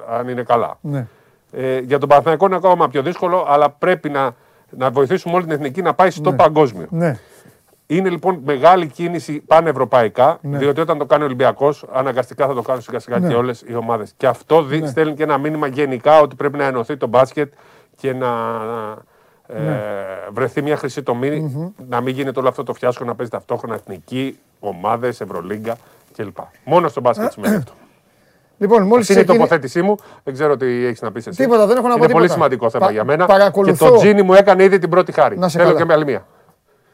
αν 0.10 0.28
είναι 0.28 0.44
καλά. 0.44 0.78
Ναι. 0.82 1.08
Ε, 1.52 1.80
για 1.80 1.98
τον 1.98 2.10
Παναθηναϊκό 2.10 2.46
είναι 2.46 2.56
ακόμα 2.56 2.90
πιο 2.90 3.02
δύσκολο, 3.02 3.46
αλλά 3.48 3.70
πρέπει 3.70 4.10
να, 4.10 4.36
να 4.70 4.92
βοηθήσουμε 4.92 5.36
όλη 5.36 5.44
την 5.44 5.54
εθνική 5.54 5.82
να 5.82 5.94
πάει 5.94 6.10
στο 6.10 6.34
παγκόσμιο. 6.34 6.86
Ναι. 6.90 7.18
Είναι 7.88 8.10
λοιπόν 8.10 8.42
μεγάλη 8.46 8.88
κίνηση 8.88 9.40
πανευρωπαϊκά, 9.40 10.38
Ναι. 10.42 10.58
διότι 10.58 10.82
όταν 10.82 10.98
το 10.98 11.06
κάνει 11.06 11.22
ο 11.24 11.26
Ολυμπιακός, 11.26 11.86
αναγκαστικά 11.92 12.48
θα 12.48 12.54
το 12.54 12.62
κάνουν 12.62 12.82
σιγά 12.82 13.00
σιγά 13.00 13.20
Ναι. 13.20 13.28
και 13.28 13.34
όλες 13.36 13.64
οι 13.68 13.76
ομάδες. 13.76 14.14
Και 14.18 14.28
αυτό 14.28 14.64
δι- 14.64 14.82
Ναι. 14.82 14.88
στέλνει 14.88 15.14
και 15.14 15.24
ένα 15.24 15.38
μήνυμα 15.38 15.68
γενικά 15.68 16.20
ότι 16.20 16.36
πρέπει 16.36 16.58
να 16.58 16.64
ενωθεί 16.66 16.98
το 16.98 17.08
μπάσκετ 17.08 17.54
και 17.96 18.14
να 18.14 18.30
ε, 19.56 19.60
Ναι. 19.62 19.80
βρεθεί 20.32 20.62
μια 20.62 20.78
χρυσή 20.78 21.04
τομή, 21.04 21.74
να 21.90 22.02
μην 22.02 22.14
γίνεται 22.16 22.40
όλο 22.40 22.50
αυτό 22.50 22.64
το 22.64 22.74
φιάσκο 22.74 23.04
να 23.06 23.16
παίζει 23.16 23.32
ταυτόχρονα 23.32 23.76
εθνική, 23.76 24.40
ομάδες, 24.60 25.22
Ευρωλίγκα 25.22 25.76
κλπ. 26.16 26.38
Μόνο 26.64 26.88
στο 26.88 27.02
μπάσκετ 27.02 27.32
σημαίνει 27.32 27.56
αυτό. 27.56 27.72
Λοιπόν, 28.58 28.84
μόλις 28.84 29.10
Αυτή 29.10 29.22
είναι 29.22 29.32
η 29.34 29.36
τοποθέτησή 29.38 29.82
μου. 29.82 29.96
Δεν 30.24 30.34
ξέρω 30.34 30.58
τι 30.58 30.66
έχεις 30.66 31.02
να 31.02 31.12
πεις 31.12 31.28
εσύ. 31.28 31.38
Τίποτα, 31.44 31.68
δεν 31.68 31.78
έχω 31.78 31.88
να 31.88 31.98
πω 31.98 32.04
Είναι 32.04 32.14
πολύ 32.14 32.28
τίποτα. 32.28 32.34
σημαντικό 32.34 32.70
θέμα 32.70 32.86
Πα- 32.86 32.92
για 32.92 33.04
μένα. 33.04 33.26
παρακολουθώ. 33.26 33.86
Και 33.86 33.92
το 33.92 33.98
Τζίνι 33.98 34.22
μου 34.22 34.34
έκανε 34.34 34.64
ήδη 34.64 34.80
την 34.80 34.90
πρώτη 34.90 35.12
χάρη. 35.12 35.38
Να 35.38 35.50
σε 35.50 35.58
Θέλω 35.60 35.74
καλά. 35.74 35.86
και 35.86 35.94
άλλη 35.94 36.06
μία. 36.06 36.26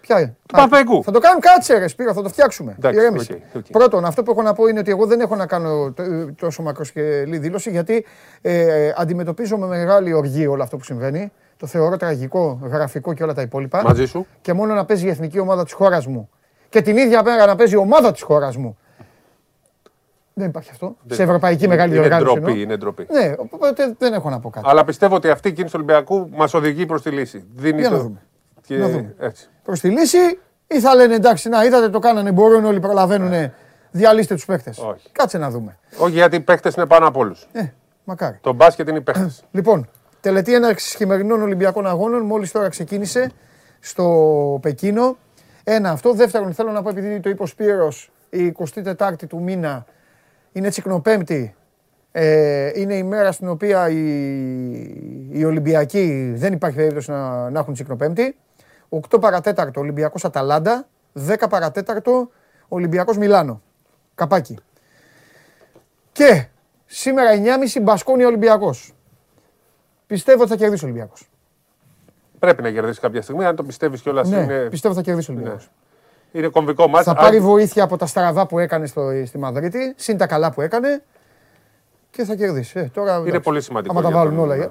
Ποια 0.02 0.20
είναι; 0.20 0.36
Του 0.46 0.54
Παναθηναϊκού. 0.56 1.04
Θα 1.04 1.12
το 1.12 1.20
κάνουμε 1.20 1.40
κάτσε, 1.42 1.78
ρε 1.78 1.88
Σπύρο, 1.88 2.14
θα 2.14 2.22
το 2.22 2.30
φτιάξουμε. 2.30 2.76
Εντάξει, 2.78 3.00
Ηρέμησε. 3.00 3.34
OK, 3.34 3.56
OK. 3.56 3.66
Πρώτον, 3.72 4.06
αυτό 4.06 4.24
που 4.24 4.32
έχω 4.32 4.42
να 4.42 4.54
πω 4.54 4.68
είναι 4.68 4.80
ότι 4.80 4.92
εγώ 4.92 5.06
δεν 5.06 5.20
έχω 5.20 5.36
να 5.36 5.46
κάνω 5.46 5.92
τ- 5.92 6.02
τόσο 6.36 6.62
μακροσκελή 6.62 7.38
δήλωση 7.38 7.70
γιατί 7.70 8.06
ε, 8.42 8.92
αντιμετωπίζω 8.98 9.58
με 9.58 9.68
μεγάλη 9.68 10.14
οργή 10.14 10.48
όλο 10.48 10.64
αυτό 10.64 10.78
που 10.78 10.84
συμβαίνει. 10.84 11.32
Το 11.60 11.68
θεωρώ 11.68 11.98
τραγικό, 11.98 12.60
γραφικό 12.64 13.14
και 13.14 13.24
όλα 13.24 13.34
τα 13.34 13.42
υπόλοιπα. 13.42 13.84
Μαζί 13.84 14.06
σου. 14.06 14.26
Και 14.42 14.54
μόνο 14.54 14.74
να 14.74 14.86
παίζει 14.86 15.06
η 15.06 15.10
εθνική 15.10 15.40
ομάδα 15.40 15.64
της 15.64 15.74
χώρας 15.74 16.08
μου 16.08 16.30
και 16.70 16.82
την 16.82 16.98
ίδια 16.98 17.24
μέρα 17.24 17.46
να 17.46 17.56
παίζει 17.56 17.74
η 17.74 17.78
ομάδα 17.78 18.12
της 18.12 18.22
χώρας 18.22 18.58
μου. 18.58 18.78
Δεν 20.34 20.48
υπάρχει 20.48 20.70
αυτό. 20.72 20.96
Σε 21.10 21.24
ευρωπαϊκή 21.24 21.68
μεγάλη 21.68 21.92
είναι 21.92 22.00
διοργάνωση. 22.00 22.34
ντροπή, 22.34 22.50
εννοώ. 22.52 22.64
είναι 22.64 22.78
ντροπή. 22.78 23.08
Ναι, 23.12 23.34
οπότε 23.38 23.96
δεν 23.98 24.14
έχω 24.14 24.30
να 24.30 24.40
πω 24.40 24.50
κάτι. 24.50 24.66
Αλλά 24.70 24.84
πιστεύω 24.86 25.16
ότι 25.16 25.30
αυτή 25.30 25.48
η 25.48 25.52
κίνηση 25.52 25.74
του 25.74 25.82
Ολυμπιακού 25.84 26.30
μας 26.32 26.54
οδηγεί 26.54 26.86
προς 26.86 27.02
τη 27.02 27.10
λύση. 27.10 27.46
Δίνει 27.56 27.80
Για 27.80 27.90
να 27.90 27.96
το- 27.98 28.02
δούμε. 28.04 28.22
Και... 28.62 28.78
Να 28.78 28.88
δούμε. 28.90 29.16
Έτσι. 29.20 29.50
Προς 29.64 29.80
τη 29.80 29.90
λύση 29.90 30.18
ή 30.68 30.80
θα 30.80 30.96
λένε 30.96 31.14
εντάξει, 31.16 31.50
να 31.50 31.64
είδατε 31.64 31.90
το 31.90 32.00
κάνανε, 32.00 32.32
μπορούν 32.32 32.66
όλοι 32.66 32.80
προλαβαίνουν, 32.80 33.52
διαλύστε 33.92 34.34
τους 34.36 34.46
παίχτε. 34.46 34.70
Όχι. 34.70 35.10
Κάτσε 35.12 35.38
να 35.38 35.50
δούμε. 35.50 35.78
Όχι, 35.98 36.12
γιατί 36.14 36.36
οι 36.36 36.40
παίχτε 36.40 36.72
είναι 36.78 36.86
πάνω 36.86 37.08
από 37.08 37.20
όλους. 37.20 37.48
Ε, 37.52 37.74
μακάρι. 38.04 38.38
Το 38.42 38.54
μπάσκετ 38.54 38.88
είναι 38.88 38.98
οι 38.98 39.02
παίχτε. 39.02 39.32
Λοιπόν, 39.52 39.90
τελετή 40.22 40.54
έναρξη 40.54 40.98
χειμερινών 40.98 41.42
Ολυμπιακών 41.42 41.88
Αγώνων. 41.88 42.26
Μόλις 42.26 42.52
τώρα 42.52 42.70
ξεκίνησε 42.70 43.32
στο 43.80 44.60
Πεκίνο. 44.62 45.18
Ένα 45.64 45.90
αυτό. 45.90 46.14
Δεύτερον, 46.14 46.54
θέλω 46.54 46.72
να 46.72 46.82
πω, 46.82 46.90
επειδή 46.90 47.20
το 47.20 47.30
είπε 47.30 47.44
ο 47.44 47.46
Σπύρος, 47.46 48.12
η 48.30 48.56
24η 48.98 49.28
του 49.28 49.42
μήνα 49.42 49.86
είναι 50.52 50.70
τσικνοπέμπτη. 50.70 51.56
Ε, 52.12 52.72
είναι 52.80 52.96
η 52.96 53.04
μέρα 53.04 53.32
στην 53.32 53.48
οποία 53.48 53.90
οι, 53.90 54.00
οι 55.32 55.46
Ολυμπιακοί 55.46 56.34
δεν 56.36 56.54
υπάρχει 56.54 56.78
περίπτωση 56.78 57.12
να, 57.12 57.50
να 57.50 57.60
έχουν 57.60 57.74
τσικνοπέμπτη. 57.74 58.38
8 58.90 59.22
παρατέταρτο 59.22 59.80
Ολυμπιακός 59.80 60.26
Αταλάντα, 60.26 60.88
10 61.28 61.36
παρατέταρτο 61.50 62.30
Ολυμπιακός 62.68 63.18
Μιλάνο. 63.18 63.62
Καπάκι. 64.16 64.58
Και 66.12 66.48
σήμερα 66.86 67.30
9.30 67.76 67.82
Μπασκόνια 67.82 68.28
Ολυμπιακός. 68.28 68.94
Πιστεύω 70.10 70.42
ότι 70.42 70.50
θα 70.52 70.56
κερδίσει 70.58 70.84
ο 70.86 70.88
Ολυμπιακός. 70.88 71.30
Πρέπει 72.40 72.62
να 72.62 72.72
κερδίσει 72.72 73.00
κάποια 73.00 73.22
στιγμή, 73.22 73.46
αν 73.46 73.56
το 73.56 73.64
πιστεύεις 73.64 74.02
κιόλας. 74.02 74.30
Ναι, 74.30 74.38
είναι... 74.38 74.68
πιστεύω 74.70 74.94
θα 74.96 75.02
κερδίσει 75.02 75.32
ο 75.32 75.34
Ολυμπιακός. 75.34 75.70
είναι 76.32 76.48
κομβικό 76.48 76.88
μάτι. 76.88 77.04
Θα 77.04 77.16
πάρει 77.16 77.40
βοήθεια 77.40 77.84
από 77.84 77.98
τα 77.98 78.06
στραβά 78.06 78.46
που 78.48 78.60
έκανε 78.60 78.86
στο, 78.86 79.10
στη 79.26 79.38
Μαδρίτη, 79.38 79.94
συν 79.96 80.18
τα 80.18 80.28
καλά 80.28 80.52
που 80.52 80.62
έκανε 80.62 81.04
και 82.12 82.24
θα 82.24 82.36
κερδίσει. 82.36 82.80
Ε, 82.80 82.84
τώρα, 82.94 83.12
Είναι 83.16 83.22
εντάξει, 83.28 83.40
πολύ 83.40 83.62
σημαντικό. 83.62 83.94
Άμα 83.94 84.02
τα 84.02 84.10
για 84.10 84.18
βάλουν 84.18 84.36
τον 84.36 84.44
όλα. 84.44 84.56
ε. 84.56 84.70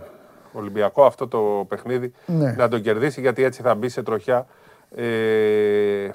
Ολυμπιακό 0.53 1.05
αυτό 1.05 1.29
το 1.29 1.65
παιχνίδι 1.69 2.13
Ναι. 2.27 2.53
να 2.57 2.69
τον 2.69 2.81
κερδίσει 2.83 3.21
γιατί 3.21 3.43
έτσι 3.45 3.63
θα 3.63 3.75
μπει 3.75 3.89
σε 3.89 4.03
τροχιά. 4.03 4.47
Ε, 4.97 6.09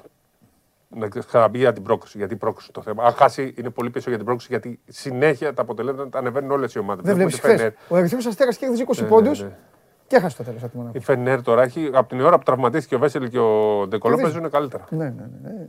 να 0.94 1.08
ξαναμπεί 1.08 1.58
για 1.58 1.72
την 1.72 1.82
πρόκληση. 1.82 2.18
Γιατί 2.18 2.34
η 2.34 2.36
πρόκληση 2.36 2.72
το 2.72 2.82
θέμα. 2.82 3.04
Αν 3.04 3.12
χάσει, 3.12 3.54
είναι 3.58 3.70
πολύ 3.70 3.90
πίσω 3.90 4.08
για 4.08 4.16
την 4.18 4.26
πρόκληση 4.26 4.48
γιατί 4.50 4.80
συνέχεια 4.88 5.54
τα 5.54 5.62
αποτελέσματα 5.62 6.18
ανεβαίνουν 6.18 6.50
όλες 6.50 6.74
οι 6.74 6.78
ομάδες. 6.78 7.04
Δεν 7.04 7.14
βλέπεις 7.14 7.38
χθες. 7.38 7.70
Ο 7.88 7.96
Ερυθρός 7.96 8.26
Αστέρας 8.26 8.56
κέρδισε 8.56 8.84
20 8.86 8.94
Ναι, 8.96 9.02
ναι, 9.02 9.08
πόντους 9.08 9.42
ναι. 9.42 9.56
και 10.06 10.16
έχασε 10.16 10.36
το 10.36 10.42
τέλος 10.42 10.62
από 10.62 10.70
τη 10.70 10.76
Μονακό. 10.76 10.96
Η 10.98 11.00
Φενέρ 11.00 11.42
τώρα 11.42 11.62
έχει 11.62 11.90
από 11.92 12.08
την 12.08 12.20
ώρα 12.20 12.36
που 12.36 12.42
τραυματίστηκε 12.44 12.94
ο 12.94 12.98
Βέσελ 12.98 13.28
και 13.28 13.38
ο 13.38 13.84
Ντεκολό 13.88 14.14
Κερδίζει. 14.16 14.32
παίζουν 14.34 14.50
καλύτερα. 14.50 14.84
Ναι, 14.90 15.04
ναι, 15.04 15.10
ναι, 15.42 15.50
ναι. 15.50 15.68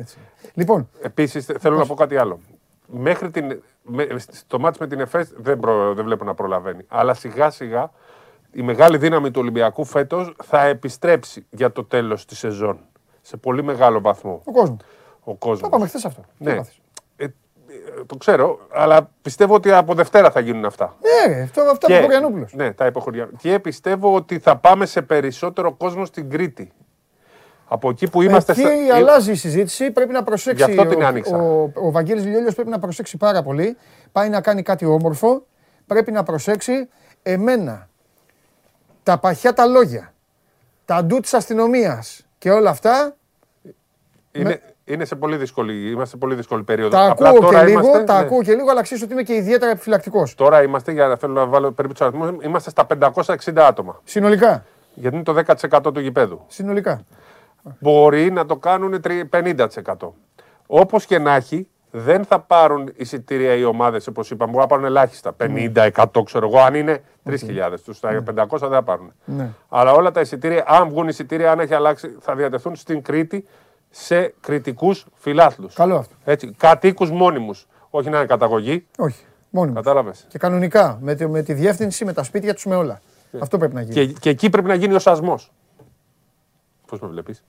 Έτσι. 0.00 0.18
Λοιπόν, 0.54 0.88
Επίσης 1.00 1.44
θέλω 1.58 1.76
να 1.76 1.86
πω 1.86 1.94
κάτι 1.94 2.16
άλλο. 2.16 2.38
Μέχρι 2.86 3.30
την, 3.30 3.62
με, 3.82 4.06
στο 4.32 4.58
μάτς 4.58 4.78
με 4.78 4.86
την 4.86 5.00
ΕΦΕΣ 5.00 5.32
δεν, 5.36 5.58
προ- 5.60 5.94
δεν 5.94 6.04
βλέπω 6.04 6.24
να 6.24 6.34
προλαβαίνει. 6.34 6.84
Αλλά 6.88 7.14
σιγά 7.14 7.50
σιγά 7.50 7.90
η 8.52 8.62
μεγάλη 8.62 8.96
δύναμη 8.98 9.30
του 9.30 9.40
Ολυμπιακού 9.40 9.84
φέτος 9.84 10.34
θα 10.44 10.62
επιστρέψει 10.62 11.46
για 11.50 11.72
το 11.72 11.84
τέλος 11.84 12.24
της 12.24 12.38
σεζόν. 12.38 12.78
Σε 13.26 13.36
πολύ 13.36 13.62
μεγάλο 13.62 14.00
βαθμό. 14.00 14.40
ο 14.44 14.52
κόσμος. 14.52 14.78
Ο 15.20 15.30
Το 15.30 15.34
κόσμος. 15.38 15.68
είπαμε 15.68 15.86
χθες 15.86 16.04
αυτό. 16.04 16.20
Τι 16.38 16.44
Ναι. 16.44 16.52
έπαθες. 16.52 16.80
Ε, 17.16 17.24
ε, 17.24 17.28
το 18.06 18.16
ξέρω, 18.16 18.58
αλλά 18.72 19.10
πιστεύω 19.22 19.54
ότι 19.54 19.72
από 19.72 19.94
Δευτέρα 19.94 20.30
θα 20.30 20.40
γίνουν 20.40 20.64
αυτά. 20.64 20.96
Ναι, 21.28 21.34
ρε, 21.34 21.42
αυτό, 21.42 21.60
αυτά 21.60 21.86
Και- 21.86 21.92
που 21.92 21.98
είπε 21.98 22.06
ο 22.06 22.10
Γιαννόπουλος. 22.10 22.52
Ναι, 22.54 22.72
τα 22.72 22.86
είπε 22.86 22.98
ο 22.98 23.00
Χωριανόπουλος. 23.00 23.42
Και 23.42 23.58
πιστεύω 23.60 24.14
ότι 24.14 24.38
θα 24.38 24.56
πάμε 24.56 24.86
σε 24.86 25.02
περισσότερο 25.02 25.72
κόσμο 25.74 26.04
στην 26.04 26.30
Κρήτη. 26.30 26.72
Από 27.68 27.88
εκεί 27.90 28.10
που 28.10 28.22
είμαστε. 28.22 28.52
Εκεί 28.52 28.60
στα- 28.60 28.94
αλλάζει 28.96 29.30
η 29.30 29.34
συζήτηση. 29.34 29.90
Πρέπει 29.90 30.12
να 30.12 30.22
προσέξει. 30.22 30.64
Γι' 30.64 30.70
αυτό 30.70 30.86
την 30.90 31.02
ο, 31.02 31.06
άνοιξα. 31.06 31.36
ο, 31.36 31.70
ο 31.74 31.90
Βαγγέλης 31.90 32.24
Λιόλιος 32.24 32.54
πρέπει 32.54 32.70
να 32.70 32.78
προσέξει 32.78 33.16
πάρα 33.16 33.42
πολύ. 33.42 33.76
Πάει 34.12 34.28
να 34.28 34.40
κάνει 34.40 34.62
κάτι 34.62 34.84
όμορφο. 34.84 35.46
Πρέπει 35.86 36.12
να 36.12 36.22
προσέξει. 36.22 36.88
Εμένα, 37.22 37.88
τα 39.02 39.18
παχιά 39.18 39.52
τα 39.52 39.66
λόγια, 39.66 40.12
τα 40.84 41.04
ντου 41.04 41.20
της 41.20 41.34
αστυνομίας 41.34 42.25
και 42.46 42.52
όλα 42.52 42.70
αυτά, 42.70 43.16
Είναι, 44.32 44.60
είναι 44.84 45.04
σε 45.04 45.16
πολύ 45.16 45.36
δύσκολη, 45.36 45.88
είμαστε 45.90 46.06
σε 46.08 46.16
πολύ 46.16 46.34
δύσκολη 46.34 46.62
περίοδο. 46.62 46.90
τα 46.96 47.10
Απλά 47.10 47.28
ακούω 47.28 47.40
και 47.40 47.46
τώρα 47.46 47.62
λίγο, 47.64 47.80
είμαστε, 47.80 48.04
τα 48.04 48.12
ναι. 48.18 48.26
ακούω 48.26 48.42
και 48.42 48.54
λίγο, 48.54 48.70
αλλά 48.70 48.82
ξέρεις 48.82 49.02
ότι 49.02 49.12
είμαι 49.12 49.22
και 49.22 49.34
ιδιαίτερα 49.34 49.70
επιφυλακτικός. 49.70 50.34
Τώρα 50.34 50.62
είμαστε, 50.62 50.92
για 50.92 51.06
να 51.06 51.16
θέλω 51.16 51.32
να 51.32 51.46
βάλω 51.46 51.72
περίπου 51.72 51.94
τους 51.94 52.06
αριθμούς, 52.06 52.44
είμαστε 52.44 52.70
στα 52.70 52.86
560 52.86 53.66
άτομα. 53.66 54.00
Συνολικά, 54.04 54.64
Γιατί 54.94 55.14
είναι 55.16 55.24
το 55.24 55.32
10% 55.32 55.92
του 55.92 56.00
γηπέδου. 56.00 56.44
συνολικά. 56.46 57.04
Μπορεί 57.80 58.30
να 58.30 58.46
το 58.46 58.56
κάνουν 58.56 59.00
τρι- 59.00 59.24
50%. 59.24 60.14
Όπως 60.66 61.06
και 61.06 61.18
να 61.18 61.34
έχει, 61.34 61.68
δεν 61.90 62.24
θα 62.24 62.40
πάρουν 62.40 62.92
εισιτήρια 62.96 63.54
οι 63.54 63.64
ομάδες, 63.64 64.06
όπως 64.06 64.30
είπαμε. 64.30 64.50
Μπορεί 64.50 64.62
να 64.62 64.68
πάρουν 64.68 64.84
ελάχιστα. 64.84 65.32
50% 65.32 66.22
ξέρω 66.24 66.46
εγώ, 66.48 66.60
αν 66.60 66.74
είναι 66.74 67.02
3.000. 67.26 67.74
Τους 67.84 68.00
τα 68.00 68.22
500 68.26 68.58
δεν 68.60 68.70
θα 68.70 68.82
πάρουν. 68.82 69.12
Ναι. 69.24 69.48
Αλλά 69.68 69.92
όλα 69.92 70.10
τα 70.10 70.20
εισιτήρια, 70.20 70.64
αν 70.66 70.88
βγουν 70.88 71.08
εισιτήρια, 71.08 71.50
αν 71.52 71.60
έχει 71.60 71.74
αλλάξει, 71.74 72.16
θα 72.20 72.34
διατεθούν 72.34 72.76
στην 72.76 73.02
Κρήτη 73.02 73.46
σε 73.90 74.34
κριτικούς 74.40 75.06
φιλάθλους. 75.14 75.74
Καλό 75.74 75.96
αυτό. 75.96 76.14
Έτσι, 76.24 76.52
κατοίκους 76.56 77.10
μόνιμους. 77.10 77.66
Όχι 77.90 78.10
να 78.10 78.16
είναι 78.18 78.26
καταγωγή. 78.26 78.86
Όχι, 78.98 79.24
μόνο. 79.50 79.72
Κατάλαβες. 79.72 80.26
Και 80.28 80.38
κανονικά, 80.38 80.98
με 81.00 81.14
τη, 81.14 81.26
με 81.28 81.42
τη 81.42 81.52
διεύθυνση, 81.54 82.04
με 82.04 82.12
τα 82.12 82.22
σπίτια 82.22 82.54
τους, 82.54 82.64
με 82.66 82.74
όλα. 82.76 83.00
Αυτό 83.40 83.58
πρέπει 83.58 83.74
να 83.74 83.80
γίνει. 83.80 83.94
Και, 83.94 84.12
και 84.12 84.30
εκεί 84.30 84.50
πρέπει 84.50 84.68
να 84.68 84.74
γίνει 84.74 84.94
ο 84.94 84.98
σασμός. 84.98 85.52
Πώς 86.86 87.00
με 87.00 87.08
βλέπεις; 87.08 87.44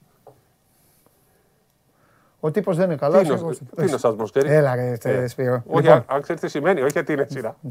Ο 2.39 2.51
τύπος 2.51 2.75
δεν 2.77 2.85
είναι 2.85 2.95
καλά. 2.95 3.17
Τι 3.19 3.25
είναι 3.25 3.33
ο- 3.33 3.37
εγώ- 3.37 3.49
τι 3.51 3.83
είναι 3.85 3.93
ο 3.93 3.97
σασμός, 3.97 4.29
ξέρεις; 4.29 4.51
Έλα 4.51 4.75
ρε, 4.75 4.97
τε- 4.97 5.21
Ε, 5.23 5.27
Σπύρο. 5.27 5.63
Όχι, 5.67 5.81
Λοιπόν, 5.81 5.91
αν- 5.97 6.03
αν 6.07 6.21
ξέρεις 6.21 6.41
τι 6.41 6.47
σημαίνει, 6.47 6.81
όχι 6.81 6.91
γιατί 6.91 7.13
είναι 7.13 7.27
σειρά. 7.29 7.55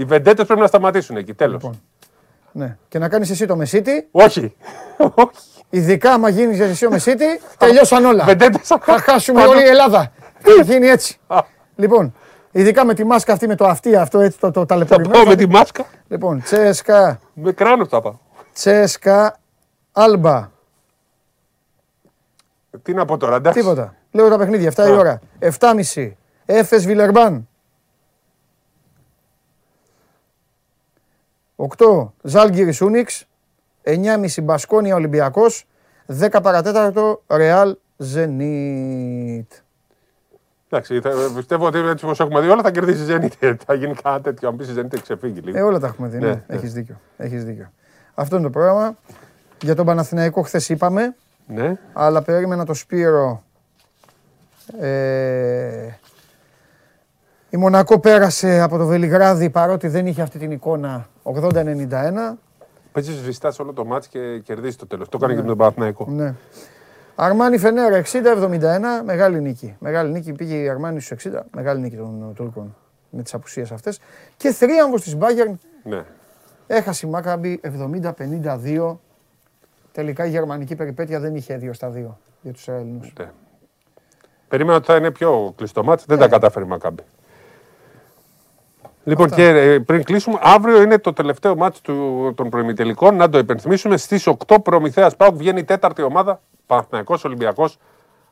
Οι 0.00 0.04
βεντέτε 0.04 0.44
πρέπει 0.44 0.60
να 0.60 0.66
σταματήσουν 0.66 1.16
εκεί, 1.16 1.34
τέλος. 1.34 1.52
Λοιπόν. 1.62 1.80
ναι. 2.52 2.76
Και 2.88 2.98
να 2.98 3.08
κάνεις 3.08 3.30
εσύ 3.30 3.46
το 3.46 3.56
μεσίτη, 3.56 4.08
Όχι. 4.10 4.56
ειδικά 5.70 6.12
άμα 6.12 6.28
γίνεις 6.28 6.60
εσύ 6.60 6.86
ο 6.86 6.90
μεσίτη, 6.90 7.24
τελειώσαν 7.58 8.04
όλα. 8.04 8.24
Βεντέτες. 8.24 8.66
Θα 8.80 8.98
χάσουμε 9.00 9.44
όλη 9.44 9.62
η 9.62 9.66
Ελλάδα. 9.66 10.12
Θα 10.56 10.62
γίνει 10.62 10.86
έτσι. 10.86 11.18
Λοιπόν, 11.76 12.14
ειδικά 12.50 12.84
με 12.84 12.94
τη 12.94 13.04
μάσκα 13.04 13.32
αυτή, 13.32 13.46
με 13.46 13.54
το 13.54 13.66
αυτή 13.66 13.96
αυτό, 13.96 14.20
έτσι 14.20 14.38
το, 14.38 14.50
το 14.50 14.60
Θα 14.60 14.66
ταλαιπωρημένο. 14.66 15.14
πάω 15.14 15.24
με 15.26 15.34
τη 15.36 15.48
μάσκα. 15.48 15.84
Λοιπόν, 16.08 16.42
Τσέσκα, 16.42 17.20
Με 17.34 17.52
κράνος 17.52 17.88
θα 17.88 18.00
πάω. 18.00 18.18
Τσέσκα, 18.52 19.38
Άλμπα. 19.92 20.50
Τι 22.82 22.94
να 22.94 23.04
πω 23.04 23.16
τώρα, 23.16 23.36
εντάξει. 23.36 23.60
Τίποτα. 23.60 23.94
Λέω 24.10 24.28
τα 24.28 24.38
παιχνίδια, 24.38 24.72
7 24.76 24.78
η 24.78 24.90
Α. 24.90 24.98
ώρα. 24.98 25.20
7.30. 25.94 26.12
Έφες 26.44 26.86
Βιλερμπάν. 26.86 27.48
8. 31.78 32.12
Ζάλγκυρης 32.22 32.76
Σούνιξ. 32.76 33.24
9.30 33.84 34.42
Μπασκόνια 34.42 34.94
Ολυμπιακός. 34.94 35.66
10 36.20 36.38
παρατέταρτο 36.42 37.22
Ρεάλ 37.26 37.76
Ζενίτ. 37.96 39.52
Εντάξει, 40.72 41.00
θα, 41.00 41.10
πιστεύω 41.36 41.66
ότι 41.66 41.78
έτσι 41.78 42.04
όπως 42.04 42.20
έχουμε 42.20 42.40
δει 42.40 42.48
όλα 42.48 42.62
θα 42.62 42.70
κερδίσει 42.70 43.12
η 43.12 43.16
Zenit. 43.40 43.54
Θα 43.66 43.74
γίνει 43.74 43.94
κάτι 43.94 44.22
τέτοιο. 44.22 44.48
Αν 44.48 44.56
πεις 44.56 44.68
η 44.68 44.72
Zenit 44.76 44.92
έχει 44.92 45.02
ξεφύγει 45.02 45.40
λίγο. 45.40 45.58
Ε, 45.58 45.62
όλα 45.62 45.78
τα 45.78 45.86
έχουμε 45.86 46.08
δει. 46.08 46.18
Ναι, 46.18 46.26
Ναι, 46.26 46.32
ναι. 46.32 46.42
Έχεις 46.56 46.72
δίκιο. 46.72 47.00
Έχεις 47.16 47.44
δίκιο. 47.44 47.72
Αυτό 48.14 48.36
είναι 48.36 48.44
το 48.44 48.50
πρόγραμμα. 48.50 48.96
Για 49.62 49.74
τον 49.74 49.86
Παναθηναϊκό 49.86 50.42
χθες 50.42 50.68
είπαμε, 50.68 51.14
Ναι. 51.46 51.76
αλλά 51.92 52.22
περίμενα 52.22 52.64
το 52.64 52.74
Σπύρο. 52.74 53.42
Ε, 54.80 55.88
η 57.50 57.56
Μονακό 57.56 57.98
πέρασε 57.98 58.60
από 58.60 58.76
το 58.76 58.86
Βελιγράδι 58.86 59.50
παρότι 59.50 59.88
δεν 59.88 60.06
είχε 60.06 60.22
αυτή 60.22 60.38
την 60.38 60.50
εικόνα 60.50 61.08
80-91. 61.22 61.88
Παίζεις 62.92 63.14
σβηστά 63.14 63.50
σε 63.50 63.62
όλο 63.62 63.72
το 63.72 63.84
μάτι 63.84 64.08
και 64.08 64.38
κερδίζεις 64.38 64.76
το 64.76 64.86
τέλος. 64.86 65.08
Το 65.08 65.16
έκανε 65.20 65.34
και 65.34 65.40
με 65.40 65.46
τον 65.46 65.56
Παναθηναϊκό. 65.56 66.06
Ναι. 66.08 66.34
Αρμάνι 67.14 67.58
Φενέρ 67.58 68.02
60-71, 68.12 69.02
μεγάλη 69.04 69.40
νίκη. 69.40 69.76
Μεγάλη 69.78 70.10
νίκη 70.12 70.32
πήγε 70.32 70.54
η 70.56 70.68
Αρμάνι 70.68 71.00
στους 71.00 71.26
60, 71.32 71.40
μεγάλη 71.54 71.80
νίκη 71.80 71.96
των 71.96 72.26
ε, 72.30 72.34
Τούρκων 72.34 72.76
με 73.10 73.22
τις 73.22 73.34
απουσίες 73.34 73.72
αυτές. 73.72 74.00
Και 74.36 74.50
θρίαμβος 74.52 75.02
της 75.02 75.16
Bayern 75.20 75.54
Ναι. 75.84 76.04
έχασε 76.66 77.06
η 77.06 77.10
Μάκαμπη 77.10 77.60
70-52. 77.62 78.96
Τελικά 79.92 80.26
η 80.26 80.30
γερμανική 80.30 80.74
περιπέτεια 80.76 81.20
δεν 81.20 81.34
είχε 81.34 81.58
2 81.62 81.72
στα 81.72 81.90
2 81.90 82.16
για 82.40 82.52
τους 82.52 82.68
Έλληνους. 82.68 83.12
Ναι. 83.18 83.30
Περίμενα 84.48 84.76
ότι 84.76 84.86
θα 84.86 84.96
είναι 84.96 85.10
πιο 85.10 85.52
κλειστό 85.56 85.84
μάτς, 85.84 86.04
δεν 86.06 86.18
τα 86.18 86.24
Ναι. 86.24 86.30
κατάφερε 86.30 86.64
η 86.64 86.68
Μακάμπη. 86.68 87.02
Λοιπόν, 89.04 89.30
και 89.30 89.48
ε, 89.48 89.78
πριν 89.78 90.04
κλείσουμε, 90.04 90.38
αύριο 90.42 90.82
είναι 90.82 90.98
το 90.98 91.12
τελευταίο 91.12 91.56
μάτς 91.56 91.80
του, 91.80 92.32
των 92.36 92.48
προημιτελικών. 92.48 93.16
Να 93.16 93.28
το 93.28 93.38
υπενθυμίσουμε. 93.38 93.96
Στις 93.96 94.26
8 94.46 94.56
Προμηθέας 94.62 95.16
ΠΑΟΚ 95.16 95.34
βγαίνει 95.36 95.58
η 95.60 95.64
τέταρτη 95.64 96.02
ομάδα. 96.02 96.40
Παναθηναϊκός 96.66 97.24
Ολυμπιακός, 97.24 97.78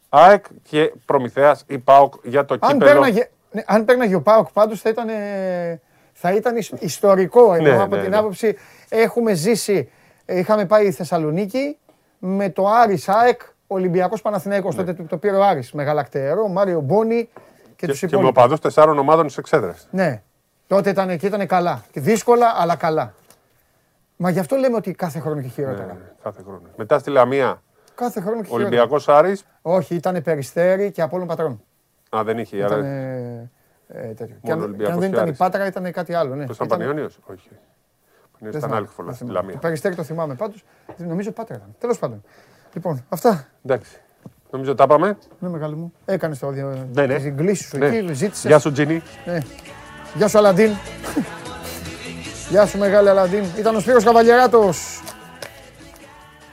ΑΕΚ 0.09 0.45
και 0.63 0.93
Προμηθέας 1.05 1.65
ή 1.67 1.79
ΠΑΟΚ 1.79 2.15
για 2.23 2.45
το 2.45 2.57
Αν 2.61 2.73
κύπελο. 2.73 2.91
πέρναγε, 2.91 3.29
ναι, 3.51 3.63
αν 3.67 3.85
πέρναγε 3.85 4.15
ο 4.15 4.23
Πάοκ 4.23 4.49
πάντως 4.53 4.81
θα 4.81 4.89
ήταν, 4.91 5.09
ε, 5.09 5.81
θα 6.13 6.33
ήταν 6.33 6.57
εις- 6.57 6.73
ιστορικό. 6.79 7.55
Ενώ 7.55 7.69
Ναι, 7.77 7.83
από 7.83 7.95
ναι, 7.97 8.01
την 8.03 8.11
ναι. 8.11 8.17
άποψη 8.17 8.57
έχουμε 8.89 9.35
ζήσει, 9.35 9.91
ε, 10.25 10.39
είχαμε 10.39 10.67
πάει 10.67 10.87
η 10.87 10.91
Θεσσαλονίκη 10.93 11.77
με 12.19 12.51
το 12.51 12.67
Άρης 12.69 13.09
ΑΕΚ, 13.09 13.41
Ολυμπιακός 13.67 14.23
Παναθηναϊκός. 14.23 14.75
Τότε 14.75 14.93
το, 14.93 15.03
το 15.03 15.17
πήρε 15.17 15.37
ο 15.37 15.45
Άρης 15.45 15.73
με 15.73 15.83
Γαλακτερό, 15.83 16.49
Μάριο 16.49 16.81
Μπόνι 16.81 17.25
και, 17.25 17.29
και, 17.77 17.87
τους 17.87 17.99
και 17.99 18.07
με 18.07 18.11
υπόλοιπους. 18.13 18.39
οπαδούς 18.43 18.61
τεσσάρων 18.61 18.99
ομάδων 18.99 19.25
στις 19.25 19.37
εξέδρες. 19.39 19.89
Ναι. 19.91 20.23
Τότε 20.69 20.91
ήταν, 20.91 21.19
και 21.19 21.27
ήταν 21.27 21.47
καλά. 21.47 21.85
Και 21.93 22.01
δύσκολα, 22.01 22.47
αλλά 22.57 22.77
καλά. 22.77 23.15
Μα 24.17 24.31
γι' 24.31 24.39
αυτό 24.39 24.57
λέμε 24.57 24.77
ότι 24.77 24.93
κάθε 24.93 25.19
χρόνο 25.21 25.41
και 25.41 25.49
χειρότερα. 25.49 25.87
Ναι, 25.87 25.99
κάθε 26.23 26.43
χρόνο. 26.43 26.61
Μετά 26.77 26.99
στη 26.99 27.11
Λαμία, 27.11 27.63
Κάθε 27.95 28.21
χρόνο 28.21 28.37
και 28.41 28.47
χειρότερα. 28.47 28.67
Ολυμπιακός 28.69 29.09
Άρης. 29.09 29.45
Όχι, 29.63 29.95
ήταν 29.95 30.23
περιστέρι 30.23 30.91
και 30.91 31.03
από 31.03 31.27
πατρών. 31.27 31.63
Α, 32.17 32.23
δεν 32.25 32.39
είχε. 32.39 32.57
Ήταν, 32.57 32.73
άρα- 32.73 32.87
ε, 32.87 33.51
ε, 33.89 34.07
τέτοιο. 34.09 34.37
Και 34.43 34.51
Μόνο 34.51 34.53
αν, 34.55 34.59
και 34.61 34.65
Ολυμπιακός 34.65 34.95
αν 34.95 35.01
δεν 35.01 35.09
και 35.11 35.15
ήταν 35.15 35.25
η 35.25 35.29
Άρης. 35.29 35.39
Πάτρα, 35.39 35.67
ήταν 35.67 35.93
κάτι 35.93 36.15
άλλο. 36.15 36.35
Ναι. 36.35 36.47
Το 36.47 36.53
ήταν 36.55 36.67
Ήταν- 36.67 36.79
Πανιόνιος, 36.79 37.19
όχι. 37.27 37.49
δεν 37.49 37.59
Πανιόνιος 38.33 38.49
ήταν 38.49 38.61
θυμάμαι, 38.61 38.77
άλλη 38.77 38.87
φορά 38.87 39.07
δεν 39.07 39.17
στη 39.17 39.25
θυμάμαι. 39.25 39.39
Λαμία. 39.41 39.55
Το 39.55 39.61
περιστέρι 39.61 39.95
το 39.95 40.03
θυμάμαι 40.03 40.35
πάντως. 40.35 40.65
Νομίζω 40.97 41.31
Πάτρα 41.33 41.57
ήταν. 41.57 41.75
Τέλος 41.79 41.99
πάντων. 41.99 42.23
Λοιπόν, 42.73 43.05
αυτά. 43.09 43.49
Εντάξει. 43.65 44.01
Νομίζω 44.51 44.75
τα 44.75 44.87
πάμε. 44.87 45.19
Ναι, 45.39 45.49
μεγάλη 45.49 45.75
μου. 45.75 45.93
Έκανες 46.05 46.39
το 46.39 46.51
διο... 46.51 46.89
Ναι, 46.93 47.07
ναι. 47.07 47.15
τις 47.15 47.25
εγκλήσεις 47.25 47.69
σου 47.69 47.79
Ναι. 47.79 47.87
εκεί, 47.87 48.13
ζήτησες. 48.13 48.45
Γεια 48.45 48.59
σου, 48.59 48.73
Τζίνι. 48.73 49.03
Ναι. 49.27 49.39
Γεια 50.15 50.29
σου, 50.29 50.39
Αλαντίν. 50.39 50.71
Γεια 52.51 52.67
σου, 52.67 52.79
μεγάλη 52.79 53.09
Αλαντίν. 53.09 53.45
Ήταν 53.59 53.77
ο 53.77 53.81
Σπύρος 53.81 54.05
Καβαλιαράτος 54.05 55.03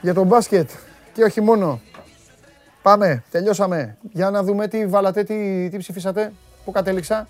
για 0.00 0.14
τον 0.14 0.26
μπάσκετ 0.26 0.70
και 1.12 1.22
όχι 1.22 1.40
μόνο. 1.40 1.80
Πάμε, 2.82 3.22
τελειώσαμε. 3.30 3.96
Για 4.12 4.30
να 4.30 4.42
δούμε 4.42 4.68
τι 4.68 4.86
βάλατε, 4.86 5.22
τι, 5.22 5.68
τι 5.70 5.76
ψηφίσατε, 5.76 6.32
πού 6.64 6.70
κατέληξα. 6.70 7.28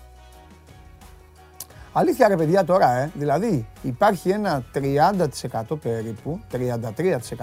Αλήθεια 1.93 2.27
ρε 2.27 2.35
παιδιά 2.35 2.63
τώρα, 2.63 2.91
ε. 2.91 3.11
δηλαδή 3.13 3.67
υπάρχει 3.81 4.29
ένα 4.29 4.63
30% 4.73 5.77
περίπου, 5.81 6.39
33% 6.51 6.57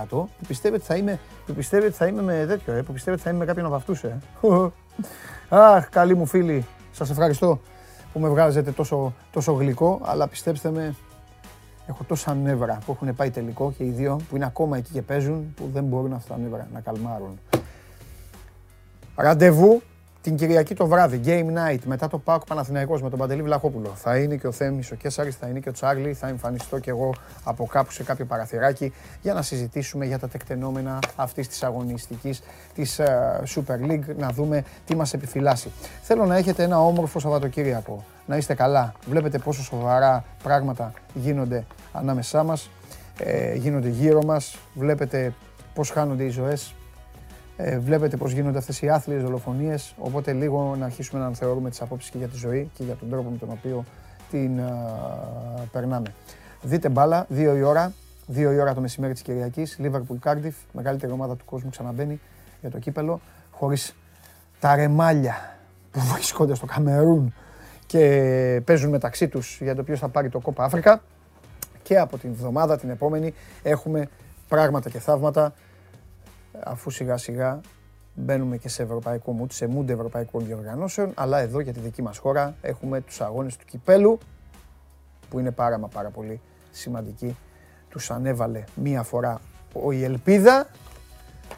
που 0.08 0.28
πιστεύει 0.46 0.74
ότι 0.74 0.84
θα 0.84 0.96
είμαι, 0.96 1.18
που 1.46 1.52
πιστεύει 1.52 1.86
ότι 1.86 1.94
θα 1.94 2.06
είμαι 2.06 2.22
με 2.22 2.44
τέτοιο, 2.48 2.72
ε, 2.72 2.82
που 2.82 2.92
πιστεύει 2.92 3.16
ότι 3.16 3.24
θα 3.24 3.30
είμαι 3.30 3.38
με 3.38 3.44
κάποιον 3.44 3.66
από 3.66 3.74
αυτούς, 3.74 4.02
ε. 4.02 4.18
Αχ, 5.48 5.88
καλοί 5.88 6.14
μου 6.16 6.26
φίλοι, 6.26 6.66
σας 6.92 7.10
ευχαριστώ 7.10 7.60
που 8.14 8.20
με 8.20 8.28
βγάζετε 8.28 8.70
τόσο, 8.70 9.14
τόσο 9.32 9.52
γλυκό, 9.52 10.00
αλλά 10.02 10.28
πιστέψτε 10.28 10.70
με, 10.70 10.94
έχω 11.86 12.04
τόσα 12.04 12.34
νεύρα 12.34 12.78
που 12.86 12.92
έχουν 12.92 13.14
πάει 13.14 13.30
τελικό 13.30 13.72
και 13.76 13.84
οι 13.84 13.90
δύο 13.90 14.20
που 14.28 14.36
είναι 14.36 14.44
ακόμα 14.44 14.76
εκεί 14.76 14.92
και 14.92 15.02
παίζουν, 15.02 15.54
που 15.56 15.70
δεν 15.72 15.84
μπορούν 15.84 16.12
αυτά 16.12 16.34
τα 16.34 16.40
νεύρα 16.40 16.68
να 16.72 16.80
καλμάρουν. 16.80 17.38
Ραντεβού 19.16 19.82
την 20.24 20.36
Κυριακή 20.36 20.74
το 20.74 20.86
βράδυ, 20.86 21.20
Game 21.24 21.46
Night, 21.46 21.78
μετά 21.84 22.08
το 22.08 22.18
ΠΑΟΚ 22.18 22.44
Παναθηναϊκός 22.44 23.02
με 23.02 23.10
τον 23.10 23.18
Παντελή 23.18 23.42
Βλαχόπουλο. 23.42 23.92
Θα 23.94 24.18
είναι 24.18 24.36
και 24.36 24.46
ο 24.46 24.52
Θέμης 24.52 24.90
ο 24.90 24.94
Κέσσαρης, 24.94 25.36
θα 25.36 25.48
είναι 25.48 25.58
και 25.58 25.68
ο 25.68 25.72
Τσάρλι, 25.72 26.14
θα 26.14 26.28
εμφανιστώ 26.28 26.78
κι 26.78 26.88
εγώ 26.88 27.14
από 27.44 27.66
κάπου 27.66 27.92
σε 27.92 28.02
κάποιο 28.02 28.24
παραθυράκι 28.24 28.92
για 29.22 29.34
να 29.34 29.42
συζητήσουμε 29.42 30.04
για 30.04 30.18
τα 30.18 30.28
τεκτενόμενα 30.28 30.98
αυτής 31.16 31.48
της 31.48 31.62
αγωνιστικής 31.62 32.42
της 32.74 32.98
ε, 32.98 33.42
Super 33.54 33.90
League, 33.90 34.16
να 34.18 34.28
δούμε 34.28 34.64
τι 34.84 34.96
μας 34.96 35.12
επιφυλάσσει. 35.12 35.70
Θέλω 36.02 36.24
να 36.24 36.36
έχετε 36.36 36.62
ένα 36.62 36.80
όμορφο 36.80 37.18
Σαββατοκύριακο, 37.18 38.04
να 38.26 38.36
είστε 38.36 38.54
καλά. 38.54 38.92
Βλέπετε 39.06 39.38
πόσο 39.38 39.62
σοβαρά 39.62 40.24
πράγματα 40.42 40.92
γίνονται 41.14 41.64
ανάμεσά 41.92 42.42
μας, 42.42 42.70
ε, 43.18 43.54
γίνονται 43.54 43.88
γύρω 43.88 44.22
μας, 44.24 44.56
βλέπετε 44.74 45.34
πώς 45.74 45.90
χάνονται 45.90 46.24
οι 46.24 46.30
ζωές, 46.30 46.74
ε, 47.56 47.78
βλέπετε 47.78 48.16
πώς 48.16 48.32
γίνονται 48.32 48.58
αυτές 48.58 48.82
οι 48.82 48.88
άθλιες 48.88 49.22
δολοφονίες, 49.22 49.94
οπότε 49.98 50.32
λίγο 50.32 50.76
να 50.78 50.84
αρχίσουμε 50.84 51.22
να 51.22 51.34
θεωρούμε 51.34 51.70
τις 51.70 51.80
απόψεις 51.80 52.10
και 52.10 52.18
για 52.18 52.28
τη 52.28 52.36
ζωή 52.36 52.70
και 52.74 52.84
για 52.84 52.94
τον 52.94 53.10
τρόπο 53.10 53.30
με 53.30 53.36
τον 53.36 53.48
οποίο 53.50 53.84
την 54.30 54.60
α, 54.60 54.70
περνάμε. 55.72 56.14
Δείτε 56.62 56.88
μπάλα, 56.88 57.26
2 57.30 57.36
η 57.56 57.62
ώρα, 57.62 57.92
2 58.32 58.36
η 58.36 58.44
ώρα 58.44 58.74
το 58.74 58.80
μεσημέρι 58.80 59.12
της 59.12 59.22
Κυριακής, 59.22 59.78
Liverpool 59.82 60.30
Cardiff, 60.30 60.54
μεγαλύτερη 60.72 61.12
ομάδα 61.12 61.36
του 61.36 61.44
κόσμου 61.44 61.70
ξαναμπαίνει 61.70 62.20
για 62.60 62.70
το 62.70 62.78
κύπελο, 62.78 63.20
χωρίς 63.50 63.96
τα 64.60 64.74
ρεμάλια 64.74 65.34
που 65.90 66.00
βρίσκονται 66.14 66.54
στο 66.54 66.66
Καμερούν 66.66 67.34
και 67.86 68.62
παίζουν 68.64 68.90
μεταξύ 68.90 69.28
τους 69.28 69.58
για 69.60 69.74
το 69.74 69.82
ποιος 69.82 69.98
θα 69.98 70.08
πάρει 70.08 70.28
το 70.28 70.40
κόπα 70.40 70.64
Αφρικα 70.64 71.02
και 71.82 71.98
από 71.98 72.18
την 72.18 72.30
εβδομάδα 72.30 72.78
την 72.78 72.90
επόμενη 72.90 73.34
έχουμε 73.62 74.08
πράγματα 74.48 74.90
και 74.90 74.98
θαύματα 74.98 75.52
αφού 76.64 76.90
σιγά 76.90 77.16
σιγά 77.16 77.60
μπαίνουμε 78.14 78.56
και 78.56 78.68
σε 78.68 78.82
ευρωπαϊκό 78.82 79.36
mood, 79.40 79.52
σε 79.52 79.68
mood 79.76 79.88
ευρωπαϊκών 79.88 80.44
διοργανώσεων, 80.46 81.12
αλλά 81.14 81.38
εδώ 81.38 81.60
για 81.60 81.72
τη 81.72 81.80
δική 81.80 82.02
μας 82.02 82.18
χώρα 82.18 82.54
έχουμε 82.60 83.00
τους 83.00 83.20
αγώνες 83.20 83.56
του 83.56 83.64
Κυπέλου, 83.64 84.18
που 85.28 85.38
είναι 85.38 85.50
πάρα 85.50 85.78
μα 85.78 85.88
πάρα 85.88 86.10
πολύ 86.10 86.40
σημαντικοί. 86.70 87.36
Τους 87.88 88.10
ανέβαλε 88.10 88.64
μία 88.74 89.02
φορά 89.02 89.40
ο 89.72 89.92
η 89.92 90.04
Ελπίδα, 90.04 90.66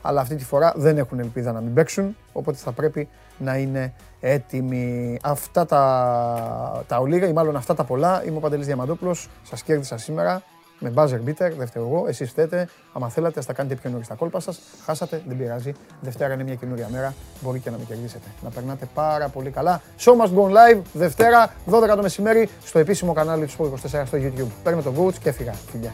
αλλά 0.03 0.21
αυτή 0.21 0.37
τη 0.37 0.45
φορά 0.45 0.73
δεν 0.77 0.99
έχουν 0.99 1.19
ελπίδα 1.19 1.53
να 1.53 1.61
μην 1.61 1.75
παίξουν, 1.75 2.17
οπότε 2.33 2.57
θα 2.57 2.73
πρέπει 2.73 3.09
να 3.39 3.57
είναι 3.57 3.95
έτοιμοι. 4.21 5.19
Αυτά 5.23 5.67
τα, 5.67 6.85
τα 6.87 6.99
ολίγα, 6.99 7.27
ή 7.27 7.33
μάλλον 7.33 7.57
αυτά 7.57 7.75
τα 7.75 7.85
πολλά, 7.85 8.25
είμαι 8.25 8.37
ο 8.37 8.41
Παντελής 8.41 8.67
Διαμαντόπουλος, 8.67 9.29
σας 9.43 9.63
κέρδισα 9.63 9.99
σήμερα 9.99 10.43
με 10.79 10.93
buzzer 10.95 11.29
beater, 11.29 11.53
δεν 11.59 11.67
φταίω 11.67 11.83
εγώ, 11.83 12.05
εσείς 12.09 12.31
φταίτε. 12.31 12.69
Άμα 12.93 13.09
θέλατε, 13.09 13.39
ας 13.39 13.47
τα 13.47 13.53
κάνετε 13.53 13.75
πιο 13.75 13.91
νωρίς 13.91 14.07
τα 14.07 14.15
κόλπα 14.15 14.41
σας. 14.41 14.61
Χάσατε, 14.85 15.23
δεν 15.27 15.37
πειράζει. 15.37 15.73
Δευτέρα 16.01 16.35
είναι 16.35 16.43
μια 16.43 16.55
καινούρια 16.55 16.89
μέρα, 16.91 17.15
μπορεί 17.41 17.59
και 17.59 17.71
να 17.71 17.77
με 17.79 17.85
κερδίσετε. 17.85 18.27
Να 18.43 18.51
περνάτε 18.51 18.89
πάρα 18.95 19.29
πολύ 19.29 19.51
καλά. 19.51 19.83
Show 19.99 20.13
must 20.13 20.35
go 20.35 20.45
live, 20.45 20.81
Δευτέρα, 20.93 21.53
12 21.71 21.97
το 21.97 22.03
μεσημέρι, 22.03 22.49
στο 22.65 22.79
επίσημο 22.79 23.13
κανάλι 23.13 23.47
του 23.47 23.53
Sport 23.59 23.99
24 24.01 24.07
στο 24.07 24.19
YouTube. 24.21 24.51
Παίρνω 24.63 24.83
το 24.83 24.93
coach 24.99 25.15
και 25.15 25.29
έφυγα. 25.29 25.53
Φιλιά. 25.53 25.93